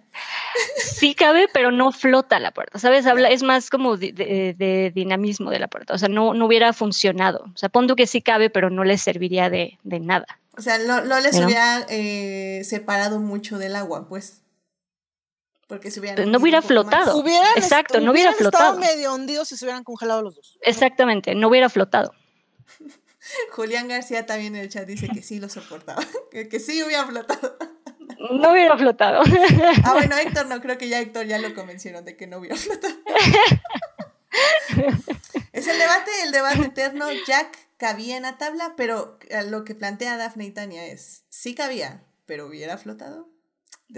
sí 0.78 1.14
cabe, 1.14 1.48
pero 1.52 1.70
no 1.72 1.90
flota 1.92 2.38
la 2.38 2.52
puerta, 2.52 2.78
¿sabes? 2.78 3.06
Habla, 3.06 3.28
es 3.30 3.42
más 3.42 3.70
como 3.70 3.96
de, 3.96 4.12
de- 4.12 4.54
de 4.56 4.92
dinamismo 4.94 5.50
de 5.50 5.58
la 5.58 5.68
puerta, 5.68 5.94
o 5.94 5.98
sea, 5.98 6.08
no, 6.08 6.34
no 6.34 6.46
hubiera 6.46 6.72
funcionado. 6.72 7.44
O 7.54 7.56
sea, 7.56 7.68
pon 7.68 7.86
tú 7.86 7.96
que 7.96 8.06
sí 8.06 8.22
cabe, 8.22 8.50
pero 8.50 8.70
no 8.70 8.84
le 8.84 8.96
serviría 8.98 9.50
de, 9.50 9.78
de 9.82 10.00
nada. 10.00 10.26
O 10.56 10.62
sea, 10.62 10.78
no, 10.78 11.00
no 11.02 11.18
les 11.18 11.32
Pero- 11.32 11.46
hubiera 11.46 11.84
eh, 11.88 12.62
separado 12.64 13.18
mucho 13.18 13.58
del 13.58 13.74
agua, 13.74 14.08
pues. 14.08 14.40
Porque 15.68 15.90
se 15.90 16.00
hubieran. 16.00 16.16
Pero 16.16 16.26
no 16.26 16.38
hundido 16.38 16.42
hubiera 16.42 16.62
flotado. 16.62 17.16
Hubieran 17.16 17.52
Exacto, 17.56 18.00
no 18.00 18.12
hubiera 18.12 18.30
hubieran 18.30 18.34
flotado. 18.34 18.80
estado 18.80 18.94
medio 18.96 19.14
hundidos 19.14 19.48
si 19.48 19.56
se 19.56 19.64
hubieran 19.64 19.84
congelado 19.84 20.22
los 20.22 20.36
dos. 20.36 20.58
Exactamente, 20.62 21.34
no 21.34 21.48
hubiera 21.48 21.68
flotado. 21.68 22.12
Julián 23.52 23.88
García 23.88 24.26
también 24.26 24.54
en 24.54 24.62
el 24.62 24.68
chat 24.68 24.86
dice 24.86 25.08
que 25.08 25.22
sí 25.22 25.40
lo 25.40 25.48
soportaba. 25.48 26.02
Que, 26.30 26.48
que 26.48 26.58
sí 26.60 26.82
hubiera 26.82 27.06
flotado. 27.06 27.56
No 28.30 28.52
hubiera 28.52 28.76
flotado. 28.78 29.22
Ah, 29.84 29.92
bueno, 29.94 30.16
Héctor 30.16 30.46
no, 30.46 30.60
creo 30.62 30.78
que 30.78 30.88
ya 30.88 30.98
Héctor 31.00 31.26
ya 31.26 31.38
lo 31.38 31.54
convencieron 31.54 32.04
de 32.06 32.16
que 32.16 32.26
no 32.26 32.38
hubiera 32.38 32.56
flotado. 32.56 32.94
Es 35.52 35.66
el 35.68 35.78
debate, 35.78 36.10
el 36.24 36.32
debate 36.32 36.62
eterno. 36.62 37.06
Jack 37.26 37.56
cabía 37.76 38.16
en 38.16 38.22
la 38.22 38.38
tabla, 38.38 38.74
pero 38.76 39.18
eh, 39.28 39.42
lo 39.44 39.64
que 39.64 39.74
plantea 39.74 40.16
Daphne 40.16 40.46
y 40.46 40.50
Tania 40.52 40.86
es, 40.86 41.24
sí 41.28 41.54
cabía, 41.54 42.02
pero 42.24 42.46
hubiera 42.46 42.78
flotado. 42.78 43.28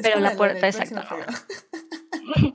Pero 0.02 0.20
la 0.20 0.36
puerta, 0.36 0.66
exacto. 0.68 1.00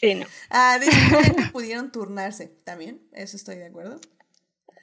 Sí, 0.00 0.14
no. 0.14 0.26
Ah, 0.50 0.78
que 0.80 1.42
pudieron 1.52 1.92
turnarse. 1.92 2.48
También, 2.64 3.02
eso 3.12 3.36
estoy 3.36 3.56
de 3.56 3.66
acuerdo. 3.66 4.00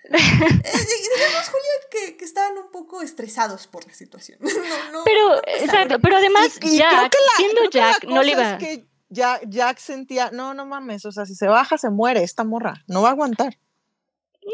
Eh, 0.10 0.14
digamos, 0.14 1.50
Julián, 1.50 1.82
que, 1.92 2.18
que 2.18 2.24
estaban 2.26 2.58
un 2.58 2.72
poco 2.72 3.02
estresados 3.02 3.68
por 3.68 3.86
la 3.86 3.94
situación. 3.94 4.40
No, 4.42 4.50
no, 4.92 5.04
Pero, 5.04 5.42
exacto, 5.48 6.00
pero 6.00 6.18
además, 6.18 6.58
Y- 6.62 6.76
y 6.76 6.78
creo 6.78 6.90
Jack, 6.92 7.12
que 7.12 7.18
la- 7.18 7.38
siendo 7.38 7.56
creo 7.62 7.70
que 7.72 7.78
la 7.80 7.92
Jack, 7.92 8.04
no 8.06 8.24
le 8.24 8.32
iba. 8.32 8.52
es 8.54 8.58
que 8.60 8.88
Jack, 9.10 9.42
Jack 9.50 9.78
sentía, 9.80 10.30
no, 10.32 10.54
no 10.54 10.66
mames, 10.66 11.04
o 11.06 11.12
sea, 11.12 11.26
si 11.26 11.36
se 11.36 11.48
baja 11.48 11.78
se 11.78 11.90
muere 11.90 12.24
esta 12.24 12.44
morra, 12.46 12.84
no 12.88 13.02
va 13.02 13.10
a 13.10 13.12
aguantar. 13.12 13.58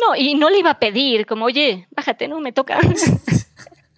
No, 0.02 0.16
y 0.16 0.34
no 0.36 0.50
le 0.50 0.58
iba 0.60 0.72
a 0.72 0.80
pedir, 0.80 1.28
como, 1.28 1.46
oye, 1.46 1.88
bájate, 1.92 2.28
no, 2.28 2.40
me 2.40 2.52
toca. 2.52 2.80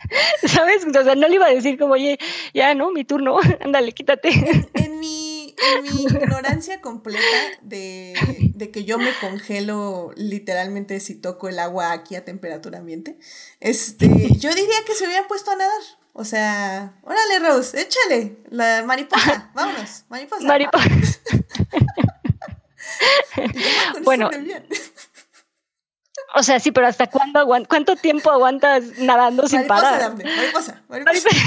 ¿Sabes? 0.47 0.85
O 0.85 1.03
sea, 1.03 1.15
no 1.15 1.27
le 1.27 1.35
iba 1.35 1.47
a 1.47 1.53
decir 1.53 1.77
como, 1.77 1.93
oye, 1.93 2.17
ya, 2.53 2.73
no, 2.73 2.91
mi 2.91 3.03
turno, 3.03 3.37
ándale, 3.61 3.91
quítate. 3.93 4.29
En 4.73 4.99
mi, 4.99 5.55
en 5.75 5.83
mi 5.83 6.03
ignorancia 6.03 6.81
completa 6.81 7.19
de, 7.61 8.13
de 8.53 8.71
que 8.71 8.83
yo 8.85 8.97
me 8.97 9.11
congelo 9.19 10.11
literalmente 10.15 10.99
si 10.99 11.15
toco 11.15 11.49
el 11.49 11.59
agua 11.59 11.91
aquí 11.91 12.15
a 12.15 12.25
temperatura 12.25 12.79
ambiente, 12.79 13.17
este, 13.59 14.07
yo 14.37 14.49
diría 14.49 14.77
que 14.85 14.95
se 14.95 15.05
hubieran 15.05 15.27
puesto 15.27 15.51
a 15.51 15.55
nadar. 15.55 15.81
O 16.17 16.23
sea, 16.23 16.93
órale, 17.03 17.39
Rose, 17.39 17.81
échale, 17.81 18.37
la 18.49 18.83
mariposa, 18.85 19.51
vámonos, 19.53 20.05
mariposa. 20.09 20.45
Mariposa. 20.45 20.89
Bueno. 24.03 24.29
O 26.35 26.43
sea, 26.43 26.59
sí, 26.59 26.71
pero 26.71 26.87
¿hasta 26.87 27.07
cuándo 27.07 27.39
aguant 27.39 27.67
¿Cuánto 27.67 27.95
tiempo 27.95 28.29
aguantas 28.29 28.83
nadando 28.99 29.47
sin 29.47 29.59
mariposa, 29.59 29.81
parar? 29.81 29.99
Daphne, 30.01 30.35
mariposa, 30.35 30.83
mariposa. 30.89 31.29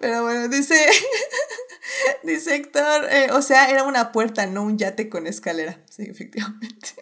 Pero 0.00 0.22
bueno, 0.22 0.48
dice, 0.48 0.86
dice 2.22 2.54
Héctor, 2.54 3.06
eh, 3.10 3.28
o 3.32 3.42
sea, 3.42 3.70
era 3.70 3.84
una 3.84 4.12
puerta, 4.12 4.46
no 4.46 4.62
un 4.62 4.78
yate 4.78 5.08
con 5.08 5.26
escalera. 5.26 5.80
Sí, 5.90 6.02
efectivamente. 6.02 6.94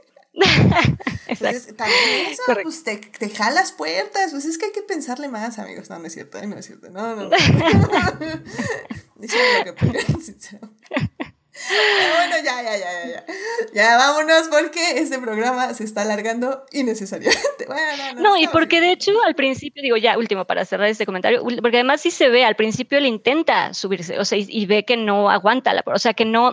Entonces, 1.26 1.76
también 1.76 2.26
eso, 2.30 2.42
pues 2.62 2.84
te, 2.84 2.96
te 2.96 3.30
jalas 3.30 3.72
puertas, 3.72 4.30
pues 4.30 4.44
es 4.44 4.58
que 4.58 4.66
hay 4.66 4.72
que 4.72 4.82
pensarle 4.82 5.28
más, 5.28 5.58
amigos. 5.58 5.90
No, 5.90 5.98
no 5.98 6.06
es 6.06 6.12
cierto, 6.12 6.40
no 6.46 6.56
es 6.56 6.66
cierto. 6.66 6.90
No, 6.90 7.16
no, 7.16 7.24
no. 7.28 7.30
Dicen 9.16 9.40
lo 9.58 9.64
que 9.64 9.72
pudieran, 9.72 10.20
sincero. 10.20 10.70
Pero 11.68 12.14
bueno, 12.14 12.36
ya, 12.44 12.62
ya, 12.62 12.76
ya, 12.76 12.92
ya, 12.92 13.08
ya. 13.08 13.24
Ya 13.72 13.96
vámonos 13.96 14.48
porque 14.48 14.98
este 14.98 15.18
programa 15.18 15.72
se 15.74 15.84
está 15.84 16.02
alargando 16.02 16.64
innecesariamente. 16.72 17.38
Bueno, 17.68 17.96
no, 17.98 18.14
no, 18.14 18.20
No, 18.20 18.36
y 18.38 18.46
porque 18.48 18.80
de 18.80 18.92
hecho 18.92 19.12
al 19.24 19.34
principio, 19.34 19.82
digo 19.82 19.96
ya 19.98 20.16
último 20.16 20.46
para 20.46 20.64
cerrar 20.64 20.88
este 20.88 21.04
comentario, 21.04 21.42
porque 21.42 21.76
además 21.76 22.00
sí 22.00 22.10
se 22.10 22.30
ve, 22.30 22.44
al 22.44 22.56
principio 22.56 22.96
él 22.96 23.04
intenta 23.04 23.74
subirse, 23.74 24.18
o 24.18 24.24
sea, 24.24 24.38
y, 24.38 24.46
y 24.48 24.64
ve 24.64 24.84
que 24.86 24.96
no 24.96 25.28
aguanta, 25.28 25.74
la, 25.74 25.82
o 25.84 25.98
sea, 25.98 26.14
que 26.14 26.24
no, 26.24 26.52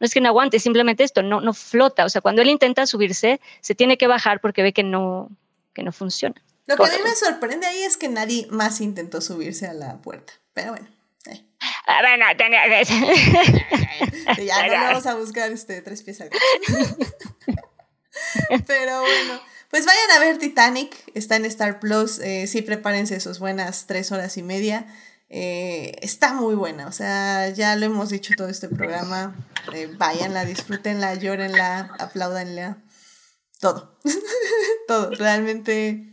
no 0.00 0.06
es 0.06 0.12
que 0.12 0.20
no 0.20 0.28
aguante, 0.28 0.58
simplemente 0.58 1.04
esto, 1.04 1.22
no, 1.22 1.40
no 1.40 1.52
flota, 1.54 2.04
o 2.04 2.08
sea, 2.08 2.20
cuando 2.20 2.42
él 2.42 2.48
intenta 2.48 2.86
subirse, 2.86 3.40
se 3.60 3.74
tiene 3.74 3.96
que 3.96 4.08
bajar 4.08 4.40
porque 4.40 4.62
ve 4.62 4.72
que 4.72 4.82
no, 4.82 5.28
que 5.72 5.82
no 5.82 5.92
funciona. 5.92 6.34
Lo 6.66 6.76
que 6.76 6.84
a 6.84 6.96
mí 6.96 7.02
me 7.04 7.14
sorprende 7.14 7.66
ahí 7.66 7.82
es 7.82 7.96
que 7.96 8.08
nadie 8.08 8.46
más 8.50 8.80
intentó 8.80 9.20
subirse 9.20 9.66
a 9.66 9.74
la 9.74 9.98
puerta. 9.98 10.32
Pero 10.52 10.70
bueno. 10.72 10.88
Ah, 11.86 12.00
bueno, 12.02 12.24
tenía 12.36 12.62
que- 12.64 12.84
ya 14.46 14.62
no 14.62 14.68
le 14.68 14.78
vamos 14.78 15.06
a 15.06 15.14
buscar 15.14 15.50
este 15.52 15.82
tres 15.82 16.02
pies 16.02 16.20
al 16.20 16.30
gato. 16.30 16.96
Pero 18.66 19.00
bueno, 19.00 19.40
pues 19.70 19.86
vayan 19.86 20.10
a 20.16 20.20
ver 20.20 20.38
Titanic, 20.38 20.94
está 21.14 21.36
en 21.36 21.44
Star 21.46 21.80
Plus, 21.80 22.18
eh, 22.18 22.46
sí 22.46 22.62
prepárense 22.62 23.18
sus 23.20 23.38
buenas 23.38 23.86
tres 23.86 24.12
horas 24.12 24.36
y 24.36 24.42
media. 24.42 24.86
Eh, 25.28 25.96
está 26.02 26.32
muy 26.32 26.54
buena, 26.56 26.88
o 26.88 26.92
sea, 26.92 27.48
ya 27.50 27.76
lo 27.76 27.86
hemos 27.86 28.10
dicho 28.10 28.34
todo 28.36 28.48
este 28.48 28.68
programa. 28.68 29.34
Eh, 29.72 29.88
váyanla, 29.96 30.44
disfrútenla, 30.44 31.14
llórenla, 31.14 31.94
apláudanla, 31.98 32.78
todo. 33.60 33.96
todo, 34.88 35.10
realmente 35.12 36.04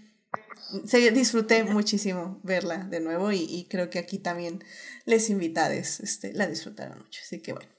se 0.86 1.12
disfruté 1.12 1.64
muchísimo 1.64 2.40
verla 2.44 2.78
de 2.78 3.00
nuevo 3.00 3.32
y, 3.32 3.44
y 3.44 3.66
creo 3.70 3.90
que 3.90 4.00
aquí 4.00 4.20
también 4.20 4.64
les 5.06 5.30
invitades 5.30 6.00
este, 6.00 6.34
la 6.34 6.48
disfrutaron 6.48 6.98
mucho, 7.00 7.22
así 7.24 7.40
que 7.40 7.54
bueno. 7.54 7.70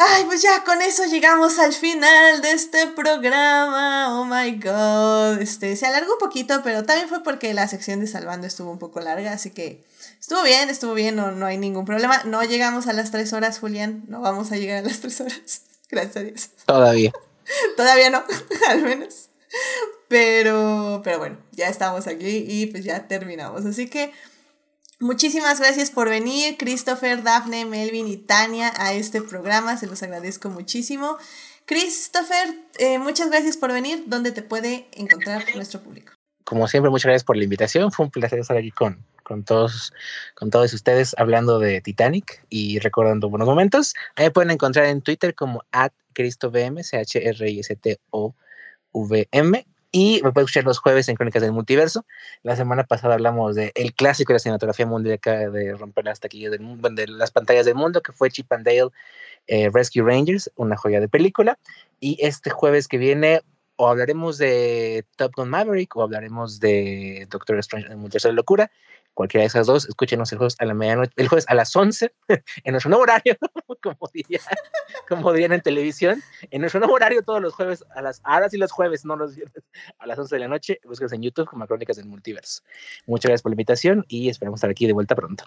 Ay, 0.00 0.24
pues 0.26 0.42
ya 0.42 0.62
con 0.62 0.80
eso 0.80 1.04
llegamos 1.06 1.58
al 1.58 1.72
final 1.72 2.40
de 2.40 2.52
este 2.52 2.86
programa. 2.86 4.20
Oh 4.20 4.24
my 4.24 4.52
god. 4.52 5.42
Este, 5.42 5.74
se 5.74 5.86
alargó 5.86 6.12
un 6.12 6.20
poquito, 6.20 6.60
pero 6.62 6.84
también 6.84 7.08
fue 7.08 7.24
porque 7.24 7.52
la 7.52 7.66
sección 7.66 7.98
de 7.98 8.06
Salvando 8.06 8.46
estuvo 8.46 8.70
un 8.70 8.78
poco 8.78 9.00
larga, 9.00 9.32
así 9.32 9.50
que 9.50 9.84
estuvo 10.20 10.40
bien, 10.44 10.70
estuvo 10.70 10.94
bien, 10.94 11.16
no, 11.16 11.32
no 11.32 11.46
hay 11.46 11.58
ningún 11.58 11.84
problema. 11.84 12.22
No 12.24 12.44
llegamos 12.44 12.86
a 12.86 12.92
las 12.92 13.10
tres 13.10 13.32
horas, 13.32 13.58
Julián. 13.58 14.04
No 14.06 14.20
vamos 14.20 14.52
a 14.52 14.56
llegar 14.56 14.78
a 14.78 14.86
las 14.86 15.00
tres 15.00 15.20
horas. 15.20 15.62
Gracias 15.90 16.16
a 16.16 16.20
Dios. 16.20 16.50
Todavía. 16.64 17.12
Todavía 17.76 18.10
no, 18.10 18.22
al 18.68 18.82
menos. 18.82 19.30
Pero, 20.08 21.02
pero 21.04 21.18
bueno, 21.18 21.36
ya 21.52 21.68
estamos 21.68 22.06
aquí 22.06 22.44
y 22.48 22.66
pues 22.66 22.84
ya 22.84 23.06
terminamos. 23.06 23.66
Así 23.66 23.88
que 23.88 24.12
muchísimas 25.00 25.60
gracias 25.60 25.90
por 25.90 26.08
venir, 26.08 26.56
Christopher, 26.58 27.22
Daphne, 27.22 27.66
Melvin 27.66 28.08
y 28.08 28.16
Tania, 28.16 28.72
a 28.76 28.94
este 28.94 29.20
programa. 29.20 29.76
Se 29.76 29.86
los 29.86 30.02
agradezco 30.02 30.48
muchísimo. 30.48 31.18
Christopher, 31.66 32.48
eh, 32.78 32.98
muchas 32.98 33.28
gracias 33.28 33.58
por 33.58 33.70
venir. 33.70 34.04
¿Dónde 34.06 34.32
te 34.32 34.40
puede 34.42 34.88
encontrar 34.92 35.44
nuestro 35.54 35.82
público? 35.82 36.14
Como 36.44 36.66
siempre, 36.66 36.90
muchas 36.90 37.04
gracias 37.04 37.24
por 37.24 37.36
la 37.36 37.44
invitación. 37.44 37.92
Fue 37.92 38.06
un 38.06 38.10
placer 38.10 38.38
estar 38.38 38.56
aquí 38.56 38.70
con, 38.70 39.04
con, 39.22 39.44
todos, 39.44 39.92
con 40.34 40.48
todos 40.48 40.72
ustedes 40.72 41.14
hablando 41.18 41.58
de 41.58 41.82
Titanic 41.82 42.42
y 42.48 42.78
recordando 42.78 43.28
buenos 43.28 43.46
momentos. 43.46 43.92
Ahí 44.16 44.30
pueden 44.30 44.50
encontrar 44.50 44.86
en 44.86 45.02
Twitter 45.02 45.34
como 45.34 45.62
at 45.70 45.92
CristoVM, 46.14 46.82
C-H-R-I-S-T-O-V-M. 46.82 47.26
Y 49.90 50.20
me 50.22 50.32
pueden 50.32 50.44
escuchar 50.44 50.64
los 50.64 50.78
jueves 50.78 51.08
en 51.08 51.16
Crónicas 51.16 51.40
del 51.40 51.52
Multiverso. 51.52 52.04
La 52.42 52.56
semana 52.56 52.84
pasada 52.84 53.14
hablamos 53.14 53.54
de 53.54 53.72
el 53.74 53.94
clásico 53.94 54.32
de 54.32 54.34
la 54.34 54.40
cinematografía 54.40 54.84
mundial 54.84 55.18
de 55.24 55.74
romper 55.78 56.04
las 56.04 56.20
taquillas 56.20 56.50
del 56.50 56.60
mundo, 56.60 56.90
de 56.90 57.08
las 57.08 57.30
pantallas 57.30 57.64
del 57.64 57.74
mundo, 57.74 58.02
que 58.02 58.12
fue 58.12 58.30
Chip 58.30 58.52
and 58.52 58.66
Dale 58.66 58.90
eh, 59.46 59.70
Rescue 59.72 60.02
Rangers, 60.02 60.50
una 60.56 60.76
joya 60.76 61.00
de 61.00 61.08
película. 61.08 61.58
Y 62.00 62.18
este 62.20 62.50
jueves 62.50 62.86
que 62.86 62.98
viene 62.98 63.40
o 63.76 63.88
hablaremos 63.88 64.36
de 64.38 65.06
Top 65.16 65.32
Gun 65.36 65.48
Maverick 65.48 65.96
o 65.96 66.02
hablaremos 66.02 66.60
de 66.60 67.26
Doctor 67.30 67.58
Strange 67.60 67.90
en 67.90 67.98
Multiverso 67.98 68.28
de 68.28 68.34
Locura. 68.34 68.70
Cualquiera 69.14 69.42
de 69.42 69.48
esas 69.48 69.66
dos, 69.66 69.88
escúchenos 69.88 70.30
el 70.30 70.38
jueves 70.38 70.54
a 70.58 70.64
la 70.64 70.74
medianoche, 70.74 71.12
el 71.16 71.28
jueves 71.28 71.44
a 71.48 71.54
las 71.54 71.74
11, 71.74 72.14
en 72.64 72.72
nuestro 72.72 72.88
nuevo 72.88 73.02
horario, 73.02 73.36
como, 73.82 74.10
diría, 74.12 74.40
como 75.08 75.32
dirían 75.32 75.52
en 75.52 75.60
televisión, 75.60 76.22
en 76.50 76.60
nuestro 76.60 76.80
nuevo 76.80 76.94
horario 76.94 77.22
todos 77.22 77.42
los 77.42 77.54
jueves, 77.54 77.84
a 77.94 78.02
las, 78.02 78.20
ahora 78.24 78.48
sí 78.48 78.58
los 78.58 78.70
jueves, 78.70 79.04
no 79.04 79.16
los 79.16 79.34
viernes, 79.34 79.64
a 79.98 80.06
las 80.06 80.18
11 80.18 80.34
de 80.36 80.40
la 80.40 80.48
noche, 80.48 80.80
búsquenos 80.84 81.12
en 81.12 81.22
YouTube 81.22 81.46
como 81.46 81.66
Crónicas 81.66 81.96
del 81.96 82.06
Multiverso. 82.06 82.62
Muchas 83.06 83.28
gracias 83.28 83.42
por 83.42 83.50
la 83.50 83.54
invitación 83.54 84.04
y 84.08 84.28
esperamos 84.28 84.58
estar 84.58 84.70
aquí 84.70 84.86
de 84.86 84.92
vuelta 84.92 85.16
pronto. 85.16 85.44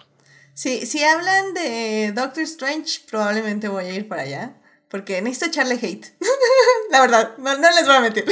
Sí, 0.54 0.84
si 0.84 1.02
hablan 1.02 1.54
de 1.54 2.12
Doctor 2.14 2.42
Strange, 2.42 3.00
probablemente 3.10 3.68
voy 3.68 3.86
a 3.86 3.94
ir 3.94 4.08
para 4.08 4.22
allá. 4.22 4.58
porque 4.88 5.22
necesito 5.22 5.46
echarle 5.46 5.76
hate. 5.76 6.14
la 6.90 7.00
verdad, 7.00 7.38
no, 7.38 7.56
no 7.56 7.70
les 7.70 7.86
voy 7.86 7.96
a 7.96 8.00
mentir. 8.00 8.24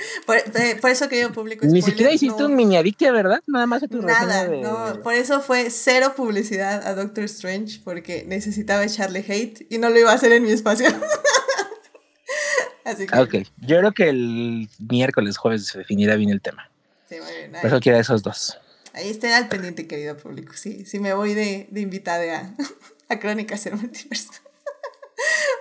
por, 0.26 0.36
por, 0.80 0.90
eso, 0.90 1.08
querido 1.08 1.32
público. 1.32 1.66
Ni 1.66 1.82
siquiera 1.82 2.12
hiciste 2.12 2.40
no, 2.40 2.48
un 2.48 2.56
mini 2.56 2.76
adictia, 2.76 3.12
¿verdad? 3.12 3.42
Nada 3.46 3.66
más 3.66 3.82
a 3.82 3.88
tu 3.88 4.02
Nada, 4.02 4.48
de... 4.48 4.60
no. 4.60 5.00
Por 5.02 5.14
eso 5.14 5.40
fue 5.40 5.70
cero 5.70 6.14
publicidad 6.16 6.86
a 6.86 6.94
Doctor 6.94 7.24
Strange, 7.24 7.80
porque 7.84 8.24
necesitaba 8.26 8.84
echarle 8.84 9.24
hate 9.26 9.66
y 9.68 9.78
no 9.78 9.90
lo 9.90 9.98
iba 9.98 10.10
a 10.10 10.14
hacer 10.14 10.32
en 10.32 10.42
mi 10.42 10.50
espacio. 10.50 10.88
Así 12.84 13.06
que. 13.06 13.18
Ok, 13.18 13.34
yo 13.58 13.78
creo 13.78 13.92
que 13.92 14.08
el 14.08 14.68
miércoles, 14.78 15.36
jueves 15.36 15.66
se 15.66 15.78
definirá 15.78 16.16
bien 16.16 16.30
el 16.30 16.40
tema. 16.40 16.70
Sí, 17.08 17.16
muy 17.20 17.32
bien. 17.32 17.52
Por 17.52 17.66
eso 17.66 17.80
quiero 17.80 17.98
esos 17.98 18.22
dos. 18.22 18.58
Ahí 18.92 19.08
estén 19.10 19.32
al 19.32 19.48
pendiente, 19.48 19.86
querido 19.86 20.16
público. 20.16 20.54
Sí, 20.56 20.84
sí 20.84 20.98
me 20.98 21.12
voy 21.12 21.34
de, 21.34 21.68
de 21.70 21.80
invitada 21.80 22.38
a, 22.38 22.54
a 23.14 23.18
Crónicas 23.18 23.64
del 23.64 23.76
Multiverso. 23.76 24.32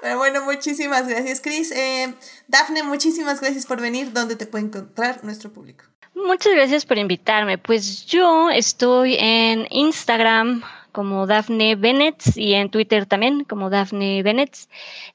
Pero 0.02 0.18
bueno, 0.18 0.44
muchísimas 0.44 1.08
gracias, 1.08 1.42
Chris. 1.42 1.72
Eh, 1.72 2.14
Dafne, 2.48 2.84
muchísimas 2.84 3.42
gracias 3.42 3.66
por 3.66 3.82
venir. 3.82 4.14
¿Dónde 4.14 4.36
te 4.36 4.45
puede 4.45 4.66
encontrar 4.66 5.24
nuestro 5.24 5.52
público? 5.52 5.86
Muchas 6.16 6.53
gracias 6.53 6.86
por 6.86 6.98
invitarme. 6.98 7.58
Pues 7.58 8.06
yo 8.06 8.50
estoy 8.50 9.16
en 9.19 9.68
Instagram 9.69 10.64
como 10.92 11.28
Daphne 11.28 11.76
Bennett 11.76 12.36
y 12.36 12.53
en 12.56 12.69
Twitter 12.69 13.06
también 13.06 13.44
como 13.44 13.69
Daphne 13.69 14.24
Bennett 14.24 14.58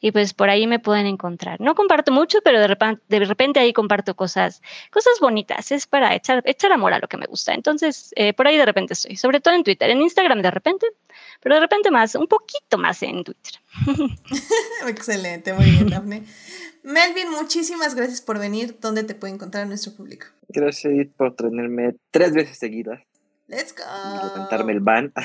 y 0.01 0.13
pues 0.13 0.33
por 0.33 0.49
ahí 0.49 0.67
me 0.67 0.79
pueden 0.79 1.07
encontrar. 1.07 1.61
No 1.61 1.75
comparto 1.75 2.13
mucho, 2.13 2.39
pero 2.43 2.61
de 2.61 2.69
repente, 2.69 3.03
de 3.09 3.25
repente 3.25 3.61
ahí 3.61 3.73
comparto 3.73 4.15
cosas, 4.15 4.63
cosas 4.91 5.15
bonitas, 5.21 5.73
es 5.73 5.87
para 5.87 6.15
echar, 6.15 6.43
echar 6.47 6.73
amor 6.73 6.93
a 6.93 6.99
lo 6.99 7.09
que 7.09 7.17
me 7.17 7.27
gusta. 7.27 7.55
Entonces, 7.55 8.13
eh, 8.17 8.33
por 8.33 8.47
ahí 8.47 8.57
de 8.57 8.67
repente 8.67 8.95
estoy, 8.95 9.17
sobre 9.17 9.41
todo 9.41 9.55
en 9.55 9.65
Twitter, 9.65 9.91
en 9.91 10.01
Instagram 10.01 10.43
de 10.43 10.51
repente, 10.51 10.87
pero 11.41 11.57
de 11.57 11.61
repente 11.61 11.91
más, 11.91 12.15
un 12.15 12.27
poquito 12.27 12.79
más 12.79 13.03
en 13.03 13.25
Twitter. 13.25 13.55
Excelente, 14.87 15.53
muy 15.53 15.71
bien, 15.71 15.89
Daphne. 15.89 16.25
Melvin, 16.83 17.31
muchísimas 17.31 17.95
gracias 17.95 18.21
por 18.21 18.39
venir. 18.39 18.79
¿Dónde 18.81 19.05
te 19.05 19.15
puede 19.15 19.33
encontrar 19.35 19.67
nuestro 19.67 19.95
público? 19.95 20.27
Gracias 20.49 21.09
por 21.17 21.35
tenerme 21.35 21.97
tres 22.11 22.33
veces 22.33 22.59
seguidas. 22.59 23.01
Let's 23.47 23.75
go. 23.75 23.85
Levantarme 24.27 24.73
el 24.73 24.81
ban. 24.81 25.13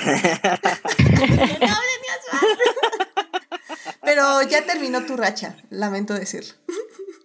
Pero 4.02 4.42
ya 4.42 4.64
terminó 4.66 5.04
tu 5.04 5.16
racha, 5.16 5.56
lamento 5.70 6.14
decirlo. 6.14 6.54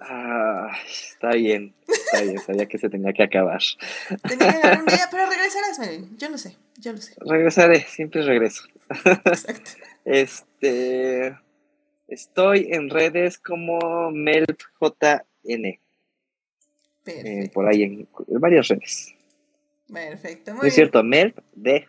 Ah, 0.02 0.72
está 0.88 1.32
bien, 1.32 1.74
está 1.88 2.22
bien, 2.22 2.40
sabía 2.40 2.66
que 2.66 2.78
se 2.78 2.90
tenía 2.90 3.14
que 3.14 3.24
acabar. 3.24 3.62
Tenía 4.28 4.52
que 4.52 4.58
acabar 4.58 4.80
un 4.80 4.86
día, 4.86 5.08
pero 5.10 5.26
regresarás, 5.30 5.80
Melvin. 5.80 6.18
Yo 6.18 6.30
lo 6.30 6.38
sé, 6.38 6.58
yo 6.78 6.92
lo 6.92 6.98
sé. 6.98 7.16
Regresaré, 7.20 7.82
siempre 7.82 8.22
regreso. 8.24 8.64
Exacto. 8.90 9.72
Este. 10.06 11.36
Estoy 12.08 12.68
en 12.72 12.92
redes 12.92 13.40
como 13.40 14.12
MelpJN. 14.12 15.80
Eh, 17.08 17.50
por 17.52 17.68
ahí 17.68 17.84
en, 17.84 18.08
en 18.28 18.40
varias 18.40 18.68
redes. 18.68 19.16
Perfecto, 19.92 20.52
muy 20.52 20.62
no 20.62 20.68
es 20.68 20.74
cierto, 20.74 21.04
Melp 21.04 21.40
DJ, 21.54 21.86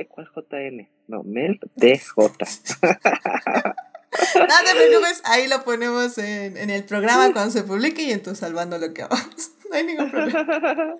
¿eh? 0.00 0.06
¿Cuál 0.08 0.28
JN? 0.34 0.88
No, 1.08 1.22
Melp 1.22 1.62
DJ. 1.74 2.00
Nada 4.34 4.64
te 4.64 4.74
preocupes, 4.74 5.22
ahí 5.24 5.46
lo 5.46 5.62
ponemos 5.64 6.18
en, 6.18 6.56
en, 6.56 6.70
el 6.70 6.84
programa 6.84 7.32
cuando 7.32 7.52
se 7.52 7.62
publique 7.62 8.02
y 8.02 8.10
en 8.10 8.22
tu 8.22 8.34
salvando 8.34 8.78
lo 8.78 8.92
que 8.92 9.04
vamos. 9.04 9.50
No 9.70 9.76
hay 9.76 9.84
ningún 9.84 10.10
problema. 10.10 10.56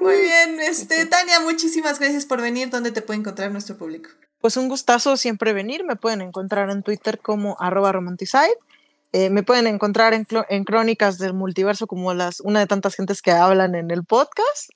Muy 0.00 0.20
bien, 0.20 0.58
este, 0.58 1.06
Tania, 1.06 1.38
muchísimas 1.38 2.00
gracias 2.00 2.26
por 2.26 2.42
venir. 2.42 2.70
¿Dónde 2.70 2.90
te 2.90 3.02
puede 3.02 3.20
encontrar 3.20 3.52
nuestro 3.52 3.76
público? 3.76 4.10
Pues 4.40 4.56
un 4.56 4.68
gustazo 4.68 5.16
siempre 5.16 5.52
venir. 5.52 5.84
Me 5.84 5.94
pueden 5.94 6.22
encontrar 6.22 6.70
en 6.70 6.82
Twitter 6.82 7.20
como 7.20 7.56
arroba 7.60 7.92
romanticide. 7.92 8.58
Eh, 9.12 9.30
me 9.30 9.44
pueden 9.44 9.68
encontrar 9.68 10.12
en, 10.12 10.26
en, 10.48 10.64
Crónicas 10.64 11.18
del 11.18 11.34
Multiverso 11.34 11.86
como 11.86 12.12
las, 12.14 12.40
una 12.40 12.58
de 12.58 12.66
tantas 12.66 12.96
gentes 12.96 13.22
que 13.22 13.30
hablan 13.30 13.76
en 13.76 13.92
el 13.92 14.04
podcast. 14.04 14.70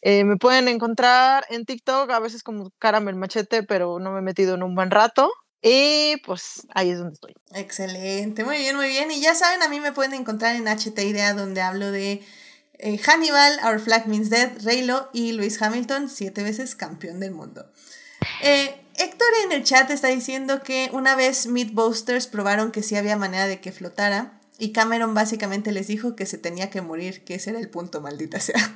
Eh, 0.00 0.22
me 0.22 0.36
pueden 0.36 0.68
encontrar 0.68 1.44
en 1.48 1.64
TikTok, 1.64 2.10
a 2.10 2.20
veces 2.20 2.44
como 2.44 2.70
Caramel 2.78 3.16
Machete, 3.16 3.64
pero 3.64 3.98
no 3.98 4.12
me 4.12 4.20
he 4.20 4.22
metido 4.22 4.54
en 4.54 4.62
un 4.62 4.76
buen 4.76 4.92
rato. 4.92 5.32
Y 5.66 6.18
pues 6.26 6.66
ahí 6.74 6.90
es 6.90 6.98
donde 6.98 7.14
estoy. 7.14 7.34
Excelente, 7.54 8.44
muy 8.44 8.58
bien, 8.58 8.76
muy 8.76 8.88
bien. 8.88 9.10
Y 9.10 9.22
ya 9.22 9.34
saben, 9.34 9.62
a 9.62 9.68
mí 9.68 9.80
me 9.80 9.92
pueden 9.92 10.12
encontrar 10.12 10.54
en 10.56 10.68
HT 10.68 10.98
Idea, 10.98 11.32
donde 11.32 11.62
hablo 11.62 11.90
de 11.90 12.22
eh, 12.74 12.98
Hannibal, 12.98 13.58
Our 13.64 13.80
Flag 13.80 14.06
Means 14.06 14.28
Dead, 14.28 14.50
Reylo 14.62 15.08
y 15.14 15.32
Luis 15.32 15.62
Hamilton, 15.62 16.10
siete 16.10 16.42
veces 16.42 16.74
campeón 16.74 17.18
del 17.18 17.30
mundo. 17.30 17.64
Eh, 18.42 18.78
Héctor 18.96 19.28
en 19.46 19.52
el 19.52 19.64
chat 19.64 19.90
está 19.90 20.08
diciendo 20.08 20.62
que 20.62 20.90
una 20.92 21.16
vez 21.16 21.46
Meatbusters 21.46 22.26
probaron 22.26 22.70
que 22.70 22.82
sí 22.82 22.96
había 22.96 23.16
manera 23.16 23.46
de 23.46 23.62
que 23.62 23.72
flotara. 23.72 24.38
Y 24.58 24.72
Cameron 24.72 25.14
básicamente 25.14 25.72
les 25.72 25.86
dijo 25.86 26.14
que 26.14 26.26
se 26.26 26.36
tenía 26.36 26.68
que 26.68 26.82
morir, 26.82 27.24
que 27.24 27.36
ese 27.36 27.50
era 27.50 27.58
el 27.58 27.70
punto, 27.70 28.02
maldita 28.02 28.38
sea. 28.38 28.54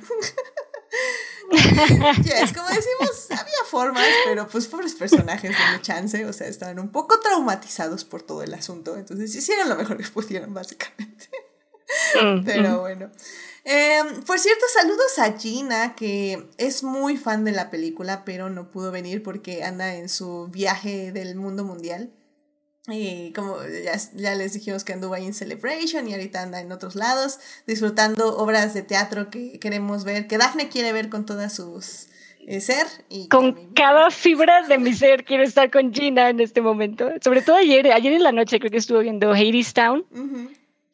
yes, 2.23 2.53
como 2.53 2.67
decimos, 2.67 3.27
había 3.31 3.63
formas, 3.69 4.07
pero 4.25 4.47
pues 4.47 4.67
pobres 4.67 4.93
personajes 4.93 5.51
de 5.51 5.81
chance, 5.81 6.25
o 6.25 6.33
sea, 6.33 6.47
estaban 6.47 6.79
un 6.79 6.89
poco 6.89 7.19
traumatizados 7.19 8.05
por 8.05 8.21
todo 8.21 8.43
el 8.43 8.53
asunto, 8.53 8.97
entonces 8.97 9.33
hicieron 9.35 9.69
lo 9.69 9.75
mejor 9.75 9.97
que 9.97 10.07
pudieron, 10.09 10.53
básicamente. 10.53 11.29
pero 12.45 12.81
bueno. 12.81 13.09
Eh, 13.65 14.01
por 14.25 14.39
cierto, 14.39 14.65
saludos 14.73 15.19
a 15.19 15.37
Gina, 15.37 15.95
que 15.95 16.47
es 16.57 16.83
muy 16.83 17.17
fan 17.17 17.43
de 17.43 17.51
la 17.51 17.69
película, 17.69 18.23
pero 18.25 18.49
no 18.49 18.71
pudo 18.71 18.91
venir 18.91 19.21
porque 19.21 19.63
anda 19.63 19.95
en 19.95 20.09
su 20.09 20.47
viaje 20.47 21.11
del 21.11 21.35
mundo 21.35 21.63
mundial. 21.63 22.11
Y 22.91 23.33
como 23.33 23.57
ya, 23.63 23.99
ya, 24.15 24.35
les 24.35 24.53
dijimos 24.53 24.83
que 24.83 24.93
anduvo 24.93 25.13
ahí 25.13 25.25
en 25.25 25.33
Celebration 25.33 26.07
y 26.07 26.13
ahorita 26.13 26.41
anda 26.41 26.59
en 26.59 26.71
otros 26.71 26.95
lados, 26.95 27.39
disfrutando 27.67 28.37
obras 28.37 28.73
de 28.73 28.81
teatro 28.81 29.29
que 29.29 29.59
queremos 29.59 30.03
ver, 30.03 30.27
que 30.27 30.37
Daphne 30.37 30.69
quiere 30.69 30.93
ver 30.93 31.09
con 31.09 31.25
todas 31.25 31.53
sus 31.55 32.07
eh, 32.47 32.61
ser. 32.61 32.87
Y 33.09 33.27
con 33.27 33.73
cada 33.73 34.09
fibra 34.09 34.63
de 34.67 34.77
mi 34.77 34.93
ser 34.93 35.23
quiero 35.23 35.43
estar 35.43 35.69
con 35.69 35.93
Gina 35.93 36.29
en 36.29 36.39
este 36.39 36.61
momento. 36.61 37.09
Sobre 37.21 37.41
todo 37.41 37.57
ayer, 37.57 37.91
ayer 37.91 38.13
en 38.13 38.23
la 38.23 38.31
noche 38.31 38.59
creo 38.59 38.71
que 38.71 38.77
estuvo 38.77 38.99
viendo 38.99 39.31
Hades 39.31 39.73
Town. 39.73 40.05
Uh 40.11 40.17
-huh. 40.17 40.49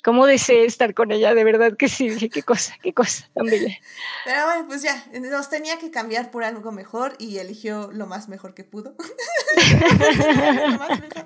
Cómo 0.05 0.27
deseé 0.27 0.65
estar 0.65 0.93
con 0.93 1.11
ella, 1.11 1.33
de 1.33 1.43
verdad 1.43 1.75
que 1.75 1.89
sí, 1.89 2.09
dije, 2.09 2.29
qué 2.29 2.43
cosa, 2.43 2.75
qué 2.83 2.93
cosa 2.93 3.27
tan 3.33 3.47
bella. 3.47 3.75
Pero 4.23 4.45
bueno, 4.45 4.67
pues 4.67 4.83
ya, 4.83 5.03
nos 5.19 5.49
tenía 5.49 5.79
que 5.79 5.89
cambiar 5.89 6.29
por 6.29 6.43
algo 6.43 6.71
mejor 6.71 7.15
y 7.17 7.39
eligió 7.39 7.89
lo 7.91 8.05
más 8.05 8.29
mejor 8.29 8.53
que 8.53 8.63
pudo. 8.63 8.95
lo 10.69 10.77
más 10.77 10.99
mejor. 11.01 11.25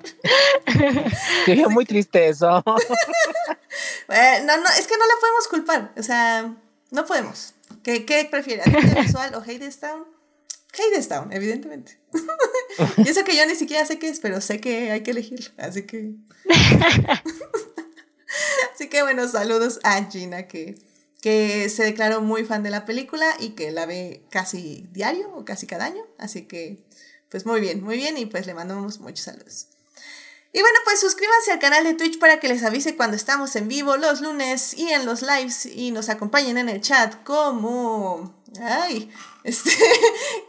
Qué 1.44 1.66
muy 1.68 1.84
triste 1.84 2.28
eso. 2.28 2.62
bueno, 2.64 2.86
no, 4.46 4.56
no, 4.56 4.68
es 4.70 4.86
que 4.86 4.96
no 4.96 5.06
la 5.06 5.14
podemos 5.20 5.48
culpar, 5.50 5.92
o 5.98 6.02
sea, 6.02 6.56
no 6.90 7.04
podemos. 7.04 7.52
¿Qué, 7.82 8.06
qué 8.06 8.26
prefiere, 8.30 8.62
visual 9.02 9.34
o 9.36 9.42
Hadestown? 9.42 10.06
Hadestown, 10.72 11.34
evidentemente. 11.34 12.00
y 12.96 13.10
eso 13.10 13.24
que 13.24 13.36
yo 13.36 13.44
ni 13.44 13.56
siquiera 13.56 13.84
sé 13.84 13.98
qué 13.98 14.08
es, 14.08 14.20
pero 14.20 14.40
sé 14.40 14.58
que 14.58 14.90
hay 14.90 15.02
que 15.02 15.10
elegirlo, 15.10 15.50
así 15.58 15.82
que... 15.82 16.14
Así 18.80 18.88
que 18.88 19.02
bueno, 19.02 19.28
saludos 19.28 19.78
a 19.82 20.02
Gina 20.10 20.48
que, 20.48 20.74
que 21.20 21.68
se 21.68 21.84
declaró 21.84 22.22
muy 22.22 22.46
fan 22.46 22.62
de 22.62 22.70
la 22.70 22.86
película 22.86 23.36
y 23.38 23.50
que 23.50 23.72
la 23.72 23.84
ve 23.84 24.24
casi 24.30 24.88
diario 24.90 25.30
o 25.34 25.44
casi 25.44 25.66
cada 25.66 25.84
año. 25.84 26.02
Así 26.16 26.46
que 26.48 26.82
pues 27.28 27.44
muy 27.44 27.60
bien, 27.60 27.84
muy 27.84 27.98
bien 27.98 28.16
y 28.16 28.24
pues 28.24 28.46
le 28.46 28.54
mandamos 28.54 28.98
muchos 29.00 29.26
saludos. 29.26 29.66
Y 30.54 30.62
bueno, 30.62 30.78
pues 30.84 30.98
suscríbanse 30.98 31.52
al 31.52 31.58
canal 31.58 31.84
de 31.84 31.92
Twitch 31.92 32.18
para 32.18 32.40
que 32.40 32.48
les 32.48 32.62
avise 32.64 32.96
cuando 32.96 33.18
estamos 33.18 33.54
en 33.54 33.68
vivo 33.68 33.98
los 33.98 34.22
lunes 34.22 34.72
y 34.72 34.88
en 34.88 35.04
los 35.04 35.20
lives 35.20 35.66
y 35.66 35.90
nos 35.90 36.08
acompañen 36.08 36.56
en 36.56 36.70
el 36.70 36.80
chat 36.80 37.22
como... 37.22 38.34
Ay, 38.62 39.12
este, 39.44 39.76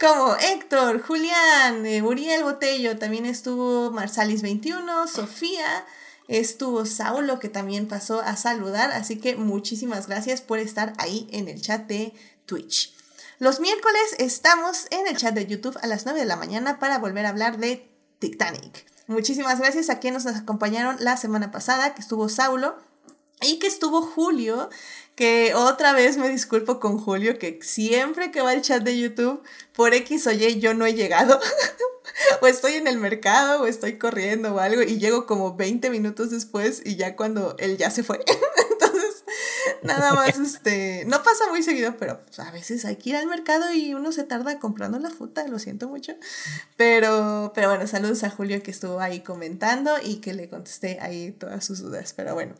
como 0.00 0.36
Héctor, 0.36 1.02
Julián, 1.02 1.84
eh, 1.84 2.00
Uriel 2.00 2.44
Botello, 2.44 2.96
también 2.96 3.26
estuvo 3.26 3.90
Marsalis21, 3.90 5.06
Sofía, 5.06 5.84
estuvo 6.28 6.86
Saulo 6.86 7.38
que 7.38 7.48
también 7.48 7.88
pasó 7.88 8.20
a 8.20 8.36
saludar, 8.36 8.92
así 8.92 9.18
que 9.18 9.36
muchísimas 9.36 10.06
gracias 10.06 10.40
por 10.40 10.58
estar 10.58 10.92
ahí 10.98 11.28
en 11.32 11.48
el 11.48 11.60
chat 11.60 11.86
de 11.86 12.14
Twitch. 12.46 12.94
Los 13.38 13.60
miércoles 13.60 14.14
estamos 14.18 14.86
en 14.90 15.06
el 15.08 15.16
chat 15.16 15.34
de 15.34 15.46
YouTube 15.46 15.78
a 15.82 15.86
las 15.86 16.04
9 16.04 16.20
de 16.20 16.26
la 16.26 16.36
mañana 16.36 16.78
para 16.78 16.98
volver 16.98 17.26
a 17.26 17.30
hablar 17.30 17.58
de 17.58 17.88
Titanic. 18.18 18.86
Muchísimas 19.08 19.58
gracias 19.58 19.90
a 19.90 19.98
quienes 19.98 20.24
nos 20.24 20.36
acompañaron 20.36 20.96
la 21.00 21.16
semana 21.16 21.50
pasada, 21.50 21.94
que 21.94 22.00
estuvo 22.00 22.28
Saulo 22.28 22.76
y 23.40 23.58
que 23.58 23.66
estuvo 23.66 24.00
Julio, 24.00 24.70
que 25.14 25.54
otra 25.54 25.92
vez 25.92 26.16
me 26.16 26.28
disculpo 26.28 26.80
con 26.80 26.98
Julio, 26.98 27.38
que 27.38 27.58
siempre 27.62 28.30
que 28.30 28.40
va 28.40 28.50
al 28.50 28.62
chat 28.62 28.82
de 28.82 28.98
YouTube, 28.98 29.42
por 29.74 29.94
X 29.94 30.26
o 30.26 30.32
Y 30.32 30.60
yo 30.60 30.74
no 30.74 30.86
he 30.86 30.94
llegado. 30.94 31.40
o 32.40 32.46
estoy 32.46 32.74
en 32.74 32.86
el 32.86 32.98
mercado 32.98 33.62
o 33.62 33.66
estoy 33.66 33.98
corriendo 33.98 34.54
o 34.54 34.58
algo 34.58 34.82
y 34.82 34.98
llego 34.98 35.26
como 35.26 35.54
20 35.56 35.90
minutos 35.90 36.30
después 36.30 36.82
y 36.84 36.96
ya 36.96 37.16
cuando 37.16 37.54
él 37.58 37.76
ya 37.76 37.90
se 37.90 38.02
fue. 38.02 38.24
Entonces, 38.72 39.24
Nada 39.82 40.12
más, 40.14 40.38
este, 40.38 41.04
no 41.06 41.22
pasa 41.22 41.48
muy 41.50 41.62
seguido, 41.62 41.96
pero 41.98 42.20
pues, 42.24 42.38
a 42.38 42.50
veces 42.50 42.84
hay 42.84 42.96
que 42.96 43.10
ir 43.10 43.16
al 43.16 43.26
mercado 43.26 43.72
y 43.72 43.94
uno 43.94 44.12
se 44.12 44.24
tarda 44.24 44.58
comprando 44.58 44.98
la 44.98 45.10
fruta, 45.10 45.46
lo 45.48 45.58
siento 45.58 45.88
mucho. 45.88 46.14
Pero, 46.76 47.52
pero 47.54 47.68
bueno, 47.68 47.86
saludos 47.86 48.22
a 48.24 48.30
Julio 48.30 48.62
que 48.62 48.70
estuvo 48.70 49.00
ahí 49.00 49.20
comentando 49.20 49.92
y 50.02 50.16
que 50.16 50.34
le 50.34 50.48
contesté 50.48 50.98
ahí 51.00 51.32
todas 51.32 51.64
sus 51.64 51.80
dudas. 51.80 52.12
Pero 52.12 52.34
bueno. 52.34 52.54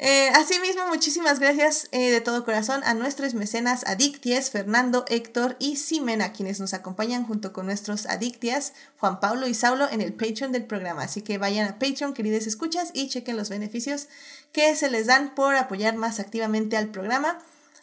Eh, 0.00 0.28
asimismo, 0.32 0.86
muchísimas 0.86 1.40
gracias 1.40 1.88
eh, 1.90 2.12
de 2.12 2.20
todo 2.20 2.44
corazón 2.44 2.82
a 2.84 2.94
nuestros 2.94 3.34
mecenas 3.34 3.84
Adicties, 3.84 4.50
Fernando, 4.50 5.04
Héctor 5.08 5.56
y 5.58 5.74
Simena, 5.74 6.32
quienes 6.32 6.60
nos 6.60 6.72
acompañan 6.72 7.26
junto 7.26 7.52
con 7.52 7.66
nuestros 7.66 8.06
Adictias, 8.06 8.74
Juan 8.98 9.18
Pablo 9.18 9.48
y 9.48 9.54
Saulo, 9.54 9.88
en 9.90 10.00
el 10.00 10.12
Patreon 10.12 10.52
del 10.52 10.66
programa. 10.66 11.02
Así 11.02 11.22
que 11.22 11.36
vayan 11.38 11.66
a 11.66 11.80
Patreon, 11.80 12.14
queridos 12.14 12.46
escuchas, 12.46 12.90
y 12.94 13.08
chequen 13.08 13.36
los 13.36 13.48
beneficios 13.48 14.06
que 14.52 14.76
se 14.76 14.88
les 14.88 15.06
dan 15.06 15.34
por 15.34 15.56
apoyar 15.56 15.96
más 15.96 16.20
activamente 16.20 16.76
al 16.76 16.90
programa. 16.92 17.40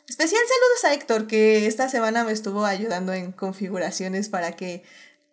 Especial 0.08 0.42
saludos 0.42 0.86
a 0.86 0.94
Héctor, 0.94 1.28
que 1.28 1.68
esta 1.68 1.90
semana 1.90 2.24
me 2.24 2.32
estuvo 2.32 2.64
ayudando 2.64 3.12
en 3.12 3.34
configuraciones 3.34 4.30
para 4.30 4.54
que 4.54 4.84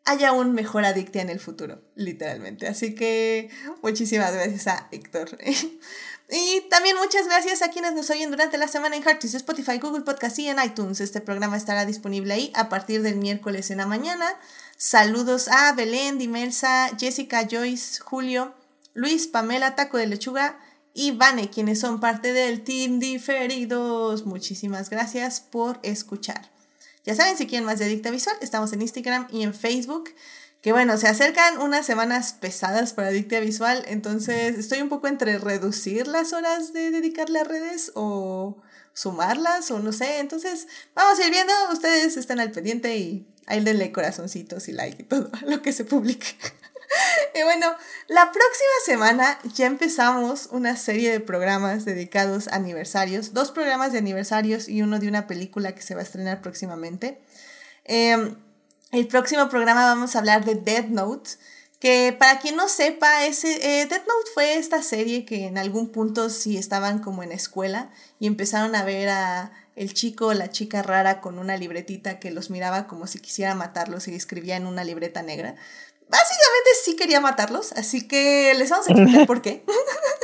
haya 0.04 0.32
un 0.32 0.52
mejor 0.52 0.84
adictia 0.84 1.22
en 1.22 1.28
el 1.30 1.38
futuro, 1.38 1.80
literalmente. 1.94 2.66
Así 2.66 2.94
que 2.94 3.50
muchísimas 3.82 4.32
gracias 4.32 4.66
a 4.66 4.88
Héctor. 4.90 5.38
Y 6.34 6.62
también 6.70 6.96
muchas 6.96 7.26
gracias 7.26 7.60
a 7.60 7.68
quienes 7.68 7.92
nos 7.92 8.08
oyen 8.08 8.30
durante 8.30 8.56
la 8.56 8.66
semana 8.66 8.96
en 8.96 9.02
Heartis, 9.02 9.34
Spotify, 9.34 9.76
Google 9.78 10.00
Podcast 10.00 10.38
y 10.38 10.48
en 10.48 10.56
iTunes. 10.64 11.02
Este 11.02 11.20
programa 11.20 11.58
estará 11.58 11.84
disponible 11.84 12.32
ahí 12.32 12.50
a 12.54 12.70
partir 12.70 13.02
del 13.02 13.16
miércoles 13.16 13.70
en 13.70 13.76
la 13.76 13.86
mañana. 13.86 14.24
Saludos 14.78 15.48
a 15.48 15.70
Belén, 15.74 16.16
Dimelsa, 16.16 16.88
Jessica, 16.98 17.46
Joyce, 17.46 18.00
Julio, 18.00 18.54
Luis, 18.94 19.26
Pamela, 19.26 19.74
Taco 19.74 19.98
de 19.98 20.06
Lechuga 20.06 20.58
y 20.94 21.10
Vane, 21.10 21.50
quienes 21.50 21.80
son 21.80 22.00
parte 22.00 22.32
del 22.32 22.64
Team 22.64 22.98
Diferidos. 22.98 24.24
Muchísimas 24.24 24.88
gracias 24.88 25.42
por 25.42 25.80
escuchar. 25.82 26.50
Ya 27.04 27.14
saben, 27.14 27.36
si 27.36 27.46
quieren 27.46 27.66
más 27.66 27.78
de 27.78 27.88
Dicta 27.88 28.10
Visual, 28.10 28.36
estamos 28.40 28.72
en 28.72 28.80
Instagram 28.80 29.28
y 29.30 29.42
en 29.42 29.52
Facebook 29.52 30.08
que 30.62 30.72
bueno, 30.72 30.96
se 30.96 31.08
acercan 31.08 31.58
unas 31.58 31.84
semanas 31.84 32.34
pesadas 32.40 32.92
para 32.92 33.08
Adictia 33.08 33.40
Visual, 33.40 33.84
entonces 33.88 34.56
estoy 34.56 34.80
un 34.80 34.88
poco 34.88 35.08
entre 35.08 35.38
reducir 35.38 36.06
las 36.06 36.32
horas 36.32 36.72
de 36.72 36.92
dedicarle 36.92 37.40
a 37.40 37.44
redes 37.44 37.90
o 37.96 38.62
sumarlas 38.92 39.72
o 39.72 39.80
no 39.80 39.92
sé, 39.92 40.20
entonces 40.20 40.68
vamos 40.94 41.18
a 41.18 41.26
ir 41.26 41.32
viendo, 41.32 41.52
ustedes 41.72 42.16
están 42.16 42.38
al 42.38 42.52
pendiente 42.52 42.96
y 42.96 43.26
ahí 43.46 43.58
denle 43.60 43.90
corazoncitos 43.90 44.68
y 44.68 44.72
like 44.72 45.02
y 45.02 45.04
todo 45.04 45.30
lo 45.46 45.62
que 45.62 45.72
se 45.72 45.84
publique. 45.84 46.28
y 47.34 47.42
bueno, 47.42 47.66
la 48.06 48.26
próxima 48.26 48.72
semana 48.86 49.40
ya 49.54 49.66
empezamos 49.66 50.48
una 50.52 50.76
serie 50.76 51.10
de 51.10 51.18
programas 51.18 51.84
dedicados 51.84 52.46
a 52.46 52.54
aniversarios, 52.54 53.34
dos 53.34 53.50
programas 53.50 53.90
de 53.90 53.98
aniversarios 53.98 54.68
y 54.68 54.82
uno 54.82 55.00
de 55.00 55.08
una 55.08 55.26
película 55.26 55.74
que 55.74 55.82
se 55.82 55.96
va 55.96 56.02
a 56.02 56.04
estrenar 56.04 56.40
próximamente. 56.40 57.20
Eh, 57.84 58.36
el 58.92 59.08
próximo 59.08 59.48
programa 59.48 59.86
vamos 59.86 60.14
a 60.14 60.18
hablar 60.18 60.44
de 60.44 60.54
Dead 60.54 60.84
Note, 60.84 61.30
que 61.80 62.14
para 62.16 62.38
quien 62.38 62.56
no 62.56 62.68
sepa, 62.68 63.24
ese, 63.24 63.80
eh, 63.80 63.86
Dead 63.86 64.00
Note 64.00 64.30
fue 64.34 64.56
esta 64.56 64.82
serie 64.82 65.24
que 65.24 65.46
en 65.46 65.56
algún 65.56 65.90
punto 65.90 66.28
sí 66.28 66.58
estaban 66.58 67.00
como 67.00 67.22
en 67.22 67.32
escuela 67.32 67.90
y 68.20 68.26
empezaron 68.26 68.76
a 68.76 68.84
ver 68.84 69.08
a 69.08 69.52
el 69.74 69.94
chico 69.94 70.26
o 70.26 70.34
la 70.34 70.50
chica 70.50 70.82
rara 70.82 71.22
con 71.22 71.38
una 71.38 71.56
libretita 71.56 72.20
que 72.20 72.30
los 72.30 72.50
miraba 72.50 72.86
como 72.86 73.06
si 73.06 73.18
quisiera 73.18 73.54
matarlos 73.54 74.06
y 74.06 74.14
escribía 74.14 74.56
en 74.56 74.66
una 74.66 74.84
libreta 74.84 75.22
negra. 75.22 75.56
Básicamente 76.10 76.70
sí 76.84 76.94
quería 76.94 77.22
matarlos, 77.22 77.72
así 77.72 78.06
que 78.06 78.52
les 78.54 78.68
vamos 78.68 78.86
a 78.88 78.92
explicar 78.92 79.26
por 79.26 79.40
qué 79.40 79.64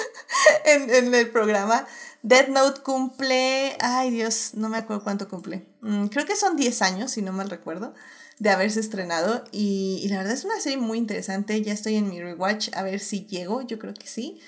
en, 0.66 0.94
en, 0.94 1.14
el 1.14 1.30
programa. 1.30 1.86
Dead 2.22 2.48
Note 2.48 2.82
cumple, 2.82 3.78
ay 3.80 4.10
Dios, 4.10 4.50
no 4.52 4.68
me 4.68 4.76
acuerdo 4.76 5.02
cuánto 5.02 5.26
cumple. 5.26 5.64
Mm, 5.80 6.08
creo 6.08 6.26
que 6.26 6.36
son 6.36 6.56
10 6.56 6.82
años, 6.82 7.12
si 7.12 7.22
no 7.22 7.32
mal 7.32 7.48
recuerdo 7.48 7.94
de 8.38 8.50
haberse 8.50 8.80
estrenado 8.80 9.44
y, 9.52 10.06
la 10.08 10.18
verdad 10.18 10.34
es 10.34 10.44
una 10.44 10.60
serie 10.60 10.78
muy 10.78 10.98
interesante. 10.98 11.60
Ya 11.62 11.72
estoy 11.72 11.96
en 11.96 12.08
mi 12.08 12.20
rewatch 12.20 12.70
a 12.74 12.82
ver 12.82 13.00
si 13.00 13.26
llego, 13.26 13.62
yo 13.62 13.78
creo 13.78 13.94
que 13.94 14.06
sí. 14.06 14.40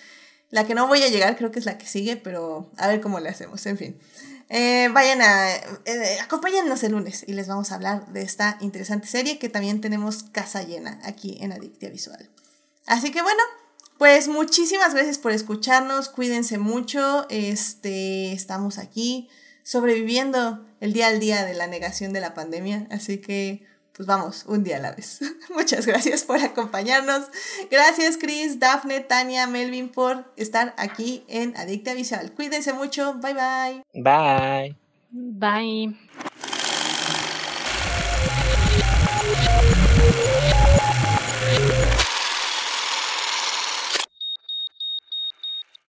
La 0.50 0.66
que 0.66 0.74
no 0.74 0.88
voy 0.88 1.02
a 1.02 1.08
llegar 1.08 1.36
creo 1.36 1.50
que 1.50 1.58
es 1.58 1.64
la 1.64 1.78
que 1.78 1.86
sigue, 1.86 2.16
pero 2.16 2.70
a 2.76 2.88
ver 2.88 3.00
cómo 3.00 3.20
le 3.20 3.28
hacemos, 3.28 3.64
en 3.66 3.78
fin. 3.78 3.96
Eh, 4.48 4.88
vayan 4.92 5.22
a, 5.22 5.54
eh, 5.84 6.18
el 6.82 6.92
lunes 6.92 7.24
y 7.26 7.34
les 7.34 7.46
vamos 7.46 7.70
a 7.70 7.76
hablar 7.76 8.08
de 8.12 8.22
esta 8.22 8.58
interesante 8.60 9.06
serie 9.06 9.38
que 9.38 9.48
también 9.48 9.80
tenemos 9.80 10.24
casa 10.24 10.64
llena 10.64 10.98
aquí 11.04 11.38
en 11.40 11.52
Adictia 11.52 11.88
Visual. 11.88 12.28
Así 12.86 13.12
que 13.12 13.22
bueno, 13.22 13.40
pues 13.96 14.26
muchísimas 14.26 14.92
gracias 14.92 15.18
por 15.18 15.30
escucharnos, 15.30 16.08
cuídense 16.08 16.58
mucho, 16.58 17.28
este, 17.30 18.32
estamos 18.32 18.78
aquí 18.78 19.28
sobreviviendo 19.62 20.66
el 20.80 20.94
día 20.94 21.06
al 21.06 21.20
día 21.20 21.44
de 21.44 21.54
la 21.54 21.68
negación 21.68 22.12
de 22.12 22.20
la 22.20 22.34
pandemia, 22.34 22.88
así 22.90 23.18
que 23.18 23.69
pues 24.00 24.06
vamos, 24.06 24.44
un 24.46 24.64
día 24.64 24.78
a 24.78 24.80
la 24.80 24.92
vez. 24.92 25.20
Muchas 25.54 25.84
gracias 25.84 26.24
por 26.24 26.38
acompañarnos. 26.38 27.26
Gracias 27.70 28.16
Chris, 28.16 28.58
Daphne, 28.58 29.00
Tania, 29.00 29.46
Melvin 29.46 29.90
por 29.90 30.24
estar 30.38 30.72
aquí 30.78 31.22
en 31.28 31.54
Adicta 31.58 31.92
Visual. 31.92 32.32
Cuídense 32.32 32.72
mucho. 32.72 33.16
Bye 33.20 33.34
bye. 33.34 34.02
Bye. 34.02 34.76
Bye. 35.10 35.94